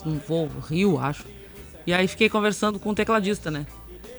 num 0.05 0.19
voo, 0.19 0.49
Rio, 0.69 0.99
acho. 0.99 1.23
E 1.87 1.93
aí 1.93 2.09
fiquei 2.09 2.27
conversando 2.29 2.77
com 2.77 2.89
o 2.89 2.93
tecladista, 2.93 3.49
né? 3.49 3.65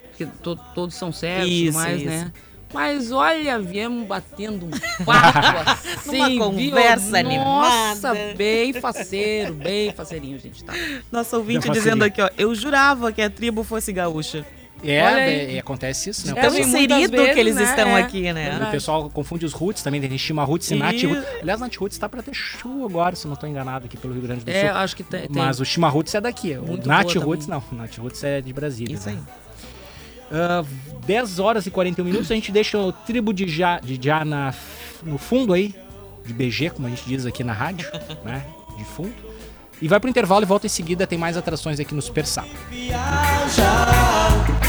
Porque 0.08 0.24
to- 0.42 0.58
todos 0.74 0.94
são 0.94 1.12
cegos 1.12 1.46
e 1.46 1.66
Isso, 1.66 1.76
mais, 1.78 2.00
isso. 2.00 2.08
né? 2.10 2.32
Mas 2.72 3.10
olha, 3.10 3.58
viemos 3.58 4.06
batendo 4.06 4.66
um 4.66 5.04
papo 5.04 5.38
assim, 5.70 6.16
Numa 6.18 6.28
viu? 6.28 6.38
conversa 6.38 7.22
Nossa, 7.22 8.10
animada. 8.10 8.34
bem 8.36 8.72
faceiro, 8.74 9.54
bem 9.54 9.92
faceirinho, 9.92 10.38
gente, 10.38 10.62
tá? 10.62 10.72
Nosso 11.10 11.36
ouvinte 11.36 11.66
Não 11.66 11.74
dizendo 11.74 12.04
aqui, 12.04 12.22
ó, 12.22 12.30
eu 12.38 12.54
jurava 12.54 13.10
que 13.12 13.20
a 13.20 13.28
tribo 13.28 13.64
fosse 13.64 13.92
gaúcha. 13.92 14.46
É, 14.82 14.98
aí. 15.04 15.20
é, 15.20 15.54
é, 15.56 15.58
acontece 15.58 16.08
isso, 16.08 16.26
né? 16.26 16.32
Tão 16.32 16.42
O 16.48 16.54
pessoal- 16.54 16.68
inserido 16.68 17.10
vezes, 17.10 17.34
que 17.34 17.40
eles 17.40 17.54
né? 17.56 17.64
estão 17.64 17.88
É. 17.88 18.00
aqui, 18.00 18.32
né? 18.32 18.58
O 18.66 18.70
pessoal 18.70 19.10
confunde 19.10 19.44
os 19.44 19.52
roots 19.52 19.82
também, 19.82 20.00
tem 20.00 20.16
Shima 20.16 20.42
Roots 20.42 20.70
e 20.70 20.74
Nat 20.74 20.94
E- 21.02 21.04
Roots. 21.06 21.24
Aliás, 21.42 21.60
Nat 21.60 21.76
Roots 21.76 21.98
tá 21.98 22.08
pra 22.08 22.22
ter 22.22 22.32
show 22.32 22.86
agora, 22.86 23.14
se 23.14 23.28
não 23.28 23.36
tô 23.36 23.46
enganado, 23.46 23.84
aqui 23.84 23.98
pelo 23.98 24.14
Rio 24.14 24.22
Grande 24.22 24.42
do 24.42 24.50
É, 24.50 24.68
Sul. 24.68 24.78
acho 24.78 24.96
que 24.96 25.02
tem. 25.02 25.26
Mas 25.28 25.60
o 25.60 25.66
Shima 25.66 25.86
Roots 25.90 26.14
é 26.14 26.20
daqui. 26.22 26.56
O 26.56 26.62
Muito 26.66 26.88
Nat 26.88 27.12
boa 27.12 27.24
Roots 27.26 27.46
também. 27.46 27.62
não. 27.70 27.78
O 27.78 27.82
Nat 27.82 27.98
Roots 27.98 28.24
é 28.24 28.40
de 28.40 28.52
Brasília. 28.54 28.94
Isso 28.94 29.10
né? 29.10 29.18
Aí. 30.30 30.38
Ah, 30.38 30.64
10 31.06 31.38
horas 31.38 31.66
e 31.66 31.70
41 31.70 32.04
minutos, 32.04 32.30
a 32.30 32.34
gente 32.34 32.52
deixa 32.52 32.78
o 32.78 32.92
tribo 32.92 33.32
de 33.32 33.48
já, 33.48 33.80
de 33.80 33.98
já 34.00 34.24
na, 34.24 34.54
no 35.02 35.18
fundo 35.18 35.52
aí, 35.52 35.74
de 36.24 36.32
BG, 36.32 36.70
como 36.70 36.86
a 36.86 36.90
gente 36.90 37.04
diz 37.04 37.26
aqui 37.26 37.42
na 37.42 37.52
rádio, 37.52 37.88
né? 38.24 38.44
De 38.76 38.84
fundo. 38.84 39.14
E 39.82 39.88
vai 39.88 39.98
pro 39.98 40.10
intervalo 40.10 40.44
e 40.44 40.46
volta 40.46 40.66
em 40.66 40.68
seguida, 40.68 41.06
tem 41.06 41.18
mais 41.18 41.36
atrações 41.36 41.80
aqui 41.80 41.94
no 41.94 42.02
Super 42.02 42.26
Sábado. 42.26 42.52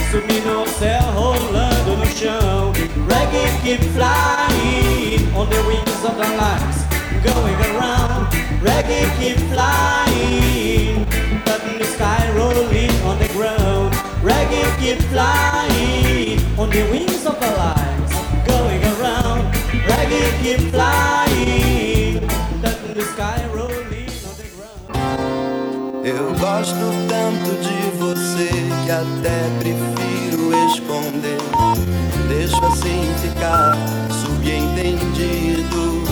Subir 0.10 0.42
no 0.46 0.68
céu, 0.68 1.02
rolando 1.14 1.98
no 1.98 2.06
chão. 2.06 2.72
Reggae 3.08 3.62
keep 3.62 3.84
flying 3.94 5.32
on 5.36 5.48
the 5.48 5.62
wings 5.68 6.04
of 6.06 6.16
the 6.16 6.28
lights, 6.36 6.86
going 7.24 7.56
around. 7.76 8.28
Reggae 8.62 9.06
keep 9.20 9.38
flying, 9.50 11.06
touching 11.46 11.78
the 11.78 11.86
sky, 11.86 12.32
rolling 12.36 12.92
on 13.06 13.18
the 13.20 13.28
ground. 13.34 14.01
Reggae 14.24 14.64
keep 14.80 15.00
flying 15.10 16.38
on 16.56 16.70
the 16.70 16.84
wings 16.92 17.26
of 17.26 17.40
the 17.40 17.52
lights, 17.58 18.14
going 18.46 18.84
around. 18.94 19.52
Reggae 19.90 20.30
keep 20.44 20.62
flying, 20.70 22.22
touching 22.62 22.94
the 22.94 23.02
sky, 23.02 23.44
rolling 23.52 24.12
on 24.30 24.34
the 24.38 24.48
ground. 24.54 26.06
Eu 26.06 26.36
gosto 26.38 26.86
tanto 27.10 27.50
de 27.66 27.98
você 27.98 28.50
que 28.86 28.92
até 28.92 29.50
prefiro 29.60 30.54
esconder. 30.70 31.42
Deixo 32.30 32.64
assim 32.64 33.02
ficar 33.24 33.76
subentendido. 34.22 36.04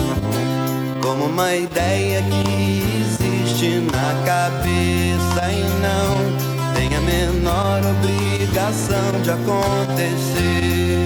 Como 1.00 1.26
uma 1.26 1.54
ideia 1.54 2.22
que 2.22 2.82
existe 3.02 3.86
na 3.92 4.14
cabeça 4.26 5.52
e 5.52 5.62
não 5.80 6.49
menor 7.10 7.80
obrigação 7.98 9.20
de 9.22 9.30
acontecer. 9.30 11.04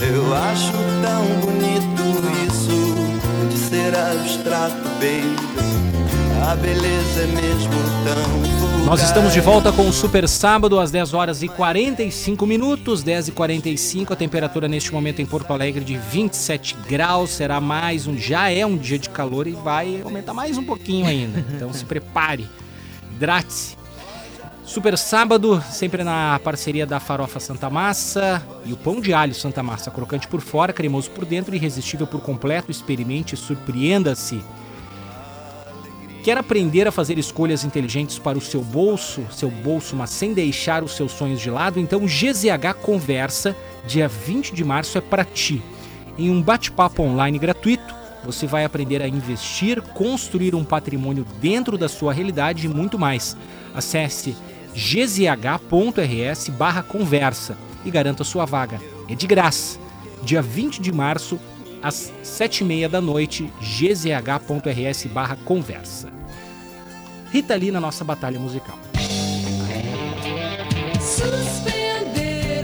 Eu 0.00 0.34
acho 0.34 0.72
tão 1.02 1.24
bonito 1.40 2.02
isso 2.48 2.94
de 3.50 3.58
ser 3.58 3.94
abstrato, 3.94 4.88
baby. 5.00 5.54
A 6.50 6.56
beleza 6.56 7.22
é 7.22 7.26
mesmo 7.26 7.72
tão 8.04 8.84
Nós 8.84 9.00
fugaz. 9.00 9.02
estamos 9.02 9.32
de 9.32 9.40
volta 9.40 9.72
com 9.72 9.88
o 9.88 9.92
Super 9.92 10.28
Sábado 10.28 10.78
às 10.78 10.90
10 10.90 11.14
horas 11.14 11.42
e 11.42 11.48
45 11.48 12.46
minutos, 12.46 13.02
10 13.02 13.28
e 13.28 13.32
45 13.32 14.12
a 14.12 14.16
temperatura 14.16 14.68
neste 14.68 14.92
momento 14.92 15.22
em 15.22 15.26
Porto 15.26 15.52
Alegre 15.52 15.82
de 15.82 15.96
27 15.96 16.76
graus, 16.86 17.30
será 17.30 17.62
mais 17.62 18.06
um, 18.06 18.16
já 18.18 18.50
é 18.50 18.64
um 18.66 18.76
dia 18.76 18.98
de 18.98 19.08
calor 19.08 19.46
e 19.46 19.52
vai 19.52 20.02
aumentar 20.04 20.34
mais 20.34 20.58
um 20.58 20.64
pouquinho 20.64 21.06
ainda, 21.06 21.42
então 21.54 21.72
se 21.72 21.84
prepare, 21.84 22.46
hidrate-se. 23.14 23.83
Super 24.64 24.96
Sábado, 24.96 25.62
sempre 25.70 26.02
na 26.02 26.40
parceria 26.42 26.86
da 26.86 26.98
Farofa 26.98 27.38
Santa 27.38 27.68
Massa 27.68 28.42
e 28.64 28.72
o 28.72 28.76
Pão 28.76 28.98
de 28.98 29.12
Alho 29.12 29.34
Santa 29.34 29.62
Massa, 29.62 29.90
crocante 29.90 30.26
por 30.26 30.40
fora, 30.40 30.72
cremoso 30.72 31.10
por 31.10 31.26
dentro, 31.26 31.54
irresistível 31.54 32.06
por 32.06 32.22
completo, 32.22 32.70
experimente 32.70 33.34
e 33.34 33.36
surpreenda-se. 33.36 34.42
Quer 36.24 36.38
aprender 36.38 36.88
a 36.88 36.92
fazer 36.92 37.18
escolhas 37.18 37.62
inteligentes 37.62 38.18
para 38.18 38.38
o 38.38 38.40
seu 38.40 38.62
bolso, 38.62 39.26
seu 39.30 39.50
bolso, 39.50 39.94
mas 39.94 40.08
sem 40.08 40.32
deixar 40.32 40.82
os 40.82 40.96
seus 40.96 41.12
sonhos 41.12 41.42
de 41.42 41.50
lado? 41.50 41.78
Então, 41.78 42.06
GZH 42.06 42.80
Conversa, 42.80 43.54
dia 43.86 44.08
20 44.08 44.54
de 44.54 44.64
março, 44.64 44.96
é 44.96 45.02
para 45.02 45.26
ti. 45.26 45.62
Em 46.16 46.30
um 46.30 46.40
bate-papo 46.40 47.02
online 47.02 47.38
gratuito, 47.38 47.94
você 48.24 48.46
vai 48.46 48.64
aprender 48.64 49.02
a 49.02 49.08
investir, 49.08 49.82
construir 49.82 50.54
um 50.54 50.64
patrimônio 50.64 51.26
dentro 51.38 51.76
da 51.76 51.90
sua 51.90 52.14
realidade 52.14 52.64
e 52.64 52.68
muito 52.70 52.98
mais. 52.98 53.36
Acesse 53.74 54.34
gzh.rs 54.74 56.48
barra 56.50 56.82
conversa 56.82 57.56
e 57.84 57.90
garanta 57.90 58.24
sua 58.24 58.44
vaga. 58.44 58.80
É 59.08 59.14
de 59.14 59.26
graça. 59.26 59.78
Dia 60.22 60.42
20 60.42 60.80
de 60.80 60.90
março, 60.90 61.38
às 61.82 62.12
7h30 62.24 62.88
da 62.88 63.00
noite, 63.00 63.52
gzh.rs 63.60 65.06
barra 65.06 65.36
conversa. 65.44 66.12
Rita 67.30 67.54
Lee 67.54 67.70
na 67.70 67.80
nossa 67.80 68.04
batalha 68.04 68.38
musical. 68.38 68.78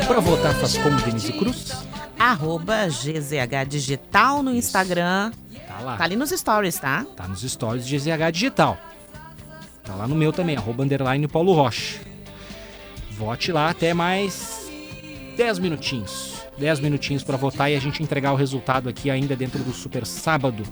Para 0.06 0.20
votar, 0.20 0.55
faz 0.55 0.76
como 0.78 1.00
Denise 1.02 1.32
Cruz. 1.32 1.84
Arroba 2.18 2.89
GZH 2.89 3.66
Digital 3.68 4.42
no 4.42 4.55
Instagram. 4.55 5.32
Tá 5.66 5.80
lá. 5.80 5.97
Tá 5.97 6.05
ali 6.05 6.16
nos 6.16 6.30
stories, 6.30 6.78
tá? 6.78 7.06
Tá 7.16 7.28
nos 7.28 7.42
stories 7.42 7.86
de 7.86 7.97
GZH 7.97 8.32
Digital. 8.32 8.78
Tá 9.91 9.97
lá 9.97 10.07
no 10.07 10.15
meu 10.15 10.33
também, 10.33 10.57
arroba 10.57 10.85
underline 10.85 11.27
Paulo 11.27 11.52
Rocha. 11.52 11.99
Vote 13.10 13.51
lá 13.51 13.70
até 13.70 13.93
mais 13.93 14.70
10 15.36 15.59
minutinhos. 15.59 16.44
10 16.57 16.78
minutinhos 16.78 17.25
para 17.25 17.36
votar 17.36 17.73
e 17.73 17.75
a 17.75 17.81
gente 17.81 18.01
entregar 18.01 18.33
o 18.33 18.36
resultado 18.36 18.89
aqui 18.89 19.10
ainda 19.10 19.35
dentro 19.35 19.65
do 19.65 19.73
Super 19.73 20.07
Sábado. 20.07 20.62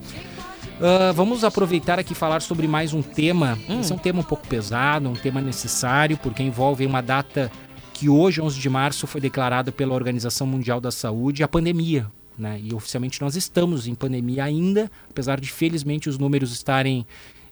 Ah, 0.81 1.11
vamos 1.13 1.43
aproveitar 1.43 1.99
aqui 1.99 2.15
falar 2.15 2.41
sobre 2.41 2.69
mais 2.69 2.95
um 2.95 3.03
tema. 3.03 3.59
Esse 3.81 3.91
é 3.93 3.97
um 3.97 3.99
tema 3.99 4.21
um 4.21 4.23
pouco 4.25 4.47
pesado, 4.47 5.09
um 5.09 5.15
tema 5.15 5.41
necessário, 5.41 6.17
porque 6.19 6.45
envolve 6.45 6.87
uma 6.87 7.01
data 7.01 7.51
que 7.93 8.09
hoje, 8.09 8.41
11 8.41 8.61
de 8.61 8.71
março, 8.71 9.05
foi 9.09 9.21
declarada 9.21 9.73
pela 9.73 9.95
Organização 9.95 10.47
Mundial 10.47 10.81
da 10.81 10.93
Saúde 10.93 11.43
a 11.43 11.49
pandemia. 11.49 12.07
Né? 12.39 12.61
E 12.63 12.73
oficialmente 12.73 13.21
nós 13.21 13.35
estamos 13.35 13.89
em 13.89 13.97
pandemia 13.97 14.45
ainda, 14.45 14.89
apesar 15.11 15.41
de 15.41 15.51
felizmente 15.51 16.09
os 16.09 16.17
números 16.19 16.53
estarem 16.53 17.05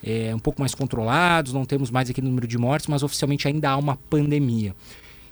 é, 0.07 0.33
um 0.33 0.39
pouco 0.39 0.60
mais 0.60 0.73
controlados, 0.73 1.52
não 1.52 1.65
temos 1.65 1.91
mais 1.91 2.09
aquele 2.09 2.28
número 2.28 2.47
de 2.47 2.57
mortes, 2.57 2.86
mas 2.86 3.02
oficialmente 3.02 3.49
ainda 3.49 3.70
há 3.70 3.76
uma 3.76 3.97
pandemia, 3.97 4.73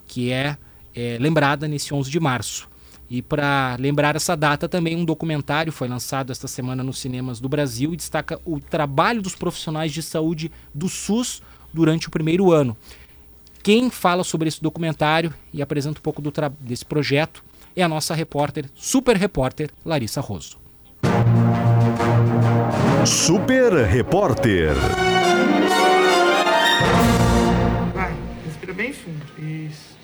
que 0.09 0.33
é, 0.33 0.59
é 0.93 1.17
lembrada 1.20 1.69
nesse 1.69 1.94
11 1.94 2.11
de 2.11 2.19
março. 2.19 2.69
E 3.09 3.23
para 3.23 3.77
lembrar 3.78 4.17
essa 4.17 4.36
data 4.36 4.69
também, 4.69 4.97
um 4.97 5.05
documentário 5.05 5.70
foi 5.70 5.86
lançado 5.86 6.33
esta 6.33 6.49
semana 6.49 6.83
nos 6.83 6.99
cinemas 6.99 7.39
do 7.39 7.49
Brasil 7.49 7.94
e 7.94 7.97
destaca 7.97 8.41
o 8.44 8.59
trabalho 8.59 9.23
dos 9.23 9.36
profissionais 9.36 9.93
de 9.93 10.03
saúde 10.03 10.51
do 10.75 10.89
SUS 10.89 11.41
durante 11.73 12.09
o 12.09 12.11
primeiro 12.11 12.51
ano. 12.51 12.77
Quem 13.62 13.91
fala 13.91 14.25
sobre 14.25 14.49
esse 14.49 14.61
documentário 14.61 15.33
e 15.53 15.62
apresenta 15.62 16.01
um 16.01 16.03
pouco 16.03 16.20
desse 16.61 16.85
projeto 16.85 17.44
é 17.77 17.83
a 17.83 17.89
nossa 17.89 18.15
repórter, 18.15 18.69
super 18.75 19.17
repórter, 19.17 19.70
Larissa 19.85 20.20
Roso. 20.20 20.59
Super 23.07 23.73
Repórter. 23.86 24.75
Vai, 27.94 28.15
respira 28.44 28.73
bem 28.73 28.93
fundo. 28.93 29.25
Isso. 29.39 29.97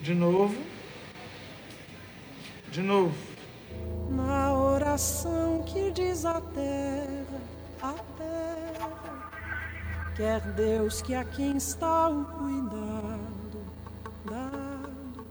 De 0.00 0.14
novo. 0.14 0.56
De 2.70 2.82
novo. 2.82 3.14
Na 4.10 4.52
oração 4.52 5.62
que 5.66 5.90
diz 5.90 6.24
a 6.24 6.40
terra, 6.40 7.40
a 7.82 7.92
terra, 8.18 9.30
quer 10.16 10.40
Deus 10.52 11.00
que 11.02 11.14
a 11.14 11.24
quem 11.24 11.56
está 11.56 12.08
o 12.08 12.24
cuidado 12.24 13.34
dado, 14.24 15.26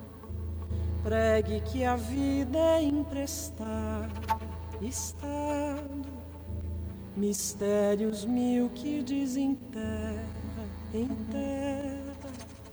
pregue 1.03 1.61
que 1.61 1.83
a 1.83 1.95
vida 1.95 2.57
é 2.57 2.83
emprestada, 2.83 4.09
estado, 4.87 6.11
mistérios 7.15 8.25
mil 8.25 8.69
que 8.69 9.01
desenterra, 9.01 10.23
enterra. 10.93 12.13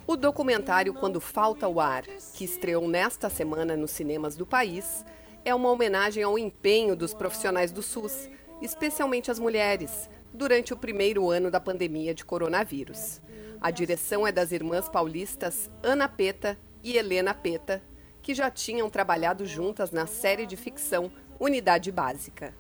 O 0.07 0.17
documentário 0.17 0.93
Quando 0.93 1.21
Falta 1.21 1.69
o 1.69 1.81
Ar, 1.81 2.05
que 2.35 2.45
estreou 2.45 2.89
nesta 2.89 3.31
semana 3.31 3.77
nos 3.77 3.93
cinemas 3.93 4.37
do 4.37 4.45
país, 4.45 5.05
é 5.45 5.55
uma 5.55 5.71
homenagem 5.71 6.23
ao 6.23 6.39
empenho 6.39 6.97
dos 6.97 7.15
profissionais 7.15 7.71
do 7.71 7.83
SUS, 7.83 8.29
especialmente 8.61 9.31
as 9.31 9.39
mulheres, 9.39 10.11
durante 10.33 10.73
o 10.73 10.77
primeiro 10.77 11.31
ano 11.31 11.51
da 11.51 11.61
pandemia 11.61 12.15
de 12.15 12.25
coronavírus. 12.25 13.21
A 13.61 13.71
direção 13.71 14.27
é 14.27 14.33
das 14.33 14.53
irmãs 14.53 14.89
paulistas 14.89 15.71
Ana 15.83 16.09
Peta 16.09 16.59
e 16.83 16.97
Helena 16.97 17.33
Peta, 17.33 17.83
que 18.23 18.35
já 18.35 18.51
tinham 18.51 18.91
trabalhado 18.91 19.47
juntas 19.47 19.91
na 19.91 20.07
série 20.07 20.45
de 20.45 20.57
ficção 20.57 21.11
Unidade 21.41 21.91
Básica. 21.91 22.55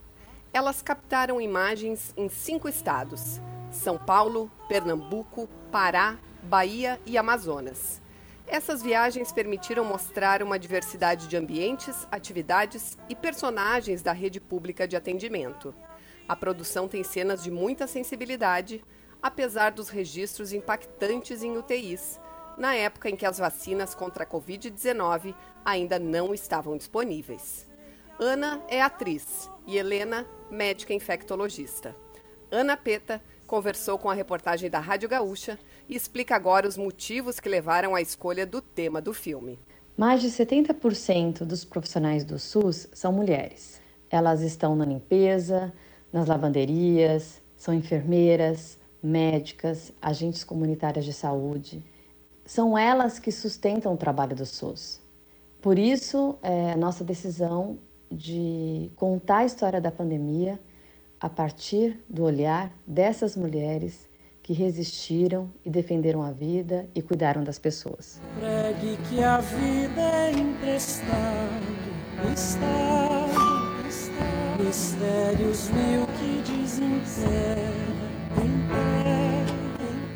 Elas 0.54 0.80
captaram 0.80 1.38
imagens 1.38 2.14
em 2.16 2.30
cinco 2.30 2.66
estados: 2.66 3.38
São 3.70 3.98
Paulo, 3.98 4.50
Pernambuco, 4.70 5.46
Pará, 5.70 6.18
Bahia 6.44 6.98
e 7.04 7.18
Amazonas. 7.18 8.00
Essas 8.46 8.82
viagens 8.82 9.32
permitiram 9.32 9.84
mostrar 9.84 10.42
uma 10.42 10.58
diversidade 10.58 11.28
de 11.28 11.36
ambientes, 11.36 12.08
atividades 12.10 12.96
e 13.06 13.14
personagens 13.14 14.00
da 14.00 14.12
rede 14.12 14.40
pública 14.40 14.88
de 14.88 14.96
atendimento. 14.96 15.74
A 16.26 16.34
produção 16.34 16.88
tem 16.88 17.04
cenas 17.04 17.42
de 17.42 17.50
muita 17.50 17.86
sensibilidade, 17.86 18.82
apesar 19.20 19.72
dos 19.72 19.90
registros 19.90 20.54
impactantes 20.54 21.42
em 21.42 21.54
UTIs, 21.54 22.18
na 22.56 22.74
época 22.74 23.10
em 23.10 23.16
que 23.16 23.26
as 23.26 23.36
vacinas 23.36 23.94
contra 23.94 24.24
a 24.24 24.26
Covid-19 24.26 25.34
ainda 25.66 25.98
não 25.98 26.32
estavam 26.32 26.78
disponíveis. 26.78 27.69
Ana 28.22 28.60
é 28.68 28.82
atriz 28.82 29.48
e 29.66 29.78
Helena, 29.78 30.26
médica 30.50 30.92
infectologista. 30.92 31.96
Ana 32.50 32.76
Peta 32.76 33.22
conversou 33.46 33.96
com 33.96 34.10
a 34.10 34.14
reportagem 34.14 34.68
da 34.68 34.78
Rádio 34.78 35.08
Gaúcha 35.08 35.58
e 35.88 35.96
explica 35.96 36.36
agora 36.36 36.68
os 36.68 36.76
motivos 36.76 37.40
que 37.40 37.48
levaram 37.48 37.94
à 37.94 38.02
escolha 38.02 38.44
do 38.44 38.60
tema 38.60 39.00
do 39.00 39.14
filme. 39.14 39.58
Mais 39.96 40.20
de 40.20 40.28
70% 40.28 41.46
dos 41.46 41.64
profissionais 41.64 42.22
do 42.22 42.38
SUS 42.38 42.88
são 42.92 43.10
mulheres. 43.10 43.80
Elas 44.10 44.42
estão 44.42 44.76
na 44.76 44.84
limpeza, 44.84 45.72
nas 46.12 46.28
lavanderias, 46.28 47.40
são 47.56 47.72
enfermeiras, 47.72 48.78
médicas, 49.02 49.94
agentes 50.02 50.44
comunitárias 50.44 51.06
de 51.06 51.14
saúde. 51.14 51.82
São 52.44 52.76
elas 52.76 53.18
que 53.18 53.32
sustentam 53.32 53.94
o 53.94 53.96
trabalho 53.96 54.36
do 54.36 54.44
SUS. 54.44 55.00
Por 55.62 55.78
isso, 55.78 56.36
é 56.42 56.76
nossa 56.76 57.02
decisão 57.02 57.78
de 58.10 58.90
contar 58.96 59.38
a 59.38 59.44
história 59.44 59.80
da 59.80 59.90
pandemia 59.90 60.60
a 61.20 61.28
partir 61.28 62.02
do 62.08 62.24
olhar 62.24 62.72
dessas 62.86 63.36
mulheres 63.36 64.08
que 64.42 64.52
resistiram 64.52 65.52
e 65.64 65.70
defenderam 65.70 66.22
a 66.22 66.32
vida 66.32 66.88
e 66.94 67.02
cuidaram 67.02 67.44
das 67.44 67.58
pessoas. 67.58 68.20
Pregue 68.38 68.96
que 69.08 69.22
a 69.22 69.38
vida 69.38 70.00
é 70.00 70.32
emprestada, 70.32 71.50
estado, 72.34 73.88
estado, 73.88 74.64
mistérios 74.64 75.68
mil 75.68 76.06
que 76.18 76.50
desenterra, 76.50 77.60
enterra. 78.42 79.20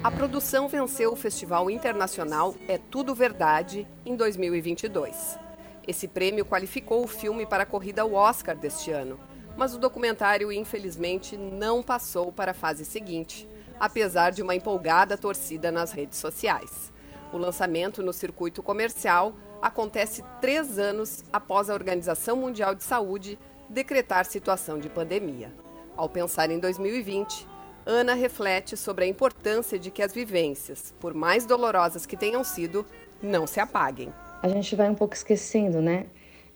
A 0.03 0.11
produção 0.11 0.69
venceu 0.69 1.13
o 1.13 1.17
Festival 1.17 1.71
Internacional 1.71 2.55
É 2.67 2.79
Tudo 2.79 3.15
Verdade 3.15 3.87
em 4.05 4.17
2022. 4.17 5.44
Esse 5.87 6.09
prêmio 6.09 6.47
qualificou 6.47 7.05
o 7.05 7.09
filme 7.09 7.45
para 7.45 7.65
a 7.65 7.67
corrida 7.67 8.03
ao 8.03 8.15
Oscar 8.15 8.57
deste 8.57 8.91
ano, 8.91 9.21
mas 9.57 9.75
o 9.75 9.79
documentário 9.79 10.51
infelizmente 10.51 11.37
não 11.37 11.83
passou 11.83 12.33
para 12.33 12.53
a 12.53 12.55
fase 12.55 12.85
seguinte, 12.85 13.49
apesar 13.79 14.31
de 14.31 14.43
uma 14.43 14.55
empolgada 14.55 15.17
torcida 15.17 15.71
nas 15.71 15.93
redes 15.93 16.19
sociais. 16.19 16.93
O 17.33 17.37
lançamento 17.37 18.03
no 18.03 18.13
circuito 18.13 18.63
comercial 18.63 19.35
acontece 19.61 20.25
três 20.41 20.79
anos 20.79 21.25
após 21.33 21.69
a 21.69 21.75
Organização 21.75 22.37
Mundial 22.37 22.75
de 22.75 22.83
Saúde 22.83 23.39
decretar 23.69 24.25
situação 24.25 24.79
de 24.79 24.89
pandemia. 24.89 25.53
Ao 25.97 26.09
pensar 26.09 26.51
em 26.51 26.59
2020, 26.59 27.47
Ana 27.87 28.15
reflete 28.15 28.77
sobre 28.77 29.05
a 29.05 29.09
importância 29.09 29.79
de 29.79 29.91
que 29.91 30.03
as 30.03 30.13
vivências, 30.13 30.95
por 30.99 31.13
mais 31.13 31.45
dolorosas 31.45 32.07
que 32.07 32.17
tenham 32.17 32.43
sido, 32.43 32.87
não 33.23 33.47
se 33.47 33.61
apaguem. 33.61 34.13
A 34.43 34.49
gente 34.49 34.75
vai 34.77 34.91
um 34.91 34.95
pouco 34.95 35.15
esquecendo, 35.15 35.81
né? 35.81 36.07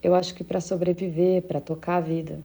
Eu 0.02 0.14
acho 0.14 0.34
que 0.34 0.44
para 0.44 0.60
sobreviver, 0.60 1.42
para 1.42 1.60
tocar 1.60 1.96
a 1.96 2.00
vida. 2.00 2.38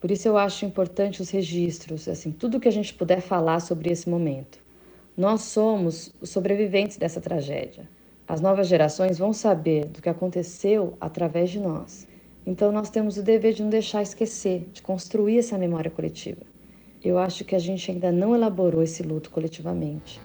Por 0.00 0.10
isso 0.10 0.28
eu 0.28 0.38
acho 0.38 0.64
importante 0.64 1.20
os 1.20 1.30
registros, 1.30 2.08
assim, 2.08 2.30
tudo 2.30 2.60
que 2.60 2.68
a 2.68 2.72
gente 2.72 2.94
puder 2.94 3.20
falar 3.20 3.60
sobre 3.60 3.90
esse 3.90 4.08
momento. 4.08 4.58
Nós 5.16 5.42
somos 5.42 6.12
os 6.20 6.30
sobreviventes 6.30 6.96
dessa 6.96 7.20
tragédia. 7.20 7.88
As 8.26 8.40
novas 8.40 8.68
gerações 8.68 9.18
vão 9.18 9.32
saber 9.32 9.86
do 9.86 10.00
que 10.00 10.08
aconteceu 10.08 10.96
através 11.00 11.50
de 11.50 11.58
nós. 11.58 12.06
Então 12.46 12.70
nós 12.70 12.90
temos 12.90 13.16
o 13.16 13.22
dever 13.22 13.54
de 13.54 13.62
não 13.62 13.70
deixar 13.70 14.02
esquecer, 14.02 14.68
de 14.72 14.80
construir 14.80 15.38
essa 15.38 15.58
memória 15.58 15.90
coletiva. 15.90 16.42
Eu 17.02 17.18
acho 17.18 17.44
que 17.44 17.54
a 17.54 17.58
gente 17.58 17.90
ainda 17.90 18.12
não 18.12 18.34
elaborou 18.34 18.82
esse 18.82 19.02
luto 19.02 19.30
coletivamente. 19.30 20.20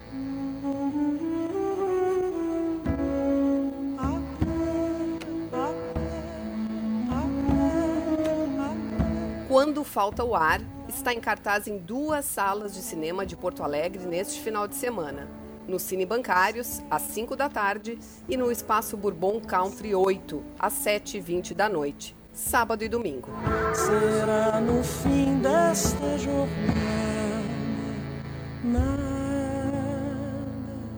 Quando 9.63 9.81
Falta 9.85 10.25
o 10.25 10.35
Ar 10.35 10.59
está 10.89 11.13
em 11.13 11.21
cartaz 11.21 11.69
em 11.69 11.77
duas 11.77 12.25
salas 12.25 12.73
de 12.73 12.81
cinema 12.81 13.25
de 13.25 13.37
Porto 13.37 13.63
Alegre 13.63 14.05
neste 14.05 14.41
final 14.41 14.67
de 14.67 14.75
semana. 14.75 15.29
No 15.65 15.79
Cine 15.79 16.05
Bancários, 16.05 16.81
às 16.91 17.03
5 17.03 17.33
da 17.37 17.47
tarde, 17.47 17.97
e 18.27 18.35
no 18.35 18.51
Espaço 18.51 18.97
Bourbon 18.97 19.39
Country 19.39 19.95
8, 19.95 20.43
às 20.59 20.73
7h20 20.73 21.53
da 21.53 21.69
noite, 21.69 22.13
sábado 22.33 22.83
e 22.83 22.89
domingo. 22.89 23.29
Será 23.73 24.59
no 24.59 24.83
fim 24.83 25.39
desta 25.39 26.17
jornada. 26.17 26.73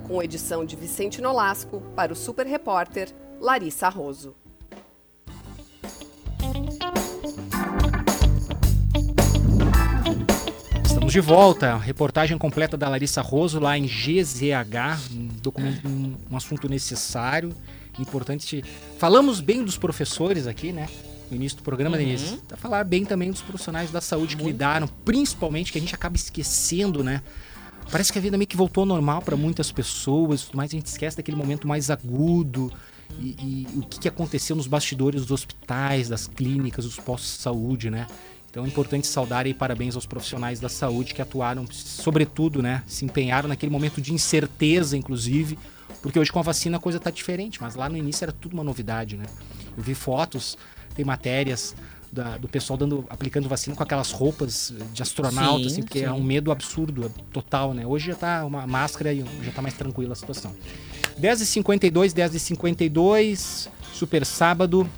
Com 0.07 0.23
edição 0.23 0.65
de 0.65 0.75
Vicente 0.75 1.21
Nolasco, 1.21 1.83
para 1.95 2.11
o 2.11 2.15
Super 2.15 2.47
Repórter, 2.47 3.13
Larissa 3.39 3.89
Roso. 3.89 4.35
De 11.15 11.21
volta. 11.21 11.77
Reportagem 11.77 12.37
completa 12.37 12.75
da 12.75 12.89
Larissa 12.89 13.21
Roso 13.21 13.57
lá 13.57 13.77
em 13.77 13.85
GZH, 13.85 15.13
um, 15.15 15.27
documento, 15.41 15.87
um, 15.87 16.13
um 16.29 16.35
assunto 16.35 16.67
necessário, 16.67 17.55
importante. 17.97 18.61
Falamos 18.99 19.39
bem 19.39 19.63
dos 19.63 19.77
professores 19.77 20.45
aqui, 20.45 20.73
né? 20.73 20.89
No 21.31 21.37
início 21.37 21.59
do 21.59 21.63
programa, 21.63 21.95
Uhum. 21.95 22.03
Denise. 22.03 22.37
Pra 22.45 22.57
falar 22.57 22.83
bem 22.83 23.05
também 23.05 23.31
dos 23.31 23.41
profissionais 23.41 23.91
da 23.91 24.01
saúde 24.01 24.35
que 24.35 24.43
lidaram, 24.43 24.89
principalmente 25.05 25.71
que 25.71 25.77
a 25.77 25.81
gente 25.81 25.95
acaba 25.95 26.17
esquecendo, 26.17 27.01
né? 27.01 27.21
Parece 27.89 28.11
que 28.11 28.19
a 28.19 28.21
vida 28.21 28.35
meio 28.35 28.47
que 28.47 28.57
voltou 28.57 28.81
ao 28.81 28.85
normal 28.85 29.21
para 29.21 29.37
muitas 29.37 29.71
pessoas, 29.71 30.49
mais 30.53 30.71
a 30.71 30.75
gente 30.75 30.87
esquece 30.87 31.15
daquele 31.15 31.37
momento 31.37 31.65
mais 31.65 31.89
agudo 31.89 32.69
e, 33.21 33.37
e 33.39 33.67
o 33.77 33.83
que, 33.83 34.01
que 34.01 34.07
aconteceu 34.09 34.53
nos 34.53 34.67
bastidores 34.67 35.21
dos 35.21 35.31
hospitais, 35.31 36.09
das 36.09 36.27
clínicas, 36.27 36.83
dos 36.83 36.97
postos 36.97 37.37
de 37.37 37.41
saúde, 37.41 37.89
né? 37.89 38.05
Então 38.55 38.63
é 38.63 38.69
importante 38.69 39.05
saudar 39.05 39.45
e 39.47 39.53
parabéns 39.53 39.95
aos 39.95 40.05
profissionais 40.05 40.61
da 40.61 40.69
saúde 40.69 41.13
que 41.13 41.21
atuaram, 41.21 41.67
sobretudo, 41.69 42.63
né? 42.63 42.83
Se 42.87 43.03
empenharam 43.03 43.49
naquele 43.49 43.69
momento 43.69 43.99
de 43.99 44.13
incerteza, 44.13 44.95
inclusive, 44.95 45.59
porque 46.01 46.17
hoje 46.17 46.31
com 46.31 46.39
a 46.39 46.41
vacina 46.41 46.77
a 46.77 46.79
coisa 46.79 46.97
tá 46.97 47.11
diferente, 47.11 47.61
mas 47.61 47.75
lá 47.75 47.89
no 47.89 47.97
início 47.97 48.23
era 48.23 48.31
tudo 48.31 48.53
uma 48.53 48.63
novidade, 48.63 49.17
né? 49.17 49.25
Eu 49.75 49.83
vi 49.83 49.93
fotos, 49.93 50.57
tem 50.95 51.03
matérias 51.03 51.75
da- 52.09 52.37
do 52.37 52.47
pessoal 52.47 52.77
dando, 52.77 53.03
aplicando 53.09 53.49
vacina 53.49 53.75
com 53.75 53.83
aquelas 53.83 54.11
roupas 54.13 54.73
de 54.93 55.03
astronauta, 55.03 55.63
Sim, 55.63 55.67
assim, 55.67 55.81
porque 55.83 55.99
sim. 55.99 56.05
é 56.05 56.11
um 56.13 56.23
medo 56.23 56.49
absurdo, 56.49 57.11
total, 57.33 57.73
né? 57.73 57.85
Hoje 57.85 58.07
já 58.07 58.15
tá 58.15 58.45
uma 58.45 58.65
máscara 58.65 59.11
e 59.11 59.25
já 59.43 59.51
tá 59.51 59.61
mais 59.61 59.73
tranquila 59.73 60.13
a 60.13 60.15
situação. 60.15 60.55
10h52, 61.19 62.13
10h52, 62.13 63.67
super 63.91 64.25
sábado 64.25 64.89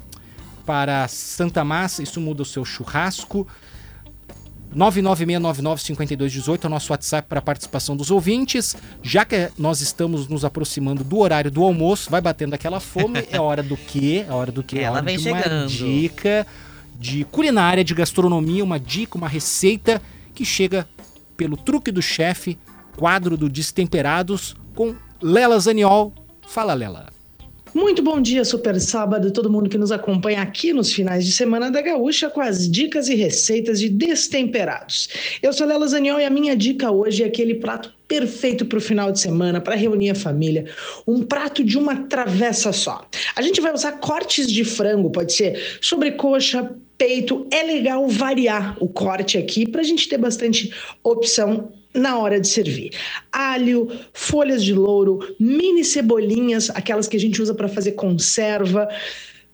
para 0.67 1.07
Santa 1.07 1.63
Massa, 1.63 2.03
isso 2.03 2.19
muda 2.19 2.41
o 2.41 2.45
seu 2.45 2.65
churrasco. 2.65 3.47
996995218 4.75 6.65
é 6.65 6.67
o 6.67 6.69
nosso 6.69 6.91
WhatsApp 6.91 7.25
para 7.29 7.41
participação 7.41 7.95
dos 7.95 8.11
ouvintes. 8.11 8.75
Já 9.01 9.23
que 9.23 9.49
nós 9.57 9.79
estamos 9.79 10.27
nos 10.27 10.43
aproximando 10.43 11.05
do 11.05 11.19
horário 11.19 11.49
do 11.49 11.63
almoço, 11.63 12.11
vai 12.11 12.19
batendo 12.19 12.53
aquela 12.53 12.81
fome, 12.81 13.25
é 13.31 13.39
hora 13.39 13.63
do 13.63 13.77
quê? 13.77 14.25
É 14.27 14.31
hora 14.33 14.51
do 14.51 14.61
quê? 14.61 14.79
É 14.79 14.83
Ela 14.83 14.97
hora 14.97 15.05
vem 15.05 15.17
de 15.17 15.29
uma 15.29 15.41
chegando. 15.41 15.69
dica 15.69 16.45
de 16.99 17.23
culinária, 17.23 17.83
de 17.83 17.93
gastronomia, 17.93 18.61
uma 18.63 18.77
dica, 18.79 19.17
uma 19.17 19.29
receita 19.29 20.01
que 20.35 20.43
chega 20.43 20.85
pelo 21.37 21.55
truque 21.55 21.91
do 21.91 22.01
chefe, 22.01 22.57
quadro 22.97 23.37
do 23.37 23.47
Destemperados 23.47 24.53
com 24.75 24.95
Lela 25.21 25.57
Zaniol. 25.59 26.11
Fala, 26.45 26.73
Lela. 26.73 27.16
Muito 27.73 28.01
bom 28.01 28.21
dia, 28.21 28.45
Super 28.45 28.79
Sábado, 28.79 29.31
todo 29.31 29.49
mundo 29.49 29.69
que 29.69 29.77
nos 29.77 29.91
acompanha 29.91 30.41
aqui 30.41 30.71
nos 30.71 30.93
finais 30.93 31.25
de 31.25 31.31
semana 31.31 31.69
da 31.69 31.81
Gaúcha 31.81 32.29
com 32.29 32.39
as 32.39 32.69
dicas 32.69 33.09
e 33.09 33.15
receitas 33.15 33.79
de 33.79 33.89
destemperados. 33.89 35.09
Eu 35.41 35.51
sou 35.51 35.67
Lela 35.67 35.87
Zaniol 35.87 36.19
e 36.19 36.25
a 36.25 36.29
minha 36.29 36.55
dica 36.55 36.91
hoje 36.91 37.23
é 37.23 37.25
aquele 37.25 37.55
prato 37.55 37.93
perfeito 38.07 38.65
para 38.65 38.77
o 38.77 38.81
final 38.81 39.11
de 39.11 39.19
semana, 39.19 39.59
para 39.59 39.75
reunir 39.75 40.11
a 40.11 40.15
família. 40.15 40.65
Um 41.05 41.23
prato 41.23 41.63
de 41.63 41.77
uma 41.77 42.07
travessa 42.07 42.71
só. 42.71 43.05
A 43.35 43.41
gente 43.41 43.59
vai 43.59 43.73
usar 43.73 43.93
cortes 43.93 44.47
de 44.47 44.63
frango, 44.63 45.11
pode 45.11 45.33
ser 45.33 45.77
sobrecoxa, 45.81 46.73
peito. 46.97 47.47
É 47.51 47.63
legal 47.63 48.07
variar 48.07 48.77
o 48.79 48.87
corte 48.87 49.37
aqui 49.37 49.69
para 49.69 49.81
a 49.81 49.83
gente 49.83 50.07
ter 50.07 50.17
bastante 50.17 50.73
opção 51.03 51.71
na 51.97 52.17
hora 52.17 52.39
de 52.39 52.47
servir. 52.47 52.91
Alho, 53.31 53.91
folhas 54.13 54.63
de 54.63 54.73
louro, 54.73 55.35
mini 55.39 55.83
cebolinhas, 55.83 56.69
aquelas 56.69 57.07
que 57.07 57.17
a 57.17 57.19
gente 57.19 57.41
usa 57.41 57.53
para 57.53 57.67
fazer 57.67 57.93
conserva, 57.93 58.87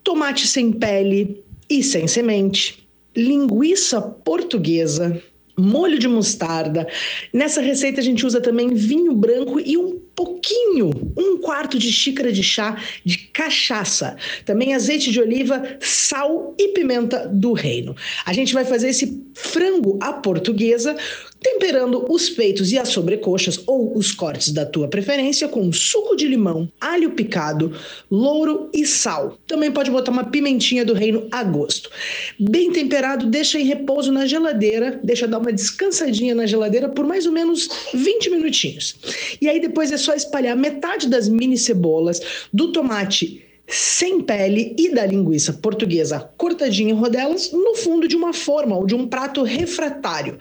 tomate 0.04 0.48
sem 0.48 0.72
pele 0.72 1.44
e 1.70 1.82
sem 1.82 2.08
semente, 2.08 2.88
linguiça 3.16 4.02
portuguesa, 4.02 5.22
molho 5.58 6.00
de 6.00 6.08
mostarda. 6.08 6.88
Nessa 7.32 7.62
receita 7.62 8.02
a 8.02 8.04
gente 8.04 8.26
usa 8.26 8.42
também 8.42 8.74
vinho 8.74 9.14
branco 9.14 9.60
e 9.60 9.78
um 9.78 10.00
pouquinho, 10.16 10.92
um 11.18 11.38
quarto 11.38 11.78
de 11.78 11.92
xícara 11.92 12.32
de 12.32 12.44
chá 12.44 12.82
de 13.04 13.18
cachaça. 13.18 14.16
Também 14.46 14.74
azeite 14.74 15.12
de 15.12 15.20
oliva, 15.20 15.78
sal 15.80 16.56
e 16.58 16.70
pimenta 16.70 17.28
do 17.28 17.54
reino. 17.54 17.96
A 18.26 18.34
gente 18.34 18.54
vai 18.54 18.66
fazer 18.66 18.90
esse 18.90 19.24
frango 19.34 19.98
à 20.02 20.14
portuguesa 20.14 20.96
temperando 21.44 22.06
os 22.10 22.30
peitos 22.30 22.72
e 22.72 22.80
as 22.80 22.88
sobrecoxas 22.88 23.62
ou 23.68 23.96
os 23.96 24.14
cortes 24.14 24.50
da 24.50 24.66
tua 24.66 24.88
preferência 24.88 25.48
com 25.48 25.72
suco 25.74 26.16
de 26.16 26.26
limão, 26.26 26.72
alho 26.80 27.12
picado, 27.12 27.76
louro 28.10 28.70
e 28.74 28.86
sal. 28.86 29.38
Também 29.46 29.72
pode 29.72 29.92
botar 29.92 30.12
uma 30.12 30.24
pimentinha 30.24 30.86
do 30.86 30.94
reino 30.94 31.28
a 31.30 31.44
gosto. 31.44 31.92
Bem 32.40 32.72
temperado, 32.72 33.26
deixa 33.26 33.60
em 33.60 33.66
repouso 33.66 34.12
na 34.12 34.26
geladeira, 34.26 35.00
deixa 35.04 35.28
dar 35.28 35.40
uma 35.40 35.52
descansadinha 35.52 36.34
na 36.34 36.46
geladeira 36.46 36.88
por 36.88 37.06
mais 37.06 37.26
ou 37.26 37.34
menos 37.34 37.70
20 37.94 38.30
minutinhos. 38.30 38.96
E 39.42 39.50
aí 39.50 39.60
depois 39.60 39.92
é 39.92 39.98
só 39.98 40.14
espalhar 40.14 40.56
metade 40.56 41.10
das 41.10 41.28
mini 41.28 41.58
cebolas, 41.58 42.22
do 42.54 42.72
tomate 42.72 43.44
sem 43.68 44.22
pele 44.22 44.76
e 44.78 44.90
da 44.90 45.06
linguiça 45.06 45.54
portuguesa 45.54 46.30
cortadinha 46.38 46.92
em 46.92 46.96
rodelas 46.96 47.52
no 47.52 47.76
fundo 47.76 48.08
de 48.08 48.16
uma 48.16 48.34
forma 48.34 48.76
ou 48.78 48.86
de 48.86 48.94
um 48.94 49.08
prato 49.08 49.42
refratário. 49.44 50.38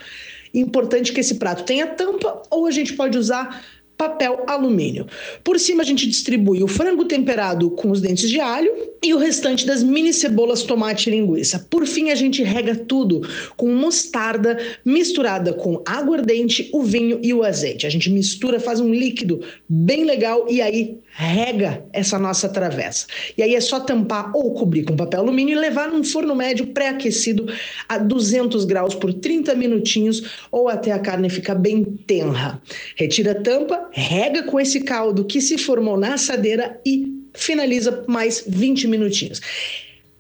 Importante 0.55 1.13
que 1.13 1.21
esse 1.21 1.37
prato 1.37 1.65
tenha 1.65 1.87
tampa 1.87 2.43
ou 2.51 2.67
a 2.67 2.71
gente 2.71 2.95
pode 2.95 3.17
usar 3.17 3.63
papel 4.03 4.43
alumínio. 4.49 5.07
Por 5.45 5.61
cima 5.61 5.83
a 5.83 5.87
gente 5.87 6.09
distribui 6.09 6.63
o 6.63 6.67
frango 6.67 7.05
temperado 7.05 7.71
com 7.71 7.91
os 7.91 8.01
dentes 8.01 8.29
de 8.29 8.41
alho 8.41 8.73
e 9.01 9.15
o 9.15 9.19
restante 9.19 9.65
das 9.65 9.83
mini 9.83 10.13
cebolas, 10.13 10.65
tomate 10.65 11.09
e 11.09 11.13
linguiça. 11.13 11.67
Por 11.71 11.87
fim 11.87 12.11
a 12.11 12.15
gente 12.17 12.43
rega 12.43 12.75
tudo 12.75 13.21
com 13.57 13.69
mostarda 13.73 14.59
misturada 14.85 15.53
com 15.53 15.83
aguardente, 15.87 16.69
o 16.73 16.83
vinho 16.83 17.21
e 17.23 17.33
o 17.33 17.45
azeite. 17.45 17.87
A 17.87 17.91
gente 17.91 18.11
mistura, 18.11 18.59
faz 18.59 18.81
um 18.81 18.93
líquido 18.93 19.41
bem 19.69 20.05
legal 20.05 20.47
e 20.51 20.61
aí 20.61 20.99
rega 21.15 21.85
essa 21.93 22.19
nossa 22.19 22.49
travessa. 22.49 23.07
E 23.37 23.43
aí 23.43 23.55
é 23.55 23.61
só 23.61 23.81
tampar 23.81 24.31
ou 24.35 24.55
cobrir 24.55 24.85
com 24.85 24.97
papel 24.97 25.21
alumínio 25.21 25.57
e 25.57 25.61
levar 25.61 25.89
num 25.89 26.03
forno 26.03 26.35
médio 26.35 26.69
pré-aquecido 26.69 27.47
a 27.89 27.99
200 27.99 28.65
graus 28.65 28.95
por 28.95 29.13
30 29.13 29.55
minutinhos 29.55 30.47
ou 30.51 30.69
até 30.69 30.91
a 30.91 30.99
carne 30.99 31.29
ficar 31.29 31.55
bem 31.55 31.85
tenra. 31.85 32.61
Retira 32.97 33.33
a 33.33 33.43
tampa, 33.43 33.89
rega 33.93 34.43
com 34.45 34.59
esse 34.59 34.81
caldo 34.81 35.25
que 35.25 35.41
se 35.41 35.59
formou 35.59 35.99
na 35.99 36.15
assadeira 36.15 36.81
e 36.85 37.23
finaliza 37.35 38.05
mais 38.07 38.45
20 38.47 38.89
minutinhos. 38.89 39.41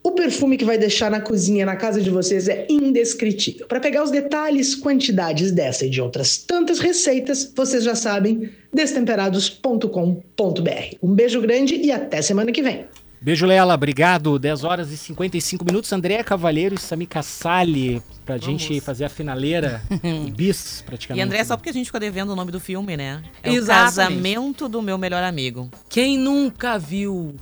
O 0.04 0.10
perfume 0.12 0.56
que 0.56 0.64
vai 0.64 0.76
deixar 0.76 1.10
na 1.10 1.20
cozinha, 1.20 1.64
na 1.64 1.76
casa 1.76 2.00
de 2.00 2.10
vocês, 2.10 2.48
é 2.48 2.66
indescritível. 2.68 3.66
Para 3.68 3.78
pegar 3.78 4.02
os 4.02 4.10
detalhes, 4.10 4.74
quantidades 4.74 5.52
dessa 5.52 5.86
e 5.86 5.90
de 5.90 6.00
outras 6.00 6.38
tantas 6.38 6.80
receitas, 6.80 7.52
vocês 7.54 7.84
já 7.84 7.94
sabem, 7.94 8.50
destemperados.com.br. 8.72 10.96
Um 11.02 11.14
beijo 11.14 11.40
grande 11.40 11.76
e 11.76 11.92
até 11.92 12.20
semana 12.20 12.50
que 12.50 12.62
vem. 12.62 12.86
Beijo, 13.20 13.46
Lela. 13.46 13.74
Obrigado. 13.74 14.36
10 14.36 14.64
horas 14.64 14.90
e 14.90 14.96
55 14.96 15.64
minutos. 15.64 15.92
André 15.92 16.20
Cavalheiro 16.24 16.74
e 16.74 16.78
Sami 16.78 17.06
Cassali 17.06 18.02
pra 18.26 18.36
gente 18.36 18.80
fazer 18.80 19.04
a 19.04 19.08
finaleira 19.08 19.80
bis, 20.34 20.80
E 20.80 20.82
praticamente. 20.82 21.24
André, 21.24 21.44
só 21.44 21.56
porque 21.56 21.70
a 21.70 21.72
gente 21.72 21.86
ficou 21.86 22.00
devendo 22.00 22.30
o 22.30 22.36
nome 22.36 22.50
do 22.50 22.58
filme, 22.58 22.96
né? 22.96 23.22
É 23.40 23.50
o 23.50 23.54
Exatamente. 23.54 23.86
casamento 23.86 24.68
do 24.68 24.82
meu 24.82 24.98
melhor 24.98 25.22
amigo. 25.22 25.70
Quem 25.88 26.18
nunca 26.18 26.76
viu, 26.78 27.36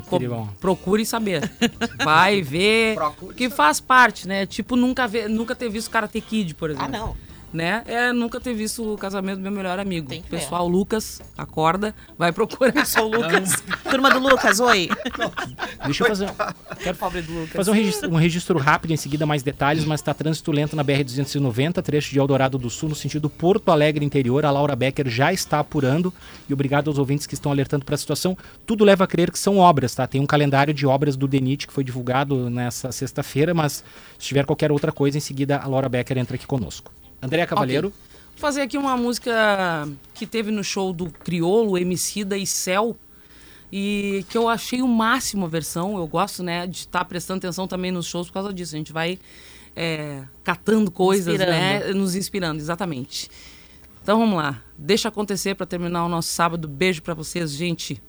que 0.00 0.28
bom. 0.28 0.48
procure 0.60 1.04
saber. 1.04 1.50
Vai 2.02 2.42
ver, 2.42 2.96
que 3.36 3.50
faz 3.50 3.80
parte, 3.80 4.26
né? 4.28 4.46
Tipo, 4.46 4.76
nunca, 4.76 5.06
ver, 5.06 5.28
nunca 5.28 5.54
ter 5.54 5.68
visto 5.68 5.90
Karate 5.90 6.20
Kid, 6.20 6.54
por 6.54 6.70
exemplo. 6.70 6.86
Ah, 6.86 6.98
não. 6.98 7.16
Né, 7.54 7.84
é 7.86 8.12
nunca 8.12 8.40
ter 8.40 8.52
visto 8.52 8.94
o 8.94 8.98
casamento 8.98 9.36
do 9.36 9.42
meu 9.42 9.52
melhor 9.52 9.78
amigo. 9.78 10.10
Pessoal, 10.28 10.66
Lucas, 10.66 11.22
acorda, 11.38 11.94
vai 12.18 12.32
procurar. 12.32 12.74
Sou 12.84 13.04
o 13.06 13.16
Lucas. 13.16 13.62
Turma 13.88 14.10
do 14.10 14.18
Lucas, 14.18 14.58
oi. 14.58 14.88
Deixa 15.84 16.02
eu 16.02 16.08
fazer. 16.08 16.30
Quero 16.82 16.96
Pobre 16.98 17.22
do 17.22 17.32
Lucas. 17.32 17.52
fazer 17.52 17.70
um 17.70 17.74
registro, 17.74 18.10
um 18.10 18.16
registro 18.16 18.58
rápido, 18.58 18.92
em 18.92 18.96
seguida 18.96 19.24
mais 19.24 19.44
detalhes, 19.44 19.84
mas 19.84 20.00
está 20.00 20.12
trânsito 20.12 20.50
lento 20.50 20.74
na 20.74 20.84
BR-290, 20.84 21.80
trecho 21.80 22.10
de 22.10 22.18
Eldorado 22.18 22.58
do 22.58 22.68
Sul, 22.68 22.88
no 22.88 22.94
sentido 22.96 23.30
Porto 23.30 23.70
Alegre 23.70 24.04
interior. 24.04 24.44
A 24.44 24.50
Laura 24.50 24.74
Becker 24.74 25.08
já 25.08 25.32
está 25.32 25.60
apurando 25.60 26.12
e 26.48 26.52
obrigado 26.52 26.88
aos 26.88 26.98
ouvintes 26.98 27.24
que 27.24 27.34
estão 27.34 27.52
alertando 27.52 27.84
para 27.84 27.94
a 27.94 27.98
situação. 27.98 28.36
Tudo 28.66 28.84
leva 28.84 29.04
a 29.04 29.06
crer 29.06 29.30
que 29.30 29.38
são 29.38 29.58
obras, 29.58 29.94
tá? 29.94 30.08
Tem 30.08 30.20
um 30.20 30.26
calendário 30.26 30.74
de 30.74 30.84
obras 30.86 31.16
do 31.16 31.28
DENIT 31.28 31.68
que 31.68 31.72
foi 31.72 31.84
divulgado 31.84 32.50
nessa 32.50 32.90
sexta-feira, 32.90 33.54
mas 33.54 33.84
se 34.18 34.26
tiver 34.26 34.44
qualquer 34.44 34.72
outra 34.72 34.90
coisa, 34.90 35.16
em 35.16 35.20
seguida 35.20 35.58
a 35.58 35.68
Laura 35.68 35.88
Becker 35.88 36.18
entra 36.18 36.34
aqui 36.34 36.46
conosco. 36.46 36.90
Andréa 37.24 37.46
Cavalheiro. 37.46 37.88
Ok. 37.88 37.98
Vou 38.32 38.40
fazer 38.40 38.62
aqui 38.62 38.76
uma 38.76 38.96
música 38.96 39.88
que 40.12 40.26
teve 40.26 40.50
no 40.50 40.64
show 40.64 40.92
do 40.92 41.08
Criolo, 41.10 41.78
Emicida 41.78 42.36
e 42.36 42.46
Céu. 42.46 42.96
E 43.72 44.24
que 44.28 44.36
eu 44.36 44.48
achei 44.48 44.82
o 44.82 44.88
máximo 44.88 45.46
a 45.46 45.48
versão. 45.48 45.96
Eu 45.96 46.06
gosto, 46.06 46.42
né, 46.42 46.66
de 46.66 46.78
estar 46.78 47.04
prestando 47.04 47.38
atenção 47.38 47.66
também 47.66 47.90
nos 47.90 48.06
shows 48.06 48.28
por 48.28 48.34
causa 48.34 48.52
disso. 48.52 48.74
A 48.74 48.78
gente 48.78 48.92
vai 48.92 49.18
é, 49.74 50.22
catando 50.42 50.90
coisas, 50.90 51.38
né? 51.38 51.76
Inspirando. 51.76 51.98
Nos 51.98 52.14
inspirando, 52.14 52.60
exatamente. 52.60 53.30
Então 54.02 54.18
vamos 54.18 54.36
lá. 54.36 54.62
Deixa 54.76 55.08
acontecer 55.08 55.54
para 55.54 55.66
terminar 55.66 56.04
o 56.04 56.08
nosso 56.08 56.28
sábado. 56.28 56.68
Beijo 56.68 57.02
para 57.02 57.14
vocês, 57.14 57.52
gente. 57.52 58.00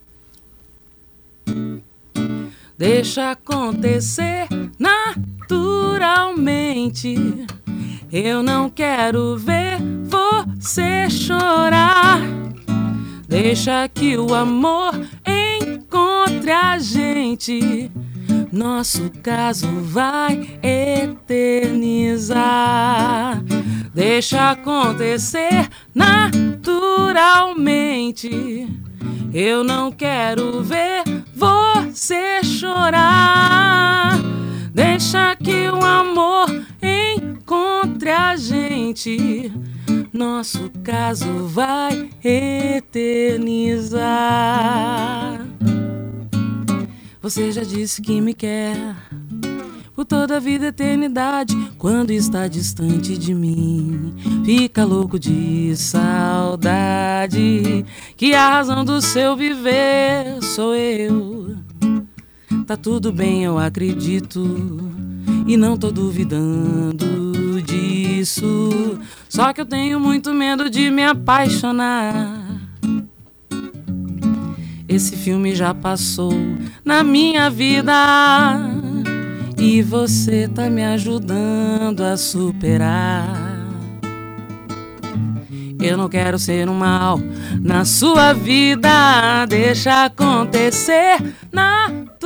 Deixa 2.77 3.31
acontecer 3.31 4.47
naturalmente. 4.77 7.15
Eu 8.11 8.43
não 8.43 8.69
quero 8.69 9.37
ver 9.37 9.79
você 10.05 11.09
chorar. 11.09 12.21
Deixa 13.27 13.89
que 13.89 14.15
o 14.17 14.33
amor 14.33 14.93
encontre 15.25 16.51
a 16.51 16.77
gente. 16.77 17.91
Nosso 18.51 19.09
caso 19.21 19.67
vai 19.81 20.59
eternizar. 20.63 22.35
Deixa 23.93 24.51
acontecer 24.51 25.67
naturalmente. 25.93 28.67
Eu 29.33 29.63
não 29.63 29.91
quero 29.91 30.63
ver 30.63 31.03
você 31.35 32.41
chorar. 32.43 34.17
Deixa 34.75 35.35
que 35.37 35.69
o 35.69 35.83
amor 35.85 36.49
encontre 36.83 38.09
a 38.09 38.35
gente. 38.35 39.49
Nosso 40.11 40.69
caso 40.83 41.47
vai 41.47 42.09
eternizar. 42.21 44.03
Você 47.21 47.53
já 47.53 47.63
disse 47.63 48.01
que 48.01 48.19
me 48.19 48.33
quer 48.33 48.75
por 49.95 50.03
toda 50.03 50.35
a 50.35 50.41
vida 50.41 50.67
eternidade. 50.67 51.55
Quando 51.77 52.11
está 52.11 52.49
distante 52.49 53.17
de 53.17 53.33
mim, 53.33 54.13
fica 54.43 54.83
louco 54.83 55.17
de 55.17 55.73
saudade. 55.77 57.85
Que 58.17 58.33
a 58.33 58.49
razão 58.49 58.83
do 58.83 59.01
seu 59.01 59.37
viver 59.37 60.43
sou 60.43 60.75
eu. 60.75 61.55
Tá 62.65 62.75
tudo 62.75 63.11
bem, 63.11 63.43
eu 63.43 63.59
acredito. 63.59 64.91
E 65.45 65.55
não 65.55 65.77
tô 65.77 65.91
duvidando 65.91 67.61
disso. 67.61 68.99
Só 69.29 69.53
que 69.53 69.61
eu 69.61 69.65
tenho 69.67 69.99
muito 69.99 70.33
medo 70.33 70.67
de 70.67 70.89
me 70.89 71.03
apaixonar. 71.03 72.41
Esse 74.89 75.15
filme 75.15 75.53
já 75.53 75.75
passou 75.75 76.33
na 76.83 77.03
minha 77.03 77.51
vida. 77.51 77.93
E 79.59 79.83
você 79.83 80.47
tá 80.47 80.67
me 80.67 80.83
ajudando 80.83 82.01
a 82.01 82.17
superar. 82.17 83.45
Eu 85.79 85.97
não 85.97 86.09
quero 86.09 86.39
ser 86.39 86.67
um 86.67 86.73
mal 86.73 87.19
na 87.61 87.85
sua 87.85 88.33
vida. 88.33 89.45
Deixa 89.45 90.05
acontecer 90.05 91.21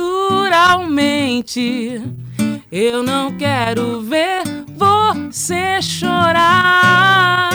naturalmente. 0.00 2.00
Eu 2.70 3.02
não 3.02 3.36
quero 3.36 4.00
ver 4.00 4.44
você 4.76 5.82
chorar. 5.82 7.50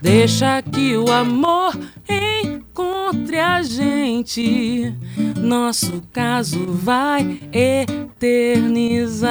Deixa 0.00 0.62
que 0.62 0.96
o 0.96 1.12
amor 1.12 1.78
encontre 2.08 3.38
a 3.38 3.62
gente. 3.62 4.94
Nosso 5.36 6.02
caso 6.12 6.72
vai 6.72 7.38
eternizar. 7.52 9.30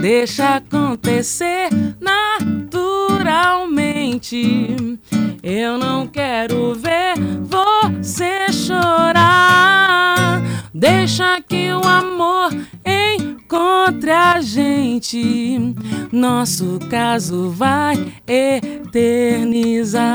Deixa 0.00 0.54
acontecer 0.56 1.68
naturalmente. 2.00 2.86
Eu 5.48 5.78
não 5.78 6.08
quero 6.08 6.74
ver 6.74 7.14
você 7.44 8.52
chorar. 8.52 10.42
Deixa 10.74 11.40
que 11.40 11.70
o 11.70 11.86
amor 11.86 12.50
encontre 12.84 14.10
a 14.10 14.40
gente. 14.40 15.72
Nosso 16.10 16.80
caso 16.90 17.48
vai 17.50 18.12
eternizar. 18.26 20.08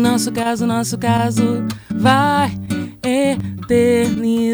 Nosso 0.00 0.32
caso, 0.32 0.66
nosso 0.66 0.96
caso 0.96 1.66
vai 1.94 2.50
eternizar. 3.04 4.46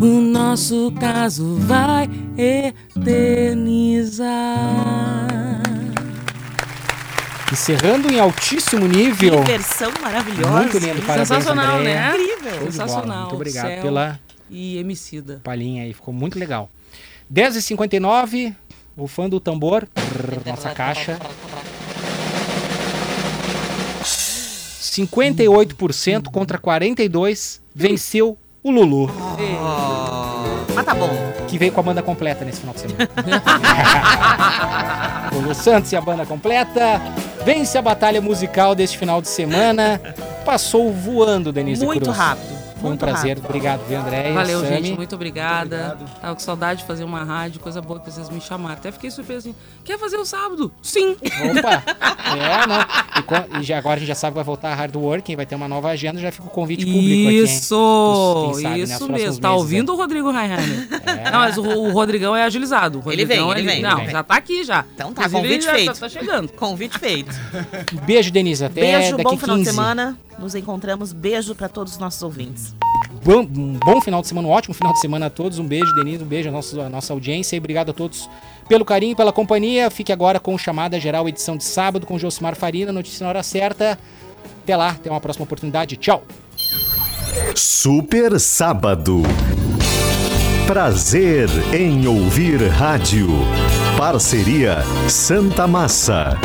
O 0.00 0.22
nosso 0.22 0.90
caso 0.98 1.56
vai 1.56 2.08
eternizar. 2.38 4.28
Encerrando 7.52 8.12
em 8.12 8.20
altíssimo 8.20 8.86
nível. 8.86 9.42
Que 9.42 9.52
versão 9.52 9.90
maravilhosa. 10.02 10.50
Muito 10.50 10.78
lindo, 10.78 11.02
parabéns, 11.02 11.28
Sensacional, 11.28 11.78
Andréa. 11.78 11.94
né? 11.94 12.10
Incrível. 12.16 12.60
Sensacional. 12.72 13.20
Muito 13.22 13.34
obrigado 13.36 13.66
Céu 13.68 13.82
pela 13.82 14.20
E 14.50 14.76
Emicida. 14.78 15.40
palhinha 15.42 15.82
aí, 15.84 15.94
ficou 15.94 16.12
muito 16.12 16.38
legal. 16.38 16.70
10h59, 17.32 18.54
o 18.96 19.06
fã 19.08 19.28
do 19.28 19.40
tambor, 19.40 19.88
nossa 20.46 20.70
caixa. 20.70 21.18
58% 24.98 26.30
contra 26.30 26.58
42% 26.58 27.60
venceu 27.74 28.36
o 28.62 28.70
Lulu. 28.70 29.10
Mas 30.74 30.84
tá 30.84 30.94
bom. 30.94 31.08
Que 31.46 31.58
veio 31.58 31.72
com 31.72 31.80
a 31.80 31.82
banda 31.82 32.02
completa 32.02 32.44
nesse 32.44 32.60
final 32.60 32.74
de 32.74 32.80
semana. 32.80 33.08
Lulu 35.48 35.54
Santos 35.54 35.92
e 35.92 35.96
a 35.96 36.00
banda 36.00 36.26
completa. 36.26 37.00
Vence 37.44 37.78
a 37.78 37.82
batalha 37.82 38.20
musical 38.20 38.74
deste 38.74 38.98
final 38.98 39.22
de 39.22 39.28
semana. 39.28 40.00
Passou 40.44 40.92
voando, 40.92 41.52
Denise 41.52 41.84
Muito 41.84 42.02
Cruz. 42.02 42.16
rápido. 42.16 42.67
Foi 42.78 42.86
um 42.86 42.88
muito 42.90 43.00
prazer. 43.00 43.30
rápido. 43.36 43.44
Obrigado, 43.44 43.80
viu, 43.88 43.98
André? 44.00 44.32
Valeu, 44.32 44.60
Sami. 44.60 44.68
gente. 44.76 44.92
Muito 44.96 45.14
obrigada. 45.14 45.98
Tava 46.20 46.34
com 46.34 46.40
saudade 46.40 46.80
de 46.80 46.86
fazer 46.86 47.04
uma 47.04 47.24
rádio, 47.24 47.60
coisa 47.60 47.80
boa 47.82 47.98
que 48.00 48.10
vocês 48.10 48.28
me 48.30 48.40
chamaram. 48.40 48.74
Até 48.74 48.90
fiquei 48.92 49.10
surpreso 49.10 49.48
assim. 49.50 49.58
Quer 49.84 49.98
fazer 49.98 50.16
o 50.16 50.24
sábado? 50.24 50.72
Sim! 50.82 51.16
Opa! 51.58 51.82
É, 52.28 52.66
não. 52.66 53.56
E, 53.56 53.60
e 53.60 53.62
já, 53.64 53.78
agora 53.78 53.96
a 53.96 53.98
gente 53.98 54.08
já 54.08 54.14
sabe 54.14 54.32
que 54.32 54.36
vai 54.36 54.44
voltar 54.44 54.70
a 54.70 54.74
hard 54.74 54.94
working, 54.94 55.34
vai 55.34 55.46
ter 55.46 55.54
uma 55.54 55.66
nova 55.66 55.88
agenda, 55.88 56.20
já 56.20 56.30
fica 56.30 56.46
o 56.46 56.50
convite 56.50 56.84
público 56.84 57.28
aqui. 57.28 57.38
hein? 57.38 57.44
Isso! 57.44 58.52
Sabe, 58.54 58.62
né, 58.64 58.78
isso 58.80 58.88
próximos 58.98 59.20
mesmo. 59.22 59.40
Tá 59.40 59.48
meses, 59.48 59.62
ouvindo 59.62 59.92
o 59.94 59.96
Rodrigo 59.96 60.30
Reinheimer? 60.30 60.88
Não, 61.32 61.38
mas 61.38 61.56
o, 61.56 61.62
o 61.62 61.90
Rodrigão 61.90 62.36
é 62.36 62.44
agilizado. 62.44 63.02
O 63.04 63.10
Ele 63.10 63.24
vem, 63.24 63.38
Rodrigão, 63.40 63.52
ele 63.58 63.66
vem, 63.66 63.82
Não, 63.82 63.92
ele 63.96 64.02
vem. 64.02 64.10
já 64.10 64.22
tá 64.22 64.34
aqui 64.36 64.62
já. 64.62 64.84
Então 64.94 65.14
tá, 65.14 65.22
Inclusive, 65.24 65.42
convite 65.42 65.64
já 65.64 65.72
feito. 65.72 65.94
Tá, 65.94 66.00
tá 66.00 66.08
chegando. 66.10 66.48
Convite 66.52 66.98
feito. 66.98 67.34
Um 67.94 68.04
Beijo, 68.04 68.30
Denise. 68.30 68.64
Até 68.66 68.80
Beijo, 68.82 69.10
daqui 69.12 69.22
bom 69.24 69.30
15. 69.30 69.40
final 69.42 69.58
de 69.58 69.64
semana. 69.64 70.18
Nos 70.38 70.54
encontramos. 70.54 71.12
Beijo 71.12 71.54
pra 71.54 71.68
todos 71.68 71.94
os 71.94 71.98
nossos 71.98 72.22
ouvintes. 72.22 72.74
Bom, 73.24 73.40
um 73.40 73.78
bom 73.84 74.00
final 74.00 74.22
de 74.22 74.28
semana, 74.28 74.48
um 74.48 74.50
ótimo 74.50 74.74
final 74.74 74.92
de 74.92 75.00
semana 75.00 75.26
a 75.26 75.30
todos. 75.30 75.58
Um 75.58 75.66
beijo, 75.66 75.92
Denise, 75.94 76.22
um 76.22 76.26
beijo 76.26 76.48
à 76.48 76.52
nossa, 76.52 76.82
à 76.82 76.88
nossa 76.88 77.12
audiência 77.12 77.56
e 77.56 77.58
obrigado 77.58 77.90
a 77.90 77.92
todos 77.92 78.28
pelo 78.68 78.84
carinho, 78.84 79.16
pela 79.16 79.32
companhia. 79.32 79.90
Fique 79.90 80.12
agora 80.12 80.38
com 80.38 80.54
o 80.54 80.58
Chamada 80.58 81.00
Geral, 81.00 81.28
edição 81.28 81.56
de 81.56 81.64
sábado, 81.64 82.06
com 82.06 82.18
Josimar 82.18 82.54
Farina, 82.54 82.92
notícia 82.92 83.24
na 83.24 83.30
hora 83.30 83.42
certa. 83.42 83.98
Até 84.62 84.76
lá, 84.76 84.90
até 84.90 85.10
uma 85.10 85.20
próxima 85.20 85.44
oportunidade. 85.44 85.96
Tchau! 85.96 86.22
Super 87.54 88.38
Sábado. 88.38 89.22
Prazer 90.66 91.48
em 91.74 92.06
ouvir 92.06 92.60
rádio. 92.68 93.28
Parceria 93.96 94.82
Santa 95.08 95.66
Massa. 95.66 96.38